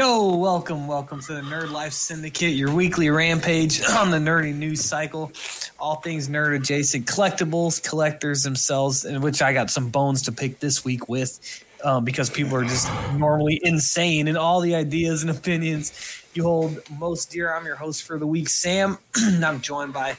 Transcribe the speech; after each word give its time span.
Yo, 0.00 0.34
welcome, 0.34 0.86
welcome 0.86 1.20
to 1.20 1.34
the 1.34 1.42
Nerd 1.42 1.70
Life 1.72 1.92
Syndicate, 1.92 2.54
your 2.54 2.72
weekly 2.72 3.10
rampage 3.10 3.82
on 3.98 4.10
the 4.10 4.16
nerdy 4.16 4.54
news 4.54 4.82
cycle. 4.82 5.30
All 5.78 5.96
things 5.96 6.26
nerd 6.26 6.56
adjacent, 6.56 7.04
collectibles, 7.04 7.86
collectors 7.86 8.42
themselves, 8.42 9.04
in 9.04 9.20
which 9.20 9.42
I 9.42 9.52
got 9.52 9.70
some 9.70 9.90
bones 9.90 10.22
to 10.22 10.32
pick 10.32 10.58
this 10.58 10.86
week 10.86 11.10
with 11.10 11.62
um, 11.84 12.02
because 12.02 12.30
people 12.30 12.56
are 12.56 12.64
just 12.64 12.90
normally 13.18 13.60
insane 13.62 14.26
in 14.26 14.38
all 14.38 14.62
the 14.62 14.74
ideas 14.74 15.20
and 15.20 15.30
opinions 15.30 15.92
you 16.32 16.44
hold 16.44 16.78
most 16.98 17.30
dear. 17.30 17.54
I'm 17.54 17.66
your 17.66 17.76
host 17.76 18.04
for 18.04 18.18
the 18.18 18.26
week, 18.26 18.48
Sam. 18.48 18.96
And 19.16 19.44
I'm 19.44 19.60
joined 19.60 19.92
by 19.92 20.16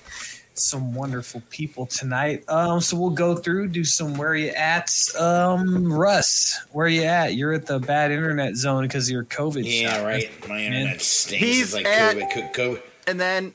some 0.62 0.94
wonderful 0.94 1.42
people 1.50 1.86
tonight. 1.86 2.44
Um, 2.48 2.80
so 2.82 2.98
we'll 2.98 3.10
go 3.10 3.36
through, 3.36 3.70
do 3.70 3.84
some 3.84 4.16
where 4.18 4.36
you 4.36 4.50
at. 4.50 4.90
Um, 5.20 5.92
Russ, 5.92 6.60
where 6.72 6.88
you 6.88 7.04
at? 7.04 7.36
You're 7.36 7.54
at 7.54 7.66
the 7.66 7.80
bad 7.80 8.12
internet 8.12 8.56
zone 8.56 8.84
because 8.84 9.08
of 9.08 9.14
your 9.14 9.26
COVID. 9.26 9.64
Yeah, 9.66 9.98
shot. 9.98 10.06
right. 10.06 10.50
My 10.50 10.60
internet 10.62 11.02
stinks. 11.02 11.44
He's 11.46 11.62
it's 11.62 11.74
like 11.74 11.86
at- 11.86 12.16
COVID, 12.16 12.34
co- 12.54 12.76
co- 12.76 12.82
And 13.08 13.20
then 13.20 13.54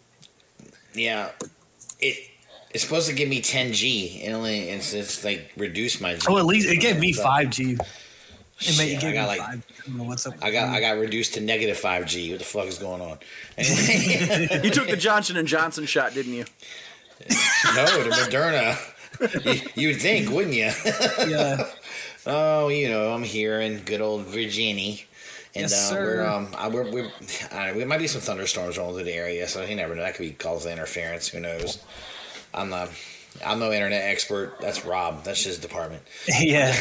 Yeah, 0.94 1.30
it 2.00 2.30
it's 2.72 2.82
supposed 2.84 3.08
to 3.08 3.14
give 3.14 3.28
me 3.28 3.40
10G. 3.40 4.22
It 4.24 4.32
only 4.32 4.68
it's 4.68 4.90
just 4.92 5.24
like 5.24 5.50
reduce 5.56 6.00
my. 6.00 6.14
G. 6.14 6.26
Oh, 6.28 6.36
at 6.38 6.44
least 6.44 6.68
it 6.68 6.76
gave 6.80 6.98
me 6.98 7.12
five 7.12 7.50
G. 7.50 7.78
It, 8.58 8.78
made, 8.78 8.92
it 8.92 9.00
Shit, 9.00 9.00
gave 9.02 9.10
I 9.10 9.12
got 9.12 9.22
me 9.22 9.28
like 9.28 9.40
five. 9.40 9.66
I 9.86 10.02
what's 10.02 10.26
up. 10.26 10.34
I 10.40 10.50
got 10.50 10.68
I 10.70 10.80
got 10.80 10.92
reduced 10.96 11.34
to 11.34 11.42
negative 11.42 11.76
5G. 11.78 12.30
What 12.30 12.38
the 12.38 12.44
fuck 12.46 12.64
is 12.66 12.78
going 12.78 13.02
on? 13.02 13.18
Anyway, 13.58 14.60
you 14.64 14.70
took 14.70 14.88
the 14.88 14.96
Johnson 14.96 15.36
and 15.36 15.46
Johnson 15.46 15.84
shot, 15.84 16.14
didn't 16.14 16.32
you? 16.32 16.46
no, 17.74 17.84
the 18.02 18.10
Moderna. 18.10 18.76
You, 19.44 19.70
you 19.74 19.88
would 19.88 20.00
think, 20.02 20.30
wouldn't 20.30 20.54
you? 20.54 20.70
yeah. 21.26 21.66
Oh, 22.26 22.68
you 22.68 22.88
know, 22.88 23.12
I'm 23.12 23.22
here 23.22 23.60
in 23.60 23.78
good 23.80 24.00
old 24.00 24.26
Virginia. 24.26 24.98
And 25.54 25.62
Yes, 25.62 25.72
uh, 25.72 25.94
sir. 25.94 26.04
we're 26.04 26.26
um, 26.26 26.48
I, 26.56 26.68
we're, 26.68 26.90
we're 26.90 27.06
uh, 27.50 27.72
there 27.72 27.86
might 27.86 27.98
be 27.98 28.06
some 28.08 28.20
thunderstorms 28.20 28.76
rolling 28.76 28.96
through 28.96 29.04
the 29.04 29.14
area, 29.14 29.48
so 29.48 29.64
you 29.64 29.74
never 29.74 29.94
know. 29.94 30.02
That 30.02 30.14
could 30.14 30.24
be 30.24 30.32
cause 30.32 30.66
of 30.66 30.72
interference. 30.72 31.28
Who 31.28 31.40
knows? 31.40 31.82
I'm 32.52 32.68
not. 32.68 32.90
I'm 33.44 33.58
no 33.58 33.72
internet 33.72 34.02
expert. 34.04 34.60
That's 34.60 34.84
Rob. 34.84 35.24
That's 35.24 35.44
his 35.44 35.58
department. 35.58 36.02
Yeah. 36.40 36.76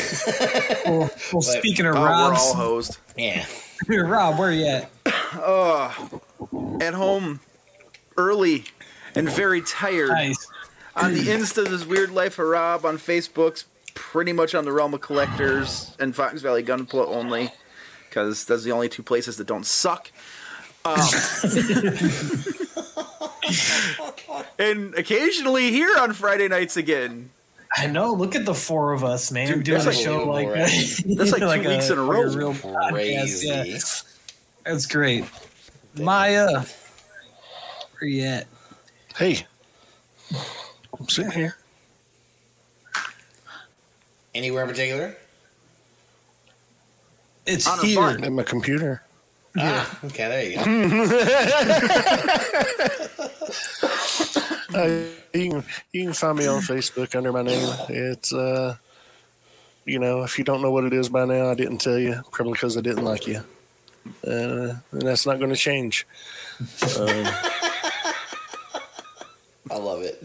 well, 0.85 1.09
well 1.31 1.41
speaking 1.41 1.85
of 1.85 1.95
Oh, 1.95 2.01
we're 2.01 2.07
Rob's, 2.07 2.39
all 2.39 2.53
hosed. 2.55 2.97
Yeah. 3.17 3.45
Rob, 3.87 4.37
where 4.37 4.49
are 4.49 4.51
you 4.51 4.65
at? 4.65 4.91
Oh 5.37 6.21
at 6.81 6.93
home, 6.93 7.39
early, 8.17 8.65
and 9.15 9.29
very 9.29 9.61
tired. 9.61 10.09
Nice. 10.09 10.47
On 10.95 11.13
the 11.13 11.21
Insta, 11.27 11.67
this 11.67 11.85
weird 11.85 12.11
life 12.11 12.39
of 12.39 12.47
Rob 12.47 12.85
on 12.85 12.97
Facebook's 12.97 13.65
pretty 13.95 14.31
much 14.33 14.55
on 14.55 14.63
the 14.65 14.71
realm 14.71 14.93
of 14.93 15.01
collectors 15.01 15.95
and 15.99 16.15
Fox 16.15 16.41
Valley 16.41 16.63
Gunpla 16.63 17.05
only, 17.07 17.51
because 18.09 18.45
that's 18.45 18.63
the 18.63 18.71
only 18.71 18.87
two 18.89 19.03
places 19.03 19.37
that 19.37 19.47
don't 19.47 19.65
suck. 19.65 20.11
Um, 20.85 20.97
and 24.59 24.93
occasionally 24.95 25.71
here 25.71 25.95
on 25.97 26.13
Friday 26.13 26.47
nights 26.47 26.77
again. 26.77 27.29
I 27.77 27.87
know. 27.87 28.13
Look 28.13 28.35
at 28.35 28.45
the 28.45 28.53
four 28.53 28.93
of 28.93 29.03
us, 29.03 29.31
man, 29.31 29.47
Dude, 29.47 29.63
doing 29.65 29.83
that's 29.83 29.85
a 29.85 29.89
like- 29.89 30.05
show 30.05 30.23
like 30.29 30.47
that. 30.53 31.03
That's 31.17 31.31
like 31.31 31.41
two 31.63 31.69
weeks 31.69 31.89
in 31.89 31.97
a 31.97 32.03
row. 32.03 32.21
real 32.23 32.53
podcast, 32.53 32.89
Crazy. 32.91 33.47
yeah. 33.47 33.77
That's 34.63 34.85
great. 34.85 35.25
Maya, 35.99 36.63
where 37.99 38.09
you 38.09 38.23
at? 38.25 38.47
Hey, 39.17 39.45
I'm 40.99 41.07
sitting 41.07 41.31
here. 41.31 41.55
Anywhere 44.33 44.63
in 44.63 44.69
particular? 44.69 45.15
It's 47.45 47.65
On 47.65 47.85
here. 47.85 47.95
farm. 47.95 48.23
At 48.25 48.31
my 48.33 48.43
computer. 48.43 49.03
Ah, 49.57 49.99
okay, 50.03 50.27
there 50.27 50.43
you 50.43 50.55
go. 50.57 51.11
Uh, 54.73 55.05
you 55.33 55.49
can 55.51 55.63
you 55.93 56.03
can 56.03 56.13
find 56.13 56.37
me 56.37 56.45
on 56.47 56.59
Facebook 56.61 57.15
under 57.15 57.31
my 57.31 57.41
name. 57.41 57.73
It's 57.87 58.33
uh, 58.33 58.75
you 59.85 59.99
know, 59.99 60.23
if 60.23 60.37
you 60.37 60.43
don't 60.43 60.61
know 60.61 60.71
what 60.71 60.83
it 60.83 60.91
is 60.91 61.07
by 61.07 61.23
now, 61.23 61.49
I 61.49 61.53
didn't 61.55 61.77
tell 61.77 61.97
you 61.97 62.21
probably 62.31 62.53
because 62.53 62.75
I 62.77 62.81
didn't 62.81 63.05
like 63.05 63.25
you, 63.25 63.41
uh, 64.27 64.73
and 64.91 65.01
that's 65.01 65.25
not 65.25 65.37
going 65.39 65.51
to 65.51 65.55
change. 65.55 66.05
Um, 66.99 67.25
I 69.71 69.77
love 69.77 70.01
it. 70.01 70.23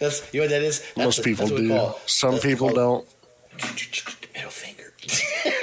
That's 0.00 0.32
you 0.34 0.40
know 0.40 0.44
what 0.44 0.50
that 0.50 0.62
is. 0.62 0.80
That's 0.80 0.96
most 0.96 1.24
people 1.24 1.46
that's 1.46 1.52
what 1.52 1.60
we 1.62 1.68
do. 1.68 1.92
Some 2.06 2.32
that's 2.32 2.44
people 2.44 2.68
called- 2.70 3.06
don't. 3.56 4.34
Middle 4.34 4.50
finger. 4.50 4.92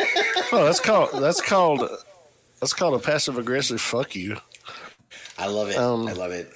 Oh, 0.53 0.65
that's 0.65 0.81
called 0.81 1.09
that's 1.21 1.39
called 1.41 1.89
that's 2.59 2.73
called 2.73 2.93
a 2.93 2.99
passive 2.99 3.37
aggressive 3.37 3.79
fuck 3.79 4.15
you. 4.15 4.35
I 5.37 5.47
love 5.47 5.69
it. 5.69 5.77
Um, 5.77 6.07
I 6.09 6.13
love 6.13 6.31
it. 6.31 6.51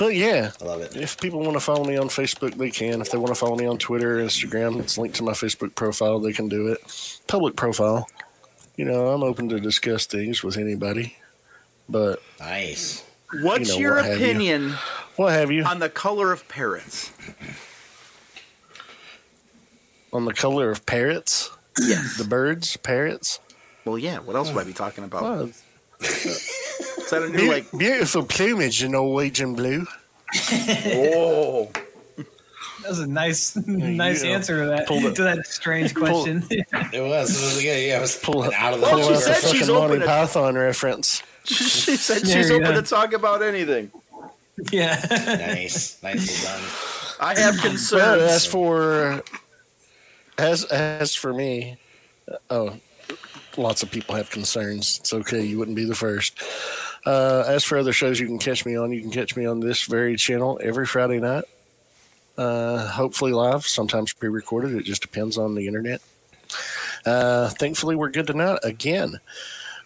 But 0.00 0.16
yeah, 0.16 0.50
I 0.60 0.64
love 0.64 0.80
it. 0.80 0.96
if 0.96 1.16
people 1.20 1.38
want 1.40 1.52
to 1.52 1.60
follow 1.60 1.84
me 1.84 1.96
on 1.96 2.08
Facebook, 2.08 2.54
they 2.56 2.70
can. 2.70 3.00
If 3.00 3.12
they 3.12 3.18
want 3.18 3.28
to 3.28 3.36
follow 3.36 3.54
me 3.54 3.66
on 3.66 3.78
Twitter, 3.78 4.16
Instagram, 4.16 4.80
it's 4.80 4.98
linked 4.98 5.16
to 5.18 5.22
my 5.22 5.30
Facebook 5.32 5.76
profile. 5.76 6.18
They 6.18 6.32
can 6.32 6.48
do 6.48 6.66
it. 6.68 7.20
Public 7.28 7.54
profile. 7.54 8.08
You 8.76 8.84
know, 8.84 9.08
I'm 9.10 9.22
open 9.22 9.48
to 9.50 9.60
discuss 9.60 10.06
things 10.06 10.42
with 10.42 10.56
anybody. 10.56 11.16
But 11.88 12.20
Nice. 12.40 13.04
What's 13.42 13.68
You 13.68 13.74
know, 13.74 13.80
your 13.80 13.94
what 13.96 14.04
have 14.06 14.18
you. 14.20 14.24
opinion 14.26 14.74
what 15.16 15.32
have 15.32 15.50
you 15.50 15.62
on 15.64 15.78
the 15.78 15.88
color 15.88 16.32
of 16.32 16.48
parrots? 16.48 17.12
on 20.12 20.24
the 20.24 20.34
color 20.34 20.70
of 20.70 20.84
parrots? 20.86 21.50
Yes. 21.78 22.16
The 22.18 22.24
birds, 22.24 22.76
parrots. 22.78 23.38
Well, 23.84 23.98
yeah. 23.98 24.18
What 24.18 24.36
else 24.36 24.50
would 24.52 24.60
I 24.60 24.64
be 24.66 24.72
talking 24.72 25.04
about? 25.04 25.22
Oh, 25.22 25.50
Is 26.00 27.06
that 27.10 27.22
a 27.22 27.28
new 27.28 27.46
beau- 27.46 27.52
like? 27.52 27.70
beautiful 27.76 28.24
plumage 28.24 28.82
in 28.82 28.92
Norwegian 28.92 29.54
blue. 29.54 29.86
Whoa! 30.34 31.70
That 32.82 32.88
was 32.88 32.98
a 33.00 33.06
nice, 33.06 33.56
nice 33.56 34.24
Yeah. 34.24 34.30
answer 34.30 34.62
to 34.62 34.68
that 34.70 34.86
Pulled 34.88 35.04
it. 35.04 35.14
to 35.16 35.22
that 35.24 35.46
strange 35.46 35.94
question. 35.94 36.44
It 36.50 36.66
was. 36.72 36.92
It 36.92 37.02
was 37.02 37.64
yeah, 37.64 37.76
yeah. 37.76 37.98
It 37.98 38.00
was 38.00 38.16
pulling 38.16 38.48
an 38.48 38.54
out 38.54 38.74
of 38.74 38.80
the 38.80 38.86
Well, 38.86 38.98
pull 38.98 39.08
she 39.08 39.14
out 39.14 39.22
said 39.22 39.34
she's 39.50 39.60
fucking 39.60 39.74
Monty 39.74 39.94
open 39.96 40.06
Python 40.08 40.54
reference. 40.56 41.22
she 41.44 41.96
said 41.96 42.22
There 42.22 42.36
she's 42.42 42.50
you 42.50 42.56
open 42.56 42.74
go. 42.74 42.80
to 42.80 42.86
talk 42.86 43.12
about 43.12 43.42
anything. 43.42 43.90
yeah. 44.70 45.00
Nice. 45.10 46.02
Nicely 46.02 46.46
done. 46.46 46.62
I 47.20 47.38
have 47.38 47.56
But 47.56 47.64
concerns. 47.70 48.22
as 48.22 48.46
for 48.46 49.22
as 50.38 50.64
as 50.64 51.14
for 51.14 51.32
me, 51.34 51.76
oh, 52.48 52.76
lots 53.56 53.82
of 53.82 53.90
people 53.90 54.14
have 54.14 54.30
concerns. 54.30 54.98
It's 55.00 55.12
okay. 55.12 55.42
You 55.44 55.58
wouldn't 55.58 55.76
be 55.76 55.84
the 55.84 55.94
first. 55.94 56.38
Uh, 57.06 57.44
as 57.46 57.64
for 57.64 57.78
other 57.78 57.92
shows 57.92 58.20
you 58.20 58.26
can 58.26 58.38
catch 58.38 58.64
me 58.66 58.76
on, 58.76 58.92
you 58.92 59.00
can 59.00 59.10
catch 59.10 59.34
me 59.36 59.46
on 59.46 59.60
this 59.60 59.84
very 59.84 60.16
channel 60.16 60.60
every 60.62 60.86
Friday 60.86 61.18
night. 61.18 61.44
Uh, 62.38 62.86
hopefully 62.88 63.32
live, 63.32 63.66
sometimes 63.66 64.12
pre-recorded. 64.12 64.74
It 64.74 64.84
just 64.84 65.02
depends 65.02 65.36
on 65.38 65.54
the 65.54 65.66
internet. 65.66 66.00
Uh, 67.04 67.48
thankfully, 67.50 67.96
we're 67.96 68.10
good 68.10 68.26
tonight 68.26 68.58
again. 68.62 69.18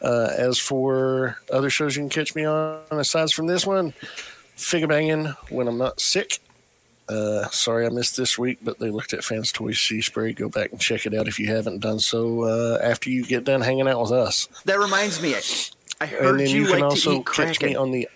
Uh, 0.05 0.29
as 0.37 0.59
for 0.59 1.39
other 1.51 1.71
shows 1.71 1.97
you 1.97 2.03
can 2.03 2.11
catch 2.11 2.35
me 2.35 2.45
on, 2.45 2.79
aside 2.91 3.31
from 3.31 3.47
this 3.47 3.67
one, 3.67 3.95
figure 4.55 4.87
banging 4.87 5.27
when 5.49 5.67
I'm 5.67 5.79
not 5.79 5.99
sick. 5.99 6.41
Uh, 7.09 7.49
sorry 7.49 7.87
I 7.87 7.89
missed 7.89 8.17
this 8.17 8.39
week, 8.39 8.59
but 8.63 8.79
they 8.79 8.91
looked 8.91 9.13
at 9.15 9.25
Fans 9.25 9.51
Toys 9.51 9.79
Sea 9.79 10.03
Spray. 10.03 10.33
Go 10.33 10.49
back 10.49 10.73
and 10.73 10.81
check 10.81 11.07
it 11.07 11.15
out 11.15 11.27
if 11.27 11.39
you 11.39 11.47
haven't 11.49 11.81
done 11.81 11.99
so 11.99 12.43
uh, 12.45 12.79
after 12.83 13.09
you 13.11 13.25
get 13.25 13.45
done 13.45 13.63
hanging 13.63 13.89
out 13.89 14.01
with 14.01 14.13
us. 14.13 14.47
that 14.67 14.79
reminds 14.79 15.23
me. 15.23 15.35
I, 15.35 15.41
I 16.01 16.05
and 16.05 16.11
heard 16.11 16.41
then 16.41 16.49
you, 16.49 16.63
you, 16.63 16.67
can 16.67 16.73
like 16.73 16.81
to 16.81 16.85
also 16.87 17.21
eat 17.21 17.27
catch 17.27 17.61
me 17.61 17.75
kraken. 17.75 17.77
on 17.77 17.91
the. 17.91 18.09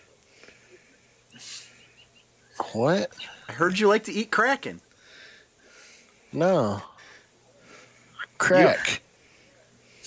What? 2.73 3.13
I 3.49 3.53
heard 3.53 3.79
you 3.79 3.89
like 3.89 4.05
to 4.05 4.13
eat 4.13 4.31
kraken. 4.31 4.81
No. 6.33 6.83
Crack. 8.37 9.03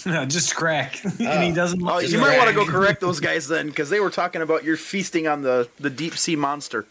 no, 0.06 0.26
just 0.26 0.56
crack. 0.56 1.04
and 1.20 1.44
he 1.44 1.52
doesn't. 1.52 1.82
Oh, 1.82 1.86
like 1.86 2.10
you 2.10 2.20
might 2.20 2.38
want 2.38 2.50
to 2.50 2.56
go 2.56 2.66
correct 2.66 3.02
those 3.02 3.20
guys 3.20 3.48
then, 3.48 3.68
because 3.68 3.90
they 3.90 4.00
were 4.00 4.10
talking 4.10 4.42
about 4.42 4.64
you're 4.64 4.78
feasting 4.78 5.28
on 5.28 5.42
the 5.42 5.70
the 5.80 5.90
deep 5.90 6.18
sea 6.18 6.36
monster. 6.36 6.86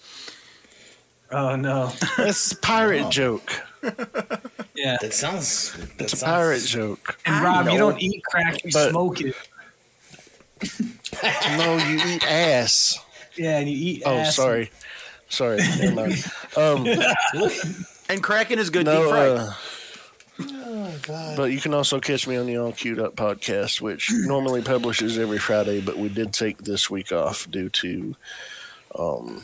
Oh 1.31 1.57
no. 1.57 1.93
That's 2.17 2.53
a 2.53 2.57
pirate 2.57 3.11
joke. 3.11 3.53
Yeah. 4.75 4.97
That 5.01 5.15
sounds. 5.15 5.73
That 5.75 6.01
It's 6.03 6.13
a 6.15 6.17
sounds, 6.17 6.23
pirate 6.33 6.63
joke. 6.63 7.19
And 7.25 7.45
Rob, 7.45 7.69
you 7.69 7.79
don't 7.79 8.01
eat 8.03 8.23
crack. 8.25 8.65
You 8.65 8.71
But- 8.73 8.91
smoke 8.91 9.21
it. 9.21 9.35
No, 11.57 11.77
you 11.77 11.99
eat 12.07 12.25
ass. 12.25 12.99
Yeah, 13.37 13.59
and 13.59 13.69
you 13.71 13.77
eat. 13.77 14.03
Oh, 14.05 14.19
ass. 14.19 14.37
sorry. 14.37 14.71
Sorry. 15.29 15.59
Never 15.79 15.95
mind. 15.95 16.25
Um, 16.57 16.87
And 18.09 18.23
kraken 18.23 18.59
is 18.59 18.71
good 18.71 18.87
deep 18.87 18.95
no, 18.95 19.09
fried. 19.09 19.31
uh, 19.31 19.53
But 21.37 21.53
you 21.53 21.61
can 21.61 21.75
also 21.75 22.01
catch 22.01 22.27
me 22.27 22.37
on 22.37 22.47
the 22.47 22.57
All 22.59 22.73
Queued 22.73 22.99
Up 22.99 23.17
podcast, 23.17 23.81
which 23.81 24.11
normally 24.13 24.63
publishes 24.63 25.19
every 25.19 25.39
Friday, 25.39 25.81
but 25.81 25.97
we 25.99 26.09
did 26.09 26.33
take 26.33 26.59
this 26.59 26.89
week 26.91 27.13
off 27.13 27.51
due 27.51 27.69
to 27.69 28.17
um, 28.99 29.43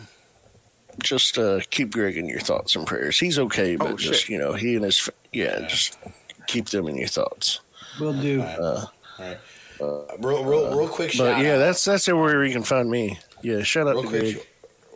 just 1.02 1.38
uh, 1.38 1.60
keep 1.70 1.92
Greg 1.92 2.16
in 2.16 2.26
your 2.28 2.40
thoughts 2.40 2.74
and 2.76 2.86
prayers. 2.86 3.18
He's 3.18 3.38
okay, 3.38 3.76
but 3.76 3.92
Oh, 3.92 3.96
just, 3.96 4.22
shit. 4.22 4.30
you 4.30 4.38
know, 4.38 4.52
he 4.54 4.76
and 4.76 4.84
his, 4.84 5.08
yeah, 5.32 5.66
just 5.68 5.98
keep 6.46 6.68
them 6.68 6.88
in 6.88 6.96
your 6.96 7.08
thoughts. 7.08 7.60
We'll 8.00 8.20
do. 8.20 8.42
Uh, 8.42 8.86
Alright. 9.18 9.38
real, 9.80 10.44
real, 10.44 10.76
real 10.76 10.88
quick 10.88 11.10
shout 11.12 11.36
But 11.36 11.44
yeah, 11.44 11.54
out. 11.54 11.58
that's 11.58 11.84
that's 11.84 12.06
where 12.08 12.44
you 12.44 12.52
can 12.52 12.62
find 12.62 12.90
me. 12.90 13.18
Yeah, 13.42 13.62
shut 13.62 13.86
up, 13.86 13.94
real 13.94 14.02
Greg. 14.04 14.34
quick, 14.34 14.48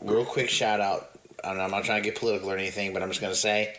real 0.03 0.25
quick 0.25 0.51
shout 0.51 0.81
out. 0.81 1.11
I'm 1.43 1.57
not 1.57 1.85
trying 1.85 2.03
to 2.03 2.09
get 2.11 2.19
political 2.19 2.51
or 2.51 2.57
anything, 2.57 2.93
but 2.93 3.03
I'm 3.03 3.09
just 3.09 3.21
gonna 3.23 3.35
say, 3.35 3.75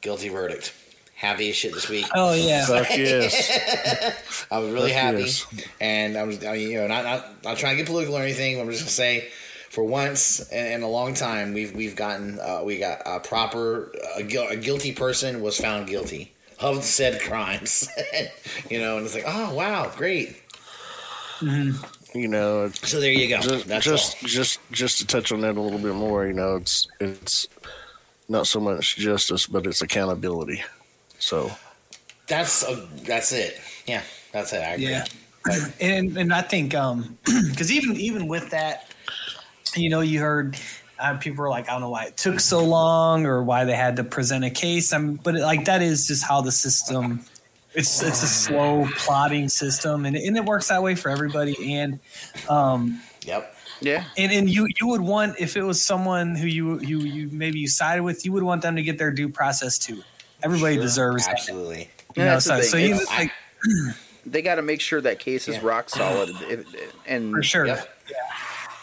guilty 0.00 0.28
verdict. 0.30 0.72
Happy 1.20 1.50
as 1.50 1.56
shit 1.56 1.74
this 1.74 1.88
week. 1.90 2.06
Oh 2.14 2.32
yeah. 2.32 2.64
Fuck 2.66 2.88
yes. 2.96 4.46
I 4.50 4.58
was 4.58 4.70
really 4.72 4.90
Fuck 4.92 5.00
happy, 5.02 5.18
yes. 5.24 5.46
and 5.78 6.16
I 6.16 6.22
was, 6.22 6.42
I 6.44 6.54
mean, 6.54 6.70
you 6.70 6.80
know, 6.80 6.86
not, 6.86 7.04
not 7.04 7.44
not 7.44 7.56
trying 7.58 7.74
to 7.74 7.76
get 7.76 7.86
political 7.86 8.16
or 8.16 8.22
anything. 8.22 8.58
I'm 8.58 8.66
just 8.70 8.80
gonna 8.82 8.90
say, 8.90 9.28
for 9.68 9.84
once 9.84 10.50
in, 10.50 10.66
in 10.72 10.82
a 10.82 10.88
long 10.88 11.12
time, 11.12 11.52
we've 11.52 11.74
we've 11.74 11.94
gotten 11.94 12.38
uh, 12.40 12.62
we 12.64 12.78
got 12.78 13.02
a 13.04 13.20
proper 13.20 13.92
a, 14.16 14.22
guil- 14.22 14.50
a 14.50 14.56
guilty 14.56 14.92
person 14.92 15.42
was 15.42 15.58
found 15.58 15.88
guilty 15.88 16.32
of 16.58 16.82
said 16.84 17.20
crimes. 17.20 17.86
you 18.70 18.80
know, 18.80 18.96
and 18.96 19.04
it's 19.04 19.14
like, 19.14 19.24
oh 19.26 19.52
wow, 19.54 19.92
great. 19.96 20.40
You 21.42 22.28
know, 22.28 22.68
So 22.70 22.98
there 22.98 23.12
you 23.12 23.28
go. 23.28 23.40
just 23.40 23.66
That's 23.68 23.84
just 23.84 24.22
all. 24.22 24.28
just 24.28 24.60
just 24.72 24.98
to 24.98 25.06
touch 25.06 25.32
on 25.32 25.42
that 25.42 25.56
a 25.56 25.60
little 25.60 25.78
bit 25.78 25.94
more. 25.94 26.26
You 26.26 26.32
know, 26.32 26.56
it's 26.56 26.88
it's 26.98 27.46
not 28.28 28.46
so 28.46 28.58
much 28.58 28.96
justice, 28.96 29.46
but 29.46 29.66
it's 29.66 29.82
accountability. 29.82 30.62
So 31.20 31.50
That's 32.26 32.62
a, 32.64 32.88
that's 33.04 33.30
it. 33.32 33.60
Yeah, 33.86 34.02
that's 34.32 34.52
it. 34.52 34.58
I 34.62 34.72
agree. 34.72 34.86
Yeah. 34.90 35.04
But- 35.44 35.74
and 35.80 36.16
and 36.18 36.32
I 36.34 36.42
think 36.42 36.74
um 36.74 37.16
because 37.24 37.70
even 37.72 37.96
even 37.96 38.26
with 38.28 38.50
that, 38.50 38.92
you 39.76 39.88
know, 39.88 40.00
you 40.00 40.20
heard 40.20 40.58
uh, 40.98 41.16
people 41.16 41.42
were 41.42 41.48
like, 41.48 41.68
I 41.68 41.72
don't 41.72 41.80
know 41.80 41.88
why 41.90 42.04
it 42.06 42.16
took 42.18 42.40
so 42.40 42.62
long 42.62 43.24
or 43.24 43.42
why 43.42 43.64
they 43.64 43.74
had 43.74 43.96
to 43.96 44.04
present 44.04 44.44
a 44.44 44.50
case. 44.50 44.92
I'm, 44.92 45.14
but 45.14 45.34
like 45.34 45.64
that 45.64 45.80
is 45.80 46.06
just 46.06 46.24
how 46.24 46.42
the 46.42 46.52
system. 46.52 47.24
It's 47.72 48.02
it's 48.02 48.22
a 48.22 48.26
slow 48.26 48.86
plotting 48.98 49.48
system, 49.48 50.04
and 50.04 50.16
and 50.16 50.36
it 50.36 50.44
works 50.44 50.68
that 50.68 50.82
way 50.82 50.94
for 50.96 51.08
everybody. 51.08 51.74
And 51.74 52.00
um 52.48 53.00
Yep. 53.24 53.54
Yeah. 53.80 54.04
and 54.18 54.30
and 54.32 54.50
you 54.50 54.66
you 54.80 54.88
would 54.88 55.00
want 55.00 55.36
if 55.38 55.56
it 55.56 55.62
was 55.62 55.80
someone 55.80 56.34
who 56.34 56.46
you 56.48 56.80
you 56.80 57.00
you 57.00 57.28
maybe 57.32 57.60
you 57.60 57.68
sided 57.68 58.02
with, 58.02 58.26
you 58.26 58.32
would 58.32 58.42
want 58.42 58.60
them 58.62 58.76
to 58.76 58.82
get 58.82 58.98
their 58.98 59.10
due 59.12 59.28
process 59.30 59.78
too. 59.78 60.02
Everybody 60.42 60.74
Sure, 60.74 60.82
deserves 60.82 61.26
that. 61.26 61.32
absolutely. 61.32 61.90
You 62.16 62.24
know, 62.24 62.38
so, 62.38 62.60
so 62.62 62.76
you 62.76 62.94
It's- 62.94 63.06
like 63.08 63.30
They 64.26 64.42
got 64.42 64.56
to 64.56 64.62
make 64.62 64.80
sure 64.82 65.00
that 65.00 65.18
case 65.18 65.48
is 65.48 65.56
Yeah. 65.56 65.60
rock 65.64 65.88
solid. 65.88 66.30
And 67.06 67.32
for 67.32 67.42
sure. 67.42 67.66
Yep. 67.66 67.88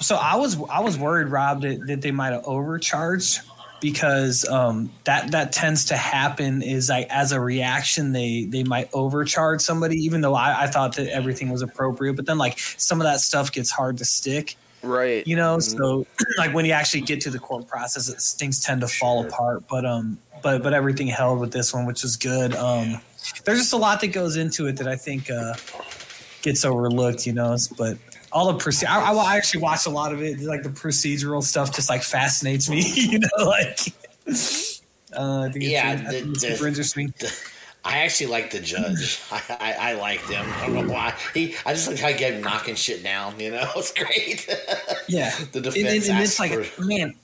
So 0.01 0.15
I 0.15 0.36
was 0.36 0.57
I 0.69 0.80
was 0.81 0.98
worried, 0.98 1.27
Rob, 1.27 1.62
that, 1.62 1.86
that 1.88 2.01
they 2.01 2.12
might 2.12 2.33
have 2.33 2.44
overcharged 2.45 3.42
because 3.80 4.48
um, 4.50 4.92
that 5.06 5.31
that 5.31 5.51
tends 5.51 5.86
to 5.86 5.98
happen. 5.98 6.62
Is 6.63 6.89
like 6.89 7.07
as 7.09 7.31
a 7.31 7.39
reaction, 7.39 8.12
they 8.12 8.45
they 8.45 8.63
might 8.63 8.89
overcharge 8.94 9.62
somebody, 9.62 9.95
even 9.98 10.21
though 10.21 10.33
I, 10.36 10.63
I 10.63 10.68
thought 10.68 10.95
that 10.98 11.07
everything 11.13 11.50
was 11.50 11.62
appropriate. 11.62 12.15
But 12.15 12.25
then 12.25 12.38
like 12.38 12.57
some 12.59 13.00
of 13.01 13.06
that 13.06 13.19
stuff 13.19 13.51
gets 13.51 13.69
hard 13.71 13.98
to 14.00 14.06
stick, 14.06 14.56
right. 14.82 15.26
you 15.28 15.36
know. 15.36 15.60
So 15.60 16.06
like 16.38 16.54
when 16.54 16.66
you 16.66 16.72
actually 16.74 17.02
get 17.02 17.22
to 17.22 17.30
the 17.30 17.40
court 17.40 17.68
process, 17.68 18.10
it, 18.10 18.20
things 18.40 18.60
tend 18.60 18.82
to 18.82 18.88
fall 18.88 19.22
Sure. 19.24 19.30
apart. 19.30 19.64
But 19.70 19.86
um, 19.86 20.18
but 20.44 20.64
but 20.64 20.74
everything 20.74 21.08
held 21.08 21.40
with 21.40 21.52
this 21.52 21.74
one, 21.74 21.86
which 21.86 22.04
is 22.04 22.16
good. 22.18 22.56
Um, 22.56 23.00
there's 23.46 23.60
just 23.60 23.74
a 23.74 23.78
lot 23.78 24.02
that 24.02 24.08
goes 24.08 24.38
into 24.38 24.68
it 24.68 24.78
that 24.78 24.88
I 24.88 24.96
think 24.96 25.30
uh, 25.30 25.54
gets 26.42 26.64
overlooked, 26.64 27.26
you 27.26 27.34
know. 27.34 27.58
But 27.78 27.98
all 28.32 28.52
the 28.54 28.60
proce- 28.64 28.88
I, 28.88 29.12
I 29.14 29.36
actually 29.38 29.62
watch 29.62 29.86
a 29.86 29.90
lot 29.90 30.14
of 30.14 30.22
it. 30.22 30.40
Like 30.42 30.64
the 30.64 30.70
procedural 30.70 31.42
stuff, 31.44 31.74
just 31.76 31.90
like 31.90 32.04
fascinates 32.04 32.69
me, 32.69 32.81
you 32.96 33.19
know. 33.19 33.28
Like, 33.46 33.80
uh, 35.18 35.42
I 35.42 35.50
think 35.52 35.64
it's, 35.64 35.72
Yeah, 35.72 35.92
I 35.92 35.96
think 36.12 36.26
the- 36.26 36.31
it's 36.31 36.42
the- 36.44 36.56
super 36.56 36.68
interesting. 36.68 37.14
I 37.88 38.00
actually 38.00 38.28
like 38.28 38.52
the 38.52 38.60
judge. 38.60 39.22
I, 39.32 39.42
I, 39.60 39.74
I 39.92 39.94
liked 39.94 40.30
him. 40.30 40.46
I 40.58 40.68
don't 40.68 40.88
know 40.88 40.94
why. 40.94 41.14
He, 41.34 41.56
I 41.66 41.74
just 41.74 41.88
like 41.88 42.00
how 42.00 42.10
he 42.10 42.16
kept 42.16 42.44
knocking 42.44 42.76
shit 42.76 43.02
down. 43.04 43.40
You 43.40 43.52
know, 43.52 43.70
it's 43.76 43.94
great. 43.94 44.48
Yeah, 45.08 45.34
The 45.54 45.62
defense 45.62 46.08
and, 46.10 46.16
and 46.18 46.24
it's 46.24 46.38
asked 46.38 46.40
like, 46.40 46.64
for- 46.66 46.84
man, 46.84 47.16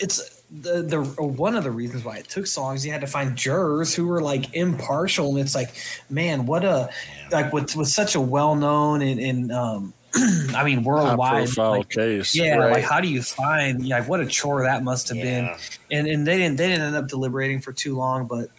it's 0.00 0.42
the 0.50 0.82
the 0.82 1.00
one 1.22 1.56
of 1.56 1.64
the 1.64 1.70
reasons 1.70 2.04
why 2.04 2.16
it 2.18 2.28
took 2.28 2.46
so 2.46 2.60
long 2.60 2.74
is 2.74 2.84
you 2.84 2.92
had 2.92 3.00
to 3.00 3.06
find 3.06 3.34
jurors 3.36 3.94
who 3.94 4.06
were 4.06 4.20
like 4.20 4.54
impartial, 4.54 5.30
and 5.30 5.38
it's 5.38 5.54
like, 5.54 5.70
man, 6.10 6.44
what 6.44 6.62
a 6.64 6.90
like 7.30 7.52
with 7.54 7.74
with 7.74 7.88
such 7.88 8.14
a 8.14 8.20
well 8.20 8.54
known 8.54 9.00
and, 9.00 9.18
and 9.18 9.50
um, 9.52 9.94
I 10.54 10.62
mean 10.64 10.82
worldwide 10.84 11.46
profile 11.46 11.70
like, 11.78 11.88
case. 11.88 12.34
Yeah, 12.34 12.56
Right. 12.56 12.72
like 12.72 12.84
how 12.84 13.00
do 13.00 13.08
you 13.08 13.22
find 13.22 13.88
like 13.88 14.06
what 14.08 14.20
a 14.20 14.26
chore 14.26 14.62
that 14.64 14.84
must 14.84 15.08
have 15.08 15.16
Yeah. 15.16 15.24
been, 15.24 15.50
and 15.90 16.06
and 16.06 16.26
they 16.26 16.36
didn't 16.36 16.56
they 16.58 16.68
didn't 16.68 16.84
end 16.84 16.96
up 16.96 17.08
deliberating 17.08 17.62
for 17.62 17.72
too 17.72 17.96
long, 17.96 18.26
but 18.26 18.50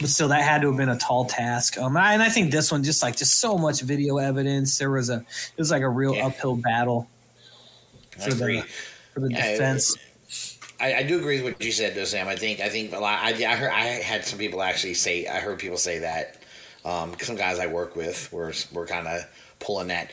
but 0.00 0.08
still 0.08 0.28
that 0.28 0.42
had 0.42 0.62
to 0.62 0.68
have 0.68 0.76
been 0.76 0.88
a 0.88 0.98
tall 0.98 1.24
task. 1.24 1.78
Um, 1.78 1.96
I, 1.96 2.14
and 2.14 2.22
I 2.22 2.28
think 2.28 2.50
this 2.50 2.72
one 2.72 2.82
just 2.82 3.02
like 3.02 3.16
just 3.16 3.38
so 3.40 3.56
much 3.58 3.80
video 3.82 4.18
evidence. 4.18 4.78
There 4.78 4.90
was 4.90 5.10
a 5.10 5.16
it 5.16 5.58
was 5.58 5.70
like 5.70 5.82
a 5.82 5.88
real 5.88 6.14
Yeah. 6.14 6.26
uphill 6.26 6.56
battle 6.56 7.08
I 8.18 8.30
for 8.30 8.34
agree. 8.34 8.60
the 8.60 8.66
for 9.14 9.20
the 9.20 9.30
Yeah, 9.30 9.52
defense. 9.52 9.96
I, 10.80 10.94
I 10.96 11.02
do 11.04 11.18
agree 11.18 11.40
with 11.42 11.54
what 11.54 11.64
you 11.64 11.70
said, 11.70 11.94
though, 11.94 12.04
Sam. 12.04 12.26
I 12.26 12.34
think 12.36 12.60
I 12.60 12.68
think 12.68 12.92
a 12.92 12.98
lot. 12.98 13.20
I, 13.22 13.28
I 13.30 13.54
heard 13.54 13.70
I 13.70 13.84
had 13.84 14.24
some 14.24 14.38
people 14.38 14.62
actually 14.62 14.94
say. 14.94 15.26
I 15.26 15.38
heard 15.38 15.58
people 15.58 15.76
say 15.78 16.00
that. 16.00 16.42
Um, 16.84 17.12
some 17.20 17.36
guys 17.36 17.60
I 17.60 17.68
work 17.68 17.94
with 17.94 18.32
were 18.32 18.52
were 18.72 18.86
kind 18.86 19.06
of 19.06 19.24
pulling 19.60 19.88
that. 19.88 20.10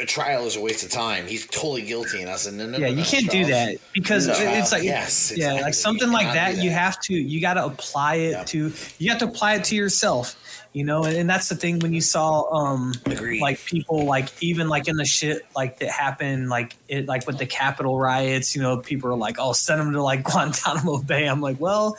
A 0.00 0.06
trial 0.06 0.46
is 0.46 0.54
a 0.56 0.60
waste 0.60 0.84
of 0.84 0.90
time. 0.90 1.26
He's 1.26 1.46
totally 1.48 1.82
guilty, 1.82 2.20
and 2.20 2.30
I 2.30 2.36
said, 2.36 2.54
no, 2.54 2.64
no, 2.66 2.78
Yeah, 2.78 2.86
no, 2.86 2.90
you 2.92 2.96
no, 2.98 3.02
can't 3.04 3.28
do 3.30 3.44
that 3.46 3.76
because 3.92 4.28
No, 4.28 4.34
it's 4.36 4.70
like 4.70 4.84
yes, 4.84 5.32
yeah, 5.34 5.46
exactly. 5.46 5.62
like 5.62 5.74
something 5.74 6.06
You 6.08 6.14
like 6.14 6.26
cannot 6.28 6.54
that, 6.54 6.62
You 6.62 6.70
have 6.70 7.00
to 7.00 7.14
you 7.14 7.40
got 7.40 7.54
to 7.54 7.64
apply 7.66 8.14
it 8.16 8.46
to 8.48 8.72
you 8.98 9.10
have 9.10 9.18
to 9.18 9.24
apply 9.24 9.54
it 9.54 9.64
to 9.64 9.74
yourself. 9.76 10.36
You 10.72 10.84
know, 10.84 11.02
and, 11.02 11.16
and 11.16 11.28
that's 11.28 11.48
the 11.48 11.56
thing 11.56 11.80
when 11.80 11.92
you 11.92 12.00
saw 12.00 12.42
um 12.54 12.92
Agreed. 13.06 13.40
like 13.40 13.58
people 13.64 14.04
like 14.04 14.28
even 14.40 14.68
like 14.68 14.86
in 14.86 14.94
the 14.94 15.04
shit 15.04 15.44
like 15.56 15.80
that 15.80 15.88
happened 15.90 16.48
like 16.48 16.76
it 16.86 17.06
like 17.06 17.26
with 17.26 17.38
the 17.38 17.46
Capitol 17.46 17.98
riots. 17.98 18.54
You 18.54 18.62
know, 18.62 18.76
people 18.78 19.10
are 19.10 19.16
like, 19.16 19.36
oh, 19.40 19.52
send 19.52 19.80
them 19.80 19.92
to 19.94 20.00
like 20.02 20.22
Guantanamo 20.30 20.98
Bay. 21.02 21.26
I'm 21.26 21.40
like, 21.40 21.58
well. 21.58 21.96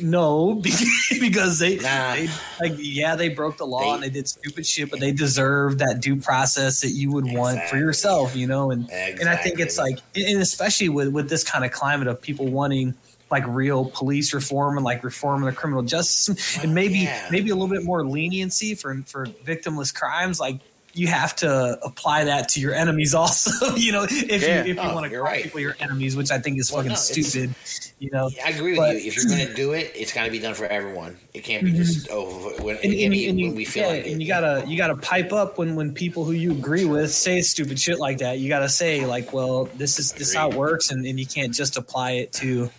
No, 0.00 0.54
because 1.20 1.58
they, 1.58 1.76
Nah. 1.76 2.14
they 2.14 2.28
like 2.60 2.74
yeah 2.78 3.16
they 3.16 3.28
broke 3.28 3.56
the 3.56 3.66
law 3.66 3.80
They- 3.80 3.90
and 3.90 4.02
they 4.02 4.10
did 4.10 4.28
stupid 4.28 4.66
shit, 4.66 4.90
but 4.90 5.00
they 5.00 5.12
deserve 5.12 5.78
that 5.78 6.00
due 6.00 6.16
process 6.16 6.80
that 6.80 6.90
you 6.90 7.10
would 7.12 7.26
want 7.30 7.62
for 7.64 7.76
yourself, 7.76 8.34
you 8.36 8.46
know. 8.46 8.70
And 8.70 8.90
and 8.90 9.28
I 9.28 9.36
think 9.36 9.60
it's 9.60 9.78
like, 9.78 9.98
and 10.14 10.40
especially 10.40 10.88
with 10.88 11.08
with 11.08 11.28
this 11.28 11.44
kind 11.44 11.64
of 11.64 11.72
climate 11.72 12.08
of 12.08 12.20
people 12.20 12.46
wanting 12.46 12.94
like 13.30 13.44
real 13.48 13.86
police 13.86 14.32
reform 14.32 14.76
and 14.76 14.84
like 14.84 15.02
reform 15.02 15.42
in 15.42 15.46
the 15.46 15.52
criminal 15.54 15.82
justice 15.82 16.36
system, 16.36 16.62
and 16.64 16.74
maybe 16.74 17.00
yeah. 17.00 17.28
maybe 17.30 17.50
a 17.50 17.54
little 17.54 17.74
bit 17.74 17.84
more 17.84 18.04
leniency 18.06 18.74
for 18.74 18.94
for 19.06 19.26
victimless 19.26 19.94
crimes, 19.94 20.40
like. 20.40 20.60
You 20.98 21.08
have 21.08 21.36
to 21.36 21.78
apply 21.84 22.24
that 22.24 22.48
to 22.50 22.60
your 22.60 22.72
enemies 22.72 23.12
also, 23.22 23.76
you 23.76 23.92
know. 23.92 24.04
If 24.04 24.12
Yeah. 24.42 24.64
you 24.64 24.70
if 24.70 24.76
you 24.76 24.82
Oh, 24.82 24.94
want 24.94 25.04
to 25.04 25.10
you're 25.12 25.20
call 25.24 25.30
right. 25.30 25.42
people 25.42 25.60
your 25.60 25.76
enemies, 25.78 26.16
which 26.16 26.30
I 26.30 26.38
think 26.38 26.58
is 26.58 26.72
Well, 26.72 26.78
fucking 26.78 26.88
no, 26.88 26.94
it's- 26.94 27.28
stupid, 27.28 27.54
you 27.98 28.10
know. 28.10 28.30
I 28.44 28.50
agree 28.50 28.72
with 28.72 28.78
But- 28.78 29.02
you. 29.02 29.08
If 29.08 29.16
you're 29.16 29.24
going 29.26 29.46
to 29.46 29.54
do 29.54 29.72
it, 29.72 29.92
it's 29.94 30.12
got 30.12 30.24
to 30.24 30.30
be 30.30 30.38
done 30.38 30.54
for 30.54 30.66
everyone. 30.66 31.16
It 31.34 31.44
can't 31.44 31.64
be 31.64 31.72
just 31.72 32.08
oh 32.10 32.52
when, 32.62 32.76
and, 32.76 32.84
and, 32.84 32.92
be 32.92 33.28
and 33.28 33.38
you, 33.40 33.46
when 33.48 33.56
we 33.56 33.64
feel 33.64 33.84
yeah, 33.84 33.88
like 33.90 34.06
it. 34.06 34.12
and 34.12 34.22
you 34.22 34.28
gotta 34.28 34.64
you 34.66 34.76
gotta 34.76 34.96
pipe 34.96 35.32
up 35.32 35.58
when 35.58 35.76
when 35.76 35.92
people 35.94 36.24
who 36.24 36.32
you 36.32 36.52
agree 36.52 36.84
with 36.84 37.12
say 37.12 37.40
stupid 37.42 37.78
shit 37.78 37.98
like 37.98 38.18
that. 38.18 38.38
You 38.38 38.48
gotta 38.48 38.68
say 38.68 39.04
like, 39.06 39.32
well, 39.32 39.64
this 39.76 39.98
is 39.98 40.12
this 40.12 40.34
how 40.34 40.50
it 40.50 40.56
works, 40.56 40.90
and, 40.90 41.04
and 41.06 41.18
you 41.20 41.26
can't 41.26 41.54
just 41.54 41.76
apply 41.76 42.12
it 42.12 42.32
to 42.34 42.70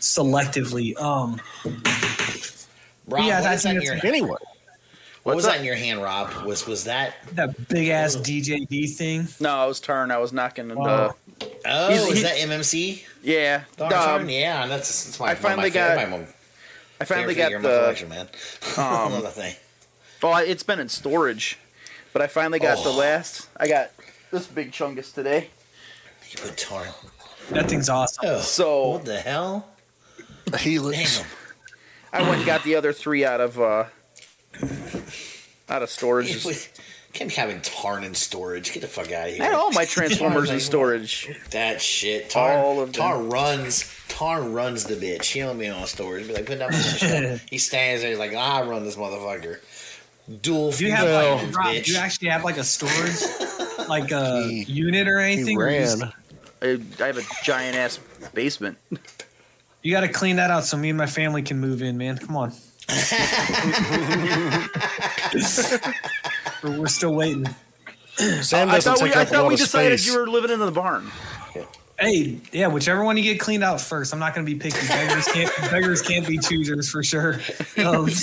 selectively. 0.00 0.96
Um, 1.00 1.40
Rob, 3.06 3.24
yeah, 3.26 3.40
what 3.40 3.48
I 3.50 3.54
is 3.54 3.62
that 3.62 3.68
think 3.70 3.76
in 3.76 3.82
your 3.82 3.94
it's- 3.96 4.04
Anyway, 4.04 4.28
what 5.24 5.36
was 5.36 5.44
What's 5.44 5.46
that 5.46 5.60
in 5.60 5.64
your 5.66 5.74
hand, 5.76 6.02
Rob? 6.02 6.44
Was 6.44 6.66
was 6.66 6.84
that? 6.84 7.14
that 7.32 7.68
big 7.68 7.88
ass 7.88 8.14
DJD 8.16 8.94
thing. 8.94 9.26
No, 9.40 9.50
I 9.50 9.66
was 9.66 9.80
turn. 9.80 10.10
I 10.10 10.18
was 10.18 10.32
knocking 10.32 10.68
the. 10.68 10.74
Wow. 10.76 11.14
Oh, 11.66 11.88
He's- 11.90 12.08
is 12.08 12.16
he- 12.18 12.22
that 12.22 12.36
MMC? 12.36 13.04
Yeah. 13.22 13.64
Darn 13.76 14.22
um, 14.22 14.28
yeah, 14.28 14.66
that's, 14.66 15.04
that's 15.04 15.18
my. 15.20 15.28
I 15.30 15.34
finally 15.34 15.70
my, 15.70 15.74
got- 15.74 15.96
My, 15.96 16.18
my, 16.18 16.26
I 17.00 17.04
finally 17.04 17.34
got 17.34 17.44
figure 17.44 17.56
in 17.56 17.62
my 17.62 17.68
the. 17.70 17.78
collection, 17.80 18.08
man. 18.08 18.28
I 18.76 19.04
um, 19.06 19.12
love 19.12 19.22
that 19.22 19.32
thing. 19.32 19.54
Well, 20.22 20.36
it's 20.38 20.62
been 20.62 20.78
in 20.80 20.88
storage, 20.88 21.58
but 22.12 22.22
I 22.22 22.26
finally 22.28 22.58
got 22.58 22.82
the 22.84 22.90
Oh. 22.90 22.96
last. 22.96 23.48
I 23.56 23.66
got 23.68 23.90
this 24.30 24.46
big 24.46 24.72
chungus 24.72 25.12
today. 25.12 25.50
You 26.30 26.38
put 26.38 26.56
Tarn. 26.56 26.88
That 27.50 27.68
thing's 27.68 27.88
awesome. 27.88 28.24
Oh, 28.26 28.40
So- 28.40 28.88
what 28.90 29.04
the 29.04 29.18
hell? 29.20 29.68
Helix. 30.58 31.18
Damn. 31.18 31.26
I 32.12 32.22
went 32.22 32.36
and 32.36 32.46
got 32.46 32.62
the 32.62 32.76
other 32.76 32.92
three 32.92 33.24
out 33.24 33.40
of 33.40 33.58
uh 33.60 33.84
out 35.68 35.82
of 35.82 35.90
storage. 35.90 36.46
You 37.14 37.14
put- 37.14 37.18
Can't 37.18 37.30
be 37.30 37.36
having 37.36 37.60
Tarn 37.60 38.04
in 38.04 38.14
storage. 38.14 38.72
Get 38.72 38.80
the 38.82 38.88
fuck 38.88 39.12
out 39.12 39.28
of 39.28 39.34
here. 39.34 39.42
I 39.42 39.46
had 39.46 39.54
all 39.54 39.70
my 39.72 39.84
Transformers 39.86 40.50
in 40.50 40.60
storage. 40.60 41.30
That 41.50 41.80
shit. 41.80 42.30
Tar, 42.30 42.58
All 42.58 42.80
of 42.80 42.92
them. 42.92 43.02
Tar 43.02 43.22
runs. 43.22 43.90
Tar 44.08 44.42
runs 44.42 44.84
the 44.84 44.94
bitch. 44.96 45.26
He 45.32 45.40
don't 45.40 45.58
be 45.58 45.68
on 45.68 45.86
storage. 45.86 46.26
Be 46.26 46.34
like, 46.34 46.46
put 46.46 46.58
that 46.58 46.66
on 46.66 46.72
the 46.72 46.78
shelf. 46.78 47.44
He 47.48 47.58
stands 47.58 48.02
there. 48.02 48.10
He's 48.10 48.18
like, 48.18 48.34
I 48.34 48.62
run 48.62 48.84
this 48.84 48.96
motherfucker. 48.96 49.58
Dual. 50.42 50.72
Do 50.72 50.86
you 50.86 50.92
have 50.92 51.04
Well- 51.06 51.36
like 51.36 51.56
Rob, 51.56 51.66
bitch. 51.66 51.84
do 51.84 51.92
you 51.92 51.98
actually 51.98 52.28
have 52.28 52.44
like 52.44 52.56
a 52.56 52.64
storage 52.64 53.20
like 53.88 54.10
a 54.10 54.42
He- 54.48 54.62
unit 54.64 55.06
or 55.08 55.18
anything? 55.18 55.46
He 55.46 55.56
or 55.56 55.66
ran. 55.66 56.00
just- 56.00 56.04
I, 56.62 56.80
I 57.02 57.06
have 57.08 57.18
a 57.18 57.22
giant 57.44 57.76
ass 57.76 58.00
basement. 58.32 58.78
You 59.82 59.92
got 59.92 60.00
to 60.00 60.08
clean 60.08 60.36
that 60.36 60.50
out 60.50 60.64
so 60.64 60.78
me 60.78 60.88
and 60.88 60.96
my 60.96 61.04
family 61.06 61.42
can 61.42 61.60
move 61.60 61.82
in, 61.82 61.98
man. 61.98 62.16
Come 62.16 62.36
on. 62.36 62.52
we're, 66.64 66.80
we're 66.80 66.86
still 66.88 67.14
waiting. 67.14 67.46
Sam 68.42 68.68
I 68.68 68.74
doesn't 68.76 68.94
thought 68.96 69.02
we, 69.02 69.08
take 69.10 69.16
I 69.18 69.22
up 69.22 69.26
a 69.28 69.30
thought 69.30 69.42
lot 69.42 69.48
we 69.48 69.54
of 69.54 69.60
decided 69.60 70.00
space. 70.00 70.12
you 70.12 70.18
were 70.18 70.26
living 70.26 70.50
in 70.50 70.58
the 70.60 70.70
barn. 70.72 71.10
Hey, 71.98 72.40
yeah, 72.52 72.66
whichever 72.66 73.04
one 73.04 73.16
you 73.16 73.22
get 73.22 73.38
cleaned 73.38 73.62
out 73.62 73.80
first. 73.80 74.12
I'm 74.12 74.18
not 74.18 74.34
going 74.34 74.44
to 74.44 74.52
be 74.52 74.58
picky. 74.58 74.84
Beggars 74.88 75.26
can't 75.26 75.52
beggars 75.70 76.02
can't 76.02 76.26
be 76.26 76.38
choosers 76.38 76.90
for 76.90 77.04
sure. 77.04 77.38
Um, 77.78 78.06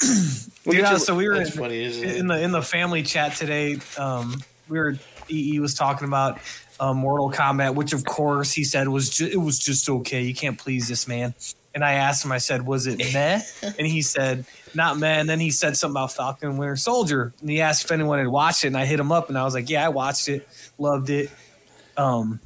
Dude, 0.00 0.82
get 0.82 0.92
you- 0.92 0.98
so 0.98 1.14
we 1.14 1.28
were 1.28 1.36
That's 1.38 1.52
in, 1.54 1.58
funny, 1.60 1.82
isn't 1.84 2.08
it? 2.08 2.16
in 2.16 2.26
the 2.26 2.40
in 2.42 2.52
the 2.52 2.62
family 2.62 3.02
chat 3.02 3.34
today. 3.36 3.78
Um, 3.96 4.42
we 4.68 4.78
were 4.78 4.96
EE 5.30 5.58
was 5.60 5.74
talking 5.74 6.06
about 6.06 6.38
uh, 6.78 6.92
Mortal 6.94 7.30
Kombat, 7.32 7.74
which 7.74 7.92
of 7.92 8.04
course 8.04 8.52
he 8.52 8.64
said 8.64 8.86
was 8.88 9.10
ju- 9.10 9.26
it 9.32 9.38
was 9.40 9.58
just 9.58 9.88
okay. 9.88 10.22
You 10.22 10.34
can't 10.34 10.58
please 10.58 10.88
this 10.88 11.08
man. 11.08 11.34
And 11.78 11.84
I 11.84 11.92
asked 11.92 12.24
him, 12.24 12.32
I 12.32 12.38
said, 12.38 12.66
was 12.66 12.88
it 12.88 12.98
meh? 13.14 13.40
And 13.62 13.86
he 13.86 14.02
said, 14.02 14.44
not 14.74 14.98
meh. 14.98 15.20
And 15.20 15.28
then 15.28 15.38
he 15.38 15.52
said 15.52 15.76
something 15.76 15.92
about 15.92 16.10
Falcon 16.10 16.56
Winter 16.56 16.74
Soldier. 16.74 17.32
And 17.40 17.48
he 17.48 17.60
asked 17.60 17.84
if 17.84 17.92
anyone 17.92 18.18
had 18.18 18.26
watched 18.26 18.64
it. 18.64 18.66
And 18.66 18.76
I 18.76 18.84
hit 18.84 18.98
him 18.98 19.12
up 19.12 19.28
and 19.28 19.38
I 19.38 19.44
was 19.44 19.54
like, 19.54 19.70
yeah, 19.70 19.86
I 19.86 19.88
watched 19.90 20.28
it, 20.28 20.48
loved 20.76 21.08
it. 21.08 21.30
Um, 21.96 22.40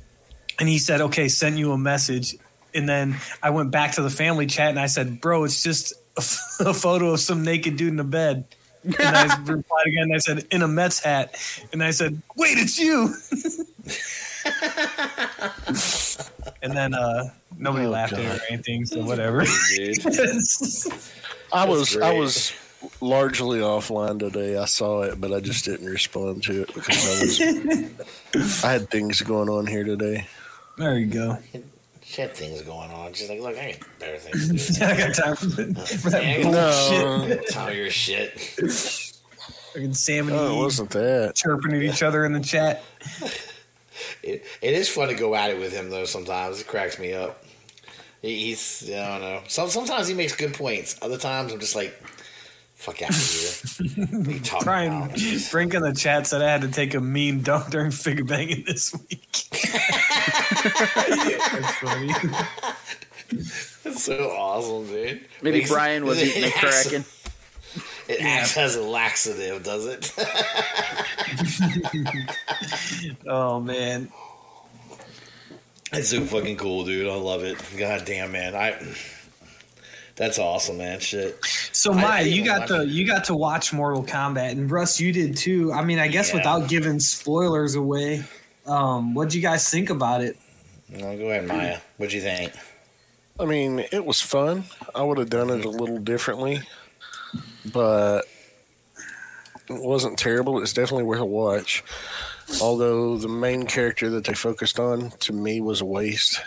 and 0.61 0.69
he 0.69 0.77
said, 0.77 1.01
okay, 1.01 1.29
sent 1.29 1.57
you 1.57 1.73
a 1.73 1.79
message. 1.79 2.37
And 2.75 2.87
then 2.87 3.17
I 3.43 3.49
went 3.49 3.71
back 3.71 3.93
to 3.93 4.03
the 4.03 4.11
family 4.11 4.47
chat 4.47 4.69
and 4.69 4.79
I 4.79 4.85
said, 4.85 5.19
bro, 5.23 5.45
it's 5.45 5.63
just 5.63 5.95
a, 6.19 6.21
a 6.69 6.75
photo 6.75 7.13
of 7.13 7.21
some 7.21 7.43
naked 7.43 7.79
dude 7.79 7.95
in 7.95 8.01
a 8.01 8.05
bed. 8.05 8.45
And 8.85 8.97
I 9.01 9.35
replied 9.47 9.87
again. 9.87 10.03
And 10.03 10.15
I 10.15 10.19
said, 10.19 10.47
in 10.51 10.61
a 10.61 10.69
Mets 10.69 10.99
hat. 10.99 11.37
And 11.73 11.83
I 11.83 11.93
said, 11.93 12.21
wait, 12.37 12.59
it's 12.59 12.79
you. 12.79 13.15
and 16.63 16.77
then 16.77 16.93
uh, 16.93 17.31
nobody 17.59 17.87
Oh, 17.87 17.91
laughed 17.91 18.13
at 18.15 18.21
it 18.21 18.41
or 18.41 18.45
anything. 18.51 18.85
So 18.87 19.03
whatever. 19.05 19.43
I 21.53 21.67
was 21.67 21.97
I 21.97 22.13
was 22.15 22.53
largely 23.01 23.61
offline 23.61 24.19
today. 24.19 24.57
I 24.57 24.65
saw 24.65 25.03
it, 25.03 25.21
but 25.21 25.33
I 25.33 25.41
just 25.41 25.65
didn't 25.65 25.87
respond 25.87 26.43
to 26.45 26.63
it 26.63 26.75
because 26.75 27.07
I 27.07 27.21
was 28.35 28.61
I 28.65 28.73
had 28.73 28.91
things 28.91 29.21
going 29.21 29.49
on 29.49 29.67
here 29.67 29.85
today. 29.85 30.27
there 30.79 30.99
you 30.99 31.07
go. 31.07 31.39
Shit 32.05 32.37
things 32.37 32.61
going 32.63 32.91
on. 32.91 33.13
She's 33.15 33.29
like, 33.31 33.41
look, 33.41 33.57
I 33.57 33.73
got 33.73 33.81
better 33.99 34.19
things 34.19 34.67
to 34.67 34.73
do. 34.81 34.85
I 34.85 34.97
got 34.99 35.15
time 35.15 35.37
for, 35.37 35.47
for 35.97 36.11
that 36.11 36.23
Yeah, 36.25 36.43
bullshit. 36.43 37.39
No, 37.39 37.43
Tell 37.49 37.73
your 37.73 37.91
shit. 37.91 38.39
Fucking 39.73 39.95
Sam 39.95 40.29
and 40.29 40.37
no, 40.37 40.49
it 40.49 40.53
Eve 40.55 40.59
wasn't 40.59 40.91
that. 40.91 41.35
chirping 41.37 41.73
at 41.75 41.83
each 41.83 42.03
other 42.03 42.25
in 42.27 42.33
the 42.33 42.41
chat. 42.41 42.83
It, 44.23 44.45
it 44.61 44.75
is 44.75 44.89
fun 44.89 45.09
to 45.09 45.15
go 45.15 45.35
at 45.35 45.51
it 45.51 45.59
with 45.59 45.73
him 45.73 45.91
though. 45.91 46.05
Sometimes 46.05 46.61
it 46.61 46.67
cracks 46.67 46.99
me 46.99 47.13
up. 47.13 47.45
He's 48.23 48.89
I 48.91 49.19
don't 49.19 49.21
know. 49.21 49.43
Some 49.49 49.69
sometimes 49.69 50.07
he 50.09 50.15
makes 50.15 50.35
good 50.37 50.55
points. 50.55 50.97
Other 51.03 51.19
times 51.19 51.53
I'm 51.53 51.59
just 51.61 51.75
like, 51.75 51.93
fuck 52.75 53.03
out 53.03 53.11
of 53.11 53.17
here. 53.17 54.07
What 54.07 54.27
are 54.29 54.31
you 54.31 54.41
talking 54.41 54.65
Brian 54.65 54.93
about? 55.03 55.11
Jeez. 55.17 55.51
Brink 55.53 55.75
in 55.75 55.83
the 55.83 55.93
chat 55.93 56.27
said 56.27 56.41
I 56.43 56.51
had 56.51 56.63
to 56.63 56.69
take 56.69 56.95
a 56.95 57.01
mean 57.01 57.43
dump 57.43 57.71
during 57.71 57.91
figure 57.91 58.25
banging 58.25 58.65
this 58.67 58.93
week. 58.93 59.49
That's 60.63 61.75
funny. 61.77 62.13
That's 63.83 64.03
so 64.05 64.31
awesome, 64.31 64.87
dude. 64.87 65.23
Maybe 65.43 65.59
Makes- 65.59 65.71
Brian 65.71 66.05
was 66.05 66.23
eating 66.23 66.45
a 66.45 66.47
acts- 66.49 66.83
kraken. 66.89 67.05
It 68.09 68.21
acts 68.23 68.57
as 68.57 68.77
a 68.77 68.83
laxative, 68.83 69.63
does 69.63 69.87
it? 69.87 70.13
Oh 73.27 73.61
man. 73.61 74.11
It's 75.93 76.09
so 76.09 76.23
fucking 76.25 76.57
cool, 76.57 76.85
dude. 76.85 77.09
I 77.09 77.15
love 77.15 77.45
it. 77.45 77.59
God 77.79 78.05
damn, 78.05 78.33
man. 78.33 78.55
I. 78.55 78.77
That's 80.17 80.39
awesome, 80.39 80.79
man. 80.79 81.01
Shit. 81.01 81.39
So 81.73 81.93
I- 81.93 81.97
I 81.97 82.01
Maya, 82.03 82.23
you 82.25 82.45
got 82.45 82.61
watch- 82.61 82.69
to 82.69 82.87
you 82.87 83.07
got 83.07 83.25
to 83.25 83.35
watch 83.35 83.73
Mortal 83.73 84.05
Kombat, 84.05 84.53
and 84.53 84.71
Russ, 84.71 85.01
you 85.01 85.13
did 85.13 85.37
too. 85.37 85.73
I 85.73 85.85
mean, 85.85 85.99
I 85.99 86.09
guess 86.09 86.31
Yeah. 86.31 86.37
without 86.37 86.69
giving 86.69 87.01
spoilers 87.01 87.75
away, 87.75 88.25
um, 88.67 89.15
what 89.15 89.31
do 89.31 89.39
you 89.39 89.43
guys 89.43 89.69
think 89.69 89.91
about 89.91 90.23
it? 90.23 90.37
No, 90.89 91.17
go 91.17 91.31
ahead, 91.31 91.47
Maya. 91.47 91.79
What'd 91.97 92.13
you 92.13 92.21
think? 92.21 92.53
I 93.41 93.47
mean, 93.47 93.85
it 93.91 94.05
was 94.05 94.21
fun. 94.21 94.65
I 94.95 95.03
would 95.03 95.19
have 95.19 95.31
done 95.31 95.49
it 95.51 95.65
a 95.65 95.71
little 95.71 95.99
differently, 95.99 96.61
but 97.73 98.23
it 99.69 99.83
wasn't 99.83 100.19
terrible. 100.19 100.61
It's 100.63 100.73
definitely 100.73 101.05
worth 101.05 101.21
a 101.21 101.25
watch. 101.25 101.83
Although 102.61 103.17
the 103.17 103.29
main 103.29 103.67
character 103.67 104.11
that 104.11 104.25
they 104.25 104.35
focused 104.35 104.79
on 104.79 105.11
to 105.21 105.33
me 105.33 105.61
was 105.61 105.81
a 105.81 105.85
waste. 105.87 106.41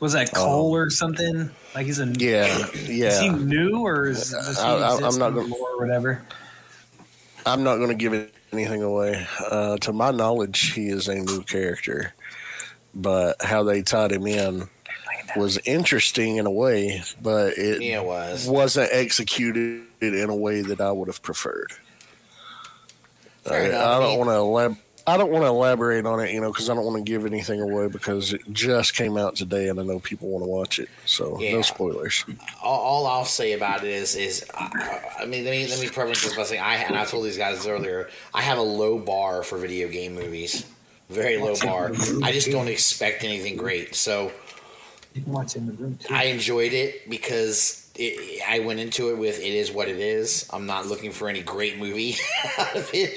Was 0.00 0.12
that 0.12 0.32
Cole 0.34 0.74
or 0.74 0.90
something? 0.90 1.48
Like 1.74 1.86
he's 1.86 1.98
a 2.00 2.04
Oh. 2.04 2.12
Yeah, 2.18 2.66
Is 2.74 3.20
he 3.20 3.30
new 3.30 3.78
or 3.86 4.08
is 4.08 4.30
does 4.30 4.56
he 4.58 4.62
I- 4.62 4.74
I- 4.76 4.96
I'm 4.96 5.18
not 5.18 5.30
gonna- 5.34 5.46
lore 5.46 5.70
or 5.70 5.78
whatever? 5.78 6.22
I'm 7.46 7.62
not 7.62 7.76
going 7.76 7.88
to 7.88 7.94
give 7.94 8.12
it 8.12 8.34
anything 8.52 8.82
away. 8.82 9.26
Uh, 9.50 9.76
to 9.78 9.92
my 9.92 10.10
knowledge, 10.10 10.72
he 10.72 10.88
is 10.88 11.06
a 11.08 11.14
new 11.14 11.42
character, 11.44 12.12
but 12.94 13.40
how 13.40 13.62
they 13.62 13.82
tied 13.82 14.10
him 14.12 14.26
in 14.26 14.68
was 15.36 15.56
interesting 15.64 16.36
in 16.36 16.46
a 16.46 16.50
way, 16.50 17.02
but 17.22 17.56
it 17.56 17.80
Yeah, 17.82 18.00
it 18.00 18.04
was. 18.04 18.46
wasn't 18.48 18.90
executed 18.92 19.85
in 20.00 20.28
a 20.28 20.36
way 20.36 20.60
that 20.62 20.80
I 20.80 20.92
would 20.92 21.08
have 21.08 21.22
preferred. 21.22 21.72
Fair 23.44 23.72
Uh. 23.72 23.76
I 23.78 23.96
I 23.96 24.00
don't 24.00 24.18
want 24.18 24.28
to 24.30 24.34
elab- 24.34 24.78
I 25.08 25.16
don't 25.16 25.30
want 25.30 25.44
to 25.44 25.48
elaborate 25.48 26.04
on 26.04 26.18
it, 26.18 26.32
you 26.32 26.40
know, 26.40 26.50
because 26.50 26.68
I 26.68 26.74
don't 26.74 26.84
want 26.84 26.96
to 26.96 27.02
give 27.08 27.24
anything 27.24 27.60
away 27.60 27.86
because 27.86 28.32
it 28.32 28.40
just 28.50 28.96
came 28.96 29.16
out 29.16 29.36
today, 29.36 29.68
and 29.68 29.78
I 29.78 29.84
know 29.84 30.00
people 30.00 30.28
want 30.30 30.42
to 30.42 30.48
watch 30.48 30.80
it. 30.80 30.88
So 31.04 31.38
Yeah. 31.40 31.52
no 31.52 31.62
spoilers. 31.62 32.24
all, 32.60 32.80
all 32.80 33.06
I'll 33.06 33.24
say 33.24 33.52
about 33.52 33.84
it 33.84 33.90
is, 33.90 34.16
is 34.16 34.44
I, 34.52 35.00
I 35.20 35.24
mean, 35.26 35.44
let 35.44 35.52
me 35.52 35.68
let 35.68 35.78
me 35.80 35.88
preface 35.88 36.24
this 36.24 36.34
by 36.34 36.42
saying 36.42 36.60
I 36.60 36.74
and 36.78 36.96
I 36.96 37.04
told 37.04 37.24
these 37.24 37.36
guys 37.38 37.64
earlier, 37.68 38.08
I 38.34 38.42
have 38.42 38.58
a 38.58 38.62
low 38.62 38.98
bar 38.98 39.44
for 39.44 39.58
video 39.58 39.86
game 39.86 40.16
movies, 40.16 40.66
very 41.08 41.38
low 41.38 41.54
bar. 41.54 41.92
I 42.24 42.32
just 42.32 42.50
don't 42.50 42.66
expect 42.66 43.22
anything 43.22 43.56
great. 43.56 43.94
So 43.94 44.32
You 45.14 45.22
can 45.22 45.32
watch 45.32 45.54
in 45.54 45.66
the 45.66 45.72
room 45.74 45.98
too. 46.02 46.12
I 46.12 46.24
enjoyed 46.24 46.72
it 46.72 47.08
because 47.08 47.85
it, 47.98 48.42
I 48.48 48.60
went 48.60 48.80
into 48.80 49.10
it 49.10 49.18
with 49.18 49.38
it 49.40 49.54
is 49.54 49.70
what 49.72 49.88
it 49.88 49.98
is. 49.98 50.46
I'm 50.52 50.66
not 50.66 50.86
looking 50.86 51.12
for 51.12 51.28
any 51.28 51.42
great 51.42 51.78
movie. 51.78 52.16
out 52.58 52.76
of 52.76 52.90
it. 52.94 53.10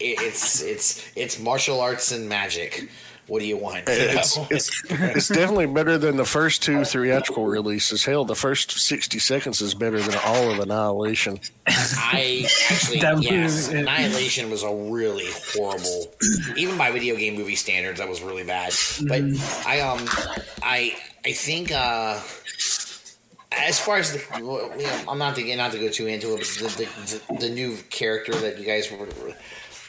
It- 0.00 0.20
it's 0.20 0.62
it's 0.62 1.10
it's 1.16 1.38
martial 1.38 1.80
arts 1.80 2.12
and 2.12 2.28
magic. 2.28 2.88
What 3.26 3.40
do 3.40 3.46
you 3.46 3.58
want? 3.58 3.86
You 3.88 3.94
It's, 3.94 4.36
know? 4.38 4.46
it's 4.50 4.70
it's 4.90 5.28
definitely 5.28 5.66
better 5.66 5.98
than 5.98 6.16
the 6.16 6.24
first 6.24 6.62
two 6.62 6.82
theatrical 6.86 7.44
releases. 7.46 8.02
Hell, 8.06 8.24
the 8.24 8.34
first 8.34 8.70
sixty 8.80 9.18
seconds 9.18 9.60
is 9.60 9.74
better 9.74 10.00
than 10.00 10.14
all 10.24 10.50
of 10.50 10.58
Annihilation. 10.60 11.38
I 11.66 12.48
actually 12.70 13.00
That 13.02 13.22
yes, 13.22 13.68
movie- 13.68 13.80
Annihilation 13.80 14.50
was 14.50 14.62
a 14.62 14.74
really 14.74 15.26
horrible, 15.54 16.06
even 16.56 16.78
by 16.78 16.90
video 16.90 17.16
game 17.16 17.34
movie 17.36 17.56
standards, 17.56 17.98
that 17.98 18.08
was 18.08 18.22
really 18.22 18.44
bad. 18.44 18.72
But 19.06 19.22
I 19.66 19.80
um 19.80 20.06
I 20.62 20.96
I 21.24 21.32
think 21.32 21.70
uh 21.70 22.18
as 23.52 23.78
far 23.78 23.96
as 23.96 24.12
the 24.12 24.22
you 24.38 24.86
know, 24.86 25.04
I'm 25.08 25.18
not 25.18 25.36
to 25.36 25.56
not 25.56 25.72
to 25.72 25.78
go 25.78 25.88
too 25.88 26.06
into 26.06 26.34
it, 26.34 26.38
but 26.38 26.46
the, 26.46 26.84
the, 26.84 27.22
the, 27.28 27.46
the 27.46 27.54
new 27.54 27.76
character 27.90 28.32
that 28.32 28.58
you 28.58 28.64
guys 28.64 28.90
were. 28.90 29.08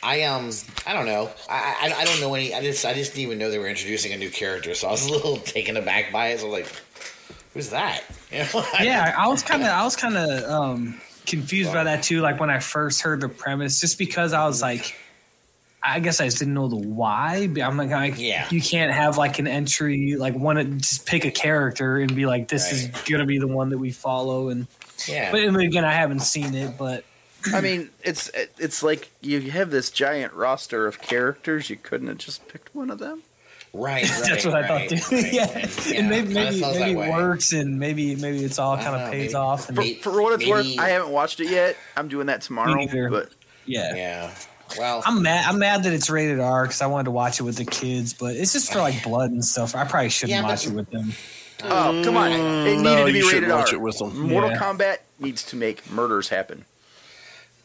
I 0.01 0.23
um 0.23 0.51
I 0.87 0.93
don't 0.93 1.05
know 1.05 1.29
I, 1.49 1.91
I 1.91 2.01
I 2.01 2.05
don't 2.05 2.21
know 2.21 2.33
any 2.33 2.53
I 2.53 2.61
just 2.61 2.85
I 2.85 2.93
just 2.93 3.15
didn't 3.15 3.27
even 3.27 3.37
know 3.37 3.51
they 3.51 3.59
were 3.59 3.67
introducing 3.67 4.13
a 4.13 4.17
new 4.17 4.29
character 4.29 4.73
so 4.73 4.87
I 4.87 4.91
was 4.91 5.05
a 5.05 5.11
little 5.11 5.35
taken 5.55 5.75
aback 5.75 6.13
by 6.13 6.27
it 6.29 6.39
so 6.39 6.45
I 6.45 6.49
was 6.51 6.61
like 6.61 6.81
who's 7.53 7.69
that 7.71 8.05
you 8.31 8.37
know 8.37 8.63
yeah, 8.81 9.13
I 9.17 9.27
was 9.27 9.43
kind 9.43 9.61
of 9.61 9.67
I 9.67 9.83
was 9.83 9.97
kind 9.97 10.15
of 10.15 10.49
um, 10.49 11.01
confused 11.29 11.71
by 11.71 11.83
that 11.83 12.03
too. 12.03 12.21
Like 12.21 12.39
when 12.39 12.49
I 12.49 12.59
first 12.59 13.01
heard 13.01 13.21
the 13.21 13.29
premise, 13.29 13.79
just 13.79 13.97
because 13.97 14.33
I 14.33 14.45
was 14.45 14.61
like, 14.61 14.95
I 15.81 15.99
guess 15.99 16.19
I 16.19 16.25
just 16.25 16.39
didn't 16.39 16.53
know 16.53 16.67
the 16.67 16.75
why. 16.75 17.47
But 17.47 17.63
I'm 17.63 17.77
like, 17.77 17.89
like 17.89 18.19
Yeah. 18.19 18.47
you 18.49 18.61
can't 18.61 18.91
have 18.91 19.17
like 19.17 19.39
an 19.39 19.47
entry 19.47 20.15
like 20.17 20.35
one 20.35 20.57
to 20.57 20.63
just 20.65 21.05
pick 21.05 21.23
a 21.25 21.31
character 21.31 21.97
and 21.97 22.13
be 22.15 22.25
like, 22.25 22.47
this 22.49 22.71
is 22.71 22.87
gonna 23.09 23.25
be 23.25 23.37
the 23.39 23.47
one 23.47 23.69
that 23.69 23.77
we 23.77 23.91
follow. 23.91 24.49
And 24.49 24.67
yeah 25.07 25.31
but 25.31 25.39
and 25.41 25.55
again, 25.57 25.85
I 25.85 25.93
haven't 25.93 26.19
seen 26.21 26.53
it, 26.55 26.77
but 26.77 27.05
I 27.53 27.61
mean, 27.61 27.89
it's 28.03 28.29
it's 28.57 28.83
like 28.83 29.09
you 29.21 29.39
have 29.51 29.71
this 29.71 29.89
giant 29.91 30.33
roster 30.33 30.85
of 30.87 31.01
characters. 31.01 31.69
You 31.69 31.77
couldn't 31.77 32.07
have 32.07 32.17
just 32.17 32.45
picked 32.49 32.75
one 32.75 32.89
of 32.89 32.99
them. 32.99 33.23
Right, 33.71 34.03
right. 34.09 34.23
That's 34.27 34.43
what 34.45 34.55
I 34.55 34.67
thought 34.67 34.89
too. 34.89 35.15
right. 35.15 35.31
yeah. 35.33 35.47
And, 35.47 35.95
and 35.95 36.09
maybe 36.09 36.33
maybe, 36.33 36.59
maybe 36.59 36.91
it 36.99 37.09
works, 37.09 37.53
and 37.53 37.79
maybe 37.79 38.15
maybe 38.17 38.43
it's 38.43 38.59
all 38.59 38.75
kind 38.75 38.87
don't 38.97 39.01
of 39.03 39.11
pays 39.11 39.27
maybe- 39.27 39.35
off. 39.35 39.69
And 39.69 39.77
For, 39.77 40.11
for 40.11 40.21
what 40.21 40.33
it's 40.33 40.39
maybe- 40.41 40.51
worth, 40.51 40.79
I 40.79 40.89
haven't 40.89 41.11
watched 41.11 41.39
it 41.39 41.49
yet. 41.49 41.77
I'm 41.95 42.09
doing 42.09 42.27
that 42.27 42.41
tomorrow. 42.41 42.85
But 43.09 43.29
yeah. 43.65 43.95
Yeah. 43.95 44.31
Well, 44.77 45.01
I'm 45.05 45.21
mad. 45.23 45.45
I'm 45.47 45.59
mad 45.59 45.83
that 45.83 45.93
it's 45.93 46.09
rated 46.09 46.39
R 46.39 46.63
because 46.65 46.81
I 46.81 46.87
wanted 46.87 47.05
to 47.05 47.11
watch 47.11 47.39
it 47.39 47.43
with 47.43 47.57
the 47.57 47.65
kids, 47.65 48.13
but 48.13 48.35
it's 48.35 48.53
just 48.53 48.71
for 48.71 48.79
like 48.79 49.03
blood 49.03 49.31
and 49.31 49.43
stuff. 49.43 49.75
I 49.75 49.85
probably 49.85 50.09
shouldn't 50.09 50.37
Yeah, 50.41 50.43
watch 50.43 50.67
it 50.67 50.73
with 50.73 50.89
them. 50.91 51.13
oh 51.63 52.01
come 52.05 52.15
on, 52.17 52.31
it 52.31 52.63
needed 52.77 52.83
no, 52.83 53.05
to 53.07 53.11
be 53.13 53.19
you 53.19 53.31
rated 53.31 53.49
watch 53.49 53.69
R. 53.69 53.75
it 53.75 53.81
with 53.81 53.97
them. 53.97 54.17
Mortal 54.29 54.51
Yeah. 54.51 54.57
Kombat 54.59 54.97
needs 55.19 55.43
to 55.45 55.55
make 55.55 55.89
murders 55.91 56.29
happen. 56.29 56.65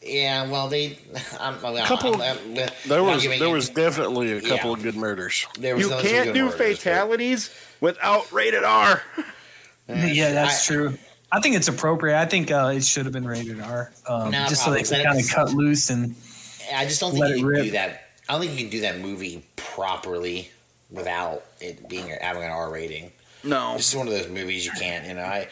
yeah. 0.01 0.49
Well, 0.49 0.67
they. 0.67 0.97
I'm, 1.39 1.55
I'm, 1.65 1.77
Couple- 1.85 2.15
I'm, 2.21 2.37
I'm, 2.37 2.57
I'm 2.59 2.69
There 2.87 3.03
was 3.03 3.23
there 3.23 3.35
you- 3.37 3.49
was 3.51 3.69
definitely 3.69 4.33
a 4.33 4.41
couple 4.41 4.71
Yeah. 4.71 4.77
of 4.77 4.83
good 4.83 4.95
murders. 4.95 5.45
there 5.59 5.75
was 5.75 5.85
You 5.85 5.89
can't 6.01 6.33
do 6.33 6.45
murders, 6.45 6.57
but- 6.57 6.77
fatalities 6.77 7.49
without 7.81 8.31
rated 8.31 8.63
R. 8.63 9.01
yeah, 9.87 10.31
that's 10.33 10.69
I- 10.69 10.73
true. 10.73 10.97
I 11.31 11.41
think 11.41 11.55
it's 11.57 11.67
appropriate. 11.67 12.17
I 12.17 12.25
think 12.25 12.49
uh, 12.51 12.71
it 12.75 12.83
should 12.83 13.05
have 13.05 13.11
been 13.13 13.27
rated 13.27 13.59
R, 13.59 13.91
um, 14.07 14.31
Nah, 14.31 14.47
just 14.47 14.63
so 14.63 14.71
they 14.71 14.83
can 14.83 15.03
kind 15.03 15.19
of 15.19 15.27
cut 15.29 15.51
loose 15.53 15.89
and 15.89 16.15
I 16.73 16.85
just 16.85 16.99
don't 16.99 17.11
think 17.11 17.21
Let 17.25 17.31
you 17.31 17.37
can 17.37 17.45
rip. 17.45 17.63
do 17.65 17.71
that. 17.71 18.09
I 18.27 18.33
don't 18.33 18.41
think 18.41 18.53
you 18.53 18.59
can 18.59 18.69
do 18.69 18.81
that 18.81 18.99
movie 18.99 19.45
properly 19.55 20.49
without 20.89 21.43
it 21.59 21.87
being 21.89 22.07
having 22.21 22.43
an 22.43 22.49
R 22.51 22.71
rating. 22.71 23.11
No. 23.43 23.75
this 23.75 23.89
is 23.89 23.95
one 23.95 24.07
of 24.07 24.13
those 24.13 24.27
movies 24.27 24.65
you 24.65 24.71
can't, 24.71 25.05
you 25.05 25.13
know. 25.13 25.21
I, 25.23 25.47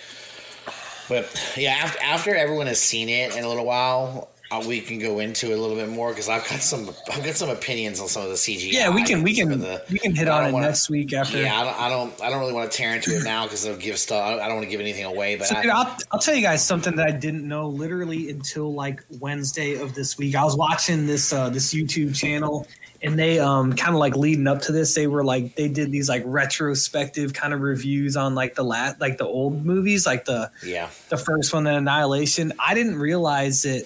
but 1.09 1.53
yeah, 1.57 1.71
after, 1.71 1.99
after 2.01 2.35
everyone 2.35 2.67
has 2.67 2.81
seen 2.81 3.09
it 3.09 3.35
in 3.35 3.43
a 3.43 3.47
little 3.47 3.65
while, 3.65 4.29
we 4.65 4.81
can 4.81 4.99
go 4.99 5.19
into 5.19 5.51
it 5.51 5.57
a 5.57 5.61
little 5.61 5.75
bit 5.75 5.89
more 5.89 6.09
because 6.09 6.29
I've 6.29 6.47
got 6.49 6.61
some 6.61 6.89
I've 7.11 7.23
got 7.23 7.35
some 7.35 7.49
opinions 7.49 7.99
on 7.99 8.07
some 8.07 8.23
of 8.23 8.29
the 8.29 8.35
CGI. 8.35 8.71
yeah, 8.73 8.89
we 8.93 9.03
can 9.03 9.23
we 9.23 9.33
can 9.35 9.49
the- 9.59 9.83
we 9.91 9.99
can 9.99 10.13
hit 10.15 10.27
on 10.27 10.45
it 10.45 10.51
wanna- 10.51 10.67
next 10.67 10.89
week 10.89 11.13
after. 11.13 11.41
Yeah, 11.41 11.59
I 11.59 11.63
don't, 11.63 11.79
I 11.79 11.89
don't 11.89 12.21
I 12.21 12.29
don't 12.29 12.39
really 12.39 12.53
want 12.53 12.71
to 12.71 12.77
tear 12.77 12.93
into 12.95 13.15
it 13.15 13.23
now 13.23 13.43
because 13.45 13.65
it'll 13.65 13.77
give 13.77 13.97
stuff. 13.97 14.23
I 14.23 14.47
don't 14.47 14.55
want 14.55 14.63
to 14.65 14.69
give 14.69 14.81
anything 14.81 15.05
away, 15.05 15.35
but 15.35 15.47
So, 15.47 15.55
I, 15.55 15.61
dude, 15.61 15.71
I'll, 15.71 15.97
I'll 16.11 16.19
tell 16.19 16.35
you 16.35 16.41
guys 16.41 16.65
something 16.65 16.95
that 16.97 17.07
I 17.07 17.11
didn't 17.11 17.47
know 17.47 17.67
literally 17.69 18.29
until 18.29 18.73
like 18.73 19.03
Wednesday 19.19 19.75
of 19.75 19.93
this 19.95 20.17
week. 20.17 20.35
I 20.35 20.43
was 20.43 20.55
watching 20.57 21.05
this 21.07 21.31
uh, 21.33 21.49
this 21.49 21.73
YouTube 21.73 22.15
channel, 22.15 22.67
and 23.01 23.17
they 23.19 23.39
um 23.39 23.73
kind 23.73 23.93
of 23.95 23.99
like 23.99 24.15
leading 24.15 24.47
up 24.47 24.61
to 24.63 24.71
this, 24.71 24.93
they 24.95 25.07
were 25.07 25.23
like 25.23 25.55
they 25.55 25.67
did 25.67 25.91
these 25.91 26.09
like 26.09 26.23
retrospective 26.25 27.33
kind 27.33 27.53
of 27.53 27.61
reviews 27.61 28.15
on 28.15 28.35
like 28.35 28.55
the 28.55 28.63
last 28.63 28.99
like 29.01 29.17
the 29.17 29.25
old 29.25 29.65
movies, 29.65 30.05
like 30.05 30.25
the 30.25 30.49
yeah, 30.65 30.89
the 31.09 31.17
first 31.17 31.53
one, 31.53 31.63
the 31.63 31.75
Annihilation. 31.75 32.53
I 32.59 32.73
didn't 32.73 32.97
realize 32.97 33.63
that 33.63 33.85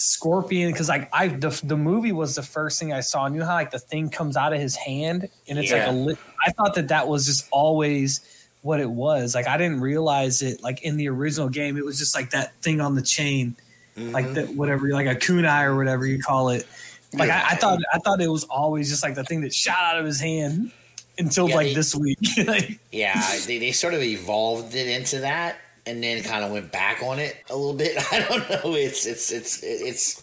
Scorpion 0.00 0.70
because 0.72 0.88
like 0.88 1.08
I 1.12 1.28
the 1.28 1.58
the 1.64 1.76
movie 1.76 2.12
was 2.12 2.34
the 2.34 2.42
first 2.42 2.78
thing 2.78 2.92
I 2.92 3.00
saw. 3.00 3.24
And 3.26 3.34
you 3.34 3.40
know 3.40 3.46
how 3.46 3.54
like 3.54 3.70
the 3.70 3.78
thing 3.78 4.10
comes 4.10 4.36
out 4.36 4.52
of 4.52 4.60
his 4.60 4.76
hand 4.76 5.28
and 5.48 5.58
it's 5.58 5.70
Yeah. 5.70 5.86
like 5.86 5.88
a 5.88 5.92
lit. 5.92 6.18
I 6.46 6.52
thought 6.52 6.74
that 6.74 6.88
that 6.88 7.08
was 7.08 7.26
just 7.26 7.46
always 7.50 8.20
what 8.62 8.80
it 8.80 8.90
was. 8.90 9.34
Like 9.34 9.46
I 9.46 9.56
didn't 9.56 9.80
realize 9.80 10.42
it. 10.42 10.62
Like 10.62 10.82
in 10.82 10.96
the 10.96 11.08
original 11.08 11.48
game, 11.48 11.76
it 11.76 11.84
was 11.84 11.98
just 11.98 12.14
like 12.14 12.30
that 12.30 12.54
thing 12.62 12.80
on 12.80 12.94
the 12.94 13.02
chain, 13.02 13.56
like 13.96 14.24
mm-hmm. 14.24 14.34
that 14.34 14.48
whatever, 14.50 14.88
like 14.90 15.06
a 15.06 15.14
kunai 15.14 15.64
or 15.64 15.76
whatever 15.76 16.06
you 16.06 16.20
call 16.20 16.50
it. 16.50 16.66
Like 17.12 17.30
I, 17.30 17.50
I 17.50 17.54
thought 17.54 17.78
I 17.92 17.98
thought 17.98 18.20
it 18.20 18.28
was 18.28 18.44
always 18.44 18.90
just 18.90 19.02
like 19.02 19.14
the 19.14 19.24
thing 19.24 19.40
that 19.42 19.54
shot 19.54 19.78
out 19.78 19.98
of 19.98 20.04
his 20.04 20.20
hand 20.20 20.72
until 21.18 21.48
Yeah, 21.48 21.54
like 21.56 21.66
they- 21.68 21.74
this 21.74 21.94
week. 21.94 22.18
Like, 22.46 22.78
yeah. 22.92 23.22
They 23.46 23.58
they 23.58 23.72
sort 23.72 23.94
of 23.94 24.02
evolved 24.02 24.74
it 24.74 24.86
into 24.88 25.20
that, 25.20 25.56
and 25.86 26.02
then 26.02 26.22
kind 26.22 26.44
of 26.44 26.50
went 26.52 26.72
back 26.72 27.02
on 27.02 27.18
it 27.18 27.36
a 27.50 27.56
little 27.56 27.74
bit. 27.74 27.96
I 28.12 28.20
don't 28.20 28.48
know. 28.50 28.74
It's 28.74 29.06
it's 29.06 29.30
it's 29.30 29.62
it's 29.62 30.22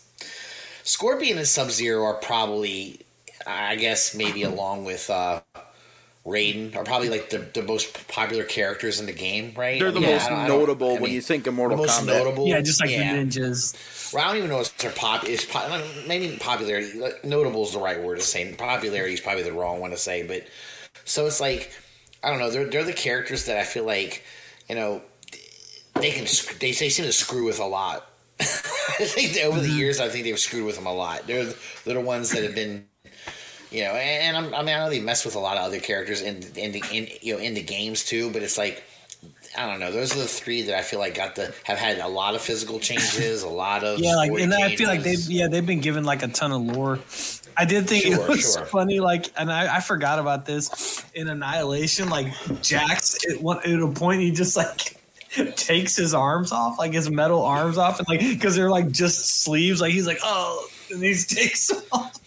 Scorpion 0.83 1.37
and 1.37 1.47
Sub 1.47 1.71
Zero 1.71 2.03
are 2.03 2.15
probably, 2.15 2.99
I 3.47 3.75
guess, 3.77 4.13
maybe 4.15 4.43
along 4.43 4.85
with 4.85 5.09
uh 5.09 5.41
Raiden, 6.25 6.73
are 6.77 6.85
probably 6.85 7.09
like 7.09 7.29
the, 7.31 7.39
the 7.53 7.61
most 7.61 8.07
popular 8.07 8.45
characters 8.45 8.97
in 9.01 9.07
the 9.07 9.11
game, 9.13 9.53
right? 9.57 9.77
They're 9.77 9.91
the 9.91 9.99
Yeah, 9.99 10.11
most 10.13 10.25
I 10.25 10.29
don't- 10.29 10.39
I 10.39 10.47
don't- 10.47 10.59
notable 10.59 10.95
I 10.95 10.99
when 11.01 11.11
you 11.11 11.19
think 11.21 11.47
of 11.47 11.53
Mortal 11.53 11.77
most 11.77 11.99
Kombat. 12.01 12.05
notable. 12.05 12.47
yeah, 12.47 12.61
just 12.61 12.79
like 12.79 12.91
yeah. 12.91 13.13
the 13.13 13.19
ninjas. 13.25 14.13
Well, 14.13 14.23
I 14.23 14.27
don't 14.29 14.37
even 14.37 14.49
know 14.49 14.61
if 14.61 14.77
they're 14.77 14.91
pop. 14.91 15.25
Is 15.27 15.43
pop, 15.43 15.69
maybe 16.07 16.37
popularity. 16.37 16.97
like, 16.97 17.25
Notable 17.25 17.63
is 17.63 17.73
the 17.73 17.79
right 17.79 18.01
word 18.01 18.19
to 18.19 18.21
say. 18.23 18.53
Popularity 18.53 19.15
is 19.15 19.19
probably 19.19 19.43
the 19.43 19.51
wrong 19.51 19.81
one 19.81 19.89
to 19.91 19.97
say. 19.97 20.23
But 20.23 20.45
so 21.03 21.25
it's 21.25 21.41
like 21.41 21.71
I 22.23 22.29
don't 22.29 22.39
know. 22.39 22.49
They're 22.51 22.69
they're 22.69 22.85
the 22.85 22.93
characters 22.93 23.43
that 23.47 23.57
I 23.57 23.63
feel 23.65 23.83
like 23.83 24.23
you 24.69 24.75
know 24.75 25.01
they 25.95 26.11
can 26.11 26.25
they, 26.59 26.71
they 26.71 26.89
seem 26.89 27.05
to 27.05 27.13
screw 27.13 27.45
with 27.45 27.59
a 27.59 27.65
lot. 27.65 28.09
I 28.39 29.05
think 29.05 29.33
that 29.33 29.45
over 29.45 29.59
the 29.59 29.67
mm-hmm. 29.67 29.77
years, 29.77 29.99
I 29.99 30.09
think 30.09 30.25
they've 30.25 30.39
screwed 30.39 30.65
with 30.65 30.75
them 30.75 30.85
a 30.85 30.93
lot. 30.93 31.27
They're 31.27 31.45
they're 31.85 31.95
the 31.95 32.01
ones 32.01 32.31
that 32.31 32.43
have 32.43 32.55
been. 32.55 32.87
You 33.71 33.85
know, 33.85 33.93
and, 33.93 34.37
and 34.37 34.37
I'm, 34.37 34.53
I 34.53 34.59
mean, 34.59 34.75
I 34.75 34.85
know 34.85 34.89
they 34.91 34.99
mess 34.99 35.25
with 35.25 35.33
a 35.33 35.39
lot 35.39 35.57
of 35.57 35.63
other 35.63 35.79
characters 35.79 36.21
in 36.21 36.43
in 36.55 36.73
the 36.73 36.83
in 36.91 37.07
you 37.21 37.33
know 37.33 37.39
in 37.39 37.55
the 37.55 37.63
games 37.63 38.05
too, 38.05 38.29
but 38.31 38.43
it's 38.43 38.57
like 38.57 38.83
I 39.57 39.69
don't 39.69 39.79
know. 39.79 39.91
Those 39.91 40.15
are 40.15 40.19
the 40.19 40.27
three 40.27 40.63
that 40.63 40.77
I 40.77 40.81
feel 40.81 40.99
like 40.99 41.15
got 41.15 41.35
the 41.35 41.53
have 41.63 41.77
had 41.77 41.99
a 41.99 42.07
lot 42.07 42.35
of 42.35 42.41
physical 42.41 42.79
changes, 42.79 43.43
a 43.43 43.49
lot 43.49 43.83
of 43.83 43.99
Yeah, 43.99 44.15
like 44.15 44.31
and 44.31 44.53
I 44.53 44.75
feel 44.75 44.87
like 44.87 45.03
they've 45.03 45.19
yeah 45.29 45.47
they've 45.47 45.65
been 45.65 45.81
given 45.81 46.03
like 46.03 46.23
a 46.23 46.27
ton 46.27 46.51
of 46.51 46.61
lore. 46.61 46.99
I 47.55 47.65
did 47.65 47.87
think 47.87 48.05
Sure, 48.05 48.15
it 48.15 48.27
was 48.27 48.53
sure. 48.53 48.65
funny, 48.65 48.99
like, 48.99 49.29
and 49.37 49.51
I, 49.51 49.75
I 49.75 49.79
forgot 49.79 50.17
about 50.17 50.47
this 50.47 51.05
in 51.13 51.27
Annihilation. 51.27 52.09
Like 52.09 52.27
Jax, 52.61 53.17
at 53.29 53.41
one 53.41 53.59
at 53.59 53.79
a 53.79 53.87
point 53.87 54.21
he 54.21 54.31
just 54.31 54.57
like 54.57 55.02
takes 55.55 55.95
his 55.95 56.13
arms 56.13 56.51
off, 56.51 56.77
like 56.79 56.93
his 56.93 57.09
metal 57.09 57.41
arms 57.43 57.77
off, 57.77 57.99
and 57.99 58.07
like 58.07 58.19
because 58.21 58.55
they're 58.55 58.69
like 58.69 58.91
just 58.91 59.43
sleeves. 59.43 59.81
Like 59.81 59.93
he's 59.93 60.07
like 60.07 60.19
oh, 60.23 60.67
and 60.91 61.03
he 61.03 61.13
takes 61.15 61.67
them 61.67 61.81
off. 61.91 62.19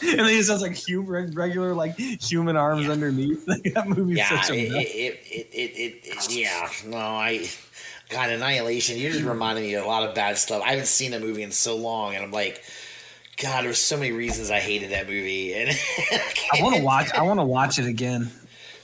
And 0.00 0.20
then 0.20 0.28
he 0.28 0.36
just 0.36 0.50
has 0.50 0.62
like 0.62 0.74
human, 0.74 1.32
regular 1.32 1.74
like 1.74 1.96
human 1.98 2.56
arms 2.56 2.86
Yeah. 2.86 2.92
underneath. 2.92 3.44
Like, 3.48 3.62
that 3.74 3.88
movie's 3.88 4.18
yeah, 4.18 4.40
such 4.40 4.50
a 4.50 4.58
it, 4.58 4.72
it, 4.72 5.20
it, 5.30 5.48
it, 5.52 6.06
it, 6.06 6.36
yeah. 6.36 6.68
No, 6.86 6.96
I 6.98 7.48
God, 8.08 8.30
Annihilation. 8.30 8.96
You're 8.96 9.12
just 9.12 9.24
reminded 9.24 9.62
me 9.62 9.74
of 9.74 9.84
a 9.84 9.88
lot 9.88 10.08
of 10.08 10.14
bad 10.14 10.38
stuff. 10.38 10.62
I 10.64 10.70
haven't 10.70 10.86
seen 10.86 11.10
that 11.10 11.20
movie 11.20 11.42
in 11.42 11.50
so 11.50 11.76
long, 11.76 12.14
and 12.14 12.24
I'm 12.24 12.30
like, 12.30 12.62
God, 13.36 13.64
there's 13.64 13.80
so 13.80 13.96
many 13.96 14.12
reasons 14.12 14.50
I 14.50 14.60
hated 14.60 14.90
that 14.92 15.06
movie, 15.08 15.52
and 15.54 15.70
I 16.52 16.62
want 16.62 16.76
to 16.76 16.82
watch. 16.82 17.10
I 17.12 17.22
want 17.22 17.40
to 17.40 17.44
watch 17.44 17.78
it 17.78 17.86
again 17.86 18.30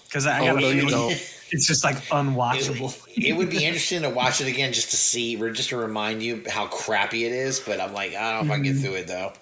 because 0.04 0.26
I 0.26 0.40
Oh, 0.40 0.44
got 0.46 0.56
a 0.56 0.60
no, 0.60 0.68
you 0.70 0.88
feeling. 0.88 1.16
It's 1.54 1.66
just 1.66 1.84
like 1.84 1.96
unwatchable. 2.08 2.92
it 3.16 3.32
would 3.36 3.48
be 3.50 3.64
interesting 3.64 4.02
to 4.02 4.10
watch 4.10 4.40
it 4.40 4.48
again 4.48 4.72
just 4.72 4.90
to 4.90 4.96
see, 4.96 5.40
or 5.40 5.50
just 5.50 5.68
to 5.70 5.76
remind 5.76 6.22
you 6.22 6.42
how 6.50 6.66
crappy 6.66 7.24
it 7.24 7.32
is. 7.32 7.60
But 7.60 7.80
I'm 7.80 7.92
like, 7.94 8.14
I 8.14 8.32
don't 8.38 8.46
know 8.48 8.52
if 8.54 8.58
I 8.60 8.62
can 8.62 8.72
get 8.72 8.76
through 8.82 8.94
it 8.94 9.06
though. 9.06 9.32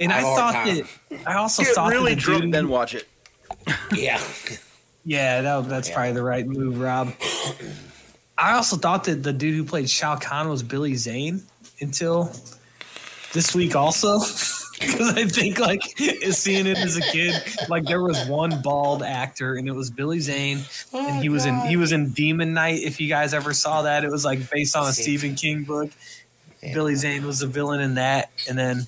And 0.00 0.12
I 0.12 0.16
I 0.16 0.20
have 0.20 0.36
thought 0.36 0.64
that 0.64 1.20
I 1.26 1.34
also 1.34 1.62
Get 1.62 1.74
thought 1.74 1.90
really 1.90 2.14
that 2.14 2.20
the 2.20 2.22
drunk, 2.22 2.42
dude- 2.44 2.54
then 2.54 2.68
watch 2.68 2.94
it. 2.94 3.06
Yeah, 3.94 4.20
Yeah, 5.04 5.40
that, 5.42 5.68
that's 5.68 5.88
Yeah. 5.88 5.94
probably 5.94 6.12
the 6.14 6.22
right 6.22 6.46
move, 6.46 6.80
Rob. 6.80 7.12
I 8.38 8.52
also 8.52 8.76
thought 8.76 9.04
that 9.04 9.22
the 9.22 9.32
dude 9.32 9.54
who 9.54 9.64
played 9.64 9.88
Shao 9.88 10.16
Kahn 10.16 10.48
was 10.48 10.62
Billy 10.64 10.94
Zane 10.96 11.42
until 11.80 12.32
this 13.32 13.54
week, 13.54 13.74
also. 13.76 14.18
Because 14.78 15.14
I 15.14 15.24
think, 15.24 15.58
like, 15.58 15.82
seeing 16.30 16.66
it 16.66 16.78
as 16.78 16.96
a 16.96 17.00
kid, 17.00 17.34
like 17.68 17.84
there 17.84 18.02
was 18.02 18.26
one 18.26 18.60
bald 18.62 19.02
actor, 19.02 19.54
and 19.54 19.68
it 19.68 19.72
was 19.72 19.90
Billy 19.90 20.20
Zane, 20.20 20.58
and 20.92 21.18
oh, 21.18 21.20
he 21.20 21.28
was 21.28 21.46
in 21.46 21.58
he 21.62 21.76
was 21.76 21.92
in 21.92 22.10
Demon 22.10 22.52
Knight. 22.52 22.82
If 22.82 23.00
you 23.00 23.08
guys 23.08 23.32
ever 23.32 23.54
saw 23.54 23.82
that, 23.82 24.04
it 24.04 24.10
was 24.10 24.24
like 24.24 24.50
based 24.50 24.76
on 24.76 24.86
a 24.86 24.92
Stephen 24.92 25.34
King 25.34 25.64
book. 25.64 25.90
Yeah. 26.62 26.74
Billy 26.74 26.94
Zane 26.94 27.24
was 27.24 27.40
the 27.40 27.46
villain 27.46 27.80
in 27.80 27.94
that, 27.94 28.30
and 28.48 28.58
then 28.58 28.86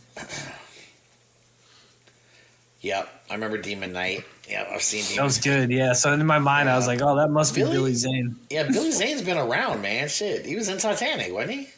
yep. 2.81 3.09
I 3.31 3.35
remember 3.35 3.59
Demon 3.59 3.93
Knight. 3.93 4.25
Yeah, 4.49 4.67
I've 4.71 4.83
seen 4.83 5.03
that 5.03 5.11
Demon. 5.11 5.25
was 5.25 5.39
good. 5.39 5.71
Yeah, 5.71 5.93
so 5.93 6.13
in 6.13 6.25
my 6.27 6.39
mind, 6.39 6.69
I 6.69 6.77
was 6.77 6.87
like, 6.87 7.01
oh, 7.03 7.17
that 7.17 7.29
must 7.29 7.55
be 7.55 7.61
Billy? 7.61 7.73
Billy 7.73 7.95
Zane. 7.95 8.37
Yeah, 8.51 8.65
Billy 8.65 8.91
Zane's 8.91 9.23
been 9.23 9.37
around, 9.39 9.83
man. 9.83 10.09
Shit, 10.09 10.47
he 10.47 10.57
was 10.57 10.69
in 10.69 10.79
Titanic, 10.79 11.33
wasn't 11.33 11.53
he? 11.53 11.69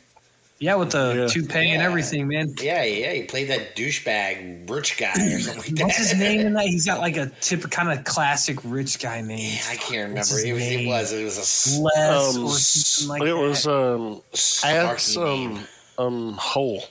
Yeah, 0.63 0.75
with 0.75 0.91
the 0.91 1.15
Yeah. 1.21 1.27
toupee 1.27 1.71
and 1.71 1.83
everything, 1.83 2.29
man. 2.29 2.55
Yeah, 2.61 2.85
yeah, 2.85 3.13
he 3.15 3.23
played 3.23 3.49
that 3.49 3.75
douchebag 3.77 4.69
rich 4.69 4.99
guy 4.99 5.13
or 5.15 5.41
something 5.41 5.57
like 5.63 5.67
that. 5.75 5.85
What's 5.85 5.97
his 5.97 6.15
name 6.19 6.41
in 6.41 6.53
that? 6.53 6.67
He's 6.67 6.85
got 6.85 7.01
like 7.01 7.17
a 7.17 7.33
tip 7.41 7.63
kind 7.71 7.91
of 7.91 8.05
classic 8.05 8.59
rich 8.65 8.99
guy 9.01 9.23
name. 9.23 9.59
I 9.71 9.77
can't 9.77 10.13
What's 10.13 10.31
remember. 10.31 10.61
his 10.63 10.73
It 10.73 10.87
was, 10.87 11.13
it 11.13 11.23
was. 11.23 11.23
It 11.23 11.25
was 11.25 11.39
a 11.39 11.41
s- 11.41 11.79
Les 11.79 12.37
Um, 12.37 12.45
or 12.45 12.51
something 12.51 13.09
like 13.09 13.23
it 13.23 13.35
that. 13.35 13.37
was 13.41 13.67
um, 13.67 14.23
add 14.63 14.99
snarky 14.99 15.01
some 15.01 15.67
um 15.99 16.33
hole. 16.35 16.85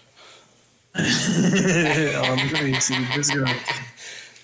oh, 0.95 2.21
I'm 2.25 2.51
gonna 2.51 2.81
see 2.81 3.05
this 3.15 3.29
girl. 3.29 3.47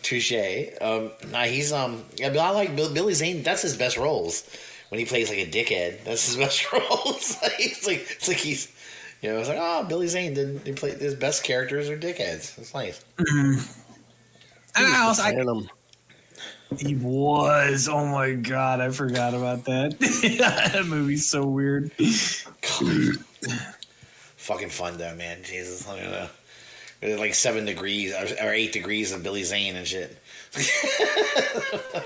Touche. 0.04 0.34
Um, 0.80 1.10
nah, 1.32 1.44
he's 1.46 1.74
um. 1.74 2.04
Yeah, 2.18 2.30
but 2.30 2.38
I 2.38 2.52
like 2.52 2.76
Bill, 2.76 2.94
Billy 2.94 3.16
Zane. 3.16 3.42
That's 3.42 3.64
his 3.64 3.76
best 3.76 3.98
roles 3.98 4.48
when 4.90 5.00
he 5.00 5.06
plays 5.06 5.30
like 5.30 5.40
a 5.40 5.48
dickhead. 5.50 6.04
That's 6.04 6.28
his 6.28 6.38
best 6.46 6.72
roles. 6.72 7.38
it's 7.58 7.88
like 7.88 8.06
it's 8.12 8.28
like 8.28 8.38
he's. 8.38 8.72
You 9.22 9.32
know, 9.32 9.40
it's 9.40 9.50
like 9.50 9.58
oh, 9.60 9.86
Billy 9.88 10.08
Zane 10.08 10.34
did 10.34 10.62
he 10.66 10.74
play 10.74 10.92
his 10.92 11.16
best 11.16 11.44
characters 11.44 11.90
are 11.90 11.98
dickheads. 11.98 12.58
It's 12.58 12.74
nice. 12.74 13.04
Mm-hmm. 13.18 13.60
And 14.78 14.86
I 14.88 14.92
ah, 14.94 15.08
also, 15.08 15.24
I, 15.24 15.36
he 16.78 16.96
was. 16.96 17.88
Oh 17.90 18.06
my 18.06 18.34
god, 18.34 18.82
I 18.82 18.90
forgot 18.90 19.34
about 19.34 19.66
that. 19.66 19.98
that 20.72 20.86
movie's 20.86 21.30
so 21.30 21.46
weird. 21.46 21.92
Fucking 24.38 24.70
fun 24.70 24.98
though, 24.98 25.16
man. 25.16 25.40
Jesus, 25.44 25.88
I 25.88 26.00
don't 26.00 26.12
know. 26.12 26.28
There's 27.02 27.20
like 27.20 27.34
seven 27.36 27.66
degrees 27.66 28.14
or 28.14 28.48
or 28.48 28.52
eight 28.54 28.72
degrees 28.72 29.12
of 29.12 29.22
Billy 29.24 29.44
Zane 29.44 29.76
and 29.76 29.86
shit. 29.88 30.18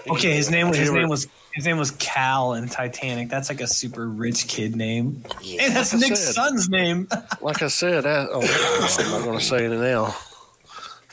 Okay, 0.08 0.34
his 0.34 0.50
name 0.50 0.70
was 0.70 0.78
his 0.78 0.92
name 0.92 1.08
was 1.10 1.28
his 1.54 1.66
name 1.66 1.78
was 1.78 1.92
Cal 1.92 2.54
in 2.54 2.68
Titanic. 2.68 3.30
That's 3.30 3.50
like 3.50 3.62
a 3.62 3.68
super 3.68 4.08
rich 4.08 4.48
kid 4.48 4.76
name. 4.76 5.24
Yeah. 5.42 5.64
And 5.66 5.76
that's 5.76 5.94
Like 5.94 6.02
Nick's 6.02 6.20
said. 6.26 6.34
son's 6.36 6.70
name. 6.70 7.08
Like 7.42 7.62
I 7.62 7.68
said, 7.68 8.06
I, 8.06 8.28
oh, 8.30 8.42
I'm 9.00 9.12
not 9.12 9.24
going 9.24 9.40
to 9.40 9.44
say 9.44 9.66
it 9.66 9.70
now. 9.70 10.14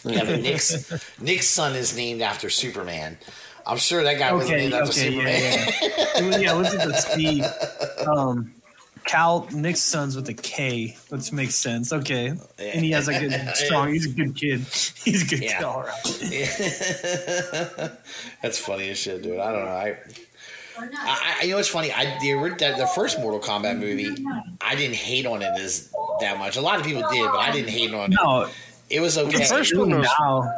Yeah, 0.04 0.24
but 0.24 0.40
Nick's 0.40 1.20
Nick's 1.20 1.46
son 1.46 1.74
is 1.76 1.96
named 1.96 2.20
after 2.22 2.50
Superman. 2.50 3.16
I'm 3.66 3.76
sure 3.78 4.02
that 4.02 4.18
guy 4.18 4.32
was 4.32 4.46
Okay, 4.46 4.56
named 4.56 4.74
after 4.74 4.90
okay, 4.90 5.10
Superman. 5.10 5.68
yeah, 5.82 6.30
yeah. 6.30 6.38
yeah, 6.38 6.52
look 6.54 6.66
at 6.66 6.86
the 6.88 6.94
speed. 6.94 7.44
Um, 8.06 8.52
Cal 9.06 9.46
Nick's 9.52 9.80
son's 9.80 10.16
with 10.16 10.28
a 10.28 10.34
K, 10.34 10.96
which 11.10 11.32
makes 11.32 11.54
sense. 11.54 11.92
Okay, 11.92 12.28
and 12.58 12.84
he 12.84 12.90
has 12.90 13.06
like 13.06 13.22
a 13.22 13.54
strong. 13.54 13.92
He's 13.92 14.06
a 14.06 14.10
good 14.10 14.34
kid. 14.36 14.60
He's 15.04 15.22
a 15.22 15.26
good 15.26 15.42
Yeah. 15.44 15.58
kid. 15.58 15.64
All 15.64 15.82
right. 15.82 16.02
That's 18.42 18.58
funny 18.58 18.90
as 18.90 18.98
shit, 18.98 19.22
dude. 19.22 19.38
I 19.38 19.52
don't 19.52 19.64
know. 19.64 19.70
I 19.70 19.96
I, 20.78 21.36
I 21.40 21.44
you 21.44 21.50
know 21.50 21.56
what's 21.56 21.68
funny? 21.68 21.90
I 21.92 22.18
the, 22.20 22.32
the 22.58 22.74
the 22.78 22.86
first 22.94 23.18
Mortal 23.20 23.40
Kombat 23.40 23.78
movie, 23.78 24.14
I 24.60 24.74
didn't 24.74 24.96
hate 24.96 25.26
on 25.26 25.42
it 25.42 25.52
as 25.58 25.90
that 26.20 26.38
much. 26.38 26.56
A 26.56 26.60
lot 26.60 26.78
of 26.78 26.84
people 26.84 27.02
did, 27.10 27.24
but 27.30 27.38
I 27.38 27.50
didn't 27.52 27.70
hate 27.70 27.94
on 27.94 28.12
it. 28.12 28.18
No, 28.22 28.48
It 28.90 29.00
was 29.00 29.16
okay. 29.18 29.38
The 29.38 29.44
first 29.44 29.76
one 29.76 29.90
was 29.98 30.08
now, 30.20 30.52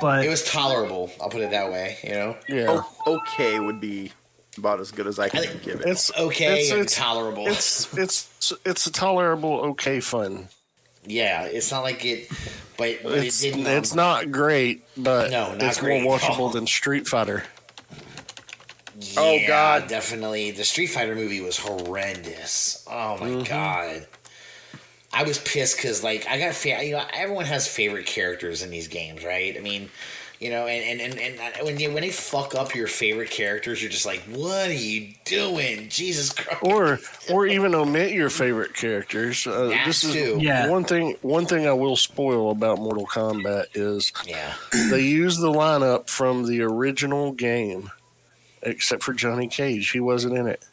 but 0.00 0.24
it 0.24 0.28
was 0.28 0.44
tolerable. 0.44 1.10
I'll 1.20 1.30
put 1.30 1.40
it 1.40 1.50
that 1.50 1.70
way. 1.72 1.96
You 2.04 2.10
know, 2.10 2.36
yeah. 2.48 2.80
O- 3.06 3.20
okay 3.24 3.58
would 3.58 3.80
be 3.80 4.12
about 4.58 4.80
as 4.80 4.90
good 4.90 5.06
as 5.06 5.18
I 5.18 5.28
can 5.28 5.40
I 5.40 5.46
give 5.46 5.80
it. 5.80 5.86
It's 5.86 6.10
okay 6.16 6.60
It's, 6.60 6.70
and 6.70 6.80
it's, 6.80 6.96
tolerable. 6.96 7.46
it's 7.48 7.92
it's 7.96 8.52
it's 8.64 8.86
a 8.86 8.92
tolerable, 8.92 9.60
okay 9.70 10.00
fun. 10.00 10.48
yeah, 11.06 11.44
it's 11.44 11.70
not 11.70 11.82
like 11.82 12.04
it, 12.04 12.28
but, 12.76 12.98
but 13.02 13.12
It's 13.18 13.42
it 13.42 13.52
didn't. 13.54 13.66
um, 13.66 13.72
it's 13.72 13.94
not 13.94 14.30
great, 14.32 14.84
but 14.96 15.30
No, 15.30 15.52
not 15.52 15.62
it's 15.62 15.80
great. 15.80 16.02
more 16.02 16.18
watchable 16.18 16.50
Oh. 16.50 16.52
than 16.52 16.66
Street 16.66 17.06
Fighter. 17.06 17.44
Oh, 19.18 19.38
God. 19.46 19.88
definitely. 19.88 20.52
The 20.52 20.64
Street 20.64 20.86
Fighter 20.86 21.14
movie 21.14 21.40
was 21.42 21.58
horrendous. 21.58 22.82
Oh 22.90 23.18
my 23.18 23.26
Mm-hmm. 23.28 23.42
god. 23.42 24.06
I 25.12 25.22
was 25.22 25.38
pissed 25.38 25.76
because 25.76 26.02
like 26.04 26.26
I 26.28 26.38
got 26.38 26.54
fa- 26.54 26.84
you 26.84 26.92
know 26.92 27.04
everyone 27.12 27.46
has 27.46 27.66
favorite 27.66 28.06
characters 28.06 28.62
in 28.62 28.70
these 28.70 28.88
games, 28.88 29.24
right? 29.24 29.56
I 29.56 29.60
mean, 29.60 29.88
you 30.40 30.50
know, 30.50 30.66
and 30.66 31.00
and, 31.00 31.18
and, 31.18 31.38
and 31.40 31.66
when 31.66 31.78
you 31.80 31.92
when 31.92 32.02
they 32.02 32.10
fuck 32.10 32.54
up 32.54 32.74
your 32.74 32.86
favorite 32.86 33.30
characters, 33.30 33.80
you're 33.82 33.90
just 33.90 34.04
like, 34.06 34.20
what 34.30 34.68
are 34.68 34.72
you 34.72 35.14
doing, 35.24 35.88
Jesus 35.88 36.32
Christ? 36.32 36.62
or 36.62 36.98
or 37.30 37.46
even 37.46 37.74
omit 37.74 38.12
your 38.12 38.28
favorite 38.30 38.74
characters. 38.74 39.46
Uh, 39.46 39.68
That 39.68 39.86
this 39.86 40.04
is 40.04 40.12
too. 40.12 40.38
Yeah. 40.40 40.68
one 40.68 40.84
thing. 40.84 41.16
One 41.22 41.46
thing 41.46 41.66
I 41.66 41.72
will 41.72 41.96
spoil 41.96 42.50
about 42.50 42.78
Mortal 42.78 43.06
Kombat 43.06 43.66
is 43.74 44.12
Yeah, 44.26 44.52
they 44.90 45.02
use 45.02 45.38
the 45.38 45.50
lineup 45.50 46.08
from 46.10 46.46
the 46.46 46.62
original 46.62 47.32
game, 47.32 47.90
except 48.62 49.02
for 49.02 49.12
Johnny 49.14 49.48
Cage. 49.48 49.90
He 49.90 50.00
wasn't 50.00 50.36
in 50.36 50.46
it. 50.46 50.64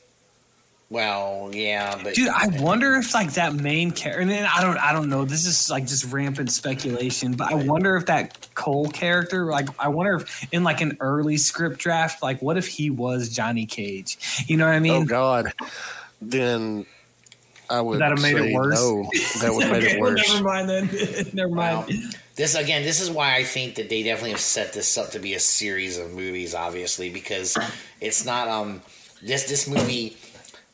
Well, 0.93 1.49
yeah, 1.51 1.99
but 2.03 2.13
dude, 2.13 2.29
I 2.29 2.49
wonder 2.61 2.93
if 2.93 3.15
like 3.15 3.33
that 3.33 3.55
main 3.55 3.89
character. 3.89 4.21
And 4.21 4.29
then 4.29 4.45
I 4.45 4.61
don't, 4.61 4.77
I 4.77 4.93
don't 4.93 5.09
know. 5.09 5.25
This 5.25 5.47
is 5.47 5.71
like 5.71 5.87
just 5.87 6.05
rampant 6.13 6.51
speculation, 6.51 7.33
but 7.33 7.51
I 7.51 7.55
wonder 7.55 7.95
if 7.97 8.05
that 8.05 8.47
Cole 8.53 8.89
character, 8.89 9.45
like, 9.45 9.67
I 9.79 9.87
wonder 9.87 10.17
if 10.17 10.47
in 10.53 10.63
like 10.63 10.81
an 10.81 10.97
early 10.99 11.37
script 11.37 11.79
draft, 11.79 12.21
like, 12.21 12.43
what 12.43 12.57
if 12.57 12.67
he 12.67 12.91
was 12.91 13.29
Johnny 13.29 13.65
Cage? 13.65 14.45
You 14.47 14.57
know 14.57 14.67
what 14.67 14.75
I 14.75 14.79
mean? 14.79 15.01
oh? 15.01 15.05
God, 15.05 15.51
then 16.21 16.85
I 17.71 17.81
would 17.81 17.99
That 17.99 18.11
have 18.11 18.21
made 18.21 18.35
it 18.37 18.53
worse? 18.53 18.79
no. 18.79 19.09
That 19.41 19.51
would 19.51 19.63
have 19.63 19.71
made 19.71 19.83
Okay, 19.85 19.95
it 19.95 19.99
well, 19.99 20.11
worse. 20.11 20.29
never 20.31 20.43
mind 20.43 20.69
then. 20.69 20.89
never 21.33 21.49
mind. 21.55 21.87
Well, 21.87 21.99
this 22.35 22.53
again, 22.53 22.83
this 22.83 23.01
is 23.01 23.09
why 23.09 23.35
I 23.35 23.43
think 23.43 23.75
that 23.75 23.89
they 23.89 24.03
definitely 24.03 24.31
have 24.31 24.39
set 24.39 24.73
this 24.73 24.95
up 24.95 25.09
to 25.11 25.19
be 25.19 25.33
a 25.33 25.39
series 25.39 25.97
of 25.97 26.13
movies, 26.13 26.53
obviously, 26.53 27.09
because 27.09 27.57
it's 27.99 28.25
not 28.25 28.47
um 28.47 28.81
this 29.23 29.49
this 29.49 29.67
movie 29.67 30.17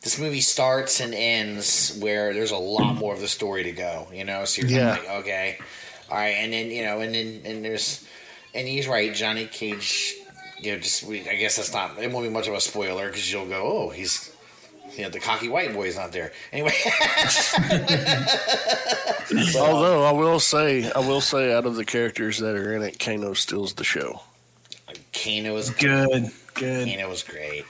this 0.02 0.18
movie 0.18 0.40
starts 0.40 1.00
and 1.00 1.14
ends 1.14 1.98
where 2.00 2.32
there's 2.32 2.52
a 2.52 2.56
lot 2.56 2.94
more 2.96 3.12
of 3.14 3.20
the 3.20 3.28
story 3.28 3.62
to 3.64 3.72
go, 3.72 4.08
you 4.12 4.24
know. 4.24 4.44
So 4.44 4.62
you're 4.62 4.70
Yeah. 4.80 4.90
like, 4.92 5.08
okay, 5.08 5.58
all 6.10 6.16
right, 6.16 6.36
and 6.36 6.52
then 6.52 6.70
you 6.70 6.84
know, 6.84 7.00
and 7.00 7.14
then 7.14 7.42
and 7.44 7.64
there's 7.64 8.04
and 8.54 8.66
he's 8.66 8.88
right, 8.88 9.14
Johnny 9.14 9.46
Cage. 9.46 10.14
You 10.58 10.72
know, 10.72 10.78
just 10.78 11.04
we, 11.04 11.26
I 11.28 11.36
guess 11.36 11.56
that's 11.56 11.72
not 11.72 11.98
it 11.98 12.10
won't 12.12 12.24
be 12.26 12.30
much 12.30 12.48
of 12.48 12.54
a 12.54 12.60
spoiler 12.60 13.08
because 13.08 13.32
you'll 13.32 13.46
go, 13.46 13.86
oh, 13.86 13.90
he's 13.90 14.34
you 14.96 15.04
know 15.04 15.10
the 15.10 15.20
cocky 15.20 15.48
white 15.48 15.72
boy's 15.72 15.96
not 15.96 16.12
there 16.12 16.32
anyway. 16.52 16.72
Although 19.56 20.04
I 20.04 20.12
will 20.12 20.40
say, 20.40 20.90
I 20.90 20.98
will 20.98 21.20
say, 21.20 21.52
out 21.52 21.66
of 21.66 21.76
the 21.76 21.84
characters 21.84 22.38
that 22.38 22.56
are 22.56 22.74
in 22.74 22.82
it, 22.82 22.98
Kano 22.98 23.32
steals 23.34 23.74
the 23.74 23.84
show. 23.84 24.22
Kano 25.12 25.56
is 25.56 25.70
Good, 25.70 26.30
good. 26.54 26.88
Kano 26.88 27.08
was 27.08 27.22
great. 27.22 27.64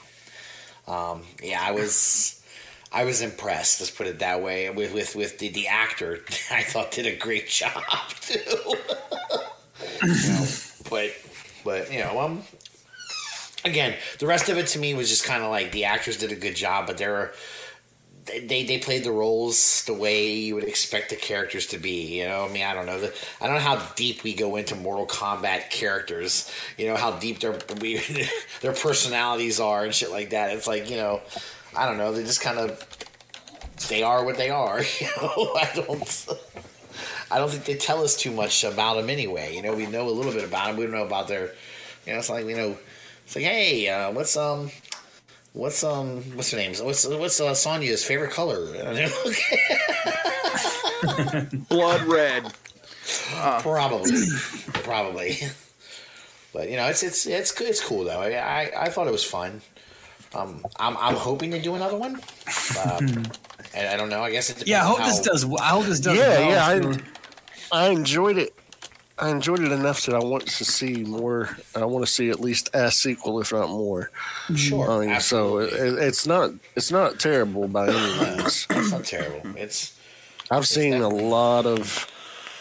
Um, 0.87 1.23
yeah, 1.41 1.61
I 1.61 1.71
was, 1.71 2.41
I 2.91 3.05
was 3.05 3.21
impressed. 3.21 3.79
Let's 3.79 3.91
put 3.91 4.07
it 4.07 4.19
that 4.19 4.41
way. 4.41 4.69
With 4.69 4.93
with 4.93 5.15
with 5.15 5.39
the, 5.39 5.49
the 5.49 5.67
actor, 5.67 6.19
I 6.51 6.63
thought 6.63 6.91
did 6.91 7.05
a 7.05 7.15
great 7.15 7.47
job 7.47 7.83
too. 8.21 8.39
You 10.03 10.07
know, 10.07 10.47
but 10.89 11.11
but 11.63 11.91
you 11.91 11.99
know, 11.99 12.19
um, 12.19 12.43
again, 13.63 13.95
the 14.19 14.27
rest 14.27 14.49
of 14.49 14.57
it 14.57 14.67
to 14.67 14.79
me 14.79 14.93
was 14.93 15.09
just 15.09 15.23
kind 15.23 15.43
of 15.43 15.49
like 15.49 15.71
the 15.71 15.85
actors 15.85 16.17
did 16.17 16.31
a 16.31 16.35
good 16.35 16.55
job, 16.55 16.87
but 16.87 16.97
there 16.97 17.11
were. 17.11 17.33
They, 18.25 18.63
they 18.63 18.77
played 18.77 19.03
the 19.03 19.11
roles 19.11 19.83
the 19.85 19.93
way 19.93 20.33
you 20.33 20.53
would 20.55 20.63
expect 20.63 21.09
the 21.09 21.15
characters 21.15 21.65
to 21.67 21.79
be. 21.79 22.19
You 22.19 22.27
know, 22.27 22.45
I 22.45 22.51
mean, 22.51 22.63
I 22.63 22.73
don't 22.73 22.85
know. 22.85 22.99
The, 22.99 23.13
I 23.41 23.47
don't 23.47 23.55
know 23.55 23.61
how 23.61 23.83
deep 23.95 24.23
we 24.23 24.35
go 24.35 24.57
into 24.57 24.75
Mortal 24.75 25.07
Kombat 25.07 25.69
characters. 25.71 26.51
You 26.77 26.87
know 26.87 26.95
how 26.95 27.11
deep 27.17 27.39
their 27.39 27.57
we, 27.81 27.99
their 28.61 28.73
personalities 28.73 29.59
are 29.59 29.83
and 29.83 29.93
shit 29.93 30.11
like 30.11 30.29
that. 30.29 30.55
It's 30.55 30.67
like 30.67 30.89
you 30.89 30.97
know, 30.97 31.21
I 31.75 31.87
don't 31.87 31.97
know. 31.97 32.13
They 32.13 32.23
just 32.23 32.41
kind 32.41 32.59
of 32.59 32.85
they 33.89 34.03
are 34.03 34.23
what 34.23 34.37
they 34.37 34.49
are. 34.49 34.81
You 34.99 35.07
know, 35.17 35.53
I 35.55 35.71
don't. 35.75 36.27
I 37.31 37.37
don't 37.37 37.49
think 37.49 37.63
they 37.63 37.75
tell 37.75 38.03
us 38.03 38.17
too 38.17 38.31
much 38.31 38.63
about 38.63 38.95
them 38.95 39.09
anyway. 39.09 39.55
You 39.55 39.61
know, 39.61 39.73
we 39.73 39.85
know 39.85 40.07
a 40.07 40.11
little 40.11 40.33
bit 40.33 40.43
about 40.43 40.67
them. 40.67 40.77
We 40.77 40.83
don't 40.83 40.93
know 40.93 41.05
about 41.05 41.27
their. 41.27 41.51
You 42.05 42.13
know, 42.13 42.19
it's 42.19 42.29
like 42.29 42.45
you 42.45 42.55
know, 42.55 42.77
it's 43.25 43.35
like 43.35 43.45
hey, 43.45 43.87
uh, 43.87 44.11
what's 44.11 44.35
um. 44.37 44.69
What's 45.53 45.83
um 45.83 46.21
what's 46.35 46.51
her 46.51 46.57
name? 46.57 46.73
What's 46.81 47.05
what's 47.05 47.41
uh, 47.41 47.53
Sonya's 47.53 48.05
favorite 48.05 48.31
color? 48.31 48.67
Blood 51.69 52.01
red. 52.03 52.53
probably, 53.61 54.11
probably. 54.73 55.37
But 56.53 56.69
you 56.69 56.75
know, 56.77 56.87
it's 56.87 57.03
it's 57.03 57.25
it's. 57.25 57.59
It's 57.59 57.83
cool 57.83 58.03
though. 58.05 58.21
I 58.21 58.31
I, 58.35 58.71
I 58.83 58.89
thought 58.89 59.07
it 59.07 59.11
was 59.11 59.23
fun. 59.23 59.61
Um, 60.33 60.65
I'm 60.79 60.95
I'm 60.97 61.15
hoping 61.15 61.51
to 61.51 61.61
do 61.61 61.75
another 61.75 61.97
one. 61.97 62.15
Um, 62.85 63.23
and 63.73 63.87
I 63.87 63.97
don't 63.97 64.09
know. 64.09 64.23
I 64.23 64.31
guess 64.31 64.49
it 64.49 64.53
depends 64.53 64.69
Yeah, 64.69 64.83
I 64.83 64.87
hope 64.87 65.01
on 65.01 65.07
this 65.07 65.17
how- 65.17 65.23
does. 65.23 65.45
I 65.59 65.67
hope 65.69 65.85
this 65.85 65.99
does. 65.99 66.17
Yeah, 66.17 66.39
well 66.47 66.81
yeah, 66.83 66.91
for- 66.93 67.01
I 67.73 67.89
enjoyed 67.89 68.37
it. 68.37 68.53
I 69.21 69.29
enjoyed 69.29 69.59
it 69.59 69.71
enough 69.71 70.05
that 70.07 70.15
I 70.15 70.19
want 70.19 70.47
to 70.47 70.65
see 70.65 71.03
more. 71.03 71.55
I 71.75 71.85
want 71.85 72.05
to 72.05 72.11
see 72.11 72.29
at 72.29 72.39
least 72.39 72.69
a 72.73 72.91
sequel, 72.91 73.39
if 73.39 73.53
not 73.53 73.69
more. 73.69 74.09
Sure, 74.55 74.91
I 74.91 75.05
mean, 75.05 75.19
so 75.21 75.59
it, 75.59 75.71
it's 75.73 76.25
not 76.25 76.51
it's 76.75 76.91
not 76.91 77.19
terrible 77.19 77.67
by 77.67 77.87
any 77.87 77.95
means. 78.37 78.65
it's 78.69 78.91
not 78.91 79.05
terrible. 79.05 79.41
It's 79.55 79.97
I've 80.49 80.67
seen 80.67 80.95
a 80.95 81.07
lot 81.09 81.65
of 81.65 82.07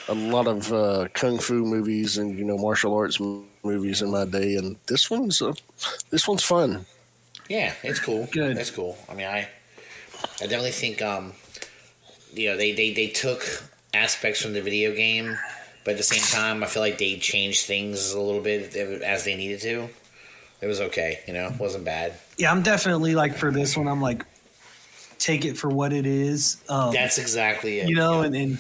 a 0.08 0.14
lot 0.14 0.46
of 0.46 0.72
uh, 0.72 1.08
kung 1.14 1.38
fu 1.38 1.64
movies 1.64 2.18
and 2.18 2.38
you 2.38 2.44
know 2.44 2.58
martial 2.58 2.94
arts 2.94 3.20
m- 3.20 3.46
movies 3.62 4.02
in 4.02 4.10
my 4.10 4.24
day, 4.26 4.56
and 4.56 4.76
this 4.86 5.10
one's 5.10 5.40
uh, 5.40 5.54
this 6.10 6.28
one's 6.28 6.44
fun. 6.44 6.84
Yeah, 7.50 7.74
it's 7.82 7.98
cool. 7.98 8.28
Good. 8.30 8.56
It's 8.58 8.70
cool. 8.70 8.96
I 9.08 9.14
mean, 9.14 9.26
I, 9.26 9.48
I 10.40 10.46
definitely 10.46 10.70
think, 10.70 11.02
um, 11.02 11.32
you 12.32 12.48
know, 12.48 12.56
they, 12.56 12.70
they, 12.70 12.94
they 12.94 13.08
took 13.08 13.42
aspects 13.92 14.40
from 14.40 14.52
the 14.52 14.62
video 14.62 14.94
game, 14.94 15.36
but 15.90 15.94
at 15.94 15.96
the 15.96 16.02
same 16.04 16.22
time, 16.22 16.62
I 16.62 16.66
feel 16.66 16.82
like 16.82 16.98
they 16.98 17.16
changed 17.16 17.66
things 17.66 18.12
a 18.12 18.20
little 18.20 18.40
bit 18.40 18.76
as 19.02 19.24
they 19.24 19.34
needed 19.34 19.60
to. 19.62 19.88
It 20.60 20.66
was 20.68 20.80
okay, 20.80 21.18
you 21.26 21.32
know, 21.34 21.48
it 21.48 21.58
wasn't 21.58 21.84
bad. 21.84 22.14
yeah, 22.38 22.52
I'm 22.52 22.62
definitely 22.62 23.16
like 23.16 23.34
for 23.36 23.50
this 23.50 23.76
one. 23.76 23.88
I'm 23.88 24.00
like, 24.00 24.24
take 25.18 25.44
it 25.44 25.58
for 25.58 25.68
what 25.68 25.92
it 25.92 26.06
is. 26.06 26.58
Um, 26.68 26.92
That's 26.92 27.18
exactly 27.18 27.80
it. 27.80 27.88
you 27.88 27.96
know, 27.96 28.20
yeah. 28.20 28.26
and, 28.26 28.36
and 28.36 28.58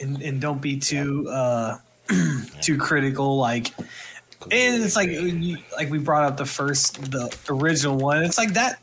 and 0.00 0.22
and 0.22 0.40
don't 0.40 0.60
be 0.60 0.78
too 0.80 1.28
uh 1.28 1.78
too 2.60 2.76
critical. 2.78 3.36
Like, 3.36 3.68
and 4.50 4.82
it's 4.82 4.96
like 4.96 5.10
you- 5.10 5.58
like 5.76 5.90
we 5.90 5.98
brought 5.98 6.24
up 6.24 6.36
the 6.38 6.44
first 6.46 7.10
the 7.12 7.32
original 7.48 7.96
one. 7.98 8.24
It's 8.24 8.38
like 8.38 8.54
that. 8.54 8.80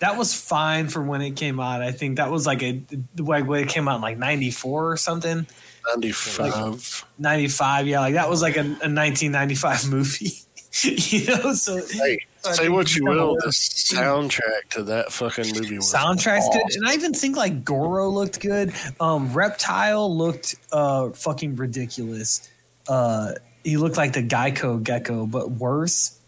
That 0.00 0.16
was 0.16 0.32
fine 0.34 0.88
for 0.88 1.02
when 1.02 1.20
it 1.20 1.32
came 1.36 1.60
out. 1.60 1.82
I 1.82 1.92
think 1.92 2.16
that 2.16 2.30
was 2.30 2.46
like 2.46 2.62
a 2.62 2.80
like 3.18 3.46
when 3.46 3.62
it 3.62 3.68
came 3.68 3.86
out 3.86 3.96
in 3.96 4.00
like 4.02 4.16
'94 4.18 4.92
or 4.92 4.96
something. 4.96 5.46
Ninety 5.94 6.12
five. 6.12 7.04
95 7.18 7.86
yeah 7.86 8.00
like 8.00 8.14
that 8.14 8.28
was 8.30 8.42
like 8.42 8.56
a, 8.56 8.60
a 8.60 8.88
1995 8.88 9.90
movie. 9.90 10.32
You 10.84 11.26
know 11.26 11.52
so 11.52 11.80
Hey, 11.90 12.20
say 12.42 12.68
what 12.68 12.94
you 12.94 13.02
you 13.04 13.10
will, 13.10 13.34
the 13.34 13.48
soundtrack 13.48 14.68
to 14.70 14.84
that 14.84 15.12
fucking 15.12 15.52
movie 15.52 15.76
was 15.76 15.92
soundtrack's 15.92 16.46
awesome. 16.46 16.62
good 16.68 16.76
and 16.76 16.86
i 16.86 16.94
even 16.94 17.12
think 17.12 17.36
like 17.36 17.64
goro 17.64 18.08
looked 18.08 18.40
good. 18.40 18.72
Um 19.00 19.32
reptile 19.32 20.16
looked 20.16 20.54
uh 20.72 21.10
fucking 21.10 21.56
ridiculous. 21.56 22.48
Uh 22.88 23.32
he 23.64 23.76
looked 23.78 23.96
like 23.96 24.12
the 24.12 24.22
geico 24.22 24.80
gecko 24.80 25.26
but 25.26 25.50
worse 25.50 26.19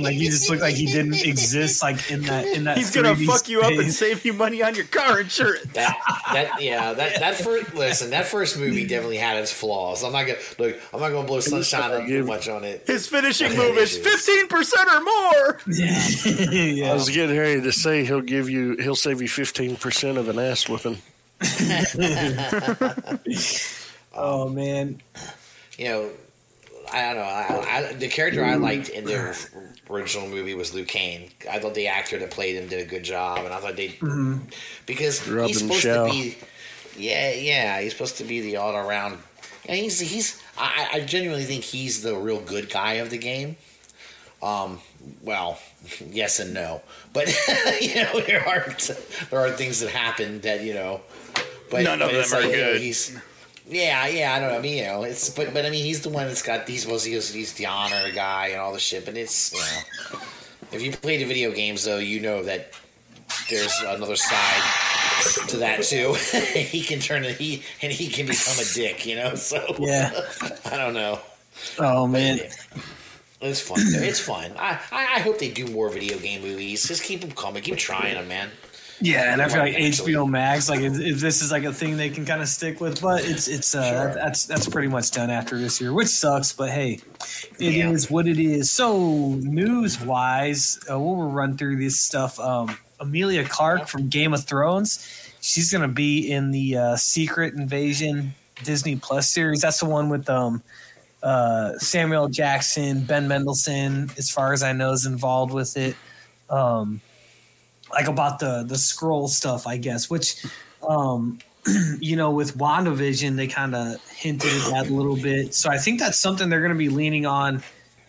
like 0.00 0.14
he 0.14 0.26
just 0.26 0.50
looked 0.50 0.60
like 0.60 0.74
he 0.74 0.84
didn't 0.84 1.14
exist 1.24 1.82
like 1.82 2.10
in 2.10 2.22
that 2.22 2.44
in 2.46 2.64
that 2.64 2.76
He's 2.76 2.94
gonna 2.94 3.14
3D 3.14 3.26
fuck 3.26 3.48
you 3.48 3.62
up 3.62 3.72
and 3.72 3.90
save 3.90 4.22
you 4.24 4.34
money 4.34 4.62
on 4.62 4.74
your 4.74 4.84
car 4.84 5.18
insurance. 5.20 5.64
That 5.72 5.96
that 6.32 6.60
yeah 6.62 6.92
that 6.92 7.18
that 7.20 7.36
first 7.36 7.74
listen 7.74 8.10
that 8.10 8.26
first 8.26 8.58
movie 8.58 8.86
definitely 8.86 9.16
had 9.16 9.38
its 9.38 9.50
flaws. 9.52 10.02
I'm 10.04 10.12
not 10.12 10.26
gonna 10.26 10.38
look. 10.58 10.76
I'm 10.92 11.00
not 11.00 11.08
gonna 11.10 11.26
blow 11.26 11.40
sunshine 11.40 11.90
up 11.90 12.06
too 12.06 12.24
much 12.24 12.48
on 12.48 12.64
it. 12.64 12.84
His 12.86 13.06
finishing 13.06 13.56
move 13.56 13.78
is 13.78 13.96
fifteen 13.96 14.46
percent 14.48 14.88
or 14.92 15.00
more. 15.00 15.60
I 15.68 16.72
yeah 16.76 16.92
was 16.92 17.08
getting 17.08 17.38
ready 17.38 17.62
to 17.62 17.72
say 17.72 18.04
he'll 18.04 18.20
give 18.20 18.50
you 18.50 18.76
he'll 18.76 18.94
save 18.94 19.22
you 19.22 19.28
fifteen 19.28 19.76
percent 19.76 20.18
of 20.18 20.28
an 20.28 20.38
ass 20.38 20.68
whipping. 20.68 20.98
oh 24.14 24.48
man 24.48 25.00
You 25.78 25.84
know, 25.88 26.10
I 26.92 27.02
don't 27.02 27.16
know. 27.16 27.22
I, 27.22 27.88
I, 27.88 27.92
the 27.94 28.08
character 28.08 28.44
I 28.44 28.54
liked 28.54 28.88
in 28.88 29.04
the 29.04 29.36
original 29.90 30.28
movie 30.28 30.54
was 30.54 30.74
Liu 30.74 30.84
Kang. 30.84 31.30
I 31.50 31.58
thought 31.58 31.74
the 31.74 31.88
actor 31.88 32.18
that 32.18 32.30
played 32.30 32.56
him 32.56 32.68
did 32.68 32.80
a 32.80 32.88
good 32.88 33.02
job, 33.02 33.38
and 33.38 33.52
I 33.52 33.58
thought 33.58 33.76
they 33.76 33.98
because 34.86 35.26
Robin 35.28 35.48
he's 35.48 35.60
supposed 35.60 35.80
Shou. 35.80 36.06
to 36.06 36.10
be. 36.10 36.36
Yeah, 36.96 37.32
yeah, 37.32 37.80
he's 37.80 37.92
supposed 37.92 38.16
to 38.18 38.24
be 38.24 38.40
the 38.40 38.56
all 38.56 38.74
around. 38.74 39.18
And 39.68 39.78
he's 39.78 39.98
he's. 40.00 40.42
I, 40.58 40.88
I 40.94 41.00
genuinely 41.00 41.44
think 41.44 41.64
he's 41.64 42.02
the 42.02 42.16
real 42.16 42.40
good 42.40 42.70
guy 42.70 42.94
of 42.94 43.10
the 43.10 43.18
game. 43.18 43.56
Um, 44.42 44.80
well, 45.22 45.58
yes 46.10 46.40
and 46.40 46.54
no, 46.54 46.82
but 47.12 47.26
you 47.80 47.96
know 48.02 48.20
there 48.20 48.46
are 48.46 48.74
there 49.30 49.40
are 49.40 49.50
things 49.50 49.80
that 49.80 49.90
happen 49.90 50.40
that 50.42 50.62
you 50.62 50.74
know, 50.74 51.00
but 51.70 51.82
None 51.82 52.00
of 52.02 52.10
but 52.10 52.28
them 52.28 52.38
are 52.38 52.42
like, 52.42 52.50
you 52.50 52.56
know, 52.62 52.72
good. 52.74 52.80
he's 52.80 53.18
yeah, 53.68 54.06
yeah, 54.06 54.34
I 54.34 54.38
don't 54.40 54.50
know. 54.50 54.58
I 54.58 54.60
mean, 54.60 54.78
you 54.78 54.84
know, 54.84 55.02
it's 55.02 55.30
but 55.30 55.52
but 55.52 55.66
I 55.66 55.70
mean, 55.70 55.84
he's 55.84 56.02
the 56.02 56.08
one 56.08 56.26
that's 56.26 56.42
got 56.42 56.66
these 56.66 56.84
to 56.84 56.92
he's, 56.92 57.32
he's 57.32 57.52
the 57.54 57.66
honor 57.66 58.10
guy 58.14 58.48
and 58.48 58.60
all 58.60 58.72
the 58.72 58.78
shit. 58.78 59.04
But 59.04 59.16
it's 59.16 59.52
you 59.52 59.58
know, 59.58 60.20
if 60.72 60.82
you 60.82 60.92
play 60.92 61.16
the 61.16 61.24
video 61.24 61.50
games 61.50 61.84
though, 61.84 61.98
you 61.98 62.20
know 62.20 62.44
that 62.44 62.72
there's 63.50 63.76
another 63.84 64.16
side 64.16 64.62
to 65.48 65.56
that 65.58 65.82
too. 65.82 66.14
he 66.54 66.82
can 66.82 67.00
turn 67.00 67.24
it 67.24 67.36
he 67.36 67.62
and 67.82 67.92
he 67.92 68.08
can 68.08 68.26
become 68.26 68.56
a 68.58 68.74
dick, 68.74 69.04
you 69.04 69.16
know. 69.16 69.34
So 69.34 69.74
Yeah. 69.78 70.12
I 70.66 70.76
don't 70.76 70.94
know. 70.94 71.18
Oh 71.78 72.06
man. 72.06 72.38
It's 73.40 73.60
fun. 73.60 73.78
though. 73.92 73.98
It's 74.00 74.20
fun. 74.20 74.52
I, 74.56 74.78
I 74.92 75.16
I 75.16 75.18
hope 75.20 75.38
they 75.38 75.50
do 75.50 75.66
more 75.66 75.88
video 75.88 76.18
game 76.18 76.42
movies. 76.42 76.86
Just 76.86 77.02
keep 77.02 77.20
them 77.20 77.32
coming. 77.32 77.62
Keep 77.62 77.76
trying 77.76 78.14
them, 78.14 78.28
man. 78.28 78.48
Yeah, 79.00 79.32
and 79.32 79.42
I 79.42 79.48
feel 79.48 79.58
like 79.58 79.74
Actually. 79.74 80.14
HBO 80.14 80.28
Max, 80.28 80.68
like 80.70 80.80
if, 80.80 80.98
if 80.98 81.20
this 81.20 81.42
is 81.42 81.50
like 81.52 81.64
a 81.64 81.72
thing 81.72 81.96
they 81.98 82.08
can 82.08 82.24
kind 82.24 82.40
of 82.40 82.48
stick 82.48 82.80
with, 82.80 83.02
but 83.02 83.24
it's 83.24 83.46
it's 83.46 83.74
uh, 83.74 83.88
Sure. 83.90 84.14
that's 84.14 84.46
that's 84.46 84.68
pretty 84.68 84.88
much 84.88 85.10
done 85.10 85.28
after 85.30 85.58
this 85.58 85.80
year, 85.80 85.92
which 85.92 86.08
sucks. 86.08 86.52
But 86.52 86.70
hey, 86.70 87.00
it 87.58 87.74
is 87.74 88.04
Yeah. 88.04 88.08
what 88.14 88.26
it 88.26 88.38
is. 88.38 88.70
So 88.70 89.34
news 89.42 90.00
wise, 90.00 90.78
uh, 90.90 90.98
we'll 90.98 91.28
run 91.30 91.58
through 91.58 91.76
this 91.76 92.00
stuff. 92.00 92.40
Um, 92.40 92.78
Emilia 92.98 93.44
Clarke 93.44 93.86
from 93.86 94.08
Game 94.08 94.32
of 94.32 94.44
Thrones, 94.44 95.06
she's 95.42 95.70
gonna 95.70 95.88
be 95.88 96.30
in 96.30 96.50
the 96.50 96.76
uh, 96.78 96.96
Secret 96.96 97.52
Invasion 97.52 98.34
Disney 98.64 98.96
Plus 98.96 99.28
series. 99.28 99.60
That's 99.60 99.78
the 99.80 99.84
one 99.86 100.08
with 100.08 100.30
um, 100.30 100.62
uh, 101.22 101.76
Samuel 101.78 102.28
Jackson, 102.28 103.00
Ben 103.02 103.28
Mendelsohn, 103.28 104.10
as 104.16 104.30
far 104.30 104.54
as 104.54 104.62
I 104.62 104.72
know, 104.72 104.92
is 104.92 105.04
involved 105.04 105.52
with 105.52 105.76
it. 105.76 105.94
Um, 106.48 107.02
like 107.90 108.08
about 108.08 108.38
the 108.38 108.64
the 108.66 108.74
Skrull 108.74 109.28
stuff, 109.28 109.66
I 109.66 109.76
guess, 109.76 110.10
which 110.10 110.44
um 110.88 111.38
you 112.00 112.16
know, 112.16 112.30
with 112.30 112.56
WandaVision 112.56 113.36
they 113.36 113.46
kind 113.46 113.74
of 113.74 114.00
hinted 114.10 114.50
at 114.50 114.70
that 114.70 114.86
a 114.88 114.94
little 114.94 115.16
bit. 115.16 115.54
So 115.54 115.70
I 115.70 115.78
think 115.78 116.00
that's 116.00 116.18
something 116.18 116.48
they're 116.48 116.62
gonna 116.62 116.74
be 116.74 116.88
leaning 116.88 117.26
on 117.26 117.62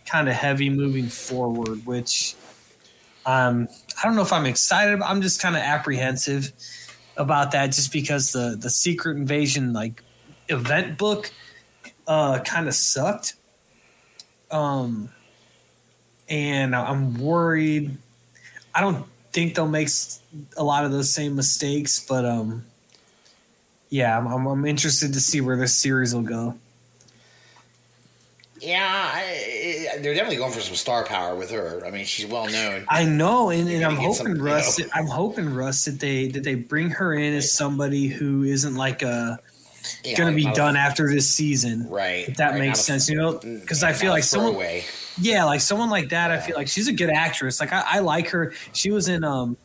kind 0.05 0.29
of 0.29 0.35
heavy 0.35 0.69
moving 0.69 1.07
forward, 1.07 1.85
which 1.85 2.35
um 3.25 3.67
I 4.01 4.05
don't 4.07 4.15
know 4.15 4.21
if 4.21 4.33
I'm 4.33 4.45
excited 4.45 4.93
about 4.93 5.09
I'm 5.09 5.21
just 5.21 5.41
kind 5.41 5.55
of 5.55 5.61
apprehensive 5.61 6.51
about 7.15 7.51
that 7.51 7.67
just 7.67 7.91
because 7.91 8.31
the 8.31 8.55
the 8.59 8.69
secret 8.69 9.17
invasion 9.17 9.73
like 9.73 10.03
event 10.49 10.97
book 10.97 11.31
uh 12.07 12.39
kind 12.39 12.67
of 12.67 12.73
sucked. 12.73 13.33
Um 14.51 15.09
and 16.29 16.75
I'm 16.75 17.19
worried 17.19 17.97
I 18.75 18.81
don't 18.81 19.05
think 19.37 19.53
they'll 19.53 19.67
make 19.67 19.89
a 20.57 20.63
lot 20.63 20.83
of 20.83 20.91
those 20.91 21.13
same 21.13 21.35
mistakes, 21.35 21.99
but 22.03 22.25
um, 22.25 22.65
yeah, 23.89 24.17
I'm, 24.17 24.25
I'm, 24.25 24.47
I'm 24.47 24.65
interested 24.65 25.13
to 25.13 25.19
see 25.19 25.41
where 25.41 25.55
this 25.55 25.75
series 25.75 26.11
will 26.15 26.23
go. 26.23 26.55
Yeah, 28.59 28.83
I, 29.13 29.19
I- 29.93 29.97
they're 29.99 30.15
definitely 30.15 30.37
going 30.37 30.51
for 30.51 30.59
some 30.61 30.73
star 30.75 31.05
power 31.05 31.35
with 31.35 31.51
her. 31.51 31.85
I 31.85 31.91
mean, 31.91 32.05
she's 32.05 32.25
well 32.25 32.47
known. 32.49 32.85
I 32.89 33.03
know, 33.05 33.51
and, 33.51 33.69
and 33.69 33.83
I'm 33.85 33.95
hoping 33.95 34.13
some, 34.13 34.35
you 34.37 34.41
Russ. 34.43 34.79
know. 34.79 34.85
I'm 34.95 35.05
hoping 35.05 35.53
Russ 35.53 35.85
that 35.85 35.99
they 35.99 36.29
that 36.29 36.43
they 36.43 36.55
bring 36.55 36.89
her 36.89 37.13
in 37.13 37.33
as 37.35 37.53
somebody 37.53 38.07
who 38.07 38.43
isn't 38.43 38.73
like 38.75 39.03
a 39.03 39.39
Yeah, 40.03 40.17
going 40.17 40.31
to 40.31 40.35
be 40.35 40.45
not 40.45 40.53
a- 40.53 40.55
done 40.57 40.75
after 40.75 41.07
this 41.07 41.29
season. 41.29 41.87
right. 41.87 42.27
If 42.27 42.37
that 42.37 42.53
right, 42.53 42.59
makes 42.59 42.79
not 42.89 42.95
a- 42.95 42.99
sense, 42.99 43.09
you 43.09 43.17
know, 43.17 43.33
because 43.37 43.83
I 43.83 43.93
feel 43.93 44.11
like 44.11 44.23
someone, 44.23 44.53
throwaway. 44.53 44.83
Yeah, 45.19 45.45
like 45.45 45.61
someone 45.61 45.89
like 45.89 46.09
that. 46.09 46.31
I 46.31 46.39
feel 46.39 46.55
like 46.55 46.67
she's 46.67 46.87
a 46.87 46.93
good 46.93 47.09
actress. 47.09 47.59
Like 47.59 47.73
I, 47.73 47.83
I 47.85 47.99
like 47.99 48.29
her. 48.29 48.53
She 48.73 48.91
was 48.91 49.07
in 49.07 49.23
um 49.23 49.57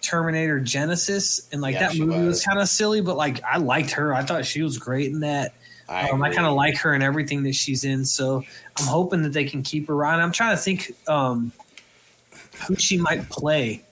Terminator 0.00 0.60
Genisys, 0.60 1.48
and 1.52 1.60
like 1.62 1.74
Yeah, 1.74 1.88
that 1.88 1.98
movie 1.98 2.18
was, 2.18 2.26
was. 2.26 2.44
kind 2.44 2.58
of 2.58 2.68
silly, 2.68 3.00
but 3.00 3.16
like 3.16 3.42
I 3.44 3.58
liked 3.58 3.90
her. 3.92 4.14
I 4.14 4.22
thought 4.22 4.44
she 4.44 4.62
was 4.62 4.78
great 4.78 5.10
in 5.10 5.20
that. 5.20 5.54
I, 5.88 6.08
um, 6.08 6.22
I 6.22 6.32
kind 6.32 6.46
of 6.46 6.54
like 6.54 6.78
her 6.78 6.94
and 6.94 7.02
everything 7.02 7.42
that 7.42 7.54
she's 7.54 7.84
in, 7.84 8.04
so 8.06 8.42
I'm 8.78 8.86
hoping 8.86 9.22
that 9.22 9.34
they 9.34 9.44
can 9.44 9.62
keep 9.62 9.88
her 9.88 9.94
around. 9.94 10.20
I'm 10.20 10.32
trying 10.32 10.56
to 10.56 10.62
think 10.62 10.92
um, 11.06 11.52
who 12.66 12.74
she 12.76 12.96
might 12.96 13.28
play. 13.28 13.82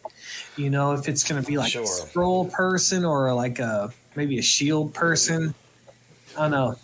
You 0.56 0.70
know, 0.70 0.92
if 0.92 1.08
it's 1.08 1.22
going 1.24 1.42
to 1.42 1.46
be 1.46 1.58
like 1.58 1.72
Sure. 1.72 1.82
a 1.82 1.86
Skrull 1.86 2.50
person 2.50 3.04
or 3.04 3.32
like 3.34 3.58
a 3.58 3.92
maybe 4.16 4.38
a 4.38 4.42
shield 4.42 4.94
person. 4.94 5.54
I 6.38 6.42
don't 6.48 6.50
know 6.52 6.76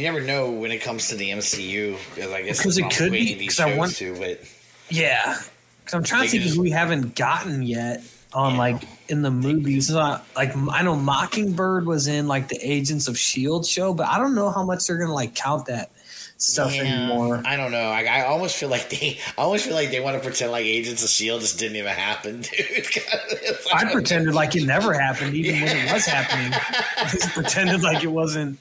You 0.00 0.06
never 0.06 0.22
know 0.22 0.50
when 0.50 0.72
it 0.72 0.78
comes 0.80 1.08
to 1.08 1.14
the 1.14 1.28
MCU 1.28 1.94
because 2.14 2.32
I 2.32 2.40
guess 2.40 2.56
Because 2.58 2.78
it 2.78 2.90
could 2.90 3.12
be, 3.12 3.18
waiting 3.18 3.38
these 3.38 3.56
'cause 3.58 3.70
I 3.70 3.76
want- 3.76 3.94
to, 3.96 4.14
but 4.18 4.40
Yeah, 4.88 5.36
because 5.84 5.92
I'm 5.94 6.02
trying 6.04 6.24
to 6.24 6.28
think 6.30 6.44
who 6.54 6.62
we 6.62 6.70
haven't 6.70 7.14
gotten 7.14 7.62
yet 7.62 8.02
on 8.32 8.52
Yeah. 8.54 8.58
like 8.58 8.82
in 9.08 9.20
the 9.20 9.30
movies. 9.30 9.90
Not 9.90 10.24
like 10.34 10.56
I 10.72 10.80
know 10.82 10.96
Mockingbird 10.96 11.84
was 11.84 12.06
in 12.06 12.26
like 12.28 12.48
the 12.48 12.56
Agents 12.62 13.08
of 13.08 13.18
Shield 13.18 13.66
show, 13.66 13.92
but 13.92 14.06
I 14.06 14.16
don't 14.16 14.34
know 14.34 14.50
how 14.50 14.62
much 14.64 14.86
they're 14.86 14.96
gonna 14.96 15.12
like 15.12 15.34
count 15.34 15.66
that 15.66 15.90
stuff 16.38 16.74
Yeah, 16.74 16.84
anymore. 16.84 17.42
I 17.44 17.56
don't 17.56 17.70
know. 17.70 17.90
I, 17.90 18.04
I 18.04 18.24
almost 18.24 18.56
feel 18.56 18.70
like 18.70 18.88
they, 18.88 19.18
I 19.36 19.42
almost 19.42 19.66
feel 19.66 19.74
like 19.74 19.90
they 19.90 20.00
want 20.00 20.16
to 20.16 20.22
pretend 20.26 20.50
like 20.52 20.64
Agents 20.64 21.04
of 21.04 21.10
Shield 21.10 21.42
just 21.42 21.58
didn't 21.58 21.76
even 21.76 21.92
happen, 21.92 22.40
dude. 22.56 22.86
Like- 22.96 23.74
I 23.74 23.92
pretended 23.92 24.32
like 24.34 24.56
it 24.56 24.64
never 24.64 24.94
happened, 24.94 25.34
even 25.34 25.60
when 25.60 25.76
it 25.76 25.92
was 25.92 26.06
happening. 26.16 26.52
I 26.96 27.10
just 27.10 27.28
pretended 27.34 27.82
like 27.82 28.02
it 28.02 28.06
wasn't. 28.12 28.58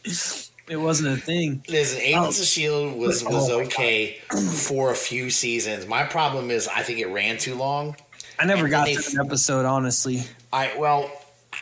It 0.69 0.77
wasn't 0.77 1.17
a 1.17 1.21
thing. 1.21 1.63
Listen, 1.67 1.99
Agents 1.99 2.37
Oh. 2.39 2.41
of 2.43 2.47
Shield 2.47 2.95
was 2.97 3.23
Oh 3.25 3.29
was 3.31 3.49
my 3.49 3.55
okay 3.65 4.17
for 4.55 4.91
a 4.91 4.95
few 4.95 5.29
seasons. 5.31 5.87
My 5.87 6.03
problem 6.03 6.51
is 6.51 6.67
I 6.67 6.83
think 6.83 6.99
it 6.99 7.07
ran 7.07 7.37
too 7.37 7.55
long. 7.55 7.95
I 8.37 8.45
never 8.45 8.65
And 8.65 8.71
got 8.71 8.85
they- 8.85 8.93
to 8.95 9.19
an 9.19 9.25
episode, 9.25 9.65
honestly. 9.65 10.23
I 10.53 10.73
well, 10.77 11.11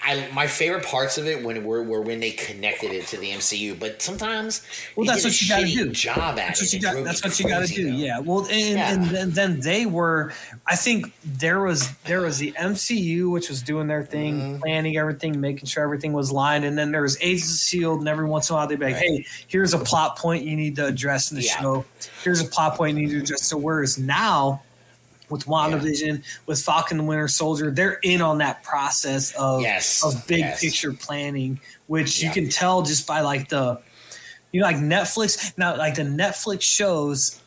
I 0.07 0.29
my 0.33 0.47
favorite 0.47 0.85
parts 0.85 1.17
of 1.17 1.27
it 1.27 1.43
when 1.43 1.63
were, 1.65 1.83
were 1.83 2.01
when 2.01 2.19
they 2.21 2.31
connected 2.31 2.91
it 2.91 3.07
to 3.07 3.17
the 3.17 3.31
MCU. 3.31 3.77
But 3.77 4.01
sometimes, 4.01 4.65
Well, 4.95 5.05
that's 5.05 5.23
what 5.25 5.39
you 5.41 5.47
gotta 5.49 5.67
do. 5.67 5.91
Job 5.91 6.17
at 6.17 6.35
That's 6.37 6.61
it. 6.61 6.65
what 6.65 6.73
you 6.73 6.77
It 6.89 6.93
Got, 6.95 7.03
that's 7.03 7.23
what 7.23 7.39
you 7.39 7.47
got 7.47 7.67
to 7.67 7.73
do. 7.73 7.91
though. 7.91 7.97
Yeah. 7.97 8.19
Well, 8.19 8.47
and, 8.49 8.51
Yeah. 8.77 8.93
and 8.93 9.05
then, 9.05 9.29
then 9.31 9.59
they 9.59 9.85
were. 9.85 10.31
I 10.65 10.75
think 10.77 11.13
there 11.25 11.59
was 11.59 11.89
there 12.05 12.21
was 12.21 12.37
the 12.37 12.53
MCU, 12.53 13.29
which 13.29 13.49
was 13.49 13.61
doing 13.61 13.87
their 13.87 14.03
thing, 14.03 14.39
Mm-hmm. 14.39 14.61
planning 14.61 14.97
everything, 14.97 15.39
making 15.41 15.65
sure 15.65 15.83
everything 15.83 16.13
was 16.13 16.31
lined, 16.31 16.63
and 16.65 16.77
then 16.77 16.91
there 16.91 17.01
was 17.01 17.17
Agents 17.21 17.51
of 17.53 17.59
Shield, 17.59 17.99
and 17.99 18.07
every 18.07 18.25
once 18.25 18.49
in 18.49 18.53
a 18.53 18.57
while 18.57 18.67
they'd 18.67 18.79
be 18.79 18.85
like, 18.85 18.95
Right. 18.95 19.03
"Hey, 19.03 19.25
here's 19.47 19.73
a 19.73 19.79
plot 19.79 20.17
point 20.17 20.45
you 20.45 20.55
need 20.55 20.75
to 20.77 20.85
address 20.85 21.31
in 21.31 21.37
the 21.37 21.43
Yeah. 21.43 21.59
show. 21.59 21.85
Here's 22.23 22.39
a 22.41 22.45
plot 22.45 22.75
point 22.77 22.97
you 22.97 23.07
need 23.07 23.11
to 23.13 23.19
address." 23.19 23.43
So 23.43 23.57
whereas 23.57 23.97
now. 23.97 24.61
With 25.29 25.45
WandaVision, 25.45 26.23
with 26.45 26.61
Falcon 26.61 26.97
the 26.97 27.03
Winter 27.03 27.27
Soldier, 27.27 27.69
they're 27.69 27.99
in 28.03 28.21
on 28.21 28.37
that 28.37 28.63
process 28.63 29.33
of 29.35 29.61
Yes, 29.61 30.03
of 30.03 30.25
big 30.27 30.39
yes. 30.39 30.61
picture 30.61 30.93
planning, 30.93 31.59
which 31.87 32.23
you 32.23 32.31
can 32.31 32.47
tell 32.49 32.81
just 32.81 33.05
by 33.05 33.21
like 33.21 33.49
the 33.49 33.79
you 34.51 34.61
know, 34.61 34.67
like 34.67 34.77
Netflix. 34.77 35.57
Now, 35.57 35.75
like 35.77 35.95
the 35.95 36.03
Netflix 36.03 36.61
shows, 36.61 37.41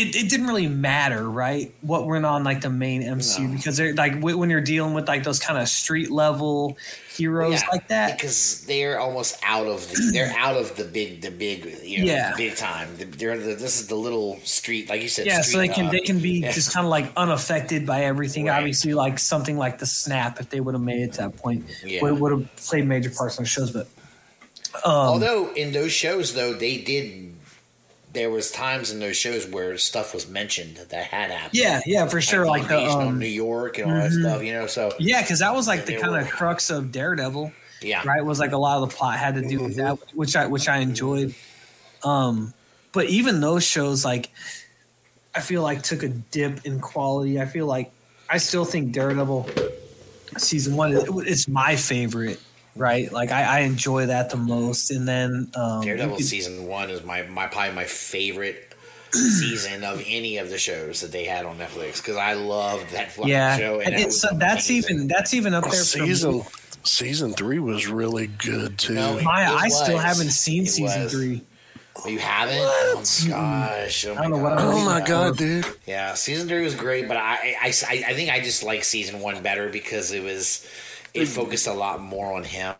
it, 0.00 0.16
it 0.16 0.28
didn't 0.30 0.46
really 0.46 0.66
matter, 0.68 1.28
right? 1.28 1.72
What 1.82 2.06
went 2.06 2.24
on 2.24 2.42
like 2.44 2.60
the 2.60 2.70
main 2.70 3.02
MCU 3.02 3.48
No. 3.48 3.56
because 3.56 3.76
they're 3.76 3.94
like 3.94 4.14
wh- 4.18 4.38
when 4.38 4.50
you're 4.50 4.60
dealing 4.60 4.94
with 4.94 5.06
like 5.08 5.22
those 5.24 5.38
kind 5.38 5.58
of 5.58 5.68
street 5.68 6.10
level 6.10 6.76
heroes 7.16 7.60
Yeah, 7.60 7.68
like 7.70 7.88
that. 7.88 8.16
because 8.16 8.64
they're 8.66 8.98
almost 8.98 9.38
out 9.42 9.66
of 9.66 9.86
the, 9.90 10.10
they're 10.12 10.32
out 10.38 10.56
of 10.56 10.74
the 10.76 10.84
big 10.84 11.20
the 11.20 11.30
big 11.30 11.64
you 11.82 11.98
know 11.98 12.04
Yeah. 12.12 12.34
big 12.36 12.56
time. 12.56 12.88
They're 12.96 13.36
the, 13.38 13.54
this 13.54 13.80
is 13.80 13.86
the 13.88 13.94
little 13.96 14.38
street 14.44 14.88
like 14.88 15.02
you 15.02 15.08
said. 15.08 15.26
Yeah, 15.26 15.42
so 15.42 15.58
they 15.58 15.68
can 15.68 15.90
they 15.90 16.00
can 16.00 16.18
be 16.20 16.40
Yeah. 16.40 16.52
just 16.52 16.72
kind 16.72 16.86
of 16.86 16.90
like 16.90 17.12
unaffected 17.16 17.86
by 17.86 18.04
everything. 18.04 18.46
Right. 18.46 18.56
Obviously, 18.58 18.94
like 18.94 19.18
something 19.18 19.56
like 19.58 19.78
the 19.78 19.86
snap, 19.86 20.40
if 20.40 20.48
they 20.50 20.60
would 20.60 20.74
have 20.74 20.82
made 20.82 21.02
it 21.02 21.12
to 21.14 21.18
that 21.22 21.36
point, 21.36 21.64
Yeah. 21.84 22.02
would, 22.02 22.18
would 22.20 22.32
have 22.32 22.56
played 22.56 22.86
major 22.86 23.10
parts 23.10 23.38
on 23.38 23.44
shows. 23.44 23.70
But 23.70 23.88
um, 24.84 24.92
Although 24.92 25.52
in 25.54 25.72
those 25.72 25.92
shows 25.92 26.34
though 26.34 26.52
they 26.54 26.78
did. 26.78 27.29
There 28.12 28.28
was 28.30 28.50
times 28.50 28.90
in 28.90 28.98
those 28.98 29.16
shows 29.16 29.46
where 29.46 29.78
stuff 29.78 30.12
was 30.14 30.28
mentioned 30.28 30.76
that 30.76 31.04
had 31.04 31.30
happened. 31.30 31.54
yeah, 31.54 31.80
yeah, 31.86 32.06
for 32.08 32.20
sure. 32.20 32.44
Like 32.46 32.66
the 32.66 32.78
um, 32.80 33.18
New 33.18 33.26
York 33.26 33.78
and 33.78 33.90
all 33.90 33.96
that 33.96 34.10
mhm. 34.10 34.20
stuff, 34.20 34.42
you 34.42 34.52
know. 34.52 34.66
So 34.66 34.92
yeah, 34.98 35.22
because 35.22 35.38
that 35.38 35.54
was 35.54 35.68
like 35.68 35.86
the 35.86 35.96
kind 35.96 36.12
were- 36.12 36.20
of 36.20 36.28
crux 36.30 36.70
of 36.70 36.90
Daredevil. 36.90 37.52
yeah, 37.82 38.02
right 38.04 38.24
was 38.24 38.38
like 38.40 38.52
a 38.52 38.58
lot 38.58 38.82
of 38.82 38.90
the 38.90 38.96
plot 38.96 39.16
had 39.18 39.36
to 39.36 39.42
do 39.48 39.58
with 39.62 39.76
that 39.76 39.96
which 40.14 40.36
i 40.36 40.46
which 40.46 40.68
i 40.68 40.78
enjoyed 40.80 41.34
um 42.04 42.52
but 42.92 43.06
even 43.06 43.40
those 43.40 43.64
shows 43.64 44.04
like 44.04 44.28
i 45.34 45.40
feel 45.40 45.62
like 45.62 45.82
took 45.82 46.02
a 46.02 46.08
dip 46.08 46.66
in 46.66 46.78
quality 46.78 47.40
i 47.40 47.46
feel 47.46 47.64
like 47.64 47.90
i 48.28 48.36
still 48.36 48.66
think 48.66 48.92
daredevil 48.92 49.48
season 50.36 50.76
one 50.76 50.92
is- 50.92 51.08
it's 51.26 51.48
my 51.48 51.74
favorite 51.74 52.38
right? 52.80 53.12
Like 53.12 53.30
I, 53.30 53.42
I 53.42 53.60
enjoy 53.60 54.06
that 54.06 54.30
the 54.30 54.36
most. 54.36 54.90
And 54.90 55.06
then 55.06 55.50
um, 55.54 55.82
Daredevil 55.82 56.16
could- 56.16 56.24
season 56.26 56.66
one 56.66 56.90
is 56.90 57.04
my, 57.04 57.22
my 57.22 57.46
probably 57.46 57.74
my 57.74 57.84
favorite 57.84 58.74
season 59.12 59.84
of 59.84 60.02
any 60.06 60.38
of 60.38 60.50
the 60.50 60.58
shows 60.58 61.00
that 61.02 61.12
they 61.12 61.24
had 61.24 61.44
on 61.44 61.58
Netflix 61.58 61.98
because 61.98 62.16
I 62.16 62.32
loved 62.34 62.90
that 62.92 63.12
fucking 63.12 63.30
yeah, 63.30 63.56
show. 63.58 63.80
and 63.80 63.92
that 63.94 64.00
it's 64.00 64.22
was 64.28 64.38
that's 64.38 64.68
amazing. 64.70 64.94
even 64.96 65.08
that's 65.08 65.34
even 65.34 65.54
up 65.54 65.64
there. 65.64 65.72
For 65.84 65.98
me. 65.98 66.06
season 66.06 66.42
season 66.84 67.32
three 67.34 67.58
was 67.58 67.86
really 67.86 68.26
good 68.28 68.78
too. 68.78 68.94
No, 68.94 69.18
it- 69.18 69.24
Maya, 69.24 69.50
I 69.50 69.64
was. 69.64 69.82
still 69.82 69.98
haven't 69.98 70.30
seen 70.30 70.62
It 70.62 70.68
season 70.70 71.02
was. 71.02 71.12
three. 71.12 71.42
Oh, 72.02 72.08
you 72.08 72.18
haven't? 72.20 72.56
Oh 72.60 73.02
my 73.24 73.28
gosh! 73.28 74.06
Oh 74.06 74.12
I 74.12 74.14
my 74.14 74.22
don't 74.22 74.30
know 74.30 74.38
what 74.38 74.58
oh 74.58 74.84
my 74.86 75.00
god, 75.04 75.36
dude! 75.36 75.66
Yeah, 75.86 76.14
season 76.14 76.48
three 76.48 76.62
was 76.62 76.74
great, 76.76 77.08
but 77.08 77.16
I, 77.18 77.56
I, 77.60 77.72
I, 77.88 78.04
I 78.08 78.14
think 78.14 78.30
I 78.30 78.40
just 78.40 78.62
like 78.62 78.84
season 78.84 79.20
one 79.20 79.42
better 79.42 79.68
because 79.68 80.12
it 80.12 80.22
was 80.22 80.66
it 81.14 81.26
focused 81.26 81.66
a 81.66 81.72
lot 81.72 82.00
more 82.00 82.34
on 82.34 82.44
him, 82.44 82.74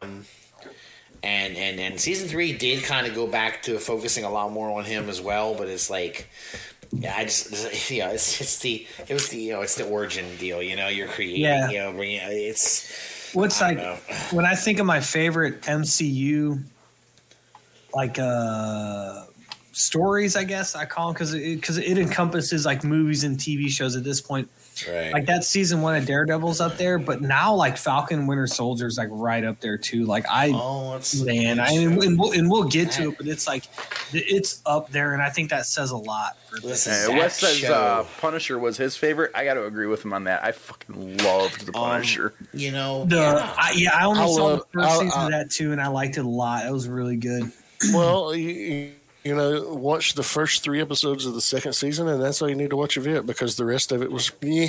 and 1.22 1.56
and 1.56 1.80
and 1.80 2.00
season 2.00 2.28
three 2.28 2.52
did 2.52 2.82
kind 2.84 3.06
of 3.06 3.14
go 3.14 3.26
back 3.26 3.62
to 3.62 3.78
focusing 3.78 4.24
a 4.24 4.30
lot 4.30 4.52
more 4.52 4.78
on 4.78 4.84
him 4.84 5.08
as 5.08 5.20
well. 5.20 5.54
But 5.54 5.68
it's 5.68 5.90
like, 5.90 6.28
yeah, 6.92 7.14
I 7.16 7.24
just 7.24 7.90
yeah, 7.90 8.10
it's 8.10 8.40
it's 8.40 8.58
the 8.58 8.86
it 9.08 9.12
was 9.12 9.28
the 9.28 9.38
you 9.38 9.52
know 9.52 9.62
it's 9.62 9.74
the 9.74 9.86
origin 9.86 10.36
deal. 10.36 10.62
You 10.62 10.76
know, 10.76 10.88
you're 10.88 11.08
creating. 11.08 11.42
Yeah. 11.42 11.70
You 11.70 11.78
know, 11.78 11.92
bringing 11.92 12.20
it's 12.22 13.30
What's 13.32 13.62
I 13.62 13.68
like 13.68 13.76
know. 13.78 13.96
when 14.32 14.44
I 14.44 14.54
think 14.54 14.80
of 14.80 14.86
my 14.86 15.00
favorite 15.00 15.62
MCU, 15.62 16.62
like 17.94 18.18
uh 18.18 19.24
stories, 19.72 20.36
I 20.36 20.44
guess 20.44 20.74
I 20.74 20.84
call 20.84 21.08
them 21.08 21.14
because 21.14 21.34
it, 21.34 21.56
because 21.56 21.78
it 21.78 21.98
encompasses 21.98 22.66
like 22.66 22.82
movies 22.82 23.24
and 23.24 23.38
TV 23.38 23.68
shows 23.68 23.96
at 23.96 24.04
this 24.04 24.20
point. 24.20 24.50
Right. 24.88 25.12
Like 25.12 25.26
that 25.26 25.44
season 25.44 25.82
one 25.82 25.96
of 25.96 26.06
Daredevil's 26.06 26.60
up 26.60 26.76
there, 26.76 26.98
but 26.98 27.20
now 27.22 27.54
like 27.54 27.76
Falcon 27.76 28.26
Winter 28.26 28.46
Soldier's 28.46 28.96
like 28.98 29.08
right 29.10 29.44
up 29.44 29.60
there 29.60 29.78
too. 29.78 30.04
Like 30.04 30.24
I. 30.30 30.50
oh, 30.54 30.96
it's 30.96 31.20
Man, 31.20 31.58
I 31.60 31.70
and, 31.72 32.02
and 32.02 32.18
we'll, 32.18 32.32
and 32.32 32.50
we'll 32.50 32.64
get 32.64 32.90
to 32.92 33.10
it, 33.10 33.16
but 33.18 33.26
it's 33.26 33.46
like 33.46 33.64
it's 34.12 34.62
up 34.66 34.90
there, 34.90 35.12
and 35.14 35.22
I 35.22 35.30
think 35.30 35.50
that 35.50 35.66
says 35.66 35.90
a 35.90 35.96
lot. 35.96 36.36
For 36.48 36.56
Listen, 36.66 37.12
Yeah, 37.12 37.18
Wes 37.18 37.38
says 37.38 37.64
uh, 37.64 38.04
Punisher 38.20 38.58
was 38.58 38.76
his 38.76 38.96
favorite. 38.96 39.30
I 39.34 39.44
got 39.44 39.54
to 39.54 39.64
agree 39.64 39.86
with 39.86 40.04
him 40.04 40.12
on 40.12 40.24
that. 40.24 40.42
I 40.44 40.52
fucking 40.52 41.18
loved 41.18 41.66
the 41.66 41.76
um, 41.76 41.84
Punisher. 41.90 42.34
you 42.52 42.72
know, 42.72 43.04
The 43.04 43.16
yeah. 43.16 43.54
I, 43.56 43.72
yeah, 43.76 43.90
I 43.96 44.04
only 44.06 44.22
I 44.22 44.26
saw 44.26 44.44
love- 44.44 44.58
the 44.72 44.80
first 44.80 44.88
I- 44.88 44.98
season 45.04 45.20
I- 45.20 45.24
of 45.26 45.30
that 45.32 45.50
too, 45.50 45.72
and 45.72 45.80
I 45.80 45.88
liked 45.88 46.16
it 46.18 46.24
a 46.24 46.28
lot. 46.28 46.66
It 46.66 46.72
was 46.72 46.88
really 46.88 47.16
good. 47.16 47.50
Well, 47.94 48.34
you, 48.34 48.92
you 49.24 49.34
know, 49.34 49.74
watch 49.74 50.14
the 50.14 50.22
first 50.22 50.62
three 50.62 50.80
episodes 50.80 51.26
of 51.26 51.34
the 51.34 51.40
second 51.40 51.74
season, 51.74 52.08
and 52.08 52.22
that's 52.22 52.40
all 52.40 52.48
you 52.48 52.54
need 52.54 52.70
to 52.70 52.76
watch 52.76 52.96
of 52.96 53.06
it 53.06 53.26
because 53.26 53.56
the 53.56 53.64
rest 53.64 53.92
of 53.92 54.02
it 54.02 54.10
was 54.10 54.32
yeah. 54.40 54.68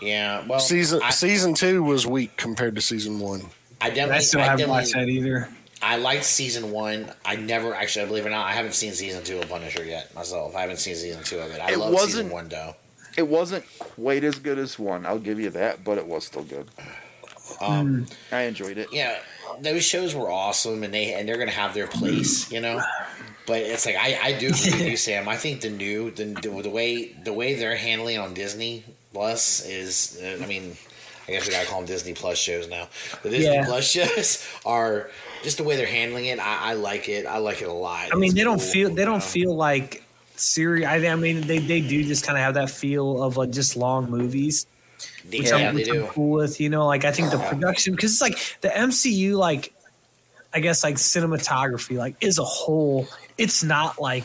yeah. 0.00 0.46
Well, 0.46 0.60
Season 0.60 1.00
I, 1.02 1.10
season 1.10 1.54
two 1.54 1.82
was 1.82 2.06
weak 2.06 2.36
compared 2.36 2.74
to 2.76 2.80
season 2.80 3.18
one. 3.20 3.42
I 3.80 3.88
definitely, 3.90 4.16
I 4.16 4.18
still 4.20 4.40
I 4.40 4.44
haven't 4.44 4.58
definitely- 4.68 4.80
watched 4.82 4.94
that 4.94 5.08
either. 5.08 5.48
I 5.80 5.96
liked 5.96 6.24
season 6.24 6.72
one. 6.72 7.12
I 7.24 7.36
never 7.36 7.72
actually, 7.72 8.06
believe 8.06 8.24
it 8.24 8.28
or 8.28 8.30
not, 8.30 8.46
I 8.48 8.52
haven't 8.52 8.74
seen 8.74 8.92
season 8.94 9.22
two 9.22 9.38
of 9.38 9.48
Punisher 9.48 9.84
yet 9.84 10.12
myself. 10.12 10.56
I 10.56 10.62
haven't 10.62 10.78
seen 10.78 10.96
season 10.96 11.22
two 11.22 11.38
of 11.38 11.52
it. 11.52 11.60
I 11.60 11.70
It 11.72 11.78
love 11.78 11.90
season 12.00 12.30
wasn't- 12.30 12.32
one 12.32 12.48
though. 12.48 12.74
It 13.16 13.26
wasn't 13.28 13.64
quite 13.80 14.22
as 14.24 14.38
good 14.38 14.58
as 14.58 14.78
one. 14.78 15.04
I'll 15.06 15.18
give 15.18 15.40
you 15.40 15.50
that, 15.50 15.82
but 15.84 15.98
it 15.98 16.06
was 16.06 16.24
still 16.24 16.42
good. 16.44 16.68
Um, 17.60 18.06
I 18.30 18.42
enjoyed 18.42 18.76
it. 18.78 18.88
Yeah, 18.92 19.18
those 19.60 19.84
shows 19.84 20.14
were 20.14 20.30
awesome, 20.30 20.82
and 20.82 20.92
they 20.92 21.14
and 21.14 21.28
they're 21.28 21.38
gonna 21.38 21.50
have 21.50 21.74
their 21.74 21.86
place, 21.86 22.50
you 22.52 22.60
know. 22.60 22.80
But 23.46 23.62
it's 23.62 23.86
like 23.86 23.96
I, 23.96 24.18
I 24.22 24.32
do 24.38 24.48
agree 24.48 24.70
with 24.72 24.80
you, 24.82 24.96
Sam. 25.08 25.28
I 25.28 25.36
think 25.36 25.60
the 25.62 25.70
new 25.70 26.10
the, 26.10 26.24
the 26.62 26.70
way 26.70 27.12
the 27.24 27.32
way 27.32 27.54
they're 27.54 27.76
handling 27.76 28.18
on 28.18 28.34
Disney 28.34 28.84
Plus 29.12 29.64
is, 29.66 30.20
uh, 30.22 30.42
I 30.42 30.46
mean, 30.46 30.76
I 31.26 31.32
guess 31.32 31.46
we 31.46 31.52
gotta 31.52 31.66
call 31.66 31.78
them 31.80 31.86
Disney 31.86 32.12
Plus 32.12 32.38
shows 32.38 32.68
now. 32.68 32.88
The 33.22 33.30
Disney 33.30 33.54
Yeah. 33.54 33.64
Plus 33.64 33.90
shows 33.90 34.46
are 34.66 35.10
just 35.42 35.56
the 35.56 35.64
way 35.64 35.76
they're 35.76 35.86
handling 35.86 36.26
it. 36.26 36.38
I, 36.38 36.70
I 36.70 36.74
like 36.74 37.08
it. 37.08 37.24
I 37.26 37.38
like 37.38 37.62
it 37.62 37.68
a 37.68 37.72
lot. 37.72 38.08
I 38.12 38.16
mean, 38.16 38.24
It's 38.26 38.34
they 38.34 38.44
don't 38.44 38.58
cool, 38.58 38.66
feel 38.66 38.90
they 38.90 39.04
don't 39.04 39.14
know? 39.18 39.20
feel 39.20 39.54
like 39.56 40.02
serious. 40.36 40.86
I, 40.86 40.96
I 41.06 41.14
mean, 41.16 41.40
they 41.46 41.58
they 41.58 41.80
do 41.80 42.04
just 42.04 42.26
kind 42.26 42.36
of 42.36 42.44
have 42.44 42.54
that 42.54 42.70
feel 42.70 43.22
of 43.22 43.36
like 43.38 43.50
just 43.50 43.76
long 43.76 44.10
movies. 44.10 44.66
They- 45.28 45.38
which, 45.40 45.48
yeah, 45.50 45.56
I'm, 45.56 45.74
they 45.76 45.82
which 45.84 45.90
I'm 45.90 46.06
cool 46.08 46.30
with. 46.30 46.60
You 46.60 46.68
know, 46.70 46.86
like 46.86 47.04
I 47.04 47.12
think 47.12 47.30
the 47.30 47.38
production 47.38 47.94
because 47.94 48.12
it's 48.12 48.20
like 48.20 48.38
the 48.60 48.68
MCU, 48.68 49.36
like 49.36 49.72
I 50.54 50.60
guess 50.60 50.82
like 50.82 50.96
cinematography, 50.96 51.96
like 51.96 52.16
is 52.20 52.38
a 52.38 52.44
whole, 52.44 53.06
it's 53.36 53.62
not 53.62 54.00
like 54.00 54.24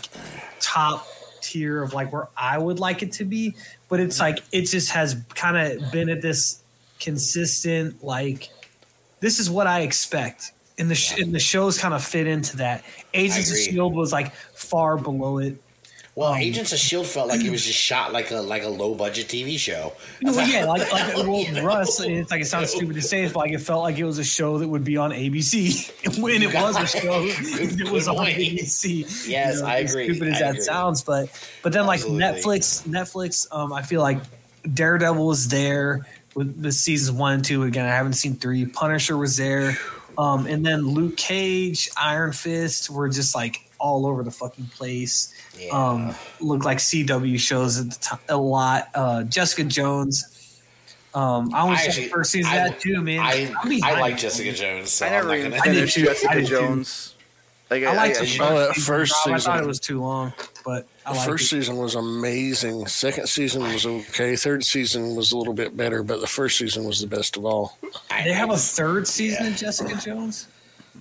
top 0.59 1.05
tier 1.41 1.83
of 1.83 1.93
like 1.93 2.13
where 2.13 2.29
I 2.37 2.57
would 2.57 2.79
like 2.79 3.03
it 3.03 3.11
to 3.13 3.25
be, 3.25 3.55
but 3.89 3.99
it's 3.99 4.15
Mm-hmm. 4.15 4.35
like 4.35 4.43
it 4.51 4.61
just 4.63 4.91
has 4.91 5.15
kind 5.35 5.57
of 5.57 5.91
been 5.91 6.09
at 6.09 6.21
this 6.21 6.61
consistent 6.99 8.03
like 8.03 8.49
this 9.19 9.39
is 9.39 9.49
what 9.49 9.67
I 9.67 9.81
expect. 9.81 10.51
And 10.79 10.89
the 10.89 10.95
sh- 10.95 11.19
and 11.19 11.33
the 11.35 11.39
shows 11.39 11.77
kind 11.77 11.93
of 11.93 12.03
fit 12.03 12.25
into 12.25 12.57
that. 12.57 12.83
Agents 13.13 13.51
of. 13.51 13.57
Shield 13.57 13.93
was 13.93 14.11
like 14.11 14.33
far 14.55 14.97
below 14.97 15.37
it. 15.37 15.55
Well, 16.15 16.33
Um, 16.33 16.37
Agents 16.37 16.71
of 16.71 16.77
Shield 16.77 17.07
felt 17.07 17.27
like 17.27 17.41
it 17.43 17.49
was 17.49 17.65
just 17.65 17.79
shot 17.79 18.13
like 18.13 18.29
a 18.29 18.35
like 18.35 18.61
a 18.63 18.67
low 18.69 18.93
budget 18.93 19.27
TV 19.27 19.57
show. 19.57 19.93
Well, 20.21 20.47
yeah, 20.47 20.65
like 20.65 20.91
like 20.93 21.17
well, 21.17 21.63
Russ. 21.65 21.99
It's 22.01 22.29
like 22.29 22.41
it 22.41 22.45
sounds 22.45 22.69
stupid 22.75 22.93
to 22.95 23.01
say, 23.01 23.25
but 23.27 23.37
like 23.37 23.51
it 23.51 23.61
felt 23.61 23.81
like 23.81 23.97
it 23.97 24.05
was 24.05 24.19
a 24.19 24.23
show 24.23 24.59
that 24.59 24.67
would 24.67 24.83
be 24.83 24.95
on 24.97 25.09
ABC 25.11 26.19
when 26.21 26.43
it 26.43 26.53
was 26.53 26.77
a 26.77 26.85
show 26.85 27.23
It 27.25 27.89
was 27.91 28.07
on. 28.07 28.27
ABC. 28.27 29.27
Yes, 29.27 29.61
I 29.63 29.79
as 29.79 29.91
agree. 29.91 30.13
Stupid 30.13 30.27
as 30.33 30.35
I 30.35 30.39
that 30.39 30.49
agree. 30.51 30.61
sounds, 30.61 31.01
but 31.01 31.29
but 31.63 31.73
then 31.73 31.87
like 31.87 32.01
Absolutely. 32.01 32.23
Netflix, 32.27 32.87
Netflix. 32.87 33.47
Um, 33.51 33.73
I 33.73 33.81
feel 33.81 34.01
like 34.01 34.19
Daredevil 34.71 35.25
was 35.25 35.47
there 35.47 36.05
with 36.35 36.61
the 36.61 36.71
seasons 36.71 37.17
one 37.17 37.33
and 37.33 37.45
two. 37.45 37.63
Again, 37.63 37.85
I 37.85 37.89
haven't 37.95 38.13
seen 38.13 38.35
three. 38.35 38.65
Punisher 38.67 39.17
was 39.17 39.35
there, 39.37 39.77
um, 40.17 40.45
and 40.45 40.63
then 40.63 40.87
Luke 40.89 41.17
Cage, 41.17 41.89
Iron 41.97 42.33
Fist 42.33 42.91
were 42.91 43.09
just 43.09 43.33
like 43.33 43.67
all 43.83 44.07
over 44.07 44.23
the 44.23 44.31
fucking 44.31 44.65
place 44.67 45.33
Yeah. 45.59 45.69
um, 45.71 46.15
look 46.39 46.63
like 46.63 46.77
CW 46.79 47.37
shows 47.37 47.77
at 47.79 47.91
the 47.91 47.99
time, 47.99 48.19
a 48.29 48.37
lot. 48.37 48.87
Uh, 48.95 49.23
Jessica 49.23 49.65
Jones. 49.65 50.61
Um, 51.13 51.53
I 51.53 51.63
want 51.65 51.77
to 51.79 51.91
say 51.91 52.05
the 52.05 52.09
first 52.09 52.31
season 52.31 52.51
I- 52.51 52.55
of 52.57 52.71
that 52.71 52.79
too, 52.79 53.01
man. 53.01 53.19
I 53.19 53.53
I'm 53.61 53.83
I 53.83 53.99
like. 53.99 54.17
Jessica 54.17 54.51
Jones. 54.53 54.91
So 54.91 55.05
I 55.05 55.09
I'm 55.09 55.13
never 55.13 55.27
not 55.27 55.37
even 55.37 55.51
gonna, 55.51 55.61
I 55.61 55.65
finished. 55.65 55.97
Jessica 55.97 56.31
I. 56.31 56.43
Jones. 56.43 57.09
Like, 57.69 57.83
I 57.85 57.95
liked 57.95 58.17
I, 58.17 58.19
the 58.19 58.25
I, 58.25 58.27
first, 58.27 58.41
Oh, 58.41 58.55
that 58.59 58.75
season, 58.75 58.83
first 58.93 59.13
Rob. 59.25 59.35
I 59.35 59.39
thought 59.39 59.59
it 59.63 59.67
was 59.67 59.79
too 59.79 59.99
long, 60.01 60.33
but 60.63 60.87
The 61.07 61.13
first 61.15 61.45
it. 61.45 61.47
season 61.55 61.77
was 61.77 61.95
amazing. 61.95 62.85
Second 62.87 63.27
season 63.27 63.63
was 63.63 63.85
okay. 63.85 64.35
Third 64.35 64.63
season 64.63 65.15
was 65.15 65.31
a 65.31 65.37
little 65.37 65.53
bit 65.55 65.75
better, 65.75 66.03
but 66.03 66.21
the 66.21 66.27
first 66.27 66.57
season 66.57 66.83
was 66.83 67.01
the 67.01 67.07
best 67.07 67.35
of 67.35 67.45
all. 67.45 67.77
They 68.09 68.31
have 68.33 68.51
I 68.51 68.55
a 68.55 68.57
third 68.57 69.07
season 69.07 69.47
of 69.47 69.55
Jessica 69.55 69.95
Jones. 69.95 70.47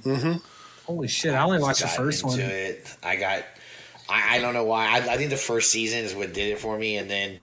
Mm-hmm. 0.02 0.38
Holy 0.86 1.08
shit! 1.08 1.34
I 1.34 1.42
only 1.42 1.58
watched 1.58 1.82
the 1.82 1.88
first 1.88 2.24
into 2.24 2.36
one. 2.36 2.40
It. 2.40 2.96
I 3.02 3.16
got. 3.16 3.44
I, 4.08 4.36
I 4.36 4.40
don't 4.40 4.54
know 4.54 4.64
why. 4.64 4.88
I, 4.88 4.96
I 4.96 5.16
think 5.16 5.30
the 5.30 5.36
first 5.36 5.70
season 5.70 6.00
is 6.00 6.14
what 6.14 6.34
did 6.34 6.50
it 6.50 6.58
for 6.58 6.76
me, 6.76 6.96
and 6.96 7.08
then, 7.08 7.38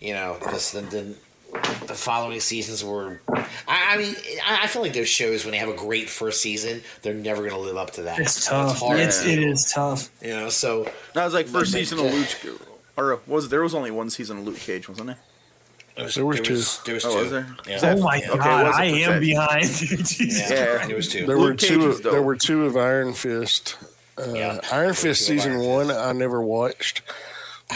you 0.00 0.12
know, 0.12 0.38
this, 0.50 0.72
the, 0.72 0.80
the 0.80 1.14
the 1.86 1.94
following 1.94 2.40
seasons 2.40 2.84
were. 2.84 3.20
I, 3.68 3.94
I 3.94 3.96
mean, 3.96 4.14
I, 4.44 4.64
I 4.64 4.66
feel 4.66 4.82
like 4.82 4.92
those 4.92 5.08
shows 5.08 5.44
when 5.44 5.52
they 5.52 5.58
have 5.58 5.68
a 5.68 5.74
great 5.74 6.10
first 6.10 6.42
season, 6.42 6.82
they're 7.02 7.14
never 7.14 7.42
going 7.42 7.54
to 7.54 7.58
live 7.60 7.76
up 7.76 7.92
to 7.92 8.02
that. 8.02 8.18
It's 8.18 8.46
tough. 8.46 8.80
hard. 8.80 8.98
It's, 8.98 9.24
it 9.24 9.38
is 9.38 9.72
tough. 9.72 10.10
You 10.20 10.30
know, 10.30 10.48
so 10.48 10.90
that 11.14 11.24
was 11.24 11.32
like 11.32 11.46
first 11.46 11.72
season 11.72 11.98
of 12.00 12.06
Luke. 12.06 12.60
Or 12.96 13.20
was 13.26 13.48
there 13.48 13.62
was 13.62 13.74
only 13.74 13.90
one 13.90 14.10
season 14.10 14.38
of 14.38 14.44
Luke 14.44 14.58
Cage, 14.58 14.88
wasn't 14.88 15.10
there? 15.96 16.08
There 16.08 16.26
were 16.26 16.34
two. 16.36 16.52
Was, 16.54 16.80
there 16.84 16.94
was 16.94 17.04
Oh, 17.04 17.10
two. 17.12 17.18
was 17.18 17.30
there? 17.30 17.56
Yeah. 17.68 17.78
Oh 17.82 18.02
my 18.02 18.18
okay, 18.18 18.26
god! 18.38 18.66
was 18.66 18.74
it 18.76 18.80
I 18.80 18.84
am 18.84 19.20
behind. 19.20 19.64
Jesus 19.68 20.50
Yeah, 20.50 20.56
Yeah. 20.56 20.74
Christ. 20.76 20.90
it 20.90 20.96
was 20.96 21.08
two. 21.08 21.26
There 21.26 21.38
Luke 21.38 21.46
were 21.50 21.54
Cage 21.54 21.68
two. 21.68 21.90
is 21.90 22.00
dope. 22.00 22.12
There 22.12 22.22
were 22.22 22.36
two 22.36 22.64
of 22.66 22.76
Iron 22.76 23.12
Fist. 23.14 23.76
Uh, 24.18 24.32
Yeah. 24.34 24.60
Iron 24.72 24.94
Fist 24.94 25.04
were 25.04 25.34
two 25.34 25.38
of 25.38 25.42
season 25.42 25.52
Iron 25.52 25.64
one, 25.66 25.86
Fist. 25.88 25.98
I 26.00 26.12
never 26.12 26.40
watched, 26.42 27.02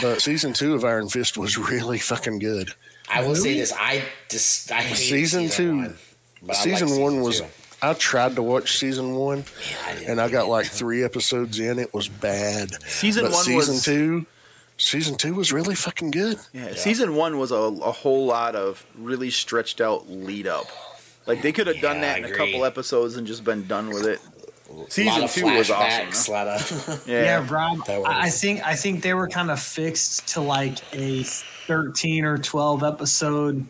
but 0.01 0.21
season 0.21 0.53
two 0.53 0.73
of 0.75 0.83
Iron 0.85 1.09
Fist 1.09 1.37
was 1.37 1.57
really 1.57 1.99
fucking 1.99 2.39
good. 2.39 2.73
I 3.11 3.25
will 3.25 3.35
say 3.35 3.55
this: 3.57 3.73
I 3.73 4.03
just 4.29 4.71
I 4.71 4.81
hated 4.81 4.97
Season 4.97 5.49
two- 5.49 5.75
one, 5.77 5.97
but 6.43 6.55
I 6.55 6.59
season 6.59 6.99
one 7.01 7.21
was. 7.21 7.39
two. 7.41 7.47
I 7.81 7.93
tried 7.93 8.35
to 8.35 8.43
watch 8.43 8.77
season 8.77 9.15
one, 9.15 9.45
Yeah, 9.87 9.93
didn't 9.95 10.09
and 10.11 10.21
I 10.21 10.27
got 10.27 10.47
it. 10.47 10.49
like 10.49 10.65
three 10.67 11.01
episodes 11.01 11.59
in. 11.61 11.79
It 11.79 11.93
was 11.93 12.09
bad. 12.09 12.71
Season 12.83 13.23
but 13.23 13.31
one 13.31 13.43
season 13.45 13.75
was 13.75 13.83
two, 13.85 14.25
season 14.79 15.15
two 15.17 15.35
was 15.35 15.53
really 15.53 15.75
fucking 15.75 16.09
good. 16.11 16.37
Yeah, 16.53 16.73
season 16.73 17.13
one 17.15 17.37
was 17.37 17.51
a, 17.51 17.55
a 17.55 17.91
whole 17.91 18.25
lot 18.25 18.55
of 18.55 18.83
really 18.97 19.29
stretched 19.29 19.79
out 19.81 20.09
lead 20.09 20.47
up. 20.47 20.65
Like 21.27 21.41
they 21.43 21.51
could 21.51 21.67
have 21.67 21.79
done 21.81 22.01
that 22.01 22.15
I 22.15 22.19
in 22.19 22.25
a 22.25 22.31
couple 22.35 22.65
episodes 22.65 23.15
and 23.17 23.27
just 23.27 23.43
been 23.43 23.67
done 23.67 23.89
with 23.89 24.05
it. 24.07 24.19
Season 24.89 25.27
two 25.27 25.45
was 25.45 25.69
awesome. 25.71 26.33
a 26.33 26.37
lot 26.37 26.47
of- 26.47 27.03
Yeah, 27.07 27.23
Yeah, 27.41 27.47
Rob. 27.49 27.79
I 27.89 28.25
I 28.25 28.29
think 28.29 28.65
I 28.65 28.75
think 28.75 29.01
they 29.03 29.13
were 29.13 29.27
kind 29.27 29.51
of 29.51 29.59
fixed 29.59 30.27
to 30.29 30.41
like 30.41 30.77
a 30.95 31.23
thirteen 31.23 32.23
or 32.25 32.37
twelve 32.37 32.83
episode 32.83 33.65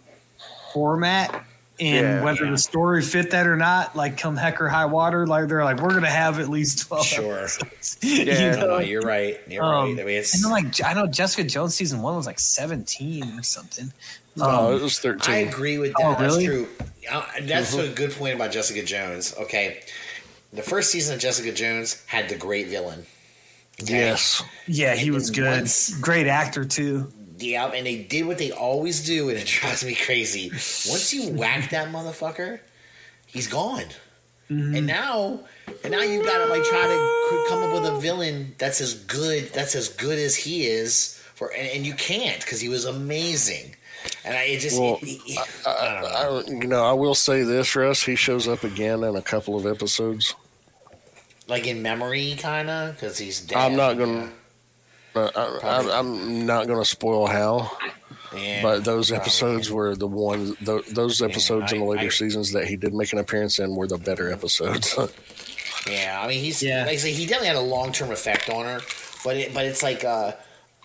format, 0.74 1.44
and 1.80 2.06
Yeah. 2.06 2.24
whether 2.24 2.46
Yeah. 2.46 2.52
the 2.52 2.58
story 2.58 3.02
fit 3.02 3.32
that 3.32 3.48
or 3.48 3.56
not, 3.56 3.96
like 3.96 4.18
come 4.18 4.36
heck 4.38 4.62
or 4.62 4.68
high 4.70 4.86
water, 4.86 5.26
like 5.28 5.48
they're 5.48 5.64
like 5.64 5.80
we're 5.82 5.94
gonna 5.94 6.10
have 6.10 6.40
at 6.40 6.50
least 6.50 6.88
twelve. 6.88 7.06
Sure. 7.06 7.40
episodes. 7.40 7.98
Yeah. 8.04 8.52
you 8.56 8.58
No, 8.60 8.68
know? 8.68 8.80
you're 8.80 9.02
right. 9.02 9.40
You're 9.48 9.64
Um, 9.64 9.96
right. 9.96 10.02
I 10.02 10.06
mean, 10.06 10.18
it's 10.18 10.34
And 10.36 10.44
then 10.44 10.52
like 10.52 10.84
I 10.84 10.94
know 10.94 11.08
Jessica 11.08 11.44
Jones 11.44 11.76
season 11.76 12.02
one 12.02 12.16
was 12.16 12.26
like 12.26 12.40
seventeen 12.40 13.38
or 13.40 13.44
something. 13.44 13.92
no, 14.36 14.76
it 14.76 14.82
was 14.82 15.00
thirteen. 15.00 15.34
I 15.36 15.38
agree 15.40 15.78
with 15.78 15.94
that. 15.98 16.06
Oh, 16.06 16.16
That's 16.22 16.44
true. 16.44 16.68
That's 17.42 17.76
Mm-hmm. 17.76 17.92
a 17.92 17.96
good 17.96 18.12
point 18.12 18.36
about 18.36 18.52
Jessica 18.52 18.84
Jones. 18.84 19.34
Okay, 19.40 19.82
the 20.54 20.62
first 20.62 20.92
season 20.92 21.16
of 21.16 21.22
Jessica 21.22 21.52
Jones 21.52 22.02
had 22.08 22.30
the 22.30 22.36
great 22.36 22.68
villain. 22.68 23.06
Okay? 23.82 23.94
Yes. 23.94 24.44
Yeah, 24.68 24.94
he 24.96 25.10
was 25.10 25.30
good. 25.32 25.48
Once- 25.50 25.90
Great 26.02 26.28
actor 26.28 26.66
too. 26.66 27.12
Yeah, 27.40 27.68
and 27.72 27.86
they 27.88 28.04
did 28.04 28.26
what 28.28 28.38
they 28.38 28.52
always 28.52 29.04
do, 29.06 29.30
and 29.30 29.38
it 29.38 29.48
drives 29.60 29.84
me 29.86 29.96
crazy. 29.96 30.50
Once 30.52 31.14
you 31.14 31.30
whack 31.32 31.70
that 31.72 31.90
motherfucker, 31.90 32.60
he's 33.26 33.48
gone. 33.48 33.86
Mm-hmm. 34.52 34.76
And 34.76 34.88
now, 34.88 35.40
and 35.84 35.92
now 35.92 36.02
you 36.02 36.24
gotta 36.24 36.46
like 36.48 36.64
try 36.64 36.82
to 36.88 37.46
come 37.50 37.64
up 37.64 37.72
with 37.82 37.86
a 37.92 38.00
villain 38.00 38.56
that's 38.58 38.82
as 38.82 38.96
good, 38.96 39.52
that's 39.54 39.76
as 39.76 39.90
good 39.90 40.18
as 40.20 40.36
he 40.36 40.66
is. 40.66 41.16
For 41.36 41.50
and, 41.56 41.70
and 41.70 41.86
you 41.86 41.94
can't 41.94 42.40
because 42.42 42.60
he 42.60 42.68
was 42.68 42.86
amazing. 42.86 43.76
And 44.26 44.36
I 44.36 44.44
it 44.44 44.60
just, 44.60 44.80
Well, 44.80 44.98
it- 45.04 45.22
it- 45.26 45.68
I 45.68 45.86
don't 46.02 46.02
know. 46.02 46.54
I, 46.58 46.62
you 46.64 46.68
know, 46.68 46.84
I 46.84 46.94
will 46.94 47.16
say 47.16 47.44
this, 47.44 47.76
Russ. 47.76 48.02
He 48.04 48.16
shows 48.16 48.48
up 48.48 48.64
again 48.64 49.04
in 49.04 49.16
a 49.16 49.22
couple 49.22 49.56
of 49.56 49.66
episodes. 49.68 50.34
like 51.48 51.68
in 51.68 51.82
memory, 51.82 52.36
kind 52.40 52.70
of, 52.70 52.96
because 52.96 53.18
he's 53.20 53.42
dead. 53.42 53.58
I'm 53.58 53.76
not 53.76 53.98
gonna. 53.98 54.32
Uh, 55.28 55.60
I, 55.64 55.68
I, 55.68 56.00
I'm 56.00 56.46
not 56.46 56.68
going 56.68 56.80
to 56.80 56.86
spoil 56.86 57.28
how, 57.28 57.72
Yeah, 58.36 58.62
but 58.62 58.84
those 58.86 59.10
probably. 59.10 59.22
episodes 59.24 59.72
were 59.72 59.96
the 59.96 60.08
ones. 60.08 60.56
Th- 60.66 60.86
those 60.88 61.22
episodes 61.22 61.72
in 61.72 61.80
the 61.80 61.86
later 61.86 62.06
I- 62.06 62.10
seasons 62.10 62.52
that 62.54 62.68
he 62.68 62.76
did 62.76 62.94
make 62.94 63.12
an 63.14 63.20
appearance 63.20 63.60
in 63.60 63.76
were 63.76 63.88
the 63.88 63.98
better 63.98 64.32
episodes. 64.32 64.96
Yeah, 65.90 66.20
I 66.22 66.28
mean, 66.28 66.44
he's 66.44 66.62
Yeah. 66.62 66.82
like 66.84 66.92
I 66.92 66.96
say, 66.98 67.14
he 67.14 67.26
definitely 67.26 67.48
had 67.48 67.56
a 67.56 67.62
long 67.62 67.94
term 67.94 68.12
effect 68.12 68.50
on 68.50 68.66
her, 68.66 68.82
but 69.24 69.38
it, 69.38 69.54
but 69.54 69.66
it's 69.66 69.82
like 69.82 70.04
uh, 70.04 70.34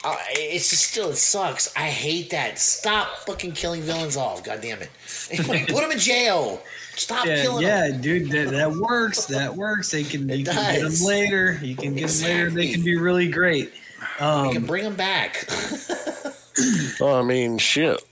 uh, 0.05 0.17
it's 0.31 0.71
just 0.71 0.85
still 0.85 1.11
it 1.11 1.17
sucks. 1.17 1.75
I 1.77 1.89
hate 1.89 2.31
that. 2.31 2.61
Stop 2.61 3.09
fucking 3.27 3.53
killing 3.53 3.83
villains 3.83 4.17
off. 4.17 4.45
God 4.45 4.61
damn 4.63 4.79
it! 4.81 4.91
Put 5.37 5.67
them 5.83 5.91
in 5.91 5.99
jail. 5.99 6.63
Stop 6.95 7.27
Yeah, 7.27 7.43
killing 7.43 7.67
yeah, 7.67 7.89
them. 7.89 8.01
dude, 8.03 8.31
that, 8.31 8.51
that 8.53 8.73
works. 8.73 9.27
That 9.27 9.55
works. 9.57 9.91
They 9.91 10.05
can 10.05 10.31
It 10.31 10.39
you 10.39 10.45
can 10.45 10.55
get 10.55 10.83
them 10.83 11.07
later. 11.07 11.59
You 11.61 11.75
can 11.75 11.95
get 11.97 12.09
them 12.09 12.29
later. 12.31 12.51
They 12.51 12.73
can 12.73 12.85
be 12.85 12.97
really 12.97 13.29
great. 13.29 13.73
You 14.21 14.27
Um, 14.27 14.53
can 14.53 14.67
bring 14.67 14.85
them 14.85 14.95
back. 14.97 15.47
well, 17.01 17.17
I 17.17 17.23
mean, 17.23 17.59
shit. 17.59 18.03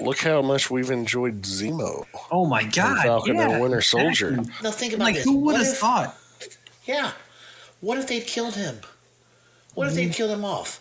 Look 0.00 0.18
how 0.20 0.42
much 0.42 0.70
we've 0.70 0.90
enjoyed 0.92 1.42
Zemo, 1.42 2.06
oh 2.30 2.46
my 2.46 2.62
god, 2.62 3.02
Falcon 3.02 3.34
yeah, 3.34 3.50
and 3.50 3.60
Winter 3.62 3.80
Soldier. 3.80 4.28
exactly. 4.28 4.54
now 4.62 4.70
think 4.70 4.92
about 4.92 5.04
Like 5.06 5.14
this. 5.16 5.24
who 5.24 5.38
would 5.38 5.56
have 5.56 5.76
thought? 5.76 6.16
Yeah. 6.84 7.10
What 7.80 7.98
if 7.98 8.06
they'd 8.06 8.24
killed 8.26 8.54
him? 8.54 8.78
What 9.74 9.88
if 9.88 9.94
they'd 9.94 10.12
killed 10.12 10.30
him 10.30 10.44
off? 10.44 10.80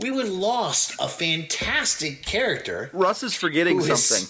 We 0.00 0.10
would 0.12 0.26
have 0.26 0.34
lost 0.34 0.94
a 1.00 1.08
fantastic 1.08 2.24
character. 2.24 2.88
Russ 2.92 3.24
is 3.24 3.34
forgetting 3.34 3.78
Who 3.80 3.92
is- 3.92 4.04
something. 4.06 4.28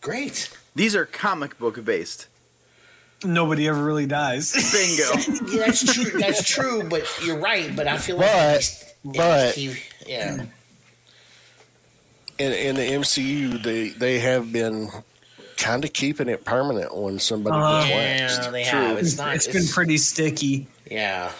Great. 0.00 0.50
These 0.74 0.96
are 0.96 1.04
comic 1.06 1.56
book 1.60 1.82
based. 1.84 2.26
Nobody 3.24 3.68
ever 3.68 3.82
really 3.82 4.06
dies. 4.06 4.52
Bingo. 4.72 5.46
Yeah, 5.56 5.66
that's 5.66 5.94
true. 5.94 6.20
That's 6.20 6.48
true. 6.48 6.82
But 6.88 7.04
you're 7.24 7.38
right. 7.38 7.74
But 7.76 7.86
I 7.86 7.98
feel 7.98 8.16
like 8.16 8.32
But- 8.32 8.50
he's- 8.54 8.91
but- 9.04 9.54
he, 9.54 9.74
yeah. 10.06 10.44
in, 12.38 12.52
in 12.52 12.76
the 12.76 12.82
MCU, 12.82 13.62
they 13.62 13.88
they 13.90 14.18
have 14.20 14.52
been 14.52 14.88
kind 15.56 15.84
of 15.84 15.92
keeping 15.92 16.28
it 16.28 16.44
permanent 16.44 16.96
when 16.96 17.18
somebody 17.18 17.56
Uh, 17.56 17.86
gets 17.86 18.38
Yeah, 18.38 18.50
they 18.50 18.64
True. 18.64 18.78
have. 18.80 18.98
It's 18.98 19.16
not. 19.16 19.36
it's 19.36 19.46
been 19.46 19.66
pretty 19.68 19.98
sticky. 19.98 20.66
Yeah. 20.90 21.30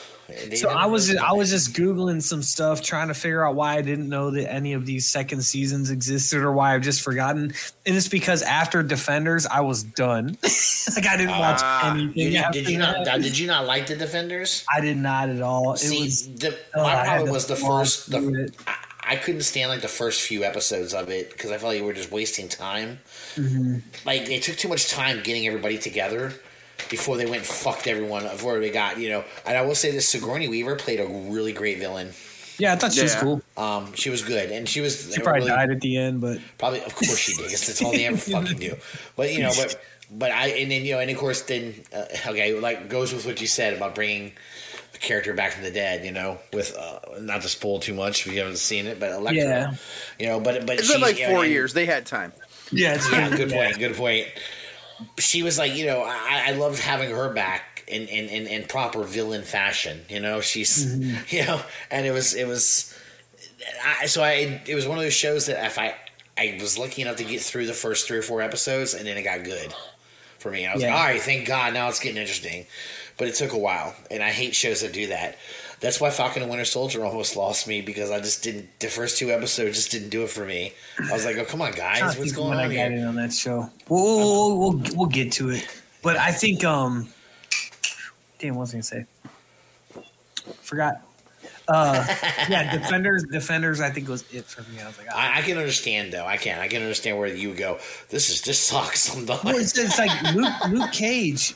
So 0.54 0.68
I 0.68 0.86
was 0.86 1.08
just, 1.08 1.18
I 1.22 1.32
was 1.32 1.50
just 1.50 1.74
googling 1.74 2.22
some 2.22 2.42
stuff 2.42 2.80
trying 2.82 3.08
to 3.08 3.14
figure 3.14 3.44
out 3.46 3.54
why 3.54 3.76
I 3.76 3.82
didn't 3.82 4.08
know 4.08 4.30
that 4.30 4.50
any 4.50 4.72
of 4.72 4.86
these 4.86 5.08
second 5.08 5.42
seasons 5.42 5.90
existed 5.90 6.40
or 6.40 6.52
why 6.52 6.74
I've 6.74 6.82
just 6.82 7.02
forgotten. 7.02 7.52
And 7.86 7.96
it's 7.96 8.08
because 8.08 8.42
after 8.42 8.82
Defenders, 8.82 9.46
I 9.46 9.60
was 9.60 9.82
done. 9.82 10.38
like 10.96 11.06
I 11.06 11.16
didn't 11.16 11.38
watch 11.38 11.60
Ah, 11.62 11.92
Did 11.94 12.02
anything. 12.02 12.32
you, 12.32 12.38
after 12.38 12.58
did 12.60 12.68
you 12.70 12.78
that. 12.78 13.06
not? 13.06 13.20
Did 13.20 13.38
you 13.38 13.46
not 13.46 13.66
like 13.66 13.86
the 13.86 13.96
Defenders? 13.96 14.64
I 14.74 14.80
did 14.80 14.96
not 14.96 15.28
at 15.28 15.42
all. 15.42 15.74
It 15.74 15.78
See, 15.78 16.02
was 16.02 16.34
the, 16.36 16.56
oh, 16.74 16.82
my 16.82 17.04
problem 17.04 17.30
was 17.30 17.46
the 17.46 17.56
first. 17.56 18.10
The. 18.10 18.52
I, 18.66 18.76
I 19.04 19.16
couldn't 19.16 19.42
stand 19.42 19.68
like 19.68 19.82
the 19.82 19.88
first 19.88 20.22
few 20.22 20.44
episodes 20.44 20.94
of 20.94 21.10
it 21.10 21.30
because 21.32 21.50
I 21.50 21.58
felt 21.58 21.72
like 21.74 21.80
we 21.80 21.86
were 21.86 21.92
just 21.92 22.12
wasting 22.12 22.48
time. 22.48 23.00
Mm-hmm. 23.34 23.78
Like 24.06 24.26
they 24.26 24.38
took 24.38 24.56
too 24.56 24.68
much 24.68 24.90
time 24.90 25.22
getting 25.22 25.46
everybody 25.46 25.76
together 25.76 26.32
before 26.90 27.16
they 27.16 27.24
went 27.24 27.36
and 27.38 27.46
fucked 27.46 27.86
everyone 27.86 28.26
of 28.26 28.42
where 28.44 28.60
they 28.60 28.70
got. 28.70 28.98
You 28.98 29.10
know, 29.10 29.24
and 29.46 29.56
I 29.56 29.62
will 29.62 29.74
say 29.74 29.90
this: 29.90 30.08
Sigourney 30.08 30.48
Weaver 30.48 30.76
played 30.76 31.00
a 31.00 31.06
really 31.06 31.52
great 31.52 31.78
villain. 31.78 32.12
yeah, 32.58 32.72
I 32.72 32.76
thought 32.76 32.92
she 32.92 33.02
was 33.02 33.14
Yeah. 33.14 33.20
cool. 33.20 33.42
Um, 33.56 33.92
she 33.94 34.10
was 34.10 34.22
good, 34.22 34.50
and 34.52 34.68
she 34.68 34.80
was 34.80 35.12
She 35.14 35.20
probably 35.20 35.40
really, 35.42 35.50
died 35.52 35.70
at 35.70 35.80
the 35.80 35.96
end, 35.96 36.20
but 36.20 36.38
Probably, 36.58 36.80
of 36.82 36.94
course 36.94 37.16
she 37.18 37.34
did. 37.34 37.50
'cause 37.50 37.66
That's 37.66 37.82
all 37.82 37.92
they 37.92 38.06
ever 38.06 38.16
fucking 38.36 38.58
do. 38.58 38.76
But 39.16 39.32
you 39.32 39.40
know, 39.42 39.52
but 39.56 39.80
but 40.10 40.30
I 40.30 40.48
and 40.48 40.70
then 40.70 40.84
you 40.84 40.92
know, 40.94 41.00
and 41.00 41.10
of 41.10 41.16
course, 41.16 41.42
then 41.42 41.74
uh, 41.94 42.04
okay, 42.28 42.52
like 42.58 42.88
goes 42.88 43.12
with 43.14 43.24
what 43.26 43.40
you 43.40 43.46
said 43.46 43.72
about 43.74 43.94
bringing 43.94 44.32
a 44.94 44.98
character 44.98 45.32
back 45.32 45.52
from 45.52 45.62
the 45.64 45.70
dead. 45.70 46.04
You 46.04 46.12
know, 46.12 46.38
with 46.52 46.76
uh, 46.76 46.98
not 47.20 47.40
to 47.42 47.48
spoil 47.48 47.80
too 47.80 47.94
much 47.94 48.26
if 48.26 48.32
you 48.32 48.38
haven't 48.40 48.58
seen 48.58 48.86
it, 48.86 49.00
but 49.00 49.10
Elektra. 49.12 49.42
Yeah. 49.42 49.74
You 50.18 50.26
know, 50.26 50.38
but 50.40 50.66
but 50.66 50.78
It's 50.78 50.88
been 50.88 50.98
she- 50.98 51.02
like 51.02 51.18
you 51.18 51.26
know, 51.28 51.34
four 51.34 51.44
and- 51.44 51.52
years. 51.52 51.72
They 51.72 51.86
had 51.86 52.04
time. 52.06 52.32
yeah, 52.70 52.94
it's 52.94 53.10
Yeah, 53.10 53.34
good 53.34 53.50
point. 53.50 53.78
Good 53.78 53.96
point. 53.96 54.26
She 55.18 55.42
was 55.42 55.58
like, 55.58 55.74
you 55.74 55.86
know, 55.86 56.02
I, 56.02 56.44
I 56.48 56.52
loved 56.52 56.80
having 56.80 57.10
her 57.10 57.32
back 57.32 57.84
in, 57.88 58.02
in, 58.08 58.28
in, 58.28 58.46
in 58.46 58.64
proper 58.66 59.02
villain 59.02 59.42
fashion. 59.42 60.02
You 60.08 60.20
know, 60.20 60.40
she's, 60.40 60.86
mm-hmm. 60.86 61.16
you 61.34 61.44
know, 61.46 61.60
and 61.90 62.06
it 62.06 62.12
was 62.12 62.34
it 62.34 62.46
was, 62.46 62.96
I, 64.00 64.06
so 64.06 64.22
I 64.22 64.60
it 64.66 64.74
was 64.74 64.86
one 64.86 64.98
of 64.98 65.04
those 65.04 65.14
shows 65.14 65.46
that 65.46 65.64
if 65.64 65.78
I 65.78 65.94
I 66.38 66.58
was 66.60 66.78
lucky 66.78 67.02
enough 67.02 67.16
to 67.16 67.24
get 67.24 67.42
through 67.42 67.66
the 67.66 67.74
first 67.74 68.06
three 68.08 68.18
or 68.18 68.22
four 68.22 68.40
episodes, 68.42 68.94
and 68.94 69.06
then 69.06 69.16
it 69.16 69.22
got 69.22 69.44
good 69.44 69.72
for 70.38 70.50
me. 70.50 70.66
I 70.66 70.74
was 70.74 70.82
Yeah. 70.82 70.92
like, 70.94 70.98
all 71.00 71.06
right, 71.06 71.22
thank 71.22 71.46
God, 71.46 71.74
now 71.74 71.88
it's 71.88 72.00
getting 72.00 72.20
interesting. 72.20 72.66
But 73.18 73.28
it 73.28 73.34
took 73.34 73.52
a 73.52 73.58
while, 73.58 73.94
and 74.10 74.22
I 74.22 74.30
hate 74.30 74.54
shows 74.54 74.80
that 74.80 74.92
do 74.94 75.08
that. 75.08 75.36
That's 75.82 76.00
why 76.00 76.10
Falcon 76.10 76.42
and 76.42 76.50
Winter 76.50 76.64
Soldier 76.64 77.04
almost 77.04 77.34
lost 77.34 77.66
me 77.66 77.80
because 77.80 78.12
I 78.12 78.20
just 78.20 78.44
didn't. 78.44 78.68
The 78.78 78.86
first 78.86 79.18
two 79.18 79.32
episodes 79.32 79.76
just 79.76 79.90
didn't 79.90 80.10
do 80.10 80.22
it 80.22 80.30
for 80.30 80.44
me. 80.44 80.72
I 81.10 81.12
was 81.12 81.24
like, 81.24 81.36
"Oh, 81.36 81.44
come 81.44 81.60
on, 81.60 81.72
guys, 81.72 82.16
what's 82.16 82.30
going 82.30 82.52
on 82.52 82.58
I 82.58 82.68
got 82.68 82.92
here?" 82.92 82.92
in 82.92 83.04
on 83.04 83.16
that 83.16 83.32
show. 83.32 83.68
We'll, 83.88 84.56
we'll, 84.56 84.58
we'll, 84.58 84.82
we'll 84.94 85.08
get 85.08 85.32
to 85.32 85.50
it. 85.50 85.66
But 86.00 86.16
I 86.16 86.30
think, 86.30 86.62
um, 86.64 87.08
damn, 88.38 88.54
what 88.54 88.60
was 88.60 88.74
I 88.74 88.78
to 88.78 88.82
say? 88.84 89.06
Forgot. 90.60 91.02
Uh, 91.66 92.04
yeah, 92.48 92.76
Defenders, 92.76 93.24
Defenders, 93.24 93.80
I 93.80 93.90
think 93.90 94.08
was 94.08 94.24
it 94.32 94.44
for 94.44 94.62
me. 94.70 94.80
I 94.80 94.86
was 94.86 94.98
like, 94.98 95.08
ah. 95.10 95.34
I, 95.34 95.38
I 95.38 95.42
can 95.42 95.58
understand 95.58 96.12
though. 96.12 96.26
I 96.26 96.36
can. 96.36 96.60
I 96.60 96.68
can 96.68 96.82
understand 96.82 97.18
where 97.18 97.26
you 97.26 97.54
go. 97.54 97.78
This 98.08 98.30
is 98.30 98.40
this 98.42 98.60
sucks 98.60 99.00
sometimes. 99.00 99.42
Well, 99.42 99.56
it's, 99.56 99.76
it's 99.76 99.98
like 99.98 100.32
Luke, 100.32 100.52
Luke 100.68 100.92
Cage 100.92 101.54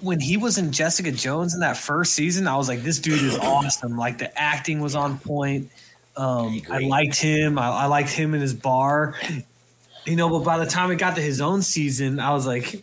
when 0.00 0.20
he 0.20 0.36
was 0.36 0.58
in 0.58 0.72
Jessica 0.72 1.10
Jones 1.12 1.54
in 1.54 1.60
that 1.60 1.76
first 1.76 2.14
season. 2.14 2.46
I 2.48 2.56
was 2.56 2.68
like, 2.68 2.82
this 2.82 2.98
dude 2.98 3.22
is 3.22 3.36
awesome. 3.42 3.96
Like 3.96 4.18
the 4.18 4.36
acting 4.38 4.80
was 4.80 4.94
on 4.94 5.18
point. 5.18 5.70
Um, 6.16 6.62
I 6.70 6.78
liked 6.78 7.16
him. 7.20 7.58
I, 7.58 7.68
I 7.68 7.86
liked 7.86 8.10
him 8.10 8.34
in 8.34 8.40
his 8.40 8.54
bar. 8.54 9.14
You 10.06 10.16
know, 10.16 10.28
but 10.30 10.44
by 10.44 10.58
the 10.58 10.66
time 10.66 10.90
it 10.90 10.96
got 10.96 11.16
to 11.16 11.22
his 11.22 11.40
own 11.40 11.62
season, 11.62 12.20
I 12.20 12.32
was 12.32 12.46
like, 12.46 12.82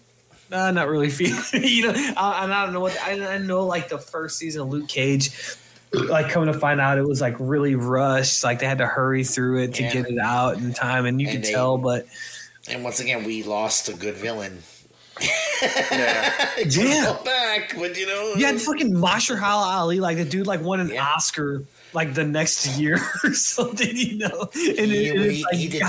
uh, 0.51 0.72
not 0.72 0.88
really 0.88 1.09
feeling. 1.11 1.41
you 1.53 1.84
know, 1.88 1.93
I, 2.18 2.43
and 2.43 2.53
I 2.53 2.66
don't 2.66 2.74
know 2.74 2.82
what 2.82 2.95
I, 3.01 3.36
I 3.36 3.38
know. 3.39 3.66
Like 3.66 3.89
the 3.89 3.97
first 3.97 4.38
season 4.38 4.61
of 4.64 4.70
Luke 4.70 4.88
Cage. 4.89 5.32
Like 5.93 6.30
coming 6.30 6.51
to 6.51 6.59
find 6.59 6.82
out, 6.82 6.97
it 6.97 7.07
was 7.07 7.22
like 7.22 7.36
really 7.39 7.76
rushed. 7.76 8.43
Like 8.43 8.57
they 8.59 8.66
had 8.66 8.80
to 8.80 8.88
hurry 8.88 9.24
through 9.24 9.61
it 9.64 9.76
to 9.76 9.84
Yeah. 9.84 9.93
get 9.93 10.07
it 10.07 10.18
out 10.18 10.57
in 10.57 10.74
time, 10.74 11.05
and 11.05 11.22
you 11.22 11.28
And 11.28 11.38
could 11.38 11.45
they- 11.45 11.51
tell. 11.53 11.78
But 11.78 12.07
and 12.68 12.84
once 12.84 12.99
again, 12.99 13.24
we 13.24 13.43
lost 13.43 13.89
a 13.89 13.93
good 13.93 14.16
villain. 14.16 14.64
Yeah. 15.22 16.49
Yeah. 16.68 17.18
Back, 17.26 17.76
but 17.78 17.97
you 17.97 18.05
know, 18.07 18.34
Yeah, 18.38 18.49
uh, 18.49 18.51
had 18.53 18.61
fucking 18.61 18.93
Mahershala 18.93 19.41
Ali, 19.76 19.99
like 19.99 20.18
the 20.18 20.26
dude, 20.26 20.47
like 20.47 20.61
won 20.61 20.80
an 20.80 20.89
Yeah. 20.89 21.05
Oscar 21.05 21.64
like 21.93 22.14
the 22.14 22.24
next 22.24 22.78
year 22.80 22.97
or 23.24 23.34
something, 23.34 23.95
you 23.95 24.18
know. 24.18 24.49
And 24.53 24.91
He- 24.91 25.07
it 25.07 25.18
was 25.20 25.36
he- 25.38 25.43
like, 25.43 25.55
he 25.55 25.80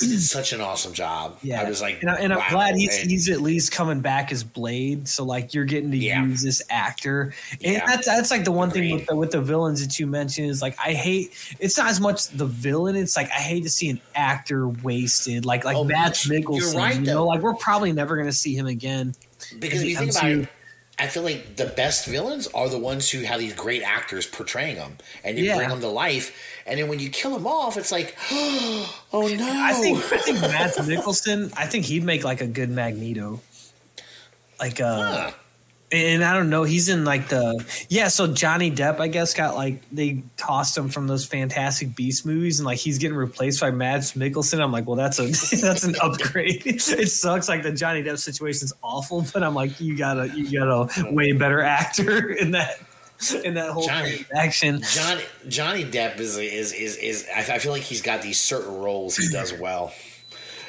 did 0.00 0.06
God 0.08 0.08
s- 0.08 0.08
damn, 0.08 0.08
he 0.08 0.14
did 0.16 0.22
such 0.22 0.52
an 0.52 0.60
awesome 0.60 0.92
job. 0.92 1.38
yeah. 1.42 1.60
I 1.62 1.68
was 1.68 1.80
like, 1.80 2.00
and, 2.02 2.10
I, 2.10 2.16
I'm 2.16 2.30
wow, 2.30 2.46
glad 2.50 2.74
he's 2.76 2.96
he's 2.96 3.28
at 3.30 3.40
least 3.40 3.72
coming 3.72 4.00
back 4.00 4.32
as 4.32 4.42
Blade. 4.44 5.06
So 5.08 5.24
like 5.24 5.54
you're 5.54 5.64
getting 5.64 5.90
to 5.90 5.96
Yeah. 5.96 6.24
use 6.24 6.42
this 6.42 6.62
actor, 6.70 7.32
and 7.62 7.72
Yeah. 7.74 7.86
that's 7.86 8.06
that's 8.06 8.30
like 8.30 8.44
the 8.44 8.52
one 8.52 8.70
thing 8.70 8.94
with 8.94 9.06
the, 9.06 9.16
with 9.16 9.30
the 9.30 9.40
villains 9.40 9.80
that 9.86 9.98
you 9.98 10.06
mentioned 10.06 10.48
is 10.48 10.60
like 10.62 10.76
I 10.78 10.92
hate. 10.92 11.32
It's 11.60 11.76
not 11.78 11.88
as 11.88 12.00
much 12.00 12.28
the 12.28 12.46
villain. 12.46 12.96
It's 12.96 13.16
like 13.16 13.28
I 13.30 13.40
hate 13.40 13.62
to 13.64 13.70
see 13.70 13.90
an 13.90 14.00
actor 14.14 14.68
wasted, 14.68 15.44
like 15.44 15.64
like 15.64 15.76
Oh, 15.76 15.84
Matt 15.84 16.24
you're 16.26 16.40
right, 16.74 16.96
you 16.98 17.04
though. 17.06 17.12
know, 17.14 17.26
like 17.26 17.40
we're 17.40 17.54
probably 17.54 17.92
never 17.92 18.16
going 18.16 18.28
to 18.28 18.32
see 18.32 18.54
him 18.54 18.66
again. 18.66 19.14
because 19.58 19.82
if 19.82 19.88
you 19.88 19.96
think 19.96 20.10
about 20.12 20.30
it, 20.30 20.48
I 20.98 21.06
feel 21.06 21.22
like 21.22 21.56
the 21.56 21.64
best 21.64 22.06
villains 22.06 22.46
are 22.48 22.68
the 22.68 22.78
ones 22.78 23.08
who 23.10 23.20
have 23.20 23.40
these 23.40 23.54
great 23.54 23.82
actors 23.82 24.26
portraying 24.26 24.76
them, 24.76 24.98
and 25.24 25.38
you 25.38 25.44
Yeah. 25.44 25.56
bring 25.56 25.68
them 25.70 25.80
to 25.80 25.88
life. 25.88 26.36
And 26.66 26.78
then 26.78 26.88
when 26.88 26.98
you 27.00 27.10
kill 27.10 27.34
him 27.34 27.46
off, 27.46 27.76
it's 27.76 27.90
like, 27.92 28.16
oh 28.32 28.90
no! 29.12 29.62
I 29.62 29.72
think 29.74 29.98
I 30.12 30.18
think 30.18 30.40
Mads 30.42 30.76
Mikkelsen. 30.78 31.52
I 31.56 31.66
think 31.66 31.84
he'd 31.84 32.04
make 32.04 32.24
like 32.24 32.40
a 32.40 32.46
good 32.46 32.70
Magneto. 32.70 33.40
Like 34.58 34.80
uh, 34.80 35.30
Huh. 35.30 35.30
and 35.90 36.22
I 36.22 36.34
don't 36.34 36.50
know. 36.50 36.64
He's 36.64 36.88
in 36.90 37.04
like 37.06 37.28
the 37.28 37.64
yeah. 37.88 38.08
So 38.08 38.26
Johnny 38.26 38.70
Depp, 38.70 39.00
I 39.00 39.08
guess, 39.08 39.32
got 39.32 39.54
like 39.54 39.80
they 39.90 40.22
tossed 40.36 40.76
him 40.76 40.90
from 40.90 41.06
those 41.06 41.24
Fantastic 41.24 41.96
Beast 41.96 42.26
movies, 42.26 42.60
and 42.60 42.66
like 42.66 42.78
he's 42.78 42.98
getting 42.98 43.16
replaced 43.16 43.58
by 43.60 43.70
Mads 43.70 44.12
Mikkelsen. 44.12 44.60
I'm 44.62 44.70
like, 44.70 44.86
well, 44.86 44.96
that's 44.96 45.18
a 45.18 45.22
that's 45.56 45.84
an 45.84 45.96
upgrade. 46.02 46.62
it 46.66 46.80
sucks. 46.82 47.48
Like 47.48 47.62
the 47.62 47.72
Johnny 47.72 48.02
Depp 48.02 48.18
situation 48.18 48.66
is 48.66 48.74
awful, 48.82 49.24
but 49.32 49.42
I'm 49.42 49.54
like, 49.54 49.80
you 49.80 49.96
got 49.96 50.18
a 50.20 50.28
you 50.28 50.58
got 50.60 50.68
a 50.68 51.10
way 51.10 51.32
better 51.32 51.62
actor 51.62 52.30
in 52.30 52.50
that 52.50 52.78
in 53.44 53.54
that 53.54 53.70
whole 53.70 53.86
Johnny- 53.86 54.24
action. 54.34 54.82
Johnny 54.82 55.22
Johnny 55.48 55.84
Depp 55.84 56.18
is 56.20 56.36
is 56.36 56.72
is 56.72 56.96
is. 56.96 57.26
I 57.34 57.40
I 57.40 57.58
feel 57.58 57.72
like 57.72 57.82
he's 57.82 58.02
got 58.02 58.22
these 58.22 58.40
certain 58.40 58.74
roles 58.78 59.16
he 59.16 59.28
does 59.28 59.52
well, 59.52 59.92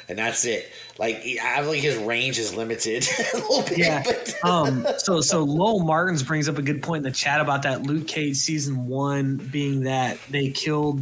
and 0.08 0.18
that's 0.18 0.44
it. 0.44 0.70
Like 0.98 1.16
I 1.42 1.60
feel 1.62 1.70
like 1.70 1.80
his 1.80 1.96
range 1.96 2.38
is 2.38 2.54
limited 2.54 3.06
a 3.34 3.36
little 3.38 3.62
bit. 3.62 3.78
Yeah. 3.78 4.02
But 4.04 4.44
um. 4.44 4.86
So 4.98 5.20
so 5.20 5.42
Lowell 5.42 5.80
Martins 5.80 6.22
brings 6.22 6.48
up 6.48 6.58
a 6.58 6.62
good 6.62 6.82
point 6.82 6.98
in 7.06 7.10
the 7.10 7.16
chat 7.16 7.40
about 7.40 7.62
that 7.62 7.82
Luke 7.84 8.06
Cage 8.06 8.36
season 8.36 8.86
one 8.86 9.36
being 9.36 9.84
that 9.84 10.18
they 10.30 10.50
killed 10.50 11.00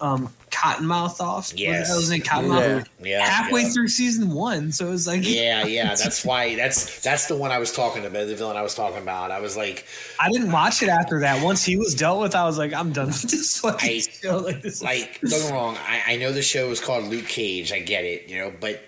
um 0.00 0.32
Cottonmouth 0.50 1.20
off. 1.20 1.52
Yes. 1.56 1.88
that 1.88 1.96
was 1.96 2.10
in 2.10 2.20
Cottonmouth. 2.20 2.86
Yeah, 3.02 3.24
Halfway 3.24 3.62
yeah. 3.62 3.68
through 3.68 3.88
season 3.88 4.32
one, 4.32 4.72
so 4.72 4.88
it 4.88 4.90
was 4.90 5.06
like 5.06 5.22
yeah, 5.24 5.64
yeah. 5.66 5.94
That's 5.94 6.24
why. 6.24 6.54
That's 6.56 7.00
that's 7.02 7.26
the 7.28 7.36
one 7.36 7.50
I 7.50 7.58
was 7.58 7.72
talking 7.72 8.04
about. 8.04 8.26
The 8.26 8.34
villain 8.34 8.56
I 8.56 8.62
was 8.62 8.74
talking 8.74 8.98
about. 8.98 9.30
I 9.30 9.40
was 9.40 9.56
like, 9.56 9.86
I 10.18 10.30
didn't 10.30 10.52
watch 10.52 10.82
it 10.82 10.88
after 10.88 11.20
that. 11.20 11.42
Once 11.42 11.64
he 11.64 11.76
was 11.76 11.94
dealt 11.94 12.20
with, 12.20 12.34
I 12.34 12.44
was 12.44 12.58
like, 12.58 12.72
I'm 12.74 12.92
done 12.92 13.06
with 13.08 13.22
this 13.22 13.58
fucking 13.60 13.88
I- 13.88 14.00
show. 14.00 14.38
Like 14.38 14.62
this, 14.62 14.74
is- 14.74 14.82
like 14.82 15.20
don't 15.20 15.30
get 15.30 15.52
wrong. 15.52 15.76
I, 15.86 16.02
I 16.14 16.16
know 16.16 16.32
the 16.32 16.42
show 16.42 16.70
is 16.70 16.80
called 16.80 17.04
Luke 17.04 17.26
Cage. 17.28 17.72
I 17.72 17.78
get 17.80 18.04
it, 18.04 18.28
you 18.28 18.38
know, 18.38 18.52
but 18.60 18.82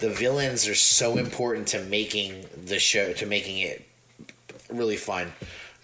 the 0.00 0.10
villains 0.10 0.66
are 0.68 0.74
so 0.74 1.16
important 1.16 1.68
to 1.68 1.82
making 1.84 2.44
the 2.64 2.78
show 2.78 3.12
to 3.14 3.26
making 3.26 3.58
it 3.58 3.86
really 4.68 4.96
fun. 4.96 5.32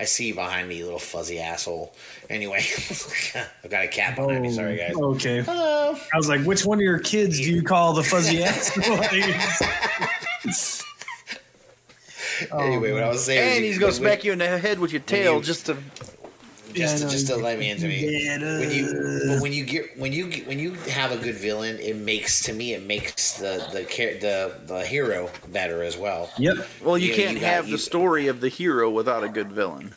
I 0.03 0.05
see 0.05 0.27
you 0.27 0.35
behind 0.35 0.69
me, 0.69 0.79
you 0.79 0.85
little 0.85 0.99
fuzzy 0.99 1.39
asshole. 1.39 1.95
Anyway, 2.29 2.59
I've 3.65 3.71
got 3.71 3.85
a 3.85 3.89
cat 3.89 4.17
behind 4.17 4.43
me. 4.43 4.51
Sorry, 4.51 4.77
guys. 4.77 4.95
Oh, 4.97 5.15
Okay. 5.15 5.43
Hello. 5.43 5.97
I 6.13 6.17
was 6.17 6.29
like, 6.29 6.45
which 6.45 6.67
one 6.67 6.79
of 6.79 6.83
your 6.83 6.99
kids 6.99 7.39
do 7.39 7.45
you 7.53 7.63
call 7.63 7.93
the 7.93 8.03
fuzzy 8.03 8.43
asshole? 8.43 8.99
Anyway, 12.53 12.91
what 12.91 13.05
I 13.05 13.09
was 13.09 13.25
saying, 13.25 13.57
And 13.59 13.65
he's 13.65 13.79
gonna 13.79 13.93
smack 13.93 14.25
you 14.25 14.33
in 14.33 14.39
the 14.39 14.59
head 14.59 14.81
with 14.81 14.91
your 14.91 15.03
tail 15.03 15.41
just 15.41 15.67
to. 15.67 15.77
Just 16.75 16.99
Yeah, 17.01 17.07
to, 17.07 17.13
just 17.13 17.27
to 17.29 17.37
let 17.37 17.59
me 17.59 17.71
into 17.71 17.87
me. 17.89 18.25
Yeah, 18.25 18.39
When 18.59 18.71
you 18.71 19.25
but 19.29 19.41
when 19.43 19.53
you 19.53 19.65
get 19.65 19.99
when 19.99 20.13
you 20.13 20.29
get, 20.29 20.47
when 20.47 20.59
you 20.59 20.73
have 20.91 21.13
a 21.13 21.17
good 21.17 21.35
villain, 21.37 21.79
it 21.79 21.97
makes 21.97 22.43
to 22.45 22.53
me 22.53 22.75
it 22.75 22.85
makes 22.87 23.35
the 23.35 23.67
the 23.73 23.85
char- 23.85 24.19
the 24.21 24.55
the 24.67 24.85
hero 24.87 25.31
better 25.49 25.83
as 25.83 25.97
well. 25.97 26.31
Yep. 26.39 26.57
Well, 26.85 26.99
you 26.99 27.11
Yeah, 27.11 27.17
can't 27.17 27.35
you 27.35 27.41
got- 27.41 27.47
have 27.55 27.67
you- 27.69 27.77
the 27.77 27.83
story 27.83 28.27
of 28.29 28.41
the 28.41 28.49
hero 28.49 28.91
without 28.91 29.23
a 29.25 29.29
good 29.29 29.53
villain. 29.53 29.95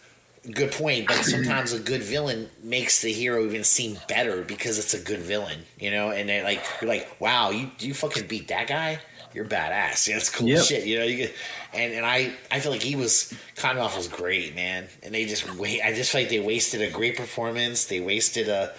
Good 0.51 0.71
point, 0.73 1.07
but 1.07 1.23
sometimes 1.23 1.73
a 1.73 1.79
good 1.79 2.03
villain 2.03 2.51
makes 2.61 3.01
the 3.01 3.11
hero 3.11 3.43
even 3.45 3.63
seem 3.63 3.97
better 4.07 4.43
because 4.43 4.77
it's 4.77 4.93
a 4.93 4.99
good 4.99 5.21
villain, 5.21 5.63
you 5.79 5.89
know. 5.89 6.11
And 6.11 6.29
they 6.29 6.43
like 6.43 6.63
you're 6.79 6.87
like, 6.87 7.19
wow, 7.19 7.49
you 7.49 7.71
you 7.79 7.93
fucking 7.95 8.27
beat 8.27 8.47
that 8.49 8.67
guy. 8.67 8.99
You're 9.35 9.45
badass. 9.45 10.07
Yeah, 10.07 10.17
it's 10.17 10.29
cool 10.29 10.47
Yep. 10.47 10.63
shit. 10.63 10.85
You 10.85 10.99
know, 10.99 11.05
you 11.05 11.17
get, 11.17 11.35
and 11.73 11.93
and 11.93 12.05
I 12.05 12.31
I 12.49 12.59
feel 12.61 12.71
like 12.71 12.81
he 12.81 12.95
was 12.95 13.33
Cottonmouth 13.55 13.97
was 13.97 14.07
great, 14.07 14.55
man. 14.55 14.87
And 15.03 15.13
they 15.13 15.25
just 15.25 15.53
wait. 15.55 15.81
I 15.81 15.93
just 15.93 16.11
feel 16.11 16.21
like 16.21 16.29
they 16.29 16.39
wasted 16.39 16.81
a 16.81 16.89
great 16.89 17.17
performance. 17.17 17.85
They 17.85 17.99
wasted 17.99 18.47
a. 18.47 18.73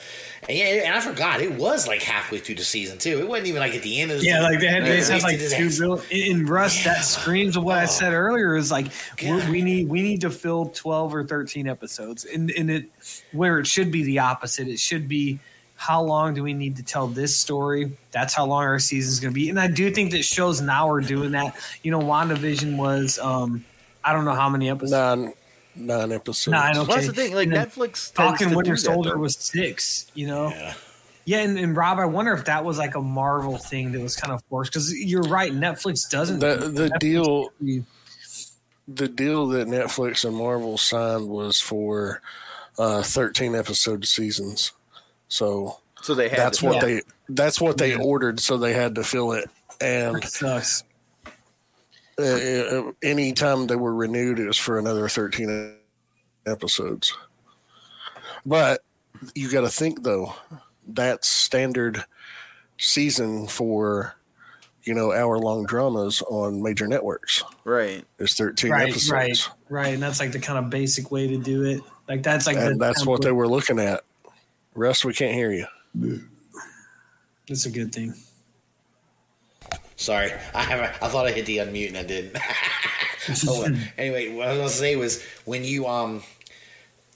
And 0.48 0.56
yeah, 0.56 0.64
and 0.64 0.94
I 0.94 1.00
forgot 1.00 1.40
it 1.40 1.54
was 1.54 1.88
like 1.88 2.02
halfway 2.02 2.38
through 2.38 2.54
the 2.54 2.64
season 2.64 2.98
too. 2.98 3.18
It 3.18 3.28
wasn't 3.28 3.48
even 3.48 3.60
like 3.60 3.74
at 3.74 3.82
the 3.82 4.00
end 4.00 4.12
of 4.12 4.20
the 4.20 4.24
Yeah, 4.26 4.38
season. 4.38 4.52
like 4.52 4.60
they 4.60 4.66
had, 4.68 4.84
they 4.84 5.00
had 5.00 5.22
like 5.22 5.40
two 5.40 5.68
real 5.82 6.02
in 6.10 6.46
Rust. 6.46 6.84
That 6.84 7.04
screams 7.04 7.56
of 7.56 7.64
what 7.64 7.78
I 7.78 7.86
said 7.86 8.12
oh. 8.12 8.16
earlier. 8.16 8.54
Is 8.54 8.70
like 8.70 8.86
we 9.20 9.60
need 9.62 9.88
we 9.88 10.02
need 10.02 10.20
to 10.20 10.30
fill 10.30 10.66
twelve 10.66 11.14
or 11.14 11.24
thirteen 11.24 11.66
episodes, 11.68 12.24
and 12.24 12.50
and 12.52 12.70
it 12.70 12.84
where 13.32 13.58
it 13.58 13.66
should 13.66 13.90
be 13.90 14.04
the 14.04 14.20
opposite. 14.20 14.68
It 14.68 14.78
should 14.78 15.08
be 15.08 15.40
how 15.76 16.02
long 16.02 16.34
do 16.34 16.42
we 16.42 16.54
need 16.54 16.76
to 16.76 16.82
tell 16.82 17.06
this 17.06 17.36
story? 17.38 17.92
That's 18.10 18.34
how 18.34 18.46
long 18.46 18.62
our 18.62 18.78
season 18.78 19.12
is 19.12 19.20
going 19.20 19.32
to 19.32 19.34
be. 19.34 19.50
And 19.50 19.60
I 19.60 19.68
do 19.68 19.90
think 19.90 20.10
that 20.12 20.24
shows 20.24 20.60
now 20.60 20.88
are 20.90 21.00
doing 21.02 21.32
that. 21.32 21.54
You 21.82 21.90
know, 21.90 22.00
WandaVision 22.00 22.76
was 22.76 23.18
um 23.18 23.64
I 24.04 24.12
don't 24.12 24.24
know 24.24 24.34
how 24.34 24.48
many 24.48 24.70
episodes. 24.70 24.92
Nine 24.92 25.32
nine 25.74 26.12
episodes. 26.12 26.48
Nine, 26.52 26.74
Well, 26.76 26.84
that's 26.86 27.06
the 27.06 27.12
thing. 27.12 27.34
Like 27.34 27.48
And 27.48 27.56
Netflix. 27.56 28.10
tends 28.10 28.10
Falcon 28.10 28.50
to 28.50 28.56
Winter 28.56 28.70
do 28.72 28.76
that, 28.76 28.84
Soldier 28.84 29.18
was 29.18 29.36
six. 29.36 30.10
You 30.14 30.26
know. 30.28 30.48
Yeah. 30.48 30.74
Yeah, 31.28 31.38
and, 31.40 31.58
and 31.58 31.76
Rob, 31.76 31.98
I 31.98 32.04
wonder 32.04 32.32
if 32.34 32.44
that 32.44 32.64
was 32.64 32.78
like 32.78 32.94
a 32.94 33.00
Marvel 33.02 33.58
thing 33.58 33.90
that 33.90 34.00
was 34.00 34.14
kind 34.14 34.32
of 34.32 34.44
forced 34.44 34.70
because 34.72 34.96
you're 34.96 35.22
right. 35.24 35.50
Netflix 35.52 36.08
doesn't. 36.08 36.38
The 36.38 36.56
the 36.72 36.88
Netflix- 36.88 36.98
deal 37.00 37.48
the 38.88 39.08
deal 39.08 39.48
that 39.48 39.66
Netflix 39.66 40.24
and 40.24 40.36
Marvel 40.36 40.78
signed 40.78 41.28
was 41.28 41.60
for 41.60 42.22
uh, 42.78 43.02
thirteen 43.02 43.54
episode 43.56 44.06
seasons. 44.06 44.70
So 45.28 45.78
So 46.02 46.14
they 46.14 46.28
had. 46.28 46.38
that's 46.38 46.58
to- 46.58 46.66
what 46.66 46.74
Yeah. 46.76 46.80
they 46.84 47.02
that's 47.28 47.60
what 47.60 47.78
they 47.78 47.94
ordered. 47.96 48.38
So 48.40 48.56
they 48.56 48.72
had 48.72 48.94
to 48.96 49.04
fill 49.04 49.32
it. 49.32 49.50
And 49.80 50.22
sucks. 50.24 50.84
uh, 52.18 52.92
any 53.02 53.32
time 53.32 53.66
they 53.66 53.76
were 53.76 53.94
renewed, 53.94 54.38
it 54.38 54.46
was 54.46 54.56
for 54.58 54.78
another 54.78 55.08
thirteen 55.08 55.76
episodes. 56.46 57.12
But 58.44 58.82
you 59.34 59.50
got 59.50 59.62
to 59.62 59.68
think 59.68 60.02
though, 60.02 60.34
that's 60.86 61.28
standard 61.28 62.04
season 62.78 63.46
for 63.48 64.14
you 64.84 64.94
know 64.94 65.12
hour 65.12 65.38
long 65.38 65.66
dramas 65.66 66.22
on 66.22 66.62
major 66.62 66.86
networks. 66.86 67.42
Right. 67.64 68.04
Is 68.18 68.34
thirteen 68.34 68.70
Right, 68.70 68.88
episodes. 68.90 69.10
right, 69.10 69.48
right. 69.68 69.94
And 69.94 70.02
that's 70.02 70.20
like 70.20 70.32
the 70.32 70.38
kind 70.38 70.58
of 70.58 70.70
basic 70.70 71.10
way 71.10 71.26
to 71.28 71.36
do 71.36 71.64
it. 71.64 71.80
Like 72.08 72.22
that's 72.22 72.46
like 72.46 72.56
and 72.56 72.80
the 72.80 72.84
that's 72.84 73.04
what 73.04 73.20
they 73.22 73.32
were 73.32 73.48
looking 73.48 73.80
at. 73.80 74.02
Rest, 74.76 75.06
we 75.06 75.14
can't 75.14 75.32
hear 75.32 75.52
you. 75.52 75.66
That's 77.48 77.64
a 77.64 77.70
good 77.70 77.94
thing. 77.94 78.12
Sorry, 79.96 80.30
I 80.54 80.62
have. 80.62 80.98
I 81.02 81.08
thought 81.08 81.26
I 81.26 81.32
hit 81.32 81.46
the 81.46 81.56
unmute 81.58 81.88
and 81.88 81.96
I 81.96 82.02
didn't. 82.02 82.36
oh, 83.48 83.66
anyway, 83.98 84.34
what 84.34 84.48
I 84.48 84.50
was 84.50 84.58
gonna 84.58 84.68
say 84.68 84.96
was 84.96 85.22
when 85.46 85.64
you 85.64 85.86
um, 85.86 86.22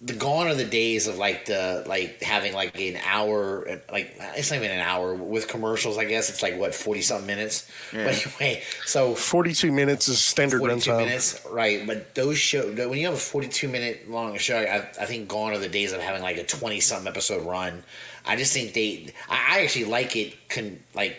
the 0.02 0.14
gone 0.14 0.46
are 0.46 0.54
the 0.54 0.64
days 0.64 1.06
of 1.06 1.18
like 1.18 1.44
the 1.44 1.84
like 1.86 2.22
having 2.22 2.54
like 2.54 2.78
an 2.80 2.96
hour, 3.04 3.80
like 3.92 4.14
it's 4.36 4.50
not 4.50 4.56
even 4.56 4.70
an 4.70 4.80
hour 4.80 5.14
with 5.14 5.46
commercials. 5.46 5.98
I 5.98 6.04
guess 6.06 6.30
it's 6.30 6.42
like 6.42 6.58
what 6.58 6.74
forty 6.74 7.02
something 7.02 7.26
minutes. 7.26 7.70
Yeah. 7.92 8.04
But 8.04 8.26
anyway, 8.40 8.62
so 8.86 9.14
Forty-two 9.14 9.70
minutes 9.72 10.08
is 10.08 10.18
standard 10.18 10.60
42 10.60 10.90
runtime. 10.90 11.04
minutes, 11.04 11.46
right? 11.50 11.86
But 11.86 12.14
those 12.14 12.38
show 12.38 12.62
when 12.88 12.98
you 12.98 13.04
have 13.06 13.14
a 13.14 13.18
forty-two 13.18 13.68
minute 13.68 14.08
long 14.10 14.38
show, 14.38 14.56
I, 14.58 14.76
I 15.00 15.04
think 15.04 15.28
gone 15.28 15.52
are 15.52 15.58
the 15.58 15.68
days 15.68 15.92
of 15.92 16.00
having 16.00 16.22
like 16.22 16.38
a 16.38 16.44
twenty 16.44 16.80
something 16.80 17.06
episode 17.08 17.44
run. 17.46 17.82
I 18.24 18.36
just 18.36 18.52
think 18.54 18.72
they, 18.74 19.12
I, 19.28 19.58
I 19.58 19.62
actually 19.64 19.86
like 19.86 20.16
it, 20.16 20.48
can 20.48 20.82
like 20.94 21.16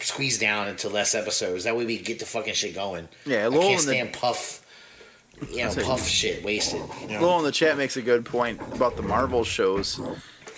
squeeze 0.00 0.38
down 0.38 0.68
into 0.68 0.88
less 0.88 1.14
episodes. 1.14 1.64
That 1.64 1.76
way 1.76 1.84
we 1.84 1.98
get 1.98 2.18
the 2.20 2.26
fucking 2.26 2.54
shit 2.54 2.74
going. 2.74 3.08
Yeah, 3.26 3.46
I 3.48 3.50
can't 3.50 3.54
in 3.64 3.72
the- 3.76 3.78
stand 3.82 4.12
puff, 4.12 4.63
you 5.50 5.64
know, 5.64 5.70
say- 5.70 5.82
puff 5.82 6.06
shit 6.06 6.42
wasted. 6.44 6.82
You 7.02 7.08
know? 7.18 7.22
Lowell 7.22 7.38
in 7.40 7.44
the 7.44 7.52
chat 7.52 7.76
makes 7.76 7.96
a 7.96 8.02
good 8.02 8.24
point 8.24 8.60
about 8.72 8.96
the 8.96 9.02
Marvel 9.02 9.44
shows. 9.44 10.00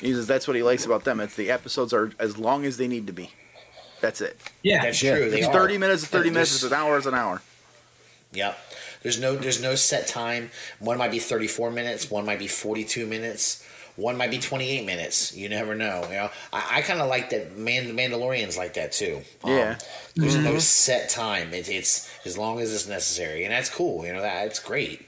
He 0.00 0.12
says 0.12 0.26
that's 0.26 0.46
what 0.46 0.56
he 0.56 0.62
likes 0.62 0.84
about 0.84 1.04
them. 1.04 1.20
It's 1.20 1.36
the 1.36 1.50
episodes 1.50 1.92
are 1.92 2.10
as 2.18 2.36
long 2.38 2.64
as 2.64 2.76
they 2.76 2.86
need 2.88 3.06
to 3.06 3.12
be. 3.12 3.30
That's 4.00 4.20
it. 4.20 4.38
Yeah, 4.62 4.82
That's 4.82 5.02
Yeah. 5.02 5.16
true. 5.16 5.30
They 5.30 5.38
It's 5.38 5.48
are. 5.48 5.52
thirty 5.52 5.78
minutes. 5.78 6.02
It's 6.02 6.10
thirty 6.12 6.28
minutes. 6.30 6.50
There's- 6.50 6.64
It's 6.64 6.72
an 6.72 6.78
hour. 6.78 6.98
It's 6.98 7.06
an 7.06 7.14
hour. 7.14 7.40
Yep. 8.32 8.58
There's 9.02 9.18
no 9.18 9.36
there's 9.36 9.60
no 9.62 9.74
set 9.74 10.06
time. 10.06 10.50
One 10.80 10.98
might 10.98 11.10
be 11.12 11.18
34 11.18 11.70
minutes. 11.70 12.10
One 12.10 12.26
might 12.26 12.38
be 12.38 12.48
42 12.48 13.06
minutes. 13.06 13.62
One 13.96 14.16
might 14.16 14.30
be 14.30 14.38
28 14.38 14.84
minutes. 14.84 15.34
You 15.34 15.48
never 15.48 15.74
know. 15.74 16.02
You 16.04 16.14
know. 16.14 16.30
I, 16.52 16.78
I 16.78 16.82
kind 16.82 17.00
of 17.00 17.08
like 17.08 17.30
that. 17.30 17.56
Man, 17.56 17.86
the 17.86 17.92
Mandalorian's 17.92 18.56
like 18.56 18.74
that 18.74 18.92
too. 18.92 19.22
Um, 19.42 19.50
Yeah. 19.50 19.78
There's 20.14 20.36
no 20.36 20.58
set 20.58 21.10
time. 21.10 21.52
It, 21.52 21.68
it's 21.68 22.10
as 22.24 22.38
long 22.38 22.60
as 22.60 22.72
it's 22.72 22.88
necessary, 22.88 23.44
and 23.44 23.52
that's 23.52 23.68
cool. 23.68 24.06
You 24.06 24.12
know 24.12 24.22
that, 24.22 24.44
that's 24.44 24.60
great. 24.60 25.06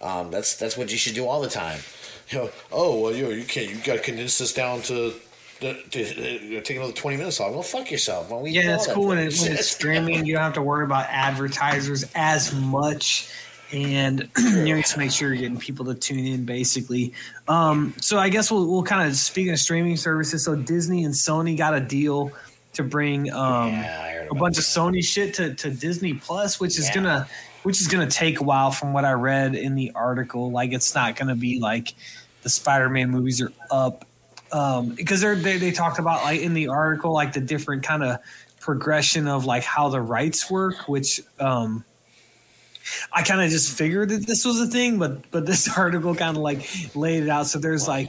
Um, 0.00 0.30
that's 0.30 0.56
that's 0.56 0.76
what 0.76 0.90
you 0.90 0.98
should 0.98 1.14
do 1.14 1.26
all 1.26 1.40
the 1.40 1.48
time. 1.48 1.80
You 2.28 2.38
know, 2.38 2.50
oh 2.70 3.00
well, 3.00 3.14
you 3.14 3.30
you 3.30 3.44
can't. 3.44 3.70
You 3.70 3.76
got 3.76 3.94
to 3.94 4.00
condense 4.00 4.38
this 4.38 4.52
down 4.52 4.82
to. 4.82 5.14
To, 5.60 5.74
to, 5.74 6.58
uh, 6.58 6.60
take 6.62 6.76
another 6.76 6.92
twenty 6.92 7.16
minutes 7.16 7.38
off. 7.38 7.52
Well, 7.52 7.62
fuck 7.62 7.88
yourself. 7.88 8.30
Well, 8.30 8.40
we 8.40 8.50
yeah, 8.50 8.66
that's 8.66 8.88
cool 8.88 9.06
when, 9.06 9.18
it, 9.18 9.32
when 9.38 9.52
it's 9.52 9.70
streaming. 9.70 10.26
You 10.26 10.34
don't 10.34 10.42
have 10.42 10.54
to 10.54 10.62
worry 10.62 10.82
about 10.82 11.06
advertisers 11.08 12.04
as 12.16 12.52
much, 12.52 13.30
and 13.72 14.28
you 14.38 14.74
need 14.74 14.84
to 14.84 14.98
make 14.98 15.10
sure 15.10 15.28
you're 15.28 15.40
getting 15.40 15.58
people 15.58 15.84
to 15.86 15.94
tune 15.94 16.26
in. 16.26 16.44
Basically, 16.44 17.12
um, 17.48 17.94
so 18.00 18.18
I 18.18 18.28
guess 18.28 18.50
we'll 18.50 18.70
we'll 18.70 18.82
kind 18.82 19.08
of 19.08 19.16
speaking 19.16 19.52
of 19.52 19.58
streaming 19.58 19.96
services. 19.96 20.44
So 20.44 20.54
Disney 20.54 21.04
and 21.04 21.14
Sony 21.14 21.56
got 21.56 21.74
a 21.74 21.80
deal 21.80 22.32
to 22.74 22.82
bring 22.82 23.32
um, 23.32 23.70
Yeah, 23.70 24.28
a 24.30 24.34
bunch 24.34 24.58
of 24.58 24.64
Sony 24.64 25.04
shit 25.04 25.34
to, 25.34 25.54
to 25.54 25.70
Disney 25.70 26.14
Plus, 26.14 26.60
which 26.60 26.78
is 26.78 26.90
gonna 26.90 27.28
which 27.62 27.80
is 27.80 27.88
gonna 27.88 28.10
take 28.10 28.40
a 28.40 28.44
while 28.44 28.70
from 28.70 28.92
what 28.92 29.04
I 29.04 29.12
read 29.12 29.54
in 29.54 29.74
the 29.74 29.92
article. 29.94 30.50
Like 30.50 30.72
it's 30.72 30.94
not 30.94 31.16
gonna 31.16 31.36
be 31.36 31.60
like 31.60 31.94
the 32.42 32.48
Spider-Man 32.48 33.10
movies 33.10 33.40
are 33.40 33.52
up 33.70 34.04
um, 34.52 34.90
because 34.90 35.20
they're, 35.20 35.34
they 35.34 35.56
they 35.56 35.70
talked 35.70 35.98
about 35.98 36.22
like 36.22 36.40
in 36.40 36.54
the 36.54 36.68
article 36.68 37.12
like 37.12 37.32
the 37.32 37.40
different 37.40 37.82
kind 37.82 38.02
of 38.02 38.18
progression 38.60 39.26
of 39.26 39.44
like 39.44 39.64
how 39.64 39.88
the 39.88 40.00
rights 40.00 40.50
work, 40.50 40.88
which 40.88 41.20
um, 41.40 41.84
I 43.12 43.22
kind 43.22 43.40
of 43.40 43.50
just 43.50 43.76
figured 43.76 44.10
that 44.10 44.26
this 44.26 44.44
was 44.44 44.60
a 44.60 44.66
thing, 44.66 44.98
but 44.98 45.30
but 45.30 45.46
this 45.46 45.68
article 45.76 46.14
kind 46.14 46.36
of 46.36 46.42
like 46.42 46.68
laid 46.94 47.24
it 47.24 47.28
out. 47.28 47.46
So 47.46 47.58
there's 47.58 47.88
like 47.88 48.08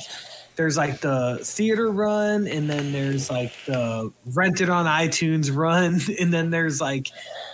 there's 0.56 0.78
like 0.78 1.02
the 1.02 1.40
theater 1.42 1.90
run, 1.90 2.48
and 2.48 2.70
then 2.70 2.92
there's 2.92 3.30
like 3.30 3.54
the 3.66 4.12
rented 4.26 4.70
on 4.70 4.86
iTunes 4.86 5.56
run, 5.56 6.00
and 6.20 6.34
then 6.34 6.50
there's 6.50 6.80
like 6.80 7.10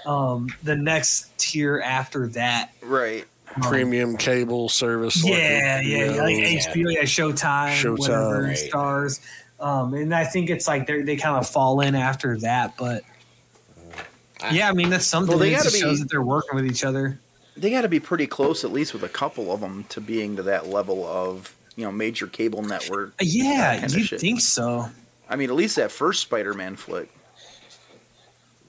um 0.06 0.50
the 0.64 0.76
next 0.76 1.38
tier 1.38 1.80
after 1.80 2.28
that. 2.30 2.72
Right. 2.82 3.26
Premium 3.62 4.16
cable 4.16 4.70
service. 4.70 5.24
like, 5.24 5.34
Yeah, 5.34 5.82
yeah, 5.82 6.12
know, 6.12 6.24
like 6.24 6.36
HBO, 6.36 6.94
yeah, 6.94 7.02
Showtime, 7.02 7.74
Showtime, 7.74 7.98
whatever, 7.98 8.42
right. 8.44 8.56
Starz. 8.56 9.20
Um, 9.60 9.96
and 9.96 10.14
I 10.14 10.24
think 10.24 10.52
it's 10.52 10.68
like 10.68 10.86
they 10.86 11.02
they 11.02 11.16
kind 11.16 11.36
of 11.36 11.50
fall 11.50 11.82
in 11.82 11.96
after 11.96 12.38
that, 12.40 12.78
but 12.78 13.04
yeah, 14.52 14.70
I 14.70 14.74
mean 14.74 14.90
that's 14.90 15.06
something. 15.06 15.30
Well, 15.30 15.40
they 15.40 15.52
gotta 15.52 15.64
just 15.66 15.78
shows 15.80 15.98
be- 15.98 16.04
that 16.04 16.10
they're 16.10 16.22
working 16.22 16.56
with 16.56 16.66
each 16.66 16.84
other. 16.84 17.20
They 17.58 17.70
got 17.72 17.82
to 17.82 17.90
be 17.90 18.00
pretty 18.00 18.26
close, 18.26 18.64
at 18.64 18.72
least 18.72 18.94
with 18.94 19.04
a 19.04 19.10
couple 19.10 19.52
of 19.52 19.60
them, 19.60 19.84
to 19.90 20.00
being 20.00 20.38
to 20.38 20.44
that 20.44 20.68
level 20.68 21.06
of 21.06 21.54
you 21.76 21.84
know 21.86 21.92
major 21.92 22.26
cable 22.28 22.62
network. 22.62 23.14
Yeah, 23.22 23.80
kinda 23.80 24.00
you 24.00 24.06
think 24.18 24.40
so? 24.42 24.90
I 25.30 25.36
mean, 25.36 25.50
at 25.50 25.56
least 25.56 25.76
that 25.76 25.92
first 25.92 26.22
Spider-Man 26.22 26.76
flick. 26.78 27.10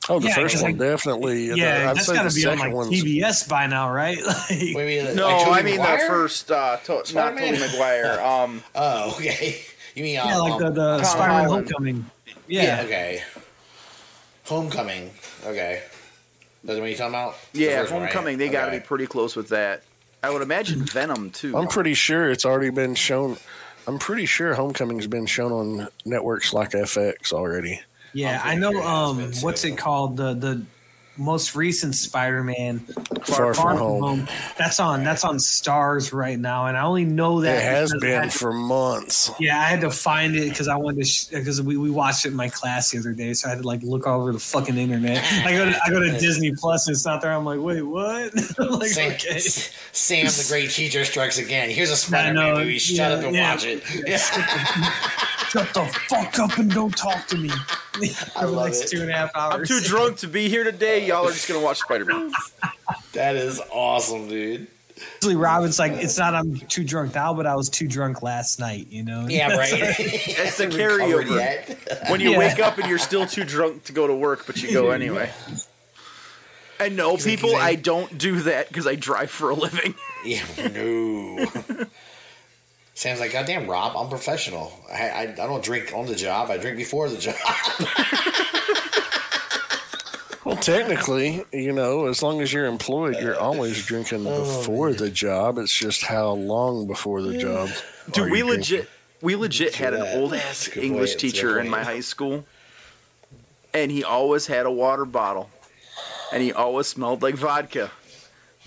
Oh, 0.08 0.18
the 0.18 0.28
Yeah, 0.28 0.34
first 0.34 0.54
'cause, 0.56 0.62
one 0.62 0.72
like- 0.72 0.80
definitely. 0.80 1.46
Yeah, 1.54 1.90
I'd 1.90 1.96
that's 1.98 2.06
say 2.06 2.14
got 2.14 2.28
to 2.28 2.34
be 2.34 2.46
on 2.46 2.58
like 2.58 2.72
one's 2.72 2.90
TBS 2.90 3.48
by 3.48 3.66
now, 3.66 3.90
right? 3.92 4.18
Like, 4.26 4.48
Wait, 4.50 4.74
wait, 4.74 5.14
No, 5.14 5.28
like 5.28 5.44
Tobey 5.44 5.50
I 5.58 5.62
mean 5.62 5.76
Maguire? 5.76 5.98
the 5.98 6.06
first, 6.08 6.50
uh, 6.50 6.76
to- 6.78 6.92
not 6.94 7.06
Spider-Man? 7.06 7.54
Tobey 7.54 7.66
Maguire. 7.72 8.20
Um, 8.20 8.62
Oh, 8.74 9.14
okay. 9.16 9.60
You 9.94 10.04
mean 10.04 10.14
yeah, 10.14 10.36
um, 10.38 10.48
like 10.50 10.58
the, 10.60 10.66
um, 10.66 10.74
the 10.74 10.96
Tom 10.98 11.04
Spider-Man 11.04 11.44
Holland. 11.44 11.50
Homecoming. 11.68 12.10
yeah. 12.48 12.62
Yeah, 12.62 12.82
Okay. 12.84 13.22
Homecoming. 14.50 15.10
Okay. 15.46 15.82
That's 16.64 16.78
what 16.80 16.88
you're 16.88 16.98
talking 16.98 17.14
about? 17.14 17.36
The 17.52 17.60
yeah, 17.60 17.82
one, 17.84 18.02
right? 18.02 18.12
Homecoming. 18.12 18.36
They 18.38 18.48
got 18.48 18.66
to 18.66 18.72
be 18.72 18.80
pretty 18.80 19.06
close 19.06 19.36
with 19.36 19.48
that. 19.50 19.84
I 20.24 20.30
would 20.30 20.42
imagine 20.42 20.84
Venom 20.84 21.30
too. 21.30 21.56
I'm 21.56 21.68
pretty 21.68 21.94
sure 21.94 22.28
it's 22.30 22.44
already 22.44 22.70
been 22.70 22.94
shown. 22.96 23.36
I'm 23.86 23.98
pretty 23.98 24.26
sure 24.26 24.54
Homecoming's 24.54 25.06
been 25.06 25.26
shown 25.26 25.52
on 25.52 25.88
networks 26.04 26.52
like 26.52 26.72
FX 26.72 27.32
already. 27.32 27.80
yeah. 28.12 28.40
I'm 28.44 28.60
know. 28.60 28.72
sure 28.72 28.82
Um, 28.82 29.32
what's 29.40 29.64
it 29.64 29.78
called? 29.78 30.16
The 30.16 30.34
the 30.34 30.62
most 31.20 31.54
recent 31.54 31.94
Spider-Man, 31.94 32.80
Far 33.24 33.54
From 33.54 33.76
Home. 33.76 34.28
That's 34.58 34.80
on. 34.80 35.04
That's 35.04 35.24
on 35.24 35.36
Starz 35.36 36.12
right 36.12 36.38
now, 36.38 36.66
and 36.66 36.76
I 36.76 36.82
only 36.82 37.04
know 37.04 37.42
that 37.42 37.58
It 37.58 37.62
has 37.62 37.92
been 38.00 38.22
had 38.22 38.30
to- 38.30 38.38
for 38.38 38.52
months. 38.52 39.30
Yeah, 39.38 39.60
I 39.60 39.64
had 39.64 39.82
to 39.82 39.90
find 39.90 40.34
it 40.34 40.48
because 40.48 40.66
I 40.68 40.76
wanted 40.76 41.04
to 41.04 41.36
because 41.36 41.60
we, 41.62 41.76
we 41.76 41.90
watched 41.90 42.24
it 42.24 42.30
in 42.30 42.36
my 42.36 42.48
class 42.48 42.90
the 42.90 42.98
other 42.98 43.12
day, 43.12 43.34
so 43.34 43.48
I 43.48 43.50
had 43.50 43.60
to 43.62 43.66
like 43.66 43.82
look 43.82 44.06
all 44.06 44.22
over 44.22 44.32
the 44.32 44.38
fucking 44.40 44.76
internet. 44.76 45.22
I 45.44 45.52
go 45.52 45.64
to 45.70 45.78
I 45.84 45.90
go 45.90 46.00
to 46.00 46.10
Disney 46.18 46.52
Plus 46.52 46.86
and 46.88 46.94
it's 46.94 47.04
not 47.04 47.20
there. 47.20 47.32
I'm 47.32 47.44
like, 47.44 47.60
wait, 47.60 47.82
what? 47.82 48.32
Like, 48.80 48.88
Sam, 48.90 49.12
okay. 49.12 49.38
Sam 49.38 50.26
the 50.26 50.46
Great 50.48 50.70
Teacher 50.70 51.04
Strikes 51.04 51.38
Again. 51.38 51.70
Here's 51.70 51.90
a 51.90 51.96
Spider-Man 51.96 52.54
movie. 52.54 52.78
Shut 52.78 52.96
yeah, 52.96 53.08
up 53.08 53.24
and 53.24 53.34
yeah. 53.34 53.52
watch 53.52 53.64
it. 53.64 53.82
Yeah. 54.06 55.36
Shut 55.50 55.74
the 55.74 55.84
fuck 56.08 56.38
up 56.38 56.58
and 56.58 56.70
don't 56.72 56.96
talk 56.96 57.26
to 57.28 57.36
me. 57.36 57.48
For 57.92 58.40
the 58.42 58.46
love 58.48 58.66
next 58.66 58.84
it. 58.84 58.88
two 58.96 59.02
and 59.02 59.10
a 59.10 59.14
half 59.14 59.30
I'm 59.34 59.64
too 59.66 59.80
drunk 59.80 60.18
to 60.18 60.28
be 60.28 60.48
here 60.48 60.62
today. 60.64 61.06
Y'all 61.06 61.26
are 61.26 61.32
just 61.32 61.48
gonna 61.48 61.60
watch 61.60 61.78
Spider-Man. 61.78 62.32
That 63.12 63.34
is 63.36 63.60
awesome, 63.72 64.28
dude. 64.28 64.68
Usually, 65.22 65.34
Robin's 65.34 65.78
like, 65.80 65.92
it's 65.92 66.16
not 66.18 66.34
I'm 66.34 66.56
too 66.56 66.84
drunk 66.84 67.14
now, 67.14 67.34
but 67.34 67.44
I 67.46 67.56
was 67.56 67.68
too 67.68 67.88
drunk 67.88 68.22
last 68.22 68.60
night. 68.60 68.86
You 68.90 69.02
know? 69.02 69.26
Yeah, 69.28 69.48
right. 69.56 69.70
That's 70.36 70.58
the 70.58 70.68
Recovered 70.68 71.26
carryover. 71.26 71.36
yet. 71.36 72.08
When 72.10 72.20
you 72.20 72.32
Yeah. 72.32 72.38
wake 72.38 72.60
up 72.60 72.78
and 72.78 72.88
you're 72.88 72.98
still 72.98 73.26
too 73.26 73.42
drunk 73.44 73.84
to 73.84 73.92
go 73.92 74.06
to 74.06 74.14
work, 74.14 74.46
but 74.46 74.62
you 74.62 74.72
go 74.72 74.90
anyway. 74.90 75.30
And 76.78 76.96
no, 76.96 77.16
people, 77.16 77.56
I 77.56 77.74
don't 77.74 78.16
do 78.16 78.40
that 78.42 78.68
because 78.68 78.86
I 78.86 78.94
drive 78.94 79.30
for 79.30 79.50
a 79.50 79.54
living. 79.54 79.94
Yeah, 80.24 80.42
no. 80.72 81.46
Sam's 83.00 83.18
like, 83.18 83.32
goddamn, 83.32 83.66
Rob, 83.66 83.96
I'm 83.96 84.10
professional. 84.10 84.70
I, 84.92 85.08
I, 85.08 85.22
I 85.22 85.34
don't 85.34 85.64
drink 85.64 85.94
on 85.94 86.04
the 86.04 86.14
job. 86.14 86.50
I 86.50 86.58
drink 86.58 86.76
before 86.76 87.08
the 87.08 87.16
job. 87.16 87.34
Well, 90.44 90.56
technically, 90.56 91.44
you 91.52 91.70
know, 91.72 92.06
as 92.06 92.22
long 92.22 92.40
as 92.40 92.52
you're 92.52 92.66
employed, 92.66 93.16
you're 93.20 93.38
always 93.38 93.84
drinking 93.86 94.26
Oh, 94.26 94.58
before 94.58 94.92
the 94.92 95.10
job. 95.10 95.58
It's 95.58 95.72
just 95.72 96.02
how 96.02 96.30
long 96.32 96.86
before 96.86 97.22
the 97.22 97.36
job. 97.38 97.68
are 97.68 98.10
Dude, 98.10 98.32
we 98.32 98.38
you 98.38 98.44
drinking. 98.46 98.48
legit, 98.58 98.88
we 99.20 99.36
legit 99.36 99.74
had 99.76 99.94
an 99.94 100.02
old 100.18 100.34
ass 100.34 100.68
English 100.76 100.80
point. 100.80 100.98
That's 100.98 101.12
a 101.12 101.14
good 101.14 101.20
teacher 101.20 101.60
in 101.60 101.68
my 101.68 101.84
high 101.84 102.00
school, 102.00 102.44
and 103.74 103.90
he 103.92 104.02
always 104.02 104.46
had 104.46 104.66
a 104.66 104.70
water 104.72 105.04
bottle, 105.04 105.50
and 106.32 106.42
he 106.42 106.52
always 106.52 106.86
smelled 106.88 107.22
like 107.22 107.36
vodka. 107.36 107.90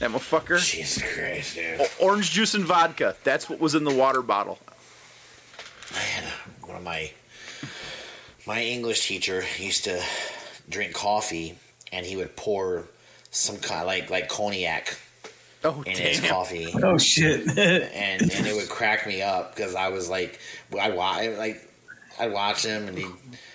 That 0.03 0.11
motherfucker, 0.11 0.61
Jesus 0.61 1.01
Christ, 1.01 1.55
dude. 1.55 1.79
O- 1.79 2.07
orange 2.07 2.29
juice 2.29 2.55
and 2.55 2.65
vodka. 2.65 3.15
That's 3.23 3.49
what 3.49 3.61
was 3.61 3.73
in 3.73 3.85
the 3.85 3.93
water 3.93 4.21
bottle. 4.21 4.59
I 5.95 5.99
had 5.99 6.25
one 6.61 6.75
of 6.75 6.83
my 6.83 7.11
my 8.45 8.61
English 8.61 9.07
teacher 9.07 9.45
used 9.57 9.85
to 9.85 10.03
drink 10.67 10.93
coffee, 10.93 11.57
and 11.93 12.05
he 12.05 12.17
would 12.17 12.35
pour 12.35 12.83
some 13.31 13.55
kind 13.59 13.79
of 13.79 13.87
like 13.87 14.09
like 14.09 14.27
cognac 14.27 14.99
Oh 15.63 15.81
in 15.83 15.95
his 15.95 16.19
coffee. 16.19 16.75
Oh 16.83 16.97
shit. 16.97 17.47
and 17.57 18.23
and 18.23 18.45
it 18.45 18.53
would 18.57 18.67
crack 18.67 19.07
me 19.07 19.21
up 19.21 19.55
because 19.55 19.73
I 19.73 19.87
was 19.87 20.09
like, 20.09 20.37
I 20.77 20.89
watch 20.89 21.29
like 21.37 21.69
I'd 22.19 22.33
watch 22.33 22.65
him 22.65 22.89
and 22.89 22.97
he 22.97 23.07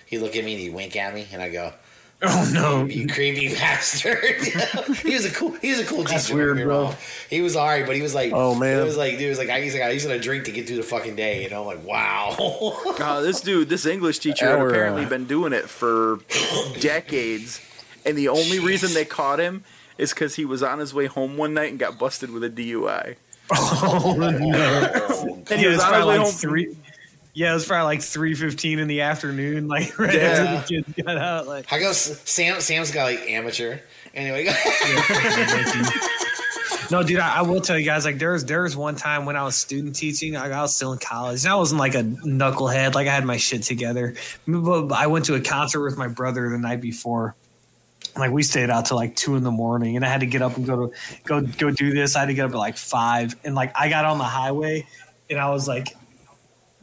he 0.07 0.17
would 0.17 0.25
look 0.25 0.35
at 0.35 0.43
me 0.43 0.53
and 0.53 0.61
he'd 0.61 0.73
wink 0.73 0.95
at 0.95 1.13
me 1.13 1.27
and 1.31 1.43
I 1.43 1.49
go, 1.49 1.73
oh 2.21 2.51
no. 2.53 2.85
"You 2.89 3.07
creepy 3.07 3.49
bastard!" 3.53 4.35
he 5.03 5.13
was 5.13 5.25
a 5.25 5.31
cool 5.31 5.51
he 5.61 5.69
was 5.71 5.79
a 5.79 5.85
cool 5.85 6.03
That's 6.03 6.25
teacher. 6.25 6.35
weird, 6.35 6.47
don't 6.49 6.57
get 6.57 6.61
me 6.63 6.65
bro. 6.65 6.83
wrong. 6.83 6.95
He 7.29 7.41
was 7.41 7.55
alright, 7.55 7.85
but 7.85 7.95
he 7.95 8.01
was 8.01 8.13
like, 8.15 8.31
Oh, 8.33 8.55
man. 8.55 8.79
it 8.79 8.83
was 8.83 8.97
like, 8.97 9.13
dude, 9.13 9.21
it 9.23 9.29
was 9.29 9.37
like 9.39 9.49
I 9.49 9.57
used 9.59 9.75
to 9.75 9.83
I 9.83 9.89
used 9.91 10.07
to 10.07 10.19
drink 10.19 10.45
to 10.45 10.51
get 10.51 10.67
through 10.67 10.77
the 10.77 10.83
fucking 10.83 11.15
day. 11.15 11.43
You 11.43 11.49
know, 11.49 11.63
like 11.63 11.83
wow. 11.85 12.35
Uh, 12.99 13.21
this 13.21 13.41
dude, 13.41 13.69
this 13.69 13.85
English 13.85 14.19
teacher, 14.19 14.45
had 14.45 14.59
apparently 14.67 15.05
uh, 15.05 15.09
been 15.09 15.25
doing 15.25 15.53
it 15.53 15.69
for 15.69 16.19
decades, 16.79 17.61
and 18.05 18.17
the 18.17 18.27
only 18.27 18.59
reason 18.59 18.93
they 18.93 19.05
caught 19.05 19.39
him 19.39 19.63
is 19.97 20.13
because 20.13 20.35
he 20.35 20.45
was 20.45 20.61
on 20.63 20.79
his 20.79 20.93
way 20.93 21.05
home 21.07 21.37
one 21.37 21.53
night 21.53 21.69
and 21.69 21.79
got 21.79 21.97
busted 21.99 22.29
with 22.31 22.43
a 22.43 22.49
DUI. 22.49 23.15
Oh 23.51 24.15
no. 24.17 25.43
And 25.49 25.59
he 25.59 25.65
Yeah, 25.65 25.69
was 25.71 25.79
on 25.79 25.79
his 25.79 25.79
way 25.79 25.87
probably 25.89 26.05
like 26.05 26.19
home. 26.19 26.31
three. 26.33 26.77
Yeah, 27.33 27.51
it 27.51 27.53
was 27.53 27.65
probably 27.65 27.85
like 27.85 28.01
three 28.01 28.33
fifteen 28.33 28.79
in 28.79 28.87
the 28.87 29.01
afternoon, 29.01 29.67
like 29.67 29.97
right 29.99 30.13
Yeah. 30.13 30.21
after 30.21 30.75
the 30.77 30.83
kids 30.83 31.03
got 31.05 31.17
out. 31.17 31.47
Like, 31.47 31.71
I 31.71 31.79
go, 31.79 31.91
Sam. 31.93 32.59
Sam's 32.59 32.91
got 32.91 33.03
like 33.05 33.19
amateur. 33.29 33.77
Anyway, 34.15 34.45
no, 36.91 37.03
dude, 37.03 37.19
I, 37.19 37.37
I 37.37 37.41
will 37.43 37.61
tell 37.61 37.77
you 37.77 37.85
guys. 37.85 38.03
Like, 38.05 38.17
there 38.17 38.31
was 38.31 38.45
there 38.45 38.63
was 38.63 38.75
one 38.75 38.95
time 38.95 39.25
when 39.25 39.35
I 39.35 39.43
was 39.43 39.55
student 39.55 39.95
teaching. 39.95 40.33
Like, 40.33 40.51
I 40.51 40.61
was 40.61 40.75
still 40.75 40.91
in 40.91 40.99
college, 40.99 41.43
and 41.43 41.51
I 41.53 41.55
wasn't 41.55 41.79
like 41.79 41.93
a 41.95 42.01
knucklehead. 42.03 42.95
Like, 42.95 43.07
I 43.07 43.13
had 43.13 43.25
my 43.25 43.37
shit 43.37 43.61
together. 43.63 44.15
But 44.47 44.91
I 44.91 45.07
went 45.07 45.25
to 45.25 45.35
a 45.35 45.41
concert 45.41 45.81
with 45.83 45.97
my 45.97 46.07
brother 46.07 46.49
the 46.49 46.57
night 46.57 46.81
before. 46.81 47.35
Like, 48.17 48.31
we 48.31 48.41
stayed 48.41 48.71
out 48.71 48.87
till 48.87 48.97
like 48.97 49.15
two 49.15 49.35
in 49.35 49.43
the 49.43 49.51
morning, 49.51 49.95
and 49.95 50.03
I 50.03 50.09
had 50.09 50.21
to 50.21 50.25
get 50.25 50.41
up 50.41 50.57
and 50.57 50.65
go 50.65 50.87
to 50.87 50.93
go 51.25 51.41
go 51.41 51.69
do 51.69 51.93
this. 51.93 52.15
I 52.15 52.21
had 52.21 52.25
to 52.25 52.33
get 52.33 52.45
up 52.45 52.51
at 52.51 52.57
like 52.57 52.77
five, 52.77 53.35
and 53.43 53.53
like 53.53 53.71
I 53.79 53.89
got 53.89 54.05
on 54.05 54.17
the 54.17 54.23
highway, 54.23 54.87
and 55.29 55.39
I 55.39 55.49
was 55.51 55.67
like 55.67 55.95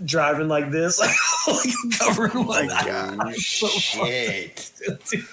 driving 0.05 0.49
like 0.49 0.71
this, 0.71 0.99
like 1.49 1.99
covering 1.99 2.47
like 2.47 2.71
oh 2.73 3.33
so 3.37 3.67
fucked 3.69 4.09
shit. 4.09 4.73
dude. 5.11 5.25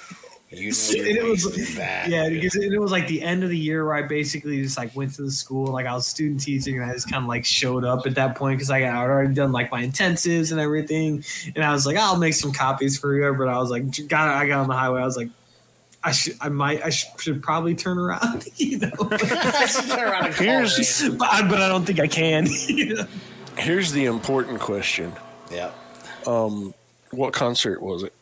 You 0.55 0.70
know 0.72 0.78
And 0.99 1.07
your 1.07 1.26
it 1.26 1.30
was- 1.30 1.76
bad. 1.76 2.11
Yeah, 2.11 2.30
dude. 2.30 2.41
because 2.41 2.55
it, 2.55 2.72
it 2.72 2.78
was 2.80 2.91
like 2.91 3.07
the 3.07 3.24
end 3.24 3.43
of 3.43 3.49
the 3.49 3.57
year 3.57 3.84
where 3.86 3.95
I 3.95 4.03
basically 4.03 4.61
just 4.61 4.78
like 4.78 4.95
went 4.95 5.16
to 5.16 5.24
the 5.24 5.32
school, 5.32 5.66
like 5.66 5.88
I 5.88 5.95
was 5.95 6.05
student 6.05 6.41
teaching, 6.41 6.80
and 6.80 6.88
I 6.89 6.93
just 6.93 7.09
kind 7.09 7.24
of 7.24 7.28
like 7.28 7.43
showed 7.43 7.84
up 7.84 8.05
at 8.05 8.14
that 8.16 8.36
point 8.36 8.59
because 8.59 8.70
I 8.70 8.82
had 8.82 8.93
already 8.95 9.34
done 9.34 9.51
like 9.51 9.72
my 9.72 9.82
intensives 9.84 10.51
and 10.51 10.59
everything, 10.61 11.24
and 11.55 11.66
I 11.66 11.72
was 11.74 11.88
like, 11.88 11.97
I'll 11.97 12.18
make 12.20 12.36
some 12.36 12.53
copies 12.53 12.99
for 12.99 13.16
you. 13.16 13.34
But 13.34 13.47
I 13.47 13.57
was 13.57 13.72
like, 13.72 14.07
got 14.07 14.28
I 14.30 14.45
got 14.45 14.59
on 14.59 14.68
the 14.68 14.76
highway, 14.76 15.01
I 15.01 15.05
was 15.05 15.18
like, 15.18 15.30
I 16.03 16.11
should, 16.11 16.36
I 16.39 16.49
might, 16.49 16.86
I 16.86 16.89
should 16.91 17.41
probably 17.41 17.74
turn 17.74 17.97
around, 17.97 18.45
you 18.57 18.78
know. 18.78 18.91
I 19.09 19.66
should 19.66 19.89
turn 19.89 19.99
around 20.07 20.26
and 20.28 20.36
call 20.36 20.45
Here's- 20.45 21.09
but, 21.09 21.30
I, 21.34 21.49
but 21.49 21.61
I 21.64 21.68
don't 21.68 21.84
think 21.86 21.99
I 21.99 22.05
can. 22.07 22.45
you 22.68 22.93
know? 22.93 23.05
Here's 23.58 23.91
the 23.91 24.06
important 24.06 24.60
question: 24.60 25.14
Yeah. 25.51 25.72
Um, 26.28 26.74
What 27.12 27.34
concert 27.34 27.82
was 27.82 28.04
it? 28.04 28.14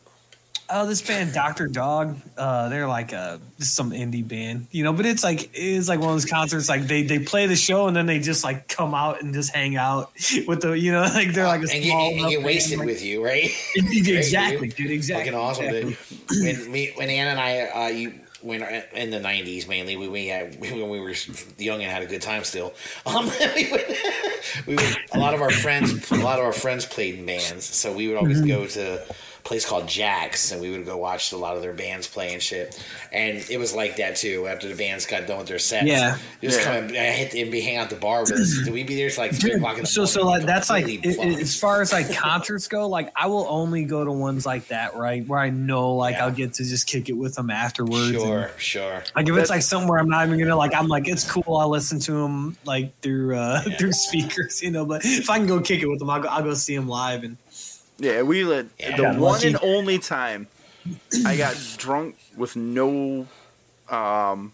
Oh, 0.74 0.86
this 0.86 1.02
band, 1.02 1.34
Doctor 1.34 1.66
Dog. 1.68 2.16
Uh, 2.34 2.70
they're 2.70 2.86
like 2.88 3.12
uh 3.12 3.36
just 3.58 3.74
some 3.74 3.90
indie 3.90 4.26
band, 4.26 4.68
you 4.70 4.82
know. 4.84 4.92
But 4.94 5.04
it's 5.04 5.22
like 5.22 5.50
it's 5.52 5.86
like 5.86 6.00
one 6.00 6.08
of 6.10 6.14
those 6.14 6.24
concerts. 6.24 6.66
Like 6.68 6.82
they 6.86 7.02
they 7.02 7.18
play 7.18 7.46
the 7.46 7.56
show 7.56 7.88
and 7.88 7.96
then 7.96 8.06
they 8.06 8.20
just 8.20 8.42
like 8.42 8.68
come 8.68 8.94
out 8.94 9.22
and 9.22 9.34
just 9.34 9.54
hang 9.54 9.76
out 9.76 10.12
with 10.46 10.62
the 10.62 10.72
you 10.72 10.90
know 10.92 11.02
like 11.14 11.34
they're 11.34 11.44
like 11.46 11.60
a 11.60 11.72
and 11.74 11.84
small 11.84 12.10
get, 12.10 12.20
and 12.20 12.28
get 12.30 12.36
band, 12.36 12.44
wasted 12.46 12.78
like- 12.78 12.86
with 12.86 13.04
you, 13.04 13.22
right? 13.22 13.50
exactly, 13.76 14.68
dude. 14.68 14.76
dude. 14.76 14.90
Exactly. 14.92 15.30
Fucking 15.32 15.38
awesome, 15.38 15.64
exactly. 15.66 15.96
dude. 16.30 16.56
When 16.64 16.72
me, 16.72 16.92
when 16.94 17.10
Ann 17.10 17.28
and 17.28 17.40
I, 17.40 17.60
uh, 17.60 17.88
you, 17.88 18.14
when 18.42 18.62
in 18.94 19.10
the 19.10 19.18
'90s 19.20 19.68
mainly, 19.68 19.96
we, 19.96 20.08
we 20.08 20.26
had, 20.26 20.60
when 20.60 20.88
we 20.90 21.00
were 21.00 21.14
young 21.58 21.82
and 21.82 21.90
had 21.90 22.02
a 22.02 22.06
good 22.06 22.22
time 22.22 22.44
still. 22.44 22.74
Um, 23.06 23.26
we 23.56 23.70
would, 23.70 23.84
we 24.66 24.74
would, 24.76 24.96
a 25.12 25.18
lot 25.18 25.34
of 25.34 25.40
our 25.40 25.50
friends, 25.50 26.10
a 26.10 26.16
lot 26.16 26.38
of 26.38 26.44
our 26.44 26.52
friends 26.52 26.84
played 26.86 27.16
in 27.18 27.26
bands, 27.26 27.64
so 27.64 27.92
we 27.92 28.08
would 28.08 28.16
always 28.16 28.38
Mm-hmm. 28.38 28.48
go 28.48 28.66
to 28.66 29.04
place 29.44 29.66
called 29.66 29.88
Jack's, 29.88 30.52
and 30.52 30.60
we 30.60 30.70
would 30.70 30.86
go 30.86 30.96
watch 30.96 31.32
a 31.32 31.36
lot 31.36 31.56
of 31.56 31.62
their 31.62 31.72
bands 31.72 32.06
play 32.06 32.32
and 32.32 32.42
shit. 32.42 32.80
And 33.12 33.44
it 33.50 33.58
was 33.58 33.74
like 33.74 33.96
that 33.96 34.16
too. 34.16 34.46
After 34.46 34.68
the 34.68 34.74
bands 34.76 35.04
got 35.04 35.26
done 35.26 35.38
with 35.38 35.48
their 35.48 35.58
sets, 35.58 35.86
Yeah. 35.86 36.16
you 36.40 36.48
just 36.48 36.60
Yeah. 36.60 36.64
come 36.66 36.84
and 36.88 36.96
I 36.96 37.10
hit 37.10 37.34
and 37.34 37.50
be 37.50 37.60
hanging 37.60 37.78
out 37.78 37.84
at 37.84 37.90
the 37.90 37.96
bar 37.96 38.20
with 38.22 38.32
us. 38.32 38.56
Did 38.64 38.72
we 38.72 38.82
be 38.84 38.94
there 38.96 39.10
till 39.10 39.24
like 39.24 39.34
three 39.34 39.52
o'clock 39.52 39.76
in 39.76 39.80
the 39.82 39.86
so 39.86 40.02
morning? 40.02 40.12
so 40.12 40.26
like 40.26 40.42
that's 40.46 40.70
like 40.70 40.84
Completely 40.84 41.10
i- 41.18 41.26
i- 41.26 41.30
fucked. 41.30 41.42
as 41.42 41.56
far 41.58 41.82
as 41.82 41.92
like 41.92 42.12
concerts 42.14 42.68
go 42.68 42.88
like 42.88 43.10
i 43.16 43.26
will 43.26 43.46
only 43.48 43.84
go 43.84 44.04
to 44.04 44.12
ones 44.12 44.46
like 44.46 44.66
that 44.68 44.94
right 44.96 45.26
where 45.26 45.38
i 45.40 45.50
know 45.50 45.94
like 45.94 46.14
Yeah. 46.16 46.24
i'll 46.26 46.30
get 46.32 46.54
to 46.54 46.64
just 46.64 46.86
kick 46.86 47.08
it 47.08 47.12
with 47.14 47.34
them 47.34 47.50
afterwards 47.50 48.10
and- 48.10 48.20
Sure, 48.20 48.50
sure. 48.58 49.04
like 49.16 49.28
if 49.28 49.36
it's 49.36 49.50
like 49.50 49.62
somewhere 49.62 49.98
i'm 49.98 50.08
not 50.08 50.26
even 50.26 50.38
gonna 50.38 50.56
like 50.56 50.74
i'm 50.74 50.88
like 50.88 51.08
it's 51.08 51.28
cool 51.30 51.56
i'll 51.56 51.68
listen 51.68 51.98
to 52.00 52.12
them 52.12 52.56
like 52.64 52.98
through 53.00 53.36
uh 53.36 53.62
Yeah. 53.66 53.76
through 53.76 53.92
speakers 53.92 54.62
you 54.62 54.70
know 54.70 54.84
but 54.86 55.04
if 55.04 55.28
i 55.30 55.38
can 55.38 55.46
go 55.46 55.60
kick 55.60 55.82
it 55.82 55.86
with 55.88 55.98
them 55.98 56.10
i'll 56.10 56.20
go, 56.20 56.28
I'll 56.28 56.42
go 56.42 56.54
see 56.54 56.74
them 56.76 56.88
live 56.88 57.24
and 57.24 57.36
Yeah, 58.02 58.22
we 58.22 58.42
Yeah. 58.42 58.62
the 58.96 59.02
one 59.04 59.20
lucky. 59.20 59.46
and 59.48 59.58
only 59.62 59.98
time 59.98 60.48
I 61.24 61.36
got 61.36 61.56
drunk 61.78 62.16
with 62.36 62.56
no 62.56 63.26
um, 63.88 64.52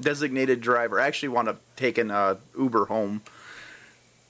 designated 0.00 0.60
driver. 0.60 1.00
I 1.00 1.06
actually 1.06 1.28
wound 1.28 1.48
up 1.48 1.60
taking 1.76 2.10
uh, 2.10 2.36
Uber 2.58 2.86
home. 2.86 3.22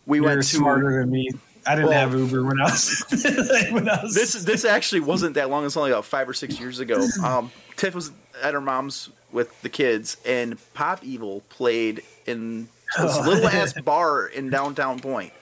We 0.07 0.19
you're 0.19 0.27
went 0.27 0.43
to 0.43 0.47
smarter 0.49 1.01
than 1.01 1.11
me 1.11 1.31
i 1.67 1.75
didn't 1.75 1.91
Well- 1.91 1.99
have 2.01 2.15
uber 2.19 2.43
when 2.43 2.59
i 2.59 2.65
was 2.65 3.05
when 3.71 3.87
i 3.87 4.03
was 4.03 4.15
this. 4.15 4.33
This 4.33 4.65
actually 4.65 5.01
wasn't 5.01 5.35
that 5.35 5.51
long. 5.51 5.67
It's 5.67 5.77
only 5.77 5.91
about 5.91 6.07
five 6.07 6.27
or 6.29 6.33
six 6.35 6.59
years 6.59 6.81
ago. 6.81 7.07
Um, 7.23 7.51
Tiff 7.77 7.95
was 7.95 8.11
at 8.43 8.55
her 8.55 8.63
mom's 8.63 9.11
with 9.31 9.61
the 9.63 9.69
kids, 9.69 10.17
and 10.27 10.57
Pop 10.75 11.05
Evil 11.05 11.43
played 11.51 12.03
in 12.27 12.69
this 12.99 13.15
Oh. 13.17 13.23
little 13.29 13.47
ass 13.49 13.73
bar 13.85 14.27
in 14.27 14.49
downtown 14.51 15.01
Point. 15.01 15.33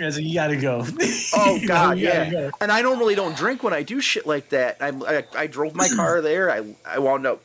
Yeah, 0.00 0.10
so 0.10 0.20
you 0.20 0.34
gotta 0.34 0.56
go 0.56 0.84
Oh 1.34 1.54
You 1.60 1.60
know, 1.62 1.66
God, 1.68 1.98
you 1.98 2.06
yeah. 2.08 2.30
go. 2.30 2.50
And 2.60 2.72
I 2.72 2.80
normally 2.82 3.14
don't 3.14 3.36
drink 3.36 3.62
when 3.62 3.74
I 3.74 3.82
do 3.82 4.00
shit 4.00 4.26
like 4.26 4.48
that. 4.48 4.78
I, 4.80 4.88
I, 4.88 5.24
I 5.36 5.46
drove 5.46 5.74
my 5.74 5.88
car 5.88 6.20
there. 6.22 6.50
I 6.50 6.74
I 6.86 6.98
wound 6.98 7.26
up. 7.26 7.42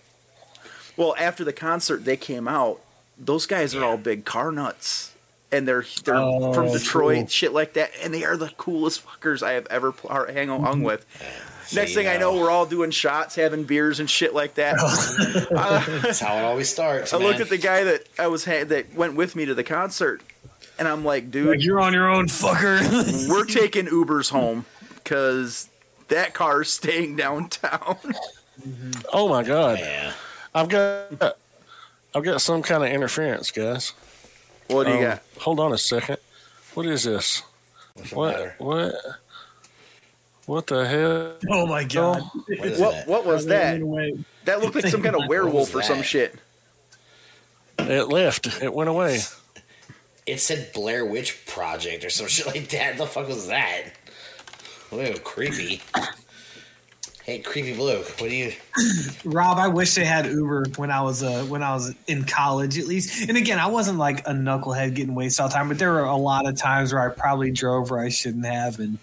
Well, 0.98 1.14
after 1.20 1.44
the 1.44 1.52
concert, 1.54 2.06
they 2.06 2.16
came 2.18 2.48
out. 2.48 2.80
Those 3.18 3.46
guys 3.46 3.76
are 3.76 3.84
all 3.84 3.98
big 3.98 4.24
car 4.26 4.52
nuts, 4.52 5.14
and 5.52 5.68
they're 5.68 5.86
they're 6.06 6.16
Oh, 6.16 6.54
from 6.54 6.72
Detroit, 6.72 7.18
cool. 7.18 7.28
shit 7.28 7.52
like 7.54 7.74
that, 7.74 7.92
and 8.02 8.14
they 8.14 8.24
are 8.24 8.38
the 8.38 8.50
coolest 8.58 9.06
fuckers 9.06 9.44
I 9.44 9.52
have 9.54 9.68
ever 9.70 9.92
pl- 9.92 10.12
or 10.12 10.28
hang 10.32 10.48
hung 10.48 10.84
with. 10.84 11.06
Next 11.74 11.90
See, 11.92 11.96
thing 11.96 12.08
I 12.08 12.18
know, 12.18 12.38
we're 12.38 12.52
all 12.52 12.66
doing 12.68 12.92
shots, 12.92 13.36
having 13.36 13.64
beers 13.64 14.00
and 14.00 14.08
shit 14.10 14.34
like 14.36 14.54
that. 14.56 14.76
Uh, 14.80 16.00
That's 16.02 16.20
how 16.20 16.36
it 16.38 16.44
always 16.44 16.70
starts. 16.70 17.12
I 17.14 17.18
looked 17.18 17.40
man. 17.40 17.42
at 17.42 17.50
the 17.50 17.58
guy 17.58 17.84
that 17.86 18.04
I 18.20 18.28
was 18.28 18.46
ha- 18.46 18.64
that 18.66 18.94
went 18.94 19.16
with 19.16 19.36
me 19.36 19.46
to 19.46 19.54
the 19.56 19.64
concert, 19.64 20.22
and 20.80 20.88
I'm 20.88 21.04
like, 21.06 21.32
dude, 21.32 21.48
like 21.48 21.64
you're 21.64 21.80
on 21.80 21.94
your 21.94 22.10
own 22.10 22.28
fucker 22.28 22.80
we're 23.30 23.46
taking 23.46 23.86
Ubers 23.88 24.30
home 24.30 24.66
because 24.96 25.70
that 26.10 26.34
car's 26.34 26.72
staying 26.72 27.16
downtown. 27.16 27.98
Oh 29.12 29.28
my 29.28 29.44
god! 29.44 29.80
Yeah. 29.80 30.14
I've 30.56 30.70
got 30.70 31.38
I've 32.16 32.24
got 32.24 32.40
some 32.42 32.62
kind 32.64 32.84
of 32.86 32.90
interference, 32.90 33.52
guys. 33.52 33.92
what 34.68 34.86
do 34.86 34.92
you 34.92 34.98
Um, 34.98 35.04
got? 35.04 35.22
Hold 35.42 35.60
on 35.60 35.74
a 35.74 35.78
second. 35.78 36.18
What 36.74 36.86
is 36.86 37.04
this? 37.04 37.44
What 38.14 38.32
matter? 38.32 38.56
what 38.58 38.96
what 40.46 40.68
the 40.68 40.88
hell? 40.88 41.34
oh 41.52 41.66
my 41.68 41.84
god 41.84 42.22
What 42.48 42.66
is 42.66 42.80
What 42.80 42.92
that? 42.94 43.08
what 43.08 43.26
was 43.26 43.46
that? 43.48 43.82
That 44.46 44.62
looked 44.62 44.76
like 44.76 44.88
some 44.88 45.04
kind 45.04 45.16
of 45.16 45.28
werewolf 45.28 45.76
or 45.76 45.82
some 45.82 46.02
shit. 46.02 46.36
It 47.78 48.08
left. 48.08 48.62
It 48.64 48.74
went 48.74 48.90
away. 48.90 49.20
It 50.26 50.40
said 50.40 50.72
Blair 50.74 51.06
Witch 51.06 51.46
Project 51.46 52.04
or 52.04 52.10
some 52.10 52.28
shit 52.30 52.48
like 52.48 52.70
that. 52.70 52.98
The 52.98 53.06
fuck 53.06 53.28
was 53.28 53.48
that? 53.48 53.84
Ooh, 54.94 55.14
creepy. 55.20 55.82
Hey, 57.26 57.40
creepy 57.40 57.76
blue. 57.76 57.98
What 57.98 58.20
do 58.20 58.36
you? 58.36 58.54
Rob, 59.26 59.58
I 59.58 59.68
wish 59.68 59.96
they 59.96 60.06
had 60.06 60.28
Uber 60.28 60.66
when 60.78 60.92
I 60.92 61.02
was 61.02 61.24
uh, 61.24 61.44
when 61.46 61.64
I 61.64 61.74
was 61.74 61.94
in 62.06 62.24
college 62.24 62.78
at 62.78 62.86
least. 62.86 63.28
And 63.28 63.36
again, 63.36 63.58
I 63.58 63.66
wasn't 63.66 63.98
like 63.98 64.20
a 64.28 64.32
knucklehead 64.32 64.94
getting 64.94 65.16
wasted 65.16 65.42
all 65.42 65.48
the 65.48 65.56
time, 65.56 65.68
but 65.68 65.80
there 65.80 65.92
were 65.92 66.04
a 66.04 66.16
lot 66.16 66.48
of 66.48 66.56
times 66.56 66.94
where 66.94 67.02
I 67.02 67.12
probably 67.12 67.50
drove 67.50 67.90
where 67.90 68.00
I 68.00 68.10
shouldn't 68.10 68.46
have, 68.46 68.80
and 68.80 69.00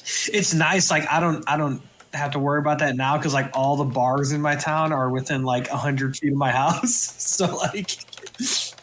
it's 0.00 0.54
nice. 0.54 0.90
Like 0.90 1.06
I 1.10 1.20
don't 1.20 1.44
I 1.46 1.58
don't 1.58 1.82
have 2.14 2.30
to 2.30 2.38
worry 2.38 2.60
about 2.60 2.78
that 2.78 2.96
now 2.96 3.18
because 3.18 3.34
like 3.34 3.50
all 3.52 3.76
the 3.76 3.84
bars 3.84 4.32
in 4.32 4.40
my 4.40 4.56
town 4.56 4.92
are 4.94 5.10
within 5.10 5.42
like 5.42 5.68
hundred 5.68 6.16
feet 6.16 6.32
of 6.32 6.38
my 6.38 6.50
house. 6.62 6.94
so 6.94 7.56
like. 7.56 7.90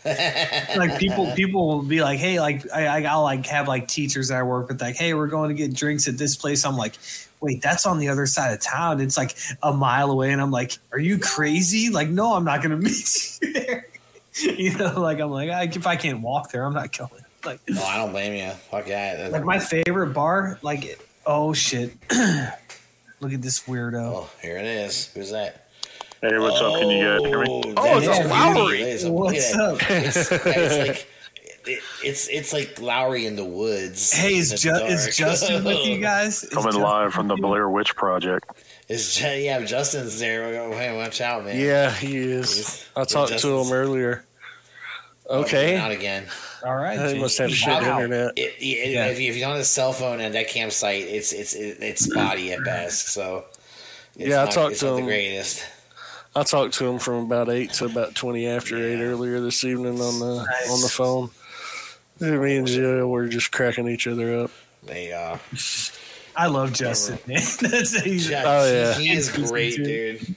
Like 0.05 0.97
people 0.99 1.31
people 1.35 1.67
will 1.67 1.83
be 1.83 2.01
like 2.01 2.19
hey 2.19 2.39
like 2.39 2.69
I, 2.73 2.87
I 2.87 3.01
i'll 3.03 3.23
like 3.23 3.45
have 3.47 3.67
like 3.67 3.87
teachers 3.87 4.29
that 4.29 4.37
i 4.39 4.43
work 4.43 4.67
with 4.69 4.81
like 4.81 4.95
hey 4.95 5.13
we're 5.13 5.27
going 5.27 5.49
to 5.49 5.55
get 5.55 5.73
drinks 5.75 6.07
at 6.07 6.17
this 6.17 6.35
place 6.35 6.65
i'm 6.65 6.75
like 6.77 6.97
wait 7.39 7.61
that's 7.61 7.85
on 7.85 7.99
the 7.99 8.09
other 8.09 8.25
side 8.25 8.53
of 8.53 8.59
town 8.61 8.99
it's 9.01 9.17
like 9.17 9.35
a 9.61 9.71
mile 9.73 10.09
away 10.11 10.31
and 10.31 10.41
i'm 10.41 10.51
like 10.51 10.77
are 10.91 10.99
you 10.99 11.17
crazy 11.19 11.89
like 11.89 12.07
no 12.09 12.33
i'm 12.33 12.43
not 12.45 12.61
gonna 12.63 12.77
meet 12.77 13.39
you 13.41 13.53
there 13.53 13.87
you 14.41 14.75
know 14.77 14.99
like 14.99 15.19
i'm 15.19 15.29
like 15.31 15.49
I, 15.49 15.63
if 15.63 15.85
i 15.87 15.95
can't 15.95 16.21
walk 16.21 16.51
there 16.51 16.63
i'm 16.65 16.73
not 16.73 16.95
going 16.97 17.09
like 17.43 17.59
No, 17.67 17.83
I 17.83 17.97
don't 17.97 18.11
blame 18.11 18.33
you. 18.35 18.51
Fuck 18.69 18.85
that. 18.85 19.31
like 19.31 19.43
my 19.43 19.57
favorite 19.57 20.13
bar 20.13 20.59
like 20.61 20.99
oh 21.25 21.53
shit 21.53 21.91
look 23.19 23.33
at 23.33 23.41
this 23.41 23.61
weirdo 23.63 23.95
Oh, 24.13 24.29
here 24.41 24.57
it 24.57 24.65
is. 24.65 25.07
Who's 25.13 25.31
that? 25.31 25.60
Hey, 26.21 26.37
what's 26.37 26.61
up? 26.61 26.73
Can 26.79 26.89
you 26.89 27.03
guys 27.03 27.21
hear 27.25 27.39
me? 27.41 27.47
Oh, 27.49 27.73
oh 27.77 27.97
it's 27.97 28.05
that's 28.07 28.25
a 28.25 28.27
Lowry. 28.27 28.77
beauty. 28.77 28.83
That 28.83 28.89
is 28.91 29.03
a- 29.05 29.11
What's 29.11 29.55
look 29.55 29.61
up? 29.73 29.79
that. 29.79 29.91
It's, 30.05 30.31
it's 30.31 30.77
like 30.87 31.07
it, 31.67 31.79
it's 32.03 32.27
it's 32.29 32.53
like 32.53 32.81
Lowry 32.81 33.25
in 33.27 33.35
the 33.35 33.45
woods. 33.45 34.11
hey 34.11 34.35
is, 34.35 34.49
Ju- 34.61 34.71
is 34.73 35.15
justin 35.15 35.63
with 35.63 35.85
you 35.85 35.99
guys 36.01 36.43
Is 36.43 36.49
Coming 36.49 36.65
Justin 36.71 36.81
live 36.81 37.13
from 37.13 37.27
the? 37.27 37.35
Blair 37.35 37.69
Witch 37.69 37.95
Project. 37.95 38.49
Is 38.89 39.15
Ju- 39.15 39.27
yeah, 39.27 39.63
Justin's 39.63 40.19
there. 40.19 40.51
Hey, 40.73 40.95
watch 40.95 41.21
out, 41.21 41.45
man. 41.45 41.59
Yeah, 41.59 41.91
he 41.91 42.17
is. 42.17 42.55
He's- 42.55 42.89
I 42.95 43.03
talked 43.03 43.37
to 43.37 43.59
him 43.59 43.71
earlier. 43.71 44.23
Oh, 45.29 45.41
Okay. 45.41 45.77
Out 45.77 45.91
again. 45.91 46.25
all 46.65 46.75
right 46.75 47.13
He 47.15 47.19
must 47.19 47.37
have 47.37 47.51
shit 47.51 47.69
Wow. 47.69 48.01
internet. 48.01 48.33
It, 48.37 48.53
it, 48.59 48.89
Yeah. 48.91 49.05
if, 49.07 49.19
you, 49.19 49.29
if 49.31 49.37
you're 49.37 49.49
on 49.49 49.57
a 49.57 49.63
cell 49.63 49.93
phone 49.93 50.19
at 50.19 50.33
that 50.33 50.49
campsite, 50.49 51.03
it's 51.07 51.31
it's 51.31 51.53
it, 51.53 51.77
it's 51.81 52.05
spotty 52.05 52.51
at 52.53 52.63
best. 52.65 53.07
So 53.09 53.45
it's 54.15 54.27
Yeah, 54.29 54.41
I 54.41 54.45
not, 54.45 54.51
talked 54.53 54.79
to 54.79 54.85
not 54.87 54.95
the 54.97 55.01
greatest. 55.03 55.63
I 56.35 56.43
talked 56.43 56.75
to 56.75 56.87
him 56.87 56.99
from 56.99 57.25
about 57.25 57.49
eight 57.49 57.73
to 57.73 57.85
about 57.85 58.15
twenty 58.15 58.47
after 58.47 58.77
eight 58.77 59.01
earlier 59.01 59.39
this 59.41 59.63
evening 59.63 59.99
on 60.01 60.19
the 60.19 60.35
Nice. 60.45 60.71
on 60.71 60.81
the 60.81 60.87
phone. 60.89 61.29
Me 62.19 62.55
and 62.57 62.67
Jill 62.67 63.07
were 63.07 63.27
just 63.27 63.51
cracking 63.51 63.87
each 63.87 64.07
other 64.07 64.39
up. 64.41 64.51
They 64.83 65.11
uh, 65.11 65.37
I 66.35 66.47
love 66.47 66.71
Justin, 66.73 67.17
man. 67.27 67.37
That's 67.61 68.01
he's, 68.01 68.31
Oh, 68.31 68.33
yeah. 68.71 68.93
he, 68.93 69.11
is 69.11 69.29
great, 69.31 69.75
too. 69.75 69.83
dude. 69.83 70.35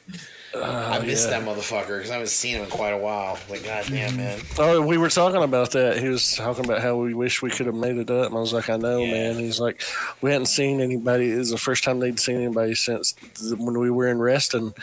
I 0.57 1.01
miss 1.01 1.25
yeah. 1.25 1.31
that 1.39 1.43
motherfucker 1.47 1.97
because 1.99 2.11
I 2.11 2.15
haven't 2.15 2.29
seen 2.29 2.57
him 2.57 2.65
in 2.65 2.71
quite 2.71 2.91
a 2.93 2.99
while. 2.99 3.39
Like, 3.51 3.65
goddamn, 3.65 4.17
man. 4.17 4.41
Oh, 4.59 4.81
we 4.85 4.99
were 4.99 5.09
talking 5.11 5.43
about 5.43 5.73
that. 5.73 5.99
He 5.99 6.09
was 6.09 6.35
talking 6.37 6.65
about 6.65 6.81
how 6.81 6.97
we 6.97 7.13
wish 7.15 7.43
we 7.43 7.51
could 7.51 7.67
have 7.67 7.75
made 7.75 7.97
it 7.97 8.11
up. 8.11 8.29
And 8.29 8.37
I 8.37 8.41
was 8.41 8.53
like, 8.53 8.71
I 8.71 8.77
know, 8.77 8.99
Yeah. 9.01 9.13
man. 9.33 9.39
He's 9.39 9.59
like, 9.61 9.83
we 10.21 10.31
hadn't 10.31 10.47
seen 10.47 10.81
anybody. 10.81 11.31
It 11.33 11.39
was 11.39 11.51
the 11.51 11.59
first 11.59 11.85
time 11.85 11.99
they'd 12.01 12.21
seen 12.21 12.37
anybody 12.37 12.75
since 12.75 13.15
when 13.57 13.79
we 13.79 13.91
were 13.91 14.09
in 14.09 14.19
Reston. 14.21 14.75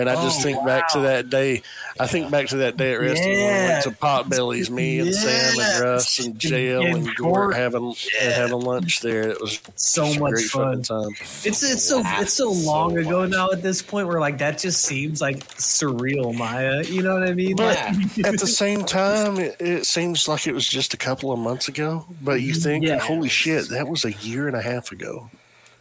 And 0.00 0.08
I 0.08 0.14
just 0.24 0.40
Oh, 0.40 0.42
think 0.42 0.64
back 0.66 0.88
to 0.92 1.00
that 1.00 1.28
day. 1.30 1.62
I 1.98 2.06
think 2.06 2.30
back 2.30 2.46
to 2.48 2.56
that 2.58 2.76
day 2.76 2.94
at 2.94 3.00
Reston 3.00 3.28
when 3.28 3.36
we 3.36 3.42
Yeah. 3.44 3.68
went 3.72 3.82
to 3.84 3.90
Potbellies, 3.90 4.70
me 4.70 4.98
and 5.00 5.14
Sam 5.14 5.60
and 5.60 5.80
Russ 5.82 6.18
and 6.18 6.38
JL 6.38 6.86
And 6.86 6.96
and 6.96 7.16
Gort 7.16 7.34
Gort. 7.34 7.54
having 7.56 7.94
and 8.22 8.32
having 8.32 8.60
lunch 8.60 9.00
there. 9.00 9.28
It 9.28 9.40
was 9.40 9.60
so 9.76 10.06
just 10.06 10.16
a 10.16 10.20
much 10.20 10.32
great 10.32 10.44
fun. 10.50 10.82
fucking 10.82 10.82
time. 10.84 11.26
It's 11.44 11.62
it's 11.62 11.84
so 11.84 12.00
Laughed 12.00 12.22
it's 12.22 12.32
so 12.32 12.52
so 12.52 12.66
long 12.70 12.96
ago 12.98 13.20
much. 13.20 13.30
now 13.30 13.50
at 13.50 13.62
this 13.62 13.82
point 13.82 14.08
where 14.08 14.20
like 14.20 14.38
that 14.38 14.58
just 14.58 14.82
seems 14.82 15.20
like 15.20 15.46
surreal, 15.56 16.34
Maya. 16.34 16.82
You 16.84 17.02
know 17.02 17.14
what 17.14 17.28
I 17.28 17.34
mean? 17.34 17.56
But 17.56 17.76
Yeah. 18.16 18.28
at 18.28 18.38
the 18.38 18.46
same 18.46 18.84
time, 18.84 19.38
it, 19.38 19.56
it 19.60 19.86
seems 19.86 20.26
like 20.28 20.46
it 20.46 20.54
was 20.54 20.66
just 20.66 20.94
a 20.94 20.96
couple 20.96 21.30
of 21.32 21.38
months 21.38 21.68
ago. 21.68 22.06
But 22.22 22.40
you 22.40 22.54
think, 22.54 22.84
Yeah. 22.86 22.98
holy 22.98 23.28
shit, 23.28 23.68
that 23.68 23.88
was 23.88 24.04
a 24.04 24.12
year 24.12 24.46
and 24.46 24.56
a 24.56 24.62
half 24.62 24.92
ago. 24.92 25.30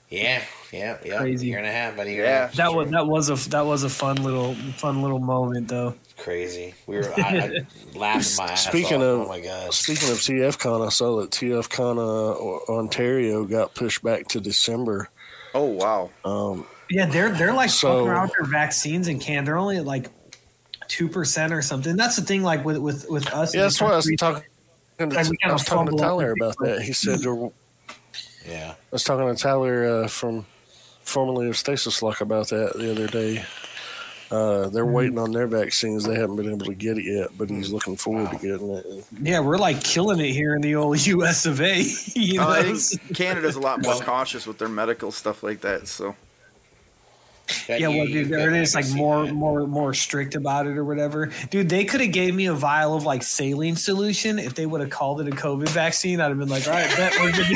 Yeah, 0.10 0.42
yeah, 0.72 0.98
yeah. 1.04 1.18
Crazy. 1.20 1.48
Year 1.48 1.58
and 1.58 1.68
a 1.68 1.72
half, 1.72 1.96
buddy. 1.96 2.14
Yeah. 2.14 2.48
that 2.56 2.74
was 2.74 2.90
that 2.92 3.08
was 3.08 3.30
a 3.30 3.50
that 3.50 3.66
was 3.66 3.84
a 3.84 3.90
fun 3.90 4.18
little 4.18 4.54
fun 4.54 5.02
little 5.02 5.20
moment 5.20 5.68
though. 5.68 5.96
crazy. 6.18 6.76
We 6.88 6.98
were 6.98 7.12
I, 7.18 7.22
I 7.22 7.50
laughed 7.98 8.38
my 8.38 8.46
ass 8.46 8.66
Speaking 8.68 8.98
off. 8.98 9.04
of- 9.04 9.20
oh 9.22 9.28
my 9.28 9.40
god. 9.42 9.74
Speaking 9.74 10.10
of 10.10 10.18
TFCon, 10.18 10.86
I 10.86 10.90
saw 10.90 11.22
that 11.22 11.32
TFCon 11.32 11.98
uh, 11.98 12.72
Ontario 12.72 13.46
got 13.46 13.74
pushed 13.74 14.04
back 14.04 14.28
to 14.30 14.40
December. 14.40 15.10
Oh 15.56 15.66
wow. 15.66 16.10
Um, 16.24 16.66
Yeah, 16.90 17.06
they're 17.08 17.30
they're 17.32 17.54
like 17.54 17.70
So- 17.72 17.88
fucking 17.90 18.08
around 18.08 18.32
their 18.38 18.48
vaccines 18.48 19.08
in 19.08 19.20
Canada. 19.20 19.46
They're 19.48 19.58
only 19.58 19.78
at 19.78 19.86
like 19.86 20.08
two 20.88 21.08
percent 21.10 21.54
or 21.54 21.62
something. 21.64 21.96
That's 21.96 22.16
the 22.16 22.22
thing. 22.24 22.44
Like 22.44 22.64
with 22.66 22.78
with 22.78 23.10
with 23.10 23.28
us. 23.34 23.54
yeah, 23.56 23.62
in 23.62 23.66
that's 23.66 23.80
the 23.80 23.86
why 23.86 23.92
I 23.94 23.96
was 23.96 24.12
talking. 24.18 24.44
Like, 25.00 25.10
we 25.12 25.18
I 25.18 25.24
kinda 25.24 25.54
was 25.54 25.64
talking 25.64 25.86
to 25.86 25.92
fumble 25.92 25.98
Tyler 25.98 26.34
about 26.40 26.56
that. 26.62 26.82
He 26.82 26.92
said, 26.94 27.20
Yeah. 28.46 28.72
I 28.72 28.76
was 28.92 29.04
talking 29.06 29.34
to 29.34 29.42
Tyler 29.42 30.04
uh, 30.04 30.08
from 30.10 30.46
formerly 31.10 31.48
of 31.50 31.58
Stasis 31.58 32.02
Lock 32.02 32.22
about 32.22 32.50
that 32.50 32.74
the 32.78 32.92
other 32.92 33.08
day. 33.08 33.44
Uh, 34.32 34.70
they're 34.70 34.84
Mm-hmm. 34.86 34.94
waiting 34.94 35.18
on 35.20 35.32
their 35.32 35.48
vaccines. 35.48 36.04
They 36.04 36.14
haven't 36.16 36.36
been 36.36 36.52
able 36.52 36.68
to 36.68 36.76
get 36.76 37.00
it 37.00 37.04
yet, 37.06 37.30
but 37.36 37.50
he's 37.50 37.72
looking 37.72 37.96
forward 37.96 38.30
to 38.30 38.36
getting 38.38 38.70
it. 38.70 38.86
Yeah, 39.22 39.40
we're 39.40 39.58
like 39.58 39.84
killing 39.84 40.20
it 40.20 40.32
here 40.34 40.54
in 40.56 40.62
the 40.62 40.76
old 40.76 41.04
U.S. 41.08 41.48
of 41.48 41.60
A. 41.62 41.84
You 42.16 42.36
know, 42.40 42.48
Uh, 42.48 42.52
I 42.52 42.74
think 42.74 43.16
Canada's 43.18 43.56
a 43.56 43.60
lot 43.60 43.82
more 43.82 43.96
cautious 43.96 44.46
with 44.46 44.60
their 44.60 44.70
medical 44.70 45.12
stuff 45.12 45.42
like 45.42 45.62
that. 45.62 45.88
So 45.88 46.16
That 47.68 47.80
Yeah, 47.80 47.88
you- 47.90 47.98
well, 47.98 48.06
dude, 48.06 48.28
could 48.30 48.38
there 48.40 48.50
it 48.52 48.54
have 48.54 48.62
is 48.64 48.76
like 48.76 48.88
more, 48.92 49.26
that. 49.26 49.34
more, 49.34 49.66
more 49.66 49.96
strict 49.96 50.36
about 50.36 50.68
it 50.68 50.78
or 50.78 50.86
whatever. 50.86 51.32
Dude, 51.50 51.68
they 51.70 51.84
could 51.86 52.02
have 52.02 52.12
gave 52.12 52.36
me 52.36 52.46
a 52.46 52.54
vial 52.54 52.94
of 52.96 53.06
like 53.06 53.24
saline 53.24 53.78
solution 53.78 54.38
if 54.38 54.54
they 54.54 54.68
would 54.68 54.82
have 54.82 54.92
called 54.92 55.22
it 55.22 55.28
a 55.28 55.32
COVID 55.36 55.70
vaccine. 55.70 56.22
I'd 56.22 56.30
have 56.30 56.38
been 56.38 56.50
like, 56.50 56.68
all 56.68 56.74
right, 56.74 56.96
bet 56.96 57.14
we're 57.20 57.32
good 57.32 57.48
to 57.48 57.56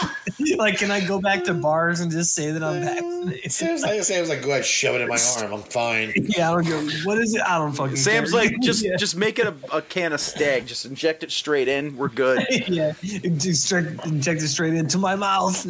go. 0.00 0.08
like, 0.56 0.78
can 0.78 0.90
I 0.90 1.04
go 1.04 1.20
back 1.20 1.44
to 1.44 1.54
bars 1.54 2.00
and 2.00 2.10
just 2.10 2.34
say 2.34 2.50
that 2.50 2.62
I'm 2.62 2.80
vaccinated? 2.84 3.52
Sam's 3.52 3.82
like, 3.82 4.02
Sam's 4.02 4.28
like, 4.28 4.42
go 4.42 4.50
ahead, 4.50 4.64
shove 4.64 4.94
it 4.94 5.00
in 5.00 5.08
my 5.08 5.18
arm. 5.38 5.52
I'm 5.52 5.62
fine. 5.62 6.12
Yeah, 6.28 6.52
I 6.52 6.62
don't 6.62 6.68
go. 6.68 6.80
What 7.04 7.18
is 7.18 7.34
it? 7.34 7.42
I 7.42 7.58
don't 7.58 7.72
fucking. 7.72 7.96
Sam's 7.96 8.32
care. 8.32 8.40
like, 8.42 8.60
just 8.60 8.84
yeah. 8.84 8.96
just 8.96 9.16
make 9.16 9.38
it 9.38 9.46
a, 9.46 9.54
a 9.76 9.82
can 9.82 10.12
of 10.12 10.20
stag. 10.20 10.66
Just 10.66 10.84
inject 10.84 11.22
it 11.22 11.30
straight 11.30 11.68
in. 11.68 11.96
We're 11.96 12.08
good. 12.08 12.46
yeah, 12.68 12.92
just 13.02 13.64
straight, 13.64 13.86
inject 14.04 14.42
it 14.42 14.48
straight 14.48 14.74
into 14.74 14.98
my 14.98 15.16
mouth. 15.16 15.66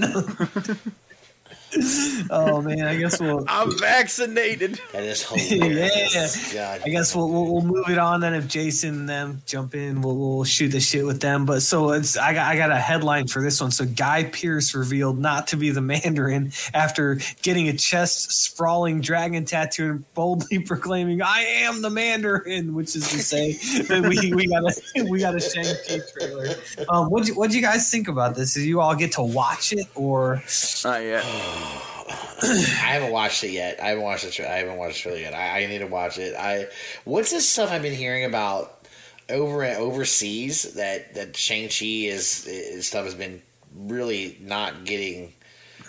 oh 2.31 2.63
man, 2.63 2.83
I 2.83 2.97
guess 2.97 3.21
we'll. 3.21 3.45
I'm 3.49 3.77
vaccinated. 3.79 4.81
That 4.93 5.03
is 5.03 5.23
hilarious. 5.29 6.53
God. 6.53 6.81
I 6.85 6.89
guess 6.89 7.15
we'll, 7.15 7.29
we'll 7.29 7.53
we'll 7.53 7.63
move 7.63 7.89
it 7.89 7.99
on 7.99 8.21
then. 8.21 8.33
If 8.35 8.49
Jason 8.49 9.01
and 9.01 9.09
them 9.09 9.43
jump 9.45 9.75
in, 9.75 10.01
we'll, 10.01 10.17
we'll 10.17 10.45
shoot 10.45 10.69
the 10.69 10.81
shit 10.81 11.05
with 11.05 11.21
them. 11.21 11.45
But 11.45 11.61
so 11.61 11.91
it's 11.93 12.17
I 12.17 12.33
got 12.33 12.47
I 12.47 12.57
got 12.57 12.71
a 12.71 12.79
headline 12.79 13.27
for 13.27 13.43
this 13.43 13.61
one. 13.61 13.71
So 13.71 13.85
Guy 13.85 14.25
Pearce 14.25 14.75
revealed 14.75 15.19
not 15.19 15.49
to 15.49 15.57
be 15.57 15.71
the 15.71 15.83
Mandarin 15.83 16.53
after 16.73 17.21
getting 17.43 17.69
a 17.69 17.75
chest 17.75 18.33
sprawling 18.33 19.01
dragon 19.01 19.45
tattoo 19.45 19.91
and 19.91 20.15
boldly 20.15 20.61
proclaiming 20.61 21.21
"I 21.21 21.41
am 21.41 21.83
the 21.83 21.91
Mandarin," 21.91 22.75
which 22.75 22.97
is 22.97 23.11
to 23.11 23.19
say 23.19 23.53
that 23.83 24.03
we 24.09 24.33
we 24.33 24.47
got 24.47 24.63
a 24.63 25.03
we 25.11 25.21
got 25.21 25.35
a 25.35 25.41
Shang 25.41 25.65
Chi 25.87 25.99
trailer. 26.17 26.55
Um, 26.89 27.11
what 27.11 27.29
you 27.29 27.35
what 27.35 27.53
you 27.53 27.61
guys 27.61 27.91
think 27.91 28.09
about 28.09 28.37
this? 28.37 28.55
Did 28.55 28.65
you 28.65 28.81
all 28.81 28.95
get 28.95 29.13
to 29.13 29.23
watch 29.23 29.75
it 29.75 29.87
or? 29.95 30.43
Not 30.83 31.03
yet. 31.03 31.25
I 32.43 32.93
haven't 32.93 33.13
watched 33.13 33.43
it 33.45 33.51
yet. 33.51 33.83
I 33.83 33.89
haven't 33.89 34.05
watched 34.05 34.25
it. 34.25 34.41
I 34.41 34.59
haven't 34.59 34.77
watched 34.77 35.05
it 35.05 35.09
really 35.09 35.21
yet. 35.23 35.35
I, 35.35 35.63
I 35.63 35.67
need 35.67 35.79
to 35.79 35.87
watch 35.87 36.19
it. 36.19 36.35
I 36.37 36.67
what's 37.05 37.31
this 37.31 37.49
stuff 37.49 37.71
I've 37.71 37.83
been 37.83 37.95
hearing 37.95 38.25
about 38.25 38.87
over 39.29 39.63
and 39.63 39.77
overseas 39.79 40.75
that 40.75 41.15
that 41.15 41.37
Shang 41.37 41.69
Chi 41.69 42.07
is, 42.07 42.47
is 42.47 42.87
stuff 42.87 43.05
has 43.05 43.15
been 43.15 43.43
really 43.75 44.39
not 44.41 44.85
getting 44.85 45.33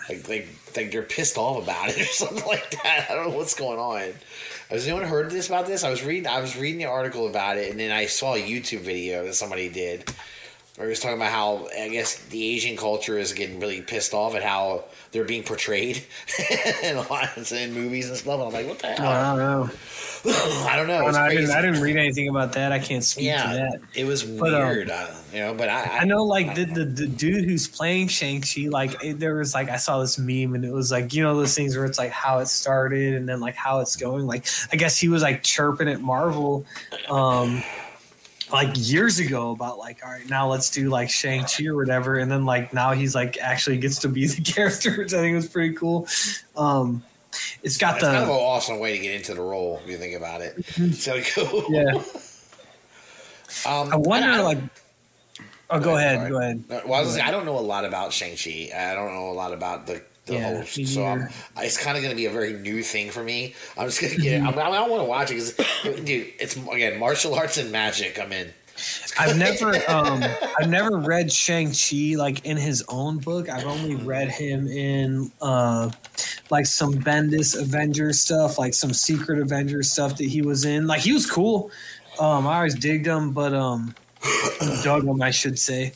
like 0.08 0.28
like 0.28 0.48
like 0.76 0.90
they're 0.90 1.02
pissed 1.02 1.36
off 1.36 1.62
about 1.62 1.88
it 1.88 2.00
or 2.00 2.04
something 2.04 2.46
like 2.46 2.70
that. 2.82 3.06
I 3.10 3.14
don't 3.14 3.30
know 3.30 3.36
what's 3.36 3.54
going 3.54 3.78
on. 3.78 4.12
Has 4.70 4.86
anyone 4.86 5.06
heard 5.06 5.30
this 5.30 5.48
about 5.48 5.66
this? 5.66 5.84
I 5.84 5.90
was 5.90 6.04
reading 6.04 6.26
I 6.26 6.40
was 6.40 6.56
reading 6.56 6.78
the 6.78 6.86
article 6.86 7.28
about 7.28 7.56
it 7.56 7.70
and 7.70 7.80
then 7.80 7.90
I 7.90 8.06
saw 8.06 8.34
a 8.34 8.42
YouTube 8.42 8.80
video 8.80 9.24
that 9.24 9.34
somebody 9.34 9.68
did 9.68 10.12
where 10.76 10.86
he 10.86 10.90
was 10.90 11.00
talking 11.00 11.16
about 11.16 11.30
how 11.32 11.68
I 11.78 11.88
guess 11.88 12.16
the 12.26 12.42
Asian 12.54 12.76
culture 12.76 13.18
is 13.18 13.32
getting 13.32 13.60
really 13.60 13.82
pissed 13.82 14.14
off 14.14 14.34
at 14.34 14.42
how 14.42 14.84
they're 15.12 15.24
being 15.24 15.42
portrayed 15.42 16.02
in 16.82 16.96
a 16.96 17.02
lot 17.10 17.36
of 17.36 17.52
in 17.52 17.72
movies 17.74 18.08
and 18.08 18.16
stuff. 18.16 18.34
And 18.34 18.44
I'm 18.44 18.52
like, 18.52 18.66
what 18.66 18.78
the 18.78 18.86
hell? 18.88 19.06
I 19.08 19.36
don't 19.36 19.38
know. 19.38 19.70
I 20.22 20.76
don't 20.76 20.86
know. 20.86 21.08
It's 21.08 21.16
I, 21.16 21.30
didn't, 21.34 21.50
I 21.50 21.62
didn't 21.62 21.80
read 21.80 21.96
anything 21.96 22.28
about 22.28 22.52
that. 22.52 22.72
I 22.72 22.78
can't 22.78 23.02
speak 23.02 23.24
to 23.30 23.36
that. 23.54 23.80
it 23.94 24.04
was 24.04 24.22
But, 24.22 24.52
um, 24.54 24.68
weird. 24.68 24.90
uh, 24.90 25.06
you 25.32 25.38
know, 25.40 25.54
but 25.54 25.70
I, 25.70 26.00
I 26.00 26.04
know, 26.04 26.24
like 26.24 26.54
the, 26.54 26.64
the 26.66 26.84
the 26.84 27.06
dude 27.06 27.44
who's 27.44 27.66
playing 27.68 28.08
Shang 28.08 28.42
Chi, 28.42 28.68
like 28.68 29.02
it, 29.02 29.18
there 29.18 29.36
was 29.36 29.54
like 29.54 29.70
I 29.70 29.76
saw 29.76 29.98
this 30.00 30.18
meme 30.18 30.54
and 30.54 30.64
it 30.64 30.72
was 30.72 30.90
like 30.92 31.14
you 31.14 31.22
know 31.22 31.36
those 31.36 31.54
things 31.54 31.74
where 31.76 31.86
it's 31.86 31.98
like 31.98 32.10
how 32.10 32.40
it 32.40 32.46
started 32.48 33.14
and 33.14 33.26
then 33.28 33.40
like 33.40 33.54
how 33.54 33.80
it's 33.80 33.96
going. 33.96 34.26
Like 34.26 34.44
I 34.72 34.76
guess 34.76 34.98
he 34.98 35.08
was 35.08 35.22
like 35.22 35.42
chirping 35.42 35.88
at 35.88 36.00
Marvel, 36.02 36.66
um, 37.08 37.62
like 38.52 38.70
years 38.74 39.18
ago 39.18 39.50
about 39.52 39.78
like 39.78 40.00
all 40.04 40.10
right 40.10 40.28
now 40.28 40.48
let's 40.48 40.70
do 40.70 40.88
like 40.88 41.10
Shang 41.10 41.44
Chi 41.44 41.66
or 41.66 41.76
whatever, 41.76 42.18
and 42.18 42.30
then 42.30 42.44
like 42.44 42.72
now 42.74 42.92
he's 42.92 43.14
like 43.14 43.38
actually 43.38 43.78
gets 43.78 43.98
to 44.00 44.08
be 44.08 44.26
the 44.28 44.42
character, 44.42 44.96
which 44.98 45.12
I 45.14 45.18
think 45.18 45.36
was 45.36 45.48
pretty 45.48 45.74
cool. 45.74 46.06
Um, 46.56 47.02
it's 47.62 47.76
got 47.76 47.96
It's 47.96 48.04
the 48.04 48.10
kind 48.10 48.22
of 48.24 48.28
an 48.28 48.34
awesome 48.34 48.78
way 48.80 48.96
to 48.96 49.02
get 49.02 49.14
into 49.14 49.34
the 49.34 49.40
role 49.42 49.80
if 49.84 49.88
you 49.90 49.96
think 49.98 50.16
about 50.16 50.40
it. 50.40 50.64
So 50.94 51.20
cool. 51.34 51.64
yeah. 51.70 52.02
Um, 53.66 53.92
I 53.92 53.96
wonder 53.96 54.28
don't- 54.28 54.44
like. 54.44 54.58
Oh, 55.70 55.78
go 55.80 55.96
ahead. 55.96 56.18
Sorry. 56.18 56.30
Go 56.30 56.38
ahead. 56.38 56.64
Well, 56.68 56.94
I, 56.94 57.00
was 57.00 57.08
gonna 57.10 57.10
say, 57.10 57.20
I 57.20 57.30
don't 57.30 57.44
know 57.44 57.58
a 57.58 57.60
lot 57.60 57.84
about 57.84 58.12
Shang 58.12 58.36
Chi. 58.36 58.70
I 58.76 58.94
don't 58.94 59.12
know 59.14 59.30
a 59.30 59.34
lot 59.34 59.52
about 59.52 59.86
the, 59.86 60.02
the 60.30 60.80
Yeah, 60.80 60.84
so 60.86 61.04
I'm, 61.04 61.28
it's 61.58 61.76
kind 61.76 61.96
of 61.96 62.02
going 62.02 62.14
to 62.14 62.16
be 62.16 62.26
a 62.26 62.30
very 62.30 62.54
new 62.54 62.82
thing 62.82 63.10
for 63.10 63.22
me. 63.22 63.54
I'm 63.76 63.86
just 63.86 64.00
going 64.00 64.14
to 64.14 64.20
get. 64.20 64.42
I, 64.42 64.50
mean, 64.50 64.58
I 64.58 64.70
don't 64.70 64.90
want 64.90 65.02
to 65.02 65.08
watch 65.08 65.30
it 65.30 65.34
because, 65.34 66.04
dude, 66.04 66.32
it's 66.38 66.56
again 66.56 66.98
martial 66.98 67.34
arts 67.34 67.58
and 67.58 67.70
magic. 67.70 68.18
I'm 68.18 68.32
in. 68.32 68.52
I've 69.18 69.36
never 69.36 69.74
um 69.90 70.24
I've 70.58 70.68
never 70.68 70.98
read 70.98 71.32
Shang-Chi 71.32 72.14
like 72.16 72.44
in 72.44 72.56
his 72.56 72.84
own 72.88 73.18
book. 73.18 73.48
I've 73.48 73.66
only 73.66 73.94
read 73.94 74.28
him 74.28 74.66
in 74.68 75.30
uh 75.40 75.90
like 76.50 76.66
some 76.66 76.94
Bendis 76.94 77.60
Avengers 77.60 78.20
stuff, 78.20 78.58
like 78.58 78.74
some 78.74 78.92
Secret 78.92 79.38
Avengers 79.38 79.90
stuff 79.90 80.16
that 80.16 80.24
he 80.24 80.42
was 80.42 80.64
in. 80.64 80.86
Like 80.86 81.00
he 81.00 81.12
was 81.12 81.30
cool. 81.30 81.70
Um 82.18 82.46
I 82.46 82.56
always 82.56 82.74
digged 82.74 83.06
him, 83.06 83.32
but 83.32 83.54
um 83.54 83.94
dug 84.82 85.04
him 85.04 85.20
I 85.22 85.30
should 85.30 85.58
say. 85.58 85.92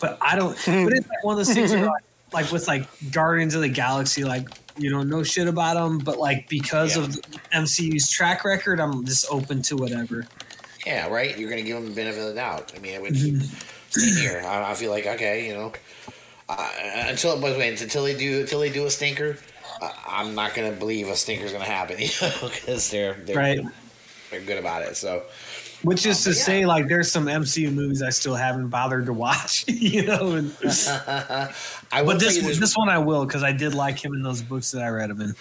But 0.00 0.18
I 0.20 0.36
don't 0.36 0.54
but 0.54 0.92
it's 0.92 1.08
like 1.08 1.24
one 1.24 1.38
of 1.38 1.46
those 1.46 1.54
things 1.54 1.72
where, 1.72 1.86
like, 1.86 2.04
like 2.32 2.50
with 2.50 2.66
like 2.68 2.88
Guardians 3.10 3.54
of 3.54 3.62
the 3.62 3.68
Galaxy, 3.68 4.24
like 4.24 4.46
you 4.76 4.90
don't 4.90 5.08
know 5.08 5.22
shit 5.22 5.48
about 5.48 5.74
them, 5.74 6.00
but 6.00 6.18
like 6.18 6.48
because 6.48 6.96
Yeah. 6.96 7.04
of 7.04 7.16
MCU's 7.52 8.08
track 8.10 8.44
record, 8.44 8.80
I'm 8.80 9.04
just 9.04 9.26
open 9.30 9.62
to 9.62 9.76
whatever. 9.76 10.28
Yeah, 10.86 11.08
right. 11.08 11.36
You're 11.38 11.50
going 11.50 11.62
to 11.62 11.66
give 11.66 11.76
them 11.76 11.90
the 11.90 11.94
benefit 11.94 12.20
of 12.20 12.28
the 12.28 12.34
doubt. 12.34 12.72
I 12.74 12.80
mean, 12.80 13.00
which 13.02 13.14
Mm-hmm. 13.14 13.40
same 13.90 14.16
here. 14.22 14.42
I, 14.44 14.70
I 14.70 14.74
feel 14.74 14.90
like 14.90 15.06
okay, 15.06 15.46
you 15.46 15.54
know, 15.54 15.72
uh, 16.48 16.70
until 17.08 17.40
but 17.40 17.56
wait, 17.58 17.80
until 17.80 18.04
they 18.04 18.16
do 18.16 18.40
until 18.40 18.60
they 18.60 18.70
do 18.70 18.86
a 18.86 18.90
stinker, 18.90 19.36
uh, 19.80 19.90
I'm 20.08 20.34
not 20.34 20.54
going 20.54 20.72
to 20.72 20.76
believe 20.78 21.08
a 21.08 21.16
stinker's 21.16 21.52
going 21.52 21.64
to 21.64 21.70
happen. 21.70 21.98
You 22.00 22.08
know, 22.22 22.48
because 22.48 22.90
they're 22.90 23.14
they're 23.14 23.36
Right. 23.36 23.60
they're 24.30 24.40
good 24.40 24.58
about 24.58 24.82
it. 24.82 24.96
So 24.96 25.22
Which 25.82 26.06
is 26.06 26.22
to 26.24 26.30
Um, 26.30 26.32
but 26.34 26.38
yeah. 26.38 26.44
say, 26.44 26.66
like, 26.66 26.88
there's 26.88 27.10
some 27.10 27.26
MCU 27.26 27.72
movies 27.72 28.02
I 28.02 28.10
still 28.10 28.34
haven't 28.36 28.68
bothered 28.68 29.06
to 29.06 29.12
watch, 29.12 29.64
you 29.68 30.04
know. 30.06 30.32
And, 30.32 30.54
I 31.94 32.02
but 32.04 32.18
this 32.20 32.36
you, 32.40 32.54
this 32.54 32.76
one 32.76 32.88
I 32.88 32.98
will 32.98 33.26
because 33.26 33.42
I 33.42 33.52
did 33.52 33.74
like 33.74 34.02
him 34.02 34.14
in 34.14 34.22
those 34.22 34.42
books 34.42 34.70
that 34.72 34.82
I 34.82 34.88
read 34.88 35.10
him 35.10 35.20
in. 35.20 35.34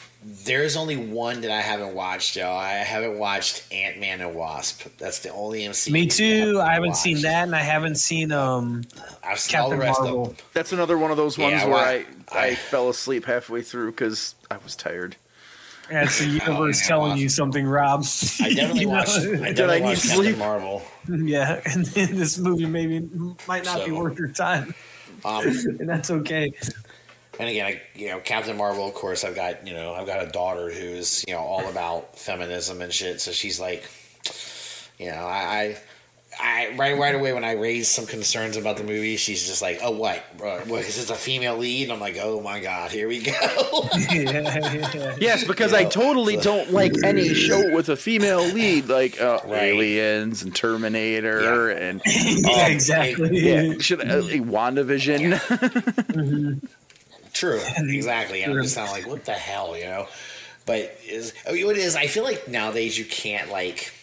there's 0.46 0.76
only 0.76 0.98
one 0.98 1.42
that 1.42 1.52
I 1.52 1.62
haven't 1.62 1.94
watched, 1.96 2.34
Joe. 2.34 2.52
I 2.52 2.72
haven't 2.74 3.18
watched 3.18 3.64
Ant 3.72 4.00
Man 4.00 4.20
and 4.22 4.36
Wasp. 4.36 4.88
That's 4.98 5.20
the 5.20 5.30
only 5.30 5.62
MCU. 5.62 5.92
Me 5.92 6.02
movie 6.02 6.10
too. 6.10 6.60
I 6.62 6.74
haven't 6.74 6.90
watched. 6.90 7.02
seen 7.02 7.22
that, 7.22 7.44
and 7.44 7.56
I 7.56 7.62
haven't 7.62 7.96
seen 7.98 8.32
um 8.32 8.84
I've 9.24 9.40
seen 9.40 9.60
all 9.60 9.70
the 9.70 9.76
Captain 9.76 9.88
rest 9.90 10.00
of 10.00 10.06
Marvel. 10.06 10.26
them. 10.26 10.36
That's 10.54 10.74
another 10.74 10.98
one 10.98 11.12
of 11.12 11.18
those 11.18 11.38
Yeah, 11.38 11.52
ones 11.52 11.64
I 11.64 11.68
where 11.68 11.78
I, 11.86 12.06
I 12.32 12.46
I- 12.48 12.56
fell 12.56 12.90
asleep 12.90 13.26
halfway 13.26 13.62
through 13.62 13.92
because 13.92 14.36
I 14.50 14.58
was 14.64 14.76
tired. 14.76 15.16
Yeah, 15.92 16.04
it's 16.04 16.20
the 16.20 16.26
universe 16.46 16.82
yeah, 16.82 16.88
telling 16.88 17.18
you 17.18 17.30
something, 17.30 17.66
Rob. 17.66 18.06
I 18.40 18.54
definitely 18.54 18.80
You 18.82 18.86
know? 18.88 18.92
watched. 18.94 19.18
I 19.20 19.22
Did 19.24 19.56
definitely 19.56 19.76
I 19.76 19.80
need 19.80 19.84
watched 19.86 20.02
Captain 20.04 20.16
sleep? 20.24 20.38
Marvel. 20.38 20.82
yeah, 21.10 21.62
and 21.66 21.86
then 21.88 22.16
this 22.16 22.38
movie 22.38 22.66
maybe 22.66 23.00
might 23.48 23.66
not 23.66 23.86
be 23.86 23.92
worth 23.92 24.18
your 24.18 24.30
time, 24.30 24.74
Um, 25.26 25.46
and 25.48 25.90
that's 25.90 26.10
okay. 26.12 26.52
and 27.40 27.50
again, 27.50 27.66
I, 27.66 27.82
you 27.96 28.10
know, 28.10 28.20
Captain 28.20 28.56
Marvel. 28.56 28.88
Of 28.88 28.94
course, 28.94 29.24
I've 29.24 29.36
got 29.36 29.68
you 29.68 29.74
know, 29.74 29.94
I've 29.94 30.08
got 30.08 30.24
a 30.26 30.30
daughter 30.30 30.70
who's 30.72 31.24
you 31.28 31.34
know 31.34 31.42
all 31.42 31.68
about 31.70 32.18
feminism 32.18 32.82
and 32.82 32.94
shit. 32.94 33.20
So 33.22 33.32
she's 33.32 33.60
like, 33.60 33.84
you 34.98 35.08
know, 35.08 35.18
I. 35.26 35.42
I 35.76 35.78
I, 36.44 36.74
right 36.76 36.98
right 36.98 37.14
away 37.14 37.34
when 37.34 37.44
I 37.44 37.54
raised 37.54 37.92
some 37.92 38.06
concerns 38.06 38.58
about 38.58 38.78
the 38.78 38.84
movie, 38.84 39.18
she's 39.18 39.46
just 39.46 39.62
like, 39.62 39.80
"Oh, 39.84 39.92
what? 39.92 40.24
Because 40.34 40.68
well, 40.68 40.82
it's 40.82 41.10
a 41.10 41.16
female 41.16 41.58
lead." 41.58 41.84
And 41.84 41.94
I'm 41.94 42.00
like, 42.00 42.18
"Oh 42.22 42.42
my 42.42 42.60
god, 42.60 42.92
here 42.92 43.08
we 43.08 43.22
go." 43.22 43.32
yeah, 44.12 44.12
yeah. 44.94 45.16
Yes, 45.20 45.44
because 45.48 45.74
I 45.74 45.82
Yeah. 45.82 45.90
totally 45.90 46.38
don't 46.38 46.72
like 46.72 46.94
any 47.04 47.34
show 47.34 47.74
with 47.76 47.90
a 47.90 47.96
female 47.96 48.44
lead, 48.44 48.90
like 48.90 49.20
uh, 49.22 49.40
Right. 49.46 49.64
Aliens 49.74 50.44
and 50.44 50.56
Terminator 50.56 51.70
and 51.70 52.02
yeah, 52.06 52.68
exactly. 52.68 53.40
yeah, 53.40 53.74
should 53.80 54.02
uh, 54.02 54.22
like 54.24 54.42
WandaVision. 54.42 56.62
True, 57.34 57.62
exactly. 57.78 58.44
And 58.44 58.54
I'm 58.54 58.64
just 58.64 58.76
kind 58.76 58.88
of 58.88 58.94
like, 58.94 59.08
what 59.08 59.26
the 59.26 59.34
hell, 59.34 59.78
you 59.78 59.86
know? 59.86 60.08
But 60.66 60.98
is 61.08 61.34
I 61.48 61.54
mean, 61.54 61.66
what 61.66 61.78
it 61.78 61.82
is? 61.82 61.96
I 61.96 62.08
feel 62.08 62.24
like 62.24 62.48
nowadays 62.48 62.98
you 62.98 63.06
can't 63.06 63.50
like, 63.52 63.94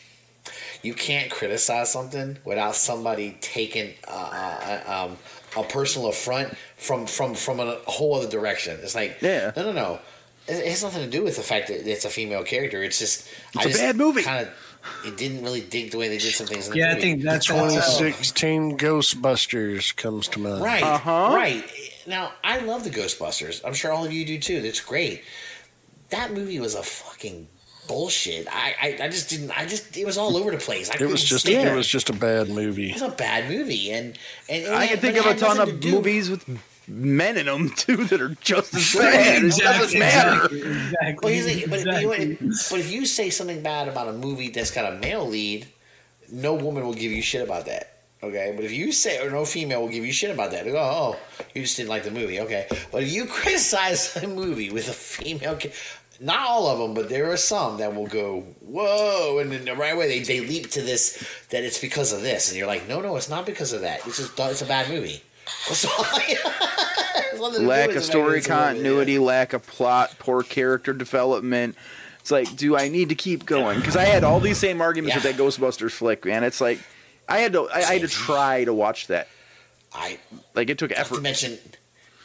you 0.82 0.94
can't 0.94 1.30
criticize 1.30 1.92
something 1.92 2.38
without 2.44 2.76
somebody 2.76 3.36
taking 3.40 3.94
uh, 4.06 4.80
uh, 4.86 5.06
um, 5.08 5.16
a 5.56 5.66
personal 5.66 6.08
affront 6.08 6.56
from 6.76 7.06
from 7.06 7.34
from 7.34 7.60
a 7.60 7.78
whole 7.86 8.14
other 8.14 8.28
direction. 8.28 8.78
It's 8.82 8.94
like, 8.94 9.18
Yeah. 9.20 9.52
no, 9.56 9.64
no, 9.64 9.72
no. 9.72 9.98
It, 10.46 10.64
it 10.64 10.68
has 10.68 10.82
nothing 10.82 11.02
to 11.02 11.10
do 11.10 11.22
with 11.22 11.36
the 11.36 11.42
fact 11.42 11.68
that 11.68 11.90
it's 11.90 12.04
a 12.04 12.10
female 12.10 12.44
character. 12.44 12.82
It's 12.82 12.98
just 12.98 13.28
It's 13.54 13.66
a 13.66 13.78
bad 13.78 13.96
movie. 13.96 14.22
Kind 14.22 14.46
of, 14.46 14.54
it 15.04 15.16
didn't 15.16 15.42
really 15.42 15.60
dig 15.60 15.90
the 15.90 15.98
way 15.98 16.08
they 16.08 16.18
did 16.18 16.32
some 16.32 16.46
things. 16.46 16.66
In 16.66 16.72
the 16.72 16.78
Yeah, 16.78 16.92
I 16.92 17.00
think 17.00 17.22
that's 17.22 17.50
uh, 17.50 17.54
2016 17.54 18.78
Ghostbusters 18.78 19.94
comes 19.96 20.28
to 20.28 20.38
mind. 20.38 20.62
Right. 20.62 20.82
Uh-huh. 20.82 21.32
Right. 21.34 21.64
Now, 22.06 22.32
I 22.42 22.60
love 22.60 22.84
the 22.84 22.90
Ghostbusters. 22.90 23.60
I'm 23.64 23.74
sure 23.74 23.92
all 23.92 24.04
of 24.04 24.12
you 24.12 24.24
do 24.24 24.38
too. 24.38 24.62
That's 24.62 24.80
great. 24.80 25.24
That 26.10 26.32
movie 26.32 26.58
was 26.58 26.74
a 26.74 26.82
fucking 26.82 27.48
bullshit. 27.88 28.46
I, 28.48 28.74
I, 28.80 29.04
I 29.04 29.08
just 29.08 29.28
didn't. 29.30 29.50
I 29.58 29.66
just 29.66 29.96
it 29.96 30.04
was 30.06 30.16
all 30.16 30.36
over 30.36 30.50
the 30.52 30.58
place. 30.58 30.90
I 30.90 30.94
It 31.00 31.08
was 31.08 31.24
just 31.24 31.46
stand 31.46 31.68
it 31.68 31.74
was 31.74 31.88
just 31.88 32.08
a 32.10 32.12
bad 32.12 32.48
movie. 32.48 32.90
It 32.90 32.94
was 32.94 33.02
a 33.02 33.08
bad 33.08 33.50
movie, 33.50 33.90
and 33.90 34.16
and, 34.48 34.64
and 34.66 34.74
I 34.74 34.84
it- 34.84 34.88
can 34.90 34.98
think 35.00 35.16
of 35.18 35.26
a 35.26 35.34
ton 35.34 35.58
of 35.60 35.80
to 35.80 35.90
movies 35.90 36.30
with 36.30 36.44
men 36.86 37.36
in 37.36 37.46
them 37.46 37.68
too 37.70 38.04
that 38.04 38.20
are 38.20 38.34
just 38.40 38.74
as 38.74 38.94
bad. 38.94 39.44
It 39.44 39.56
doesn't 39.56 39.98
matter. 39.98 40.44
Exactly. 40.54 41.16
Well, 41.22 41.32
he's 41.32 41.46
like, 41.46 41.70
but, 41.70 41.84
but, 41.84 41.94
you 41.96 42.02
know 42.02 42.08
what? 42.08 42.20
exactly. 42.20 42.48
but 42.70 42.80
if 42.80 42.90
you 42.92 43.04
say 43.06 43.28
something 43.30 43.62
bad 43.62 43.88
about 43.88 44.08
a 44.08 44.12
movie 44.12 44.48
that's 44.50 44.70
got 44.70 44.90
a 44.92 44.96
male 44.96 45.26
lead, 45.26 45.66
no 46.30 46.54
woman 46.54 46.84
will 46.86 46.94
give 46.94 47.12
you 47.12 47.20
shit 47.22 47.42
about 47.42 47.66
that. 47.66 47.94
Okay, 48.20 48.52
but 48.56 48.64
if 48.64 48.72
you 48.72 48.90
say 48.90 49.24
or 49.24 49.30
no 49.30 49.44
female 49.44 49.82
will 49.82 49.88
give 49.90 50.04
you 50.04 50.12
shit 50.12 50.30
about 50.32 50.50
that, 50.50 50.64
they 50.64 50.72
go, 50.72 50.78
"Oh, 50.80 51.16
you 51.54 51.62
just 51.62 51.76
didn't 51.76 51.90
like 51.90 52.02
the 52.02 52.10
movie." 52.10 52.40
Okay, 52.40 52.66
but 52.90 53.02
if 53.04 53.12
you 53.12 53.26
criticize 53.38 54.16
a 54.16 54.26
movie 54.26 54.70
with 54.70 54.88
a 54.88 54.92
female, 54.92 55.56
ca- 55.56 55.70
not 56.20 56.40
all 56.48 56.66
of 56.68 56.78
them, 56.78 56.94
but 56.94 57.08
there 57.08 57.30
are 57.30 57.36
some 57.36 57.78
that 57.78 57.94
will 57.94 58.06
go, 58.06 58.40
"Whoa!" 58.60 59.38
and 59.38 59.52
then 59.52 59.64
the 59.64 59.74
right 59.74 59.94
away 59.94 60.08
they, 60.08 60.20
they 60.20 60.40
leap 60.46 60.70
to 60.72 60.82
this 60.82 61.24
that 61.50 61.64
it's 61.64 61.78
because 61.78 62.12
of 62.12 62.22
this, 62.22 62.48
and 62.50 62.58
you're 62.58 62.66
like, 62.66 62.88
"No, 62.88 63.00
no, 63.00 63.16
it's 63.16 63.28
not 63.30 63.46
because 63.46 63.72
of 63.72 63.80
that. 63.82 64.06
It's 64.06 64.16
just 64.18 64.38
it's 64.38 64.62
a 64.62 64.66
bad 64.66 64.88
movie." 64.90 65.22
That's 65.68 65.84
all. 65.86 66.04
It's 66.18 67.40
nothing 67.40 67.60
to 67.62 67.66
lack 67.66 67.90
of 67.90 68.04
story 68.04 68.22
a 68.22 68.26
movie, 68.36 68.40
yeah. 68.40 68.46
continuity, 68.56 69.18
lack 69.18 69.52
of 69.52 69.66
plot, 69.66 70.14
poor 70.18 70.42
character 70.42 70.92
development. 70.92 71.76
It's 72.20 72.30
like, 72.30 72.54
do 72.56 72.76
I 72.76 72.88
need 72.88 73.08
to 73.08 73.14
keep 73.14 73.46
going? 73.46 73.78
Because 73.78 73.96
I 73.96 74.04
had 74.04 74.24
all 74.24 74.40
these 74.40 74.58
same 74.58 74.80
arguments 74.82 75.16
Yeah. 75.16 75.26
with 75.30 75.36
that 75.38 75.42
Ghostbusters 75.42 75.92
flick, 75.92 76.24
man. 76.26 76.44
It's 76.44 76.60
like 76.60 76.78
I 77.28 77.38
had 77.38 77.52
to, 77.54 77.62
I, 77.68 77.78
I 77.78 77.92
had 77.94 78.02
to 78.02 78.08
try 78.08 78.64
to 78.64 78.74
watch 78.74 79.06
that. 79.06 79.28
I 79.94 80.18
Like 80.54 80.68
it 80.68 80.76
took 80.78 80.90
Not 80.90 80.96
to 80.96 81.00
effort. 81.00 81.22
mention, 81.22 81.58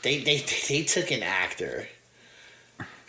they 0.01 0.19
they 0.19 0.43
they 0.67 0.83
took 0.83 1.11
an 1.11 1.23
actor 1.23 1.87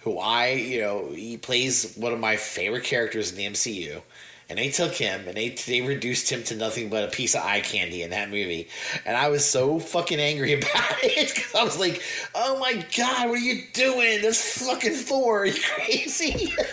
who 0.04 0.18
I 0.18 0.50
you 0.52 0.80
know 0.80 1.08
he 1.10 1.36
plays 1.36 1.94
one 1.96 2.12
of 2.12 2.20
my 2.20 2.36
favorite 2.36 2.84
characters 2.84 3.30
in 3.30 3.36
the 3.36 3.46
MCU, 3.46 4.02
and 4.48 4.58
they 4.58 4.70
took 4.70 4.94
him 4.94 5.26
and 5.26 5.36
they 5.36 5.50
they 5.50 5.80
reduced 5.80 6.30
him 6.30 6.42
to 6.44 6.56
nothing 6.56 6.90
but 6.90 7.04
a 7.04 7.08
piece 7.08 7.34
of 7.34 7.42
eye 7.42 7.60
candy 7.60 8.02
in 8.02 8.10
that 8.10 8.28
movie, 8.30 8.68
and 9.04 9.16
I 9.16 9.28
was 9.28 9.44
so 9.44 9.78
fucking 9.78 10.20
angry 10.20 10.52
about 10.60 10.96
it 11.02 11.34
because 11.34 11.54
I 11.54 11.64
was 11.64 11.78
like, 11.78 12.02
oh 12.34 12.58
my 12.58 12.84
god, 12.96 13.28
what 13.28 13.38
are 13.38 13.42
you 13.42 13.62
doing? 13.72 14.20
This 14.22 14.66
fucking 14.66 14.92
Thor. 14.92 15.42
Are 15.42 15.46
you 15.46 15.60
crazy? 15.60 16.54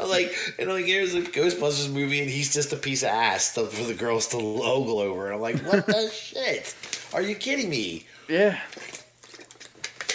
I'm 0.00 0.08
like, 0.08 0.34
and 0.58 0.68
like, 0.68 0.84
here's 0.84 1.14
a 1.14 1.22
Ghostbusters 1.22 1.92
movie, 1.92 2.20
and 2.20 2.30
he's 2.30 2.52
just 2.52 2.72
a 2.72 2.76
piece 2.76 3.02
of 3.02 3.08
ass 3.08 3.54
to, 3.54 3.66
for 3.66 3.84
the 3.84 3.94
girls 3.94 4.28
to 4.28 4.36
ogle 4.36 5.00
over. 5.00 5.26
And 5.26 5.34
I'm 5.34 5.40
like, 5.40 5.60
what 5.62 5.86
the 5.86 6.08
shit? 6.14 6.74
Are 7.12 7.22
you 7.22 7.34
kidding 7.34 7.68
me? 7.68 8.06
Yeah. 8.28 8.60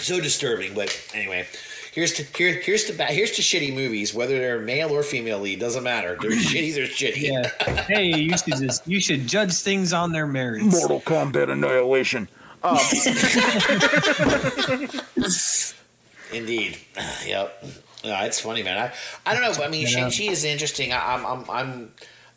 So 0.03 0.19
disturbing. 0.19 0.73
But 0.73 0.95
anyway, 1.13 1.47
here's 1.93 2.13
to 2.13 2.23
here, 2.37 2.53
here's 2.53 2.83
to 2.85 2.93
ba- 2.93 3.05
here's 3.05 3.31
to 3.31 3.41
shitty 3.41 3.73
movies, 3.73 4.13
whether 4.13 4.37
they're 4.37 4.59
male 4.59 4.91
or 4.91 5.01
female 5.01 5.39
lead, 5.39 5.59
doesn't 5.59 5.83
matter. 5.83 6.17
They're 6.21 6.31
shitty. 6.31 6.75
They're 6.75 6.87
shitty. 6.87 7.21
Yeah. 7.21 7.83
Hey, 7.87 8.05
you 8.15 8.37
should 8.37 8.57
just 8.59 8.87
you 8.87 8.99
should 9.01 9.27
judge 9.27 9.53
things 9.53 9.93
on 9.93 10.11
their 10.11 10.27
merits. 10.27 10.65
Mortal 10.65 11.01
Kombat 11.01 11.51
Annihilation. 11.51 12.27
Um, 12.63 12.77
Indeed. 16.33 16.77
yep. 17.25 17.63
No, 18.03 18.21
it's 18.23 18.39
funny, 18.39 18.63
man. 18.63 18.77
I, 18.77 18.93
I 19.29 19.33
don't 19.33 19.43
know. 19.43 19.63
I 19.63 19.69
mean, 19.69 19.83
Yeah. 19.83 20.09
Shang-Chi 20.09 20.31
is 20.31 20.43
interesting. 20.43 20.91
I, 20.91 21.13
I'm, 21.13 21.25
I'm, 21.25 21.49
I'm, 21.49 21.91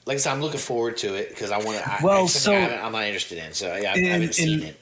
like 0.04 0.14
I 0.14 0.18
said, 0.18 0.32
I'm 0.32 0.40
looking 0.40 0.60
forward 0.60 0.96
to 0.98 1.14
it 1.14 1.30
because 1.30 1.50
I 1.50 1.58
want 1.58 1.82
to. 1.82 1.98
Well, 2.02 2.24
I, 2.24 2.26
so 2.26 2.54
I 2.54 2.84
I'm 2.84 2.92
not 2.92 3.04
interested 3.04 3.38
in. 3.38 3.52
So 3.52 3.74
yeah, 3.74 3.90
I, 3.90 3.94
I 3.94 3.98
haven't 3.98 4.34
seen 4.34 4.62
it. 4.62 4.80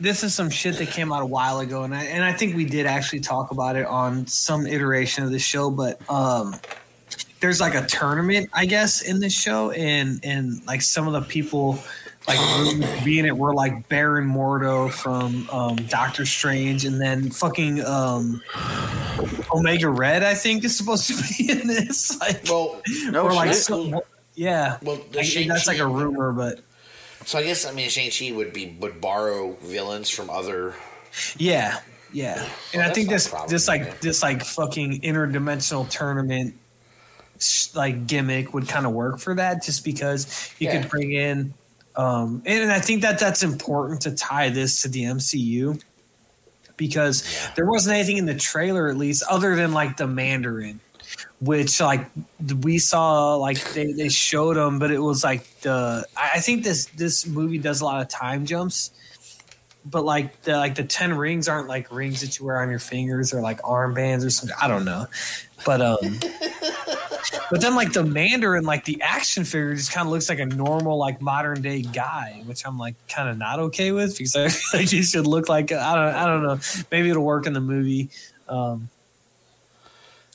This 0.00 0.24
is 0.24 0.34
some 0.34 0.50
shit 0.50 0.78
that 0.78 0.88
came 0.88 1.12
out 1.12 1.22
a 1.22 1.26
while 1.26 1.60
ago, 1.60 1.82
and 1.84 1.94
I 1.94 2.04
and 2.04 2.24
I 2.24 2.32
think 2.32 2.56
we 2.56 2.64
did 2.64 2.86
actually 2.86 3.20
talk 3.20 3.50
about 3.50 3.76
it 3.76 3.86
on 3.86 4.26
some 4.26 4.66
iteration 4.66 5.24
of 5.24 5.30
the 5.30 5.38
show. 5.38 5.70
But 5.70 6.00
um, 6.10 6.56
there's 7.40 7.60
like 7.60 7.74
a 7.74 7.86
tournament, 7.86 8.50
I 8.52 8.66
guess, 8.66 9.02
in 9.02 9.20
this 9.20 9.32
show, 9.32 9.70
and 9.70 10.20
and 10.24 10.64
like 10.66 10.82
some 10.82 11.06
of 11.06 11.12
the 11.12 11.22
people 11.22 11.78
like 12.28 12.38
rumored 12.58 12.98
to 12.98 13.04
be 13.04 13.18
in 13.18 13.24
it 13.26 13.36
were 13.36 13.54
like 13.54 13.88
Baron 13.88 14.28
Mordo 14.28 14.90
from 14.90 15.48
um, 15.50 15.76
Doctor 15.76 16.26
Strange, 16.26 16.84
and 16.84 17.00
then 17.00 17.30
fucking 17.30 17.84
um, 17.84 18.42
Omega 19.54 19.88
Red, 19.88 20.22
I 20.22 20.34
think, 20.34 20.64
is 20.64 20.76
supposed 20.76 21.06
to 21.08 21.14
be 21.36 21.50
in 21.50 21.66
this. 21.66 22.16
Like, 22.20 22.42
Well, 22.44 22.80
no 23.06 23.24
or 23.24 23.32
like 23.32 23.48
shit. 23.52 23.56
some- 23.56 24.00
yeah. 24.34 24.78
well, 24.82 24.98
I 25.18 25.44
that's 25.48 25.66
like 25.66 25.78
a 25.78 25.86
rumor, 25.86 26.32
but 26.32 26.60
So 27.24 27.38
I 27.38 27.42
guess 27.42 27.66
I 27.66 27.72
mean 27.72 27.88
Shang 27.88 28.10
Chi 28.10 28.32
would 28.34 28.52
be 28.52 28.76
would 28.80 29.00
borrow 29.00 29.52
villains 29.62 30.08
from 30.10 30.30
other. 30.30 30.74
Yeah, 31.36 31.80
yeah, 32.12 32.48
and 32.72 32.82
I 32.82 32.90
think 32.90 33.08
this 33.08 33.28
problem, 33.28 33.50
this 33.50 33.68
like 33.68 33.82
yeah. 33.82 33.94
this 34.00 34.22
like 34.22 34.44
fucking 34.44 35.00
interdimensional 35.02 35.88
tournament 35.90 36.54
like 37.74 38.06
gimmick 38.06 38.52
would 38.52 38.68
kind 38.68 38.86
of 38.86 38.92
work 38.92 39.18
for 39.18 39.34
that, 39.34 39.62
just 39.62 39.84
because 39.84 40.52
you 40.58 40.68
Yeah. 40.68 40.80
could 40.80 40.90
bring 40.90 41.12
in, 41.12 41.54
um, 41.96 42.42
and, 42.46 42.62
and 42.64 42.72
I 42.72 42.80
think 42.80 43.02
that 43.02 43.18
that's 43.18 43.42
important 43.42 44.02
to 44.02 44.12
tie 44.12 44.48
this 44.50 44.82
to 44.82 44.88
the 44.88 45.04
MCU 45.04 45.80
because 46.76 47.24
there 47.56 47.66
wasn't 47.66 47.94
anything 47.94 48.16
in 48.16 48.26
the 48.26 48.34
trailer 48.34 48.88
at 48.88 48.96
least 48.96 49.22
other 49.28 49.54
than 49.56 49.72
like 49.72 49.96
the 49.96 50.06
Mandarin. 50.06 50.80
Which 51.40 51.80
like 51.80 52.06
we 52.62 52.78
saw, 52.78 53.36
like 53.36 53.72
they, 53.72 53.92
they 53.92 54.10
showed 54.10 54.56
them, 54.56 54.78
but 54.78 54.90
it 54.90 54.98
was 54.98 55.24
like 55.24 55.60
the. 55.60 56.04
I 56.16 56.32
I 56.34 56.40
think 56.40 56.64
this 56.64 56.86
this 56.86 57.26
movie 57.26 57.58
does 57.58 57.80
a 57.80 57.84
lot 57.86 58.02
of 58.02 58.08
time 58.08 58.44
jumps, 58.44 58.90
but 59.84 60.04
like 60.04 60.42
the 60.42 60.58
like 60.58 60.74
the 60.74 60.84
ten 60.84 61.16
rings 61.16 61.48
aren't 61.48 61.66
like 61.66 61.90
rings 61.90 62.20
that 62.20 62.38
you 62.38 62.44
wear 62.44 62.60
on 62.60 62.68
your 62.68 62.78
fingers 62.78 63.32
or 63.32 63.40
like 63.40 63.62
armbands 63.62 64.24
or 64.24 64.28
something. 64.28 64.56
I 64.60 64.68
don't 64.68 64.84
know, 64.84 65.06
but 65.64 65.80
um, 65.80 65.96
but 67.50 67.60
then 67.60 67.74
like 67.74 67.92
the 67.92 68.04
Mandarin, 68.04 68.64
like 68.64 68.84
the 68.84 69.00
action 69.02 69.44
figure, 69.44 69.74
just 69.74 69.92
kind 69.92 70.06
of 70.06 70.12
looks 70.12 70.28
like 70.28 70.38
a 70.38 70.46
normal 70.46 70.98
like 70.98 71.20
modern 71.20 71.62
day 71.62 71.82
guy, 71.82 72.42
which 72.46 72.66
I'm 72.66 72.78
like 72.78 72.94
kind 73.08 73.28
of 73.28 73.38
not 73.38 73.58
okay 73.60 73.92
with 73.92 74.16
because 74.16 74.36
I 74.36 74.48
feel 74.48 74.80
like 74.80 74.90
he 74.90 75.02
should 75.02 75.26
look 75.26 75.48
like 75.48 75.72
I 75.72 75.94
don't 75.94 76.14
I 76.14 76.26
don't 76.26 76.42
know. 76.42 76.58
Maybe 76.90 77.10
it'll 77.10 77.24
work 77.24 77.46
in 77.46 77.52
the 77.52 77.60
movie. 77.60 78.10
Um, 78.48 78.88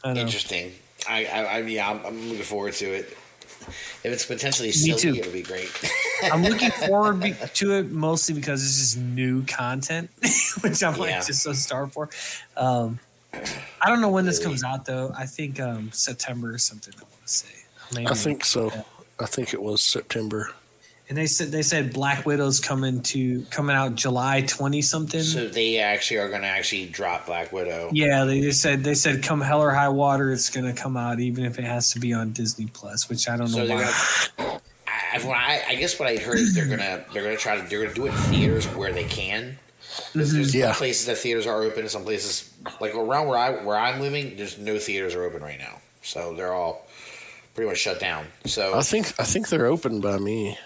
I 0.04 0.10
don't 0.10 0.16
know. 0.16 0.22
Interesting. 0.22 0.72
I, 1.08 1.26
I, 1.26 1.44
I 1.44 1.58
yeah, 1.60 1.90
I'm, 1.90 2.06
I'm 2.06 2.30
looking 2.30 2.44
forward 2.44 2.74
to 2.76 2.86
it. 2.86 3.18
If 4.04 4.06
it's 4.14 4.26
potentially 4.26 4.68
Me 4.68 4.74
silly, 4.74 5.00
too. 5.02 5.16
it'll 5.16 5.32
be 5.34 5.42
great. 5.42 5.72
I'm 6.32 6.44
looking 6.44 6.70
forward 6.88 7.20
be- 7.20 7.34
to 7.56 7.72
it 7.74 7.92
mostly 7.92 8.36
because 8.36 8.62
this 8.62 8.80
is 8.80 8.98
new 8.98 9.44
content, 9.46 10.12
which 10.62 10.84
I'm 10.84 10.98
like 10.98 11.26
just 11.26 11.42
so 11.42 11.54
starved 11.54 11.94
for. 11.94 12.10
Um, 12.56 13.00
I 13.34 13.88
don't 13.90 14.02
know 14.02 14.10
when 14.10 14.26
this 14.26 14.44
comes 14.44 14.64
out 14.64 14.86
though. 14.86 15.12
I 15.18 15.26
think 15.26 15.60
um, 15.60 15.92
September 15.92 16.54
or 16.54 16.58
something. 16.60 16.94
I 16.98 17.02
want 17.04 17.26
to 17.26 17.34
say. 17.34 17.48
Maybe. 17.94 18.08
I 18.08 18.14
think 18.14 18.46
so. 18.46 18.72
I 19.20 19.26
think 19.26 19.54
it 19.54 19.62
was 19.62 19.82
September. 19.82 20.52
And 21.08 21.16
they 21.16 21.28
said 21.28 21.52
they 21.52 21.62
said 21.62 21.94
Black 21.94 22.26
Widow's 22.26 22.60
coming 22.60 23.02
to 23.04 23.42
coming 23.52 23.76
out 23.76 23.94
July 23.94 24.42
twenty 24.42 24.82
something. 24.82 25.22
so 25.22 25.48
they 25.48 25.78
actually 25.78 26.18
are 26.18 26.30
going 26.30 26.42
to 26.42 26.48
actually 26.48 26.88
drop 26.88 27.28
Black 27.28 27.54
Widow. 27.54 27.92
yeah, 27.94 28.26
they 28.26 28.42
just 28.42 28.60
said 28.62 28.84
they 28.84 28.96
said 28.96 29.22
come 29.22 29.40
hell 29.42 29.62
or 29.62 29.72
high 29.72 29.90
water, 29.90 30.32
it's 30.32 30.50
gonna 30.50 30.74
come 30.74 30.98
out 30.98 31.20
even 31.20 31.46
if 31.46 31.60
it 31.60 31.64
has 31.66 31.92
to 31.92 32.00
be 32.00 32.12
on 32.14 32.32
Disney 32.32 32.66
Plus, 32.74 33.08
which 33.08 33.30
I 33.30 33.38
don't 33.38 33.52
know 33.52 33.58
So 33.60 33.68
they're 33.68 33.78
why. 33.78 34.28
gonna. 34.38 34.62
I, 34.88 35.20
I, 35.28 35.64
I 35.70 35.76
guess 35.76 36.00
what 36.00 36.10
I 36.10 36.18
heard 36.18 36.40
is 36.40 36.56
they're 36.56 36.68
gonna 36.68 37.06
they're 37.14 37.24
gonna 37.24 37.38
try 37.38 37.62
to 37.62 37.70
they're 37.70 37.84
gonna 37.84 37.94
do 37.94 38.08
it 38.08 38.10
in 38.10 38.16
theaters 38.16 38.66
where 38.68 38.92
they 38.92 39.04
can. 39.06 39.58
There's, 40.14 40.34
there's 40.34 40.52
mm-hmm. 40.52 40.60
Yeah. 40.60 40.74
places 40.74 41.06
that 41.06 41.18
theaters 41.20 41.46
are 41.46 41.62
open, 41.62 41.82
and 41.82 41.92
some 41.92 42.04
places 42.04 42.52
like 42.82 42.96
around 42.96 43.28
where 43.28 43.38
I 43.38 43.64
where 43.64 43.78
I'm 43.78 44.02
living, 44.02 44.36
there's 44.38 44.58
no 44.58 44.80
theaters 44.80 45.14
are 45.14 45.24
open 45.24 45.42
right 45.44 45.60
now. 45.60 45.80
So 46.02 46.34
they're 46.34 46.54
all 46.54 46.88
pretty 47.54 47.70
much 47.70 47.78
shut 47.78 48.00
down. 48.00 48.26
So 48.46 48.76
I 48.76 48.82
think 48.82 49.14
I 49.20 49.24
think 49.24 49.50
they're 49.50 49.68
open 49.68 50.02
by 50.02 50.18
me. 50.18 50.58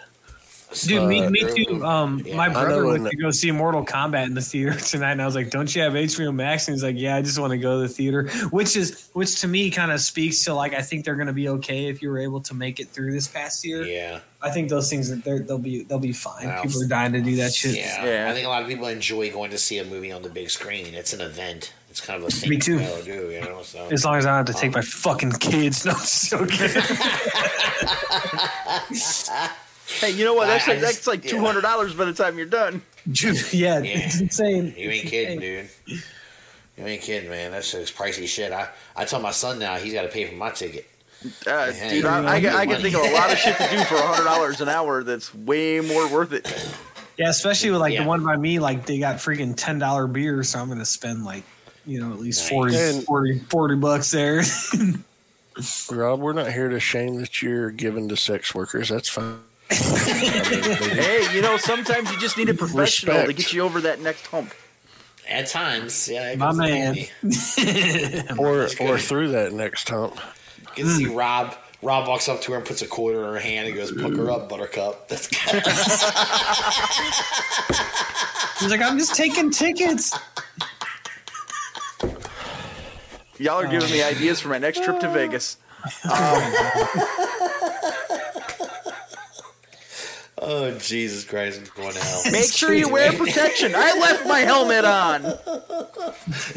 Dude, 0.86 1.08
me, 1.10 1.24
uh, 1.24 1.30
me 1.32 1.66
too. 1.66 1.84
Um, 1.84 2.22
Yeah. 2.24 2.36
my 2.36 2.48
brother 2.50 2.86
went 2.86 3.00
and- 3.02 3.10
to 3.10 3.18
go 3.18 3.32
see 3.32 3.50
Mortal 3.50 3.84
Kombat 3.84 4.26
in 4.28 4.36
the 4.36 4.42
theater 4.42 4.74
tonight, 4.80 5.14
and 5.14 5.22
I 5.22 5.26
was 5.26 5.34
like, 5.34 5.50
"Don't 5.50 5.74
you 5.76 5.82
have 5.82 5.94
HBO 5.94 6.32
Max?" 6.32 6.68
And 6.68 6.76
he's 6.76 6.84
like, 6.84 6.96
"Yeah, 6.96 7.16
I 7.16 7.24
just 7.24 7.40
want 7.40 7.52
to 7.52 7.58
go 7.58 7.82
to 7.82 7.88
the 7.88 7.94
theater." 7.94 8.30
Which 8.52 8.76
is, 8.78 9.10
which 9.14 9.42
to 9.42 9.48
me, 9.48 9.72
kind 9.72 9.92
of 9.92 10.00
speaks 10.00 10.44
to 10.46 10.54
like 10.54 10.76
I 10.76 10.82
think 10.84 11.06
they're 11.06 11.16
going 11.16 11.26
to 11.28 11.34
be 11.34 11.50
okay 11.50 11.88
if 11.88 12.04
you 12.04 12.10
were 12.12 12.20
able 12.20 12.42
to 12.42 12.54
make 12.54 12.80
it 12.80 12.90
through 12.90 13.14
this 13.14 13.28
past 13.28 13.66
year. 13.66 13.84
Yeah, 13.84 14.20
I 14.44 14.52
think 14.52 14.70
those 14.70 14.92
things 14.92 15.10
they're- 15.22 15.40
they'll 15.40 15.58
be 15.58 15.84
they'll 15.86 15.98
be 15.98 16.14
fine. 16.14 16.48
Wow. 16.48 16.62
People 16.62 16.84
are 16.84 16.88
dying 16.88 17.14
to 17.14 17.22
do 17.22 17.36
that 17.38 17.52
shit. 17.54 17.76
yeah, 17.76 18.06
Yeah. 18.06 18.30
I 18.30 18.34
think 18.36 18.46
a 18.46 18.50
lot 18.50 18.62
of 18.62 18.68
people 18.68 18.88
enjoy 18.88 19.32
going 19.32 19.50
to 19.50 19.58
see 19.58 19.80
a 19.80 19.86
movie 19.86 20.12
on 20.12 20.22
the 20.22 20.30
big 20.30 20.52
screen. 20.52 20.94
It's 20.94 21.14
an 21.14 21.22
event. 21.22 21.74
It's 21.90 22.00
kind 22.02 22.22
of 22.22 22.28
a 22.28 22.32
thing 22.32 22.48
Me 22.52 22.58
too. 22.60 22.78
to 22.78 23.02
do. 23.04 23.32
You 23.32 23.42
know, 23.42 23.64
so 23.64 23.88
As 23.90 24.06
long 24.06 24.18
as 24.18 24.28
I 24.28 24.38
don't 24.38 24.46
have 24.46 24.56
to 24.56 24.62
take 24.62 24.76
my 24.76 24.82
fucking 24.82 25.32
kids. 25.32 25.84
No, 25.86 25.94
I'm 25.94 25.98
just 25.98 26.30
joking. 26.30 26.70
hey, 30.00 30.12
you 30.12 30.24
know 30.26 30.34
what? 30.34 30.48
That's 30.48 30.68
I- 30.68 30.72
I 30.72 30.74
like, 30.76 30.82
just- 30.82 30.96
that's 30.96 31.08
like 31.08 31.24
two 31.24 31.40
hundred 31.40 31.62
dollars 31.62 31.94
by 31.94 32.06
the 32.06 32.14
time 32.14 32.38
you're 32.38 32.48
done. 32.48 32.82
Dude, 33.10 33.52
yeah, 33.54 33.80
Yeah. 33.80 33.84
it's 34.06 34.20
insane. 34.22 34.74
You 34.78 34.90
ain't 34.90 35.08
kidding, 35.08 35.40
dude. 35.40 35.70
You 35.88 36.86
ain't 36.86 37.02
kidding, 37.02 37.30
man. 37.30 37.52
That's 37.52 37.72
just 37.72 37.96
pricey 37.96 38.28
shit. 38.28 38.52
I, 38.54 38.70
I 38.96 39.04
tell 39.06 39.20
my 39.20 39.32
son 39.32 39.60
now 39.60 39.76
he's 39.76 39.92
got 39.94 40.04
to 40.04 40.08
pay 40.08 40.26
for 40.26 40.36
my 40.36 40.50
ticket. 40.52 40.88
Uh, 41.26 41.28
Yeah, 41.46 41.90
dude, 41.90 42.04
you 42.04 42.08
I, 42.08 42.36
I, 42.36 42.40
can- 42.42 42.56
I 42.56 42.66
can 42.66 42.82
think 42.82 42.96
of 42.96 43.02
a 43.02 43.14
lot 43.14 43.32
of 43.32 43.38
shit 43.38 43.58
to 43.58 43.64
do 43.70 43.78
for 43.84 43.96
hundred 44.02 44.24
dollars 44.26 44.62
an 44.62 44.70
hour. 44.70 45.04
That's 45.04 45.34
way 45.36 45.80
more 45.82 46.08
worth 46.08 46.32
it. 46.32 46.48
Yeah, 47.18 47.30
especially 47.30 47.72
with 47.72 47.82
like 47.82 47.94
Yeah. 47.94 48.04
the 48.04 48.08
one 48.08 48.24
by 48.24 48.38
me, 48.38 48.60
like 48.60 48.86
they 48.86 48.98
got 49.00 49.18
freaking 49.18 49.54
ten 49.58 49.78
dollar 49.80 50.08
beer, 50.08 50.42
so 50.44 50.60
I'm 50.60 50.70
gonna 50.70 50.86
spend 50.86 51.26
like 51.26 51.44
you 51.86 52.00
know 52.00 52.14
at 52.14 52.20
least 52.20 52.42
Nice. 52.44 52.50
40, 52.50 53.02
40, 53.02 53.40
40 53.50 53.76
bucks 53.76 54.12
there. 54.12 54.42
Rob, 55.92 56.22
we're 56.22 56.32
not 56.34 56.52
here 56.54 56.70
to 56.70 56.80
shame 56.80 57.20
that 57.20 57.42
you're 57.42 57.72
given 57.72 58.08
to 58.08 58.16
sex 58.16 58.56
workers. 58.56 58.88
That's 58.88 59.10
fine. 59.10 59.40
Hey, 59.70 61.34
you 61.34 61.42
know, 61.42 61.58
sometimes 61.58 62.12
you 62.12 62.20
just 62.20 62.38
need 62.38 62.50
a 62.50 62.54
professional 62.54 63.26
to 63.26 63.34
get 63.34 63.54
you 63.54 63.62
over 63.62 63.82
that 63.82 64.02
next 64.02 64.28
hump. 64.28 64.54
At 65.28 65.48
times, 65.48 66.10
yeah. 66.10 66.36
My 66.36 66.52
man. 66.52 66.98
or 68.40 68.68
or 68.80 68.98
through 68.98 69.30
that 69.30 69.54
next 69.54 69.90
hump. 69.90 70.20
You 70.76 70.84
can 70.84 70.94
see 70.94 71.06
Rob. 71.06 71.56
Rob 71.82 72.10
walks 72.10 72.28
up 72.28 72.42
to 72.42 72.52
her 72.52 72.58
and 72.58 72.66
puts 72.66 72.82
a 72.82 72.88
quarter 72.88 73.20
in 73.20 73.34
her 73.34 73.40
hand 73.40 73.68
and 73.68 73.76
goes, 73.76 73.92
"Pucker 73.92 74.32
up, 74.32 74.50
Buttercup." 74.50 75.08
That's 75.08 75.28
good. 75.28 75.64
He's 78.60 78.72
like, 78.72 78.82
I'm 78.82 78.98
just 78.98 79.16
taking 79.16 79.52
tickets. 79.52 80.18
Y'all 83.38 83.62
are 83.62 83.68
giving 83.68 83.90
me 83.90 84.04
oh. 84.04 84.08
ideas 84.08 84.42
for 84.42 84.50
my 84.50 84.58
next 84.58 84.84
trip 84.84 85.00
to 85.00 85.10
Vegas. 85.10 85.56
Um, 86.04 86.52
oh 90.42 90.78
Jesus 90.78 91.24
Christ! 91.24 91.60
I'm 91.60 91.82
going 91.84 91.94
to 91.94 92.00
hell. 92.00 92.22
Make 92.32 92.52
sure 92.52 92.74
you 92.74 92.90
wear 92.90 93.12
protection. 93.14 93.74
I 93.76 93.98
left 94.00 94.28
my 94.28 94.40
helmet 94.40 94.86
on. 94.86 95.26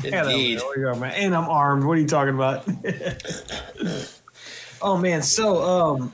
Indeed. 0.05 0.61
There 0.61 0.95
go. 0.95 1.05
And 1.05 1.35
I'm 1.35 1.49
armed. 1.49 1.85
What 1.85 1.99
are 1.99 2.01
you 2.01 2.07
talking 2.07 2.35
about? 2.35 2.67
oh 4.83 4.97
man, 4.97 5.23
so 5.23 5.63
um 5.63 6.13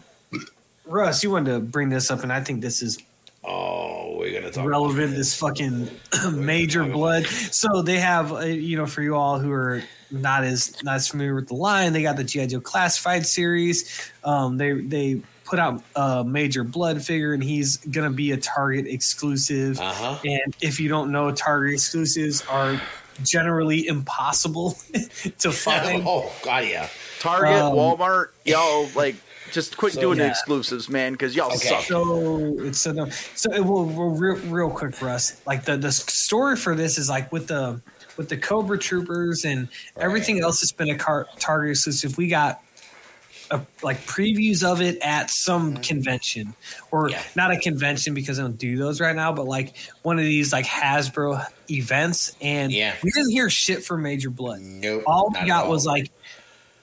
Russ, 0.86 1.22
you 1.22 1.30
wanted 1.30 1.52
to 1.52 1.60
bring 1.60 1.90
this 1.90 2.10
up, 2.10 2.22
and 2.22 2.32
I 2.32 2.42
think 2.42 2.62
this 2.62 2.82
is 2.82 2.98
Oh, 3.44 4.16
we're 4.18 4.38
gonna 4.38 4.52
talk. 4.52 4.66
relevant. 4.66 5.14
This 5.14 5.38
fucking 5.38 5.88
Major 6.32 6.84
Bludd. 6.84 7.26
So 7.26 7.82
they 7.82 7.98
have, 7.98 8.32
uh, 8.32 8.40
you 8.40 8.76
know, 8.76 8.86
for 8.86 9.02
you 9.02 9.14
all 9.14 9.38
who 9.38 9.52
are 9.52 9.82
not 10.10 10.44
as 10.44 10.82
not 10.82 10.96
as 10.96 11.08
familiar 11.08 11.34
with 11.34 11.48
the 11.48 11.54
line, 11.54 11.92
they 11.92 12.02
got 12.02 12.16
the 12.16 12.24
GI 12.24 12.48
Joe 12.48 12.60
Classified 12.60 13.26
series. 13.26 14.10
Um, 14.24 14.58
they 14.58 14.72
they 14.72 15.20
put 15.48 15.58
out 15.58 15.82
a 15.96 16.22
Major 16.24 16.62
Bludd 16.64 17.04
figure, 17.04 17.32
and 17.32 17.42
he's 17.42 17.78
gonna 17.78 18.10
be 18.10 18.32
a 18.32 18.36
Target 18.36 18.86
exclusive. 18.86 19.80
Uh 19.80 19.92
huh. 19.92 20.18
And 20.24 20.54
if 20.60 20.78
you 20.78 20.88
don't 20.88 21.10
know, 21.10 21.32
Target 21.32 21.74
exclusives 21.74 22.44
are 22.46 22.80
generally 23.22 23.86
impossible 23.86 24.72
to 25.38 25.50
find. 25.52 26.02
Oh 26.06 26.30
God, 26.42 26.64
yeah. 26.66 26.88
Target, 27.20 27.62
Um, 27.62 27.74
Walmart, 27.74 28.28
y'all 28.44 28.88
like 28.94 29.16
just 29.50 29.76
quit 29.78 29.94
So, 29.94 30.00
doing 30.02 30.18
the 30.18 30.24
yeah. 30.24 30.30
exclusives, 30.30 30.88
man, 30.88 31.12
because 31.12 31.34
y'all 31.34 31.48
Okay. 31.48 31.68
suck. 31.68 31.82
So 31.84 32.54
it's 32.60 32.78
so 32.78 32.92
no. 32.92 33.08
So 33.34 33.52
it 33.52 33.64
will 33.64 33.86
will 33.86 34.10
real, 34.10 34.36
real 34.46 34.70
quick, 34.70 35.00
Russ. 35.00 35.40
Like 35.46 35.64
the 35.64 35.76
the 35.76 35.90
story 35.90 36.56
for 36.56 36.74
this 36.74 36.98
is 36.98 37.08
like 37.08 37.32
with 37.32 37.48
the 37.48 37.80
with 38.18 38.28
the 38.28 38.36
Cobra 38.36 38.78
Troopers 38.78 39.44
and 39.44 39.68
everything 39.96 40.40
else 40.42 40.60
that's 40.60 40.72
been 40.72 40.90
a 40.90 40.98
car, 40.98 41.26
Target 41.38 41.70
exclusive. 41.70 42.18
We 42.18 42.28
got 42.28 42.60
a, 43.50 43.60
like 43.82 43.98
previews 44.06 44.62
of 44.64 44.80
it 44.80 44.98
at 45.02 45.30
some 45.30 45.76
convention 45.78 46.54
or 46.90 47.04
Mm-hmm. 47.08 47.12
Yeah. 47.12 47.22
not 47.36 47.50
a 47.52 47.58
convention 47.58 48.14
because 48.14 48.38
I 48.38 48.42
don't 48.42 48.58
do 48.58 48.76
those 48.76 49.00
right 49.00 49.14
now, 49.16 49.32
but 49.32 49.46
like 49.46 49.74
one 50.02 50.18
of 50.18 50.24
these 50.24 50.52
like 50.52 50.66
Hasbro 50.66 51.44
events, 51.70 52.34
and 52.40 52.72
Yeah. 52.72 52.94
we 53.02 53.10
didn't 53.10 53.30
hear 53.30 53.48
shit 53.50 53.84
for 53.84 53.96
Major 53.96 54.30
Bludd. 54.30 54.60
Nope. 54.60 55.04
All 55.06 55.30
we 55.30 55.46
got 55.46 55.64
all. 55.64 55.70
was 55.70 55.86
like 55.86 56.10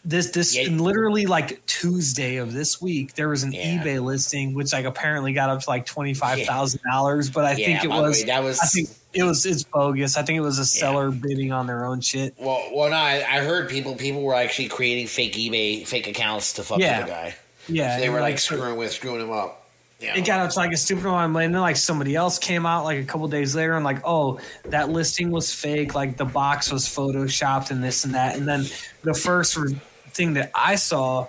this 0.03 0.29
this 0.31 0.55
Yeah. 0.55 0.69
literally 0.69 1.25
like 1.25 1.65
Tuesday 1.65 2.35
of 2.37 2.53
this 2.53 2.79
week 2.79 3.15
there 3.15 3.27
was 3.27 3.41
an 3.43 3.51
Yeah. 3.53 3.83
eBay 3.83 4.03
listing 4.03 4.53
which 4.53 4.71
like 4.71 4.85
apparently 4.85 5.33
got 5.33 5.49
up 5.49 5.61
to 5.61 5.69
like 5.69 5.85
twenty 5.85 6.13
five 6.13 6.45
thousand 6.45 6.81
dollars, 6.89 7.29
but 7.29 7.43
I 7.45 7.51
Yeah, 7.53 7.65
think 7.79 7.83
it 7.85 7.89
was 7.89 8.23
that 8.25 8.43
was- 8.43 8.59
I 8.59 8.67
think 8.67 8.89
it 9.15 9.23
was 9.23 9.45
it's 9.45 9.63
bogus. 9.63 10.17
I 10.17 10.23
think 10.23 10.37
it 10.37 10.41
was 10.41 10.59
a 10.59 10.65
seller 10.65 11.09
bidding 11.11 11.51
on 11.51 11.67
their 11.67 11.85
own 11.85 12.01
shit. 12.01 12.35
Well, 12.37 12.61
well, 12.73 12.89
no, 12.89 12.95
I, 12.95 13.25
I 13.27 13.39
heard 13.43 13.69
people 13.69 13.95
people 13.95 14.21
were 14.21 14.35
actually 14.35 14.67
creating 14.67 15.07
fake 15.07 15.33
eBay 15.33 15.85
fake 15.87 16.07
accounts 16.07 16.53
to 16.53 16.63
fuck 16.63 16.79
Yeah. 16.79 16.99
with 16.99 17.07
the 17.07 17.11
guy. 17.13 17.35
Yeah, 17.67 17.95
So 17.95 18.01
they 18.01 18.09
were 18.09 18.19
like 18.21 18.37
so- 18.39 18.55
screwing 18.55 18.77
with 18.77 18.91
screwing 18.91 19.21
him 19.21 19.31
up. 19.31 19.61
Yeah. 20.01 20.17
it 20.17 20.25
got 20.25 20.41
up 20.41 20.51
to 20.51 20.59
like 20.59 20.73
a 20.73 20.77
stupid 20.77 21.05
amount, 21.05 21.35
and 21.37 21.55
then 21.55 21.61
like 21.61 21.77
somebody 21.77 22.15
else 22.15 22.37
came 22.37 22.65
out 22.65 22.83
like 22.83 22.99
a 22.99 23.05
couple 23.05 23.27
days 23.29 23.55
later 23.55 23.75
and 23.75 23.85
like, 23.85 24.01
oh, 24.03 24.39
that 24.65 24.89
listing 24.89 25.31
was 25.31 25.53
fake, 25.53 25.95
like 25.95 26.17
the 26.17 26.25
box 26.25 26.69
was 26.71 26.85
photoshopped 26.85 27.71
and 27.71 27.81
this 27.81 28.03
and 28.03 28.13
that, 28.13 28.35
and 28.35 28.45
then 28.45 28.65
the 29.03 29.13
first 29.13 29.55
re- 29.55 29.79
thing 30.09 30.33
that 30.33 30.51
I 30.53 30.75
saw 30.75 31.27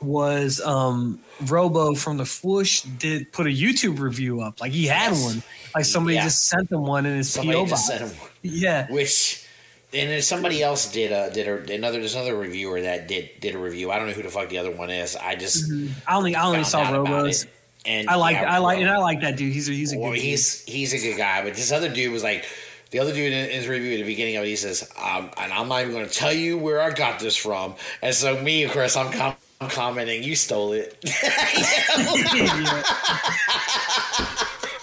was 0.00 0.60
um 0.62 1.20
Robo 1.46 1.94
from 1.94 2.16
the 2.16 2.24
Fwoosh 2.24 2.86
did 2.98 3.32
put 3.32 3.46
a 3.46 3.50
YouTube 3.50 3.98
review 3.98 4.40
up, 4.40 4.60
like 4.60 4.72
he 4.72 4.86
had 4.86 5.12
Yes. 5.12 5.22
one, 5.24 5.42
like 5.74 5.84
somebody 5.84 6.16
Yeah. 6.16 6.24
just 6.24 6.46
sent 6.48 6.70
him 6.70 6.82
one 6.86 7.06
in 7.06 7.16
his 7.16 7.30
Somebody 7.32 7.58
PO 7.58 7.66
just 7.66 7.88
box. 7.88 7.98
sent 8.00 8.12
him. 8.12 8.28
Yeah, 8.42 8.86
Which, 8.90 9.44
and 9.92 10.10
then 10.10 10.22
somebody 10.22 10.62
else 10.62 10.90
did 10.90 11.12
a 11.12 11.30
did 11.32 11.48
a, 11.48 11.74
another 11.74 11.98
there's 12.00 12.14
another 12.14 12.36
reviewer 12.36 12.80
that 12.82 13.08
did 13.08 13.30
did 13.40 13.54
a 13.54 13.58
review. 13.58 13.90
I 13.90 13.98
don't 13.98 14.06
know 14.08 14.12
who 14.12 14.22
the 14.22 14.28
fuck 14.30 14.48
the 14.48 14.58
other 14.58 14.70
one 14.70 14.90
is. 14.90 15.16
I 15.16 15.34
just 15.36 15.70
I 16.06 16.16
only 16.16 16.34
I 16.36 16.44
only 16.46 16.64
saw 16.64 16.90
Robo's. 16.90 17.46
And 17.86 18.08
I 18.08 18.14
like 18.14 18.36
yeah, 18.36 18.54
I 18.54 18.58
like 18.58 18.78
and 18.78 18.88
I 18.90 18.96
like 18.98 19.20
that 19.20 19.36
dude. 19.36 19.52
He's 19.52 19.68
a 19.68 19.72
he's 19.72 19.92
a 19.92 19.98
well, 19.98 20.10
good. 20.10 20.16
dude. 20.16 20.24
he's 20.24 20.64
he's 20.64 20.92
a 20.94 20.98
good 20.98 21.16
guy, 21.18 21.42
but 21.44 21.54
this 21.54 21.70
other 21.72 21.88
dude 21.88 22.12
was 22.12 22.22
like. 22.22 22.44
The 22.90 23.00
other 23.00 23.12
dude 23.12 23.32
in 23.32 23.50
his 23.50 23.66
review 23.66 23.94
at 23.94 23.96
the 23.96 24.04
beginning 24.04 24.36
of 24.36 24.44
it, 24.44 24.48
he 24.48 24.54
says, 24.54 24.88
um, 25.02 25.28
and 25.36 25.52
I'm 25.52 25.66
not 25.66 25.80
even 25.80 25.94
going 25.94 26.06
to 26.06 26.12
tell 26.14 26.32
you 26.32 26.56
where 26.56 26.80
I 26.80 26.92
got 26.92 27.18
this 27.18 27.34
from. 27.34 27.74
And 28.02 28.14
so 28.14 28.40
me, 28.40 28.62
of 28.62 28.70
course, 28.70 28.96
I'm, 28.96 29.10
com- 29.10 29.34
I'm 29.64 29.70
commenting, 29.70 30.22
you 30.22 30.36
stole 30.36 30.72
it. 30.72 30.96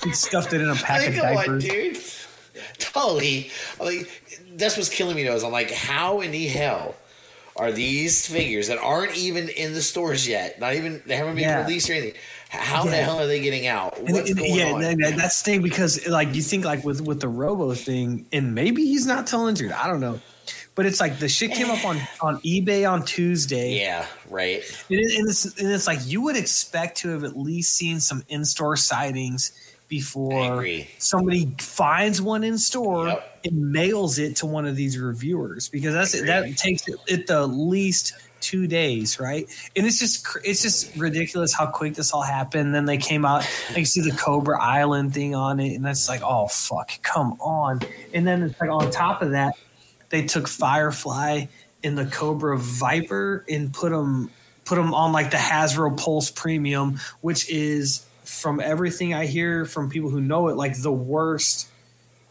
he 0.03 0.11
stuffed 0.13 0.53
it 0.53 0.61
in 0.61 0.69
a 0.69 0.75
pack 0.75 1.07
of 1.07 1.15
Like, 1.17 1.47
on, 1.49 1.59
diapers. 1.59 1.63
dude. 1.63 1.99
Totally. 2.79 3.51
Like, 3.79 4.09
that's 4.55 4.75
what's 4.77 4.89
killing 4.89 5.15
me 5.15 5.23
though. 5.23 5.35
Is 5.35 5.43
I'm 5.43 5.51
like, 5.51 5.71
how 5.71 6.21
in 6.21 6.31
the 6.31 6.47
hell 6.47 6.95
are 7.57 7.71
these 7.71 8.27
figures 8.27 8.67
that 8.69 8.77
aren't 8.79 9.15
even 9.15 9.49
in 9.49 9.73
the 9.73 9.81
stores 9.81 10.27
yet? 10.27 10.59
Not 10.59 10.73
even 10.75 11.01
they 11.05 11.15
haven't 11.15 11.35
been 11.35 11.43
Yeah. 11.43 11.61
released 11.63 11.89
or 11.89 11.93
anything. 11.93 12.13
How 12.49 12.83
the 12.83 12.97
hell 12.97 13.19
are 13.19 13.27
they 13.27 13.39
getting 13.39 13.67
out? 13.67 14.01
What's 14.03 14.29
and- 14.29 14.37
going 14.39 14.53
yeah, 14.55 14.71
on? 14.73 14.81
that- 14.81 14.97
that- 14.99 15.15
that's 15.17 15.41
the 15.41 15.51
thing 15.51 15.61
because 15.61 16.05
like 16.07 16.35
you 16.35 16.41
think 16.41 16.65
like 16.65 16.83
with 16.83 17.01
with 17.01 17.21
the 17.21 17.27
Robo 17.29 17.73
thing, 17.73 18.25
and 18.33 18.53
maybe 18.55 18.85
he's 18.85 19.05
not 19.05 19.27
telling 19.27 19.53
the 19.53 19.59
truth. 19.59 19.73
I 19.73 19.87
don't 19.87 20.01
know, 20.01 20.19
but 20.75 20.85
it's 20.85 20.99
like 20.99 21.19
the 21.19 21.27
shit 21.29 21.51
came 21.51 21.69
up 21.69 21.83
on 21.85 21.99
on 22.21 22.37
eBay 22.41 22.89
on 22.89 23.03
Tuesday. 23.05 23.77
yeah, 23.77 24.05
right. 24.29 24.63
And, 24.89 24.99
it, 24.99 25.17
and 25.17 25.29
it's 25.29 25.45
and 25.59 25.71
it's 25.71 25.87
like 25.87 25.99
you 26.05 26.21
would 26.21 26.37
expect 26.37 26.97
to 26.99 27.09
have 27.09 27.23
at 27.23 27.37
least 27.37 27.75
seen 27.75 27.99
some 27.99 28.23
in 28.29 28.45
store 28.45 28.75
sightings 28.77 29.51
before 29.87 30.65
somebody 30.99 31.53
finds 31.59 32.21
one 32.21 32.45
in 32.45 32.57
store 32.57 33.07
Yep. 33.07 33.41
and 33.45 33.71
mails 33.73 34.19
it 34.19 34.37
to 34.37 34.45
one 34.45 34.65
of 34.65 34.77
these 34.77 34.97
reviewers 34.97 35.67
because 35.67 35.93
that's 35.93 36.13
that 36.21 36.55
takes 36.57 36.87
it, 36.87 36.95
it 37.07 37.27
the 37.27 37.45
least 37.45 38.13
two 38.39 38.67
days, 38.67 39.19
right? 39.19 39.45
And 39.75 39.85
it's 39.85 39.99
just 39.99 40.25
it's 40.45 40.61
just 40.61 40.95
ridiculous 40.95 41.53
how 41.53 41.65
quick 41.67 41.95
this 41.95 42.13
all 42.13 42.21
happened. 42.21 42.73
Then 42.73 42.85
they 42.85 42.97
came 42.97 43.25
out, 43.25 43.45
like 43.69 43.79
you 43.79 43.85
see 43.85 43.99
the 44.01 44.15
Cobra 44.15 44.63
Island 44.63 45.13
thing 45.13 45.35
on 45.35 45.59
it, 45.59 45.75
and 45.75 45.83
that's 45.85 46.07
like, 46.07 46.21
oh 46.23 46.47
fuck, 46.47 46.91
come 47.03 47.33
on! 47.41 47.81
And 48.13 48.25
then 48.25 48.43
it's 48.43 48.59
like 48.61 48.69
on 48.69 48.89
top 48.91 49.21
of 49.21 49.31
that, 49.31 49.55
they 50.11 50.25
took 50.25 50.47
Firefly 50.47 51.45
and 51.83 51.97
the 51.97 52.05
Cobra 52.05 52.57
Viper 52.57 53.43
and 53.49 53.73
put 53.73 53.91
them 53.91 54.29
put 54.65 54.75
them 54.75 54.93
on 54.93 55.11
like 55.11 55.31
the 55.31 55.37
Hasbro 55.37 55.97
Pulse 55.97 56.29
Premium, 56.29 56.99
which 57.21 57.49
is 57.49 58.05
from 58.23 58.59
everything 58.59 59.13
I 59.13 59.25
hear 59.25 59.65
from 59.65 59.89
people 59.89 60.09
who 60.09 60.21
know 60.21 60.49
it, 60.49 60.55
like 60.55 60.79
the 60.79 60.91
worst 60.91 61.67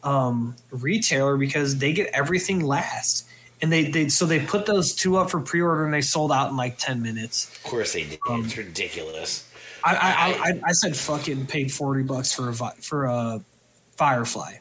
um, 0.03 0.55
retailer 0.71 1.37
because 1.37 1.79
they 1.79 1.93
get 1.93 2.11
everything 2.15 2.65
last. 2.65 3.27
And 3.63 3.71
they, 3.71 3.91
they 3.91 4.09
so 4.09 4.25
they 4.25 4.41
put 4.41 4.65
those 4.65 4.95
two 4.95 5.19
up 5.19 5.31
for 5.31 5.41
pre 5.41 5.61
order 5.61 5.85
and 5.85 5.93
they 5.93 6.01
sold 6.01 6.33
out 6.33 6.51
in 6.51 6.57
like 6.57 6.79
ten 6.79 7.03
minutes. 7.03 7.55
Of 7.57 7.63
course 7.65 7.93
they 7.93 8.05
did. 8.05 8.19
Um, 8.29 8.45
it's 8.45 8.57
ridiculous. 8.57 9.47
I 9.85 9.95
I, 9.95 9.99
I, 9.99 10.49
I, 10.49 10.61
I 10.69 10.73
said 10.73 10.97
fucking 10.97 11.47
paid 11.47 11.71
forty 11.71 12.03
bucks 12.03 12.33
for 12.33 12.49
a 12.49 12.55
for 12.55 13.05
a 13.05 13.43
Firefly 13.97 14.55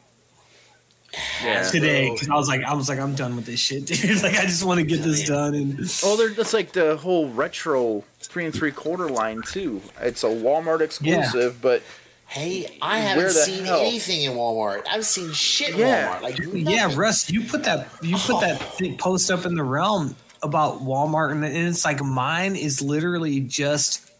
Yeah. 1.42 1.62
today 1.62 2.10
because 2.12 2.28
I 2.28 2.34
was 2.34 2.48
like 2.48 2.62
I 2.62 2.74
was 2.74 2.88
like 2.88 2.98
I'm 3.00 3.14
done 3.14 3.34
with 3.36 3.46
this 3.46 3.58
shit, 3.58 3.86
dude. 3.86 4.22
Like 4.22 4.34
I 4.36 4.42
just 4.42 4.64
want 4.64 4.78
to 4.80 4.86
get 4.86 5.02
this 5.02 5.26
done 5.26 5.54
and 5.54 5.80
Oh, 6.04 6.16
they're 6.16 6.30
that's 6.30 6.52
like 6.54 6.72
the 6.72 6.96
whole 6.96 7.28
retro 7.30 8.04
three 8.20 8.44
and 8.44 8.54
three 8.54 8.70
quarter 8.70 9.08
line 9.08 9.42
too. 9.42 9.82
It's 10.00 10.22
a 10.22 10.28
Walmart 10.28 10.80
exclusive, 10.80 11.60
but 11.60 11.82
Hey, 12.26 12.78
I 12.80 13.00
haven't 13.00 13.30
seen 13.30 13.64
hell? 13.64 13.80
anything 13.80 14.22
in 14.22 14.32
Walmart. 14.34 14.86
I've 14.88 15.04
seen 15.04 15.32
shit 15.32 15.70
in 15.70 15.78
Yeah. 15.78 16.16
Walmart. 16.20 16.22
Like 16.22 16.38
Yeah. 16.38 16.92
Russ, 16.94 17.28
you 17.28 17.42
put 17.42 17.64
that 17.64 17.88
you 18.02 18.16
put 18.16 18.40
that 18.42 18.60
oh. 18.62 18.64
thing, 18.64 18.96
post 18.96 19.32
up 19.32 19.44
in 19.46 19.56
the 19.56 19.64
realm 19.64 20.14
about 20.42 20.80
Walmart, 20.80 21.32
and 21.32 21.44
it's 21.44 21.84
like 21.84 22.00
mine 22.02 22.54
is 22.56 22.80
literally 22.80 23.40
just, 23.40 24.10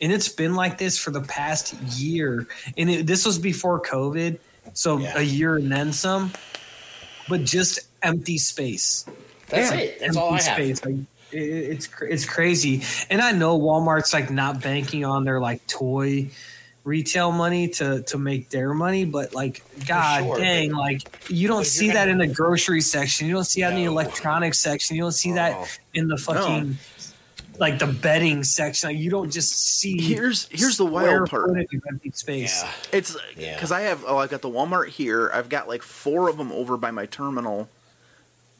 and 0.00 0.10
it's 0.10 0.28
been 0.28 0.54
like 0.54 0.78
this 0.78 0.98
for 0.98 1.10
the 1.10 1.20
past 1.20 1.74
year, 1.74 2.48
and 2.76 2.88
it, 2.90 3.06
this 3.06 3.26
was 3.26 3.38
before 3.38 3.80
COVID, 3.80 4.38
so 4.74 4.98
Yeah. 4.98 5.18
a 5.18 5.22
year 5.22 5.56
and 5.56 5.70
then 5.70 5.92
some, 5.92 6.32
but 7.28 7.44
just 7.44 7.80
empty 8.02 8.38
space. 8.38 9.04
That's 9.48 9.70
Yeah, 9.72 9.78
it. 9.78 10.00
That's 10.00 10.16
all 10.16 10.30
I 10.32 10.36
empty 10.38 10.46
have. 10.48 10.56
space. 10.56 10.84
Like, 10.84 10.94
it, 11.32 11.38
it's 11.38 11.88
it's 12.02 12.24
crazy, 12.24 12.82
and 13.10 13.20
I 13.20 13.32
know 13.32 13.58
Walmart's 13.58 14.12
like 14.12 14.30
not 14.30 14.62
banking 14.62 15.04
on 15.04 15.24
their 15.24 15.40
like 15.40 15.66
toy 15.66 16.30
retail 16.84 17.32
money 17.32 17.68
to 17.68 18.02
to 18.04 18.16
make 18.16 18.48
their 18.48 18.72
money, 18.72 19.04
but 19.04 19.34
like 19.34 19.62
God 19.86 20.24
sure, 20.24 20.38
dang, 20.38 20.70
but- 20.70 20.78
like 20.78 21.02
you 21.28 21.46
don't 21.48 21.66
see 21.66 21.90
that 21.90 22.08
in 22.08 22.16
the 22.16 22.26
grocery 22.26 22.80
section, 22.80 23.26
you 23.26 23.34
don't 23.34 23.44
see 23.44 23.60
that 23.60 23.72
in 23.72 23.78
the 23.78 23.84
No. 23.84 23.90
electronics 23.92 24.58
section, 24.58 24.96
you 24.96 25.02
don't 25.02 25.12
see 25.12 25.32
Oh. 25.32 25.34
that 25.34 25.78
in 25.92 26.08
the 26.08 26.16
fucking 26.16 26.78
like 27.58 27.78
the 27.78 27.86
bedding 27.86 28.44
section. 28.44 28.90
Like, 28.90 28.98
you 28.98 29.10
don't 29.10 29.30
just 29.30 29.50
see 29.78 30.00
Here's 30.00 30.48
here's 30.48 30.76
the 30.76 30.86
square 30.86 31.18
wild 31.18 31.30
part. 31.30 31.48
footage 31.48 31.72
of 31.74 31.82
empty 31.88 32.10
space. 32.12 32.62
Yeah. 32.62 32.72
It's 32.92 33.16
Yeah. 33.36 33.54
because 33.54 33.72
I 33.72 33.82
have 33.82 34.04
oh 34.06 34.18
I've 34.18 34.30
got 34.30 34.42
the 34.42 34.48
Walmart 34.50 34.88
here. 34.88 35.30
I've 35.32 35.48
got 35.48 35.68
like 35.68 35.82
four 35.82 36.28
of 36.28 36.36
them 36.36 36.52
over 36.52 36.76
by 36.76 36.90
my 36.90 37.06
terminal, 37.06 37.68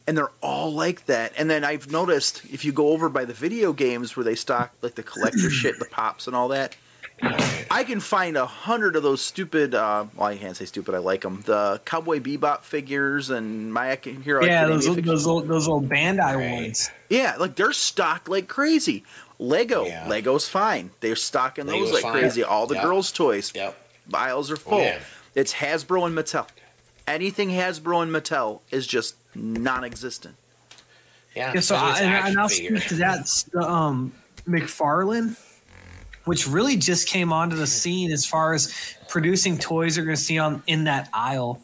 and 0.07 0.17
they're 0.17 0.31
all 0.41 0.71
like 0.73 1.05
that. 1.05 1.33
And 1.37 1.49
then 1.49 1.63
I've 1.63 1.91
noticed 1.91 2.43
if 2.51 2.65
you 2.65 2.71
go 2.71 2.89
over 2.89 3.09
by 3.09 3.25
the 3.25 3.33
video 3.33 3.73
games 3.73 4.15
where 4.15 4.23
they 4.23 4.35
stock 4.35 4.73
like 4.81 4.95
the 4.95 5.03
collector 5.03 5.49
shit, 5.49 5.79
the 5.79 5.85
pops 5.85 6.27
and 6.27 6.35
all 6.35 6.47
that, 6.49 6.75
I 7.21 7.83
can 7.83 7.99
find 7.99 8.35
a 8.37 8.45
hundred 8.45 8.95
of 8.95 9.03
those 9.03 9.21
stupid. 9.21 9.75
Uh, 9.75 10.05
well, 10.15 10.27
I 10.27 10.37
can't 10.37 10.55
say 10.55 10.65
stupid. 10.65 10.95
I 10.95 10.99
like 10.99 11.21
them. 11.21 11.41
The 11.45 11.81
Cowboy 11.85 12.19
Bebop 12.19 12.61
figures 12.63 13.29
and 13.29 13.73
my 13.73 13.97
Hero 14.03 14.43
yeah, 14.43 14.61
Academia 14.63 14.67
those 14.75 14.87
figures. 14.87 15.05
those 15.05 15.27
old, 15.27 15.47
those 15.47 15.67
old 15.67 15.89
Bandai 15.89 16.35
Right. 16.35 16.51
ones. 16.63 16.89
Yeah, 17.09 17.35
like 17.37 17.55
they're 17.55 17.73
stocked 17.73 18.27
like 18.29 18.47
crazy. 18.47 19.03
Lego, 19.37 19.85
Yeah. 19.85 20.07
Lego's 20.07 20.47
fine. 20.49 20.91
They're 20.99 21.15
stocking 21.15 21.65
those 21.65 21.91
like 21.91 22.01
fine. 22.03 22.11
crazy. 22.13 22.43
All 22.43 22.67
the 22.67 22.75
Yep. 22.75 22.83
girls' 22.83 23.11
toys 23.11 23.51
Yep. 23.55 23.77
aisles 24.13 24.51
are 24.51 24.57
full. 24.57 24.81
yeah. 24.81 24.99
It's 25.35 25.53
Hasbro 25.53 26.05
and 26.07 26.17
Mattel. 26.17 26.47
Anything 27.07 27.49
Hasbro 27.49 28.03
and 28.03 28.11
Mattel 28.11 28.59
is 28.71 28.85
just 28.85 29.15
non-existent. 29.35 30.35
Yeah. 31.35 31.53
Yeah, 31.53 31.59
so 31.61 31.75
I, 31.75 31.99
and, 31.99 32.39
I'll 32.39 32.49
speak 32.49 32.87
to 32.87 32.95
that. 32.95 33.25
The, 33.53 33.61
um, 33.61 34.11
McFarlane, 34.47 35.37
which 36.29 36.47
really 36.47 36.77
just 36.77 37.07
came 37.07 37.33
onto 37.33 37.55
the 37.55 37.65
scene 37.65 38.11
as 38.11 38.23
far 38.23 38.53
as 38.53 38.71
producing 39.07 39.57
toys 39.57 39.97
you're 39.97 40.05
going 40.05 40.15
to 40.15 40.21
see 40.21 40.37
on 40.37 40.61
in 40.67 40.83
that 40.83 41.09
aisle. 41.11 41.59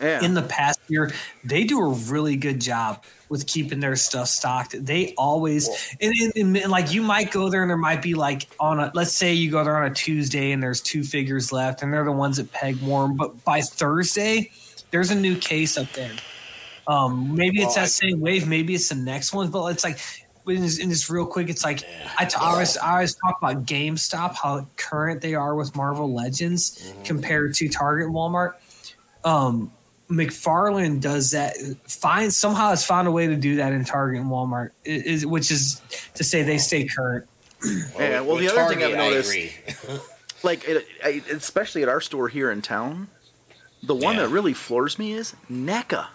Yeah, 0.00 0.22
In 0.22 0.34
the 0.34 0.42
past 0.42 0.78
year, 0.86 1.10
they 1.42 1.64
do 1.64 1.80
a 1.80 1.88
really 1.88 2.36
good 2.36 2.60
job 2.60 3.02
with 3.28 3.48
keeping 3.48 3.80
their 3.80 3.96
stuff 3.96 4.28
stocked. 4.28 4.76
They 4.86 5.12
always 5.18 5.68
and, 6.00 6.14
and, 6.36 6.56
and, 6.56 6.70
like 6.70 6.92
you 6.92 7.02
might 7.02 7.32
go 7.32 7.48
there 7.48 7.62
and 7.62 7.68
there 7.68 7.76
might 7.76 8.00
be 8.00 8.14
like 8.14 8.46
on 8.60 8.78
a 8.78 8.92
let's 8.94 9.12
say 9.12 9.32
you 9.32 9.50
go 9.50 9.64
there 9.64 9.76
on 9.76 9.90
a 9.90 9.94
Tuesday 9.94 10.52
and 10.52 10.62
there's 10.62 10.80
two 10.80 11.02
figures 11.02 11.50
left 11.50 11.82
and 11.82 11.92
they're 11.92 12.04
the 12.04 12.12
ones 12.12 12.36
that 12.36 12.52
peg 12.52 12.80
warm, 12.80 13.16
but 13.16 13.44
by 13.44 13.60
Thursday 13.60 14.52
there's 14.92 15.10
a 15.10 15.16
new 15.16 15.34
case 15.34 15.76
up 15.76 15.92
there. 15.94 16.12
Um, 16.86 17.34
maybe 17.34 17.60
it's 17.60 17.74
that 17.74 17.88
same 17.88 18.20
wave, 18.20 18.46
maybe 18.46 18.76
it's 18.76 18.88
the 18.88 18.94
next 18.94 19.32
one, 19.32 19.50
but 19.50 19.66
it's 19.66 19.82
like 19.82 19.98
in 20.50 20.62
this, 20.62 20.78
in 20.78 20.88
this 20.88 21.08
real 21.10 21.26
quick, 21.26 21.48
it's 21.48 21.64
like 21.64 21.84
I, 22.18 22.24
t- 22.24 22.36
I 22.40 22.50
always 22.52 22.76
I 22.76 22.92
always 22.92 23.14
talk 23.14 23.38
about 23.40 23.64
GameStop, 23.66 24.34
how 24.36 24.66
current 24.76 25.20
they 25.20 25.34
are 25.34 25.54
with 25.54 25.74
Marvel 25.76 26.12
Legends 26.12 26.80
Mm-hmm. 26.92 27.02
compared 27.04 27.54
to 27.54 27.68
Target 27.68 28.06
and 28.06 28.14
Walmart. 28.14 28.54
Um, 29.24 29.72
McFarlane 30.10 31.00
does 31.00 31.30
that. 31.30 31.56
Find 31.86 32.32
somehow 32.32 32.70
has 32.70 32.84
found 32.84 33.06
a 33.08 33.10
way 33.12 33.26
to 33.28 33.36
do 33.36 33.56
that 33.56 33.72
in 33.72 33.84
Target 33.84 34.20
and 34.20 34.30
Walmart, 34.30 34.70
i- 34.84 34.88
is 34.90 35.24
which 35.24 35.50
is 35.50 35.80
to 36.14 36.24
say 36.24 36.42
they 36.42 36.58
stay 36.58 36.84
current. 36.84 37.26
yeah. 37.64 38.20
Well, 38.20 38.36
the 38.36 38.48
other 38.48 38.74
thing 38.74 38.82
I've 38.82 38.94
I 38.94 38.96
noticed, 39.10 39.30
agree. 39.30 39.52
like 40.42 40.64
it, 40.66 40.86
I, 41.04 41.22
especially 41.30 41.82
at 41.82 41.88
our 41.88 42.00
store 42.00 42.28
here 42.28 42.50
in 42.50 42.62
town, 42.62 43.08
the 43.82 43.94
one 43.94 44.16
Yeah. 44.16 44.22
that 44.22 44.28
really 44.30 44.52
floors 44.54 44.98
me 44.98 45.12
is 45.12 45.34
NECA. 45.50 46.06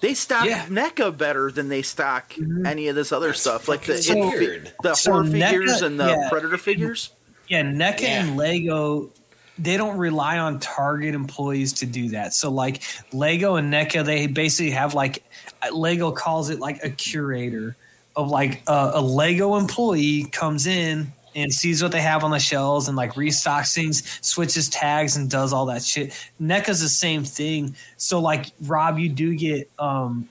They 0.00 0.14
stock 0.14 0.46
Yeah. 0.46 0.64
NECA 0.66 1.16
better 1.16 1.50
than 1.50 1.68
they 1.68 1.82
stock 1.82 2.32
mm-hmm. 2.34 2.66
any 2.66 2.88
of 2.88 2.94
this 2.94 3.10
other 3.12 3.28
That's 3.28 3.40
stuff, 3.40 3.68
like 3.68 3.82
the 3.84 3.94
fucking 3.96 4.42
it- 4.42 4.74
the 4.82 4.94
So 4.94 5.12
horror 5.12 5.24
NECA 5.24 5.50
figures 5.50 5.82
and 5.82 5.98
the 5.98 6.06
yeah. 6.06 6.28
Predator 6.28 6.58
figures. 6.58 7.10
Yeah, 7.48 7.62
NECA 7.62 8.00
Yeah. 8.02 8.20
and 8.22 8.36
Lego, 8.36 9.10
they 9.58 9.76
don't 9.76 9.98
rely 9.98 10.38
on 10.38 10.60
Target 10.60 11.14
employees 11.14 11.72
to 11.74 11.86
do 11.86 12.10
that. 12.10 12.34
So 12.34 12.50
like 12.50 12.82
Lego 13.12 13.56
and 13.56 13.72
NECA, 13.72 14.04
they 14.04 14.26
basically 14.26 14.70
have 14.72 14.94
like 14.94 15.24
Lego 15.72 16.12
calls 16.12 16.50
it 16.50 16.60
like 16.60 16.82
a 16.84 16.90
curator 16.90 17.76
of 18.14 18.30
like 18.30 18.62
a, 18.68 18.92
a 18.94 19.00
Lego 19.00 19.56
employee 19.56 20.24
comes 20.30 20.66
in 20.66 21.12
and 21.38 21.52
sees 21.52 21.82
what 21.82 21.92
they 21.92 22.00
have 22.00 22.24
on 22.24 22.30
the 22.30 22.38
shelves 22.38 22.88
and 22.88 22.96
like 22.96 23.14
restocks 23.14 23.74
things, 23.74 24.18
switches 24.26 24.68
tags 24.68 25.16
and 25.16 25.30
does 25.30 25.52
all 25.52 25.66
that 25.66 25.82
shit. 25.82 26.12
NECA's 26.40 26.80
the 26.80 26.88
same 26.88 27.24
thing. 27.24 27.74
So 27.96 28.20
like 28.20 28.46
Rob, 28.62 28.98
you 28.98 29.08
do 29.08 29.34
get 29.34 29.70
um 29.78 30.28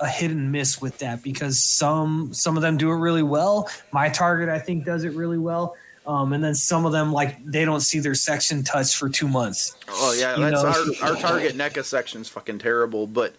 a 0.00 0.08
hit 0.08 0.30
and 0.30 0.52
miss 0.52 0.80
with 0.80 0.98
that 0.98 1.22
because 1.22 1.62
some 1.62 2.32
some 2.32 2.56
of 2.56 2.62
them 2.62 2.76
do 2.76 2.90
it 2.90 2.96
really 2.96 3.22
well. 3.22 3.68
My 3.92 4.08
Target, 4.08 4.48
I 4.48 4.58
think, 4.58 4.84
does 4.84 5.04
it 5.04 5.12
really 5.12 5.38
well. 5.38 5.76
Um, 6.06 6.32
and 6.32 6.42
then 6.42 6.54
some 6.54 6.86
of 6.86 6.92
them, 6.92 7.12
like 7.12 7.44
they 7.44 7.66
don't 7.66 7.80
see 7.80 7.98
their 7.98 8.14
section 8.14 8.64
touched 8.64 8.96
for 8.96 9.10
two 9.10 9.28
months. 9.28 9.76
Oh 9.90 10.16
yeah, 10.18 10.36
You 10.36 10.50
that's 10.50 10.64
our 11.02 11.10
our 11.10 11.16
Target 11.16 11.54
NECA 11.54 11.84
section's 11.84 12.28
fucking 12.28 12.60
terrible. 12.60 13.06
But 13.06 13.34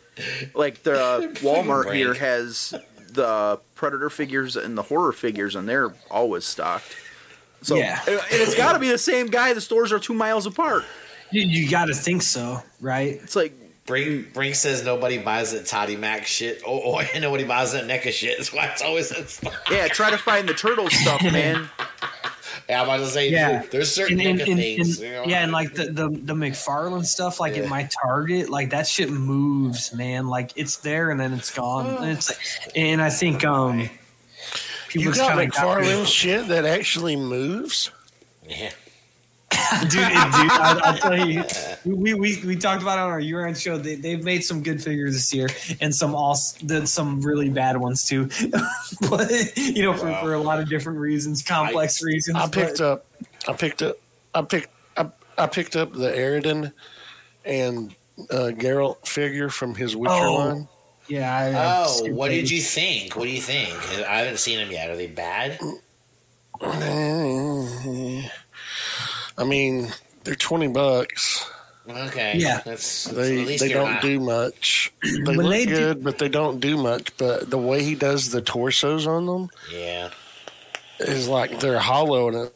like 0.53 0.83
the 0.83 0.93
uh, 0.93 1.21
Walmart 1.41 1.95
here 1.95 2.13
has 2.13 2.75
the 3.09 3.59
Predator 3.75 4.09
figures 4.09 4.55
and 4.55 4.77
the 4.77 4.83
horror 4.83 5.11
figures, 5.11 5.55
and 5.55 5.67
they're 5.67 5.93
always 6.11 6.45
stocked. 6.45 6.95
So 7.61 7.75
Yeah. 7.75 7.99
and 8.07 8.19
it's 8.31 8.55
got 8.55 8.73
to 8.73 8.79
be 8.79 8.89
the 8.89 8.97
same 8.97 9.27
guy. 9.27 9.53
The 9.53 9.61
stores 9.61 9.91
are 9.91 9.99
two 9.99 10.13
miles 10.13 10.45
apart. 10.45 10.85
You, 11.31 11.41
you 11.41 11.69
got 11.69 11.85
to 11.85 11.93
think 11.93 12.21
so, 12.21 12.63
right? 12.81 13.19
It's 13.21 13.35
like 13.35 13.53
Brink, 13.85 14.33
Brink 14.33 14.55
says 14.55 14.83
nobody 14.85 15.17
buys 15.17 15.51
that 15.53 15.65
Toddy 15.65 15.95
Mac 15.95 16.25
shit. 16.25 16.61
Oh, 16.65 16.95
oh, 16.99 17.19
nobody 17.19 17.43
buys 17.43 17.73
that 17.73 17.85
NECA 17.85 18.11
shit. 18.11 18.37
That's 18.37 18.53
why 18.53 18.65
it's 18.67 18.81
always 18.81 19.11
in 19.11 19.27
stock. 19.27 19.53
yeah, 19.69 19.87
try 19.87 20.09
to 20.11 20.17
find 20.17 20.47
the 20.47 20.53
turtle 20.53 20.89
stuff, 20.89 21.21
man. 21.31 21.69
Yeah, 22.69 22.81
I'm 22.81 22.87
about 22.87 22.97
to 22.97 23.07
say, 23.07 23.29
Yeah. 23.31 23.63
there's 23.71 23.91
certain 23.91 24.19
And, 24.21 24.39
and, 24.39 24.49
and, 24.49 24.59
things. 24.59 24.99
and- 24.99 25.07
you 25.07 25.13
know? 25.15 25.23
yeah, 25.25 25.41
and 25.41 25.51
like 25.51 25.73
the, 25.73 25.85
the 25.85 26.09
the 26.09 26.33
McFarlane 26.35 27.03
stuff, 27.05 27.39
like 27.39 27.55
Yeah. 27.55 27.63
at 27.63 27.69
my 27.69 27.89
Target, 28.03 28.49
like 28.51 28.69
that 28.69 28.85
shit 28.85 29.09
moves, 29.09 29.91
man. 29.93 30.27
Like 30.27 30.51
it's 30.55 30.77
there 30.77 31.09
and 31.09 31.19
then 31.19 31.33
it's 31.33 31.51
gone. 31.51 31.87
And 32.03 32.11
it's 32.11 32.29
like, 32.29 32.39
and 32.75 33.01
I 33.01 33.09
think 33.09 33.43
um, 33.43 33.89
people 34.87 35.11
You 35.11 35.17
got 35.17 35.29
kinda 35.29 35.47
got- 35.47 35.55
McFarlane 35.81 36.05
shit 36.05 36.47
that 36.49 36.65
actually 36.65 37.15
moves. 37.15 37.89
Yeah. 38.47 38.69
dude, 39.81 39.91
dude 39.91 40.01
I, 40.03 40.79
I'll 40.83 40.97
tell 40.97 41.27
you, 41.27 41.43
we, 41.85 42.13
we 42.13 42.41
we 42.45 42.55
talked 42.55 42.81
about 42.83 42.99
it 42.99 43.01
on 43.01 43.09
our 43.09 43.19
year-end 43.19 43.57
show. 43.57 43.77
They, 43.77 43.95
they've 43.95 44.23
made 44.23 44.43
some 44.43 44.61
good 44.61 44.81
figures 44.81 45.13
this 45.13 45.33
year, 45.33 45.47
and 45.81 45.93
some 45.93 46.13
also 46.13 46.85
some 46.85 47.21
really 47.21 47.49
bad 47.49 47.77
ones 47.77 48.05
too. 48.07 48.25
but 49.09 49.31
you 49.57 49.83
know, 49.83 49.93
for, 49.95 50.05
Wow. 50.07 50.21
for 50.21 50.33
a 50.35 50.39
lot 50.39 50.59
of 50.59 50.69
different 50.69 50.99
reasons, 50.99 51.41
complex 51.41 52.03
reasons. 52.03 52.37
I 52.37 52.47
picked 52.47 52.77
but- 52.77 52.85
up, 52.85 53.05
I 53.47 53.53
picked 53.53 53.81
up, 53.81 53.97
I 54.35 54.41
picked, 54.43 54.69
I, 54.97 55.09
I 55.37 55.47
picked 55.47 55.75
up 55.75 55.93
the 55.93 56.11
Eredin 56.11 56.71
and 57.43 57.95
uh, 58.29 58.51
Geralt 58.55 59.07
figure 59.07 59.49
from 59.49 59.73
his 59.75 59.95
Witcher 59.95 60.13
Oh. 60.13 60.35
line. 60.35 60.67
Yeah. 61.07 61.35
I, 61.35 61.45
I- 61.49 61.85
Oh, 61.87 62.11
what 62.13 62.29
did 62.29 62.51
you 62.51 62.61
think? 62.61 63.15
What 63.15 63.23
do 63.25 63.31
you 63.31 63.41
think? 63.41 63.73
I 64.07 64.19
haven't 64.19 64.37
seen 64.37 64.59
them 64.59 64.69
yet. 64.71 64.89
Are 64.91 64.95
they 64.95 65.07
bad? 65.07 65.59
I 69.39 69.43
mean, 69.45 69.87
they're 70.23 70.35
twenty 70.35 70.67
bucks. 70.67 71.49
Okay. 71.89 72.35
Yeah. 72.37 72.61
That's, 72.63 73.05
that's 73.05 73.15
They 73.15 73.41
at 73.41 73.47
least 73.47 73.63
they 73.63 73.73
don't 73.73 73.93
not- 73.93 74.01
do 74.03 74.19
much. 74.19 74.93
They 75.01 75.21
When 75.23 75.37
look 75.37 75.49
they 75.51 75.65
do- 75.65 75.75
good, 75.75 76.03
but 76.03 76.19
they 76.19 76.29
don't 76.29 76.59
do 76.59 76.77
much. 76.77 77.15
But 77.17 77.49
the 77.49 77.57
way 77.57 77.83
he 77.83 77.95
does 77.95 78.29
the 78.29 78.41
torsos 78.41 79.07
on 79.07 79.25
them 79.25 79.49
Yeah. 79.73 80.09
is 80.99 81.27
like 81.27 81.59
they're 81.59 81.79
hollow, 81.79 82.27
and 82.27 82.51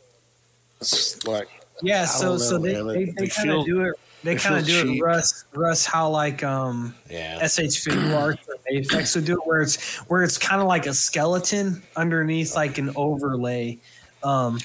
it's 0.81 1.25
like 1.25 1.47
yeah. 1.81 2.05
So 2.05 2.29
don't 2.29 2.39
so 2.39 2.57
they 2.59 2.73
man. 2.73 2.87
they, 2.87 3.05
They 3.05 3.11
they 3.11 3.27
kind 3.27 3.49
of 3.51 3.65
do 3.65 3.81
it. 3.85 3.95
They 4.23 4.35
they 4.35 4.39
kind 4.39 4.55
of 4.59 4.65
feel 4.67 4.83
do 4.83 4.93
it. 4.93 5.01
Russ. 5.01 5.45
Russ, 5.53 5.85
how 5.85 6.09
like 6.09 6.43
um 6.43 6.93
Yeah. 7.09 7.45
SH 7.47 7.79
figure 7.79 8.15
art 8.15 8.39
or 8.47 8.55
Mafex 8.71 9.15
would 9.15 9.25
do 9.25 9.33
it, 9.33 9.47
where 9.47 9.61
it's 9.61 9.95
where 10.09 10.21
it's 10.23 10.37
kind 10.37 10.61
of 10.61 10.67
like 10.67 10.85
a 10.85 10.93
skeleton 10.93 11.81
underneath 11.95 12.55
like 12.55 12.77
an 12.77 12.91
overlay. 12.95 13.79
Um, 14.23 14.59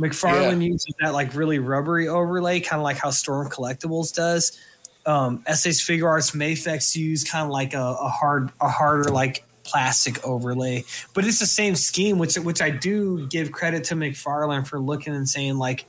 McFarlane 0.00 0.62
uses 0.62 0.94
that 1.00 1.12
like 1.12 1.34
really 1.34 1.58
rubbery 1.58 2.08
overlay, 2.08 2.60
kind 2.60 2.80
of 2.80 2.84
like 2.84 2.96
how 2.96 3.10
Storm 3.10 3.48
Collectibles 3.48 4.14
does. 4.14 4.58
Um, 5.06 5.44
SH 5.52 5.82
Figure 5.82 6.08
Arts 6.08 6.32
Mafex 6.32 6.96
use 6.96 7.24
kind 7.24 7.44
of 7.44 7.50
like 7.50 7.74
a, 7.74 7.82
a 7.82 8.08
hard, 8.08 8.50
a 8.60 8.68
harder 8.68 9.10
like 9.10 9.44
plastic 9.62 10.22
overlay, 10.24 10.84
but 11.14 11.24
it's 11.24 11.38
the 11.38 11.46
same 11.46 11.76
scheme. 11.76 12.18
Which 12.18 12.36
which 12.36 12.60
I 12.60 12.70
do 12.70 13.26
give 13.28 13.52
credit 13.52 13.84
to 13.84 13.94
McFarlane 13.94 14.66
for 14.66 14.80
looking 14.80 15.14
and 15.14 15.28
saying 15.28 15.58
like, 15.58 15.84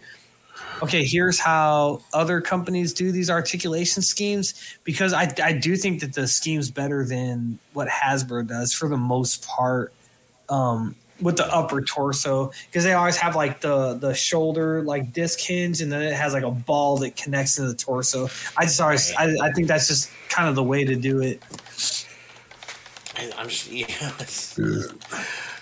okay, 0.83 1.03
here's 1.03 1.39
how 1.39 2.01
other 2.13 2.41
companies 2.41 2.93
do 2.93 3.11
these 3.11 3.29
articulation 3.29 4.01
schemes 4.01 4.77
because 4.83 5.13
I, 5.13 5.33
I 5.43 5.53
do 5.53 5.75
think 5.75 6.01
that 6.01 6.13
the 6.13 6.27
scheme's 6.27 6.69
better 6.69 7.05
than 7.05 7.59
what 7.73 7.87
Hasbro 7.87 8.47
does 8.47 8.73
for 8.73 8.87
the 8.87 8.97
most 8.97 9.45
part 9.47 9.93
um, 10.49 10.95
with 11.21 11.37
the 11.37 11.45
upper 11.53 11.81
torso 11.81 12.51
because 12.67 12.83
they 12.83 12.93
always 12.93 13.17
have 13.17 13.35
like 13.35 13.61
the 13.61 13.93
the 13.95 14.13
shoulder 14.13 14.81
like 14.83 15.13
disc 15.13 15.39
hinge 15.39 15.81
and 15.81 15.91
then 15.91 16.01
it 16.01 16.13
has 16.13 16.33
like 16.33 16.43
a 16.43 16.51
ball 16.51 16.97
that 16.97 17.15
connects 17.15 17.55
to 17.55 17.63
the 17.63 17.75
torso. 17.75 18.27
I 18.57 18.63
just 18.63 18.81
always 18.81 19.13
I, 19.15 19.35
I 19.41 19.51
think 19.51 19.67
that's 19.67 19.87
just 19.87 20.09
kind 20.29 20.49
of 20.49 20.55
the 20.55 20.63
way 20.63 20.83
to 20.83 20.95
do 20.95 21.21
it. 21.21 21.41
I, 23.15 23.31
I'm 23.37 23.47
just, 23.47 23.71
yeah, 23.71 23.87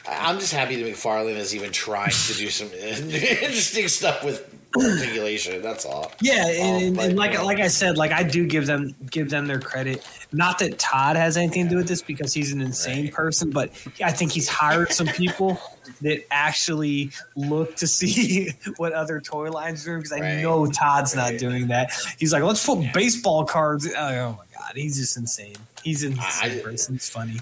I'm 0.07 0.39
just 0.39 0.53
happy 0.53 0.81
that 0.81 0.91
McFarlane 0.91 1.35
is 1.35 1.53
even 1.53 1.71
trying 1.71 2.11
to 2.11 2.33
do 2.33 2.49
some 2.49 2.69
interesting 2.73 3.87
stuff 3.87 4.23
with 4.23 4.48
articulation. 4.77 5.61
That's 5.61 5.85
all. 5.85 6.11
Yeah, 6.21 6.47
and, 6.47 6.75
um, 6.77 6.83
and, 6.83 6.95
but, 6.95 7.05
and 7.09 7.17
like 7.17 7.31
you 7.31 7.37
know. 7.39 7.45
like 7.45 7.59
I 7.59 7.67
said, 7.67 7.97
like 7.97 8.11
I 8.11 8.23
do 8.23 8.45
give 8.45 8.65
them 8.65 8.95
give 9.09 9.29
them 9.29 9.47
their 9.47 9.59
credit. 9.59 10.05
Not 10.31 10.59
that 10.59 10.77
Todd 10.79 11.15
has 11.15 11.37
anything 11.37 11.65
to 11.65 11.69
do 11.71 11.77
with 11.77 11.87
this 11.87 12.01
because 12.01 12.33
he's 12.33 12.51
an 12.53 12.61
insane 12.61 13.05
Right. 13.05 13.13
person, 13.13 13.49
but 13.49 13.69
I 14.03 14.11
think 14.11 14.31
he's 14.31 14.47
hired 14.47 14.91
some 14.91 15.07
people 15.07 15.59
that 16.01 16.23
actually 16.31 17.11
look 17.35 17.75
to 17.77 17.87
see 17.87 18.51
what 18.77 18.93
other 18.93 19.19
toy 19.19 19.49
lines 19.49 19.83
are 19.83 19.89
doing 19.91 19.99
because 19.99 20.11
I 20.11 20.19
Right. 20.19 20.41
know 20.41 20.65
Todd's 20.67 21.15
not 21.15 21.37
doing 21.37 21.67
that. 21.69 21.91
He's 22.19 22.31
like, 22.31 22.43
let's 22.43 22.63
put 22.65 22.93
baseball 22.93 23.45
cards. 23.45 23.87
Oh, 23.87 23.91
oh 23.97 24.31
my 24.37 24.45
god, 24.59 24.73
he's 24.75 24.97
just 24.97 25.17
insane. 25.17 25.55
He's 25.83 26.03
an 26.03 26.13
insane 26.13 26.59
I- 26.59 26.61
person. 26.61 26.95
It's 26.95 27.09
funny. 27.09 27.39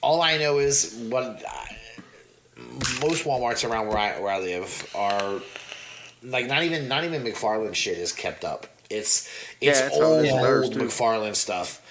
all 0.00 0.22
I 0.22 0.38
know 0.38 0.58
is 0.58 0.94
what 1.10 1.42
uh, 1.46 2.62
most 3.02 3.24
WalMarts 3.24 3.68
around 3.68 3.88
where 3.88 3.98
I 3.98 4.18
where 4.20 4.32
I 4.32 4.38
live 4.40 4.90
are 4.94 5.40
like 6.22 6.46
not 6.46 6.62
even 6.62 6.88
not 6.88 7.04
even 7.04 7.22
McFarlane 7.22 7.74
shit 7.74 7.98
is 7.98 8.12
kept 8.12 8.44
up. 8.44 8.66
It's 8.90 9.28
it's 9.60 9.80
Yeah, 9.80 9.88
that's 9.88 9.98
how 9.98 10.02
it 10.02 10.04
old 10.04 10.24
is 10.24 10.32
with 10.32 10.42
ours, 10.44 10.64
old 10.64 10.72
too. 10.74 10.78
McFarlane 10.80 11.36
stuff. 11.36 11.82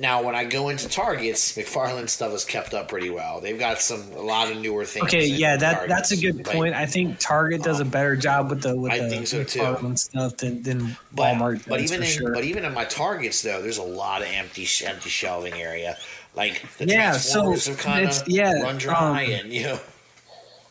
Now, 0.00 0.22
when 0.22 0.36
I 0.36 0.44
go 0.44 0.68
into 0.68 0.88
Targets, 0.88 1.56
McFarlane 1.56 2.08
stuff 2.08 2.32
is 2.32 2.44
kept 2.44 2.72
up 2.72 2.86
pretty 2.88 3.10
well. 3.10 3.40
They've 3.40 3.58
got 3.58 3.80
some 3.80 4.12
a 4.12 4.20
lot 4.20 4.48
of 4.48 4.58
newer 4.58 4.84
things. 4.84 5.06
Okay, 5.06 5.26
yeah, 5.26 5.56
that 5.56 5.72
Targets. 5.72 5.88
that's 5.88 6.10
a 6.12 6.16
good 6.16 6.46
Like, 6.46 6.54
point. 6.56 6.74
I 6.74 6.86
think 6.86 7.18
Target 7.18 7.64
does 7.64 7.80
a 7.80 7.84
better 7.84 8.14
job 8.14 8.48
with 8.48 8.62
the 8.62 8.76
with 8.76 8.92
I 8.92 9.00
the 9.00 9.08
think 9.08 9.26
so, 9.26 9.42
too. 9.42 9.96
Stuff 9.96 10.36
than, 10.36 10.62
than 10.62 10.96
But, 11.12 11.34
Walmart. 11.34 11.66
but 11.66 11.78
does, 11.80 11.90
even 11.92 11.98
for 11.98 12.04
in 12.04 12.10
sure. 12.10 12.32
but 12.32 12.44
even 12.44 12.64
in 12.64 12.72
my 12.74 12.84
Targets 12.84 13.42
though, 13.42 13.60
there's 13.60 13.78
a 13.78 13.82
lot 13.82 14.22
of 14.22 14.28
empty 14.28 14.68
empty 14.86 15.10
shelving 15.10 15.54
area. 15.54 15.96
Like 16.36 16.62
the 16.78 16.86
Yeah, 16.86 17.12
so 17.12 17.54
Transformers 17.54 17.66
have 17.66 17.78
kind 17.78 18.06
of 18.08 18.28
yeah, 18.28 18.52
run 18.62 18.78
dry, 18.78 19.24
um, 19.24 19.30
and 19.32 19.52
you 19.52 19.64
know. 19.64 19.80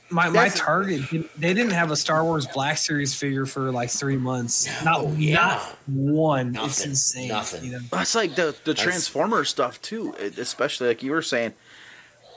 My 0.09 0.29
my 0.29 0.49
Target, 0.49 1.01
they 1.37 1.53
didn't 1.53 1.71
have 1.71 1.91
a 1.91 1.95
Star 1.97 2.23
Wars 2.23 2.47
Black 2.47 2.77
Series 2.77 3.13
figure 3.13 3.45
for 3.45 3.71
like 3.71 3.89
three 3.89 4.15
months. 4.17 4.67
not 4.83 5.01
Oh, 5.01 5.13
yeah. 5.17 5.33
not 5.35 5.77
one. 5.87 6.55
it's 6.55 6.85
insane. 6.85 7.27
nothing. 7.27 7.65
You 7.65 7.71
know? 7.73 7.79
That's 7.91 8.15
like 8.15 8.35
the 8.35 8.55
the 8.63 8.73
Transformer 8.73 9.43
stuff 9.43 9.81
too, 9.81 10.13
especially 10.37 10.87
like 10.87 11.03
you 11.03 11.11
were 11.11 11.21
saying. 11.21 11.53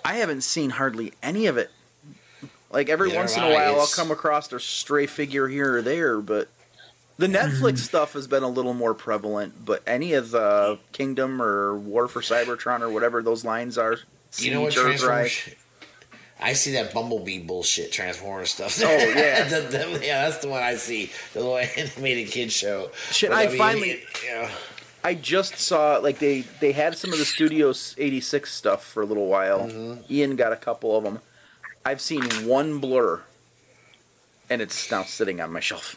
I 0.05 0.15
haven't 0.15 0.41
seen 0.43 0.71
hardly 0.71 1.13
any 1.23 1.47
of 1.47 1.59
it. 1.59 1.71
Like 2.73 2.89
every 2.89 3.09
Neither 3.09 3.21
once 3.21 3.37
in 3.37 3.43
a 3.45 3.51
while, 3.53 3.81
I'll 3.81 3.87
come 3.87 4.11
across 4.11 4.51
a 4.53 4.59
stray 4.59 5.07
figure 5.07 5.47
here 5.49 5.77
or 5.77 5.83
there, 5.83 6.21
but 6.21 6.49
the 7.19 7.27
Mm-hmm. 7.27 7.63
Netflix 7.65 7.79
stuff 7.79 8.15
has 8.15 8.27
been 8.27 8.43
a 8.43 8.49
little 8.49 8.73
more 8.73 8.95
prevalent. 8.95 9.63
But 9.65 9.83
any 9.87 10.15
of 10.15 10.31
the 10.31 10.79
Kingdom 10.93 11.43
or 11.43 11.77
War 11.77 12.09
for 12.09 12.23
Cybertron 12.23 12.81
or 12.81 12.89
whatever 12.91 13.23
those 13.23 13.45
lines 13.45 13.77
are, 13.77 13.99
You 14.39 14.55
know 14.55 14.63
what 14.63 14.73
Siege, 14.73 14.83
Earthrise, 14.85 14.99
Transformers? 14.99 15.55
I 16.43 16.55
see 16.55 16.73
that 16.73 16.95
Bumblebee 16.95 17.41
bullshit 17.41 17.93
transformer 17.93 18.47
stuff. 18.47 18.81
Oh, 18.83 18.89
yeah. 18.91 19.45
The- 19.49 19.61
the- 19.61 20.01
yeah, 20.07 20.29
that's 20.29 20.39
the 20.39 20.49
one 20.49 20.63
I 20.63 20.75
see. 20.77 21.11
The 21.35 21.41
little 21.41 21.59
animated 21.79 22.29
kid 22.33 22.51
show. 22.51 22.91
Shit, 23.11 23.31
But, 23.31 23.39
I 23.39 23.47
mean, 23.49 23.59
finally- 23.59 23.91
it- 23.91 24.05
yeah. 24.25 24.51
I 25.03 25.15
just 25.15 25.57
saw 25.57 25.97
like 25.97 26.19
they 26.19 26.43
they 26.61 26.73
had 26.73 26.95
some 26.97 27.11
of 27.11 27.19
the 27.19 27.25
Studio 27.25 27.73
86 27.97 28.53
stuff 28.53 28.85
for 28.85 29.03
a 29.03 29.07
little 29.07 29.29
while. 29.29 29.61
Mm-hmm. 29.61 30.13
Ian 30.13 30.37
got 30.37 30.53
a 30.53 30.57
couple 30.57 30.95
of 30.97 31.05
them. 31.05 31.21
I've 31.87 32.03
seen 32.03 32.23
one 32.47 32.83
Blurr, 32.83 33.23
and 34.51 34.61
it's 34.61 34.91
now 34.91 35.05
sitting 35.05 35.41
on 35.41 35.51
my 35.55 35.61
shelf. 35.61 35.97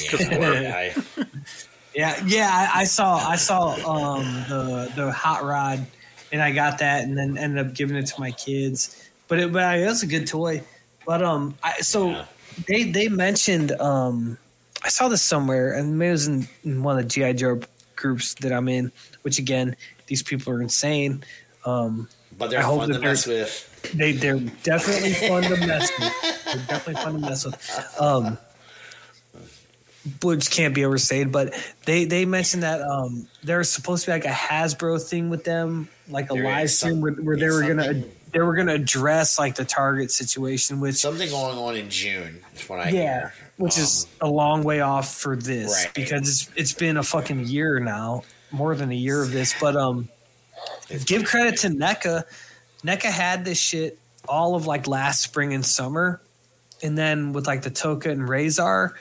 Yeah, 0.00 0.92
Yeah, 1.94 2.22
yeah. 2.24 2.68
I, 2.72 2.82
I 2.82 2.84
saw 2.84 3.16
I 3.16 3.34
saw 3.34 3.70
um, 3.84 4.22
the 4.48 4.92
the 4.94 5.10
hot 5.10 5.42
rod, 5.42 5.84
and 6.30 6.40
I 6.40 6.52
got 6.52 6.78
that, 6.78 7.02
and 7.02 7.18
then 7.18 7.36
ended 7.36 7.66
up 7.66 7.74
giving 7.74 7.96
it 7.96 8.06
to 8.06 8.20
my 8.20 8.30
kids. 8.30 9.09
But 9.30 9.38
it, 9.38 9.52
but 9.52 9.78
it 9.78 9.86
was 9.86 10.02
a 10.02 10.06
good 10.06 10.26
toy. 10.26 10.62
But 11.06 11.22
um, 11.22 11.56
I 11.62 11.78
so 11.80 12.10
Yeah. 12.10 12.24
they 12.68 12.82
they 12.84 13.08
mentioned 13.08 13.72
um, 13.80 14.36
I 14.82 14.88
saw 14.90 15.08
this 15.08 15.22
somewhere, 15.22 15.72
and 15.72 15.98
maybe 15.98 16.08
it 16.08 16.12
was 16.12 16.26
in, 16.26 16.48
in 16.64 16.82
one 16.82 16.98
of 16.98 17.04
the 17.04 17.08
GI 17.08 17.34
Joe 17.34 17.60
groups 17.96 18.34
that 18.34 18.52
I'm 18.52 18.68
in. 18.68 18.92
Which 19.22 19.38
again, 19.38 19.76
these 20.08 20.22
people 20.22 20.52
are 20.52 20.60
insane. 20.60 21.24
Um, 21.64 22.08
but 22.36 22.50
they're 22.50 22.58
I 22.58 22.62
hope 22.62 22.80
fun 22.80 22.90
to 22.90 22.98
mess 22.98 23.26
with. 23.26 23.92
they 23.94 24.12
they're 24.12 24.38
definitely 24.62 25.12
fun 25.14 25.42
to 25.44 25.56
mess 25.66 25.90
with. 25.98 26.44
They're 26.46 26.66
definitely 26.66 26.94
fun 27.02 27.12
to 27.14 27.18
mess 27.20 27.44
with. 27.44 27.96
Um, 28.00 28.36
which 30.22 30.50
can't 30.50 30.74
be 30.74 30.84
overstated, 30.84 31.30
but 31.30 31.52
they 31.84 32.04
they 32.06 32.24
mentioned 32.24 32.62
that 32.62 32.80
um, 32.80 33.28
there's 33.42 33.70
supposed 33.70 34.04
to 34.06 34.08
be 34.10 34.12
like 34.12 34.24
a 34.24 34.28
Hasbro 34.28 35.00
thing 35.06 35.28
with 35.28 35.44
them, 35.44 35.88
like 36.08 36.30
a 36.30 36.34
There 36.34 36.44
live 36.44 36.70
stream 36.70 37.00
where, 37.02 37.12
where 37.12 37.36
they 37.36 37.50
were 37.50 37.60
gonna 37.62 38.02
they 38.32 38.40
were 38.40 38.54
gonna 38.54 38.74
address 38.74 39.38
like 39.38 39.54
the 39.56 39.64
Target 39.64 40.10
situation, 40.10 40.80
which 40.80 40.96
Something 40.96 41.30
going 41.30 41.58
on 41.58 41.76
in 41.76 41.90
June. 41.90 42.40
Is 42.54 42.68
what 42.68 42.80
I 42.80 42.90
yeah, 42.90 42.90
hear. 43.20 43.34
which 43.56 43.76
Um, 43.76 43.82
is 43.84 44.06
a 44.20 44.28
long 44.28 44.62
way 44.62 44.80
off 44.80 45.14
for 45.14 45.36
this 45.36 45.72
Right. 45.84 45.94
because 45.94 46.28
it's 46.28 46.50
it's 46.56 46.72
been 46.72 46.96
a 46.96 47.02
fucking 47.02 47.46
year 47.46 47.80
now, 47.80 48.22
more 48.50 48.74
than 48.74 48.90
a 48.90 48.94
year 48.96 49.22
of 49.22 49.32
this. 49.32 49.54
But 49.60 49.76
um, 49.76 50.08
give 51.06 51.24
credit 51.24 51.58
to 51.60 51.68
NECA. 51.68 52.24
NECA 52.84 53.10
had 53.10 53.44
this 53.44 53.58
shit 53.58 53.98
all 54.28 54.54
of 54.54 54.66
like 54.66 54.86
last 54.86 55.22
spring 55.22 55.54
and 55.54 55.64
summer, 55.64 56.20
and 56.82 56.96
then 56.96 57.32
with 57.32 57.46
like 57.46 57.62
the 57.62 57.70
Tokka 57.70 58.06
and 58.10 58.22
Rahzar, 58.22 58.92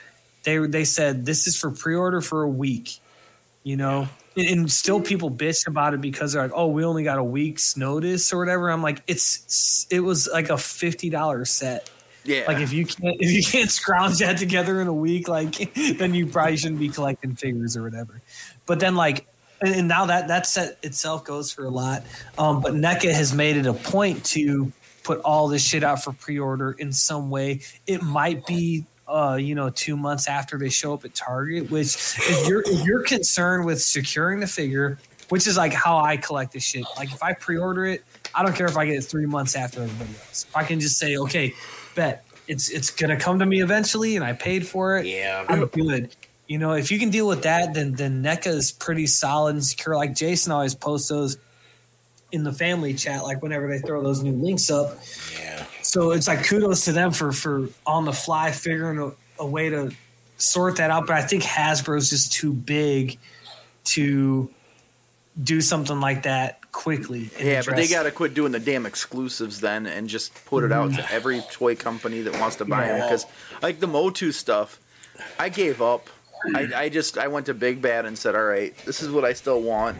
they 0.44 0.58
they 0.58 0.86
said 0.86 1.26
this 1.26 1.48
is 1.48 1.58
for 1.58 1.72
pre-order 1.72 2.22
for 2.22 2.44
a 2.44 2.50
week, 2.50 3.00
you 3.64 3.76
know. 3.78 4.02
And, 4.02 4.10
and 4.36 4.72
still, 4.72 5.02
people 5.02 5.32
bitch 5.32 5.68
about 5.68 5.94
it 5.94 6.02
because 6.02 6.34
they're 6.34 6.44
like, 6.44 6.52
"Oh, 6.54 6.68
we 6.68 6.84
only 6.84 7.04
got 7.04 7.18
a 7.18 7.24
week's 7.24 7.76
notice 7.76 8.32
or 8.32 8.40
whatever." 8.40 8.70
I'm 8.70 8.84
like, 8.84 9.02
"It's 9.08 9.88
it 9.90 10.02
was 10.02 10.30
like 10.32 10.50
a 10.50 10.58
fifty 10.58 11.10
dollars 11.10 11.52
set." 11.52 11.90
Yeah, 12.26 12.44
Like 12.48 12.60
if 12.60 12.74
you 12.74 12.86
can't 12.86 13.16
if 13.20 13.32
you 13.32 13.44
can't 13.44 13.72
scrounge 13.72 14.20
that 14.20 14.38
together 14.38 14.82
in 14.82 14.88
a 14.88 14.94
week, 14.94 15.28
like 15.28 15.74
then 15.98 16.14
you 16.14 16.28
probably 16.28 16.58
shouldn't 16.58 16.80
be 16.80 16.90
collecting 16.90 17.36
figures 17.36 17.76
or 17.76 17.84
whatever. 17.84 18.22
But 18.66 18.80
then 18.80 18.96
like 18.96 19.26
and, 19.62 19.74
and 19.74 19.88
now 19.88 20.06
that 20.06 20.28
that 20.28 20.46
set 20.46 20.78
itself 20.84 21.24
goes 21.24 21.52
for 21.52 21.66
a 21.66 21.70
lot. 21.70 22.04
Um, 22.38 22.62
but 22.62 22.74
NECA 22.74 23.12
has 23.14 23.34
made 23.34 23.58
it 23.58 23.66
a 23.66 23.74
point 23.74 24.26
to 24.26 24.72
put 25.04 25.20
all 25.22 25.48
this 25.48 25.66
shit 25.66 25.84
out 25.84 26.04
for 26.04 26.12
pre-order 26.14 26.72
in 26.72 26.92
some 26.94 27.30
way. 27.30 27.62
It 27.88 28.04
might 28.04 28.46
be 28.46 28.86
uh, 29.10 29.36
you 29.36 29.56
know, 29.56 29.70
two 29.70 29.98
months 29.98 30.28
after 30.28 30.58
they 30.58 30.70
show 30.70 30.94
up 30.94 31.04
at 31.04 31.16
Target, 31.16 31.72
which 31.72 31.96
if 32.18 32.48
you're 32.48 32.62
if 32.66 32.86
you're 32.86 33.04
concerned 33.04 33.66
with 33.66 33.82
securing 33.82 34.40
the 34.40 34.48
figure, 34.48 35.00
which 35.30 35.48
is 35.48 35.58
like 35.58 35.74
how 35.74 35.98
I 35.98 36.18
collect 36.18 36.54
this 36.54 36.64
shit. 36.64 36.86
Like 36.98 37.12
if 37.12 37.24
I 37.24 37.34
pre-order 37.34 37.86
it, 37.86 38.04
I 38.36 38.44
don't 38.44 38.56
care 38.56 38.68
if 38.68 38.78
I 38.78 38.86
get 38.86 38.96
it 38.96 39.04
three 39.04 39.26
months 39.26 39.56
after 39.56 39.82
everybody 39.82 40.12
else. 40.12 40.46
If 40.48 40.56
I 40.56 40.64
can 40.64 40.80
just 40.80 40.98
say, 40.98 41.18
okay, 41.18 41.54
bet 41.96 42.26
it's 42.48 42.70
it's 42.70 42.90
gonna 42.90 43.18
come 43.18 43.40
to 43.40 43.46
me 43.46 43.62
eventually, 43.62 44.16
and 44.16 44.26
I 44.26 44.34
paid 44.34 44.68
for 44.68 44.98
it. 44.98 45.06
Yeah. 45.06 45.46
I'm 45.48 45.66
good. 45.66 46.16
You 46.48 46.58
know, 46.58 46.74
if 46.74 46.92
you 46.92 46.98
can 46.98 47.12
deal 47.12 47.28
with 47.28 47.44
that, 47.44 47.74
then 47.74 47.94
then 47.94 48.24
NECA 48.24 48.48
is 48.48 48.72
pretty 48.72 49.08
solid 49.08 49.56
and 49.56 49.64
secure. 49.64 49.96
Like 49.96 50.16
Jason 50.16 50.52
always 50.52 50.76
posts 50.76 51.10
those 51.10 51.38
in 52.32 52.44
the 52.44 52.52
family 52.52 52.94
chat, 52.94 53.24
like 53.24 53.42
whenever 53.42 53.68
they 53.68 53.80
throw 53.80 54.04
those 54.04 54.24
new 54.24 54.34
links 54.34 54.70
up. 54.70 54.98
Yeah. 55.40 55.64
So 55.90 56.12
it's 56.12 56.28
like 56.28 56.46
kudos 56.46 56.86
to 56.86 56.92
them 56.92 57.12
for 57.12 57.32
for 57.32 57.68
on 57.84 58.06
the 58.06 58.14
fly 58.14 58.52
figuring 58.52 59.00
a, 59.00 59.42
a 59.42 59.48
way 59.48 59.72
to 59.72 59.92
sort 60.38 60.76
that 60.76 60.92
out. 60.92 61.08
But 61.08 61.16
I 61.16 61.24
think 61.24 61.42
Hasbro's 61.42 62.12
just 62.12 62.32
too 62.32 62.54
big 62.54 63.18
to 63.86 64.52
do 65.42 65.62
something 65.62 66.00
like 66.00 66.24
that 66.24 66.72
quickly. 66.72 67.32
yeah, 67.42 67.64
but 67.66 67.76
they 67.76 67.88
got 67.88 68.04
to 68.04 68.12
quit 68.12 68.36
doing 68.36 68.52
the 68.52 68.60
damn 68.60 68.86
exclusives 68.86 69.62
then 69.62 69.88
and 69.88 70.08
just 70.08 70.46
put 70.46 70.64
it 70.64 70.72
out 70.72 70.94
to 70.94 71.02
mm. 71.02 71.12
every 71.12 71.42
toy 71.52 71.76
company 71.76 72.22
that 72.22 72.40
wants 72.40 72.58
to 72.58 72.66
buy 72.66 72.86
them. 72.86 73.02
Because 73.02 73.26
like 73.64 73.80
the 73.80 73.88
Motu 73.88 74.32
stuff, 74.32 74.80
I 75.40 75.50
gave 75.50 75.82
up. 75.82 76.08
I, 76.54 76.70
I 76.76 76.90
just 76.90 77.18
I 77.18 77.30
went 77.30 77.48
to 77.48 77.56
Big 77.56 77.82
Bad 77.82 78.06
and 78.06 78.16
said, 78.16 78.36
all 78.36 78.46
right, 78.46 78.78
this 78.86 79.02
is 79.02 79.10
what 79.10 79.26
I 79.26 79.34
still 79.34 79.64
want. 79.64 79.98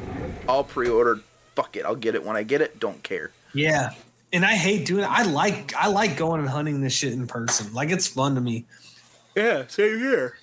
I'll 0.48 0.64
pre-order. 0.64 1.22
Fuck 1.56 1.78
it, 1.78 1.84
I'll 1.84 1.96
get 1.96 2.14
it 2.14 2.24
when 2.24 2.38
I 2.38 2.44
get 2.44 2.62
it. 2.62 2.80
Don't 2.80 3.02
care. 3.02 3.32
Yeah. 3.56 3.96
And 4.32 4.46
I 4.46 4.54
hate 4.54 4.86
doing 4.86 5.04
it. 5.04 5.10
I 5.10 5.24
like 5.24 5.74
I 5.76 5.88
like 5.88 6.16
going 6.16 6.40
and 6.42 6.50
hunting 6.50 6.82
this 6.82 6.94
shit 6.94 7.14
in 7.14 7.26
person. 7.28 7.74
Like 7.74 7.90
it's 7.90 8.08
fun 8.08 8.36
to 8.36 8.42
me. 8.42 8.66
Yeah, 9.36 9.66
same 9.68 9.98
here. 9.98 10.38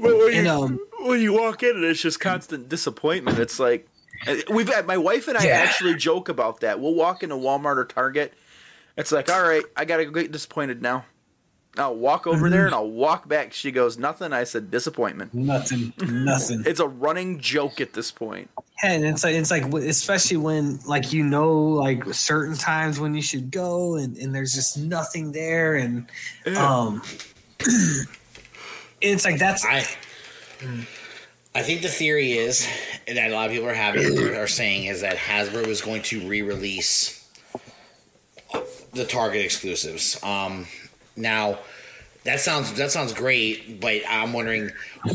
But 0.00 0.16
when, 0.16 0.34
And, 0.34 0.46
you, 0.46 0.52
um, 0.52 0.80
when 1.00 1.20
you 1.20 1.32
walk 1.34 1.62
in 1.62 1.76
and 1.76 1.84
it's 1.84 2.00
just 2.00 2.18
constant 2.18 2.68
disappointment, 2.68 3.38
it's 3.38 3.60
like 3.60 3.86
we've 4.50 4.72
had 4.72 4.86
my 4.86 4.96
wife 4.96 5.28
and 5.28 5.36
I 5.38 5.44
Yeah. 5.44 5.58
actually 5.58 5.94
joke 5.94 6.28
about 6.28 6.60
that. 6.60 6.80
We'll 6.80 6.94
walk 6.94 7.22
into 7.22 7.36
Walmart 7.36 7.76
or 7.76 7.84
Target. 7.84 8.32
It's 8.96 9.12
like, 9.12 9.30
all 9.30 9.42
right, 9.42 9.62
I 9.76 9.84
gotta 9.84 10.06
get 10.06 10.32
disappointed 10.32 10.82
now. 10.82 11.04
I'll 11.78 11.96
walk 11.96 12.26
over 12.26 12.50
there 12.50 12.66
and 12.66 12.74
I'll 12.74 12.90
walk 12.90 13.26
back. 13.26 13.54
She 13.54 13.70
goes, 13.70 13.96
nothing. 13.96 14.32
I 14.34 14.44
said, 14.44 14.70
disappointment. 14.70 15.32
Nothing. 15.32 15.92
Nothing. 16.00 16.64
It's 16.66 16.80
a 16.80 16.88
running 16.88 17.38
joke 17.40 17.80
at 17.80 17.94
this 17.94 18.10
point. 18.10 18.50
Yeah, 18.82 18.92
and 18.92 19.04
it's 19.04 19.24
like 19.24 19.34
it's 19.34 19.50
like 19.50 19.64
especially 19.64 20.36
when 20.36 20.80
like 20.86 21.12
you 21.12 21.24
know 21.24 21.52
like 21.52 22.04
certain 22.12 22.56
times 22.56 23.00
when 23.00 23.14
you 23.14 23.22
should 23.22 23.50
go 23.50 23.96
and, 23.96 24.16
and 24.18 24.34
there's 24.34 24.52
just 24.52 24.78
nothing 24.78 25.32
there 25.32 25.76
and 25.76 26.06
um 26.56 27.02
it's 29.00 29.24
like 29.24 29.38
that's 29.38 29.64
I 29.64 29.86
I 31.54 31.62
think 31.62 31.82
the 31.82 31.88
theory 31.88 32.32
is 32.32 32.66
that 33.06 33.30
a 33.30 33.34
lot 33.34 33.46
of 33.46 33.52
people 33.52 33.68
are 33.68 33.74
having 33.74 34.18
are 34.34 34.46
saying 34.46 34.86
is 34.86 35.02
that 35.02 35.16
Hasbro 35.16 35.66
is 35.66 35.80
going 35.82 36.02
to 36.02 36.26
re-release 36.26 37.28
the 38.92 39.04
Target 39.04 39.44
exclusives. 39.44 40.22
Um, 40.22 40.66
now 41.16 41.58
that 42.24 42.38
sounds 42.38 42.72
that 42.74 42.92
sounds 42.92 43.12
great, 43.12 43.80
but 43.80 44.02
I'm 44.08 44.32
wondering 44.32 44.70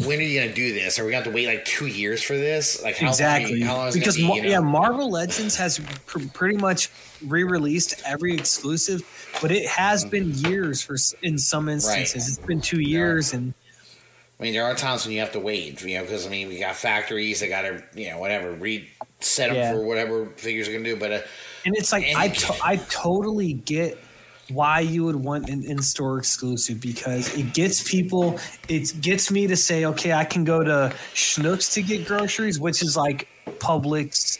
when 0.05 0.19
are 0.19 0.23
you 0.23 0.41
gonna 0.41 0.53
do 0.53 0.73
this? 0.73 0.99
Are 0.99 1.05
we 1.05 1.11
gonna 1.11 1.23
have 1.23 1.31
to 1.31 1.35
wait 1.35 1.47
like 1.47 1.63
two 1.63 1.87
years 1.87 2.21
for 2.21 2.35
this? 2.35 2.83
Like 2.83 2.97
how 2.97 3.07
exactly 3.09 3.59
Long, 3.61 3.67
how 3.67 3.77
long 3.77 3.87
is 3.87 3.95
because 3.95 4.17
be, 4.17 4.23
you 4.23 4.41
know? 4.41 4.49
yeah 4.49 4.59
marvel 4.59 5.09
legends 5.09 5.55
has 5.55 5.79
pr- 6.05 6.19
pretty 6.33 6.57
much 6.57 6.89
re-released 7.25 8.01
every 8.05 8.33
exclusive 8.33 9.01
but 9.41 9.51
it 9.51 9.65
has 9.67 10.03
been 10.03 10.33
years 10.33 10.81
for 10.81 10.97
in 11.21 11.37
some 11.37 11.69
instances 11.69 12.27
it's 12.27 12.45
been 12.45 12.59
two 12.61 12.81
years 12.81 13.33
and 13.33 13.53
I 14.39 14.43
mean, 14.43 14.53
there 14.53 14.65
are 14.65 14.75
times 14.75 15.03
when 15.03 15.15
you 15.15 15.21
have 15.21 15.31
to 15.31 15.39
wait, 15.39 15.81
you 15.81 15.97
know, 15.97 16.03
because 16.03 16.27
I 16.27 16.29
mean, 16.29 16.47
we 16.47 16.59
got 16.59 16.75
factories 16.75 17.39
that 17.39 17.47
got 17.47 17.63
to, 17.63 17.83
you 17.95 18.11
know, 18.11 18.19
whatever, 18.19 18.51
reset 18.51 19.47
them 19.49 19.55
Yeah. 19.55 19.71
for 19.71 19.81
whatever 19.83 20.27
figures 20.35 20.67
are 20.67 20.73
gonna 20.73 20.83
do. 20.83 20.95
But 20.95 21.11
uh, 21.11 21.19
and 21.65 21.75
it's 21.75 21.91
like 21.91 22.03
And- 22.05 22.15
I, 22.17 22.27
to- 22.27 22.55
I 22.63 22.75
totally 22.87 23.53
get 23.53 23.97
why 24.49 24.79
you 24.79 25.03
would 25.03 25.15
want 25.15 25.49
an 25.49 25.63
in-store 25.63 26.17
exclusive 26.19 26.79
because 26.79 27.35
it 27.37 27.53
gets 27.53 27.89
people 27.89 28.39
it 28.69 28.93
gets 29.01 29.29
me 29.31 29.47
to 29.47 29.55
say 29.57 29.85
okay 29.85 30.13
i 30.13 30.23
can 30.23 30.43
go 30.43 30.63
to 30.63 30.93
schnucks 31.13 31.73
to 31.73 31.81
get 31.81 32.05
groceries 32.07 32.59
which 32.59 32.81
is 32.81 32.95
like 32.95 33.27
publix 33.59 34.39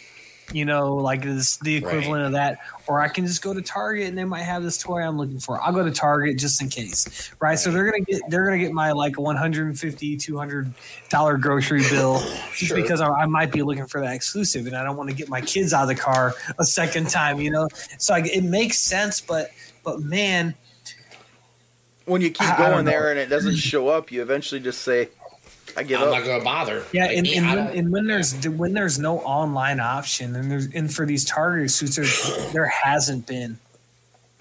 you 0.54 0.64
know 0.64 0.96
like 0.96 1.26
it's 1.26 1.58
the 1.58 1.76
equivalent 1.76 2.24
of 2.26 2.32
that. 2.32 2.60
Or 2.88 3.02
i 3.02 3.10
can 3.10 3.26
just 3.26 3.42
go 3.42 3.54
to 3.54 3.62
target 3.62 4.08
and 4.08 4.18
they 4.18 4.24
might 4.24 4.44
have 4.44 4.64
this 4.64 4.78
toy 4.78 5.02
i'm 5.02 5.18
looking 5.18 5.40
for. 5.40 5.62
I'll 5.62 5.74
go 5.74 5.84
to 5.84 5.92
target 5.92 6.38
just 6.38 6.62
in 6.62 6.70
case 6.70 7.32
right, 7.42 7.60
so 7.60 7.70
they're 7.70 7.84
gonna 7.84 8.00
get 8.06 8.22
they're 8.30 8.46
gonna 8.46 8.58
get 8.58 8.72
my 8.72 8.94
like 8.94 9.20
150 9.20 10.16
200 10.16 10.74
dollar 11.10 11.38
grocery 11.38 11.82
bill 11.90 12.20
just 12.54 12.56
Sure. 12.68 12.78
because 12.78 13.02
I, 13.02 13.10
I 13.10 13.26
might 13.26 13.52
be 13.52 13.62
looking 13.62 13.88
for 13.88 14.00
that 14.00 14.16
exclusive 14.16 14.68
and 14.68 14.78
i 14.78 14.84
don't 14.86 14.96
want 14.96 15.10
to 15.10 15.16
get 15.18 15.28
my 15.28 15.42
kids 15.42 15.74
out 15.74 15.82
of 15.82 15.90
the 15.90 15.96
car 15.96 16.34
a 16.58 16.64
second 16.64 17.10
time 17.10 17.42
you 17.42 17.52
know? 17.52 17.68
So 17.98 18.14
I, 18.14 18.20
it 18.20 18.46
makes 18.46 18.80
sense 18.80 19.20
but 19.20 19.52
but 19.88 20.02
man 20.02 20.54
When 22.06 22.22
you 22.22 22.30
keep 22.30 22.42
I- 22.42 22.54
I 22.56 22.58
don't 22.58 22.72
going 22.72 22.86
know. 22.86 22.92
there 22.92 23.10
and 23.12 23.20
it 23.20 23.28
doesn't 23.30 23.56
show 23.56 23.88
up, 23.90 24.12
you 24.12 24.22
eventually 24.22 24.62
just 24.62 24.82
say, 24.82 25.10
"I 25.76 25.84
give 25.84 26.02
I'm 26.02 26.08
up." 26.10 26.14
not 26.20 26.26
gonna 26.26 26.44
bother. 26.44 26.84
Yeah, 26.94 27.06
Like 27.08 27.18
and, 27.18 27.28
and, 27.28 27.46
when, 27.48 27.78
and 27.78 27.92
when 27.92 28.06
there's 28.08 28.48
when 28.48 28.74
there's 28.74 28.98
no 29.00 29.20
online 29.20 29.80
option, 29.80 30.36
and 30.36 30.50
there's 30.52 30.68
and 30.74 30.94
for 30.94 31.06
these 31.06 31.26
targeted 31.26 31.72
suits, 31.72 31.96
there, 31.98 32.52
there 32.54 32.66
hasn't 32.68 33.28
been. 33.28 33.60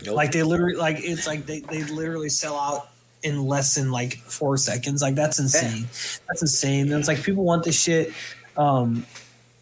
nope. 0.04 0.14
Like 0.16 0.30
they 0.32 0.42
literally, 0.44 0.76
like 0.76 0.98
it's 1.00 1.26
like 1.26 1.46
they, 1.46 1.60
they 1.60 1.82
literally 1.84 2.28
sell 2.28 2.56
out 2.56 2.88
in 3.24 3.44
less 3.46 3.74
than 3.74 3.90
like 3.90 4.18
four 4.18 4.56
seconds. 4.56 5.02
Like 5.02 5.14
that's 5.16 5.38
insane. 5.40 5.86
That's 6.28 6.42
insane. 6.42 6.92
And 6.92 6.98
it's 7.00 7.08
like 7.08 7.22
people 7.22 7.42
want 7.44 7.64
this 7.64 7.80
shit. 7.80 8.12
Um, 8.56 9.04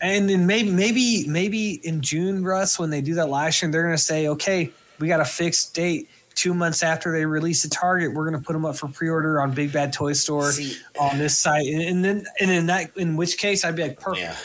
and 0.02 0.28
then 0.28 0.47
maybe 0.47 0.70
maybe 0.70 1.27
maybe 1.27 1.81
in 1.86 2.02
June, 2.02 2.44
Russ, 2.44 2.78
when 2.78 2.90
they 2.90 3.01
do 3.01 3.15
that 3.15 3.31
last 3.31 3.56
stream, 3.56 3.70
they're 3.73 3.82
gonna 3.85 3.97
say, 3.97 4.28
okay, 4.28 4.70
we 4.98 5.08
got 5.08 5.20
a 5.20 5.24
fixed 5.24 5.74
date. 5.74 6.08
Two 6.34 6.52
months 6.52 6.82
after 6.82 7.12
they 7.12 7.24
release 7.24 7.62
the 7.62 7.68
Target, 7.68 8.12
we're 8.12 8.24
gonna 8.24 8.42
put 8.42 8.54
them 8.54 8.64
up 8.64 8.76
for 8.76 8.88
pre-order 8.88 9.40
on 9.40 9.52
Big 9.52 9.72
Bad 9.72 9.92
Toy 9.92 10.14
Store 10.14 10.50
See- 10.50 10.76
on 10.98 11.16
this 11.18 11.38
site, 11.38 11.66
and, 11.66 11.80
and 11.80 12.04
then 12.04 12.26
and 12.40 12.50
in 12.50 12.66
that 12.66 12.96
in 12.96 13.16
which 13.16 13.38
case 13.38 13.64
I'd 13.64 13.76
be 13.76 13.82
like, 13.82 14.00
perfect. 14.00 14.22
yeah, 14.22 14.36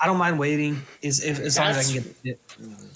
I 0.00 0.06
don't 0.06 0.18
mind 0.18 0.38
waiting. 0.38 0.82
Is 1.00 1.22
if 1.22 1.38
as 1.38 1.56
long 1.56 1.68
as 1.68 1.90
I 1.90 1.92
can 1.94 2.14
get 2.24 2.32
it. 2.32 2.40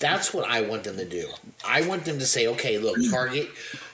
that's 0.00 0.34
what 0.34 0.48
I 0.48 0.62
want 0.62 0.82
them 0.82 0.96
to 0.96 1.04
do. 1.04 1.28
I 1.64 1.86
want 1.86 2.04
them 2.04 2.18
to 2.18 2.26
say, 2.26 2.48
okay, 2.48 2.78
look, 2.78 2.96
mm. 2.96 3.10
Target, 3.10 3.48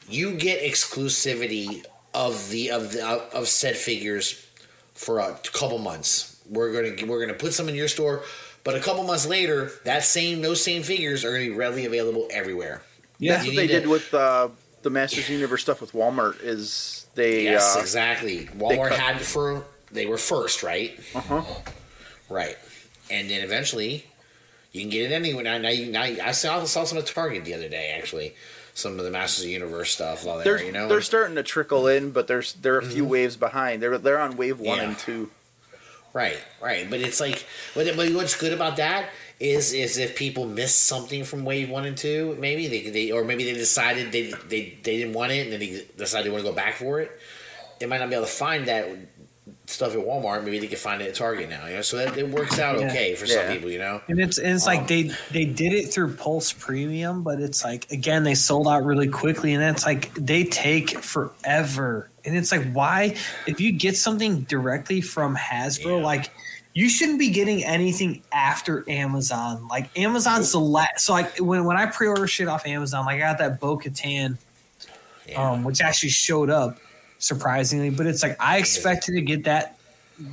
you 0.09 0.35
get 0.35 0.63
exclusivity 0.63 1.85
of 2.15 2.49
the 2.49 2.71
of 2.71 2.93
the 2.93 3.07
of, 3.07 3.21
of 3.35 3.49
said 3.49 3.77
figures 3.77 4.47
for 4.95 5.21
a 5.21 5.39
couple 5.53 5.79
months. 5.79 6.43
We're 6.49 6.73
gonna 6.73 7.07
we're 7.07 7.21
gonna 7.21 7.39
put 7.39 7.53
some 7.53 7.69
in 7.69 7.75
your 7.75 7.89
store, 7.89 8.23
but 8.65 8.75
a 8.75 8.81
couple 8.81 9.05
months 9.05 9.27
later, 9.27 9.73
that 9.85 10.05
same 10.05 10.41
those 10.41 10.63
same 10.63 10.83
figures 10.83 11.25
are 11.25 11.33
gonna 11.33 11.45
be 11.45 11.51
readily 11.51 11.85
available 11.85 12.29
everywhere. 12.31 12.83
That's 13.21 13.47
what 13.47 13.57
they 13.57 13.67
to- 13.67 13.81
did 13.81 13.87
with 13.89 14.13
uh, 14.15 14.49
the 14.83 14.91
Masters 14.91 15.29
Universe 15.29 15.63
stuff 15.63 15.81
with 15.81 15.93
Walmart. 15.93 16.41
Is 16.43 17.07
they 17.15 17.45
Yes, 17.45 17.77
uh, 17.77 17.81
exactly. 17.81 18.47
Walmart 18.57 18.89
cut- 18.91 18.99
had 18.99 19.21
for 19.21 19.65
they 19.91 20.07
were 20.07 20.19
first, 20.19 20.63
right? 20.63 20.99
uh-huh. 21.15 21.43
Right, 22.29 22.57
and 23.11 23.29
then 23.31 23.43
eventually 23.43 24.05
you 24.73 24.83
can 24.83 24.91
get 24.91 25.11
it 25.11 25.15
anywhere. 25.15 25.43
Now, 25.45 25.59
now, 25.59 25.71
you, 25.71 25.91
now 25.91 26.05
you- 26.05 26.21
I 26.23 26.33
saw, 26.33 26.63
saw 26.65 26.85
some 26.85 26.99
at 26.99 27.07
Target 27.07 27.45
the 27.45 27.55
other 27.55 27.69
day. 27.71 27.95
Actually, 27.99 28.35
some 28.75 28.99
of 28.99 29.05
the 29.05 29.11
Masters 29.11 29.41
of 29.41 29.47
the 29.47 29.53
Universe 29.53 29.91
stuff 29.91 30.23
they're 30.25 30.43
there. 30.45 30.63
You 30.63 30.73
know, 30.73 30.87
they're 30.89 31.01
starting 31.01 31.37
to 31.37 31.43
trickle 31.43 31.87
in, 31.89 32.11
but 32.11 32.27
there's 32.29 32.53
they're 32.53 32.79
a 32.79 32.85
few 32.85 33.03
Mm-hmm. 33.03 33.11
waves 33.13 33.37
behind. 33.37 33.83
They're 33.83 33.97
they're 33.99 34.21
on 34.21 34.37
wave 34.37 34.61
one 34.61 34.77
Yeah. 34.79 34.85
and 34.85 34.99
two. 34.99 35.31
right, 36.13 36.39
right. 36.61 36.89
But 36.89 37.01
it's 37.01 37.19
like, 37.19 37.47
but, 37.75 37.97
but 37.97 38.13
what's 38.13 38.37
good 38.37 38.53
about 38.53 38.77
that 38.77 39.09
is 39.41 39.73
is 39.73 39.99
if 39.99 40.17
people 40.17 40.47
missed 40.47 40.87
something 40.87 41.23
from 41.25 41.45
Wave 41.45 41.71
One 41.71 41.85
and 41.87 41.97
Two, 41.97 42.37
maybe 42.41 42.67
they, 42.67 42.91
they 42.91 43.11
or 43.13 43.25
maybe 43.25 43.45
they 43.45 43.55
decided 43.55 44.11
they 44.13 44.33
they 44.49 44.79
they 44.83 44.97
didn't 44.99 45.13
want 45.15 45.33
it 45.33 45.45
and 45.45 45.53
then 45.53 45.61
they 45.61 45.87
decided 45.97 46.27
they 46.27 46.31
want 46.31 46.45
to 46.45 46.51
go 46.51 46.57
back 46.57 46.75
for 46.75 47.01
it. 47.01 47.11
They 47.79 47.87
might 47.87 47.99
not 47.99 48.09
be 48.09 48.17
able 48.17 48.27
to 48.27 48.33
find 48.33 48.67
that 48.67 48.89
stuff 49.67 49.93
at 49.93 49.99
Walmart. 50.01 50.43
Maybe 50.45 50.59
they 50.59 50.67
can 50.67 50.79
find 50.79 51.01
it 51.01 51.09
at 51.09 51.15
Target 51.15 51.49
now. 51.51 51.67
You 51.67 51.77
know, 51.77 51.83
so 51.83 51.99
that 51.99 52.17
it 52.19 52.29
works 52.31 52.59
out 52.59 52.81
Yeah. 52.81 52.87
okay 52.87 53.15
for 53.15 53.27
some 53.27 53.47
people. 53.47 53.71
You 53.71 53.79
know. 53.79 54.01
And 54.09 54.19
it's 54.19 54.39
and 54.39 54.49
it's 54.55 54.67
like 54.67 54.81
um, 54.81 54.87
they 54.89 55.03
they 55.31 55.45
did 55.45 55.73
it 55.73 55.93
through 55.93 56.15
Pulse 56.15 56.53
Premium, 56.53 57.23
but 57.23 57.41
it's 57.41 57.63
like 57.63 57.91
again 57.93 58.25
they 58.25 58.35
sold 58.35 58.67
out 58.67 58.85
really 58.85 59.09
quickly, 59.09 59.55
and 59.55 59.63
it's 59.63 59.87
like 59.87 60.13
they 60.15 60.43
take 60.45 60.99
forever. 60.99 62.11
And 62.25 62.37
it's 62.37 62.51
like 62.51 62.73
why 62.73 63.17
if 63.47 63.61
you 63.61 63.71
get 63.73 63.97
something 63.97 64.41
directly 64.43 65.01
from 65.01 65.37
Hasbro, 65.37 65.99
Yeah. 65.99 66.05
like 66.05 66.31
you 66.79 66.89
shouldn't 66.89 67.19
be 67.19 67.31
getting 67.31 67.65
anything 67.65 68.23
after 68.31 68.89
Amazon. 68.89 69.67
Like 69.67 69.91
Amazon's 69.99 70.53
the 70.53 70.61
last. 70.61 71.05
So 71.05 71.13
like 71.13 71.37
when 71.39 71.65
when 71.65 71.77
I 71.77 71.87
pre-order 71.87 72.29
shit 72.29 72.47
off 72.47 72.65
Amazon, 72.69 73.05
like 73.05 73.17
I 73.17 73.19
got 73.19 73.39
that 73.39 73.59
Bo 73.59 73.77
Katan, 73.79 74.37
Yeah. 75.27 75.51
um, 75.51 75.65
which 75.65 75.81
actually 75.81 76.11
showed 76.11 76.51
up 76.51 76.79
surprisingly, 77.19 77.91
but 77.91 78.07
it's 78.07 78.23
like 78.23 78.37
I 78.39 78.59
expected 78.59 79.17
to 79.17 79.21
get 79.23 79.43
that 79.43 79.77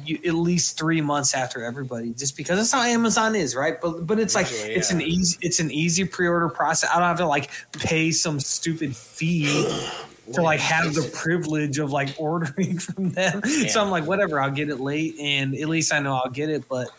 you, 0.03 0.19
at 0.23 0.35
least 0.35 0.77
three 0.77 1.01
months 1.01 1.34
after 1.34 1.63
everybody, 1.63 2.11
just 2.13 2.38
because 2.38 2.59
that's 2.59 2.72
how 2.72 2.84
Amazon 2.84 3.35
is, 3.35 3.55
right? 3.55 3.81
But 3.81 4.05
but 4.05 4.19
it's 4.19 4.35
like 4.35 4.51
Usually, 4.51 4.76
it's 4.76 4.91
yeah. 4.91 4.97
an 4.97 5.01
easy 5.01 5.38
it's 5.41 5.59
an 5.59 5.72
easy 5.72 6.05
pre-order 6.05 6.49
process. 6.49 6.91
I 6.91 6.99
don't 6.99 7.07
have 7.07 7.17
to 7.17 7.26
like 7.27 7.49
pay 7.72 8.11
some 8.11 8.39
stupid 8.39 8.95
fee 8.95 9.67
to 10.34 10.41
like 10.41 10.60
have 10.60 10.93
the 10.93 11.10
privilege 11.14 11.80
of 11.80 11.91
like 11.91 12.15
ordering 12.19 12.80
from 12.80 13.11
them. 13.11 13.43
So 13.69 13.81
I'm 13.81 13.89
like, 13.89 14.06
whatever, 14.06 14.39
I'll 14.39 14.52
get 14.52 14.69
it 14.69 14.80
late, 14.80 15.15
and 15.19 15.56
at 15.56 15.69
least 15.69 15.93
I 15.93 15.99
know 15.99 16.15
I'll 16.15 16.31
get 16.31 16.49
it. 16.49 16.68
But 16.68 16.89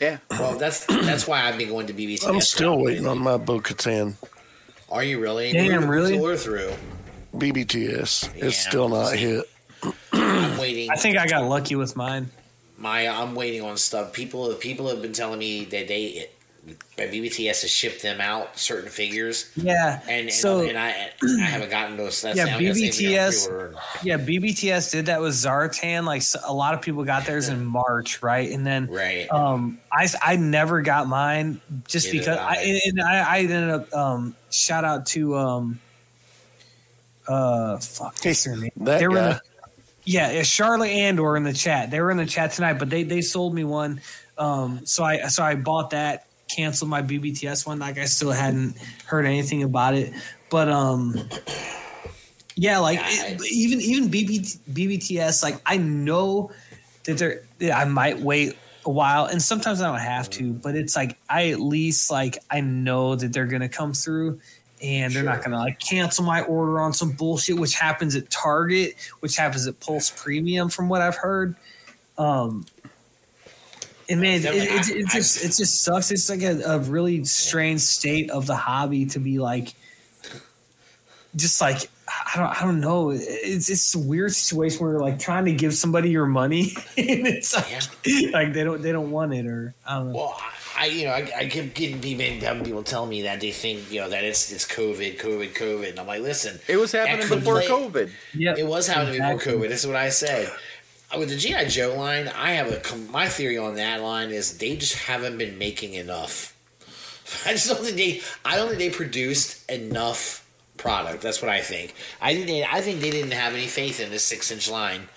Yeah, 0.00 0.18
Well, 0.30 0.58
that's 0.58 0.84
that's 0.86 1.26
why 1.26 1.42
I've 1.42 1.58
been 1.58 1.68
going 1.68 1.86
to 1.86 1.94
BBT. 1.94 2.28
I'm 2.28 2.40
still 2.40 2.78
waiting 2.78 3.06
on 3.06 3.18
my 3.18 3.36
Bo 3.36 3.60
Katan 3.60 4.14
Are 4.90 5.04
you 5.04 5.20
really? 5.20 5.52
Damn, 5.52 5.82
Who's 5.82 5.88
really? 5.88 6.16
the 6.16 6.22
order 6.22 6.36
through. 6.36 6.72
BBTS. 7.34 8.36
Yeah. 8.36 8.46
It's 8.46 8.58
still 8.58 8.88
not 8.88 9.14
hit. 9.14 9.44
I'm 10.12 10.56
waiting. 10.58 10.90
I 10.90 10.96
think 10.96 11.18
I 11.18 11.26
got 11.26 11.44
lucky 11.48 11.74
with 11.76 11.96
mine. 11.96 12.30
my 12.78 13.08
I'm 13.08 13.34
waiting 13.34 13.62
on 13.62 13.76
stuff. 13.76 14.12
People 14.12 14.52
people 14.54 14.88
have 14.88 15.02
been 15.02 15.12
telling 15.12 15.38
me 15.38 15.64
that 15.66 15.88
they 15.88 16.28
that 16.96 17.10
BBT 17.12 17.46
has 17.48 17.60
to 17.60 17.68
ship 17.68 18.00
them 18.00 18.20
out 18.20 18.58
certain 18.58 18.88
figures, 18.88 19.50
Yeah. 19.56 20.00
and 20.08 20.22
and, 20.28 20.32
so 20.32 20.60
and 20.60 20.78
I 20.78 21.10
I 21.22 21.40
haven't 21.42 21.70
gotten 21.70 21.96
those. 21.96 22.22
That's 22.22 22.36
Yeah, 22.36 22.44
I 22.44 22.46
gotta 22.62 22.74
say, 22.74 22.80
we 23.08 23.14
gotta 23.14 23.32
BBTS. 23.32 23.74
Yeah, 24.02 24.16
BBTS 24.18 24.90
did 24.92 25.06
that 25.06 25.20
with 25.20 25.32
Zartan. 25.34 26.04
Like 26.04 26.22
a 26.46 26.52
lot 26.54 26.72
of 26.74 26.80
people 26.82 27.04
got 27.04 27.26
theirs 27.26 27.48
in 27.48 27.64
March, 27.64 28.22
right? 28.22 28.50
And 28.50 28.66
then 28.66 28.86
Right. 28.86 29.30
um, 29.30 29.78
I 29.92 30.04
s- 30.04 30.16
I 30.22 30.36
never 30.36 30.80
got 30.82 31.06
mine 31.08 31.60
just 31.86 32.06
Neither 32.12 32.18
because 32.18 32.38
I, 32.38 32.54
I. 32.54 32.80
and 32.86 33.02
I, 33.02 33.34
I 33.36 33.38
ended 33.40 33.70
up 33.70 33.92
um, 33.94 34.36
shout 34.50 34.84
out 34.84 35.06
to 35.06 35.36
um, 35.36 35.80
uh 37.26 37.78
fuck 37.78 38.14
what's 38.22 38.44
their 38.44 38.56
name? 38.56 38.70
That 38.76 38.98
They 39.00 39.08
were 39.08 39.18
in 39.18 39.24
the- 39.24 39.40
yeah, 40.06 40.28
it's 40.28 40.48
Charlotte 40.48 40.90
Andor 40.90 41.34
in 41.36 41.44
the 41.44 41.54
chat. 41.54 41.90
They 41.90 41.98
were 42.00 42.10
in 42.10 42.18
the 42.18 42.26
chat 42.26 42.52
tonight, 42.52 42.74
but 42.74 42.90
they 42.90 43.04
they 43.04 43.22
sold 43.22 43.54
me 43.54 43.64
one. 43.64 44.02
Um, 44.36 44.84
so 44.84 45.02
I 45.04 45.28
so 45.28 45.42
I 45.42 45.54
bought 45.54 45.90
that, 45.90 46.23
canceled 46.48 46.90
my 46.90 47.02
BBTS 47.02 47.66
one. 47.66 47.78
Like 47.78 47.98
I 47.98 48.04
still 48.06 48.30
hadn't 48.30 48.76
heard 49.06 49.26
anything 49.26 49.62
about 49.62 49.94
it, 49.94 50.12
but 50.50 50.68
um, 50.68 51.14
yeah, 52.56 52.78
like 52.78 53.00
it, 53.02 53.40
even 53.50 53.80
even 53.80 54.08
BB, 54.08 54.58
BBTS, 54.72 55.42
like 55.42 55.60
I 55.66 55.76
know 55.76 56.52
that 57.04 57.18
there 57.18 57.42
that 57.58 57.76
I 57.76 57.84
might 57.84 58.20
wait 58.20 58.56
a 58.86 58.90
while, 58.90 59.26
and 59.26 59.42
sometimes 59.42 59.80
I 59.80 59.90
don't 59.90 60.00
have 60.00 60.30
to, 60.30 60.52
but 60.52 60.76
it's 60.76 60.94
like 60.94 61.18
I 61.28 61.48
at 61.50 61.60
least 61.60 62.10
like 62.10 62.38
I 62.50 62.60
know 62.60 63.16
that 63.16 63.32
they're 63.32 63.46
gonna 63.46 63.68
come 63.68 63.92
through. 63.92 64.40
And 64.82 65.14
they're 65.14 65.22
not 65.22 65.42
gonna 65.42 65.56
like 65.56 65.78
cancel 65.78 66.26
my 66.26 66.42
order 66.42 66.78
on 66.78 66.92
some 66.92 67.12
bullshit, 67.12 67.58
which 67.58 67.74
happens 67.74 68.14
at 68.16 68.28
Target, 68.28 68.96
which 69.20 69.34
happens 69.36 69.66
at 69.66 69.80
Pulse 69.80 70.10
Premium, 70.10 70.68
from 70.68 70.90
what 70.90 71.00
I've 71.00 71.16
heard. 71.16 71.56
Um, 72.18 72.66
and 74.08 74.20
man, 74.20 74.40
it, 74.40 74.42
Definitely, 74.42 74.68
it, 74.76 75.04
it, 75.04 75.08
just 75.08 75.44
it 75.44 75.48
just 75.56 75.82
sucks. 75.82 76.10
It's 76.10 76.28
like 76.28 76.42
a, 76.42 76.60
a 76.62 76.78
really 76.80 77.24
strange 77.24 77.80
state 77.80 78.30
of 78.30 78.46
the 78.46 78.56
hobby 78.56 79.06
to 79.06 79.18
be 79.18 79.38
like, 79.38 79.74
just 81.36 81.60
like 81.60 81.88
I 82.08 82.38
don't 82.38 82.62
I 82.62 82.64
don't 82.64 82.80
know. 82.80 83.10
It's 83.10 83.68
it's 83.70 83.94
a 83.94 83.98
weird 83.98 84.32
situation 84.32 84.80
where 84.80 84.92
you're 84.92 85.00
like 85.00 85.18
trying 85.18 85.46
to 85.46 85.52
give 85.52 85.74
somebody 85.74 86.10
your 86.10 86.26
money, 86.26 86.72
and 86.96 87.26
it's 87.26 87.54
like 87.54 88.32
like 88.32 88.52
they 88.52 88.64
don't 88.64 88.82
they 88.82 88.92
don't 88.92 89.10
want 89.10 89.34
it 89.34 89.46
or 89.46 89.74
I 89.86 89.98
don't 89.98 90.10
know. 90.12 90.16
Well, 90.16 90.40
I 90.76 90.86
you 90.86 91.04
know 91.06 91.12
I, 91.12 91.30
I 91.36 91.46
keep 91.48 91.74
getting 91.74 92.00
people 92.00 92.24
having 92.46 92.64
people 92.64 92.82
tell 92.82 93.06
me 93.06 93.22
that 93.22 93.40
they 93.40 93.52
think 93.52 93.90
you 93.90 94.00
know 94.00 94.08
that 94.10 94.22
it's 94.24 94.52
it's 94.52 94.66
COVID, 94.66 95.18
COVID, 95.18 95.54
COVID, 95.54 95.90
and 95.90 95.98
I'm 96.00 96.06
like, 96.06 96.20
listen, 96.22 96.58
It 96.68 96.76
was 96.76 96.92
happening 96.92 97.28
before 97.28 97.60
play- 97.60 97.68
COVID. 97.68 98.10
Yeah, 98.34 98.54
It 98.56 98.66
was 98.66 98.86
happening 98.86 99.14
Exactly. 99.14 99.52
before 99.52 99.64
COVID. 99.64 99.68
This 99.70 99.80
is 99.80 99.86
what 99.86 99.96
I 99.96 100.08
said. 100.10 100.52
With 101.18 101.28
the 101.28 101.36
GI 101.36 101.66
Joe 101.66 101.94
line, 101.96 102.28
I 102.28 102.52
have 102.52 102.68
a 102.70 102.96
my 103.10 103.28
theory 103.28 103.58
on 103.58 103.76
that 103.76 104.02
line 104.02 104.30
is 104.30 104.58
they 104.58 104.76
just 104.76 104.96
haven't 104.96 105.38
been 105.38 105.58
making 105.58 105.94
enough. 105.94 106.56
I 107.46 107.52
just 107.52 107.68
don't 107.68 107.82
think 107.82 107.96
they. 107.96 108.20
I 108.44 108.56
don't 108.56 108.68
think 108.68 108.78
they 108.78 108.90
produced 108.90 109.68
enough 109.70 110.46
product. 110.76 111.22
That's 111.22 111.40
what 111.40 111.50
I 111.50 111.60
think. 111.60 111.94
I 112.20 112.34
think 112.34 112.46
they. 112.46 112.64
I 112.64 112.80
think 112.80 113.00
they 113.00 113.10
didn't 113.10 113.32
have 113.32 113.54
any 113.54 113.66
faith 113.66 114.00
in 114.00 114.10
this 114.10 114.24
six 114.24 114.50
inch 114.50 114.70
line 114.70 115.08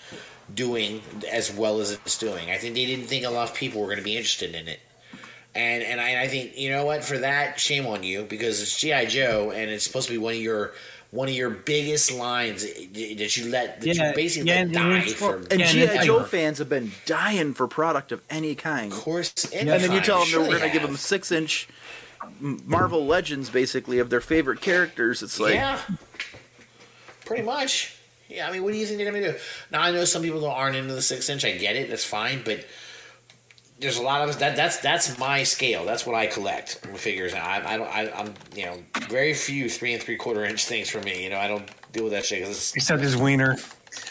doing 0.53 1.01
as 1.31 1.53
well 1.53 1.79
as 1.79 1.91
it's 1.91 2.17
doing. 2.17 2.49
I 2.49 2.57
think 2.57 2.75
they 2.75 2.85
didn't 2.85 3.07
think 3.07 3.25
a 3.25 3.29
lot 3.29 3.49
of 3.49 3.55
people 3.55 3.81
were 3.81 3.87
going 3.87 3.97
to 3.97 4.03
be 4.03 4.15
interested 4.15 4.55
in 4.55 4.67
it. 4.67 4.79
And 5.55 5.83
and 5.83 5.99
I, 5.99 6.09
and 6.09 6.19
I 6.19 6.27
think 6.27 6.57
you 6.57 6.69
know 6.69 6.85
what 6.85 7.03
for 7.03 7.17
that 7.17 7.59
shame 7.59 7.85
on 7.87 8.03
you 8.03 8.23
because 8.23 8.61
it's 8.61 8.79
GI 8.79 9.07
Joe 9.07 9.51
and 9.51 9.71
it's 9.71 9.83
supposed 9.83 10.07
to 10.07 10.13
be 10.13 10.17
one 10.17 10.35
of 10.35 10.41
your 10.41 10.73
one 11.17 11.27
of 11.27 11.33
your 11.33 11.49
biggest 11.49 12.13
lines 12.13 12.61
that 12.61 13.37
you 13.37 13.49
let 13.49 13.81
that 13.81 13.87
Yeah, 13.87 14.09
you 14.09 14.15
basically 14.15 14.49
yeah, 14.49 14.57
let 14.57 14.63
and 14.65 14.73
die 14.73 15.01
for. 15.13 15.37
And 15.49 15.59
Yeah, 15.59 15.65
GI 15.65 15.79
it's 15.81 16.05
Joe 16.05 16.23
fans 16.23 16.59
have 16.59 16.69
been 16.69 16.91
dying 17.07 17.55
for 17.55 17.67
product 17.67 18.11
of 18.11 18.21
any 18.29 18.53
kind. 18.53 18.93
Of 18.93 18.99
course, 18.99 19.51
and 19.51 19.67
then 19.67 19.91
you 19.91 19.99
tell 20.01 20.19
them 20.19 20.27
sure 20.27 20.43
that 20.43 20.49
we're 20.49 20.59
going 20.59 20.71
to 20.71 20.79
give 20.79 20.87
them 20.87 20.95
six 20.95 21.31
inch 21.31 21.67
Marvel 22.39 23.07
Legends, 23.07 23.49
basically, 23.49 23.97
of 23.97 24.11
their 24.11 24.21
favorite 24.21 24.61
characters. 24.61 25.23
It's 25.23 25.39
like, 25.39 25.55
yeah, 25.55 25.81
pretty 27.25 27.43
much. 27.43 27.97
Yeah, 28.29 28.47
I 28.47 28.51
mean, 28.51 28.61
what 28.61 28.73
do 28.73 28.77
you 28.77 28.85
think 28.85 28.99
they're 28.99 29.11
going 29.11 29.23
to 29.23 29.31
do? 29.31 29.37
Now, 29.71 29.81
I 29.81 29.91
know 29.91 30.05
some 30.05 30.21
people 30.21 30.45
aren't 30.45 30.75
into 30.75 30.93
the 30.93 31.01
six 31.01 31.29
inch. 31.29 31.45
I 31.45 31.57
get 31.57 31.75
it. 31.75 31.89
That's 31.89 32.05
fine, 32.05 32.43
but 32.45 32.63
there's 33.79 33.97
a 33.97 34.01
lot 34.01 34.21
of 34.21 34.29
us 34.29 34.35
that 34.37 34.55
that's 34.55 34.77
that's 34.79 35.17
my 35.19 35.43
scale. 35.43 35.85
That's 35.85 36.05
what 36.05 36.15
I 36.15 36.27
collect 36.27 36.75
figures. 36.95 37.33
I, 37.33 37.61
I 37.73 37.77
don't. 37.77 37.87
I, 37.89 38.11
I'm 38.11 38.33
you 38.55 38.65
know 38.65 38.77
very 39.09 39.33
few 39.33 39.69
three 39.69 39.93
and 39.93 40.01
three 40.01 40.17
quarter 40.17 40.43
inch 40.45 40.65
things 40.65 40.89
for 40.89 40.99
me. 41.01 41.23
You 41.23 41.29
know, 41.29 41.37
I 41.37 41.47
don't 41.47 41.69
deal 41.93 42.03
with 42.03 42.13
that 42.13 42.25
shit 42.25 42.41
'cause 42.43 42.51
it's 42.51 42.75
except 42.75 43.01
his 43.01 43.15
wiener. 43.15 43.55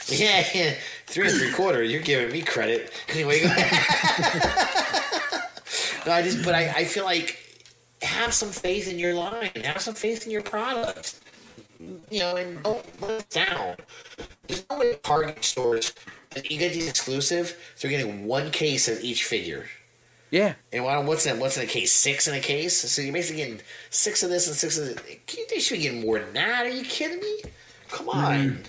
Yeah, 0.08 0.44
yeah, 0.54 0.74
three 1.06 1.28
and 1.28 1.36
three 1.38 1.52
quarter. 1.52 1.82
You're 1.82 2.02
giving 2.02 2.32
me 2.32 2.42
credit 2.42 2.92
anyway. 3.08 3.40
go- 3.40 3.48
no, 6.06 6.12
I 6.12 6.22
just, 6.22 6.44
but 6.44 6.54
I, 6.54 6.68
I 6.76 6.84
feel 6.84 7.04
like 7.04 7.38
have 8.02 8.32
some 8.32 8.50
faith 8.50 8.88
in 8.90 8.98
your 8.98 9.14
line. 9.14 9.50
Have 9.64 9.80
some 9.80 9.94
faith 9.94 10.24
in 10.26 10.32
your 10.32 10.42
product. 10.42 11.20
You 12.10 12.20
know, 12.20 12.36
and 12.36 12.62
don't 12.62 13.02
let 13.02 13.20
it 13.20 13.30
down. 13.30 13.76
There's 14.46 14.64
no 14.70 14.78
way 14.78 14.94
Target 15.02 15.44
stores. 15.44 15.92
You 16.44 16.58
get 16.58 16.72
these 16.72 16.88
exclusive. 16.88 17.56
So 17.76 17.88
you're 17.88 17.98
getting 17.98 18.26
one 18.26 18.50
case 18.50 18.88
of 18.88 19.00
each 19.02 19.24
figure. 19.24 19.66
yeah. 20.30 20.54
And 20.72 20.84
what- 20.84 21.04
what's 21.04 21.24
in 21.26 21.38
what's 21.38 21.56
in 21.56 21.62
a 21.62 21.66
case? 21.66 21.92
Six 21.92 22.26
in 22.28 22.34
a 22.34 22.40
case. 22.40 22.76
So 22.76 23.00
you're 23.02 23.12
basically 23.12 23.42
getting 23.42 23.60
six 23.90 24.22
of 24.22 24.30
this 24.30 24.46
and 24.48 24.56
six 24.56 24.76
of 24.78 24.86
this. 24.86 24.96
They 25.50 25.58
should 25.60 25.76
be 25.76 25.82
getting 25.82 26.00
more 26.02 26.18
than 26.18 26.32
that. 26.34 26.66
Are 26.66 26.70
you 26.70 26.84
kidding 26.84 27.20
me? 27.20 27.42
Come 27.88 28.08
on. 28.08 28.62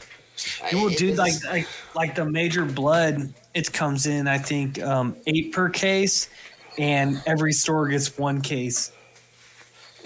I- 0.63 0.69
Well, 0.73 0.87
it 0.89 0.97
dude, 0.99 1.17
like 1.17 1.33
like 1.45 1.67
like 1.95 2.15
the 2.15 2.23
Major 2.25 2.63
Bludd, 2.65 3.33
it 3.55 3.73
comes 3.73 4.05
in. 4.05 4.27
I 4.27 4.37
think 4.37 4.79
um, 4.81 5.15
eight 5.25 5.51
per 5.51 5.67
case, 5.69 6.29
and 6.77 7.19
every 7.25 7.53
store 7.53 7.87
gets 7.87 8.15
one 8.19 8.41
case. 8.41 8.91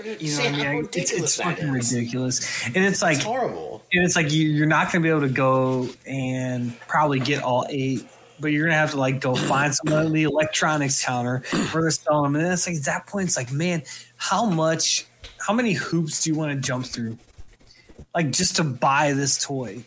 You 0.05 0.11
know, 0.11 0.17
See 0.17 0.35
what 0.37 0.45
I 0.45 0.51
mean, 0.51 0.59
how 0.65 0.71
I- 0.71 0.75
it's, 0.75 0.87
ridiculous 0.87 1.23
it's 1.23 1.35
fucking 1.41 1.75
is. 1.75 1.93
ridiculous, 1.93 2.65
and 2.67 2.77
it's 2.77 3.01
like 3.01 3.15
It's 3.17 3.25
horrible. 3.25 3.83
and 3.93 4.03
it's 4.05 4.15
like 4.15 4.31
you, 4.31 4.49
you're 4.49 4.65
not 4.67 4.91
going 4.91 5.01
to 5.01 5.05
be 5.05 5.09
able 5.09 5.21
to 5.27 5.33
go 5.33 5.89
and 6.05 6.77
probably 6.87 7.19
get 7.19 7.43
all 7.43 7.65
eight, 7.69 8.05
but 8.39 8.51
you're 8.51 8.63
going 8.65 8.73
to 8.73 8.77
have 8.77 8.91
to 8.91 8.97
like 8.97 9.19
go 9.21 9.35
find 9.35 9.73
some 9.75 9.93
on 9.93 10.11
the 10.13 10.23
electronics 10.23 11.03
counter 11.03 11.43
where 11.71 11.81
they're 11.83 11.91
selling 11.91 12.33
them. 12.33 12.41
And 12.41 12.51
it's 12.53 12.67
like 12.67 12.77
at 12.77 12.83
that 12.85 13.07
point, 13.07 13.27
it's 13.27 13.37
like, 13.37 13.51
man, 13.51 13.83
how 14.17 14.45
much, 14.45 15.05
how 15.39 15.53
many 15.53 15.73
hoops 15.73 16.23
do 16.23 16.29
you 16.31 16.35
want 16.35 16.51
to 16.53 16.59
jump 16.67 16.85
through, 16.85 17.17
like 18.15 18.31
just 18.31 18.55
to 18.57 18.63
buy 18.63 19.13
this 19.13 19.43
toy? 19.43 19.83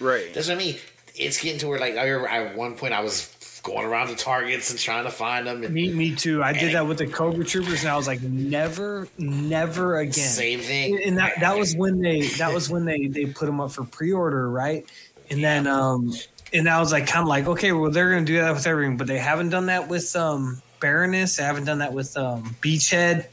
Right. 0.00 0.32
That's 0.34 0.48
what 0.48 0.54
I 0.54 0.58
mean. 0.58 0.76
It's 1.16 1.40
getting 1.40 1.60
to 1.60 1.68
where 1.68 1.78
like 1.78 1.96
I 1.96 2.06
remember 2.08 2.28
at 2.28 2.56
one 2.56 2.74
point 2.76 2.92
I 2.92 3.00
was 3.00 3.33
going 3.64 3.84
around 3.86 4.08
the 4.10 4.14
Targets 4.14 4.70
and 4.70 4.78
trying 4.78 5.02
to 5.04 5.10
find 5.10 5.46
them 5.48 5.64
and 5.64 5.74
Me, 5.74 5.92
me 5.92 6.14
too. 6.14 6.42
I 6.42 6.52
did 6.52 6.74
that 6.74 6.86
with 6.86 6.98
the 6.98 7.06
Cobra 7.08 7.44
Troopers, 7.44 7.80
and 7.82 7.90
I 7.90 7.96
was 7.96 8.06
like, 8.06 8.22
never, 8.22 9.08
never 9.18 9.96
again. 9.98 10.12
same 10.12 10.60
thing. 10.60 11.02
and 11.04 11.18
that 11.18 11.40
that 11.40 11.58
was 11.58 11.74
when 11.74 12.00
they 12.00 12.28
that 12.38 12.52
was 12.54 12.70
when 12.70 12.84
they 12.84 13.08
they 13.08 13.26
put 13.26 13.46
them 13.46 13.60
up 13.60 13.72
for 13.72 13.82
pre-order 13.84 14.48
right 14.48 14.86
and 15.30 15.42
then 15.42 15.66
um 15.66 16.12
and 16.52 16.68
I 16.68 16.78
was 16.78 16.92
like 16.92 17.06
kind 17.06 17.22
of 17.22 17.28
like 17.28 17.46
okay 17.46 17.72
well 17.72 17.90
they're 17.90 18.10
gonna 18.10 18.24
do 18.26 18.36
that 18.38 18.52
with 18.54 18.66
everything 18.66 18.96
but 18.98 19.06
they 19.08 19.18
haven't 19.18 19.48
done 19.48 19.66
that 19.66 19.88
with 19.88 20.14
um 20.14 20.60
Baroness 20.80 21.36
they 21.36 21.42
haven't 21.42 21.64
done 21.64 21.78
that 21.78 21.94
with 21.94 22.14
um 22.18 22.54
Beachhead 22.60 23.26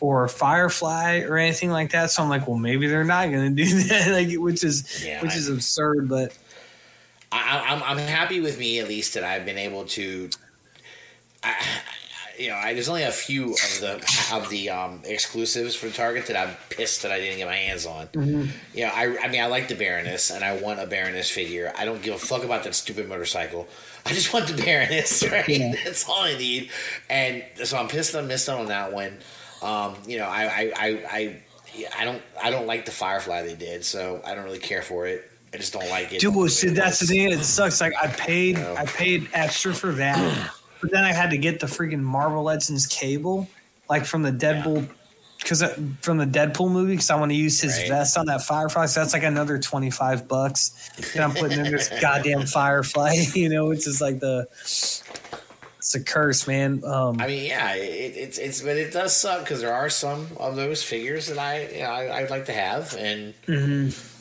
or 0.00 0.26
Firefly 0.28 1.20
or 1.20 1.36
anything 1.38 1.70
like 1.70 1.92
that 1.92 2.10
so 2.10 2.22
I'm 2.24 2.28
like 2.28 2.48
well 2.48 2.58
maybe 2.58 2.88
they're 2.88 3.04
not 3.04 3.30
gonna 3.30 3.50
do 3.50 3.64
that 3.88 4.08
like 4.10 4.36
which 4.38 4.64
is 4.64 5.04
Yeah, 5.06 5.22
which 5.22 5.32
I- 5.32 5.36
is 5.36 5.48
absurd 5.48 6.08
but 6.08 6.32
I, 7.30 7.66
I'm 7.68 7.82
I'm 7.82 7.98
happy 7.98 8.40
with 8.40 8.58
me 8.58 8.78
at 8.80 8.88
least 8.88 9.14
that 9.14 9.24
I've 9.24 9.44
been 9.44 9.58
able 9.58 9.84
to. 9.86 10.30
I, 11.42 11.50
I- 11.50 11.64
you 12.38 12.50
know, 12.50 12.54
I, 12.54 12.72
there's 12.72 12.88
only 12.88 13.02
a 13.02 13.10
few 13.10 13.54
of 13.54 13.80
the 13.80 14.28
of 14.32 14.48
the 14.48 14.70
um, 14.70 15.02
exclusives 15.04 15.74
for 15.74 15.90
Target 15.90 16.26
that 16.28 16.36
I'm 16.36 16.54
pissed 16.70 17.02
that 17.02 17.10
I 17.10 17.18
didn't 17.18 17.38
get 17.38 17.48
my 17.48 17.56
hands 17.56 17.84
on. 17.84 18.06
Mm-hmm. 18.06 18.50
You 18.78 18.84
know, 18.86 18.92
I, 18.94 19.18
I 19.24 19.28
mean, 19.28 19.42
I 19.42 19.46
like 19.46 19.66
the 19.66 19.74
Baroness, 19.74 20.30
and 20.30 20.44
I 20.44 20.56
want 20.60 20.78
a 20.78 20.86
Baroness 20.86 21.28
figure. 21.28 21.72
I 21.76 21.84
don't 21.84 22.00
give 22.00 22.14
a 22.14 22.18
fuck 22.18 22.44
about 22.44 22.62
that 22.62 22.76
stupid 22.76 23.08
motorcycle. 23.08 23.66
I 24.06 24.10
just 24.12 24.32
want 24.32 24.46
the 24.46 24.62
Baroness, 24.62 25.28
right? 25.32 25.48
Yeah. 25.48 25.74
That's 25.84 26.08
all 26.08 26.20
I 26.20 26.38
need. 26.38 26.70
And 27.10 27.42
so 27.64 27.76
I'm 27.76 27.88
pissed 27.88 28.14
I 28.14 28.20
missed 28.20 28.48
out 28.48 28.60
on 28.60 28.66
that 28.66 28.92
one. 28.92 29.18
Um, 29.60 29.96
you 30.06 30.18
know, 30.18 30.26
I, 30.28 30.44
I, 30.44 30.72
I, 30.76 30.88
I, 31.10 31.42
I 31.98 32.04
don't, 32.04 32.22
I 32.40 32.50
don't 32.50 32.68
like 32.68 32.84
the 32.84 32.92
Firefly 32.92 33.42
they 33.42 33.56
did, 33.56 33.84
so 33.84 34.22
I 34.24 34.36
don't 34.36 34.44
really 34.44 34.60
care 34.60 34.82
for 34.82 35.08
it. 35.08 35.27
I 35.52 35.56
just 35.56 35.72
don't 35.72 35.88
like 35.88 36.12
it. 36.12 36.20
Dude, 36.20 36.34
well, 36.34 36.48
see, 36.48 36.68
that's 36.68 37.00
the 37.00 37.06
thing. 37.06 37.32
It 37.32 37.42
sucks. 37.44 37.80
Like 37.80 37.94
I 38.00 38.08
paid, 38.08 38.56
No. 38.56 38.74
I 38.76 38.84
paid 38.84 39.28
extra 39.32 39.72
for 39.74 39.92
that, 39.92 40.50
but 40.80 40.90
then 40.90 41.04
I 41.04 41.12
had 41.12 41.30
to 41.30 41.38
get 41.38 41.60
the 41.60 41.66
freaking 41.66 42.00
Marvel 42.00 42.42
Legends 42.42 42.86
cable, 42.86 43.48
like 43.88 44.04
from 44.04 44.22
the 44.22 44.30
Deadpool, 44.32 44.88
because 45.38 45.62
from 46.02 46.18
the 46.18 46.26
Deadpool 46.26 46.70
movie, 46.70 46.92
because 46.92 47.10
I 47.10 47.16
want 47.16 47.30
to 47.30 47.36
use 47.36 47.60
his 47.60 47.78
Right. 47.78 47.88
vest 47.88 48.18
on 48.18 48.26
that 48.26 48.42
Firefly. 48.42 48.86
So 48.86 49.00
that's 49.00 49.14
like 49.14 49.22
another 49.22 49.58
twenty 49.58 49.90
five 49.90 50.28
bucks 50.28 50.90
that 51.14 51.22
I'm 51.22 51.32
putting 51.32 51.58
in 51.64 51.70
this 51.72 51.88
goddamn 52.00 52.44
Firefly. 52.46 53.14
You 53.34 53.48
know, 53.48 53.70
it's 53.70 53.84
just 53.86 54.00
like 54.02 54.20
the 54.20 54.46
it's 55.78 55.94
a 55.94 56.00
curse, 56.04 56.46
man. 56.46 56.82
Um, 56.84 57.18
I 57.20 57.26
mean, 57.28 57.46
yeah, 57.46 57.74
it, 57.74 58.14
it's 58.16 58.36
it's 58.36 58.60
but 58.60 58.76
it 58.76 58.92
does 58.92 59.16
suck 59.16 59.44
because 59.44 59.60
there 59.62 59.72
are 59.72 59.88
some 59.88 60.26
of 60.36 60.56
those 60.56 60.82
figures 60.82 61.28
that 61.28 61.38
I 61.38 61.68
you 61.68 61.80
know, 61.82 61.86
I, 61.90 62.18
I'd 62.18 62.30
like 62.30 62.44
to 62.46 62.52
have, 62.52 62.94
and 62.96 63.32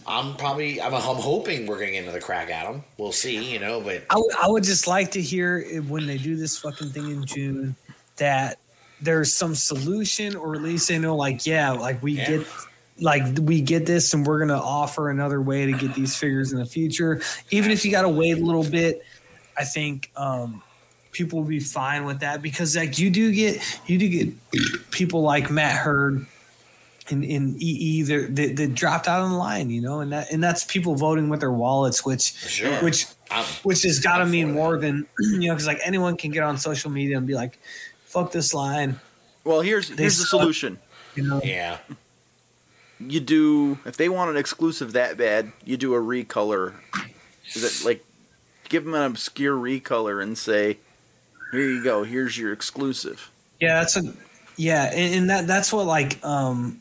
I'm 0.08 0.36
probably 0.38 0.80
I'm, 0.82 0.94
I'm 0.94 1.02
hoping 1.02 1.68
we're 1.68 1.80
gonna 1.80 1.92
get 1.92 2.04
another 2.04 2.22
crack 2.22 2.50
at 2.50 2.66
them. 2.72 2.84
We'll 2.98 3.12
see, 3.12 3.52
you 3.52 3.60
know, 3.60 3.82
but 3.82 4.04
I 4.10 4.48
would- 4.48 4.64
just 4.64 4.88
like 4.88 5.12
to 5.12 5.22
hear 5.22 5.82
when 5.84 6.08
they 6.08 6.18
do 6.18 6.36
this 6.36 6.58
fucking 6.58 6.90
thing 6.92 7.12
in 7.12 7.26
June 7.26 7.76
that 8.16 8.58
there's 9.02 9.34
some 9.34 9.54
solution, 9.54 10.36
or 10.36 10.56
at 10.56 10.62
least 10.64 10.88
they 10.88 10.98
know, 10.98 11.16
like, 11.16 11.46
yeah, 11.46 11.72
like 11.72 12.02
we 12.02 12.14
Yeah. 12.14 12.38
get, 12.38 12.48
like 13.00 13.24
we 13.42 13.62
get 13.62 13.86
this, 13.86 14.14
and 14.14 14.26
we're 14.26 14.40
gonna 14.40 14.60
offer 14.60 15.10
another 15.12 15.42
way 15.42 15.66
to 15.68 15.74
get 15.74 15.94
these 15.94 16.16
figures 16.16 16.52
in 16.52 16.58
the 16.58 16.66
future. 16.66 17.22
Even 17.52 17.70
if 17.72 17.86
you 17.86 17.92
got 17.92 18.02
to 18.04 18.10
wait 18.10 18.38
a 18.40 18.44
little 18.44 18.64
bit, 18.64 19.04
I 19.56 19.66
think 19.66 20.10
um, 20.16 20.64
people 21.12 21.40
will 21.40 21.48
be 21.48 21.60
fine 21.60 22.06
with 22.06 22.22
that 22.22 22.42
because, 22.42 22.76
like, 22.76 22.98
you 22.98 23.12
do 23.12 23.32
get 23.32 23.62
you 23.86 24.00
do 24.00 24.10
get 24.10 24.90
people 24.90 25.22
like 25.22 25.52
Matt 25.52 25.76
Hurd 25.76 26.26
in, 27.10 27.24
in 27.24 27.56
EE 27.60 28.04
that, 28.04 28.36
that, 28.36 28.56
that 28.56 28.76
dropped 28.76 29.08
out 29.08 29.22
on 29.22 29.32
the 29.32 29.38
line, 29.38 29.70
you 29.70 29.82
know, 29.82 30.02
and 30.02 30.12
that 30.12 30.32
and 30.32 30.44
that's 30.44 30.64
people 30.64 30.96
voting 30.96 31.30
with 31.30 31.40
their 31.40 31.52
wallets, 31.52 32.06
which 32.06 32.34
sure. 32.34 32.82
which 32.84 33.06
I'm, 33.32 33.46
which 33.64 33.84
has 33.84 34.00
got 34.00 34.20
to 34.20 34.26
mean 34.26 34.50
for 34.50 34.54
more 34.54 34.78
than 34.78 35.08
you 35.20 35.48
know 35.48 35.54
because 35.54 35.68
like 35.68 35.80
anyone 35.84 36.18
can 36.18 36.32
get 36.32 36.44
on 36.44 36.58
social 36.58 36.92
media 36.92 37.18
and 37.18 37.28
be 37.28 37.34
like 37.36 37.60
fuck 38.06 38.32
this 38.32 38.54
line 38.54 39.00
Well, 39.44 39.62
here's 39.62 39.90
They 39.90 40.04
here's 40.04 40.18
the 40.18 40.26
solution. 40.26 40.80
you 41.16 41.24
know 41.24 41.42
yeah, 41.44 41.78
You 43.00 43.20
do 43.20 43.80
if 43.86 43.98
they 43.98 44.10
want 44.10 44.32
an 44.32 44.38
exclusive 44.38 44.94
that 44.94 45.18
bad, 45.18 45.52
you 45.66 45.78
do 45.78 45.94
a 45.94 46.00
recolor. 46.00 46.74
Is 47.54 47.64
it 47.64 47.86
like 47.86 48.04
give 48.70 48.84
them 48.86 48.94
an 48.94 49.04
obscure 49.04 49.56
recolor 49.56 50.22
and 50.22 50.38
say, 50.38 50.78
"Here 51.52 51.62
you 51.70 51.84
go. 51.84 52.04
Here's 52.04 52.38
your 52.38 52.52
exclusive." 52.54 53.32
yeah 53.60 53.80
that's 53.80 53.98
a 53.98 54.14
yeah 54.56 54.84
and, 54.94 55.16
and 55.16 55.30
that 55.32 55.48
that's 55.48 55.74
what 55.74 55.88
like 55.88 56.24
um 56.24 56.80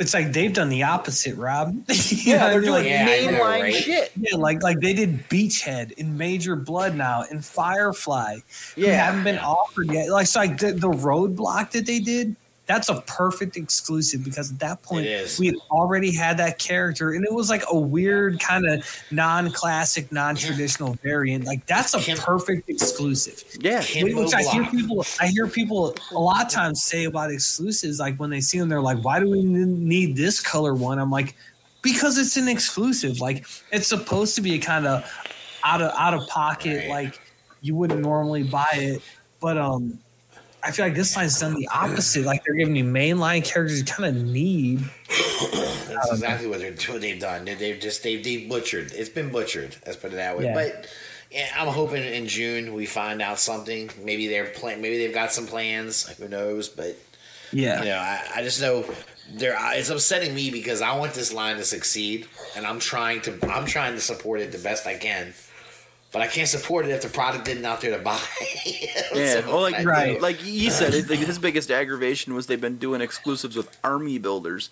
it's 0.00 0.14
like 0.14 0.32
they've 0.32 0.52
done 0.52 0.68
the 0.70 0.82
opposite 0.82 1.36
rob 1.36 1.76
Yeah, 2.10 2.50
they're 2.50 2.60
doing 2.60 2.72
like, 2.72 2.86
Yeah, 2.86 3.06
I 3.08 3.26
know, 3.30 3.38
mainline 3.38 3.60
right? 3.62 3.74
shit. 3.74 4.12
yeah 4.16 4.36
like 4.36 4.62
like 4.62 4.80
they 4.80 4.92
did 4.94 5.28
beachhead 5.28 5.92
in 5.92 6.16
Major 6.16 6.56
Bludd 6.56 6.94
now 6.96 7.22
and 7.30 7.44
firefly 7.44 8.38
Yeah. 8.76 9.04
haven't 9.04 9.24
been 9.24 9.38
offered 9.38 9.92
yet 9.92 10.08
like 10.10 10.26
so 10.26 10.40
like 10.40 10.58
the, 10.58 10.72
the 10.72 10.88
roadblock 10.90 11.70
that 11.72 11.86
they 11.86 12.00
did 12.00 12.34
that's 12.70 12.88
a 12.88 13.00
perfect 13.00 13.56
exclusive 13.56 14.22
because 14.22 14.52
at 14.52 14.60
that 14.60 14.80
point 14.80 15.04
we 15.40 15.46
had 15.46 15.56
already 15.72 16.14
had 16.14 16.36
that 16.36 16.60
character 16.60 17.14
and 17.14 17.24
it 17.24 17.32
was 17.32 17.50
like 17.50 17.64
a 17.68 17.76
weird 17.76 18.38
kind 18.38 18.64
of 18.64 18.86
non-classic, 19.10 20.12
non-traditional 20.12 20.94
variant. 21.02 21.46
Like 21.46 21.66
that's 21.66 21.94
a 21.94 21.98
Kim- 21.98 22.16
perfect 22.16 22.68
exclusive. 22.68 23.42
Yeah. 23.58 23.82
Kimbo 23.82 24.22
Which 24.22 24.34
I 24.34 24.42
hear 24.44 24.64
people, 24.66 25.04
I 25.18 25.26
hear 25.26 25.48
people 25.48 25.96
a 26.12 26.18
lot 26.20 26.46
of 26.46 26.52
times 26.52 26.84
say 26.84 27.06
about 27.06 27.32
exclusives. 27.32 27.98
Like 27.98 28.16
when 28.18 28.30
they 28.30 28.40
see 28.40 28.60
them, 28.60 28.68
they're 28.68 28.80
like, 28.80 28.98
"Why 28.98 29.18
do 29.18 29.28
we 29.28 29.42
need 29.42 30.14
this 30.14 30.40
color 30.40 30.72
one?" 30.72 31.00
I'm 31.00 31.10
like, 31.10 31.34
"Because 31.82 32.18
it's 32.18 32.36
an 32.36 32.46
exclusive. 32.46 33.20
Like 33.20 33.46
it's 33.72 33.88
supposed 33.88 34.36
to 34.36 34.42
be 34.42 34.54
a 34.54 34.58
kind 34.60 34.86
of 34.86 35.04
out 35.64 35.82
of 35.82 35.90
out 35.98 36.14
of 36.14 36.28
pocket. 36.28 36.88
Right. 36.88 37.06
Like 37.06 37.20
you 37.62 37.74
wouldn't 37.74 38.00
normally 38.00 38.44
buy 38.44 38.70
it, 38.74 39.02
but 39.40 39.58
um." 39.58 39.98
I 40.62 40.70
feel 40.72 40.84
like 40.86 40.94
this 40.94 41.16
line's 41.16 41.38
done 41.40 41.54
the 41.54 41.68
opposite. 41.74 42.24
Like 42.24 42.44
they're 42.44 42.54
giving 42.54 42.76
you 42.76 42.84
mainline 42.84 43.44
characters 43.44 43.78
you 43.80 43.84
kind 43.84 44.16
of 44.16 44.22
need. 44.24 44.80
That's 45.08 46.12
exactly 46.12 46.46
what 46.46 46.60
they're 46.60 46.72
what 46.92 47.00
they've 47.00 47.20
done. 47.20 47.44
They- 47.44 47.54
They've 47.54 47.80
just 47.80 48.02
they've, 48.02 48.22
they've 48.22 48.48
butchered. 48.48 48.92
It's 48.92 49.08
been 49.08 49.30
butchered. 49.30 49.76
Let's 49.86 49.96
put 49.98 50.12
it 50.12 50.16
that 50.16 50.38
way. 50.38 50.44
Yeah. 50.44 50.54
But 50.54 50.88
yeah, 51.30 51.48
I'm 51.56 51.68
hoping 51.68 52.02
in 52.02 52.26
June 52.26 52.74
we 52.74 52.86
find 52.86 53.20
out 53.22 53.38
something. 53.38 53.90
Maybe 54.02 54.26
they're 54.28 54.46
plan. 54.46 54.80
Maybe 54.82 54.98
they've 54.98 55.14
got 55.14 55.32
some 55.32 55.46
plans. 55.46 56.06
Who 56.18 56.28
knows? 56.28 56.68
But 56.68 56.96
Yeah, 57.52 57.80
you 57.80 57.88
know, 57.88 57.98
I, 57.98 58.22
I 58.36 58.42
just 58.42 58.60
know 58.60 58.84
they're. 59.34 59.56
It's 59.74 59.90
upsetting 59.90 60.34
me 60.34 60.50
because 60.50 60.80
I 60.82 60.96
want 60.96 61.14
this 61.14 61.32
line 61.32 61.56
to 61.56 61.64
succeed, 61.64 62.26
and 62.56 62.66
I'm 62.66 62.80
trying 62.80 63.20
to. 63.22 63.38
I'm 63.52 63.64
trying 63.66 63.94
to 63.94 64.00
support 64.00 64.40
it 64.40 64.52
the 64.52 64.58
best 64.58 64.86
I 64.86 64.96
can. 64.96 65.32
But 66.12 66.22
I 66.22 66.26
can't 66.26 66.48
support 66.48 66.86
it 66.86 66.90
if 66.90 67.02
the 67.02 67.08
product 67.08 67.46
isn't 67.46 67.64
out 67.64 67.80
there 67.80 67.96
to 67.96 68.02
buy. 68.02 68.20
Yeah, 69.14 69.40
So 69.40 69.44
well, 69.46 69.60
like 69.62 69.84
Right. 69.84 70.20
like 70.20 70.36
he 70.36 70.70
said, 70.70 70.94
it, 70.94 71.08
like, 71.08 71.20
his 71.20 71.38
biggest 71.38 71.70
aggravation 71.70 72.34
was 72.34 72.46
they've 72.46 72.60
been 72.60 72.78
doing 72.78 73.00
exclusives 73.00 73.56
with 73.56 73.76
army 73.84 74.18
builders, 74.18 74.70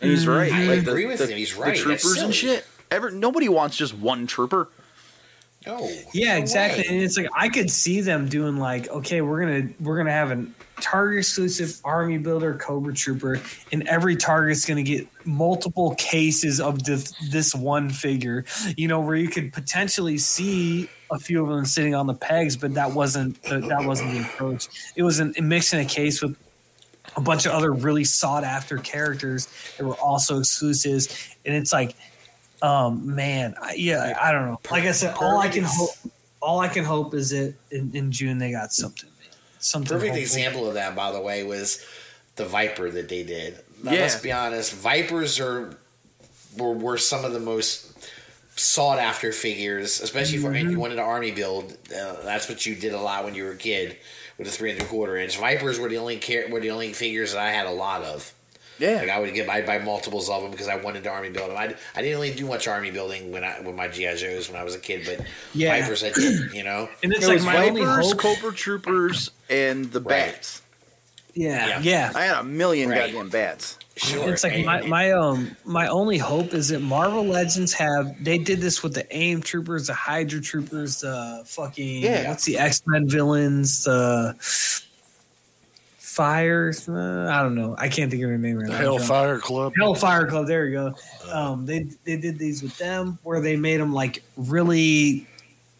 and 0.00 0.10
he's 0.10 0.22
mm-hmm. 0.22 0.30
right. 0.30 0.52
I 0.52 0.64
like 0.66 0.86
agree 0.86 1.06
with 1.06 1.20
him. 1.20 1.36
He's 1.36 1.54
right. 1.54 1.76
The 1.76 1.82
troopers 1.82 2.18
and 2.18 2.34
shit. 2.34 2.66
Ever 2.90 3.10
nobody 3.10 3.48
wants 3.48 3.76
just 3.76 3.94
one 3.94 4.26
trooper. 4.26 4.68
No. 5.66 5.88
Yeah, 6.12 6.34
no 6.34 6.40
exactly. 6.40 6.82
way. 6.82 6.88
And 6.88 7.02
it's 7.02 7.16
like 7.16 7.28
I 7.34 7.48
could 7.48 7.70
see 7.70 8.00
them 8.00 8.28
doing 8.28 8.58
like, 8.58 8.88
okay, 8.88 9.20
we're 9.20 9.40
gonna 9.40 9.68
we're 9.80 9.96
gonna 9.96 10.12
have 10.12 10.30
a 10.30 10.46
Target 10.82 11.20
exclusive 11.20 11.80
Army 11.84 12.18
Builder 12.18 12.54
Cobra 12.54 12.92
Trooper, 12.92 13.40
and 13.70 13.86
every 13.88 14.16
Target's 14.16 14.66
gonna 14.66 14.82
get 14.82 15.06
multiple 15.24 15.94
cases 15.94 16.60
of 16.60 16.82
this 16.82 17.14
this 17.30 17.54
one 17.54 17.88
figure. 17.88 18.44
You 18.76 18.88
know, 18.88 19.00
where 19.00 19.16
you 19.16 19.28
could 19.28 19.52
potentially 19.52 20.18
see 20.18 20.90
a 21.10 21.18
few 21.18 21.42
of 21.42 21.48
them 21.48 21.64
sitting 21.64 21.94
on 21.94 22.06
the 22.06 22.14
pegs, 22.14 22.56
but 22.56 22.74
that 22.74 22.92
wasn't 22.92 23.42
the, 23.44 23.60
that 23.60 23.84
wasn't 23.84 24.12
the 24.12 24.20
approach. 24.20 24.68
It 24.96 25.02
was 25.02 25.20
an, 25.20 25.34
mixing 25.40 25.80
a 25.80 25.84
case 25.84 26.20
with 26.20 26.36
a 27.16 27.20
bunch 27.20 27.46
of 27.46 27.52
other 27.52 27.72
really 27.72 28.04
sought 28.04 28.44
after 28.44 28.78
characters 28.78 29.48
that 29.78 29.86
were 29.86 29.94
also 29.94 30.38
exclusives, 30.38 31.36
and 31.46 31.54
it's 31.54 31.72
like 31.72 31.94
um, 32.62 33.14
man, 33.14 33.54
I, 33.60 33.74
yeah, 33.74 34.16
I 34.20 34.32
don't 34.32 34.46
know. 34.46 34.60
Like 34.70 34.84
I 34.84 34.92
said, 34.92 35.14
all 35.20 35.38
I 35.38 35.48
can 35.48 35.64
hope, 35.64 35.90
all 36.40 36.60
I 36.60 36.68
can 36.68 36.84
hope 36.84 37.12
is 37.12 37.30
that 37.30 37.54
in, 37.70 37.94
in 37.94 38.12
June 38.12 38.38
they 38.38 38.52
got 38.52 38.72
something, 38.72 39.10
something. 39.64 39.88
Perfect 39.88 40.10
hopeful. 40.10 40.22
example 40.22 40.68
of 40.68 40.74
that, 40.74 40.94
by 40.94 41.12
the 41.12 41.20
way, 41.20 41.42
was 41.44 41.84
the 42.36 42.44
Viper 42.44 42.90
that 42.90 43.08
they 43.08 43.22
did. 43.22 43.58
Now, 43.82 43.92
Yeah. 43.92 44.00
let's 44.02 44.16
be 44.20 44.32
honest, 44.32 44.72
Vipers 44.72 45.40
are 45.40 45.76
were, 46.56 46.72
were 46.72 46.98
some 46.98 47.24
of 47.24 47.32
the 47.32 47.40
most 47.40 47.86
sought 48.56 48.98
after 48.98 49.32
figures, 49.32 50.00
especially 50.00 50.36
for 50.38 50.54
if 50.54 50.62
you 50.70 50.78
wanted 50.78 50.98
an 50.98 51.04
army 51.04 51.30
build. 51.30 51.72
Uh, 51.94 52.22
that's 52.22 52.48
what 52.48 52.66
you 52.66 52.74
did 52.74 52.92
a 52.92 53.00
lot 53.00 53.24
when 53.24 53.34
you 53.34 53.44
were 53.44 53.52
a 53.52 53.56
kid 53.56 53.96
with 54.38 54.46
a 54.46 54.50
three 54.50 54.70
and 54.70 54.80
a 54.80 54.84
quarter 54.84 55.16
inch. 55.16 55.38
Vipers 55.38 55.78
were 55.78 55.88
the 55.88 55.96
only 55.96 56.18
car- 56.18 56.48
were 56.50 56.60
the 56.60 56.70
only 56.70 56.92
figures 56.92 57.32
that 57.32 57.40
I 57.40 57.50
had 57.50 57.66
a 57.66 57.70
lot 57.70 58.02
of. 58.02 58.32
Like 58.82 59.08
I 59.10 59.18
would 59.20 59.32
get 59.34 59.48
I'd 59.48 59.66
buy 59.66 59.78
multiples 59.78 60.28
of 60.28 60.42
them 60.42 60.50
because 60.50 60.68
I 60.68 60.76
wanted 60.76 61.04
to 61.04 61.10
army 61.10 61.30
build 61.30 61.50
them. 61.50 61.56
I, 61.56 61.74
I 61.94 62.02
didn't 62.02 62.20
really 62.20 62.34
do 62.34 62.46
much 62.46 62.66
army 62.68 62.90
building 62.90 63.30
when 63.32 63.44
I 63.44 63.60
with 63.60 63.74
my 63.74 63.88
GI 63.88 64.16
Joes 64.16 64.50
when 64.50 64.60
I 64.60 64.64
was 64.64 64.74
a 64.74 64.78
kid, 64.78 65.02
but 65.06 65.26
Yeah. 65.54 65.78
Vipers 65.80 66.02
I 66.04 66.10
did. 66.12 66.52
You 66.52 66.64
know, 66.64 66.88
and 67.02 67.12
it's 67.12 67.24
it 67.24 67.28
like 67.28 67.34
was 67.36 67.44
my 67.46 67.68
only 67.68 67.80
Vipers, 67.84 68.10
hope. 68.12 68.18
Cobra 68.18 68.52
Troopers, 68.54 69.30
and 69.48 69.90
the 69.92 70.00
Right. 70.00 70.32
bats. 70.32 70.62
yeah, 71.34 71.66
Yeah. 71.68 71.80
yeah. 71.80 72.12
I 72.14 72.24
had 72.24 72.36
a 72.38 72.44
million 72.44 72.88
Right. 72.90 73.12
goddamn 73.12 73.28
bats. 73.30 73.78
sure. 73.96 74.30
It's 74.32 74.42
like 74.42 74.64
my, 74.64 74.80
my 74.86 75.12
um 75.12 75.54
my 75.64 75.86
only 75.88 76.16
hope 76.18 76.54
is 76.54 76.68
that 76.68 76.80
Marvel 76.80 77.24
Legends 77.26 77.74
have 77.74 78.14
they 78.24 78.38
did 78.38 78.60
this 78.60 78.82
with 78.82 78.94
the 78.94 79.06
AIM 79.14 79.42
troopers, 79.42 79.86
the 79.88 79.94
Hydra 79.94 80.40
troopers, 80.40 81.00
the 81.02 81.42
fucking 81.46 82.02
Yeah. 82.02 82.28
what's 82.30 82.44
the 82.44 82.58
X 82.58 82.80
Men 82.86 83.06
villains, 83.08 83.84
the 83.84 84.34
fires. 86.12 86.88
Uh, 86.88 87.26
I 87.32 87.42
don't 87.42 87.54
know. 87.54 87.74
I 87.78 87.88
can't 87.88 88.10
think 88.10 88.22
of 88.22 88.28
their 88.28 88.36
name 88.38 88.58
right 88.58 88.68
now. 88.68 88.76
Hellfire 88.76 89.38
Club. 89.38 89.72
Hellfire 89.78 90.26
Club. 90.26 90.46
There 90.46 90.66
you 90.66 90.72
go. 90.72 90.94
Um, 91.32 91.64
they 91.64 91.86
they 92.04 92.16
did 92.16 92.38
these 92.38 92.62
with 92.62 92.76
them 92.76 93.18
where 93.22 93.40
they 93.40 93.56
made 93.56 93.80
them 93.80 93.92
like 93.92 94.22
really 94.36 95.26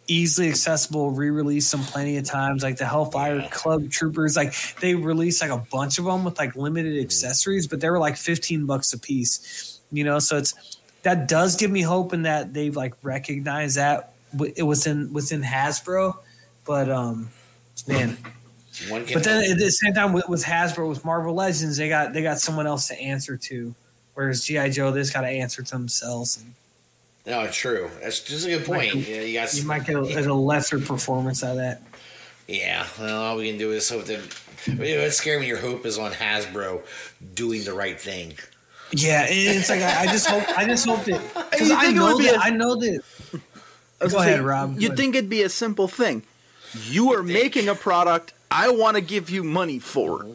easily 0.07 0.49
accessible. 0.49 1.11
Re-released 1.11 1.71
them 1.71 1.81
plenty 1.81 2.17
of 2.17 2.25
times. 2.25 2.63
Like 2.63 2.77
the 2.77 2.85
Hellfire 2.85 3.37
Yeah. 3.37 3.49
Club 3.49 3.89
Troopers. 3.91 4.35
Like 4.35 4.53
they 4.79 4.95
released 4.95 5.41
like 5.41 5.51
a 5.51 5.63
bunch 5.71 5.99
of 5.99 6.05
them 6.05 6.23
with 6.23 6.39
like 6.39 6.55
limited 6.55 6.99
accessories, 6.99 7.67
but 7.67 7.79
they 7.79 7.89
were 7.89 7.99
like 7.99 8.17
fifteen 8.17 8.65
bucks 8.65 8.91
a 8.93 8.99
piece. 8.99 9.79
You 9.91 10.03
know, 10.03 10.17
so 10.17 10.37
it's 10.37 10.79
that 11.03 11.27
does 11.27 11.55
give 11.57 11.69
me 11.69 11.81
hope 11.81 12.11
in 12.11 12.23
that 12.23 12.53
they've 12.53 12.75
like 12.75 12.95
recognized 13.03 13.77
that 13.77 14.13
it 14.55 14.63
was 14.63 14.87
in 14.87 15.13
within 15.13 15.43
Hasbro, 15.43 16.17
but 16.65 16.89
um, 16.89 17.29
man. 17.87 18.17
One 18.89 19.05
can 19.05 19.13
But 19.15 19.23
then 19.23 19.51
at 19.51 19.57
the 19.57 19.69
same 19.71 19.93
time 19.93 20.13
with, 20.13 20.27
with 20.27 20.43
Hasbro 20.43 20.89
with 20.89 21.05
Marvel 21.05 21.33
Legends, 21.33 21.77
they 21.77 21.89
got 21.89 22.13
they 22.13 22.21
got 22.23 22.39
someone 22.39 22.67
else 22.67 22.87
to 22.87 22.99
answer 22.99 23.37
to, 23.37 23.73
whereas 24.13 24.43
GI 24.45 24.69
Joe 24.71 24.91
they 24.91 25.01
just 25.01 25.13
got 25.13 25.21
to 25.21 25.27
answer 25.27 25.61
to 25.61 25.71
themselves. 25.71 26.37
And 26.41 26.53
No, 27.25 27.47
true. 27.51 27.89
That's 28.01 28.19
just 28.21 28.45
a 28.45 28.49
good 28.49 28.65
point. 28.65 28.95
Might- 28.95 29.07
Yeah, 29.07 29.21
you 29.21 29.33
got. 29.33 29.53
you 29.53 29.63
might 29.65 29.85
get 29.85 29.95
a, 29.95 29.99
a 29.99 30.33
lesser 30.33 30.79
performance 30.79 31.43
out 31.43 31.51
of 31.51 31.57
that. 31.57 31.81
Yeah. 32.47 32.85
Well, 32.99 33.21
all 33.21 33.37
we 33.37 33.49
can 33.49 33.57
do 33.57 33.71
is 33.71 33.89
hope 33.89 34.05
that. 34.05 34.19
You 34.65 34.75
know, 34.75 34.83
it's 34.85 35.17
scary 35.17 35.37
when 35.39 35.47
your 35.47 35.57
hope 35.57 35.85
is 35.85 35.97
on 35.97 36.11
Hasbro 36.13 36.81
doing 37.35 37.63
the 37.65 37.73
right 37.73 37.99
thing. 37.99 38.33
Yeah, 38.91 39.25
it's 39.27 39.69
like 39.69 39.81
I, 39.81 40.03
I 40.03 40.05
just 40.05 40.27
hope 40.27 40.43
I 40.57 40.65
just 40.65 40.85
hope 40.85 41.03
that 41.05 41.47
because 41.51 41.69
I 41.71 41.89
it 41.89 41.93
know 41.95 42.13
would 42.15 42.19
be 42.19 42.25
that 42.31 42.35
a- 42.35 42.39
I 42.43 42.49
know 42.49 42.75
that. 42.75 43.01
I 43.99 44.03
was 44.05 44.13
Go 44.13 44.19
ahead, 44.19 44.41
Rob. 44.41 44.79
You'd 44.79 44.95
think 44.95 45.15
it'd 45.15 45.29
be 45.29 45.41
a 45.43 45.49
simple 45.49 45.87
thing. 45.87 46.23
You 46.89 47.13
are 47.13 47.23
making 47.23 47.67
a 47.69 47.75
product 47.75 48.33
I 48.53 48.69
want 48.69 48.95
to 48.95 49.01
give 49.01 49.29
you 49.29 49.43
money 49.43 49.79
for. 49.79 50.25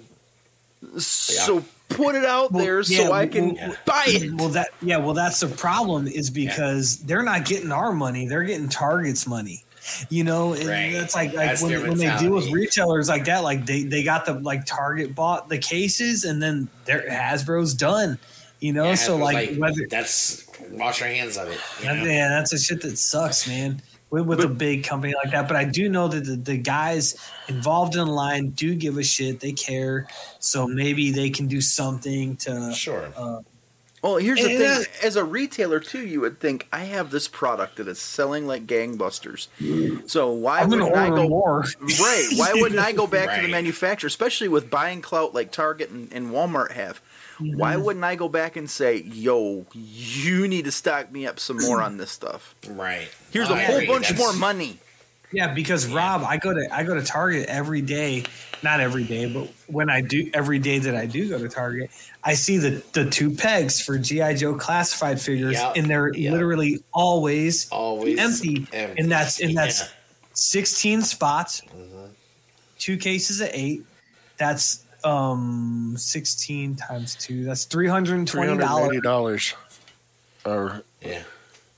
So 0.98 1.64
put 1.88 2.14
it 2.14 2.24
out 2.24 2.52
Well, 2.52 2.64
there 2.64 2.80
yeah, 2.80 3.06
so 3.06 3.12
I 3.12 3.26
can 3.26 3.54
well, 3.54 3.76
buy 3.84 4.04
it. 4.06 4.32
Well, 4.34 4.48
that 4.50 4.68
yeah, 4.82 4.98
well, 4.98 5.14
that's 5.14 5.40
the 5.40 5.48
problem 5.48 6.06
is 6.06 6.30
because 6.30 6.98
they're 6.98 7.22
not 7.22 7.44
getting 7.44 7.72
our 7.72 7.92
money; 7.92 8.26
they're 8.26 8.44
getting 8.44 8.68
Target's 8.68 9.26
money. 9.26 9.64
You 10.10 10.22
know, 10.24 10.52
and 10.52 10.64
Right. 10.68 10.92
that's 10.92 11.14
like 11.14 11.32
like 11.32 11.48
That's 11.48 11.62
when, 11.62 11.80
when 11.88 11.96
they 11.98 12.14
deal 12.18 12.32
with 12.32 12.50
retailers 12.50 13.08
like 13.08 13.24
that, 13.24 13.42
like 13.42 13.64
they 13.66 13.84
they 13.84 14.02
got 14.02 14.26
the 14.26 14.34
like 14.34 14.66
Target 14.66 15.14
bought 15.14 15.48
the 15.48 15.58
cases, 15.58 16.24
and 16.24 16.42
then 16.42 16.68
their 16.84 17.08
Hasbro's 17.08 17.74
done. 17.74 18.18
You 18.60 18.72
know, 18.72 18.86
Yeah, 18.86 18.94
so 18.96 19.16
Hasbro's 19.18 19.22
like, 19.22 19.56
whether 19.56 19.86
that's 19.88 20.46
wash 20.72 21.00
our 21.00 21.08
hands 21.08 21.38
of 21.38 21.48
it. 21.48 21.58
you 21.80 21.86
know? 21.86 22.04
yeah, 22.04 22.28
that's 22.28 22.52
a 22.52 22.58
shit 22.58 22.82
that 22.82 22.98
sucks, 22.98 23.48
man. 23.48 23.80
With, 24.10 24.24
with 24.26 24.40
a 24.40 24.48
big 24.48 24.85
company 24.85 25.12
like 25.22 25.32
that, 25.32 25.48
but 25.48 25.56
I 25.59 25.64
do 25.64 25.89
know 25.90 26.09
that 26.09 26.24
the, 26.24 26.36
the 26.36 26.56
guys 26.56 27.14
involved 27.48 27.94
in 27.94 28.06
the 28.06 28.10
line 28.12 28.51
do 28.51 28.74
give 28.74 28.97
a 28.97 29.02
shit. 29.02 29.40
They 29.40 29.52
care, 29.52 30.06
so 30.39 30.66
maybe 30.66 31.10
they 31.10 31.28
can 31.28 31.47
do 31.47 31.60
something 31.60 32.36
to. 32.39 32.72
Sure. 32.72 33.12
Uh, 33.14 33.40
Well, 34.02 34.16
here's 34.16 34.39
the 34.40 34.48
thing. 34.48 34.59
that- 34.60 34.86
As 35.02 35.16
a 35.16 35.24
retailer, 35.24 35.78
too, 35.80 36.06
you 36.06 36.22
would 36.22 36.40
think 36.40 36.66
I 36.72 36.85
have 36.85 37.10
this 37.10 37.28
product 37.28 37.76
that 37.76 37.86
is 37.89 37.98
selling 37.98 38.47
like 38.47 38.66
gangbusters. 38.66 39.48
So 40.09 40.30
why 40.32 40.60
I'm 40.60 40.70
wouldn't 40.70 40.94
I 40.97 41.09
go 41.10 41.28
more. 41.28 41.64
right? 41.80 42.26
Why 42.36 42.52
wouldn't 42.55 42.80
I 42.80 42.93
go 42.93 43.06
back 43.06 43.36
to 43.36 43.43
the 43.44 43.51
manufacturer, 43.52 44.06
especially 44.06 44.48
with 44.48 44.70
buying 44.70 45.02
clout 45.02 45.35
like 45.35 45.52
Target 45.52 45.90
and, 45.90 46.10
and 46.14 46.30
Walmart 46.30 46.72
have? 46.72 47.02
Why 47.39 47.74
Mm-hmm. 47.74 47.85
wouldn't 47.85 48.05
I 48.05 48.15
go 48.16 48.28
back 48.28 48.56
and 48.56 48.69
say, 48.69 49.02
"Yo, 49.02 49.65
you 49.73 50.48
need 50.48 50.65
to 50.65 50.73
stock 50.73 51.10
me 51.12 51.27
up 51.27 51.39
some 51.39 51.59
more 51.59 51.82
on 51.82 51.97
this 51.97 52.10
stuff. 52.10 52.55
right. 52.69 53.09
Here's 53.31 53.48
I 53.51 53.60
a 53.62 53.66
whole 53.66 53.77
agree. 53.77 53.86
bunch 53.86 54.09
That's- 54.09 54.19
more 54.19 54.32
money." 54.32 54.78
Yeah, 55.31 55.52
because 55.52 55.86
Rob, 55.86 56.24
I 56.27 56.39
go 56.39 56.55
to 56.55 56.69
I 56.74 56.85
go 56.85 56.94
to 56.94 57.02
Target 57.02 57.48
every 57.48 57.82
day. 57.82 58.24
Not 58.62 58.81
every 58.81 59.05
day, 59.05 59.27
but 59.32 59.47
when 59.66 59.89
I 59.90 60.01
do 60.01 60.28
every 60.35 60.59
day 60.59 60.78
that 60.81 60.97
I 60.97 61.05
do 61.06 61.28
go 61.28 61.39
to 61.39 61.48
Target, 61.51 61.90
I 62.24 62.32
see 62.35 62.56
the 62.56 62.82
the 62.94 63.09
two 63.09 63.31
pegs 63.31 63.78
for 63.81 63.98
GI 63.98 64.35
Joe 64.36 64.55
classified 64.55 65.20
figures, 65.20 65.52
Yep, 65.55 65.77
and 65.77 65.86
they're 65.89 66.12
yep. 66.16 66.32
literally 66.32 66.82
always 66.94 67.69
Always 67.70 68.19
empty. 68.19 68.66
empty. 68.73 69.01
And 69.02 69.12
that's 69.12 69.39
and 69.40 69.55
that's 69.56 69.81
Yeah. 69.81 69.86
sixteen 70.32 71.02
spots, 71.02 71.60
Mm-hmm. 71.77 72.06
two 72.78 72.97
cases 72.97 73.40
of 73.43 73.51
eight. 73.52 73.85
That's 74.39 74.81
um 75.04 75.94
sixteen 75.96 76.76
times 76.76 77.14
two. 77.14 77.44
That's 77.44 77.64
320 77.64 78.56
dollars. 79.00 79.54
Or 80.44 80.82
Yeah. 81.02 81.22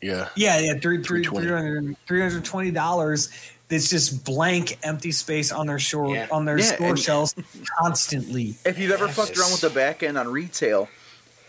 yeah, 0.00 0.28
Yeah, 0.36 0.58
yeah, 0.60 0.72
three, 0.80 1.02
three, 1.02 1.24
320. 1.24 1.96
$300 2.08 2.42
$320. 2.72 3.28
It's 3.70 3.88
just 3.88 4.24
blank, 4.24 4.78
empty 4.82 5.12
space 5.12 5.52
on 5.52 5.66
their 5.66 5.78
shore 5.78 6.14
Yeah. 6.14 6.26
on 6.30 6.44
their 6.44 6.58
Yeah, 6.58 6.74
store 6.74 6.88
and- 6.90 6.98
shelves 6.98 7.34
constantly. 7.78 8.56
If 8.64 8.78
you've 8.78 8.90
ever 8.92 9.06
Yes. 9.06 9.16
fucked 9.16 9.38
around 9.38 9.52
with 9.52 9.60
the 9.60 9.70
back 9.70 10.02
end 10.02 10.18
on 10.18 10.28
retail, 10.28 10.88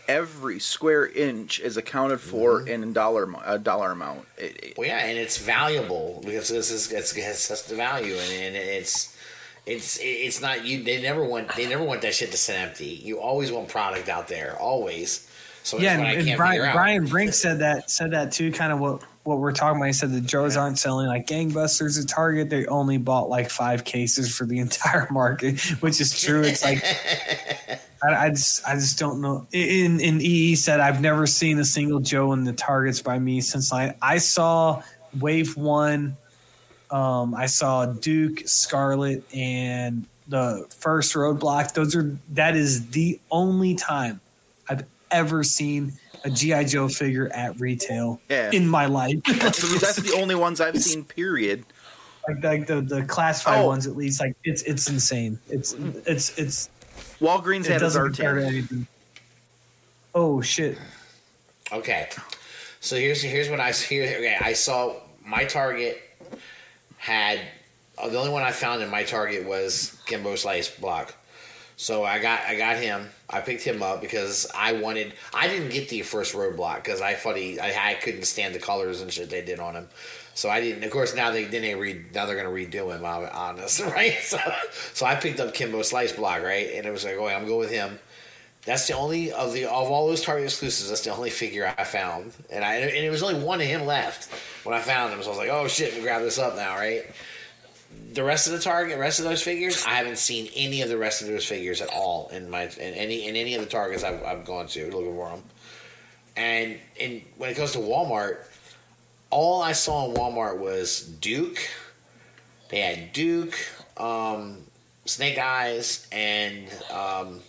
every 0.08 0.58
square 0.60 1.06
inch 1.06 1.58
is 1.60 1.76
accounted 1.76 2.20
for 2.20 2.60
Mm-hmm. 2.60 2.82
in 2.82 2.92
dollar 2.92 3.28
a 3.44 3.58
dollar 3.58 3.92
amount. 3.92 4.26
It, 4.38 4.56
it- 4.62 4.74
Well, 4.78 4.86
yeah, 4.88 4.98
and 4.98 5.18
it's 5.18 5.36
valuable 5.38 6.20
because 6.24 6.48
this 6.48 6.70
is 6.70 6.90
it's, 6.92 7.12
it's 7.16 7.48
just 7.48 7.68
the 7.68 7.76
value, 7.76 8.14
and, 8.16 8.32
and 8.32 8.56
it's 8.56 9.11
it's 9.66 9.98
it's 10.00 10.40
not 10.40 10.64
you. 10.64 10.82
They 10.82 11.00
never 11.00 11.24
want 11.24 11.54
they 11.54 11.68
never 11.68 11.84
want 11.84 12.02
that 12.02 12.14
shit 12.14 12.30
to 12.32 12.36
sit 12.36 12.56
empty. 12.56 13.00
You 13.04 13.20
always 13.20 13.52
want 13.52 13.68
product 13.68 14.08
out 14.08 14.28
there, 14.28 14.56
always. 14.60 15.28
So 15.62 15.78
Yeah, 15.78 15.96
that's 15.96 16.00
what 16.00 16.08
I 16.08 16.12
and, 16.14 16.28
and 16.28 16.36
Brian. 16.36 16.72
Brian 16.72 17.04
Brink 17.06 17.34
said 17.34 17.60
that 17.60 17.90
said 17.90 18.10
that 18.10 18.32
too. 18.32 18.50
Kind 18.50 18.72
of 18.72 18.80
what 18.80 19.02
what 19.22 19.38
we're 19.38 19.52
talking 19.52 19.76
about. 19.76 19.86
He 19.86 19.92
said 19.92 20.10
the 20.10 20.20
Joes 20.20 20.56
aren't 20.56 20.78
selling 20.78 21.06
like 21.06 21.28
gangbusters 21.28 22.00
at 22.00 22.08
Target. 22.08 22.50
They 22.50 22.66
only 22.66 22.98
bought 22.98 23.28
like 23.28 23.50
five 23.50 23.84
cases 23.84 24.34
for 24.34 24.46
the 24.46 24.58
entire 24.58 25.06
market, 25.10 25.60
which 25.80 26.00
is 26.00 26.20
true. 26.20 26.42
It's 26.42 26.64
like 26.64 26.84
I, 28.02 28.26
I 28.26 28.30
just 28.30 28.66
I 28.66 28.74
just 28.74 28.98
don't 28.98 29.20
know. 29.20 29.46
In 29.52 30.00
in 30.00 30.20
EE 30.20 30.56
said 30.56 30.80
I've 30.80 31.00
never 31.00 31.26
seen 31.26 31.60
a 31.60 31.64
single 31.64 32.00
Joe 32.00 32.32
in 32.32 32.42
the 32.42 32.52
Targets 32.52 33.00
by 33.00 33.18
me 33.18 33.40
since 33.40 33.72
I 33.72 33.94
I 34.02 34.18
saw 34.18 34.82
Wave 35.20 35.56
One. 35.56 36.16
Um, 36.92 37.34
I 37.34 37.46
saw 37.46 37.86
Duke, 37.86 38.42
Scarlet, 38.46 39.24
and 39.34 40.04
the 40.28 40.66
first 40.78 41.14
Roadblock. 41.14 41.72
Those 41.74 41.96
are 41.96 42.16
that 42.34 42.54
is 42.54 42.90
the 42.90 43.18
only 43.30 43.74
time 43.74 44.20
I've 44.68 44.84
ever 45.10 45.42
seen 45.42 45.94
a 46.24 46.30
GI 46.30 46.66
Joe 46.66 46.88
figure 46.88 47.28
at 47.34 47.58
retail 47.58 48.20
Yeah. 48.28 48.50
in 48.52 48.68
my 48.68 48.86
life. 48.86 49.16
that's, 49.26 49.60
the, 49.62 49.78
that's 49.78 49.96
the 49.96 50.12
only 50.20 50.34
ones 50.34 50.60
I've 50.60 50.80
seen. 50.80 51.04
Period. 51.04 51.64
like, 52.28 52.44
like 52.44 52.66
the 52.66 52.80
the 52.82 53.02
classified 53.04 53.60
Oh. 53.62 53.66
ones, 53.68 53.86
at 53.86 53.96
least. 53.96 54.20
Like 54.20 54.36
it's 54.44 54.62
it's 54.62 54.88
insane. 54.88 55.38
It's 55.48 55.72
it's 56.06 56.38
it's 56.38 56.68
Walgreens 57.20 57.64
it 57.66 57.72
had 57.72 57.80
his 57.80 57.94
doesn't 57.94 58.02
compare 58.14 58.34
to 58.34 58.46
anything. 58.46 58.86
Oh 60.14 60.42
shit! 60.42 60.76
Okay, 61.72 62.08
so 62.80 62.96
here's 62.96 63.22
here's 63.22 63.48
what 63.48 63.60
I 63.60 63.72
here. 63.72 64.04
Okay, 64.04 64.36
I 64.40 64.52
saw 64.52 64.94
my 65.24 65.44
target 65.46 66.00
had 67.02 67.40
uh, 67.98 68.08
the 68.08 68.16
only 68.16 68.30
one 68.30 68.42
I 68.42 68.52
found 68.52 68.80
in 68.80 68.88
my 68.88 69.02
target 69.02 69.44
was 69.44 69.98
Kimbo 70.06 70.36
Slice 70.36 70.70
block. 70.70 71.16
So 71.76 72.04
I 72.04 72.20
got 72.20 72.42
I 72.42 72.56
got 72.56 72.76
him. 72.76 73.08
I 73.28 73.40
picked 73.40 73.64
him 73.64 73.82
up 73.82 74.00
because 74.00 74.46
I 74.54 74.74
wanted. 74.74 75.14
I 75.34 75.48
didn't 75.48 75.70
get 75.70 75.88
the 75.88 76.02
first 76.02 76.32
roadblock 76.32 76.76
because 76.76 77.00
I 77.00 77.14
thought 77.14 77.36
he 77.36 77.58
I, 77.58 77.90
I 77.90 77.94
couldn't 77.94 78.22
stand 78.22 78.54
the 78.54 78.60
colors 78.60 79.00
and 79.00 79.12
shit 79.12 79.30
they 79.30 79.42
did 79.42 79.58
on 79.58 79.74
him. 79.74 79.88
So 80.34 80.48
I 80.48 80.60
didn't. 80.60 80.84
Of 80.84 80.92
course, 80.92 81.12
now 81.12 81.32
they 81.32 81.42
they 81.42 81.74
read. 81.74 82.14
Now 82.14 82.26
they're 82.26 82.36
gonna 82.36 82.50
redo 82.50 82.94
him. 82.94 83.04
I'm 83.04 83.28
honest, 83.32 83.80
right? 83.96 84.16
So, 84.22 84.38
so 84.92 85.04
I 85.04 85.16
picked 85.16 85.40
up 85.40 85.54
Kimbo 85.54 85.82
Slice 85.82 86.12
block, 86.12 86.42
right? 86.42 86.70
And 86.72 86.86
it 86.86 86.92
was 86.92 87.04
like, 87.04 87.16
oh, 87.18 87.26
I'm 87.26 87.48
going 87.48 87.58
with 87.58 87.72
him. 87.72 87.98
That's 88.64 88.86
the 88.86 88.94
only 88.94 89.32
of 89.32 89.52
the 89.52 89.64
of 89.64 89.90
all 89.90 90.06
those 90.06 90.22
Target 90.22 90.44
exclusives. 90.44 90.88
That's 90.88 91.02
the 91.02 91.10
only 91.10 91.30
figure 91.30 91.74
I 91.76 91.82
found, 91.84 92.32
and 92.48 92.64
I 92.64 92.76
and 92.76 93.04
it 93.04 93.10
was 93.10 93.22
only 93.22 93.42
one 93.42 93.60
of 93.60 93.66
him 93.66 93.86
left 93.86 94.32
when 94.64 94.74
I 94.74 94.80
found 94.80 95.12
him. 95.12 95.20
So 95.22 95.26
I 95.26 95.30
was 95.30 95.38
like, 95.38 95.50
oh 95.50 95.66
shit, 95.66 95.94
we 95.94 96.00
grab 96.00 96.22
this 96.22 96.38
up 96.38 96.54
now, 96.54 96.76
right? 96.76 97.04
The 98.12 98.22
rest 98.22 98.46
of 98.46 98.52
the 98.52 98.60
Target, 98.60 98.98
rest 98.98 99.18
of 99.18 99.24
those 99.24 99.42
figures, 99.42 99.84
I 99.84 99.94
haven't 99.94 100.18
seen 100.18 100.48
any 100.54 100.80
of 100.82 100.88
the 100.88 100.96
rest 100.96 101.22
of 101.22 101.28
those 101.28 101.44
figures 101.44 101.82
at 101.82 101.88
all 101.88 102.28
in 102.28 102.48
my 102.48 102.62
in 102.64 102.94
any 102.94 103.26
in 103.26 103.34
any 103.34 103.54
of 103.54 103.62
the 103.62 103.68
Targets 103.68 104.04
I've, 104.04 104.22
I've 104.22 104.44
gone 104.44 104.68
to 104.68 104.84
looking 104.90 105.14
for 105.16 105.30
them. 105.30 105.42
And 106.36 106.78
and 107.00 107.22
when 107.38 107.50
it 107.50 107.56
comes 107.56 107.72
to 107.72 107.78
Walmart, 107.78 108.44
all 109.30 109.60
I 109.60 109.72
saw 109.72 110.08
in 110.08 110.16
Walmart 110.16 110.58
was 110.58 111.00
Duke. 111.02 111.58
They 112.68 112.80
had 112.80 113.12
Duke, 113.12 113.58
um, 113.96 114.58
Snake 115.04 115.38
Eyes, 115.38 116.06
and 116.12 116.68
um, 116.90 117.40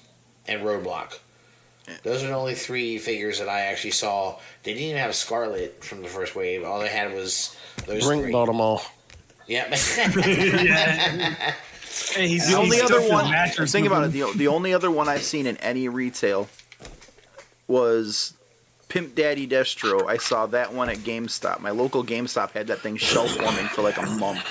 and 0.47 0.61
Roadblock. 0.61 1.19
Those 2.03 2.23
are 2.23 2.27
the 2.27 2.33
only 2.33 2.55
three 2.55 2.97
figures 2.97 3.39
that 3.39 3.49
I 3.49 3.61
actually 3.61 3.91
saw. 3.91 4.39
They 4.63 4.73
didn't 4.73 4.87
even 4.89 5.01
have 5.01 5.13
Scarlet 5.15 5.83
from 5.83 6.01
the 6.01 6.07
first 6.07 6.35
wave. 6.35 6.63
All 6.63 6.79
they 6.79 6.87
had 6.87 7.13
was 7.13 7.55
those 7.85 8.05
Brink 8.05 8.23
three. 8.23 8.31
bought 8.31 8.45
them 8.45 8.61
all. 8.61 8.81
Yeah. 9.47 9.67
yeah. 10.15 11.53
Hey, 12.13 12.27
he's 12.27 12.49
The 12.49 12.57
only 12.57 12.81
other 12.81 13.01
one. 13.01 13.31
Think 13.67 13.85
about 13.85 14.05
it. 14.05 14.11
The, 14.11 14.31
the 14.35 14.47
only 14.47 14.73
other 14.73 14.89
one 14.89 15.09
I've 15.09 15.23
seen 15.23 15.45
in 15.45 15.57
any 15.57 15.89
retail 15.89 16.47
was 17.67 18.33
Pimp 18.87 19.15
Daddy 19.15 19.47
Destro. 19.47 20.07
I 20.07 20.17
saw 20.17 20.45
that 20.47 20.73
one 20.73 20.89
at 20.89 20.97
GameStop. 20.97 21.59
My 21.59 21.71
local 21.71 22.03
GameStop 22.03 22.51
had 22.51 22.67
that 22.67 22.79
thing 22.79 22.95
shelf 22.97 23.39
warming 23.41 23.67
for 23.67 23.81
like 23.81 23.97
a 23.97 24.05
month. 24.05 24.43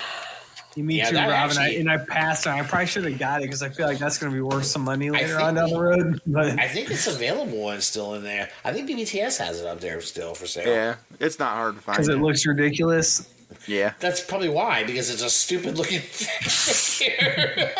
You 0.75 0.83
meet 0.83 0.97
Yeah, 0.97 1.09
too, 1.09 1.15
that 1.15 1.29
Rob, 1.29 1.49
and, 1.51 1.59
I, 1.59 1.67
and 1.69 1.89
I 1.91 1.97
passed. 1.97 2.47
And 2.47 2.55
I 2.59 2.63
probably 2.63 2.87
should 2.87 3.05
have 3.05 3.19
got 3.19 3.41
it 3.41 3.45
because 3.45 3.61
I 3.61 3.69
feel 3.69 3.85
like 3.85 3.99
that's 3.99 4.17
going 4.17 4.31
to 4.31 4.35
be 4.35 4.41
worth 4.41 4.65
some 4.65 4.81
money 4.83 5.09
later 5.11 5.39
on 5.39 5.53
down 5.55 5.69
the 5.69 5.79
road. 5.79 6.19
But 6.27 6.59
I 6.59 6.67
think 6.67 6.89
it's 6.89 7.05
available 7.07 7.69
and 7.69 7.81
still 7.83 8.15
in 8.15 8.23
there. 8.23 8.49
I 8.65 8.73
think 8.73 8.89
BBTS 8.89 9.37
has 9.37 9.61
it 9.61 9.67
up 9.67 9.79
there 9.79 10.01
still 10.01 10.33
for 10.33 10.47
sale. 10.47 10.67
Yeah, 10.67 10.95
it's 11.19 11.37
not 11.37 11.53
hard 11.55 11.75
to 11.75 11.81
find. 11.81 11.95
because 11.97 12.07
it 12.09 12.17
looks 12.19 12.45
ridiculous. 12.47 13.29
yeah, 13.67 13.93
That's 13.99 14.21
probably 14.21 14.49
why, 14.49 14.83
because 14.83 15.11
it's 15.11 15.21
a 15.21 15.29
stupid 15.29 15.77
looking 15.77 15.99
figure. 16.09 17.71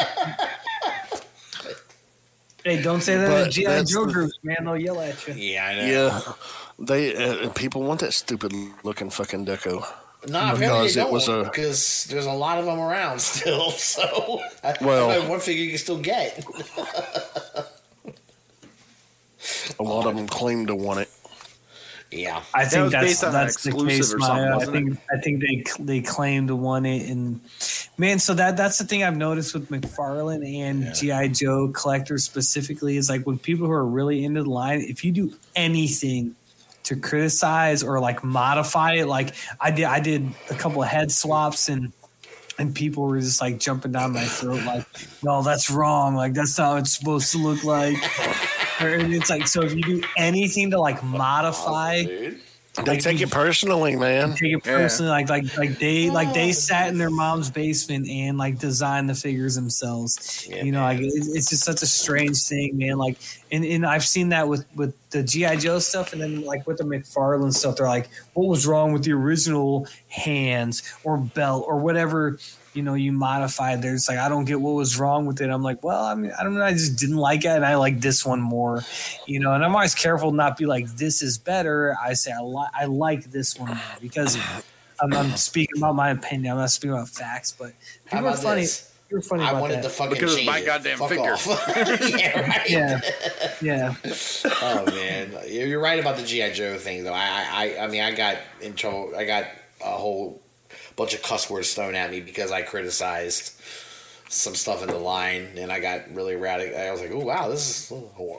Hey, 2.64 2.82
don't 2.82 3.02
say 3.02 3.18
that 3.18 3.28
But 3.28 3.44
to 3.46 3.50
GI 3.52 3.92
Joe 3.92 4.06
groups, 4.06 4.38
man. 4.44 4.58
They'll 4.64 4.78
yell 4.78 5.02
at 5.02 5.28
you. 5.28 5.34
yeah, 5.34 5.66
I 5.66 5.76
know. 5.76 5.86
Yeah, 5.86 6.22
they 6.80 7.16
uh, 7.16 7.50
people 7.50 7.84
want 7.84 8.00
that 8.00 8.14
stupid 8.14 8.54
looking 8.84 9.10
fucking 9.10 9.46
deco. 9.46 9.86
No, 10.28 10.54
apparently 10.54 10.88
Because 10.88 10.96
they 10.96 11.02
it 11.02 11.04
don't 11.04 11.14
was 11.14 11.28
a- 11.28 11.44
because 11.44 12.06
there's 12.10 12.26
a 12.26 12.32
lot 12.32 12.58
of 12.58 12.66
them 12.66 12.80
around 12.80 13.20
still. 13.22 13.72
So, 13.72 14.42
I, 14.64 14.76
Well- 14.82 15.10
I 15.12 15.20
one 15.28 15.40
figure 15.40 15.64
you 15.64 15.70
can 15.72 15.80
still 15.80 15.98
get. 16.00 16.44
A 19.80 19.84
lot 19.84 20.06
of 20.08 20.16
them 20.16 20.28
claim 20.28 20.68
to 20.68 20.76
want 20.76 21.02
it. 21.02 21.10
Yeah, 22.12 22.44
I 22.54 22.66
think 22.66 22.84
was 22.84 22.92
that's 22.92 23.04
based 23.06 23.24
on 23.24 23.30
an 23.30 23.34
that's 23.34 23.64
the 23.64 23.72
case. 23.72 24.14
or 24.14 24.20
something, 24.20 24.20
Maya. 24.20 24.52
I 24.54 24.56
wasn't 24.58 24.72
think 24.74 25.00
I 25.12 25.18
think 25.20 25.42
they 25.42 25.64
they 25.84 26.02
claim 26.02 26.46
to 26.48 26.56
want 26.56 26.86
it, 26.86 27.10
and 27.10 27.42
man, 27.98 28.20
so 28.20 28.36
that 28.36 28.56
that's 28.56 28.78
the 28.78 28.84
thing 28.86 29.04
I've 29.04 29.18
noticed 29.18 29.54
with 29.56 29.70
McFarlane 29.70 30.46
and 30.62 30.94
GI 30.96 31.30
Joe 31.30 31.70
collectors 31.70 32.24
specifically 32.24 32.98
is 32.98 33.10
like 33.10 33.24
when 33.26 33.40
people 33.40 33.66
who 33.66 33.74
are 33.74 33.86
really 33.86 34.24
into 34.24 34.44
the 34.44 34.50
line, 34.50 34.82
if 34.82 35.04
you 35.04 35.12
do 35.12 35.34
anything 35.56 36.36
to 36.84 36.96
criticize 36.96 37.84
or 37.84 38.00
like 38.00 38.24
modify 38.24 38.94
it, 38.94 39.08
like 39.08 39.34
I 39.60 39.72
did, 39.72 39.86
I 39.86 40.00
did 40.00 40.30
a 40.50 40.56
couple 40.56 40.82
of 40.84 40.90
head 40.90 41.12
swaps 41.12 41.70
and. 41.70 41.94
And 42.60 42.76
people 42.76 43.08
were 43.08 43.20
just 43.20 43.42
like 43.42 43.58
jumping 43.58 43.94
down 43.94 44.14
my 44.14 44.26
throat, 44.26 44.62
like, 44.64 44.86
"No, 45.24 45.42
that's 45.42 45.72
wrong. 45.72 46.14
Like 46.14 46.36
that's 46.36 46.56
not 46.60 46.74
what 46.74 46.80
it's 46.82 46.96
supposed 46.96 47.32
to 47.32 47.40
look 47.40 47.64
like." 47.64 47.98
Or 48.80 48.90
it's 48.90 49.32
like, 49.32 49.48
so 49.48 49.64
if 49.64 49.74
you 49.74 49.82
do 49.82 50.04
anything 50.18 50.70
to 50.70 50.80
like 50.80 51.04
modify 51.04 52.04
dude. 52.04 52.40
They 52.86 52.98
take 52.98 53.22
it 53.22 53.30
personally, 53.30 53.96
man. 53.96 54.32
take 54.32 54.54
it 54.54 54.66
Yeah. 54.66 54.78
personally 54.78 55.12
like 55.12 55.30
like 55.30 55.58
like 55.58 55.78
they 55.78 56.10
like 56.10 56.34
they 56.34 56.50
oh. 56.50 56.54
sat 56.54 56.88
in 56.90 56.98
their 56.98 57.12
mom's 57.12 57.52
basement 57.52 58.08
and 58.10 58.38
like 58.40 58.58
designed 58.58 59.08
the 59.08 59.14
figures 59.14 59.54
themselves 59.54 60.48
Yeah, 60.50 60.64
you 60.64 60.72
know 60.72 60.82
like 60.82 60.98
man. 61.00 61.06
it, 61.10 61.24
it's 61.36 61.50
just 61.52 61.64
such 61.64 61.84
a 61.84 61.86
strange 61.86 62.42
thing 62.44 62.76
man 62.78 62.98
like 62.98 63.18
and, 63.52 63.64
and 63.64 63.86
i've 63.86 64.04
seen 64.04 64.30
that 64.30 64.48
with 64.48 64.66
with 64.76 64.96
the 65.12 65.22
gi 65.22 65.58
joe 65.58 65.78
stuff 65.78 66.14
and 66.14 66.22
then 66.24 66.42
like 66.46 66.66
with 66.66 66.78
the 66.78 66.84
mcfarlane 66.84 67.54
stuff 67.54 67.76
they're 67.76 67.86
like 67.88 68.10
what 68.34 68.48
was 68.48 68.66
wrong 68.66 68.92
with 68.92 69.04
the 69.04 69.12
original 69.14 69.86
hands 70.08 70.82
or 71.04 71.18
belt 71.18 71.66
or 71.68 71.78
whatever 71.78 72.40
you 72.74 72.82
know 72.84 72.94
you 72.96 73.12
modified 73.12 73.82
there 73.82 73.94
it's 73.94 74.10
like 74.10 74.18
i 74.18 74.28
don't 74.30 74.46
get 74.46 74.60
what 74.60 74.72
was 74.74 74.98
wrong 75.00 75.26
with 75.26 75.40
it 75.42 75.50
i'm 75.50 75.62
like 75.62 75.84
well 75.84 76.04
i 76.06 76.16
mean 76.16 76.32
i 76.40 76.44
don't 76.44 76.56
know 76.56 76.64
i 76.64 76.72
just 76.72 76.98
didn't 77.00 77.18
like 77.18 77.46
it 77.46 77.50
and 77.50 77.66
i 77.66 77.76
like 77.76 78.00
this 78.02 78.26
one 78.26 78.42
more 78.42 78.82
you 79.28 79.40
know 79.40 79.54
and 79.54 79.64
i'm 79.64 79.74
always 79.76 79.94
careful 79.96 80.32
to 80.32 80.36
not 80.36 80.58
be 80.58 80.66
like 80.66 80.88
this 80.96 81.22
is 81.22 81.38
better 81.38 81.96
i 82.04 82.14
say 82.14 82.32
i, 82.32 82.42
li- 82.42 82.68
I 82.74 82.86
like 82.86 83.26
this 83.32 83.58
one 83.58 83.70
more 83.70 83.78
because 84.02 84.38
I'm, 85.02 85.14
I'm 85.14 85.36
speaking 85.36 85.78
about 85.78 85.96
my 85.96 86.10
opinion 86.12 86.52
i'm 86.54 86.58
not 86.60 86.72
speaking 86.72 86.94
about 86.96 87.10
facts 87.10 87.52
but 87.52 87.74
How 88.08 88.18
people 88.20 88.30
are 88.30 88.38
funny 88.38 88.62
this? 88.62 88.90
you're 89.10 89.22
funny 89.22 89.44
I 89.44 89.50
about 89.52 89.62
wanted 89.62 89.76
that 89.78 89.84
to 89.84 89.90
fucking 89.90 90.14
Because 90.16 90.32
it's 90.34 90.42
change 90.42 90.50
my 90.50 90.58
it. 90.60 90.66
goddamn 90.66 90.98
Fuck 90.98 91.10
figure. 91.10 91.36
yeah, 92.18 92.40
right. 92.50 92.70
yeah 92.70 93.00
yeah 93.62 93.96
Oh 94.64 94.86
man, 94.88 95.32
you're 95.48 95.68
you're 95.68 95.80
right 95.82 96.00
about 96.00 96.18
the 96.18 96.24
GI 96.24 96.54
Joe 96.54 96.78
thing 96.80 97.04
though. 97.04 97.14
I, 97.14 97.76
I, 97.78 97.84
I 97.84 97.88
mean, 97.88 98.02
I 98.02 98.12
got 98.12 98.38
in 98.62 98.74
trouble. 98.74 99.14
I 99.16 99.26
got 99.26 99.46
a 99.86 99.92
whole 99.92 100.42
bunch 100.96 101.14
of 101.14 101.22
cuss 101.22 101.50
words 101.50 101.74
thrown 101.74 101.96
at 101.96 102.12
me 102.12 102.20
because 102.22 102.52
I 102.52 102.62
criticized 102.62 103.60
some 104.30 104.56
stuff 104.56 104.82
in 104.82 104.90
the 104.90 104.98
line, 104.98 105.48
and 105.58 105.72
I 105.72 105.80
got 105.80 106.14
really 106.14 106.36
radical. 106.36 106.78
I 106.80 106.92
was 106.92 107.02
like, 107.02 107.12
"Oh 107.12 107.20
wow, 107.20 107.50
this 107.50 107.92
is 107.92 107.94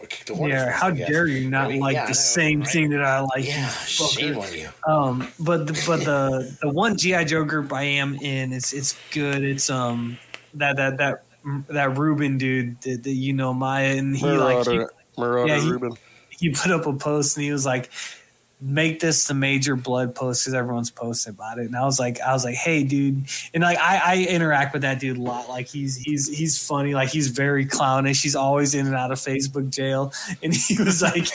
kick 0.09 0.27
the 0.27 0.35
hornet's 0.35 0.65
yeah 0.65 0.73
how 0.73 0.91
dare 0.91 1.27
you 1.27 1.49
not 1.49 1.67
I 1.67 1.69
mean, 1.69 1.81
like 1.81 1.95
yeah, 1.95 2.05
the 2.07 2.11
know, 2.11 2.15
same 2.15 2.61
right? 2.61 2.69
thing 2.69 2.91
that 2.91 3.03
i 3.03 3.21
like 3.21 3.47
Yeah, 3.47 3.67
you 3.67 4.07
shame 4.09 4.39
on 4.39 4.53
you. 4.53 4.69
Um, 4.87 5.29
but 5.39 5.67
the, 5.69 5.85
but 5.87 5.99
the 6.05 6.57
the 6.63 6.69
one 6.71 6.97
GI 6.97 7.27
Joe 7.27 7.45
group 7.45 7.73
I 7.73 7.83
am 7.83 8.17
in, 8.17 8.53
it's 8.53 8.73
it's 8.73 8.97
good. 9.13 9.45
It's 9.45 9.71
um 9.71 10.19
that 10.55 10.77
that 10.77 10.99
that 10.99 11.25
that 11.69 11.97
Ruben 11.99 12.39
dude 12.39 12.81
that, 12.83 13.03
that 13.05 13.11
you 13.13 13.33
know 13.33 13.55
Maya 13.55 13.97
and 13.97 14.17
he 14.17 14.27
like 14.27 14.67
he, 14.67 14.73
Marauder, 14.79 14.93
Marauder 15.17 15.55
yeah, 15.55 15.61
he- 15.61 15.71
Ruben. 15.71 15.93
he 16.31 16.51
put 16.51 16.71
up 16.73 16.87
a 16.87 16.93
post 16.95 17.37
and 17.37 17.45
he 17.45 17.53
was 17.53 17.65
like 17.67 17.91
make 18.61 19.01
this 19.01 19.27
the 19.27 19.35
Major 19.35 19.77
Bludd 19.77 20.15
post 20.15 20.43
because 20.43 20.55
everyone's 20.55 20.91
posting 20.91 21.33
about 21.35 21.59
it. 21.59 21.67
And 21.67 21.77
I 21.77 21.85
was 21.85 21.99
like, 22.01 22.21
I 22.21 22.33
was 22.33 22.45
like, 22.45 22.55
hey, 22.55 22.83
dude, 22.83 23.27
and 23.53 23.63
like 23.63 23.79
I, 23.79 24.01
I 24.05 24.27
interact 24.29 24.73
with 24.73 24.83
that 24.83 25.01
dude 25.01 25.19
a 25.19 25.21
lot. 25.21 25.49
Like 25.49 25.67
he's 25.67 25.97
he's 25.97 26.29
he's 26.35 26.65
funny. 26.67 26.95
Like 26.95 27.11
he's 27.11 27.29
very 27.29 27.67
clownish. 27.67 28.23
He's 28.23 28.37
always 28.37 28.75
in 28.75 28.87
and 28.87 28.95
out 28.95 29.11
of 29.13 29.19
Facebook 29.19 29.71
jail. 29.71 30.13
And 30.43 30.55
he 30.55 30.83
was 30.83 31.03
like, 31.03 31.27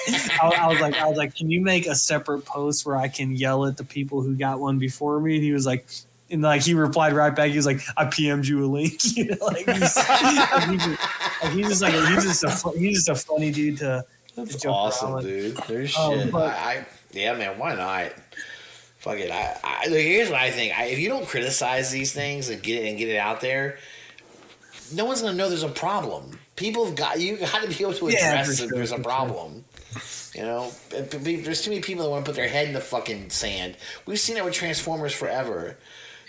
I, 0.42 0.54
I 0.60 0.68
was 0.68 0.80
like, 0.80 0.96
I 0.96 1.06
was 1.08 1.18
like, 1.18 1.36
can 1.36 1.50
you 1.52 1.62
make 1.62 1.88
a 1.88 1.96
separate 1.96 2.46
post 2.46 2.86
where 2.86 2.96
I 2.96 3.08
can 3.08 3.32
yell 3.32 3.66
at 3.66 3.78
the 3.78 3.84
people 3.84 4.22
who 4.22 4.36
got 4.36 4.60
one 4.60 4.80
before 4.80 5.20
me? 5.20 5.36
And 5.36 5.44
he 5.44 5.52
was 5.52 5.66
like. 5.66 5.86
And 6.32 6.44
like 6.44 6.62
he 6.62 6.76
replied 6.76 7.14
right 7.14 7.36
back, 7.36 7.50
he 7.50 7.56
was 7.56 7.66
like, 7.66 7.82
"I 7.98 8.06
PM'd 8.06 8.48
you 8.48 8.64
a 8.64 8.68
link." 8.68 9.18
You 9.18 9.26
know, 9.36 9.46
like 9.48 9.66
he's, 9.68 9.98
he's, 9.98 9.98
just, 9.98 10.12
like, 11.50 11.52
he's 11.54 11.68
just 11.68 11.82
like 11.82 11.94
he's 11.94 12.24
just 12.24 12.44
a 12.44 12.70
he's 12.78 12.98
just 13.04 13.10
a 13.10 13.16
funny 13.16 13.52
dude 13.52 13.78
to. 13.80 13.84
to 13.86 14.06
That's 14.36 14.56
joke 14.58 14.66
around 14.66 14.76
awesome, 14.76 15.22
dude. 15.22 15.58
There's 15.68 15.98
Um, 15.98 16.20
shit. 16.20 16.32
but- 16.32 16.54
I 16.54 16.86
yeah, 17.12 17.34
man. 17.36 17.58
Why 17.58 17.76
not? 17.76 18.12
Fuck 19.00 19.18
it. 19.20 19.32
I, 19.32 19.58
I 19.64 19.88
look, 19.88 20.00
here's 20.00 20.30
what 20.30 20.40
I 20.40 20.52
think. 20.52 20.78
I, 20.78 20.86
if 20.86 21.00
you 21.00 21.08
don't 21.10 21.28
criticize 21.28 21.90
these 21.92 22.12
things 22.14 22.50
and 22.50 22.62
get 22.62 22.84
it 22.84 22.90
and 22.90 22.98
get 22.98 23.08
it 23.10 23.18
out 23.18 23.40
there, 23.42 23.78
no 24.94 25.06
one's 25.06 25.22
gonna 25.22 25.38
know 25.38 25.48
there's 25.50 25.64
a 25.64 25.70
problem. 25.70 26.38
People 26.56 26.86
have 26.86 26.96
got 26.96 27.20
you 27.20 27.38
got 27.38 27.62
to 27.62 27.68
be 27.70 27.76
able 27.84 27.94
to 27.94 28.10
Yeah, 28.12 28.32
address 28.42 28.48
for 28.48 28.52
if 28.52 28.58
sure, 28.58 28.68
there's 28.78 28.92
a 28.92 29.00
problem. 29.00 29.64
You 30.36 30.42
know, 30.44 30.72
And 30.96 31.10
pe- 31.10 31.20
pe- 31.20 31.36
there's 31.42 31.62
too 31.64 31.72
many 31.72 31.82
people 31.82 32.04
that 32.04 32.10
want 32.12 32.24
to 32.26 32.30
put 32.30 32.36
their 32.36 32.48
head 32.48 32.68
in 32.68 32.74
the 32.74 32.82
fucking 32.82 33.32
sand. 33.32 33.76
We've 34.06 34.20
seen 34.20 34.36
that 34.36 34.46
with 34.46 34.54
Transformers 34.54 35.12
forever. 35.14 35.76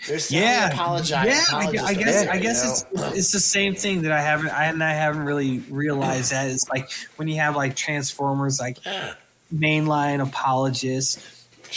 There's 0.07 0.31
yeah, 0.31 0.69
apologize. 0.69 1.27
yeah. 1.27 1.43
I, 1.55 1.71
gu- 1.71 1.77
I 1.79 1.93
guess 1.93 2.27
I 2.27 2.33
you 2.35 2.41
guess 2.41 2.85
know? 2.93 3.03
it's 3.09 3.17
it's 3.17 3.31
the 3.33 3.39
same 3.39 3.75
thing 3.75 4.01
that 4.03 4.11
I 4.11 4.21
haven't 4.21 4.49
I 4.49 4.65
and 4.65 4.83
I 4.83 4.93
haven't 4.93 5.23
really 5.23 5.59
realized 5.69 6.31
that 6.31 6.49
it's 6.49 6.67
like 6.69 6.89
when 7.17 7.27
you 7.27 7.35
have 7.35 7.55
like 7.55 7.75
Transformers 7.75 8.59
like 8.59 8.83
Yeah, 8.83 9.13
mainline 9.53 10.21
apologists. 10.21 11.17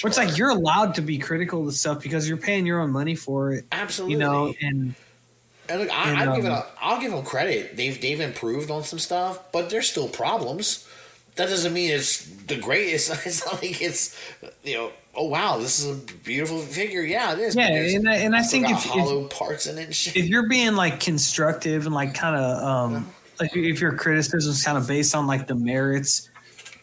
Where 0.02 0.08
it's 0.08 0.18
like 0.18 0.36
you're 0.36 0.50
allowed 0.50 0.94
to 0.96 1.02
be 1.02 1.18
critical 1.18 1.60
of 1.60 1.66
the 1.66 1.72
stuff 1.72 2.02
because 2.02 2.28
you're 2.28 2.36
paying 2.36 2.66
your 2.66 2.80
own 2.80 2.90
money 2.90 3.14
for 3.14 3.52
it, 3.52 3.64
absolutely. 3.70 4.14
you 4.14 4.18
know. 4.18 4.52
And 4.60 4.94
And 5.68 5.80
look, 5.82 5.90
I, 5.96 6.10
And, 6.10 6.18
I'll 6.30 6.36
give 6.36 6.44
it. 6.46 6.50
um, 6.50 6.54
A, 6.58 6.66
I'll 6.80 7.00
give 7.00 7.12
them 7.12 7.24
credit. 7.24 7.76
They've 7.76 8.00
they've 8.00 8.20
improved 8.20 8.70
on 8.72 8.82
some 8.82 8.98
stuff, 8.98 9.52
but 9.52 9.70
there's 9.70 9.88
still 9.88 10.08
problems. 10.08 10.88
That 11.36 11.48
doesn't 11.48 11.72
mean 11.72 11.90
it's 11.90 12.24
the 12.46 12.56
greatest. 12.56 13.10
It's 13.26 13.44
not 13.46 13.62
like 13.62 13.80
it's 13.80 14.18
you 14.64 14.74
know. 14.74 14.92
Oh 15.16 15.28
wow, 15.28 15.58
this 15.58 15.78
is 15.78 15.96
a 15.96 16.02
beautiful 16.24 16.58
figure. 16.58 17.02
Yeah, 17.02 17.34
it 17.34 17.38
is. 17.38 17.54
yeah, 17.54 17.66
and 17.68 18.08
I, 18.08 18.16
and 18.16 18.34
I 18.34 18.42
think 18.42 18.68
if, 18.68 18.84
if 18.84 18.90
hollow 18.90 19.28
parts 19.28 19.68
in 19.68 19.78
it. 19.78 19.84
And 19.84 19.94
shit. 19.94 20.16
if 20.16 20.26
you're 20.26 20.48
being 20.48 20.74
like 20.74 20.98
constructive 20.98 21.86
and 21.86 21.94
like 21.94 22.14
kind 22.14 22.34
of 22.34 22.64
um 22.64 23.08
like 23.38 23.54
if 23.54 23.80
your 23.80 23.92
criticism 23.96 24.50
is 24.50 24.64
kind 24.64 24.76
of 24.76 24.88
based 24.88 25.14
on 25.14 25.28
like 25.28 25.46
the 25.46 25.54
merits 25.54 26.30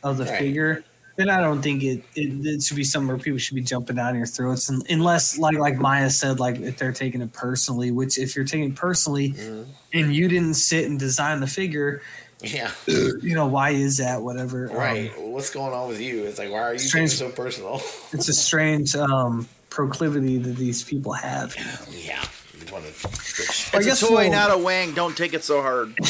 of 0.03 0.17
the 0.17 0.25
Right. 0.25 0.39
figure 0.39 0.83
then 1.17 1.29
i 1.29 1.39
don't 1.41 1.61
think 1.61 1.83
it, 1.83 2.03
it 2.15 2.45
it 2.45 2.63
should 2.63 2.77
be 2.77 2.83
something 2.83 3.09
where 3.09 3.17
people 3.17 3.37
should 3.37 3.55
be 3.55 3.61
jumping 3.61 3.97
down 3.97 4.15
your 4.15 4.25
throats 4.25 4.69
and, 4.69 4.83
unless 4.89 5.37
like 5.37 5.57
like 5.57 5.77
maya 5.77 6.09
said 6.09 6.39
like 6.39 6.57
if 6.59 6.77
they're 6.77 6.93
taking 6.93 7.21
it 7.21 7.33
personally 7.33 7.91
which 7.91 8.17
if 8.17 8.35
you're 8.35 8.45
taking 8.45 8.69
it 8.71 8.75
personally 8.75 9.31
Mhm. 9.33 9.65
and 9.93 10.15
you 10.15 10.27
didn't 10.27 10.55
sit 10.55 10.85
and 10.85 10.97
design 10.99 11.39
the 11.41 11.47
figure 11.47 12.01
Yeah, 12.43 12.71
you 12.87 13.35
know 13.35 13.45
why 13.45 13.69
is 13.71 13.97
that 13.97 14.21
whatever 14.23 14.71
Um, 14.71 14.77
right. 14.77 15.11
What's 15.19 15.51
going 15.51 15.73
on 15.73 15.89
with 15.89 16.01
you? 16.01 16.23
It's 16.25 16.39
like 16.39 16.49
why 16.49 16.61
are 16.61 16.73
you 16.73 16.79
Strange- 16.79 17.11
so 17.11 17.29
personal? 17.29 17.83
it's 18.13 18.29
a 18.29 18.33
strange 18.33 18.95
um 18.95 19.47
proclivity 19.69 20.39
that 20.39 20.55
these 20.55 20.81
people 20.81 21.13
have 21.13 21.55
yeah, 21.91 22.23
you 22.57 22.73
want 22.73 22.85
to. 22.85 23.77
I 23.77 23.83
guess 23.83 24.01
a 24.01 24.07
toy, 24.07 24.15
we'll- 24.23 24.31
not 24.31 24.49
a 24.49 24.57
wang. 24.57 24.93
Don't 24.95 25.15
take 25.15 25.35
it 25.35 25.43
so 25.43 25.61
hard. 25.61 25.93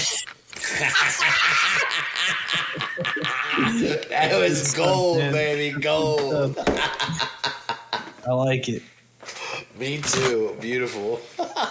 That 3.57 4.37
was 4.39 4.73
gold, 4.73 5.17
baby, 5.17 5.77
gold. 5.77 6.57
i 8.27 8.31
like 8.31 8.69
it 8.69 8.83
Me 9.77 10.01
too. 10.01 10.55
Beautiful. 10.61 11.19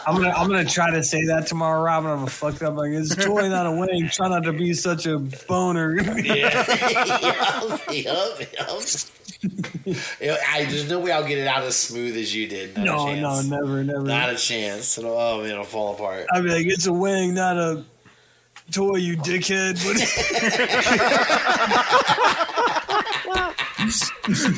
I'm 0.06 0.16
gonna 0.16 0.30
I'm 0.30 0.48
gonna 0.48 0.64
try 0.64 0.90
to 0.90 1.02
say 1.02 1.24
that 1.26 1.46
tomorrow, 1.46 1.82
Rob, 1.82 2.04
and 2.04 2.12
I'm 2.12 2.18
gonna 2.18 2.30
fuck 2.30 2.56
it 2.56 2.62
up 2.62 2.76
like 2.76 2.90
it's 2.90 3.14
toy 3.14 3.48
not 3.48 3.66
a 3.66 3.72
wing. 3.72 4.08
Try 4.08 4.28
not 4.28 4.44
to 4.44 4.52
be 4.52 4.74
such 4.74 5.06
a 5.06 5.18
boner. 5.48 5.96
Yeah. 6.20 6.66
yup, 7.90 8.40
yup, 8.40 8.40
yup. 8.40 10.38
I, 10.48 10.66
there's 10.68 10.88
no 10.90 11.00
way 11.00 11.12
I'll 11.12 11.26
get 11.26 11.38
it 11.38 11.46
out 11.46 11.62
as 11.62 11.76
smooth 11.76 12.16
as 12.16 12.34
you 12.34 12.46
did. 12.46 12.76
Not 12.76 12.84
no, 12.84 13.14
no, 13.14 13.40
never, 13.42 13.82
never. 13.82 14.02
Not 14.02 14.30
a 14.30 14.36
chance. 14.36 14.98
It'll, 14.98 15.12
oh 15.12 15.40
man, 15.40 15.52
it'll 15.52 15.64
fall 15.64 15.94
apart. 15.94 16.26
I'd 16.32 16.42
be 16.44 16.50
like, 16.50 16.66
it's 16.66 16.86
a 16.86 16.92
wing, 16.92 17.34
not 17.34 17.56
a 17.56 17.84
toy, 18.70 18.96
you 18.96 19.16
dickhead. 19.16 19.78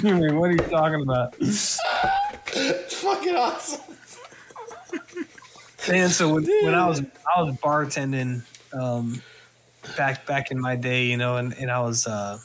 What, 0.02 0.34
what 0.34 0.50
are 0.50 0.52
you 0.52 0.58
talking 0.58 1.02
about? 1.02 1.34
It's 1.38 1.78
fucking 2.94 3.34
awesome. 3.34 3.80
Man, 5.88 6.10
so 6.10 6.34
when, 6.34 6.44
when 6.44 6.74
I 6.74 6.86
was 6.86 7.00
I 7.00 7.42
was 7.42 7.56
bartending 7.56 8.42
um, 8.72 9.22
back 9.96 10.26
back 10.26 10.50
in 10.50 10.60
my 10.60 10.76
day, 10.76 11.06
you 11.06 11.16
know, 11.16 11.36
and, 11.36 11.54
and 11.54 11.70
I 11.70 11.80
was 11.80 12.06
uh, 12.06 12.38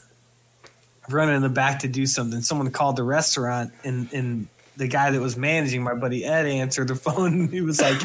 running 1.08 1.36
in 1.36 1.42
the 1.42 1.48
back 1.48 1.80
to 1.80 1.88
do 1.88 2.06
something. 2.06 2.40
Someone 2.40 2.70
called 2.70 2.96
the 2.96 3.04
restaurant, 3.04 3.72
and 3.84 4.12
and 4.12 4.48
the 4.76 4.88
guy 4.88 5.10
that 5.10 5.20
was 5.20 5.36
managing 5.36 5.82
my 5.82 5.94
buddy 5.94 6.24
Ed 6.24 6.46
answered 6.46 6.88
the 6.88 6.94
phone. 6.96 7.48
He 7.48 7.60
was 7.60 7.80
like, 7.80 8.00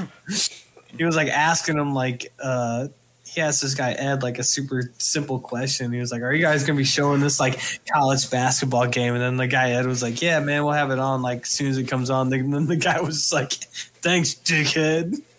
he 0.97 1.03
was 1.03 1.15
like 1.15 1.29
asking 1.29 1.77
him 1.77 1.93
like. 1.93 2.31
Uh, 2.41 2.89
he 3.33 3.41
asked 3.41 3.61
this 3.61 3.75
guy 3.75 3.91
Ed 3.93 4.23
like 4.23 4.39
a 4.39 4.43
super 4.43 4.91
simple 4.97 5.39
question. 5.39 5.91
He 5.91 5.99
was 5.99 6.11
like, 6.11 6.21
"Are 6.21 6.33
you 6.33 6.41
guys 6.41 6.63
gonna 6.63 6.77
be 6.77 6.83
showing 6.83 7.19
this 7.19 7.39
like 7.39 7.59
college 7.91 8.29
basketball 8.29 8.87
game?" 8.87 9.13
And 9.13 9.21
then 9.21 9.37
the 9.37 9.47
guy 9.47 9.71
Ed 9.71 9.85
was 9.85 10.01
like, 10.03 10.21
"Yeah, 10.21 10.39
man, 10.39 10.63
we'll 10.63 10.73
have 10.73 10.91
it 10.91 10.99
on 10.99 11.21
like 11.21 11.41
as 11.41 11.49
soon 11.49 11.67
as 11.67 11.77
it 11.77 11.87
comes 11.87 12.09
on." 12.09 12.31
And 12.33 12.53
then 12.53 12.67
the 12.67 12.75
guy 12.75 13.01
was 13.01 13.31
like, 13.33 13.53
"Thanks, 14.01 14.33
dickhead." 14.35 15.21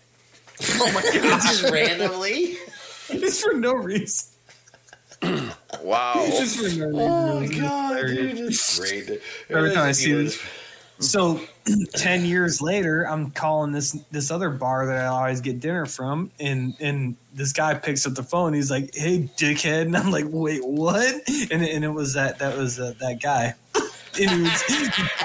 Oh 0.79 0.91
my 0.93 1.01
god! 1.01 1.41
Just 1.41 1.63
randomly. 1.69 2.57
It's 3.09 3.41
for 3.41 3.53
no 3.53 3.73
reason. 3.73 4.29
Wow. 5.81 6.13
It's 6.17 6.55
just 6.55 6.77
for 6.79 6.87
no 6.87 6.87
reason. 6.87 6.99
Oh 6.99 7.37
It 7.37 7.49
was 7.49 7.59
god, 7.59 8.07
dude, 8.07 8.39
it's 8.39 8.79
great. 8.79 9.21
Every 9.49 9.73
time 9.73 9.87
I 9.87 9.91
see 9.91 10.13
this- 10.13 10.41
So, 10.99 11.39
ten 11.95 12.25
years 12.25 12.61
later, 12.61 13.03
I'm 13.07 13.31
calling 13.31 13.71
this 13.71 13.97
this 14.11 14.31
other 14.31 14.49
bar 14.49 14.85
that 14.85 14.97
I 14.97 15.05
always 15.07 15.41
get 15.41 15.59
dinner 15.59 15.85
from, 15.85 16.31
and 16.39 16.75
and 16.79 17.15
this 17.33 17.51
guy 17.51 17.73
picks 17.73 18.05
up 18.07 18.13
the 18.13 18.23
phone. 18.23 18.53
He's 18.53 18.71
like, 18.71 18.95
"Hey, 18.95 19.29
dickhead," 19.37 19.83
and 19.83 19.97
I'm 19.97 20.11
like, 20.11 20.25
"Wait, 20.27 20.65
what?" 20.65 21.13
And 21.51 21.63
and 21.63 21.83
it 21.83 21.89
was 21.93 22.13
that 22.13 22.39
that 22.39 22.57
was 22.57 22.79
uh, 22.79 22.93
that 22.99 23.21
guy. 23.21 23.55
And 24.17 24.31
he 24.31 24.41
was, 24.43 24.63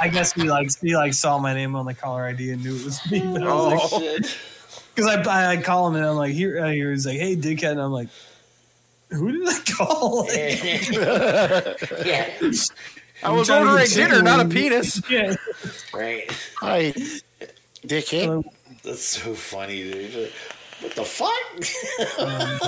I 0.02 0.08
guess 0.08 0.32
he 0.32 0.50
like 0.50 0.68
he 0.80 0.96
like 0.96 1.14
saw 1.14 1.38
my 1.38 1.54
name 1.54 1.76
on 1.76 1.86
the 1.86 1.94
caller 1.94 2.24
ID 2.24 2.50
and 2.50 2.64
knew 2.64 2.74
it 2.74 2.84
was 2.84 3.00
me. 3.08 3.20
But 3.20 3.44
I 3.44 3.54
was 3.54 3.66
like, 3.66 3.80
Oh. 3.92 4.00
Shit. 4.00 4.36
because 4.94 5.06
I, 5.06 5.22
I 5.22 5.50
I 5.52 5.56
call 5.62 5.88
him 5.88 5.96
and 5.96 6.04
I'm 6.04 6.16
like, 6.16 6.32
here, 6.32 6.62
uh, 6.62 6.70
he 6.70 6.82
was 6.84 7.06
like, 7.06 7.18
"Hey, 7.18 7.36
dickhead," 7.36 7.72
and 7.72 7.80
I'm 7.80 7.92
like, 7.92 8.08
"Who 9.10 9.32
did 9.32 9.48
I 9.48 9.58
call?" 9.72 10.26
yeah, 12.04 12.28
I 13.22 13.30
was 13.30 13.50
ordering 13.50 13.76
get 13.86 13.94
dinner, 13.94 14.22
not 14.22 14.44
a 14.44 14.48
penis. 14.48 15.02
yeah. 15.10 15.34
right. 15.92 16.30
Hi, 16.60 16.92
dickhead. 17.86 18.28
Um, 18.28 18.44
That's 18.82 19.04
so 19.04 19.34
funny, 19.34 19.90
dude. 19.90 20.32
What 20.80 20.94
the 20.94 21.04
fuck? 21.04 21.30
Um, 22.18 22.58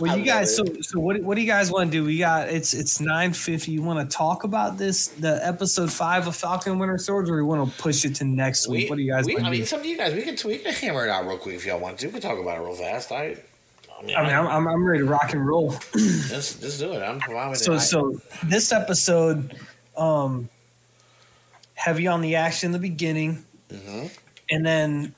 well, 0.00 0.16
you 0.18 0.24
guys. 0.24 0.54
So, 0.54 0.64
so 0.82 1.00
what? 1.00 1.20
What 1.22 1.34
do 1.34 1.40
you 1.40 1.46
guys 1.46 1.72
want 1.72 1.90
to 1.90 1.98
do? 1.98 2.04
We 2.04 2.18
got 2.18 2.48
it's 2.48 2.72
it's 2.74 3.00
nine 3.00 3.32
fifty. 3.32 3.72
You 3.72 3.82
want 3.82 4.08
to 4.08 4.16
talk 4.16 4.44
about 4.44 4.78
this, 4.78 5.08
the 5.08 5.44
episode 5.44 5.90
five 5.90 6.26
of 6.26 6.36
Falcon 6.36 6.78
Winter 6.78 6.98
Soldier, 6.98 7.34
or 7.34 7.36
we 7.38 7.42
want 7.42 7.72
to 7.72 7.78
push 7.82 8.04
it 8.04 8.14
to 8.16 8.24
next 8.24 8.68
week? 8.68 8.88
what 8.90 8.96
do 8.96 9.02
you 9.02 9.10
guys 9.10 9.24
we, 9.26 9.36
I 9.38 9.42
mean, 9.44 9.54
do? 9.54 9.62
it's 9.62 9.72
up 9.72 9.84
you 9.84 9.96
guys. 9.96 10.14
We 10.14 10.22
can 10.22 10.36
we 10.48 10.58
can 10.58 10.72
hammer 10.72 11.04
it 11.06 11.10
out 11.10 11.26
real 11.26 11.38
quick 11.38 11.56
if 11.56 11.66
y'all 11.66 11.80
want 11.80 11.98
to. 11.98 12.06
We 12.06 12.12
can 12.12 12.20
talk 12.20 12.38
about 12.38 12.58
it 12.58 12.60
real 12.60 12.74
fast. 12.74 13.10
I, 13.10 13.36
I 13.98 14.04
mean, 14.04 14.16
I 14.16 14.22
mean, 14.22 14.32
I'm, 14.32 14.46
I'm, 14.46 14.68
I'm 14.68 14.84
ready 14.84 15.00
to 15.00 15.06
rock 15.06 15.32
and 15.32 15.44
roll. 15.44 15.72
just, 15.92 16.60
just 16.60 16.78
do 16.78 16.92
it. 16.92 17.02
I'm 17.02 17.18
fine 17.20 17.50
with 17.50 17.58
So, 17.58 17.72
it. 17.72 17.76
I- 17.76 17.78
so 17.80 18.20
this 18.44 18.70
episode, 18.70 19.56
um, 19.98 20.48
heavy 21.74 22.06
on 22.06 22.20
the 22.22 22.36
action 22.36 22.68
in 22.68 22.72
the 22.72 22.78
beginning, 22.78 23.44
Mhm. 23.70 24.10
and 24.50 24.64
then 24.64 25.14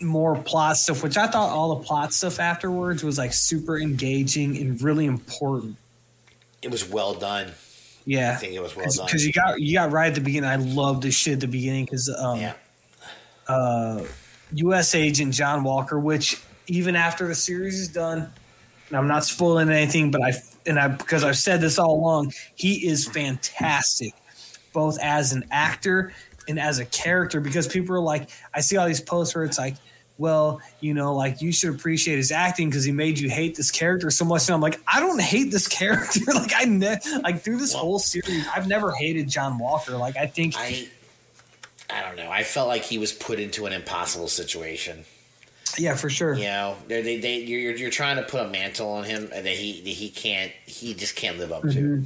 more 0.00 0.36
plot 0.36 0.76
stuff. 0.76 1.02
Which 1.02 1.16
I 1.16 1.26
thought 1.26 1.50
all 1.50 1.76
the 1.76 1.84
plot 1.84 2.12
stuff 2.12 2.38
afterwards 2.40 3.02
was 3.04 3.18
like 3.18 3.32
super 3.32 3.78
engaging 3.78 4.56
and 4.56 4.80
really 4.82 5.06
important. 5.06 5.76
it 6.60 6.70
was 6.72 6.84
well 6.88 7.14
done. 7.14 7.52
Yeah, 8.04 8.32
I 8.32 8.36
think 8.36 8.52
it 8.54 8.60
was 8.60 8.74
well 8.74 8.86
done. 8.90 9.06
because 9.06 9.24
you 9.26 9.32
got 9.32 9.60
you 9.60 9.74
got 9.74 9.92
right 9.92 10.08
at 10.08 10.14
the 10.16 10.20
beginning. 10.20 10.48
I 10.50 10.56
love 10.56 11.02
the 11.02 11.10
shit 11.12 11.34
at 11.34 11.40
the 11.40 11.46
beginning 11.46 11.84
because 11.84 12.08
um, 12.18 12.40
yeah, 12.40 12.54
uh, 13.46 14.02
U.S. 14.54 14.94
agent 14.94 15.34
John 15.34 15.62
Walker, 15.62 16.00
which 16.00 16.40
even 16.66 16.96
after 16.96 17.28
the 17.28 17.34
series 17.34 17.78
is 17.78 17.88
done, 17.88 18.32
and 18.88 18.96
I'm 18.96 19.08
not 19.08 19.24
spoiling 19.24 19.70
anything, 19.70 20.10
but 20.10 20.22
I 20.22 20.32
and 20.66 20.78
I 20.78 20.88
because 20.88 21.24
I've 21.24 21.36
said 21.36 21.60
this 21.60 21.78
all 21.78 21.94
along, 21.94 22.32
he 22.54 22.86
is 22.86 23.06
fantastic, 23.06 24.14
both 24.72 24.98
as 25.00 25.32
an 25.32 25.44
actor 25.50 26.12
and 26.48 26.58
as 26.58 26.78
a 26.78 26.84
character. 26.84 27.40
Because 27.40 27.68
people 27.68 27.94
are 27.94 28.00
like, 28.00 28.30
I 28.54 28.60
see 28.60 28.76
all 28.76 28.86
these 28.86 29.00
posts 29.00 29.34
where 29.34 29.44
it's 29.44 29.58
like, 29.58 29.76
well, 30.16 30.60
you 30.80 30.94
know, 30.94 31.14
like 31.14 31.40
you 31.42 31.52
should 31.52 31.74
appreciate 31.74 32.16
his 32.16 32.32
acting 32.32 32.68
because 32.70 32.84
he 32.84 32.92
made 32.92 33.18
you 33.18 33.28
hate 33.30 33.56
this 33.56 33.70
character 33.70 34.10
so 34.10 34.24
much. 34.24 34.48
And 34.48 34.54
I'm 34.54 34.60
like, 34.60 34.80
I 34.92 35.00
don't 35.00 35.20
hate 35.20 35.50
this 35.50 35.68
character. 35.78 36.20
like 36.34 36.52
I 36.56 36.64
ne- 36.64 36.98
like 37.22 37.42
through 37.42 37.58
this 37.58 37.72
whole 37.72 37.98
series, 37.98 38.46
I've 38.54 38.68
never 38.68 38.92
hated 38.92 39.28
John 39.28 39.58
Walker. 39.58 39.96
Like 39.96 40.16
I 40.16 40.26
think 40.26 40.54
I 40.56 40.88
I 41.90 42.02
don't 42.02 42.16
know. 42.16 42.30
I 42.30 42.42
felt 42.42 42.68
like 42.68 42.82
he 42.82 42.98
was 42.98 43.12
put 43.12 43.38
into 43.40 43.66
an 43.66 43.72
impossible 43.72 44.28
situation. 44.28 45.04
Yeah, 45.76 45.94
for 45.96 46.08
sure. 46.08 46.34
You 46.34 46.44
know, 46.44 46.76
they, 46.86 47.02
they, 47.02 47.18
they 47.18 47.38
you're, 47.38 47.74
you're 47.76 47.90
trying 47.90 48.16
to 48.16 48.22
put 48.22 48.40
a 48.40 48.48
mantle 48.48 48.90
on 48.90 49.04
him 49.04 49.28
that 49.30 49.44
he 49.46 49.80
that 49.82 49.90
he 49.90 50.08
can't 50.10 50.52
he 50.66 50.94
just 50.94 51.16
can't 51.16 51.38
live 51.38 51.52
up 51.52 51.62
to. 51.62 51.68
Mm-hmm. 51.68 52.04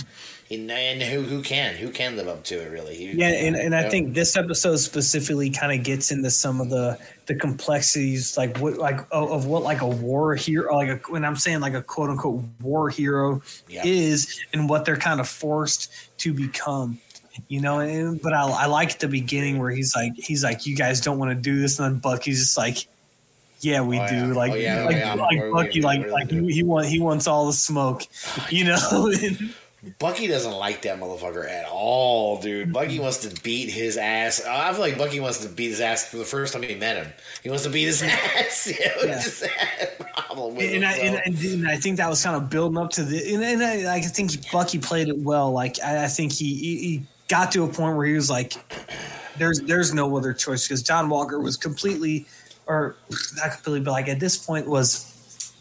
And, 0.50 0.70
and 0.70 1.02
who 1.02 1.22
who 1.22 1.40
can 1.42 1.76
who 1.76 1.88
can 1.90 2.16
live 2.16 2.28
up 2.28 2.44
to 2.44 2.60
it 2.60 2.70
really? 2.70 2.96
Who- 2.96 3.16
Yeah, 3.16 3.28
and, 3.28 3.56
and 3.56 3.74
I 3.74 3.88
think 3.88 4.14
this 4.14 4.36
episode 4.36 4.76
specifically 4.76 5.48
kind 5.48 5.72
of 5.78 5.82
gets 5.84 6.10
into 6.12 6.30
some 6.30 6.60
of 6.60 6.68
the 6.68 6.98
the 7.26 7.34
complexities, 7.34 8.36
like 8.36 8.58
what 8.58 8.76
like 8.76 9.00
of, 9.12 9.30
of 9.30 9.46
what 9.46 9.62
like 9.62 9.80
a 9.80 9.86
war 9.86 10.34
hero, 10.34 10.74
like 10.76 10.88
a, 10.88 10.96
when 11.10 11.24
I'm 11.24 11.36
saying 11.36 11.60
like 11.60 11.72
a 11.74 11.82
quote 11.82 12.10
unquote 12.10 12.42
war 12.60 12.90
hero 12.90 13.40
Yeah. 13.68 13.82
is, 13.86 14.40
and 14.52 14.68
what 14.68 14.84
they're 14.84 14.96
kind 14.96 15.20
of 15.20 15.28
forced 15.28 15.90
to 16.18 16.34
become. 16.34 16.98
You 17.48 17.62
know, 17.62 17.80
and, 17.80 18.20
but 18.20 18.34
I, 18.34 18.42
I 18.46 18.66
like 18.66 18.98
the 18.98 19.08
beginning 19.08 19.58
where 19.58 19.70
he's 19.70 19.96
like 19.96 20.12
he's 20.16 20.44
like 20.44 20.66
you 20.66 20.76
guys 20.76 21.00
don't 21.00 21.18
want 21.18 21.30
to 21.30 21.34
do 21.34 21.60
this, 21.60 21.78
and 21.78 21.94
then 21.94 22.00
Bucky's 22.00 22.40
just 22.40 22.58
like. 22.58 22.86
Yeah, 23.62 23.80
we 23.82 23.98
Oh, 23.98 24.06
do. 24.08 24.14
yeah. 24.14 24.26
Like, 24.34 24.52
Oh, 24.52 24.54
yeah, 24.56 24.84
like, 24.84 24.96
yeah. 24.96 25.14
like 25.14 25.50
Bucky, 25.52 25.80
like, 25.80 26.04
we 26.04 26.10
like 26.10 26.30
he, 26.30 26.52
he 26.52 26.62
want 26.62 26.86
he 26.86 26.98
wants 27.00 27.26
all 27.26 27.46
the 27.46 27.52
smoke, 27.52 28.02
you 28.50 28.64
know. 28.64 29.12
Bucky 29.98 30.28
doesn't 30.28 30.52
like 30.52 30.82
that 30.82 31.00
motherfucker 31.00 31.44
at 31.50 31.64
all, 31.68 32.40
dude. 32.40 32.72
Bucky 32.72 33.00
wants 33.00 33.18
to 33.26 33.42
beat 33.42 33.68
his 33.68 33.96
ass. 33.96 34.40
I 34.46 34.70
feel 34.72 34.80
like 34.80 34.96
Bucky 34.96 35.18
wants 35.18 35.38
to 35.44 35.48
beat 35.48 35.70
his 35.70 35.80
ass 35.80 36.08
for 36.08 36.18
the 36.18 36.24
first 36.24 36.52
time 36.52 36.62
he 36.62 36.76
met 36.76 36.96
him. 37.04 37.12
He 37.42 37.48
wants 37.48 37.64
to 37.64 37.70
beat 37.70 37.86
his 37.86 38.00
ass. 38.00 38.66
You 38.68 38.74
know, 38.86 39.02
Yeah. 39.12 39.20
just 39.20 39.42
problem 40.14 40.54
with 40.54 40.72
and 40.72 40.84
him. 40.84 40.88
I, 40.88 40.94
so. 40.94 41.02
and, 41.02 41.16
and, 41.26 41.44
and 41.44 41.68
I 41.68 41.76
think 41.78 41.96
that 41.96 42.08
was 42.08 42.22
kind 42.22 42.36
of 42.36 42.48
building 42.48 42.78
up 42.78 42.90
to 42.92 43.02
the 43.04 43.34
and, 43.34 43.42
and 43.42 43.62
I, 43.88 43.96
I 43.96 44.00
think 44.02 44.50
Bucky 44.52 44.78
played 44.78 45.08
it 45.08 45.18
well. 45.18 45.50
Like 45.50 45.82
I, 45.82 46.04
I 46.04 46.08
think 46.08 46.30
he, 46.32 46.54
he 46.54 46.76
he 46.78 47.02
got 47.26 47.50
to 47.52 47.64
a 47.64 47.68
point 47.68 47.96
where 47.96 48.06
he 48.06 48.14
was 48.14 48.30
like, 48.30 48.52
"There's 49.36 49.60
there's 49.62 49.92
no 49.92 50.16
other 50.16 50.32
choice," 50.32 50.68
because 50.68 50.84
John 50.84 51.08
Walker 51.08 51.40
was 51.40 51.56
completely, 51.56 52.26
or 52.66 52.96
not 53.36 53.52
completely, 53.52 53.80
but 53.80 53.92
like 53.92 54.08
at 54.08 54.20
this 54.20 54.36
point 54.36 54.66
was 54.66 55.52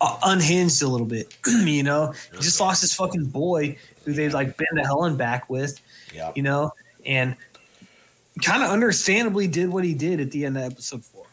uh, 0.00 0.18
unhinged 0.24 0.82
a 0.82 0.88
little 0.88 1.06
bit. 1.06 1.34
you 1.46 1.82
know, 1.82 2.12
he 2.32 2.38
just 2.40 2.60
lost 2.60 2.80
his 2.80 2.94
fucking 2.94 3.26
boy 3.26 3.76
who 4.04 4.12
they've 4.12 4.34
like 4.34 4.56
been 4.56 4.76
to 4.76 4.82
hell 4.82 5.04
and 5.04 5.18
back 5.18 5.50
with. 5.50 5.80
Yep. 6.14 6.36
You 6.36 6.42
know, 6.42 6.72
and 7.04 7.36
kind 8.42 8.62
of 8.62 8.70
understandably 8.70 9.48
did 9.48 9.68
what 9.70 9.84
he 9.84 9.94
did 9.94 10.20
at 10.20 10.30
the 10.30 10.44
end 10.44 10.56
of 10.56 10.64
episode 10.64 11.04
four, 11.04 11.26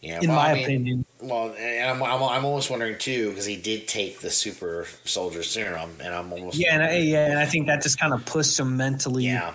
yeah, 0.00 0.20
in 0.20 0.28
well, 0.28 0.36
my 0.36 0.50
I 0.50 0.54
mean, 0.54 0.64
opinion. 0.64 1.04
Well, 1.20 1.54
and 1.58 1.90
I'm, 1.90 2.02
I'm, 2.02 2.22
I'm 2.22 2.44
almost 2.44 2.70
wondering 2.70 2.98
too 2.98 3.30
because 3.30 3.46
he 3.46 3.56
did 3.56 3.88
take 3.88 4.20
the 4.20 4.30
super 4.30 4.86
soldier 5.04 5.42
serum, 5.42 5.90
and 6.00 6.14
I'm 6.14 6.32
almost 6.32 6.58
Yeah, 6.58 6.74
and 6.74 6.82
I, 6.82 6.98
yeah, 6.98 7.30
and 7.30 7.38
I 7.38 7.46
think 7.46 7.66
that 7.66 7.82
just 7.82 7.98
kind 7.98 8.12
of 8.12 8.24
pushed 8.26 8.58
him 8.58 8.76
mentally. 8.76 9.24
yeah. 9.24 9.54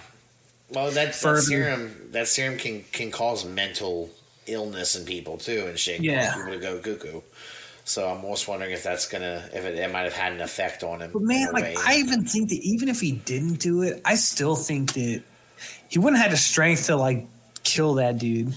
Well, 0.70 0.92
that, 0.92 1.14
that 1.22 1.44
serum 1.44 1.96
that 2.12 2.28
serum 2.28 2.58
can 2.58 2.84
can 2.92 3.10
cause 3.10 3.46
mental 3.46 4.10
illness 4.48 4.96
in 4.96 5.06
people 5.06 5.38
too, 5.38 5.66
and 5.68 5.78
shit. 5.78 6.02
Yeah. 6.02 6.34
people 6.34 6.54
to 6.54 6.60
go 6.60 6.80
cuckoo. 6.80 7.22
So 7.88 8.06
I'm 8.10 8.18
almost 8.18 8.50
wondering 8.50 8.72
if 8.72 8.84
that's 8.84 9.08
gonna 9.08 9.50
if 9.54 9.64
it, 9.64 9.76
it 9.76 9.92
might 9.92 10.02
have 10.02 10.14
had 10.14 10.34
an 10.34 10.42
effect 10.42 10.84
on 10.84 11.02
him. 11.02 11.12
But 11.14 11.22
man, 11.22 11.54
like 11.54 11.64
way. 11.64 11.76
I 11.86 11.96
even 11.96 12.26
think 12.26 12.50
that 12.50 12.58
even 12.58 12.90
if 12.90 13.00
he 13.00 13.14
didn't 13.14 13.56
do 13.56 13.82
it, 13.82 14.02
I 14.04 14.16
still 14.16 14.58
think 14.58 14.94
that 14.94 15.24
he 15.88 15.98
wouldn't 15.98 16.18
have 16.18 16.32
had 16.32 16.34
the 16.34 16.38
strength 16.38 16.88
to 16.88 16.98
like 16.98 17.26
kill 17.64 17.94
that 17.96 18.18
dude. 18.18 18.54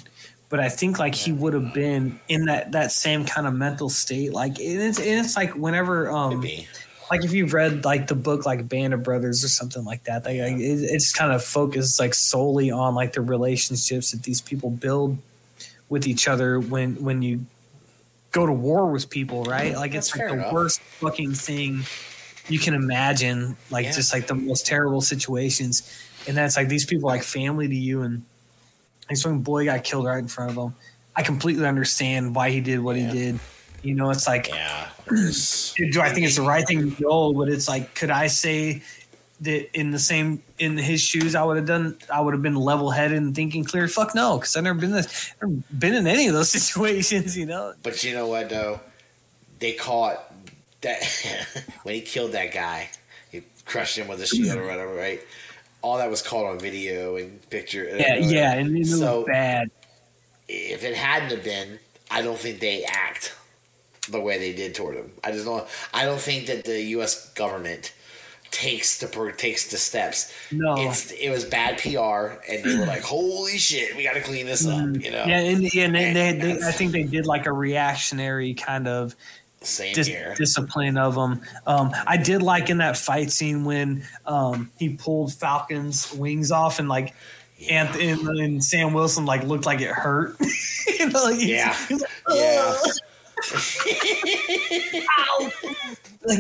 But 0.49 0.59
I 0.59 0.69
think 0.69 0.99
like 0.99 1.15
he 1.15 1.31
would 1.31 1.55
have 1.55 1.73
been 1.73 2.19
in 2.29 2.47
that 2.47 2.73
that 2.73 2.91
same 2.91 3.25
kind 3.25 3.47
of 3.47 3.55
mental 3.55 3.89
state. 3.89 4.33
Like 4.33 4.59
and 4.59 4.83
it's 4.83 4.99
and 4.99 5.25
it's 5.25 5.37
like 5.37 5.55
whenever 5.55 6.11
um 6.11 6.45
like 7.09 7.25
if 7.25 7.33
you've 7.33 7.53
read 7.53 7.85
like 7.85 8.09
the 8.09 8.17
book 8.17 8.47
like 8.47 8.69
Band 8.69 8.95
of 8.95 9.05
Brothers 9.05 9.45
or 9.45 9.49
something 9.49 9.85
like 9.85 10.05
that, 10.05 10.25
like, 10.25 10.41
like, 10.41 10.57
it, 10.57 10.83
it's 10.83 11.13
kind 11.13 11.33
of 11.33 11.45
focused 11.45 12.01
like 12.01 12.15
solely 12.15 12.73
on 12.73 12.97
like 12.97 13.13
the 13.13 13.21
relationships 13.21 14.11
that 14.11 14.25
these 14.25 14.41
people 14.41 14.71
build 14.71 15.19
with 15.91 16.07
each 16.07 16.27
other 16.29 16.59
when 16.59 16.95
when 17.05 17.21
you 17.21 17.45
go 18.33 18.47
to 18.47 18.53
war 18.53 18.87
with 18.87 19.11
people, 19.11 19.43
right? 19.45 19.75
Like 19.75 19.93
it's 19.95 20.17
like 20.17 20.29
the 20.29 20.35
enough. 20.35 20.53
worst 20.53 20.81
fucking 20.81 21.35
thing 21.35 21.83
you 22.49 22.59
can 22.59 22.75
imagine, 22.75 23.57
like 23.71 23.85
Yeah. 23.87 23.93
just 23.93 24.13
like 24.15 24.27
the 24.27 24.35
most 24.35 24.67
terrible 24.67 25.01
situations, 25.03 25.83
and 26.27 26.37
that's 26.37 26.57
like 26.57 26.69
these 26.69 26.87
people 26.87 27.09
like 27.09 27.23
family 27.25 27.69
to 27.69 27.75
you, 27.77 28.03
and 28.03 28.25
this 29.09 29.25
one 29.27 29.41
boy 29.41 29.65
got 29.67 29.85
killed 29.85 30.07
right 30.07 30.19
in 30.19 30.29
front 30.29 30.51
of 30.53 30.57
him. 30.57 30.75
I 31.17 31.23
completely 31.23 31.67
understand 31.67 32.35
why 32.35 32.51
he 32.51 32.61
did 32.61 32.81
what 32.81 32.97
Yeah. 32.97 33.11
he 33.13 33.19
did. 33.19 33.41
You 33.83 33.95
know, 33.95 34.11
it's 34.11 34.27
like 34.29 34.49
Yeah. 34.49 34.89
Do 35.09 36.01
I 36.01 36.11
think 36.13 36.27
it's 36.27 36.37
the 36.37 36.43
right 36.47 36.65
thing 36.67 36.91
to 36.95 37.03
go? 37.03 37.33
But 37.33 37.49
it's 37.49 37.67
like, 37.69 37.95
could 37.97 38.11
I 38.11 38.29
say 38.29 38.83
in 39.47 39.91
the 39.91 39.99
same 39.99 40.43
in 40.59 40.77
his 40.77 41.01
shoes, 41.01 41.35
I 41.35 41.43
would 41.43 41.57
have 41.57 41.67
done, 41.67 41.97
I 42.13 42.21
would 42.21 42.35
have 42.35 42.43
been 42.43 42.57
level 42.57 42.91
headed 42.91 43.17
and 43.19 43.35
thinking 43.35 43.65
clear? 43.65 43.89
Fuck 43.89 44.15
no, 44.15 44.39
because 44.39 44.55
I've 44.57 44.65
never 44.65 44.79
been 44.79 44.91
this, 44.91 45.33
never 45.41 45.53
been 45.79 45.95
in 45.95 46.07
any 46.07 46.27
of 46.27 46.35
those 46.35 46.51
situations. 46.59 47.37
You 47.37 47.47
know, 47.47 47.75
But 47.83 48.03
you 48.05 48.15
know 48.15 48.27
what 48.27 48.51
though? 48.51 48.81
They 49.59 49.73
caught 49.73 50.33
that 50.83 51.03
when 51.85 51.95
he 51.95 52.01
killed 52.01 52.33
that 52.33 52.53
guy, 52.53 52.91
he 53.31 53.43
crushed 53.65 53.97
him 53.97 54.09
with 54.09 54.21
a 54.21 54.27
shield 54.27 54.57
or 54.59 54.67
whatever, 54.67 54.95
right? 54.95 55.21
All 55.83 55.97
that 55.99 56.11
was 56.11 56.21
caught 56.23 56.45
on 56.45 56.59
video 56.59 57.17
and 57.17 57.49
picture. 57.49 57.85
yeah, 57.99 58.17
yeah, 58.17 58.53
and 58.55 58.77
it 58.77 58.87
So- 58.87 59.19
was 59.21 59.27
bad. 59.27 59.71
If 60.49 60.83
it 60.85 60.97
hadn't 60.97 61.31
have 61.31 61.45
been, 61.45 61.79
I 62.11 62.23
don't 62.23 62.39
think 62.39 62.59
they 62.61 62.85
act 62.85 63.35
the 64.11 64.21
way 64.21 64.37
they 64.39 64.53
did 64.53 64.75
toward 64.75 64.97
him. 64.97 65.13
I 65.23 65.31
just 65.31 65.45
don't. 65.45 65.67
I 65.95 66.05
don't 66.05 66.21
think 66.21 66.47
that 66.49 66.65
the 66.65 66.83
U.S. 66.97 67.33
government 67.35 67.93
takes 68.51 68.99
the 68.99 69.33
takes 69.37 69.71
the 69.71 69.77
steps. 69.77 70.33
No. 70.51 70.75
it's 70.79 71.11
it 71.13 71.31
was 71.31 71.45
bad 71.45 71.79
PR, 71.79 72.41
and 72.51 72.65
they 72.65 72.79
were 72.79 72.87
like, 72.87 73.03
"Holy 73.05 73.59
shit, 73.59 73.97
we 73.97 74.05
got 74.05 74.15
to 74.15 74.21
clean 74.21 74.47
this 74.47 74.67
up." 74.67 74.85
You 74.97 75.11
know. 75.11 75.25
Yeah, 75.27 75.39
and, 75.41 75.75
yeah, 75.75 75.85
and 75.85 75.95
they, 75.95 76.13
they, 76.13 76.33
they, 76.39 76.53
I 76.63 76.73
think 76.73 76.93
they 76.93 77.03
did 77.05 77.27
like 77.27 77.47
a 77.47 77.53
reactionary 77.53 78.55
kind 78.55 78.89
of 78.89 79.15
same 79.63 79.95
dis- 79.95 80.11
discipline 80.37 80.97
of 80.97 81.15
them. 81.15 81.43
Um, 81.67 81.93
I 82.07 82.17
did 82.17 82.43
like 82.43 82.71
in 82.71 82.79
that 82.79 82.97
fight 82.97 83.31
scene 83.31 83.65
when 83.65 84.05
um, 84.27 84.71
he 84.79 84.91
pulled 84.91 85.33
Falcon's 85.35 86.13
wings 86.13 86.51
off 86.51 86.79
and 86.79 86.89
like. 86.89 87.15
And, 87.69 87.95
and, 87.97 88.27
and 88.41 88.65
Sam 88.65 88.95
Wilson 88.95 89.27
like 89.27 89.43
looked 89.43 89.67
like 89.67 89.83
it 89.83 89.91
hurt. 89.91 90.35
you 90.99 91.11
know, 91.11 91.23
like, 91.25 91.37
he's- 91.37 91.49
Yeah. 91.51 91.75
he's 91.89 92.01
like, 92.01 92.11
Yeah. 92.31 92.75
Ow. 95.19 95.51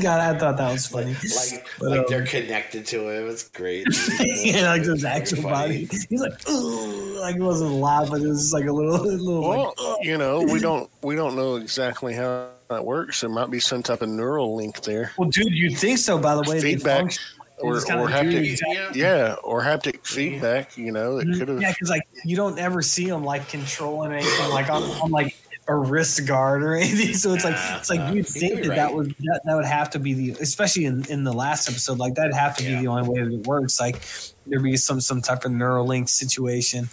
God, 0.02 0.20
I 0.20 0.38
thought 0.38 0.56
that 0.58 0.72
was 0.72 0.86
funny. 0.86 1.14
like 1.14 1.66
But, 1.78 1.88
like 1.90 2.00
um, 2.00 2.04
they're 2.08 2.26
connected 2.26 2.86
to 2.86 3.08
him. 3.08 3.28
It's 3.28 3.48
great. 3.48 3.86
yeah, 4.20 4.68
like 4.70 4.82
his 4.82 5.02
Fucking 5.02 5.22
actual 5.22 5.42
body. 5.44 5.88
He's 5.90 6.20
like, 6.20 6.34
Ugh. 6.46 7.16
like 7.18 7.36
it 7.36 7.42
wasn't 7.42 7.72
loud, 7.72 8.10
but 8.10 8.20
it 8.20 8.28
was 8.28 8.40
just 8.42 8.54
like 8.54 8.66
a 8.66 8.72
little, 8.72 8.98
little 9.06 9.48
Well, 9.48 9.74
like, 9.78 10.06
you 10.06 10.18
know, 10.18 10.42
we 10.42 10.60
don't 10.60 10.90
we 11.02 11.16
don't 11.16 11.34
know 11.34 11.56
exactly 11.56 12.14
how 12.14 12.48
that 12.68 12.84
works. 12.84 13.20
There 13.22 13.30
might 13.30 13.50
be 13.50 13.58
some 13.60 13.82
type 13.82 14.02
of 14.02 14.08
neural 14.10 14.54
link 14.54 14.82
there, 14.82 15.12
well, 15.16 15.28
dude, 15.30 15.52
you'd 15.52 15.76
think 15.76 15.98
so. 15.98 16.18
By 16.18 16.34
the 16.34 16.42
way, 16.42 16.60
feedback, 16.60 17.12
or, 17.58 17.76
or 17.76 17.78
haptic, 18.08 18.50
exactly- 18.50 19.00
yeah, 19.00 19.36
or 19.42 19.62
haptic 19.62 20.06
feedback. 20.06 20.76
You 20.76 20.92
know, 20.92 21.18
it 21.18 21.26
could 21.38 21.48
have. 21.48 21.60
Yeah, 21.60 21.72
because 21.72 21.88
like 21.90 22.06
you 22.24 22.36
don't 22.36 22.58
ever 22.58 22.82
see 22.82 23.06
them 23.08 23.24
like 23.24 23.48
controlling 23.48 24.12
anything 24.12 24.50
like 24.50 24.68
on, 24.70 24.82
on 24.82 25.10
like 25.10 25.36
a 25.70 25.76
wrist 25.76 26.26
guard 26.26 26.62
or 26.62 26.74
anything. 26.76 27.14
So 27.14 27.32
it's 27.34 27.44
like 27.44 27.56
it's 27.78 27.88
like 27.90 28.00
uh, 28.00 28.08
nah. 28.08 28.12
you'd 28.12 28.26
think 28.26 28.54
that 28.56 28.62
be 28.62 28.68
that 28.68 28.92
would 28.94 29.10
that, 29.20 29.40
that 29.44 29.54
would 29.54 29.64
have 29.64 29.90
to 29.90 29.98
be 29.98 30.14
the 30.14 30.30
especially 30.40 30.84
in, 30.86 31.04
in 31.08 31.24
the 31.24 31.32
last 31.32 31.68
episode 31.68 31.98
like 31.98 32.14
that'd 32.14 32.34
have 32.34 32.56
to 32.56 32.64
Yeah. 32.64 32.76
be 32.76 32.82
the 32.82 32.88
only 32.88 33.08
way 33.08 33.22
that 33.22 33.32
it 33.32 33.46
works. 33.46 33.78
Like 33.80 34.00
there'd 34.46 34.62
be 34.62 34.76
some 34.76 35.00
some 35.00 35.20
type 35.22 35.44
of 35.44 35.52
Neuralink 35.52 36.08
situation. 36.08 36.88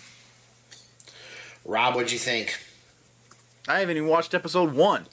Rob, 1.65 1.95
what'd 1.95 2.11
you 2.11 2.19
think? 2.19 2.57
I 3.67 3.79
haven't 3.81 3.97
even 3.97 4.07
watched 4.07 4.33
episode 4.33 4.73
one. 4.73 5.05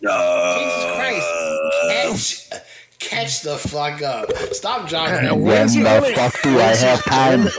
Jesus 0.00 0.94
Christ! 0.94 2.48
Catch, 2.50 2.62
catch 3.00 3.40
the 3.40 3.58
fuck 3.58 4.02
up! 4.02 4.30
Stop 4.52 4.88
jogging. 4.88 5.14
Yeah, 5.24 5.28
that 5.30 5.38
when 5.38 5.66
word. 5.82 6.04
the 6.04 6.12
fuck 6.14 6.42
do 6.42 6.58
I 6.60 6.76
have 6.76 7.04
time? 7.04 7.48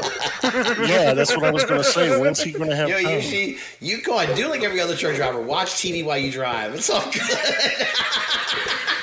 Yeah, 0.88 1.14
that's 1.14 1.36
what 1.36 1.46
I 1.46 1.52
was 1.52 1.66
going 1.66 1.80
to 1.80 1.84
say. 1.84 2.20
When's 2.20 2.42
he 2.42 2.52
going 2.52 2.70
to 2.70 2.76
have 2.76 2.90
time? 2.90 2.98
Yo, 2.98 3.04
time? 3.04 3.16
usually 3.16 3.58
you 3.80 4.02
go 4.02 4.18
on, 4.18 4.34
do 4.36 4.50
like 4.50 4.64
every 4.64 4.80
other 4.80 4.96
truck 4.96 5.16
driver. 5.16 5.40
Watch 5.40 5.74
TV 5.74 6.04
while 6.04 6.18
you 6.18 6.32
drive. 6.32 6.74
It's 6.74 6.90
all 6.90 7.04
good. 7.12 7.22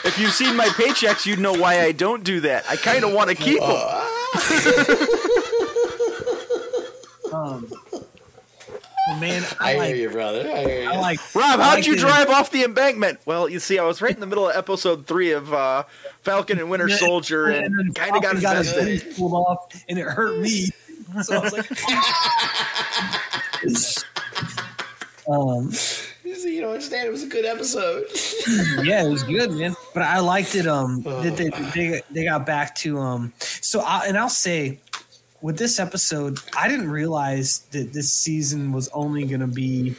If 0.05 0.19
you've 0.19 0.33
seen 0.33 0.57
my 0.57 0.67
paychecks, 0.69 1.27
you'd 1.27 1.39
know 1.39 1.53
why 1.53 1.83
I 1.83 1.93
don't 1.93 2.25
do 2.25 2.41
that. 2.41 2.65
I 2.69 2.77
kind 2.77 3.05
of 3.05 3.13
want 3.13 3.29
to 3.29 3.35
keep 3.37 3.61
them. 3.61 3.69
Um, 7.31 7.67
well, 7.71 7.83
man, 9.21 9.45
I, 9.61 9.71
I, 9.71 9.73
hear 9.73 9.79
like 9.83 9.97
you, 9.97 10.11
brother. 10.11 10.51
I 10.53 10.61
hear 10.65 10.83
you. 10.83 10.89
I 10.89 10.97
like 10.99 11.21
Rob, 11.35 11.61
how'd 11.61 11.77
like 11.77 11.87
you 11.87 11.95
the- 11.95 12.01
drive 12.01 12.29
off 12.31 12.51
the 12.51 12.65
embankment? 12.65 13.21
Well, 13.27 13.49
you 13.49 13.61
see, 13.61 13.79
I 13.79 13.85
was 13.85 14.01
right 14.03 14.13
in 14.15 14.21
the 14.21 14.27
middle 14.27 14.49
of 14.49 14.57
episode 14.57 15.07
three 15.07 15.33
of 15.33 15.53
uh, 15.53 15.85
Falcon 16.23 16.59
and 16.59 16.71
Winter 16.71 16.89
Soldier, 16.89 17.51
then 17.51 17.65
and 17.79 17.95
kind 17.95 18.17
of 18.17 18.23
got 18.23 18.37
Falcon 18.37 18.57
his 18.59 18.73
invested. 18.73 19.03
face 19.03 19.19
pulled 19.19 19.33
off, 19.33 19.85
and 19.89 19.99
it 19.99 20.05
hurt 20.07 20.41
me. 20.41 20.69
So 21.23 21.37
I 21.37 21.39
was 21.39 21.53
like, 21.53 21.71
Um, 25.29 25.71
You 26.25 26.61
don't 26.63 26.73
understand. 26.73 27.07
It 27.07 27.11
was 27.11 27.23
a 27.23 27.27
good 27.27 27.45
episode. 27.45 28.07
yeah, 28.83 29.05
it 29.05 29.11
was 29.11 29.23
good, 29.23 29.51
man. 29.53 29.75
But 29.93 30.05
I 30.05 30.21
liked 30.21 30.55
it. 30.55 30.67
Um, 30.67 31.03
that 31.03 31.37
they, 31.37 31.51
they 31.75 32.01
they 32.11 32.25
got 32.25 32.47
back 32.47 32.75
to 32.77 32.99
um. 32.99 33.35
So 33.39 33.81
I, 33.81 34.07
and 34.07 34.17
I'll 34.17 34.31
say, 34.31 34.81
with 35.41 35.59
this 35.59 35.79
episode, 35.79 36.39
I 36.57 36.69
didn't 36.69 36.91
realize 36.91 37.61
that 37.71 37.93
this 37.93 38.13
season 38.13 38.73
was 38.73 38.89
only 38.89 39.25
going 39.25 39.41
to 39.41 39.47
be 39.47 39.95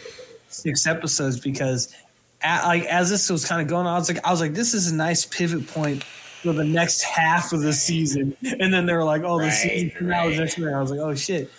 six 0.49 0.85
episodes 0.87 1.39
because, 1.39 1.93
at, 2.41 2.65
like 2.65 2.83
as 2.85 3.09
this 3.09 3.29
was 3.29 3.45
kind 3.45 3.61
of 3.61 3.67
going 3.67 3.87
on, 3.87 3.95
I 3.95 3.97
was 3.97 4.09
like, 4.09 4.25
I 4.25 4.31
was 4.31 4.41
like, 4.41 4.53
this 4.53 4.73
is 4.73 4.91
a 4.91 4.95
nice 4.95 5.25
pivot 5.25 5.67
point 5.67 6.03
for 6.03 6.53
the 6.53 6.63
next 6.63 7.01
half 7.01 7.53
of 7.53 7.61
the 7.61 7.73
season. 7.73 8.35
And 8.59 8.73
then 8.73 8.85
they 8.85 8.93
were 8.93 9.03
like, 9.03 9.23
oh, 9.23 9.37
the 9.39 9.45
Right, 9.45 9.53
season 9.53 9.91
finale 9.91 10.33
is 10.33 10.39
next 10.39 10.57
year. 10.57 10.77
I 10.77 10.81
was 10.81 10.91
like, 10.91 10.99
oh 10.99 11.15
shit, 11.15 11.51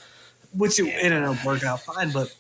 which 0.55 0.79
it, 0.79 0.87
it 0.87 1.13
ended 1.13 1.25
up 1.25 1.45
working 1.45 1.69
out 1.69 1.81
fine, 1.81 2.13
but. 2.13 2.35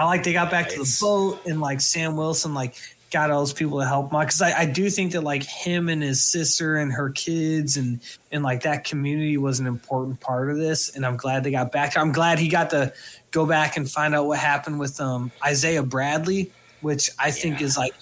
I 0.00 0.04
like 0.04 0.22
they 0.22 0.32
got 0.32 0.48
back 0.48 0.68
to 0.68 0.78
the 0.78 0.98
boat 1.00 1.44
and 1.44 1.60
like 1.60 1.80
Sam 1.80 2.16
Wilson 2.16 2.54
like 2.54 2.76
got 3.10 3.30
all 3.30 3.40
those 3.40 3.52
people 3.54 3.80
to 3.80 3.86
help 3.86 4.12
him 4.12 4.20
because 4.20 4.42
I, 4.42 4.60
I 4.60 4.64
do 4.66 4.90
think 4.90 5.12
that 5.12 5.22
like 5.22 5.42
him 5.42 5.88
and 5.88 6.02
his 6.02 6.22
sister 6.30 6.76
and 6.76 6.92
her 6.92 7.10
kids 7.10 7.76
and 7.76 8.00
and 8.30 8.42
like 8.42 8.62
that 8.64 8.84
community 8.84 9.36
was 9.38 9.60
an 9.60 9.66
important 9.66 10.20
part 10.20 10.50
of 10.50 10.58
this 10.58 10.94
and 10.94 11.06
I'm 11.06 11.16
glad 11.16 11.42
they 11.44 11.50
got 11.50 11.72
back. 11.72 11.96
I'm 11.96 12.12
glad 12.12 12.38
he 12.38 12.48
got 12.48 12.70
to 12.70 12.92
go 13.30 13.46
back 13.46 13.76
and 13.76 13.90
find 13.90 14.14
out 14.14 14.26
what 14.26 14.38
happened 14.38 14.78
with 14.78 15.00
um 15.00 15.32
Isaiah 15.44 15.82
Bradley, 15.82 16.52
which 16.80 17.10
I 17.18 17.30
think 17.30 17.60
Yeah. 17.60 17.66
is 17.66 17.78
like 17.78 17.94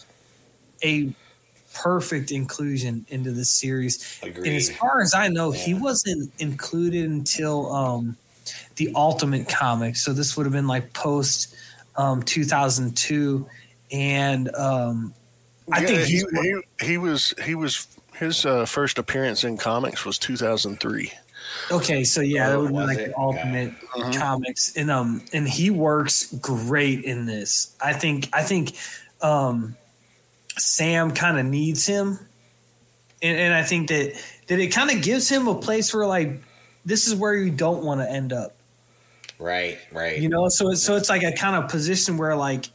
a 0.84 1.14
perfect 1.74 2.30
inclusion 2.32 3.06
into 3.08 3.30
this 3.32 3.50
series. 3.52 4.18
And 4.22 4.46
as 4.46 4.70
far 4.76 5.00
as 5.02 5.14
I 5.14 5.28
know, 5.28 5.50
he 5.50 5.74
wasn't 5.74 6.32
included 6.38 7.08
until 7.08 7.70
um, 7.72 8.16
the 8.76 8.90
Ultimate 8.94 9.48
comic. 9.48 9.96
So 9.96 10.12
this 10.12 10.36
would 10.36 10.46
have 10.46 10.52
been 10.54 10.66
like 10.66 10.92
post 10.94 11.54
um, 11.96 12.22
2002, 12.22 13.46
and 13.90 14.54
um, 14.54 15.14
I 15.72 15.80
Yeah, 15.82 15.86
think 15.88 16.00
he, 16.02 16.12
he's 16.14 16.24
he 16.42 16.86
he 16.86 16.98
was 16.98 17.34
he 17.44 17.54
was 17.54 17.86
his 18.14 18.46
uh, 18.46 18.64
first 18.66 18.98
appearance 18.98 19.44
in 19.44 19.56
comics 19.58 20.04
was 20.04 20.18
2003. 20.18 21.12
okay. 21.70 22.04
So 22.04 22.20
yeah, 22.20 22.48
that 22.48 22.56
Oh, 22.56 22.60
would 22.62 22.68
be 22.68 22.74
was 22.74 22.86
like 22.88 22.98
it? 22.98 23.08
the 23.08 23.18
Ultimate 23.18 23.74
Mhm. 23.96 24.18
comics, 24.18 24.76
and 24.76 24.90
um, 24.90 25.22
and 25.32 25.48
he 25.48 25.70
works 25.70 26.32
great 26.34 27.04
in 27.04 27.26
this. 27.26 27.74
I 27.80 27.92
think 27.92 28.28
I 28.32 28.42
think 28.42 28.76
um, 29.22 29.76
Sam 30.58 31.12
kind 31.12 31.38
of 31.38 31.46
needs 31.46 31.86
him, 31.86 32.18
and, 33.22 33.38
and 33.38 33.54
I 33.54 33.62
think 33.62 33.88
that 33.88 34.12
that 34.48 34.58
it 34.58 34.68
kind 34.68 34.90
of 34.90 35.02
gives 35.02 35.28
him 35.28 35.48
a 35.48 35.54
place 35.54 35.92
where 35.94 36.06
like 36.06 36.42
this 36.84 37.06
is 37.06 37.14
where 37.14 37.34
you 37.34 37.50
don't 37.50 37.84
want 37.84 38.00
to 38.00 38.10
end 38.10 38.32
up. 38.32 38.54
Right, 39.38 39.78
right. 39.92 40.18
You 40.18 40.28
know, 40.30 40.48
so 40.48 40.70
it's 40.70 40.82
so 40.82 40.96
it's 40.96 41.10
like 41.10 41.22
a 41.22 41.32
kind 41.32 41.56
of 41.62 41.70
position 41.70 42.16
where 42.16 42.34
like 42.36 42.66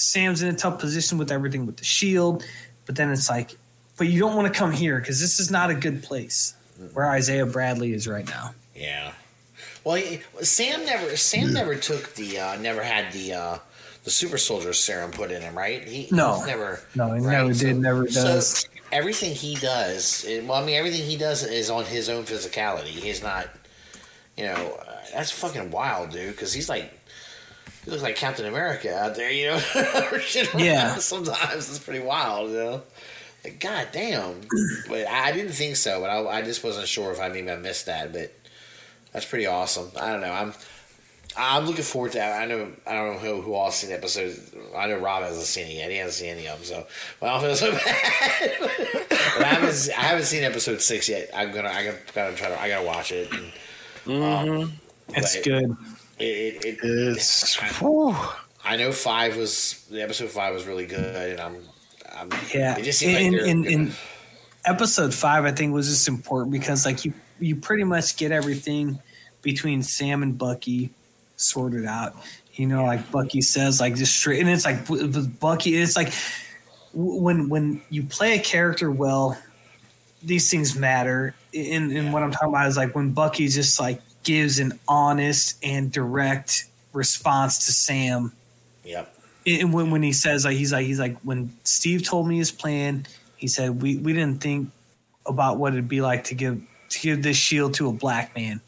Sam's 0.00 0.42
in 0.42 0.48
a 0.48 0.56
tough 0.56 0.78
position 0.78 1.18
with 1.18 1.30
everything 1.32 1.66
with 1.66 1.76
the 1.76 1.84
shield, 1.84 2.44
but 2.86 2.96
then 2.96 3.10
it's 3.10 3.28
like, 3.28 3.56
but 3.96 4.06
you 4.06 4.20
don't 4.20 4.36
want 4.36 4.52
to 4.52 4.56
come 4.58 4.72
here 4.72 4.98
because 4.98 5.20
this 5.20 5.40
is 5.40 5.50
not 5.50 5.70
a 5.70 5.74
good 5.74 6.02
place 6.02 6.54
where 6.92 7.10
Isaiah 7.10 7.46
Bradley 7.46 7.92
is 7.92 8.06
right 8.06 8.26
now. 8.26 8.54
Yeah. 8.74 9.12
Well, 9.84 10.00
Sam 10.42 10.84
never 10.84 11.16
Sam 11.16 11.52
never 11.52 11.74
took 11.74 12.14
the 12.14 12.38
uh, 12.38 12.56
never 12.60 12.82
had 12.82 13.12
the 13.12 13.32
uh, 13.32 13.58
the 14.04 14.10
super 14.10 14.38
soldier 14.38 14.72
serum 14.72 15.10
put 15.10 15.30
in 15.30 15.42
him, 15.42 15.56
right? 15.56 15.82
He, 15.82 16.08
No. 16.12 16.36
he's 16.36 16.46
never. 16.46 16.80
No, 16.94 17.06
he 17.14 17.20
right? 17.20 17.32
never 17.32 17.54
So- 17.54 17.66
did, 17.66 17.76
never 17.78 18.08
so 18.08 18.22
does. 18.22 18.68
everything 18.92 19.34
he 19.34 19.56
does, 19.56 20.24
it- 20.24 20.44
well, 20.44 20.62
I 20.62 20.64
mean, 20.66 20.76
everything 20.76 21.04
he 21.04 21.16
does 21.16 21.42
is 21.42 21.70
on 21.70 21.84
his 21.84 22.08
own 22.08 22.24
physicality. 22.24 22.84
He's 22.86 23.22
not, 23.22 23.48
you 24.36 24.44
know, 24.44 24.78
uh, 24.86 24.92
that's 25.12 25.30
fucking 25.30 25.70
wild, 25.70 26.10
dude. 26.10 26.30
Because 26.32 26.52
he's 26.52 26.68
like, 26.68 26.92
he 27.88 27.92
looks 27.92 28.02
like 28.02 28.16
Captain 28.16 28.44
America 28.44 28.94
out 28.94 29.14
there, 29.14 29.30
you 29.30 29.46
know. 29.46 29.60
Yeah. 30.58 30.96
Sometimes 30.96 31.70
it's 31.70 31.78
pretty 31.78 32.04
wild, 32.04 32.50
you 32.50 32.56
know. 32.58 32.82
Like, 33.42 33.60
god 33.60 33.88
damn. 33.92 34.42
But 34.88 35.06
I 35.06 35.32
didn't 35.32 35.52
think 35.52 35.76
so. 35.76 36.02
But 36.02 36.10
I, 36.10 36.40
I 36.40 36.42
just 36.42 36.62
wasn't 36.62 36.86
sure 36.86 37.10
if 37.12 37.18
I 37.18 37.30
maybe 37.30 37.50
I 37.50 37.56
missed 37.56 37.86
that. 37.86 38.12
But 38.12 38.34
that's 39.12 39.24
pretty 39.24 39.46
awesome. 39.46 39.90
I 39.98 40.12
don't 40.12 40.20
know. 40.20 40.30
I'm. 40.30 40.52
I'm 41.34 41.64
looking 41.66 41.84
forward 41.84 42.12
to. 42.12 42.22
I 42.22 42.44
know. 42.44 42.72
I 42.86 42.92
don't 42.92 43.14
know 43.14 43.18
who, 43.20 43.40
who 43.40 43.54
all 43.54 43.70
seen 43.70 43.88
the 43.88 43.96
episode. 43.96 44.38
I 44.76 44.86
know 44.88 44.98
Rob 44.98 45.22
hasn't 45.22 45.46
seen 45.46 45.66
it 45.68 45.74
yet. 45.76 45.90
He 45.90 45.96
hasn't 45.96 46.14
seen 46.16 46.36
any 46.36 46.46
of 46.48 46.58
them. 46.58 46.64
So, 46.66 46.86
well, 47.20 47.36
I 47.36 47.40
don't 47.40 47.56
feel 47.56 47.56
so 47.56 47.72
bad. 47.84 48.56
but 49.38 49.46
I 49.46 49.48
haven't. 49.48 49.88
I 49.96 50.02
haven't 50.02 50.24
seen 50.24 50.44
episode 50.44 50.82
six 50.82 51.08
yet. 51.08 51.30
I'm 51.34 51.52
gonna. 51.52 51.68
I 51.70 51.84
gotta, 51.84 51.98
gotta 52.14 52.36
try 52.36 52.48
to. 52.48 52.60
I 52.60 52.68
gotta 52.68 52.86
watch 52.86 53.12
it. 53.12 53.30
And, 54.06 54.22
um, 54.22 54.72
It's 55.10 55.40
good. 55.40 55.74
It, 56.18 56.64
it, 56.64 56.78
it, 56.82 57.16
It's 57.16 57.54
whew. 57.78 58.16
I 58.64 58.76
know 58.76 58.92
five 58.92 59.36
was 59.36 59.86
the 59.90 60.02
episode 60.02 60.30
five 60.30 60.52
was 60.54 60.66
really 60.66 60.86
good, 60.86 61.32
and 61.32 61.40
I'm. 61.40 61.56
I'm 62.14 62.30
Yeah, 62.52 62.76
It 62.76 62.82
just 62.82 62.98
seemed 62.98 63.18
in, 63.18 63.32
like 63.32 63.42
in, 63.42 63.64
in 63.64 63.92
episode 64.64 65.14
five, 65.14 65.44
I 65.44 65.52
think 65.52 65.72
was 65.72 65.88
just 65.88 66.08
important 66.08 66.52
because 66.52 66.84
like 66.84 67.04
you 67.04 67.12
you 67.38 67.56
pretty 67.56 67.84
much 67.84 68.16
get 68.16 68.32
everything 68.32 68.98
between 69.42 69.82
Sam 69.82 70.22
and 70.22 70.36
Bucky 70.36 70.90
sorted 71.36 71.86
out. 71.86 72.16
You 72.54 72.66
know, 72.66 72.84
like 72.84 73.10
Bucky 73.12 73.40
says, 73.40 73.80
like 73.80 73.94
just 73.94 74.16
straight, 74.16 74.40
and 74.40 74.50
it's 74.50 74.64
like 74.64 74.86
Bucky, 75.38 75.76
it's 75.76 75.96
like 75.96 76.12
when 76.92 77.48
when 77.48 77.80
you 77.90 78.02
play 78.02 78.36
a 78.36 78.40
character 78.40 78.90
well, 78.90 79.38
these 80.22 80.50
things 80.50 80.74
matter. 80.74 81.34
And, 81.54 81.92
and 81.92 82.12
what 82.12 82.22
I'm 82.22 82.30
talking 82.30 82.48
about 82.48 82.66
is 82.66 82.76
like 82.76 82.94
when 82.94 83.12
Bucky's 83.12 83.54
just 83.54 83.78
like 83.78 84.02
gives 84.28 84.58
an 84.58 84.78
honest 84.86 85.56
and 85.62 85.90
direct 85.90 86.66
response 86.92 87.64
to 87.64 87.72
Sam 87.72 88.32
Yep. 88.84 89.14
and 89.46 89.72
when, 89.72 89.90
when 89.90 90.02
he 90.02 90.12
says 90.12 90.44
like 90.44 90.56
he's 90.58 90.70
like 90.72 90.84
he's 90.84 91.00
like 91.00 91.16
when 91.20 91.50
Steve 91.64 92.02
told 92.04 92.28
me 92.28 92.36
his 92.36 92.50
plan, 92.52 93.06
he 93.36 93.48
said 93.48 93.80
we, 93.80 93.96
we 93.96 94.12
didn't 94.12 94.42
think 94.42 94.70
about 95.24 95.56
what 95.56 95.72
it'd 95.72 95.88
be 95.88 96.02
like 96.02 96.24
to 96.24 96.34
give 96.34 96.60
to 96.90 97.00
give 97.00 97.22
this 97.22 97.36
shield 97.38 97.72
to 97.74 97.88
a 97.88 97.92
black 97.92 98.36
man, 98.36 98.60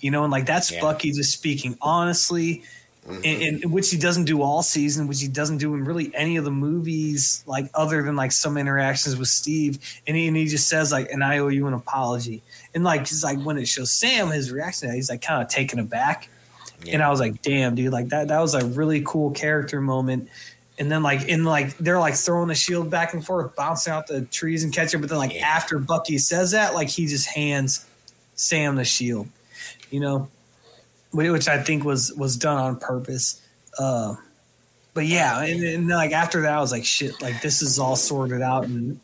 you 0.00 0.10
know, 0.12 0.22
and 0.22 0.30
like 0.30 0.46
that's 0.46 0.70
Yeah. 0.70 0.80
Bucky 0.80 1.10
just 1.10 1.32
speaking 1.32 1.76
honestly, 1.82 2.62
and, 3.08 3.62
and 3.64 3.72
which 3.72 3.90
he 3.90 3.96
doesn't 3.96 4.24
do 4.24 4.42
all 4.42 4.62
season, 4.62 5.08
which 5.08 5.20
he 5.20 5.28
doesn't 5.28 5.58
do 5.58 5.74
in 5.74 5.84
really 5.84 6.12
any 6.14 6.36
of 6.36 6.44
the 6.44 6.50
movies, 6.50 7.42
like 7.46 7.70
other 7.74 8.02
than 8.02 8.16
like 8.16 8.32
some 8.32 8.56
interactions 8.56 9.16
with 9.16 9.28
Steve, 9.28 9.78
and 10.06 10.16
he, 10.16 10.28
and 10.28 10.36
he 10.36 10.46
just 10.46 10.68
says 10.68 10.92
like, 10.92 11.10
and 11.10 11.24
I 11.24 11.38
owe 11.38 11.48
you 11.48 11.66
an 11.66 11.74
apology, 11.74 12.42
and 12.74 12.84
like 12.84 13.04
just 13.04 13.24
like 13.24 13.40
when 13.40 13.58
it 13.58 13.66
shows 13.66 13.90
Sam 13.90 14.28
his 14.28 14.52
reaction, 14.52 14.92
he's 14.92 15.08
like 15.10 15.22
kind 15.22 15.42
of 15.42 15.48
taken 15.48 15.78
aback. 15.78 16.28
And 16.88 17.02
I 17.02 17.10
was 17.10 17.18
like, 17.18 17.42
damn, 17.42 17.74
dude, 17.74 17.92
like 17.92 18.10
that 18.10 18.28
that 18.28 18.40
was 18.40 18.54
a 18.54 18.64
really 18.64 19.02
cool 19.04 19.32
character 19.32 19.80
moment. 19.80 20.28
And 20.78 20.92
then 20.92 21.02
like 21.02 21.24
in 21.26 21.44
like 21.44 21.76
they're 21.78 21.98
like 21.98 22.14
throwing 22.14 22.46
the 22.48 22.54
shield 22.54 22.88
back 22.88 23.14
and 23.14 23.24
forth, 23.26 23.56
bouncing 23.56 23.92
out 23.92 24.06
the 24.06 24.22
trees 24.26 24.62
and 24.62 24.72
catching. 24.72 25.00
But 25.00 25.08
then 25.10 25.18
like 25.18 25.34
Yeah. 25.34 25.44
after 25.44 25.80
Bucky 25.80 26.18
says 26.18 26.52
that, 26.52 26.74
like 26.74 26.88
he 26.88 27.06
just 27.06 27.26
hands 27.26 27.84
Sam 28.36 28.76
the 28.76 28.84
shield, 28.84 29.26
you 29.90 29.98
know, 29.98 30.28
which 31.12 31.48
I 31.48 31.62
think 31.62 31.84
was 31.84 32.12
was 32.14 32.36
done 32.36 32.56
on 32.56 32.76
purpose. 32.76 33.40
Uh, 33.78 34.16
but 34.94 35.06
yeah, 35.06 35.42
and, 35.42 35.62
and 35.62 35.88
like 35.88 36.12
after 36.12 36.42
that, 36.42 36.52
I 36.52 36.60
was 36.60 36.72
like, 36.72 36.84
shit, 36.84 37.20
like 37.22 37.40
this 37.42 37.62
is 37.62 37.78
all 37.78 37.96
sorted 37.96 38.42
out, 38.42 38.64
and 38.64 38.98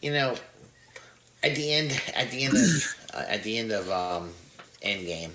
you 0.00 0.12
know, 0.12 0.34
at 1.42 1.54
the 1.54 1.72
end, 1.72 2.00
at 2.14 2.30
the 2.30 2.44
end 2.44 2.56
of, 2.56 2.96
uh, 3.14 3.24
at 3.28 3.42
the 3.42 3.58
end 3.58 3.72
of 3.72 3.90
um, 3.90 4.30
Endgame, 4.82 5.30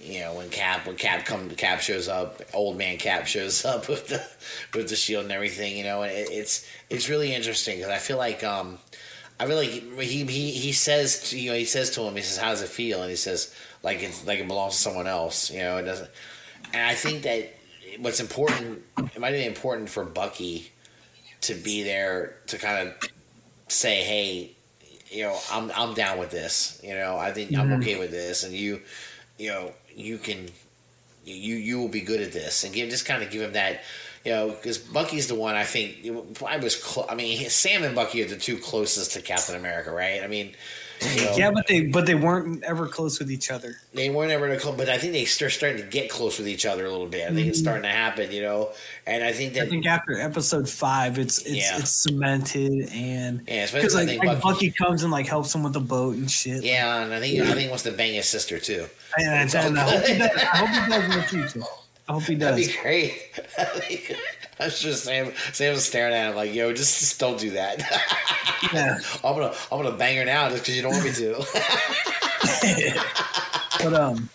you 0.00 0.20
know, 0.20 0.34
when 0.34 0.48
Cap, 0.50 0.86
when 0.86 0.96
Cap 0.96 1.24
come, 1.24 1.50
Cap 1.50 1.80
shows 1.80 2.08
up, 2.08 2.40
old 2.54 2.76
man 2.76 2.98
Cap 2.98 3.26
shows 3.26 3.64
up 3.66 3.88
with 3.88 4.08
the, 4.08 4.26
with 4.74 4.88
the 4.88 4.96
shield 4.96 5.24
and 5.24 5.32
everything, 5.32 5.76
you 5.76 5.84
know, 5.84 6.02
and 6.02 6.12
it, 6.12 6.28
it's, 6.30 6.66
it's 6.90 7.08
really 7.08 7.34
interesting 7.34 7.78
because 7.78 7.90
I 7.90 7.98
feel 7.98 8.18
like, 8.18 8.42
um, 8.44 8.78
I 9.40 9.44
like 9.44 9.68
he, 9.68 10.24
he, 10.24 10.50
he 10.50 10.72
says, 10.72 11.32
you 11.32 11.50
know, 11.50 11.56
he 11.56 11.64
says 11.64 11.90
to 11.92 12.02
him, 12.02 12.16
he 12.16 12.22
says, 12.22 12.38
how 12.38 12.50
does 12.50 12.62
it 12.62 12.68
feel? 12.68 13.02
And 13.02 13.10
he 13.10 13.16
says, 13.16 13.54
like 13.82 14.02
it's, 14.02 14.26
like 14.26 14.40
it 14.40 14.48
belongs 14.48 14.74
to 14.76 14.80
someone 14.82 15.06
else, 15.06 15.50
you 15.50 15.58
know, 15.60 15.76
it 15.78 15.82
doesn't, 15.84 16.10
and 16.72 16.82
I 16.82 16.94
think 16.94 17.22
that 17.22 17.54
what's 18.00 18.20
important, 18.20 18.82
it 18.98 19.18
might 19.20 19.32
be 19.32 19.44
important 19.44 19.88
for 19.88 20.04
Bucky 20.04 20.70
to 21.42 21.54
be 21.54 21.82
there 21.82 22.36
to 22.48 22.58
kind 22.58 22.88
of 22.88 22.94
say, 23.68 24.02
"Hey, 24.02 24.52
you 25.10 25.22
know, 25.24 25.38
I'm 25.52 25.70
I'm 25.74 25.94
down 25.94 26.18
with 26.18 26.30
this. 26.30 26.80
You 26.82 26.94
know, 26.94 27.16
I 27.16 27.32
think 27.32 27.56
I'm 27.56 27.68
Mhm. 27.68 27.80
okay 27.80 27.98
with 27.98 28.10
this, 28.10 28.42
and 28.42 28.52
you, 28.52 28.82
you 29.38 29.48
know, 29.50 29.72
you 29.94 30.18
can, 30.18 30.48
you 31.24 31.56
you 31.56 31.78
will 31.78 31.88
be 31.88 32.00
good 32.00 32.20
at 32.20 32.32
this, 32.32 32.64
and 32.64 32.74
give 32.74 32.90
just 32.90 33.06
kind 33.06 33.22
of 33.22 33.30
give 33.30 33.42
him 33.42 33.52
that." 33.52 33.82
You 34.24 34.32
know, 34.32 34.48
because 34.50 34.78
Bucky's 34.78 35.28
the 35.28 35.36
one 35.36 35.54
I 35.54 35.64
think 35.64 36.04
I 36.44 36.56
was. 36.58 36.74
Clo- 36.76 37.06
I 37.08 37.14
mean, 37.14 37.48
Sam 37.48 37.84
and 37.84 37.94
Bucky 37.94 38.22
are 38.22 38.26
the 38.28 38.36
two 38.36 38.58
closest 38.58 39.12
to 39.12 39.22
Captain 39.22 39.54
America, 39.54 39.90
right? 39.92 40.22
I 40.22 40.26
mean, 40.26 40.54
know, 41.02 41.34
yeah, 41.36 41.50
but 41.50 41.66
they 41.66 41.86
but 41.86 42.06
they 42.06 42.14
weren't 42.14 42.62
ever 42.64 42.86
close 42.86 43.18
with 43.18 43.30
each 43.30 43.50
other. 43.50 43.76
they 43.94 44.10
weren't 44.10 44.32
ever 44.32 44.56
close, 44.56 44.76
but 44.76 44.88
I 44.88 44.98
think 44.98 45.12
they 45.12 45.24
start 45.24 45.52
starting 45.52 45.82
to 45.82 45.88
get 45.88 46.10
close 46.10 46.38
with 46.38 46.48
each 46.48 46.66
other 46.66 46.86
a 46.86 46.90
little 46.90 47.06
bit. 47.06 47.30
I 47.30 47.34
think 47.34 47.48
it's 47.48 47.58
mm-hmm. 47.58 47.64
starting 47.64 47.82
to 47.84 47.88
happen, 47.88 48.32
you 48.32 48.42
know, 48.42 48.70
and 49.06 49.22
I 49.22 49.32
think 49.32 49.54
that 49.54 49.64
I 49.64 49.68
think 49.68 49.86
after 49.86 50.18
episode 50.20 50.68
five, 50.68 51.18
it's 51.18 51.38
it's 51.38 51.50
Yeah. 51.50 51.78
it's 51.78 52.02
cemented 52.02 52.90
and 52.92 53.42
Yeah, 53.46 53.64
especially 53.64 54.06
because 54.06 54.18
like, 54.18 54.24
like 54.24 54.42
Bucky- 54.42 54.70
comes 54.72 55.02
and 55.02 55.12
like 55.12 55.26
helps 55.26 55.54
him 55.54 55.62
with 55.62 55.72
the 55.72 55.80
boat 55.80 56.16
and 56.16 56.30
shit. 56.30 56.64
yeah, 56.64 57.02
and 57.02 57.14
I 57.14 57.20
think 57.20 57.40
I 57.40 57.46
think 57.46 57.58
he 57.58 57.68
wants 57.68 57.84
to 57.84 57.92
bang 57.92 58.14
his 58.14 58.26
sister 58.26 58.58
too. 58.58 58.86
And, 59.16 59.54
and, 59.54 59.78
I, 59.78 59.82
hope 59.90 60.04
he 60.04 60.18
does, 60.18 60.30
I 60.36 60.56
hope 60.56 60.68
he 60.68 60.90
does 60.90 61.04
in 61.04 61.10
the 61.10 61.22
future. 61.50 61.66
I 62.08 62.12
hope 62.12 62.22
he 62.22 62.34
That'd 62.36 62.56
does. 62.64 62.66
be 62.74 62.82
great. 62.82 63.22
That'd 63.56 63.88
be 63.88 63.96
I 64.60 64.64
was 64.64 64.80
just 64.80 65.04
Sam. 65.04 65.32
Sam 65.52 65.72
was 65.74 65.84
staring 65.84 66.14
at 66.14 66.30
him 66.30 66.36
like, 66.36 66.52
"Yo, 66.54 66.72
just, 66.72 66.98
just 67.00 67.18
don't 67.20 67.38
do 67.38 67.50
that." 67.50 67.82
Yeah. 68.72 68.98
I'm 69.22 69.36
gonna 69.36 69.54
I'm 69.70 69.80
gonna 69.82 69.96
bang 69.96 70.16
her 70.16 70.24
now 70.24 70.48
just 70.48 70.62
because 70.64 70.74
you 70.76 70.82
don't 70.82 70.90
want 70.92 71.04
me 71.04 71.12
to. 71.12 71.36
But 73.84 73.94
um, 73.94 74.28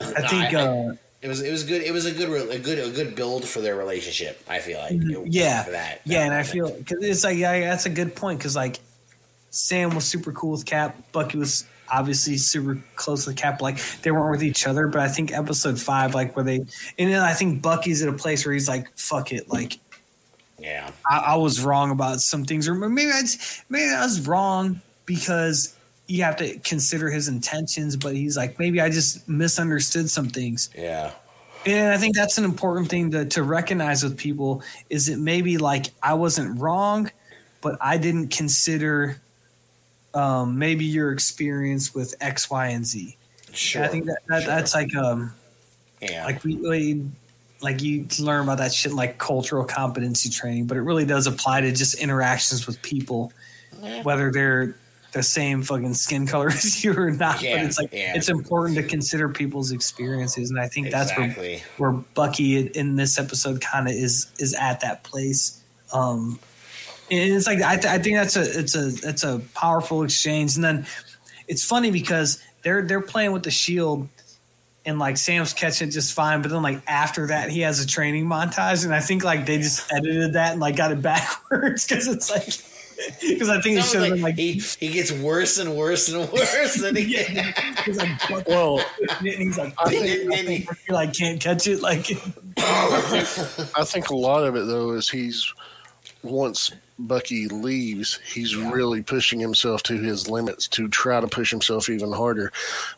I 0.00 0.28
think 0.28 0.54
I- 0.54 0.66
uh, 0.66 0.92
It 1.22 1.28
was 1.28 1.40
it 1.40 1.50
was 1.50 1.64
good. 1.64 1.80
It 1.82 1.92
was 1.92 2.04
a 2.04 2.12
good 2.12 2.50
a 2.50 2.58
good 2.58 2.78
a 2.78 2.90
good 2.90 3.14
build 3.16 3.46
for 3.46 3.60
their 3.62 3.76
relationship. 3.76 4.42
I 4.48 4.58
feel 4.58 4.78
like. 4.78 4.92
It- 4.92 5.00
Mm-hmm. 5.00 5.22
yeah, 5.28 5.62
For 5.64 5.70
that. 5.70 6.00
yeah, 6.04 6.24
and 6.24 6.34
I 6.34 6.42
feel 6.42 6.70
because 6.70 6.98
it's 7.02 7.24
like 7.24 7.38
yeah, 7.38 7.60
that's 7.60 7.86
a 7.86 7.90
good 7.90 8.14
point 8.14 8.38
because 8.38 8.54
like 8.56 8.78
Sam 9.50 9.94
was 9.94 10.04
super 10.04 10.32
cool 10.32 10.50
with 10.52 10.66
Cap, 10.66 10.96
Bucky 11.12 11.38
was 11.38 11.64
obviously 11.92 12.36
super 12.36 12.78
close 12.96 13.24
to 13.24 13.30
the 13.30 13.36
Cap. 13.36 13.60
Like 13.60 13.78
they 14.02 14.10
weren't 14.10 14.30
with 14.30 14.42
each 14.42 14.66
other, 14.66 14.86
but 14.88 15.00
I 15.00 15.08
think 15.08 15.32
episode 15.32 15.80
five, 15.80 16.14
like 16.14 16.36
where 16.36 16.44
they, 16.44 16.56
and 16.56 16.68
then 17.12 17.20
I 17.22 17.32
think 17.34 17.62
Bucky's 17.62 18.02
at 18.02 18.08
a 18.08 18.12
place 18.12 18.44
where 18.44 18.52
he's 18.52 18.68
like, 18.68 18.86
"Fuck 18.96 19.32
it," 19.32 19.48
like 19.48 19.78
Yeah. 20.58 20.90
I, 21.08 21.18
I 21.18 21.36
was 21.36 21.62
wrong 21.62 21.90
about 21.90 22.20
some 22.20 22.44
things, 22.44 22.68
or 22.68 22.74
maybe 22.74 23.10
I 23.10 23.22
maybe 23.68 23.90
I 23.90 24.02
was 24.04 24.26
wrong 24.26 24.80
because 25.06 25.74
you 26.06 26.22
have 26.24 26.36
to 26.36 26.58
consider 26.60 27.08
his 27.10 27.28
intentions. 27.28 27.96
But 27.96 28.14
he's 28.16 28.36
like, 28.36 28.58
maybe 28.58 28.80
I 28.80 28.90
just 28.90 29.28
misunderstood 29.28 30.10
some 30.10 30.28
things, 30.28 30.68
Yeah. 30.76 31.12
and 31.66 31.92
I 31.92 31.98
think 31.98 32.14
that's 32.16 32.36
an 32.38 32.44
important 32.44 32.88
thing 32.88 33.10
to 33.12 33.24
to 33.26 33.42
recognize 33.42 34.02
with 34.02 34.16
people 34.18 34.62
is 34.90 35.06
that 35.06 35.18
maybe 35.18 35.56
like 35.58 35.86
I 36.02 36.14
wasn't 36.14 36.58
wrong, 36.60 37.10
but 37.62 37.76
I 37.80 37.96
didn't 37.98 38.28
consider 38.28 39.20
um, 40.14 40.58
maybe 40.58 40.84
your 40.84 41.12
experience 41.12 41.94
with 41.94 42.14
X, 42.20 42.50
Y, 42.50 42.68
and 42.68 42.86
Z. 42.86 43.16
Sure. 43.52 43.84
I 43.84 43.88
think 43.88 44.06
that, 44.06 44.18
that 44.28 44.42
Sure. 44.42 44.48
that's 44.48 44.74
like 44.74 44.94
um 44.94 45.32
yeah. 46.00 46.24
like 46.24 46.42
we, 46.44 47.04
like 47.60 47.82
you 47.82 48.06
learn 48.20 48.44
about 48.44 48.58
that 48.58 48.72
shit 48.72 48.92
like 48.92 49.18
cultural 49.18 49.64
competency 49.64 50.30
training 50.30 50.66
but 50.66 50.76
it 50.76 50.82
really 50.82 51.04
does 51.04 51.26
apply 51.26 51.60
to 51.60 51.72
just 51.72 51.94
interactions 52.00 52.66
with 52.66 52.80
people 52.82 53.32
whether 54.04 54.30
they're 54.30 54.76
the 55.12 55.22
same 55.22 55.62
fucking 55.62 55.92
skin 55.94 56.26
color 56.28 56.48
as 56.50 56.84
you 56.84 56.94
or 56.96 57.10
not 57.10 57.42
Yeah, 57.42 57.56
but 57.56 57.66
it's 57.66 57.78
like 57.78 57.92
yeah. 57.92 58.14
it's 58.14 58.28
important 58.28 58.76
to 58.78 58.84
consider 58.84 59.28
people's 59.28 59.72
experiences 59.72 60.48
and 60.50 60.60
i 60.60 60.68
think 60.68 60.90
that's 60.90 61.10
where 61.18 61.58
where 61.76 61.90
bucky 61.92 62.56
in- 62.68 62.94
this 62.96 63.18
episode 63.18 63.60
kind 63.60 63.88
of 63.88 63.94
is 63.94 64.30
is 64.38 64.54
at 64.54 64.80
that 64.80 65.02
place 65.02 65.60
um 65.92 66.38
it's 67.10 67.46
like 67.46 67.60
I, 67.62 67.74
th- 67.76 67.86
I 67.86 67.98
think 67.98 68.16
that's 68.16 68.36
a 68.36 68.42
it's 68.60 68.74
a 68.76 68.88
it's 69.08 69.22
a 69.24 69.40
powerful 69.54 70.02
exchange. 70.02 70.54
And 70.56 70.64
then 70.64 70.86
it's 71.48 71.64
funny 71.64 71.90
because 71.90 72.42
they're 72.62 72.82
they're 72.82 73.00
playing 73.00 73.32
with 73.32 73.42
the 73.42 73.50
shield 73.50 74.08
and 74.86 74.98
like 74.98 75.16
Sam's 75.18 75.52
catching 75.52 75.88
it 75.88 75.90
just 75.90 76.12
fine, 76.14 76.40
but 76.42 76.50
then 76.50 76.62
like 76.62 76.82
after 76.86 77.26
that 77.28 77.50
he 77.50 77.60
has 77.60 77.80
a 77.84 77.86
training 77.86 78.26
montage, 78.26 78.84
and 78.84 78.94
I 78.94 79.00
think 79.00 79.22
like 79.24 79.44
they 79.46 79.58
just 79.58 79.92
edited 79.92 80.32
that 80.34 80.52
and 80.52 80.60
like 80.60 80.76
got 80.76 80.92
it 80.92 81.02
backwards. 81.02 81.86
Because 81.86 82.06
it's 82.08 82.30
like 82.30 82.46
because 83.20 83.48
I 83.48 83.60
think 83.62 83.78
it 83.78 83.82
Sounds 83.82 83.92
shows 83.92 84.02
like 84.02 84.12
him 84.14 84.20
like 84.22 84.34
he 84.36 84.52
he 84.54 84.88
gets 84.88 85.10
worse 85.10 85.58
and 85.58 85.74
worse 85.76 86.08
and 86.10 86.30
worse. 86.30 86.82
and 86.82 86.96
he, 86.96 87.16
he's 87.84 87.96
like 87.98 88.46
Well, 88.46 88.82
and 89.18 89.26
he's 89.26 89.58
like 89.58 89.74
I 89.78 89.88
think- 89.90 90.32
I 90.32 90.44
think 90.44 90.68
you 90.88 90.94
like 90.94 91.12
can't 91.14 91.40
catch 91.40 91.66
it. 91.66 91.80
Like 91.82 92.06
I 92.58 93.84
think 93.84 94.10
a 94.10 94.16
lot 94.16 94.44
of 94.44 94.54
it 94.56 94.66
though 94.66 94.92
is 94.92 95.08
he's 95.08 95.52
once 96.22 96.72
Bucky 97.06 97.48
leaves, 97.48 98.20
he's 98.32 98.54
really 98.56 99.02
pushing 99.02 99.40
himself 99.40 99.82
to 99.84 99.94
his 99.98 100.28
limits 100.28 100.68
to 100.68 100.88
try 100.88 101.20
to 101.20 101.26
push 101.26 101.50
himself 101.50 101.88
even 101.88 102.12
harder. 102.12 102.52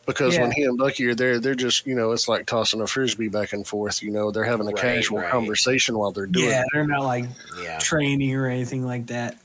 Because 0.05 0.37
when 0.37 0.51
he 0.51 0.63
and 0.63 0.77
Bucky 0.77 1.05
are 1.07 1.15
there, 1.15 1.39
they're 1.39 1.55
just 1.55 1.85
you 1.87 1.95
know 1.95 2.11
it's 2.11 2.27
like 2.27 2.45
tossing 2.45 2.81
a 2.81 2.87
frisbee 2.87 3.29
back 3.29 3.53
and 3.53 3.65
forth. 3.65 4.03
You 4.03 4.11
know, 4.11 4.31
they're 4.31 4.43
having 4.43 4.67
a 4.67 4.71
Right, 4.71 4.81
casual 4.81 5.19
right. 5.19 5.31
conversation 5.31 5.97
while 5.97 6.11
they're 6.11 6.25
doing 6.27 6.49
yeah 6.49 6.61
it. 6.61 6.67
they're 6.73 6.87
not 6.87 7.03
like 7.03 7.25
yeah. 7.61 7.79
training 7.79 8.35
or 8.35 8.47
anything 8.47 8.85
like 8.85 9.07
that. 9.07 9.37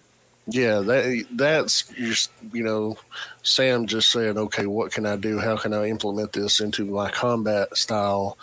Yeah, 0.51 0.80
that 0.80 1.26
that's 1.32 1.82
just 1.82 2.30
you 2.52 2.64
know, 2.64 2.97
Sam 3.43 3.86
just 3.86 4.10
saying, 4.10 4.39
okay, 4.39 4.66
what 4.66 4.90
can 4.93 5.05
I 5.06 5.16
do? 5.16 5.39
How 5.39 5.56
can 5.56 5.74
I 5.74 5.89
implement 5.89 6.32
this 6.32 6.60
into 6.60 6.85
my 6.86 7.10
combat 7.10 7.76
style? 7.76 8.39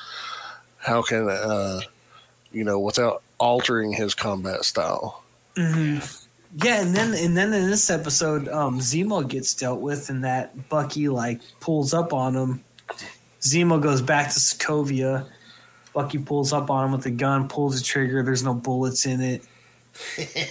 How 0.77 1.01
can 1.01 1.27
uh, 1.29 1.81
you 2.51 2.63
know, 2.63 2.79
without 2.79 3.23
altering 3.39 3.91
his 3.91 4.13
combat 4.13 4.63
style? 4.65 5.23
Yeah, 5.57 6.81
and 6.81 6.95
then 6.95 7.13
and 7.13 7.35
then 7.35 7.53
in 7.53 7.69
this 7.69 7.89
episode, 7.89 8.47
um, 8.47 8.79
Zemo 8.79 9.27
gets 9.27 9.53
dealt 9.53 9.81
with, 9.81 10.09
and 10.09 10.23
that 10.23 10.69
Bucky 10.69 11.09
like 11.09 11.41
pulls 11.59 11.93
up 11.93 12.13
on 12.13 12.35
him. 12.35 12.63
Zemo 13.41 13.81
goes 13.81 14.01
back 14.01 14.33
to 14.33 14.39
Sokovia. 14.39 15.27
Bucky 15.93 16.17
pulls 16.17 16.53
up 16.53 16.69
on 16.69 16.85
him 16.85 16.91
with 16.93 17.05
a 17.05 17.11
gun, 17.11 17.47
pulls 17.47 17.77
the 17.77 17.83
trigger. 17.83 18.23
There's 18.23 18.43
no 18.43 18.53
bullets 18.53 19.05
in 19.05 19.21
it, 19.21 19.43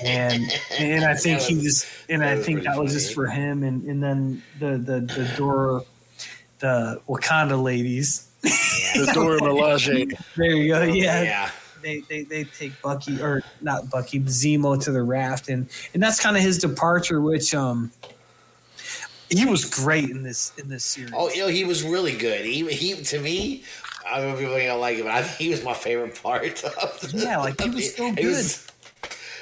and 0.03 0.43
and 0.79 1.05
I 1.05 1.15
think 1.15 1.41
he 1.41 1.61
just 1.63 1.87
and 2.09 2.23
I 2.23 2.37
think 2.41 2.65
that 2.65 2.79
was 2.79 2.93
just 2.93 3.15
for 3.15 3.27
him. 3.27 3.63
And 3.63 3.83
and 3.85 4.03
then 4.03 4.43
the 4.59 4.77
the 4.79 5.01
the 5.01 5.33
door, 5.37 5.85
the 6.59 7.01
Wakanda 7.09 7.63
ladies. 7.63 8.29
The 8.43 9.11
Dora 9.15 9.41
Milaje. 9.41 10.13
There 10.37 10.51
you 10.53 10.69
go. 10.69 10.83
Yeah, 10.83 11.23
Yeah. 11.23 11.51
They, 11.85 12.01
they 12.09 12.23
they 12.24 12.44
take 12.44 12.73
Bucky 12.82 13.20
or 13.23 13.43
not 13.61 13.90
Bucky 13.90 14.19
Zemo 14.20 14.82
to 14.82 14.90
the 14.90 15.02
raft 15.02 15.48
and 15.48 15.69
and 15.93 16.02
that's 16.02 16.19
kind 16.19 16.36
of 16.36 16.43
his 16.43 16.59
departure 16.59 17.20
which 17.20 17.55
um 17.55 17.93
he 19.31 19.44
was 19.44 19.65
great 19.65 20.11
in 20.11 20.23
this 20.23 20.52
in 20.59 20.69
this 20.69 20.85
series. 20.85 21.12
Oh, 21.16 21.28
you 21.31 21.43
know, 21.43 21.48
he 21.48 21.65
was 21.65 21.82
really 21.82 22.16
good. 22.16 22.44
He 22.44 22.66
he 22.73 22.94
to 22.94 23.19
me. 23.20 23.65
I 24.09 24.19
don't 24.19 24.28
know 24.28 24.35
if 24.35 24.39
people 24.40 24.55
don't 24.56 24.81
like 24.81 24.98
it, 24.98 25.02
but 25.05 25.12
I 25.15 25.23
think 25.23 25.36
he 25.39 25.48
was 25.48 25.65
my 25.65 25.73
favorite 25.73 26.23
part 26.23 26.44
of 26.65 27.01
the, 27.01 27.11
Yeah, 27.15 27.39
like, 27.39 27.59
he 27.59 27.70
was 27.70 27.94
so 27.97 28.12
He 28.19 28.27
was, 28.27 28.66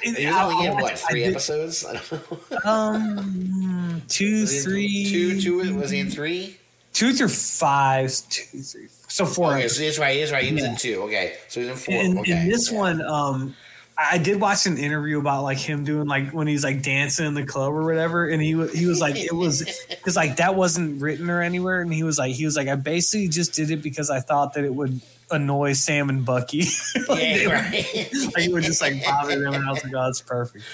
And 0.05 0.15
he 0.15 0.25
was 0.25 0.35
only 0.53 0.65
in 0.67 0.73
what 0.77 0.97
three 0.97 1.23
did- 1.25 1.31
episodes? 1.31 1.85
I 1.89 1.99
don't 2.09 2.51
know. 2.51 2.71
Um, 2.71 4.01
two, 4.07 4.41
Was 4.41 4.51
he 4.51 4.57
in 4.57 4.63
three, 4.63 5.05
two, 5.11 5.41
two. 5.41 5.75
Was 5.75 5.89
he 5.91 5.99
in 5.99 6.09
three? 6.09 6.57
two 6.93 7.11
through 7.11 7.27
five, 7.27 8.09
two, 8.29 8.59
three, 8.61 8.87
so 9.13 9.27
four. 9.27 9.53
Okay, 9.53 9.67
so 9.67 9.83
that's 9.83 9.99
right. 9.99 10.19
That's 10.19 10.31
right. 10.31 10.43
He 10.43 10.53
was 10.53 10.63
Yeah. 10.63 10.71
in 10.71 10.75
two. 10.75 11.01
Okay, 11.03 11.35
so 11.47 11.61
he's 11.61 11.69
in 11.69 11.75
four. 11.75 11.93
in, 11.93 12.17
okay. 12.19 12.31
in 12.31 12.49
this 12.49 12.71
yeah. 12.71 12.79
one, 12.79 13.01
um, 13.01 13.55
I 13.95 14.17
did 14.17 14.41
watch 14.41 14.65
an 14.65 14.79
interview 14.79 15.19
about 15.19 15.43
like 15.43 15.59
him 15.59 15.83
doing 15.85 16.07
like 16.07 16.31
when 16.31 16.47
he's 16.47 16.63
like 16.63 16.81
dancing 16.81 17.27
in 17.27 17.35
the 17.35 17.45
club 17.45 17.73
or 17.73 17.83
whatever, 17.83 18.27
and 18.27 18.41
he 18.41 18.53
he 18.75 18.87
was 18.87 18.99
like 18.99 19.15
it 19.15 19.31
was 19.31 19.63
because 19.89 20.15
like 20.15 20.37
that 20.37 20.55
wasn't 20.55 20.99
written 20.99 21.29
or 21.29 21.43
anywhere, 21.43 21.81
and 21.81 21.93
he 21.93 22.01
was 22.01 22.17
like 22.17 22.33
he 22.33 22.43
was 22.43 22.57
like 22.57 22.67
I 22.67 22.75
basically 22.75 23.27
just 23.27 23.53
did 23.53 23.69
it 23.69 23.83
because 23.83 24.09
I 24.09 24.19
thought 24.19 24.55
that 24.55 24.63
it 24.63 24.73
would 24.73 24.99
annoy 25.29 25.73
Sam 25.73 26.09
and 26.09 26.25
Bucky, 26.25 26.61
like, 27.07 27.21
yeah, 27.21 27.51
right. 27.51 27.73
like, 28.35 28.45
it 28.45 28.51
would 28.51 28.63
just 28.63 28.81
like 28.81 29.03
bother 29.05 29.39
them, 29.39 29.53
and 29.53 29.63
I 29.63 29.71
was 29.71 29.83
like, 29.83 29.93
oh, 29.93 30.05
that's 30.05 30.21
perfect. 30.21 30.65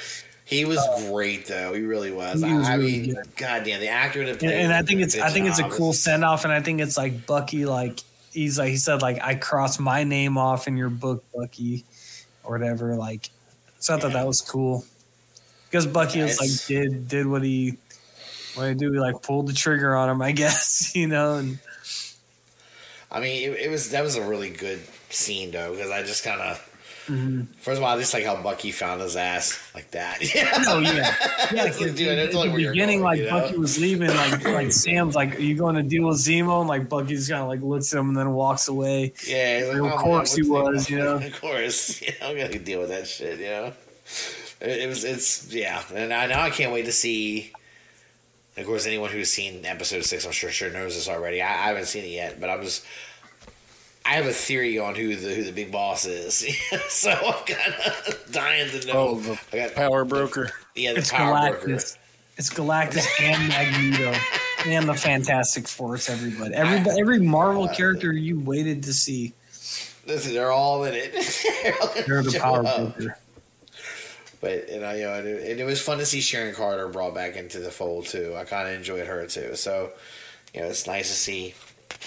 He 0.45 0.64
was 0.64 0.80
great 1.11 1.45
though. 1.45 1.74
He 1.74 1.82
really 1.82 2.11
was. 2.11 2.41
He 2.41 2.53
was 2.53 2.68
I, 2.68 2.76
really 2.76 2.99
mean, 3.02 3.14
good. 3.16 3.36
goddamn, 3.36 3.82
the 3.82 3.90
actor 3.90 4.24
that 4.26 4.32
And, 4.32 4.40
played 4.40 4.53
and 4.53 4.74
I 4.74 4.82
think 4.82 5.02
it's 5.02 5.20
I 5.20 5.30
think 5.30 5.48
it's 5.48 5.60
a 5.60 5.70
cool 5.70 5.91
send 5.91 6.24
off, 6.24 6.45
and 6.45 6.53
I 6.53 6.61
think 6.61 6.80
it's 6.80 6.95
like 6.98 7.28
Bucky 7.28 7.66
like 7.66 7.99
he's 8.31 8.57
like 8.60 8.69
he 8.69 8.77
said 8.77 9.01
like 9.01 9.19
I 9.22 9.35
crossed 9.35 9.80
my 9.80 10.03
name 10.03 10.38
off 10.38 10.68
in 10.68 10.77
your 10.77 10.89
book, 10.89 11.23
Bucky, 11.34 11.85
or 12.43 12.57
whatever. 12.57 12.95
Like, 12.95 13.30
so 13.80 13.95
I 13.95 13.99
thought 13.99 14.14
that 14.14 14.27
was 14.27 14.41
cool 14.41 14.85
because 15.69 15.88
Bucky 15.88 16.22
Yeah, 16.22 16.23
was 16.23 16.39
like 16.39 16.51
did 16.68 17.07
did 17.07 17.27
what 17.27 17.43
he 17.43 17.77
what 18.53 18.69
he 18.69 18.76
do. 18.76 18.91
He 18.91 18.99
like 18.99 19.22
pulled 19.22 19.47
the 19.47 19.53
trigger 19.53 19.95
on 19.95 20.10
him, 20.10 20.22
I 20.22 20.31
guess, 20.34 20.95
you 20.95 21.07
know. 21.07 21.38
And 21.38 21.60
I 23.11 23.19
mean, 23.19 23.51
it, 23.51 23.60
it 23.60 23.69
was 23.69 23.91
that 23.91 24.03
was 24.03 24.15
a 24.15 24.23
really 24.27 24.49
good 24.49 24.81
scene 25.10 25.51
though 25.51 25.72
because 25.72 25.91
I 25.91 26.03
just 26.03 26.23
kind 26.23 26.41
of. 26.41 26.68
Mm-hmm. 27.10 27.41
First 27.57 27.80
of 27.80 27.84
all, 27.84 27.95
I 27.95 27.99
just 27.99 28.14
like 28.14 28.23
how 28.23 28.40
Bucky 28.41 28.72
found 28.72 29.02
his 29.02 29.15
ass 29.15 29.60
like 29.73 29.90
that. 29.91 30.19
Yeah. 30.36 30.64
oh 30.68 30.80
yeah, 30.80 31.15
yeah. 31.52 31.64
Like, 31.64 31.77
dude, 31.77 32.02
at 32.02 32.15
that's 32.15 32.34
the 32.34 32.40
like 32.40 32.56
beginning, 32.56 32.99
going, 32.99 33.02
like 33.02 33.19
you 33.19 33.26
know? 33.26 33.41
Bucky 33.41 33.57
was 33.57 33.80
leaving, 33.80 34.10
like 34.10 34.44
like 34.45 34.72
Sam's 34.72 35.15
like, 35.15 35.38
"Are 35.38 35.41
you 35.41 35.56
going 35.56 35.76
to 35.76 35.81
deal 35.81 36.07
with 36.07 36.18
Zemo?" 36.18 36.60
And 36.60 36.69
like 36.69 36.88
Bucky 36.88 37.15
just 37.15 37.30
kind 37.30 37.41
of 37.41 37.48
like 37.48 37.61
looks 37.61 37.91
at 37.91 37.99
him 37.99 38.10
and 38.10 38.18
then 38.18 38.31
walks 38.31 38.68
away. 38.68 39.14
Yeah, 39.26 39.69
like, 39.69 39.77
Of 39.77 39.86
oh, 39.86 39.98
course 39.98 40.38
man, 40.38 40.45
he 40.45 40.52
was, 40.52 40.90
you 40.91 40.99
know? 40.99 41.15
Of 41.15 41.41
course, 41.41 42.02
yeah, 42.02 42.11
I'm 42.22 42.38
gonna 42.38 42.60
deal 42.60 42.81
with 42.81 42.90
that 42.90 43.07
shit. 43.07 43.40
You 43.40 43.45
know, 43.48 43.73
it, 44.61 44.81
it 44.81 44.88
was, 44.88 45.03
it's, 45.03 45.52
yeah, 45.52 45.81
and 45.95 46.14
I 46.14 46.27
now 46.27 46.44
I 46.44 46.52
can't 46.52 46.72
wait 46.72 46.86
to 46.86 46.91
see. 46.91 47.52
Of 48.56 48.65
course, 48.65 48.86
anyone 48.86 49.10
who's 49.10 49.30
seen 49.30 49.65
episode 49.65 50.03
six, 50.03 50.26
I'm 50.26 50.31
sure 50.31 50.52
sure 50.52 50.69
knows 50.69 50.94
this 50.94 51.10
already. 51.10 51.41
I, 51.41 51.48
I 51.48 51.68
haven't 51.69 51.86
seen 51.86 52.03
it 52.03 52.11
yet, 52.11 52.40
but 52.40 52.49
I'm 52.52 52.61
just. 52.61 52.86
I 54.10 54.14
have 54.14 54.26
a 54.26 54.34
theory 54.34 54.80
on 54.80 54.95
who 54.95 55.15
the 55.15 55.36
who 55.36 55.44
the 55.44 55.52
big 55.52 55.72
boss 55.72 56.06
is, 56.06 56.44
so 56.90 57.11
I'm 57.11 57.45
kind 57.45 57.76
of 57.86 58.27
dying 58.31 58.69
to 58.72 58.88
know. 58.88 58.94
Oh, 58.94 59.15
the 59.19 59.40
I 59.53 59.57
got 59.68 59.76
power 59.76 60.03
broker. 60.03 60.49
yeah, 60.76 60.94
the 60.94 60.99
It's 60.99 61.11
power 61.11 61.52
broker. 61.52 61.68
Galactus. 61.68 61.98
It's 62.38 62.49
Galactus 62.49 63.06
and 63.22 63.49
Magneto 63.49 64.18
and 64.65 64.88
the 64.90 64.94
Fantastic 64.95 65.68
Force. 65.68 66.10
Everybody, 66.10 66.56
everybody, 66.56 66.99
every 66.99 67.19
Marvel 67.19 67.68
character 67.68 68.11
you 68.14 68.40
waited 68.40 68.81
to 68.84 68.94
see. 68.94 69.34
Listen, 70.07 70.34
they're 70.34 70.52
all 70.52 70.86
in 70.86 70.94
it. 70.95 71.14
They're 71.64 71.73
all 71.81 71.94
They're 72.07 72.23
the 72.23 72.40
power 72.40 72.65
up. 72.65 72.98
broker. 72.98 73.18
But 74.41 74.69
you 74.69 74.80
know, 74.80 74.91
you 74.94 75.03
know, 75.03 75.14
and 75.15 75.27
it, 75.27 75.52
and 75.52 75.60
it 75.60 75.65
was 75.65 75.81
fun 75.81 75.98
to 75.99 76.06
see 76.06 76.22
Sharon 76.22 76.56
Carter 76.56 76.88
brought 76.88 77.14
back 77.14 77.36
into 77.36 77.60
the 77.60 77.69
fold 77.69 78.07
too. 78.07 78.34
I 78.38 78.45
kind 78.45 78.68
of 78.69 78.73
enjoyed 78.73 79.06
her 79.06 79.27
too. 79.27 79.56
So, 79.56 79.91
you 80.53 80.61
know, 80.61 80.68
it's 80.68 80.88
nice 80.88 81.10
to 81.10 81.15
see 81.15 81.53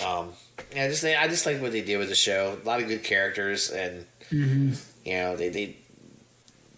Um, 0.05 0.31
yeah, 0.75 0.85
I 0.85 0.89
just 0.89 1.05
I 1.05 1.29
just 1.29 1.47
like 1.47 1.61
what 1.61 1.73
they 1.73 1.83
did 1.83 1.99
with 1.99 2.09
the 2.09 2.15
show. 2.15 2.59
A 2.63 2.67
lot 2.67 2.81
of 2.81 2.89
good 2.89 3.05
characters, 3.05 3.71
and 3.71 4.07
mm-hmm. 4.31 4.73
you 5.05 5.15
know 5.15 5.37
they 5.37 5.49
they 5.49 5.77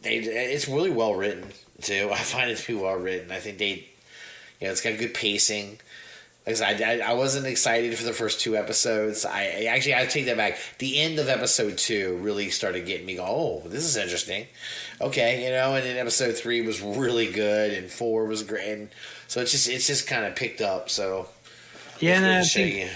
they 0.02 0.16
it's 0.16 0.68
really 0.68 0.90
well 0.90 1.14
written 1.14 1.44
too. 1.80 2.10
I 2.12 2.18
find 2.18 2.50
it 2.50 2.58
to 2.58 2.66
be 2.66 2.74
well 2.74 2.96
written. 2.96 3.30
I 3.30 3.38
think 3.38 3.58
they, 3.58 3.86
you 4.60 4.66
know, 4.66 4.70
it's 4.70 4.80
got 4.80 4.98
good 4.98 5.14
pacing. 5.14 5.80
Like 6.46 6.56
I, 6.60 6.76
said, 6.76 7.00
I, 7.00 7.10
I 7.10 7.12
wasn't 7.14 7.46
excited 7.46 7.96
for 7.96 8.04
the 8.04 8.12
first 8.12 8.40
two 8.40 8.54
episodes. 8.54 9.24
I, 9.24 9.64
actually 9.64 9.94
I 9.94 10.04
take 10.04 10.26
that 10.26 10.36
back. 10.36 10.58
The 10.78 11.00
end 11.00 11.18
of 11.18 11.30
episode 11.30 11.78
two 11.78 12.18
really 12.18 12.50
started 12.50 12.84
getting 12.84 13.06
me. 13.06 13.16
Go, 13.16 13.24
oh, 13.26 13.62
this 13.66 13.84
is 13.84 13.96
interesting. 13.96 14.46
Okay, 15.00 15.44
you 15.44 15.50
know, 15.50 15.74
and 15.74 15.86
then 15.86 15.96
episode 15.96 16.36
three 16.36 16.60
was 16.60 16.82
really 16.82 17.32
good, 17.32 17.72
and 17.72 17.90
four 17.90 18.26
was 18.26 18.42
great. 18.42 18.70
And 18.70 18.88
so 19.26 19.40
it's 19.40 19.52
just 19.52 19.68
it's 19.68 19.86
just 19.86 20.06
kind 20.06 20.26
of 20.26 20.36
picked 20.36 20.60
up. 20.60 20.90
So 20.90 21.28
Yeah, 21.98 22.18
and 22.18 22.26
I 22.26 22.42
think 22.42 22.74
you. 22.74 22.90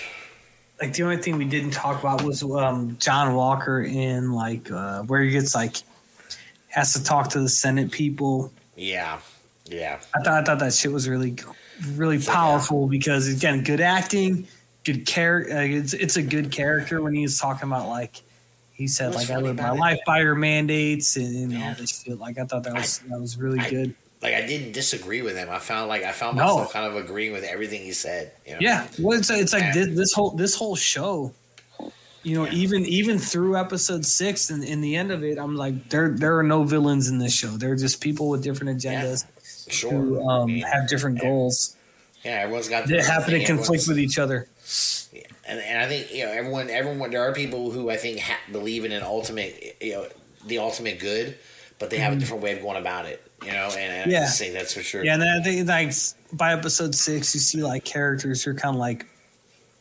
Like 0.81 0.93
the 0.95 1.03
only 1.03 1.17
thing 1.17 1.37
we 1.39 1.45
didn't 1.45 1.73
talk 1.73 1.99
about 2.01 2.23
was 2.23 2.43
um, 2.43 2.97
John 3.01 3.35
Walker 3.35 3.81
in 3.83 4.33
like 4.33 4.71
uh, 4.71 5.03
where 5.03 5.23
he 5.23 5.31
gets 5.31 5.55
like 5.55 5.77
has 6.69 6.93
to 6.95 7.03
talk 7.03 7.31
to 7.31 7.41
the 7.41 7.49
Senate 7.49 7.91
people. 7.91 8.53
yeah, 8.77 9.19
yeah, 9.67 9.99
I 10.15 10.21
thought 10.23 10.43
I 10.43 10.45
thought 10.45 10.59
that 10.61 10.73
shit 10.75 10.93
was 10.93 11.09
really 11.09 11.37
really 11.95 12.19
powerful 12.21 12.87
because 12.87 13.29
again, 13.29 13.63
good 13.63 13.81
acting, 13.81 14.47
good 14.85 15.05
character. 15.07 15.57
Uh, 15.57 15.63
it's 15.63 15.93
it's 15.95 16.17
a 16.17 16.23
good 16.23 16.51
character 16.53 17.03
when 17.03 17.15
he's 17.15 17.39
talking 17.39 17.69
about 17.69 17.89
like 17.89 18.23
he 18.73 18.87
said 18.87 19.15
like 19.15 19.29
I 19.31 19.39
live 19.39 19.57
my 19.57 19.71
life 19.71 19.99
by 20.07 20.21
your 20.21 20.35
mandates 20.37 21.17
and, 21.17 21.27
and 21.37 21.53
Yeah. 21.53 21.69
all 21.71 21.75
this 21.75 22.03
shit. 22.03 22.19
Like 22.19 22.39
I 22.39 22.45
thought 22.45 22.63
that 22.65 22.75
was 22.75 22.99
that 23.11 23.21
was 23.21 23.37
really 23.37 23.59
I- 23.61 23.71
good. 23.71 23.95
Like 24.23 24.35
I 24.35 24.47
didn't 24.47 24.73
disagree 24.73 25.23
with 25.23 25.37
him. 25.37 25.49
I 25.51 25.59
found 25.59 25.89
like 25.89 26.03
I 26.05 26.13
found 26.13 26.37
No. 26.37 26.45
myself 26.45 26.73
kind 26.73 26.87
of 26.87 26.97
agreeing 26.97 27.33
with 27.33 27.45
everything 27.45 27.83
he 27.83 27.93
said. 27.93 28.33
You 28.47 28.53
know? 28.55 28.59
Yeah, 28.61 28.87
well, 28.99 29.19
it's 29.19 29.31
it's 29.31 29.53
like 29.53 29.63
Yeah. 29.63 29.75
this, 29.75 29.97
this 29.97 30.13
whole 30.13 30.31
this 30.33 30.55
whole 30.55 30.77
show. 30.77 31.33
You 32.25 32.35
know, 32.35 32.45
Yeah. 32.47 32.53
even 32.53 32.85
even 32.87 33.19
through 33.19 33.57
episode 33.57 34.05
six 34.05 34.51
and 34.51 34.65
in 34.65 34.81
the 34.81 34.97
end 34.97 35.13
of 35.13 35.23
it, 35.23 35.39
I'm 35.39 35.57
like, 35.57 35.89
there 35.91 36.09
there 36.11 36.37
are 36.39 36.43
no 36.43 36.65
villains 36.65 37.09
in 37.09 37.19
this 37.19 37.33
show. 37.33 37.49
They're 37.49 37.77
just 37.77 38.01
people 38.01 38.29
with 38.29 38.43
different 38.43 38.79
agendas 38.81 39.25
sure. 39.71 39.91
who 39.93 40.29
um, 40.29 40.49
have 40.59 40.89
different 40.89 41.21
goals 41.21 41.77
yeah, 42.25 42.41
everyone's 42.41 42.69
got 42.69 42.87
They 42.89 43.01
happen 43.01 43.33
to 43.35 43.45
conflict 43.45 43.87
with 43.87 43.99
each 43.99 44.19
other. 44.19 44.49
and, 45.47 45.61
and 45.61 45.79
I 45.79 45.87
think 45.89 46.13
you 46.13 46.25
know 46.25 46.33
everyone. 46.33 46.69
Everyone. 46.69 47.11
There 47.11 47.23
are 47.23 47.33
people 47.33 47.71
who 47.71 47.91
I 47.91 47.97
think 47.97 48.19
ha- 48.19 48.41
believe 48.51 48.85
in 48.85 48.93
an 48.93 49.03
ultimate, 49.03 49.77
you 49.81 49.93
know, 49.93 50.07
the 50.47 50.59
ultimate 50.59 50.99
good, 50.99 51.37
but 51.79 51.91
they 51.91 51.99
have 51.99 52.13
a 52.13 52.17
different 52.17 52.43
way 52.43 52.57
of 52.57 52.63
going 52.63 52.77
about 52.77 53.07
it. 53.07 53.25
You 53.45 53.53
know, 53.53 53.69
and, 53.77 53.99
Mm-hmm. 53.99 54.11
Yeah. 54.11 54.23
I 54.23 54.27
say 54.27 54.51
that's 54.51 54.75
for 54.75 54.83
sure. 54.83 55.05
Yeah, 55.05 55.15
and 55.15 55.23
then 55.23 55.29
I 55.29 55.43
think 55.43 55.69
like 55.69 55.93
by 56.33 56.53
episode 56.53 56.95
six, 56.95 57.35
you 57.35 57.41
see 57.41 57.63
like 57.63 57.85
characters 57.85 58.43
who 58.43 58.51
are 58.51 58.55
kind 58.55 58.75
of 58.75 58.81
like 58.81 59.07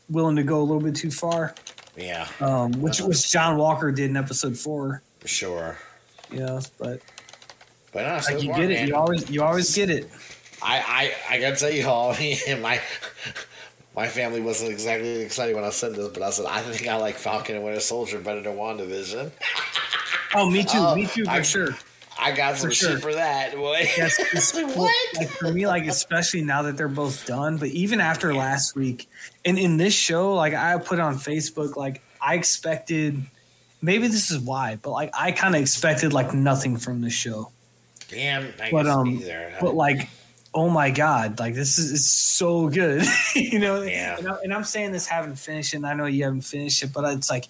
willing 0.09 0.35
to 0.37 0.43
go 0.43 0.59
a 0.59 0.63
little 0.63 0.81
bit 0.81 0.95
too 0.95 1.11
far, 1.11 1.55
yeah, 1.95 2.27
um, 2.39 2.71
which 2.73 3.01
which 3.01 3.31
John 3.31 3.57
Walker 3.57 3.91
did 3.91 4.09
in 4.09 4.17
episode 4.17 4.57
four. 4.57 5.01
for 5.19 5.27
sure. 5.27 5.77
Yeah, 6.31 6.61
but 6.77 7.01
But 7.93 8.03
no, 8.03 8.19
so 8.19 8.33
like 8.33 8.43
you 8.43 8.53
get 8.53 8.71
it, 8.71 8.73
man, 8.73 8.87
you 8.87 8.95
always 8.95 9.29
you 9.29 9.43
always 9.43 9.73
get 9.75 9.89
it. 9.89 10.09
I, 10.61 11.13
I 11.29 11.35
I 11.35 11.39
gotta 11.39 11.55
tell 11.55 11.71
you 11.71 11.87
all, 11.87 12.13
my 12.61 12.81
my 13.95 14.07
family 14.07 14.41
wasn't 14.41 14.71
exactly 14.71 15.21
excited 15.21 15.55
when 15.55 15.63
I 15.63 15.69
said 15.71 15.95
this, 15.95 16.09
but 16.09 16.21
I 16.21 16.29
said 16.29 16.45
I 16.45 16.61
think 16.61 16.87
I 16.87 16.97
like 16.97 17.15
Falcon 17.15 17.55
and 17.55 17.63
Winter 17.63 17.79
Soldier 17.79 18.19
better 18.19 18.41
than 18.41 18.55
WandaVision. 18.55 19.31
Oh, 20.37 20.49
me 20.49 20.63
too, 20.63 20.77
Oh, 20.79 20.95
me 20.95 21.05
too 21.07 21.25
for 21.25 21.31
I- 21.31 21.41
sure. 21.41 21.69
I 22.19 22.31
got 22.31 22.57
some 22.57 22.69
For 22.69 22.75
sure. 22.75 22.91
shit 22.93 23.01
for 23.01 23.13
that. 23.13 23.53
Boy. 23.55 23.87
Yes, 23.95 24.17
it's- 24.19 24.53
Like, 24.55 24.65
well, 24.67 24.77
what? 24.85 24.95
Like 25.17 25.29
for 25.29 25.51
me, 25.51 25.67
like 25.67 25.85
especially 25.85 26.41
now 26.41 26.63
that 26.63 26.75
they're 26.75 26.87
both 26.87 27.25
done, 27.27 27.57
but 27.57 27.69
even 27.69 27.99
after 28.01 28.33
last 28.33 28.75
week, 28.75 29.07
and 29.45 29.59
in 29.59 29.77
this 29.77 29.93
show, 29.93 30.33
like 30.33 30.53
I 30.55 30.77
put 30.79 30.99
on 30.99 31.15
Facebook, 31.15 31.75
like 31.75 32.01
I 32.21 32.33
expected. 32.35 33.21
Maybe 33.83 34.07
this 34.07 34.31
is 34.31 34.39
why, 34.39 34.79
but 34.81 34.89
like 34.89 35.11
I 35.13 35.31
kind 35.31 35.53
of 35.55 35.61
expected 35.61 36.11
like 36.11 36.33
nothing 36.33 36.77
from 36.77 37.01
the 37.01 37.11
show. 37.11 37.51
Damn, 38.09 38.51
I 38.59 38.71
But 38.71 38.87
um, 38.87 39.09
neither. 39.19 39.53
but 39.61 39.75
like, 39.75 40.09
oh 40.55 40.69
my 40.69 40.89
god, 40.89 41.37
like 41.37 41.53
this 41.53 41.77
is 41.77 41.91
it's 41.91 42.09
so 42.09 42.67
good, 42.67 43.05
you 43.35 43.59
know. 43.59 43.83
Yeah. 43.83 44.17
And, 44.17 44.27
I, 44.27 44.35
and 44.45 44.53
I'm 44.55 44.63
saying 44.63 44.91
this 44.91 45.05
having 45.05 45.35
finished, 45.35 45.75
and 45.75 45.85
I 45.85 45.93
know 45.93 46.07
you 46.07 46.23
haven't 46.23 46.41
finished 46.41 46.81
it, 46.81 46.91
but 46.93 47.03
it's 47.13 47.29
like 47.29 47.45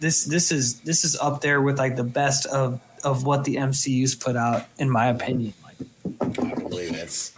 this 0.00 0.24
this 0.24 0.50
is 0.50 0.80
this 0.80 1.04
is 1.04 1.16
up 1.16 1.40
there 1.40 1.60
with 1.60 1.78
like 1.78 1.96
the 1.96 2.04
best 2.04 2.46
of 2.46 2.80
of 3.04 3.24
what 3.24 3.44
the 3.44 3.56
MCU's 3.56 4.14
put 4.14 4.36
out, 4.36 4.66
in 4.78 4.90
my 4.90 5.06
opinion. 5.06 5.54
Like, 5.64 6.38
I 6.38 6.54
believe 6.54 6.94
it's. 6.94 7.32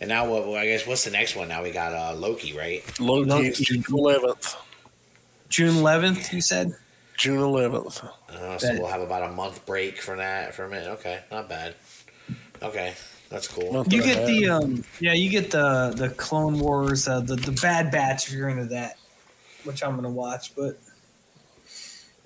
And 0.00 0.08
now, 0.08 0.28
what? 0.28 0.46
well, 0.46 0.56
I 0.56 0.66
guess 0.66 0.86
what's 0.86 1.04
the 1.04 1.10
next 1.10 1.36
one? 1.36 1.48
Now 1.48 1.62
we 1.62 1.70
got 1.70 1.92
uh, 1.92 2.14
Loki, 2.14 2.56
right? 2.56 2.82
Loki, 3.00 3.30
Loki. 3.30 3.64
June 3.64 3.82
11th. 3.82 4.56
June 5.48 5.74
11th, 5.76 6.32
you 6.32 6.40
said. 6.40 6.74
June 7.16 7.38
11th. 7.38 8.06
Uh, 8.28 8.58
so 8.58 8.72
we'll 8.74 8.88
have 8.88 9.00
about 9.00 9.22
a 9.22 9.32
month 9.32 9.64
break 9.64 9.98
from 10.02 10.18
that 10.18 10.54
for 10.54 10.64
a 10.64 10.68
minute. 10.68 10.88
Okay, 10.98 11.20
not 11.30 11.48
bad. 11.48 11.74
Okay, 12.62 12.94
that's 13.30 13.48
cool. 13.48 13.72
Month 13.72 13.92
You 13.92 14.02
get 14.02 14.18
half. 14.18 14.26
the 14.26 14.48
um, 14.48 14.84
yeah, 15.00 15.14
you 15.14 15.30
get 15.30 15.50
the 15.50 15.94
the 15.96 16.10
Clone 16.10 16.58
Wars, 16.58 17.08
uh, 17.08 17.20
the 17.20 17.36
the 17.36 17.52
Bad 17.52 17.90
Batch 17.90 18.28
if 18.28 18.34
you're 18.34 18.50
into 18.50 18.66
that, 18.66 18.98
which 19.64 19.82
I'm 19.82 19.94
gonna 19.94 20.10
watch. 20.10 20.54
But 20.54 20.78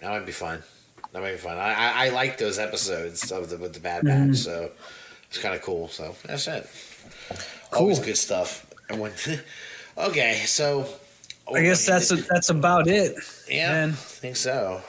That 0.01 0.11
might 0.11 0.27
be 0.27 0.33
fun. 0.33 0.63
That 1.13 1.23
might 1.23 1.33
be 1.33 1.39
fun. 1.39 1.59
I 1.59 1.75
I, 1.75 2.07
I 2.07 2.09
like 2.11 2.39
those 2.39 2.59
episodes 2.59 3.31
of 3.33 3.51
the 3.51 3.57
with 3.59 3.73
the 3.75 3.81
Bad 3.81 4.05
Batch, 4.05 4.29
Mhm. 4.31 4.37
so 4.37 4.71
it's 5.29 5.39
kind 5.39 5.55
of 5.55 5.63
cool. 5.63 5.89
So 5.89 6.15
that's 6.25 6.47
it. 6.49 6.69
Cool. 7.71 7.83
Always 7.83 7.99
good 8.01 8.17
stuff. 8.17 8.67
And 8.89 9.01
when, 9.01 9.13
okay, 9.99 10.43
so 10.47 10.87
I 11.55 11.63
guess 11.63 11.85
that's 11.87 12.09
that's 12.29 12.49
about 12.51 12.87
it. 12.89 13.17
yeah. 13.49 13.73
man. 13.73 13.89
I 13.91 13.93
think 13.93 14.37
so. 14.37 14.83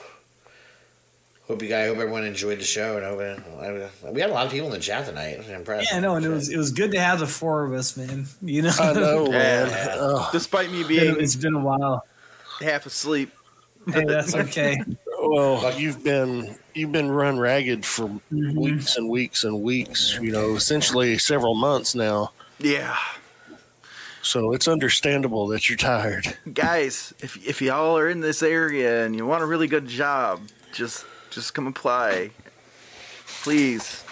Hope 1.48 1.60
you 1.60 1.68
guys, 1.68 1.88
hope 1.88 1.98
everyone 1.98 2.24
enjoyed 2.24 2.60
the 2.60 2.64
show, 2.64 2.96
and 2.96 3.04
hope 3.04 4.14
we 4.14 4.20
had 4.20 4.30
a 4.30 4.32
lot 4.32 4.46
of 4.46 4.52
people 4.52 4.68
in 4.68 4.72
the 4.72 4.78
chat 4.78 5.06
tonight. 5.06 5.40
I'm 5.44 5.54
impressed. 5.56 5.92
Yeah, 5.92 5.98
no, 5.98 6.14
and 6.14 6.24
it 6.24 6.28
was 6.28 6.48
it 6.48 6.56
was 6.56 6.70
good 6.70 6.92
to 6.92 7.00
have 7.00 7.18
the 7.18 7.26
four 7.26 7.64
of 7.64 7.72
us, 7.72 7.96
man. 7.96 8.26
You 8.40 8.62
know, 8.62 8.72
I 8.80 8.92
know, 8.92 9.24
Yeah. 9.30 9.64
man. 9.64 9.98
Ugh. 9.98 10.28
Despite 10.32 10.70
me 10.70 10.84
being 10.84 11.16
it's 11.20 11.34
been 11.36 11.54
a 11.54 11.60
while. 11.60 12.06
half 12.60 12.86
asleep. 12.86 13.32
Hey, 13.92 14.04
that's 14.04 14.34
okay. 14.34 14.80
well, 15.22 15.78
you've 15.78 16.02
been 16.04 16.56
you've 16.74 16.92
been 16.92 17.10
run 17.10 17.38
ragged 17.38 17.84
for 17.86 18.08
Mhm. 18.32 18.54
weeks 18.54 18.96
and 18.96 19.08
weeks 19.08 19.44
and 19.44 19.62
weeks. 19.62 20.18
You 20.20 20.32
know, 20.32 20.54
essentially 20.56 21.18
several 21.18 21.54
months 21.54 21.94
now. 21.94 22.32
Yeah. 22.58 22.96
So 24.22 24.52
it's 24.52 24.68
understandable 24.68 25.48
that 25.48 25.68
you're 25.68 25.76
tired. 25.78 26.36
Guys, 26.52 27.12
if 27.20 27.36
if 27.46 27.60
y'all 27.60 27.96
are 27.98 28.08
in 28.08 28.20
this 28.20 28.42
area 28.42 29.04
and 29.04 29.16
you 29.16 29.26
want 29.26 29.42
a 29.42 29.46
really 29.46 29.66
good 29.66 29.88
job, 29.88 30.40
just 30.72 31.04
just 31.30 31.54
come 31.54 31.66
apply. 31.66 32.30
Please. 33.42 34.04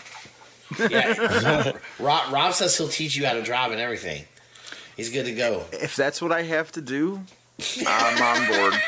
Yeah. 0.79 1.73
Rob, 1.99 2.33
Rob 2.33 2.55
says 2.55 2.77
he'll 2.77 2.89
teach 2.89 3.17
you 3.17 3.27
how 3.27 3.35
to 3.35 3.43
drive 3.43 3.71
and 3.73 3.81
everything. 3.81 4.25
He's 4.97 5.11
good 5.11 5.27
to 5.27 5.33
go. 5.33 5.65
If 5.73 5.97
that's 5.97 6.21
what 6.21 6.33
I 6.33 6.43
have 6.43 6.73
to 6.73 6.81
do, 6.81 7.23
I'm 7.87 8.23
on 8.23 8.47
board. 8.49 8.75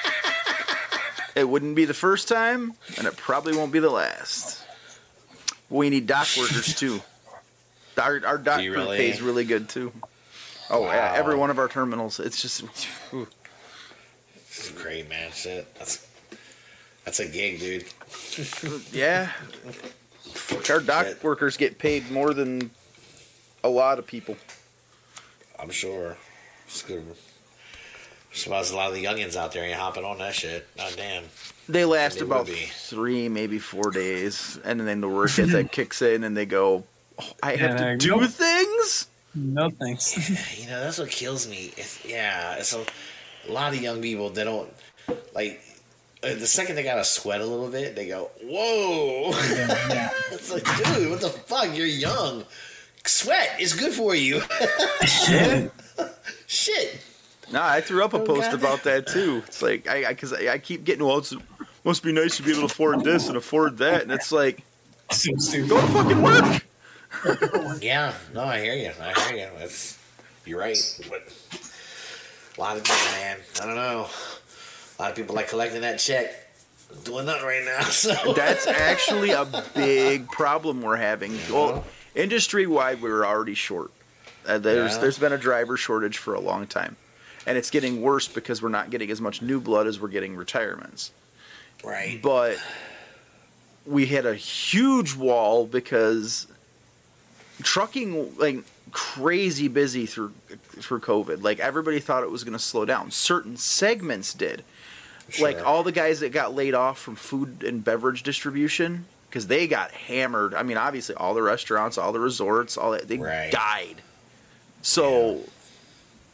It 1.34 1.48
wouldn't 1.48 1.74
be 1.76 1.84
the 1.84 1.94
first 1.94 2.28
time, 2.28 2.74
and 2.98 3.06
it 3.06 3.16
probably 3.16 3.56
won't 3.56 3.72
be 3.72 3.78
the 3.78 3.90
last. 3.90 4.62
We 5.70 5.88
need 5.88 6.06
dock 6.06 6.28
workers 6.38 6.74
too. 6.78 7.00
Our, 8.00 8.20
our 8.26 8.38
dock 8.38 8.60
Do 8.60 8.72
crew 8.72 8.82
really? 8.82 8.96
pays 8.98 9.22
really 9.22 9.44
good 9.44 9.68
too. 9.68 9.92
Oh 10.70 10.84
yeah, 10.86 11.12
every 11.14 11.36
one 11.36 11.50
of 11.50 11.58
our 11.58 11.68
terminals. 11.68 12.18
It's 12.20 12.40
just 12.40 12.62
This 13.12 13.26
is 14.58 14.70
great, 14.70 15.08
man. 15.08 15.30
Shit, 15.32 15.74
that's 15.76 16.06
that's 17.04 17.20
a 17.20 17.28
gig, 17.28 17.60
dude. 17.60 17.84
yeah. 18.92 19.30
Our 20.70 20.80
dock 20.80 21.06
Shit. 21.06 21.24
workers 21.24 21.56
get 21.56 21.78
paid 21.78 22.10
more 22.10 22.32
than 22.32 22.70
a 23.64 23.68
lot 23.68 23.98
of 23.98 24.06
people. 24.06 24.36
I'm 25.58 25.70
sure. 25.70 26.16
It's 26.66 26.82
good. 26.82 27.04
Suppose 28.32 28.70
a 28.70 28.76
lot 28.76 28.88
of 28.88 28.94
the 28.94 29.04
youngins 29.04 29.36
out 29.36 29.52
there 29.52 29.64
ain't 29.64 29.78
hopping 29.78 30.04
on 30.04 30.18
that 30.18 30.34
shit. 30.34 30.66
God 30.76 30.94
damn. 30.96 31.24
They 31.68 31.84
last 31.84 32.18
They 32.18 32.24
about 32.24 32.48
three, 32.48 33.28
maybe 33.28 33.58
four 33.58 33.90
days, 33.90 34.58
and 34.64 34.80
then 34.80 35.00
the 35.00 35.08
work 35.08 35.38
ethic 35.38 35.70
kicks 35.70 36.00
in, 36.02 36.24
and 36.24 36.36
they 36.36 36.46
go, 36.46 36.84
oh, 37.20 37.32
"I 37.42 37.56
have 37.56 37.78
Yeah, 37.78 37.90
to 37.92 37.96
do 37.98 38.16
nope. 38.16 38.30
things." 38.30 39.06
No 39.34 39.70
thanks. 39.70 40.58
You 40.60 40.68
know, 40.68 40.80
that's 40.80 40.98
what 40.98 41.10
kills 41.10 41.48
me. 41.48 41.72
It's, 41.76 42.04
yeah, 42.04 42.54
it's 42.56 42.74
a, 42.74 42.84
a 43.48 43.52
lot 43.52 43.72
of 43.74 43.80
young 43.80 44.00
people. 44.02 44.30
They 44.30 44.44
don't 44.44 44.72
like 45.34 45.62
uh, 46.22 46.34
the 46.34 46.46
second 46.46 46.76
they 46.76 46.82
got 46.82 46.96
to 46.96 47.04
sweat 47.04 47.40
a 47.40 47.46
little 47.46 47.68
bit. 47.68 47.94
They 47.96 48.08
go, 48.08 48.30
"Whoa!" 48.42 49.30
yeah. 49.30 50.10
it's 50.32 50.50
like, 50.52 50.64
dude, 50.76 51.10
what 51.10 51.20
the 51.20 51.30
fuck? 51.30 51.76
You're 51.76 51.86
young. 51.86 52.44
Sweat 53.04 53.60
is 53.60 53.74
good 53.74 53.92
for 53.92 54.14
you. 54.14 54.40
Shit. 55.04 55.72
Shit. 56.46 57.00
Nah, 57.52 57.66
I 57.68 57.80
threw 57.80 58.04
up 58.04 58.14
a 58.14 58.18
Oh, 58.20 58.24
post 58.24 58.50
God. 58.50 58.54
about 58.54 58.82
that 58.84 59.06
too. 59.06 59.42
It's 59.46 59.60
like 59.62 59.86
I 59.88 60.08
because 60.08 60.32
I, 60.32 60.54
I, 60.54 60.58
keep 60.58 60.84
getting 60.84 61.04
well. 61.04 61.18
It's 61.18 61.34
must 61.84 62.02
be 62.02 62.12
nice 62.12 62.36
to 62.38 62.42
be 62.42 62.50
able 62.52 62.60
to 62.60 62.66
afford 62.66 63.04
this 63.04 63.28
and 63.28 63.36
afford 63.36 63.78
that, 63.78 64.02
and 64.02 64.12
it's 64.12 64.32
like 64.32 64.62
So 65.10 65.30
stupid. 65.36 65.68
go 65.70 65.80
to 65.80 65.86
fucking 65.88 66.22
work. 66.22 66.62
Yeah, 67.82 68.14
no, 68.34 68.42
I 68.44 68.60
hear 68.60 68.74
you. 68.74 68.90
I 69.00 69.20
hear 69.28 69.36
you. 69.46 69.48
That's 69.58 69.98
you're 70.46 70.58
right. 70.60 70.78
But 71.10 71.22
A 72.56 72.60
lot 72.60 72.76
of 72.76 72.84
people, 72.84 72.96
man. 73.12 73.38
I 73.60 73.66
don't 73.66 73.74
know. 73.76 74.06
A 74.98 75.02
lot 75.02 75.10
of 75.10 75.16
people 75.16 75.34
like 75.34 75.48
collecting 75.48 75.82
that 75.82 75.98
check. 75.98 76.38
Doing 77.04 77.24
nothing 77.26 77.44
right 77.44 77.64
now. 77.64 77.84
So 77.90 78.32
That's 78.34 78.66
actually 78.66 79.30
a 79.30 79.46
big 79.74 80.28
problem 80.30 80.82
we're 80.82 80.96
having. 80.96 81.38
Well, 81.50 81.84
industry 82.14 82.66
wide, 82.66 83.00
we 83.02 83.10
were 83.10 83.26
already 83.26 83.54
short. 83.54 83.90
Uh, 84.46 84.58
there's 84.58 84.92
Yeah. 84.94 84.98
there's 84.98 85.18
been 85.18 85.32
a 85.32 85.38
driver 85.38 85.76
shortage 85.76 86.18
for 86.18 86.34
a 86.34 86.40
long 86.40 86.66
time, 86.66 86.96
and 87.46 87.58
it's 87.58 87.70
getting 87.70 88.00
worse 88.02 88.28
because 88.28 88.62
we're 88.62 88.68
not 88.68 88.90
getting 88.90 89.10
as 89.10 89.20
much 89.20 89.42
new 89.42 89.60
blood 89.60 89.86
as 89.86 90.00
we're 90.00 90.08
getting 90.08 90.36
retirements. 90.36 91.10
right. 91.84 92.20
But 92.22 92.58
we 93.84 94.06
had 94.06 94.26
a 94.26 94.34
huge 94.34 95.14
wall 95.16 95.66
because 95.66 96.46
trucking 97.62 98.36
like 98.38 98.58
crazy 98.92 99.68
busy 99.68 100.06
through 100.06 100.32
through 100.80 101.00
COVID. 101.00 101.42
Like 101.42 101.58
everybody 101.60 101.98
thought 102.00 102.22
it 102.22 102.30
was 102.30 102.44
going 102.44 102.52
to 102.52 102.58
slow 102.62 102.84
down. 102.84 103.10
Certain 103.10 103.56
segments 103.56 104.34
did. 104.34 104.64
Like 105.40 105.64
all 105.64 105.82
the 105.82 105.92
guys 105.92 106.20
that 106.20 106.30
got 106.30 106.54
laid 106.54 106.74
off 106.74 106.98
from 106.98 107.14
food 107.16 107.64
and 107.64 107.82
beverage 107.82 108.22
distribution 108.22 109.06
because 109.28 109.46
they 109.46 109.66
got 109.66 109.90
hammered. 109.92 110.52
I 110.52 110.62
mean, 110.62 110.76
obviously 110.76 111.14
all 111.14 111.32
the 111.32 111.42
restaurants, 111.42 111.96
all 111.96 112.12
the 112.12 112.20
resorts, 112.20 112.76
all 112.76 112.90
that 112.90 113.08
they 113.08 113.16
Right. 113.16 113.50
died. 113.50 114.02
So 114.82 115.40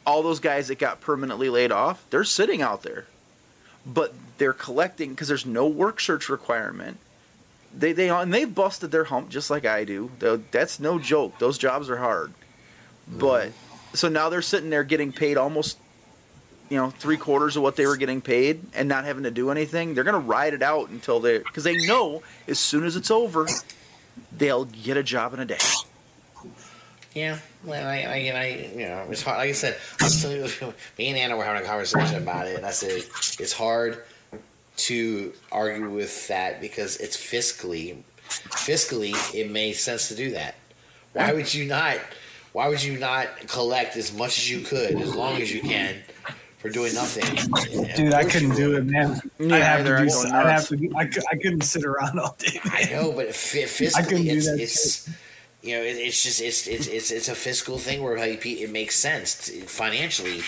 all 0.09 0.23
those 0.23 0.41
guys 0.41 0.69
that 0.69 0.79
got 0.79 1.03
permanently 1.03 1.51
laid 1.51 1.71
off, 1.71 2.03
they're 2.09 2.25
sitting 2.25 2.63
out 2.63 2.83
there. 2.83 3.05
But 3.85 4.15
they're 4.39 4.55
collecting 4.55 5.11
because 5.11 5.29
there's 5.29 5.45
no 5.45 5.67
work 5.67 6.01
search 6.01 6.31
requirement. 6.31 6.97
They 7.77 7.93
they 7.93 8.09
and 8.09 8.33
they've 8.33 8.53
busted 8.53 8.91
their 8.91 9.05
hump 9.05 9.29
just 9.29 9.51
like 9.51 9.67
I 9.67 9.85
do. 9.85 10.11
That's 10.51 10.81
no 10.81 10.99
joke. 10.99 11.39
Those 11.39 11.59
jobs 11.59 11.91
are 11.91 11.99
hard. 11.99 12.33
But 13.07 13.53
so 13.93 14.09
now 14.09 14.31
they're 14.31 14.43
sitting 14.43 14.71
there 14.71 14.83
getting 14.83 15.13
paid 15.13 15.37
almost 15.37 15.79
you 16.71 16.79
know 16.79 16.89
three 16.89 17.19
quarters 17.19 17.57
of 17.57 17.63
what 17.63 17.77
they 17.77 17.87
were 17.87 17.97
getting 17.97 18.23
paid 18.23 18.63
and 18.75 18.89
not 18.89 19.05
having 19.05 19.25
to 19.25 19.31
do 19.31 19.51
anything. 19.51 19.93
They're 19.93 20.05
gonna 20.05 20.19
ride 20.19 20.55
it 20.55 20.63
out 20.63 20.89
until 20.89 21.21
they 21.21 21.39
because 21.39 21.65
they 21.65 21.77
know 21.87 22.23
as 22.47 22.59
soon 22.59 22.85
as 22.85 22.97
it's 22.97 23.11
over, 23.11 23.47
they'll 24.33 24.65
get 24.65 24.97
a 24.97 25.03
job 25.03 25.35
in 25.35 25.41
a 25.41 25.45
day. 25.45 25.59
Yeah, 27.15 27.39
well, 27.65 27.87
I, 27.87 28.03
I, 28.03 28.33
I, 28.39 28.71
you 28.75 28.87
know, 28.87 29.07
it's 29.11 29.23
hard. 29.23 29.39
Like 29.39 29.49
I 29.49 29.53
said, 29.53 29.77
I 30.01 30.05
was 30.05 30.21
telling 30.21 30.37
you, 30.37 30.75
me 30.99 31.09
and 31.09 31.19
Anna 31.19 31.37
were 31.37 31.45
having 31.45 31.63
a 31.63 31.67
conversation 31.67 32.17
about 32.17 32.47
it, 32.47 32.57
and 32.57 32.67
I 32.67 32.71
said 32.71 33.03
it's 33.41 33.53
hard 33.53 34.05
to 34.77 35.33
argue 35.51 35.91
with 35.91 36.29
that 36.29 36.61
because 36.61 36.99
it's 36.99 37.17
fiscally, 37.17 38.03
fiscally, 38.29 39.15
it 39.35 39.51
makes 39.51 39.81
sense 39.81 40.09
to 40.09 40.15
do 40.15 40.31
that. 40.33 40.55
Why 41.15 41.33
would 41.33 41.53
you 41.53 41.65
not? 41.65 41.99
Why 42.53 42.69
would 42.69 42.83
you 42.83 42.99
not 42.99 43.49
collect 43.49 43.97
as 43.97 44.13
much 44.17 44.39
as 44.39 44.51
you 44.51 44.61
could, 44.61 45.01
as 45.01 45.15
long 45.15 45.41
as 45.41 45.53
you 45.53 45.61
can, 45.61 45.97
for 46.59 46.71
doing 46.71 46.95
nothing? 46.95 47.25
Dude, 47.95 48.15
I 48.15 48.25
couldn't 48.25 48.55
do 48.55 48.77
it, 48.77 48.85
man. 48.85 49.21
Yeah, 49.39 49.57
I'd 49.57 49.63
have 49.63 49.87
to 49.87 49.99
do. 49.99 50.09
go 50.09 50.23
I'd 50.37 50.47
have 50.47 50.69
to. 50.69 50.77
Do, 50.77 50.93
I, 50.97 51.11
I 51.31 51.37
couldn't 51.37 51.63
sit 51.63 51.85
around 51.85 52.19
all 52.21 52.37
day. 52.39 52.61
I 52.65 52.85
know, 52.91 53.13
but 53.13 53.35
fi- 53.35 53.65
I 53.65 54.03
couldn't 54.03 54.25
fiscally, 54.25 54.31
do 54.31 54.37
it's, 54.37 54.47
that 54.51 54.61
it's 54.61 55.11
you 55.69 55.77
know, 55.77 55.82
it, 55.82 55.97
it's 55.97 56.23
just 56.23 56.40
it's 56.40 56.66
it's 56.66 56.86
it's 56.86 57.11
it's 57.11 57.28
a 57.28 57.35
fiscal 57.35 57.78
thing 57.78 58.03
where 58.03 58.16
like 58.19 58.45
it 58.47 58.70
makes 58.70 58.97
sense 58.97 59.51
financially. 59.66 60.43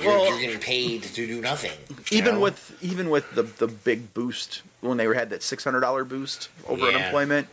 You're, 0.00 0.12
Well- 0.12 0.28
you're 0.28 0.40
getting 0.40 0.60
paid 0.60 1.04
to 1.04 1.26
do 1.26 1.40
nothing. 1.40 1.72
even 2.10 2.34
know? 2.34 2.40
with 2.40 2.76
even 2.82 3.08
with 3.08 3.34
the 3.34 3.42
the 3.42 3.66
big 3.66 4.12
boost 4.12 4.62
when 4.82 4.98
they 4.98 5.06
were 5.06 5.14
had 5.14 5.30
that 5.30 5.42
six 5.42 5.64
hundred 5.64 5.80
dollar 5.80 6.04
boost 6.04 6.50
over 6.68 6.90
Yeah. 6.90 6.98
unemployment, 6.98 7.48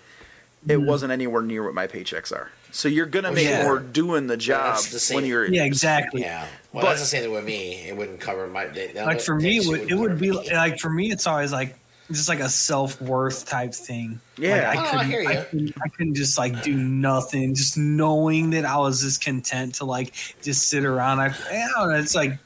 it 0.67 0.73
mm-hmm. 0.73 0.85
wasn't 0.85 1.11
anywhere 1.13 1.41
near 1.41 1.63
what 1.63 1.73
my 1.73 1.87
paychecks 1.87 2.33
are. 2.33 2.51
So 2.71 2.87
you're 2.89 3.05
gonna 3.05 3.29
oh, 3.29 3.33
make 3.33 3.47
Yeah. 3.47 3.63
more 3.63 3.79
doing 3.79 4.27
the 4.27 4.35
job 4.35 4.73
that's 4.73 4.89
the 4.89 4.99
same- 4.99 5.15
when 5.15 5.25
you're 5.25 5.45
Yeah, 5.45 5.63
exactly. 5.63 6.21
yeah, 6.21 6.47
well, 6.73 6.83
But- 6.83 6.89
that's 6.89 7.01
the 7.01 7.07
same 7.07 7.23
thing 7.23 7.31
with 7.31 7.45
me. 7.45 7.87
It 7.87 7.95
wouldn't 7.95 8.19
cover 8.19 8.47
my. 8.47 8.65
They, 8.65 8.91
Like 8.93 9.21
for 9.21 9.35
me, 9.35 9.57
it 9.59 9.67
would, 9.67 9.91
it 9.91 9.95
would 9.95 10.19
be 10.19 10.31
like. 10.31 10.51
like 10.51 10.79
for 10.79 10.89
me, 10.89 11.11
it's 11.11 11.27
always 11.27 11.53
like 11.53 11.77
just 12.14 12.30
like 12.30 12.40
a 12.40 12.49
self 12.49 13.02
worth 13.02 13.45
type 13.48 13.73
thing. 13.73 14.19
Yeah. 14.38 14.69
like, 14.69 14.77
Oh, 14.77 14.81
I 14.81 14.84
I 14.84 14.91
couldn't, 14.91 15.10
hear 15.11 15.30
I, 15.30 15.35
couldn't, 15.44 15.73
I 15.84 15.88
couldn't 15.90 16.14
just 16.15 16.38
like 16.38 16.64
do 16.64 16.76
nothing, 16.76 17.53
just 17.56 17.77
knowing 17.77 18.52
that 18.52 18.65
I 18.65 18.77
was 18.77 19.02
just 19.02 19.23
content 19.23 19.76
to 19.76 19.85
like 19.85 20.14
just 20.41 20.69
sit 20.69 20.85
around. 20.85 21.19
I, 21.19 21.27
I 21.27 21.68
don't 21.76 21.90
know, 21.91 21.95
it's 21.99 22.15
like 22.15 22.38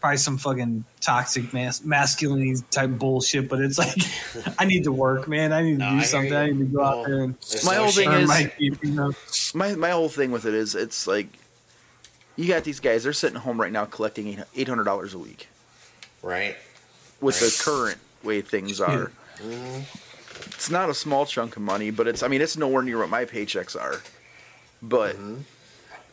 probably 0.00 0.16
some 0.16 0.38
fucking 0.38 0.84
toxic 1.00 1.52
mas- 1.52 1.84
masculinity 1.84 2.54
type 2.70 2.90
bullshit, 2.90 3.48
but 3.48 3.60
it's 3.60 3.78
like 3.78 3.94
I 4.58 4.64
need 4.64 4.84
to 4.84 4.92
work, 4.92 5.28
man. 5.28 5.52
I 5.52 5.62
need 5.62 5.72
to 5.72 5.78
No, 5.78 5.90
do 5.90 5.96
hear 5.96 6.04
something. 6.04 6.32
you. 6.32 6.38
I 6.38 6.46
need 6.46 6.58
to 6.58 6.64
go 6.66 6.78
Well, 6.80 7.00
out 7.00 7.06
there 7.06 7.22
and 7.24 7.34
My 7.64 7.74
whole 7.74 7.90
thing 7.90 8.10
is- 8.12 8.28
my 8.28 8.52
you 8.58 8.76
know. 8.84 9.12
my 9.54 9.74
my 9.74 9.90
whole 9.90 10.08
thing 10.08 10.30
with 10.30 10.46
it 10.46 10.54
is 10.54 10.74
it's 10.74 11.06
like 11.06 11.26
you 12.36 12.48
got 12.48 12.64
these 12.64 12.80
guys 12.80 13.04
they're 13.04 13.12
sitting 13.12 13.38
home 13.38 13.60
right 13.60 13.72
now 13.72 13.84
collecting 13.84 14.42
eight 14.56 14.68
hundred 14.68 14.84
dollars 14.84 15.12
a 15.12 15.18
week 15.18 15.48
right. 16.22 16.56
with 17.20 17.38
the 17.40 17.54
current 17.62 17.98
way 18.22 18.40
things 18.40 18.80
are. 18.80 19.10
Mm-hmm. 19.38 19.80
It's 20.46 20.70
not 20.70 20.90
a 20.90 20.94
small 20.94 21.26
chunk 21.26 21.56
of 21.56 21.62
money, 21.62 21.90
but 21.90 22.06
it's 22.06 22.22
I 22.22 22.28
mean 22.28 22.40
it's 22.40 22.56
nowhere 22.56 22.82
near 22.82 22.98
what 22.98 23.08
my 23.10 23.24
paychecks 23.24 23.78
are. 23.80 24.02
But 24.82 25.16
Mm-hmm. 25.16 25.36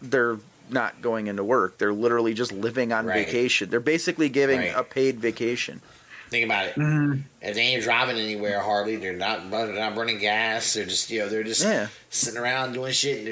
they're 0.01 0.37
not 0.69 1.01
going 1.01 1.27
into 1.27 1.43
work. 1.43 1.77
They're 1.77 1.93
literally 1.93 2.33
just 2.33 2.51
living 2.51 2.91
on 2.91 3.05
Right. 3.05 3.25
vacation. 3.25 3.69
They're 3.69 3.79
basically 3.79 4.27
giving 4.29 4.59
Right. 4.59 4.73
a 4.75 4.83
paid 4.83 5.19
vacation. 5.19 5.81
Think 6.29 6.43
about 6.45 6.65
it. 6.67 6.75
Mm-hmm. 6.75 7.21
If 7.41 7.55
they 7.55 7.61
ain't 7.61 7.83
driving 7.83 8.17
anywhere 8.17 8.59
hardly, 8.59 8.97
they're 8.97 9.13
not 9.13 9.49
they're 9.49 9.67
not 9.73 9.95
burning 9.95 10.19
gas. 10.19 10.73
They're 10.73 10.83
just 10.85 11.09
you 11.09 11.19
know 11.19 11.29
they're 11.29 11.43
just 11.43 11.63
Yeah. 11.63 11.87
sitting 12.09 12.37
around 12.39 12.73
doing 12.73 12.91
shit. 12.91 13.19
And 13.25 13.27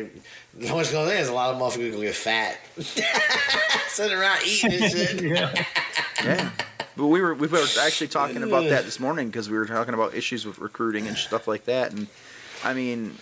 they're- 0.53 0.73
what's 0.73 0.91
going 0.91 1.09
on 1.09 1.15
is 1.17 1.27
a 1.27 1.33
lot 1.33 1.53
of 1.53 1.59
motherfuckers 1.61 1.91
gonna 1.91 2.05
get 2.05 2.15
fat, 2.15 2.57
sitting 3.89 4.17
around 4.17 4.39
eating 4.45 4.73
and 4.81 4.91
shit. 4.91 5.21
yeah. 5.21 5.65
Yeah. 6.23 6.49
But 6.97 7.07
we 7.07 7.21
were 7.21 7.33
we 7.33 7.47
were 7.47 7.65
actually 7.81 8.07
talking 8.07 8.41
about 8.43 8.69
that 8.69 8.85
this 8.85 8.99
morning 8.99 9.27
because 9.27 9.49
we 9.49 9.57
were 9.57 9.65
talking 9.65 9.93
about 9.93 10.13
issues 10.15 10.45
with 10.45 10.59
recruiting 10.59 11.07
and 11.07 11.17
stuff 11.17 11.47
like 11.47 11.65
that. 11.65 11.91
And 11.91 12.07
I 12.63 12.73
mean, 12.73 13.17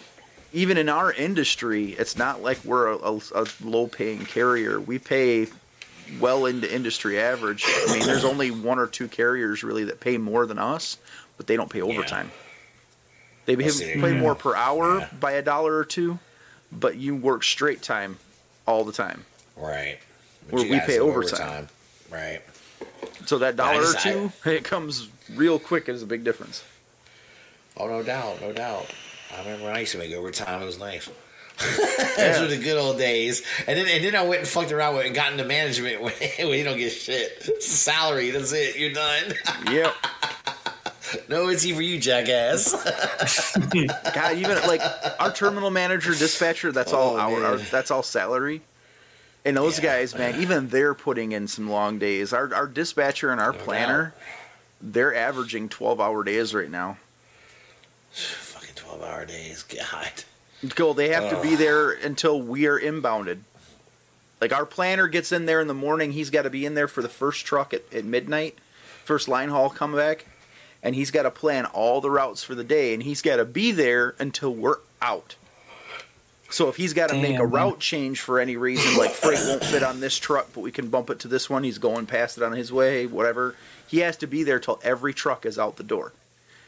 even 0.52 0.78
in 0.78 0.90
our 0.90 1.12
industry, 1.12 1.94
it's 1.94 2.16
not 2.16 2.42
like 2.44 2.64
we're 2.64 2.88
a, 2.88 2.98
a, 2.98 3.22
a 3.36 3.48
low 3.64 3.88
paying 3.88 4.26
carrier. 4.26 4.80
We 4.80 5.00
pay 5.00 5.48
well 6.20 6.46
into 6.46 6.72
industry 6.74 7.20
average. 7.20 7.66
I 7.68 7.98
mean, 7.98 8.06
there's 8.06 8.26
only 8.26 8.52
one 8.52 8.78
or 8.78 8.88
two 8.88 9.08
carriers 9.08 9.64
really 9.64 9.84
that 9.86 10.00
pay 10.00 10.18
more 10.18 10.46
than 10.46 10.60
us, 10.60 10.98
but 11.38 11.48
they 11.48 11.56
don't 11.56 11.72
pay 11.72 11.82
overtime. 11.82 12.32
They 13.46 13.56
pay, 13.56 13.70
pay 13.72 14.14
yeah. 14.14 14.20
more 14.20 14.36
per 14.36 14.56
hour 14.56 15.00
Yeah. 15.00 15.10
by 15.20 15.32
a 15.34 15.42
dollar 15.42 15.76
or 15.76 15.84
two, 15.84 16.20
but 16.72 16.98
you 16.98 17.16
work 17.16 17.44
straight 17.44 17.82
time 17.82 18.20
all 18.66 18.84
the 18.84 18.94
time. 18.94 19.26
Right. 19.58 19.98
But 20.50 20.60
Where 20.60 20.70
we 20.70 20.80
pay 20.80 20.98
do 20.98 21.04
overtime. 21.04 21.70
Right. 22.12 22.42
So 23.26 23.38
that 23.40 23.56
dollar 23.56 23.84
or 23.84 23.94
two, 23.94 24.32
it 24.46 24.64
comes 24.64 25.10
real 25.34 25.60
quick. 25.60 25.88
It's 25.90 26.04
a 26.04 26.08
big 26.08 26.24
difference. 26.24 26.64
Oh, 27.78 27.88
no 27.88 28.04
doubt, 28.04 28.42
no 28.42 28.52
doubt. 28.54 28.94
I 29.34 29.40
remember 29.40 29.66
when 29.66 29.76
I 29.76 29.80
used 29.80 29.94
to 29.94 29.98
make 29.98 30.14
overtime. 30.14 30.62
It 30.62 30.66
was 30.66 30.78
nice. 30.78 31.10
Those 32.18 32.40
were 32.40 32.48
the 32.48 32.60
good 32.62 32.78
old 32.78 32.98
days. 32.98 33.44
And 33.68 33.78
then 33.78 33.88
and 33.88 34.04
then 34.04 34.16
I 34.16 34.24
went 34.24 34.40
and 34.40 34.48
fucked 34.48 34.72
around 34.72 34.96
with 34.96 35.06
and 35.06 35.16
got 35.16 35.32
into 35.32 35.46
management 35.46 36.02
when, 36.02 36.14
when 36.40 36.58
you 36.58 36.64
don't 36.64 36.78
get 36.78 36.92
shit. 36.92 37.64
Salary, 37.64 38.32
that's 38.32 38.54
it. 38.54 38.78
You're 38.78 38.94
done. 38.94 39.34
Yep. 39.72 39.94
no 41.30 41.48
it's 41.50 41.64
for 41.70 41.82
you, 41.82 42.00
jackass. 42.00 42.74
God, 44.14 44.38
even 44.38 44.58
like 44.68 44.82
our 45.20 45.32
terminal 45.32 45.70
manager, 45.70 46.12
dispatcher, 46.12 46.72
that's 46.72 46.92
oh, 46.92 46.98
all 46.98 47.16
Oh, 47.18 47.20
our, 47.20 47.44
our 47.44 47.58
that's 47.58 47.92
all 47.92 48.04
salary. 48.04 48.62
And 49.46 49.58
those 49.58 49.78
Yeah. 49.80 49.84
guys, 49.98 50.16
man, 50.16 50.40
even 50.42 50.70
they're 50.70 50.94
putting 50.94 51.32
in 51.34 51.48
some 51.48 51.70
long 51.70 52.00
days. 52.00 52.32
Our 52.34 52.54
our 52.54 52.68
dispatcher 52.68 53.30
and 53.32 53.42
our 53.42 53.52
No 53.52 53.58
planner, 53.60 54.14
they're 54.82 55.14
averaging 55.16 55.70
twelve 55.70 56.00
hour 56.00 56.24
days 56.24 56.54
right 56.54 56.70
now. 56.70 56.98
Fucking 58.12 58.76
12 58.76 59.04
hour 59.04 59.26
days. 59.26 59.64
God. 59.64 60.12
Go, 60.76 60.94
they 60.94 61.10
have 61.10 61.30
to 61.30 61.42
be 61.42 61.56
there 61.56 61.92
until 61.92 62.42
we 62.42 62.68
are 62.68 62.80
inbounded. 62.80 63.40
Like 64.40 64.54
our 64.54 64.66
planner 64.66 65.08
gets 65.08 65.32
in 65.32 65.46
there 65.46 65.60
in 65.60 65.68
the 65.68 65.74
morning, 65.74 66.12
he's 66.14 66.30
got 66.30 66.44
to 66.44 66.50
be 66.50 66.66
in 66.66 66.74
there 66.74 66.88
for 66.88 67.02
the 67.02 67.10
first 67.10 67.46
truck 67.46 67.74
at, 67.74 67.82
at 67.94 68.06
midnight, 68.06 68.58
first 69.04 69.28
line 69.28 69.50
haul 69.50 69.70
come 69.70 69.94
back, 69.96 70.26
and 70.82 70.96
he's 70.96 71.12
got 71.12 71.24
to 71.24 71.32
plan 71.32 71.66
all 71.66 72.00
the 72.02 72.12
routes 72.12 72.44
for 72.44 72.56
the 72.56 72.64
day, 72.64 72.94
and 72.94 73.04
he's 73.04 73.22
got 73.22 73.38
to 73.38 73.46
be 73.46 73.72
there 73.72 74.16
until 74.20 74.54
we're 74.54 74.78
out. 75.02 75.36
So 76.54 76.70
if 76.70 76.76
he's 76.76 76.94
got 76.94 77.10
to 77.10 77.16
make 77.20 77.40
a 77.40 77.46
route 77.48 77.80
change 77.80 78.22
for 78.22 78.40
any 78.40 78.58
reason, 78.58 78.96
like 78.96 79.10
freight 79.10 79.40
won't 79.48 79.64
fit 79.66 79.82
on 79.82 80.00
this 80.02 80.20
truck, 80.20 80.50
but 80.54 80.62
we 80.62 80.72
can 80.72 80.88
bump 80.88 81.10
it 81.10 81.18
to 81.22 81.28
this 81.28 81.50
one, 81.50 81.64
he's 81.64 81.80
going 81.80 82.06
past 82.06 82.38
it 82.38 82.44
on 82.44 82.52
his 82.52 82.72
way, 82.72 83.08
whatever. 83.08 83.56
He 83.88 84.00
has 84.00 84.18
to 84.18 84.28
be 84.28 84.44
there 84.44 84.60
till 84.60 84.80
every 84.84 85.16
truck 85.16 85.48
is 85.48 85.58
out 85.58 85.78
the 85.78 85.84
door. 85.84 86.14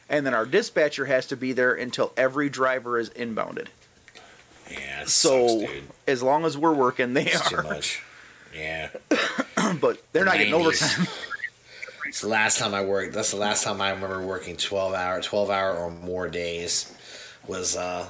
And 0.10 0.26
then 0.26 0.34
our 0.34 0.48
dispatcher 0.48 1.06
has 1.06 1.28
to 1.28 1.38
be 1.38 1.54
there 1.54 1.72
until 1.72 2.14
every 2.18 2.50
driver 2.50 2.98
is 2.98 3.12
inbounded. 3.12 3.68
Yeah. 4.72 5.04
It 5.04 5.10
So 5.10 5.60
sucks, 5.60 5.72
dude. 5.72 5.84
as 6.08 6.24
long 6.24 6.46
as 6.46 6.58
we're 6.58 6.74
working, 6.74 7.14
they 7.14 7.28
It's 7.28 7.48
too 7.48 7.62
much. 7.62 8.02
Yeah. 8.56 8.90
but 9.80 10.02
they're 10.14 10.26
not 10.26 10.38
getting 10.38 10.56
overtime. 10.56 11.06
It's 12.08 12.22
the 12.22 12.28
last 12.28 12.58
time 12.58 12.74
I 12.74 12.84
worked. 12.84 13.14
That's 13.14 13.32
the 13.32 13.38
last 13.38 13.64
time 13.64 13.82
I 13.82 13.92
remember 13.92 14.22
working 14.26 14.58
12 14.58 14.94
hour, 14.96 15.22
12 15.22 15.50
hour 15.52 15.76
or 15.76 15.92
more 15.92 16.28
days 16.28 16.92
was 17.48 17.76
uh, 17.76 18.10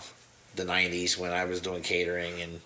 the 0.55 0.63
90s 0.65 1.17
when 1.17 1.31
I 1.31 1.45
was 1.45 1.59
doing 1.61 1.81
catering 1.83 2.41
and 2.41 2.61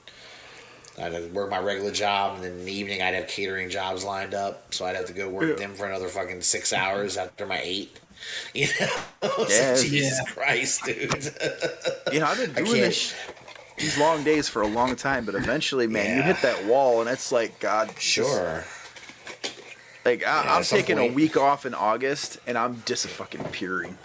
I'd 1.01 1.33
work 1.33 1.49
my 1.49 1.59
regular 1.59 1.91
job, 1.91 2.35
and 2.35 2.43
then 2.43 2.51
in 2.59 2.65
the 2.65 2.73
evening 2.73 3.01
I'd 3.01 3.13
have 3.13 3.27
catering 3.27 3.69
jobs 3.69 4.03
lined 4.03 4.33
up, 4.33 4.73
so 4.73 4.85
I'd 4.85 4.97
have 4.97 5.05
to 5.05 5.13
go 5.13 5.29
work 5.29 5.57
them 5.57 5.73
for 5.73 5.85
another 5.85 6.09
fucking 6.09 6.41
six 6.41 6.73
hours 6.73 7.15
after 7.17 7.45
my 7.45 7.59
eight. 7.63 7.99
You 8.53 8.67
know, 8.81 8.87
So 9.29 9.45
Yeah. 9.49 9.75
Jesus 9.81 10.19
Yeah. 10.19 10.33
Christ, 10.33 10.83
dude. 10.83 11.33
You 12.11 12.19
know, 12.19 12.25
I've 12.25 12.37
been 12.37 12.51
I 12.51 12.67
doing 12.67 12.81
this, 12.81 13.15
these 13.77 13.97
long 13.97 14.25
days 14.25 14.49
for 14.49 14.61
a 14.61 14.67
long 14.67 14.97
time, 14.97 15.23
but 15.23 15.35
eventually, 15.35 15.87
man, 15.87 16.17
you 16.17 16.23
hit 16.23 16.41
that 16.41 16.65
wall, 16.65 16.99
and 16.99 17.09
it's 17.09 17.31
like 17.31 17.61
God. 17.61 17.91
sure. 17.97 18.65
Like 20.03 20.25
I, 20.25 20.43
Yeah, 20.43 20.53
I'm 20.53 20.59
at 20.59 20.65
some 20.65 20.79
taking 20.79 20.97
a 20.97 21.07
week 21.07 21.37
off 21.37 21.65
in 21.65 21.73
August, 21.73 22.39
and 22.45 22.57
I'm 22.57 22.83
just 22.85 23.07
fucking 23.07 23.45
peering. 23.45 23.97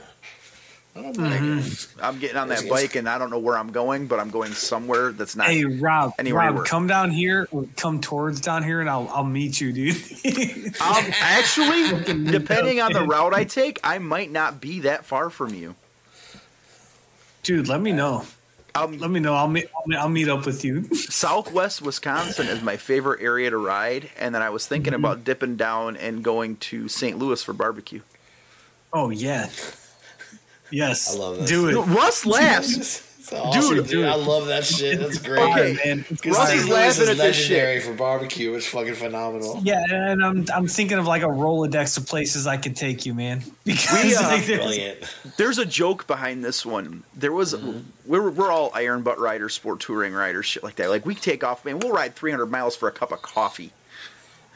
Oh, 0.96 1.62
I'm 2.00 2.18
getting 2.20 2.36
on 2.36 2.48
that 2.48 2.68
bike, 2.68 2.94
and 2.94 3.08
I 3.08 3.18
don't 3.18 3.30
know 3.30 3.38
where 3.40 3.58
I'm 3.58 3.72
going, 3.72 4.06
but 4.06 4.20
I'm 4.20 4.30
going 4.30 4.52
somewhere 4.52 5.10
that's 5.10 5.34
not. 5.34 5.48
Hey 5.48 5.64
Rob, 5.64 6.12
Anywhere 6.20 6.52
Rob, 6.52 6.66
come 6.66 6.86
down 6.86 7.10
here 7.10 7.48
or 7.50 7.66
come 7.76 8.00
towards 8.00 8.40
down 8.40 8.62
here, 8.62 8.80
and 8.80 8.88
I'll 8.88 9.08
I'll 9.12 9.24
meet 9.24 9.60
you, 9.60 9.72
dude. 9.72 9.96
Um, 10.80 11.04
actually, 11.20 12.02
depending 12.30 12.80
on 12.80 12.92
the 12.92 13.02
route 13.04 13.34
I 13.34 13.44
take, 13.44 13.78
I 13.82 13.98
might 13.98 14.30
not 14.30 14.60
be 14.60 14.80
that 14.80 15.04
far 15.04 15.30
from 15.30 15.54
you. 15.54 15.74
dude, 17.42 17.68
let 17.68 17.80
me 17.80 17.92
know. 17.92 18.24
Um, 18.76 18.98
Let 18.98 19.08
me 19.10 19.20
know. 19.20 19.34
I'll 19.34 19.46
meet. 19.46 19.66
I'll 19.76 19.84
meet, 19.86 19.96
I'll 19.98 20.08
meet 20.08 20.28
up 20.28 20.46
with 20.46 20.64
you. 20.64 20.92
Southwest 20.94 21.80
Wisconsin 21.80 22.48
is 22.48 22.60
my 22.60 22.76
favorite 22.76 23.22
area 23.22 23.48
to 23.50 23.56
ride, 23.56 24.10
and 24.18 24.34
then 24.34 24.42
I 24.42 24.50
was 24.50 24.66
thinking 24.66 24.92
Mm-hmm. 24.92 25.04
about 25.04 25.22
dipping 25.24 25.54
down 25.56 25.96
and 25.96 26.24
going 26.24 26.56
to 26.56 26.88
St. 26.88 27.16
Louis 27.16 27.40
for 27.42 27.52
barbecue. 27.52 28.00
Oh 28.92 29.10
yeah. 29.10 29.48
Yes. 30.74 31.14
I 31.14 31.18
love 31.18 31.38
this. 31.38 31.48
Do 31.48 31.68
it. 31.68 31.82
Russ 31.86 32.26
laughs. 32.26 33.10
It's 33.24 33.32
awesome, 33.32 33.76
Dude, 33.76 33.86
dude, 33.88 34.04
I 34.04 34.16
love 34.16 34.48
that 34.48 34.66
shit. 34.66 35.00
That's 35.00 35.16
great. 35.22 35.40
Okay, 35.50 35.78
man. 35.82 36.04
Because 36.10 36.36
Russ 36.36 36.52
is 36.52 36.68
laughing 36.68 37.08
at 37.08 37.16
this 37.16 37.34
shit. 37.34 37.52
legendary 37.52 37.80
for 37.80 37.94
barbecue. 37.94 38.52
It's 38.52 38.66
fucking 38.66 38.96
phenomenal. 38.96 39.60
Yeah, 39.62 39.82
and 39.88 40.22
I'm 40.22 40.44
I'm 40.54 40.68
thinking 40.68 40.98
of 40.98 41.06
like 41.06 41.22
a 41.22 41.28
Rolodex 41.28 41.96
of 41.96 42.04
places 42.06 42.46
I 42.46 42.58
could 42.58 42.76
take 42.76 43.06
you, 43.06 43.14
man. 43.14 43.42
Because 43.64 44.04
We, 44.04 44.14
uh, 44.14 44.22
like, 44.24 44.44
there's- 44.44 44.60
Brilliant. 44.60 45.14
There's 45.38 45.56
a 45.56 45.64
joke 45.64 46.06
behind 46.06 46.44
this 46.44 46.66
one. 46.66 47.04
There 47.14 47.32
was 47.32 47.56
we're 48.04 48.28
we're 48.28 48.52
all 48.52 48.70
iron 48.74 49.00
butt 49.02 49.18
riders, 49.18 49.54
sport 49.54 49.80
touring 49.80 50.12
riders, 50.12 50.44
shit 50.44 50.62
like 50.62 50.76
that. 50.76 50.90
Like 50.90 51.06
we 51.06 51.14
take 51.14 51.42
off, 51.42 51.64
man. 51.64 51.78
We'll 51.78 51.92
ride 51.92 52.14
300 52.16 52.44
miles 52.50 52.76
for 52.76 52.88
a 52.88 52.92
cup 52.92 53.10
of 53.10 53.22
coffee. 53.22 53.72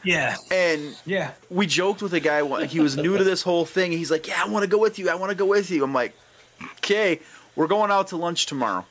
Yeah, 0.03 0.37
And 0.51 0.95
yeah. 1.05 1.31
we 1.49 1.65
joked 1.67 2.01
with 2.01 2.13
a 2.13 2.19
guy. 2.19 2.65
He 2.65 2.79
was 2.79 2.95
new 2.97 3.17
to 3.17 3.23
this 3.23 3.41
whole 3.41 3.65
thing. 3.65 3.91
He's 3.91 4.11
like, 4.11 4.27
"Yeah, 4.27 4.41
I 4.43 4.47
want 4.49 4.63
to 4.63 4.69
go 4.69 4.77
with 4.77 4.99
you. 4.99 5.09
I 5.09 5.15
want 5.15 5.29
to 5.31 5.35
go 5.35 5.45
with 5.45 5.69
you." 5.71 5.83
I'm 5.83 5.93
like, 5.93 6.13
"Okay, 6.77 7.19
we're 7.55 7.67
going 7.67 7.91
out 7.91 8.07
to 8.09 8.17
lunch 8.17 8.45
tomorrow." 8.45 8.85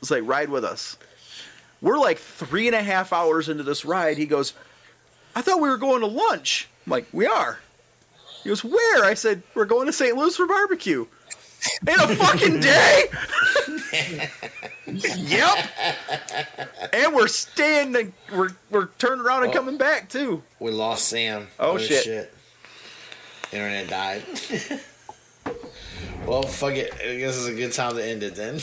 It's 0.00 0.10
like, 0.10 0.22
"Ride 0.26 0.48
with 0.48 0.64
us." 0.64 0.96
We're 1.80 1.98
like 1.98 2.18
three 2.18 2.66
and 2.66 2.74
a 2.76 2.82
half 2.82 3.12
hours 3.12 3.48
into 3.48 3.62
this 3.62 3.84
ride. 3.84 4.16
He 4.16 4.26
goes, 4.26 4.54
"I 5.34 5.42
thought 5.42 5.60
we 5.60 5.68
were 5.68 5.76
going 5.76 6.00
to 6.00 6.06
lunch." 6.06 6.68
I'm 6.86 6.90
like, 6.92 7.06
"We 7.12 7.26
are." 7.26 7.60
He 8.42 8.48
goes, 8.50 8.62
"Where?" 8.64 9.04
I 9.04 9.14
said, 9.14 9.42
"We're 9.54 9.64
going 9.64 9.86
to 9.86 9.92
St. 9.92 10.16
Louis 10.16 10.36
for 10.36 10.46
barbecue." 10.46 11.06
In 11.86 12.00
a 12.00 12.14
fucking 12.14 12.60
day. 12.60 13.04
yep. 14.86 15.70
And 16.92 17.14
we're 17.14 17.28
staying. 17.28 17.92
The, 17.92 18.12
we're 18.32 18.50
we're 18.70 18.88
turning 18.98 19.24
around 19.24 19.44
and 19.44 19.52
coming 19.52 19.76
back 19.76 20.08
too. 20.08 20.42
We 20.60 20.70
lost 20.70 21.08
Sam. 21.08 21.48
Oh, 21.58 21.78
shit. 21.78 22.32
Internet 23.52 23.88
died. 23.88 24.22
well, 26.26 26.42
fuck 26.42 26.74
it. 26.74 26.92
I 26.94 27.16
guess 27.16 27.38
it's 27.38 27.46
a 27.46 27.54
good 27.54 27.72
time 27.72 27.96
to 27.96 28.06
end 28.06 28.22
it 28.22 28.34
then. 28.34 28.60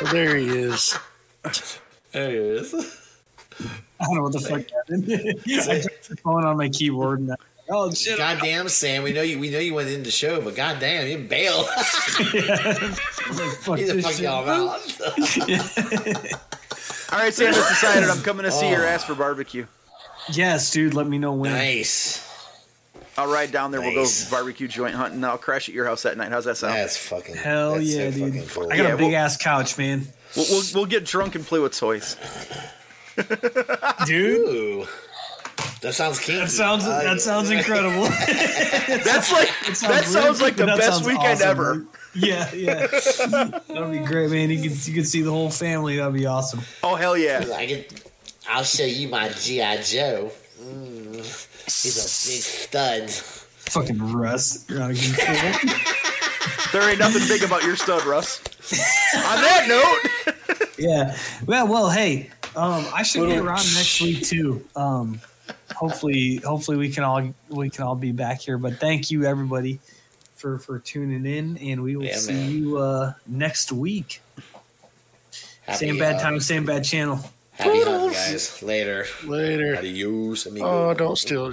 Well, 0.00 0.12
there 0.12 0.36
he 0.36 0.48
is. 0.48 0.98
there 2.12 2.30
it 2.30 2.34
is. 2.34 2.74
I 4.00 4.04
don't 4.04 4.16
know 4.16 4.22
what 4.22 4.32
the 4.32 4.40
fuck 4.40 4.70
happened. 4.70 5.04
I 5.12 5.80
dropped 5.80 6.08
the 6.08 6.16
phone 6.16 6.44
on 6.44 6.56
my 6.56 6.68
keyboard 6.68 7.20
and 7.20 7.32
I, 7.32 7.36
oh 7.70 7.90
shit! 7.92 8.18
Goddamn, 8.18 8.68
Sam. 8.68 9.02
We 9.02 9.12
know 9.12 9.22
you. 9.22 9.38
We 9.38 9.50
know 9.50 9.58
you 9.58 9.74
went 9.74 9.88
in 9.88 10.02
the 10.02 10.10
show, 10.10 10.40
but 10.40 10.54
goddamn, 10.54 11.06
you 11.08 11.18
bailed. 11.26 11.66
I 11.76 12.96
was 13.28 13.40
like, 13.40 13.50
fuck 13.58 13.78
He's 13.78 13.90
a 13.90 14.02
fuck 14.02 14.20
y'all 14.20 14.48
out. 14.48 14.70
All 17.12 17.18
right, 17.18 17.34
Sam 17.34 17.52
has 17.52 17.68
decided 17.68 18.08
I'm 18.08 18.22
coming 18.22 18.44
to 18.44 18.52
see 18.52 18.70
your 18.70 18.84
oh. 18.84 18.88
ass 18.88 19.04
for 19.04 19.14
barbecue. 19.14 19.66
Yes, 20.32 20.70
dude. 20.70 20.94
Let 20.94 21.08
me 21.08 21.18
know 21.18 21.32
when. 21.32 21.52
nice. 21.52 22.26
I'll 23.18 23.30
ride 23.30 23.52
down 23.52 23.70
there. 23.70 23.80
We'll 23.80 23.94
go 23.94 24.06
barbecue 24.30 24.68
joint 24.68 24.94
hunting. 24.94 25.22
I'll 25.24 25.36
crash 25.36 25.68
at 25.68 25.74
your 25.74 25.84
house 25.84 26.04
that 26.04 26.16
night. 26.16 26.30
How's 26.30 26.44
that 26.44 26.56
sound? 26.56 26.74
That's 26.74 26.96
fucking. 26.96 27.36
Hell 27.36 27.74
that's 27.74 27.84
yeah, 27.84 28.10
so 28.10 28.30
dude. 28.30 28.48
cool. 28.48 28.72
I 28.72 28.76
got 28.76 28.88
Yeah, 28.88 28.94
a 28.94 28.96
big 28.96 29.12
well- 29.12 29.24
ass 29.24 29.36
couch, 29.36 29.76
man. 29.76 30.06
We'll, 30.36 30.46
we'll, 30.48 30.62
we'll 30.74 30.86
get 30.86 31.04
drunk 31.04 31.34
and 31.34 31.44
play 31.44 31.58
with 31.58 31.76
toys. 31.76 32.16
Dude, 34.06 34.48
Ooh. 34.48 34.86
That 35.82 35.94
sounds 35.94 36.18
kinky. 36.20 36.40
that 36.40 36.50
sounds 36.50 36.84
I 36.84 36.88
like 36.96 37.04
that 37.04 37.16
it. 37.16 37.20
sounds 37.20 37.50
incredible. 37.50 38.02
That's 38.04 39.32
like 39.32 39.48
It 39.66 39.74
that 39.80 40.04
sounds 40.04 40.40
weird, 40.40 40.56
like 40.56 40.56
the 40.56 40.66
best 40.66 41.04
weekend 41.06 41.40
awesome, 41.42 41.48
ever. 41.48 41.84
Yeah, 42.14 42.52
yeah. 42.52 42.86
That'd 42.86 43.92
be 43.92 43.98
great, 44.00 44.30
man. 44.30 44.50
You 44.50 44.60
could 44.68 44.86
you 44.86 44.94
could 44.94 45.06
see 45.06 45.22
the 45.22 45.30
whole 45.30 45.50
family. 45.50 45.96
That'd 45.96 46.12
be 46.14 46.26
awesome. 46.26 46.60
Oh 46.82 46.96
hell 46.96 47.16
yeah! 47.16 47.44
I 47.54 47.66
can, 47.66 47.84
I'll 48.48 48.64
show 48.64 48.84
you 48.84 49.08
my 49.08 49.28
GI 49.30 49.78
Joe. 49.84 50.30
Mm, 50.60 51.14
he's 51.64 51.96
a 51.96 52.28
big 52.30 52.42
stud. 52.42 53.10
Fucking 53.10 54.12
Russ. 54.12 54.68
You're 54.68 54.80
not 54.80 54.90
even 54.92 55.14
cool. 55.14 55.70
There 56.72 56.88
ain't 56.88 57.00
nothing 57.00 57.26
big 57.26 57.42
about 57.42 57.64
your 57.64 57.74
stud, 57.74 58.04
Russ. 58.04 58.40
On 59.14 59.40
that 59.42 59.66
note, 59.66 60.34
Yeah. 60.78 61.16
Well, 61.44 61.66
well, 61.66 61.90
hey, 61.90 62.30
um, 62.54 62.86
I 62.94 63.02
should 63.02 63.26
be 63.28 63.36
around 63.36 63.56
next 63.74 64.00
week 64.00 64.22
too. 64.24 64.64
Um, 64.76 65.20
hopefully, 65.80 66.36
hopefully 66.44 66.76
we 66.76 66.90
can 66.90 67.02
all 67.02 67.34
we 67.48 67.70
can 67.70 67.84
all 67.84 67.96
be 67.96 68.12
back 68.12 68.40
here. 68.42 68.58
But 68.58 68.74
thank 68.78 69.10
you 69.10 69.24
everybody 69.24 69.80
for 70.36 70.58
for 70.58 70.78
tuning 70.78 71.24
in, 71.26 71.56
and 71.58 71.82
we 71.82 71.96
will 71.96 72.04
Yeah, 72.04 72.16
see 72.16 72.32
man. 72.34 72.50
you 72.50 72.78
uh, 72.78 73.14
next 73.26 73.72
week. 73.72 74.20
Happy, 75.62 75.78
same 75.86 75.98
bad 75.98 76.16
uh, 76.16 76.20
time, 76.20 76.40
same 76.40 76.64
bad 76.66 76.84
channel. 76.84 77.18
Happy 77.52 77.82
hunting, 77.82 78.12
guys. 78.12 78.62
Later. 78.62 79.06
Later. 79.24 79.76
Adios, 79.78 80.46
amigo. 80.46 80.66
Oh, 80.66 80.94
don't 80.94 81.16
steal. 81.16 81.52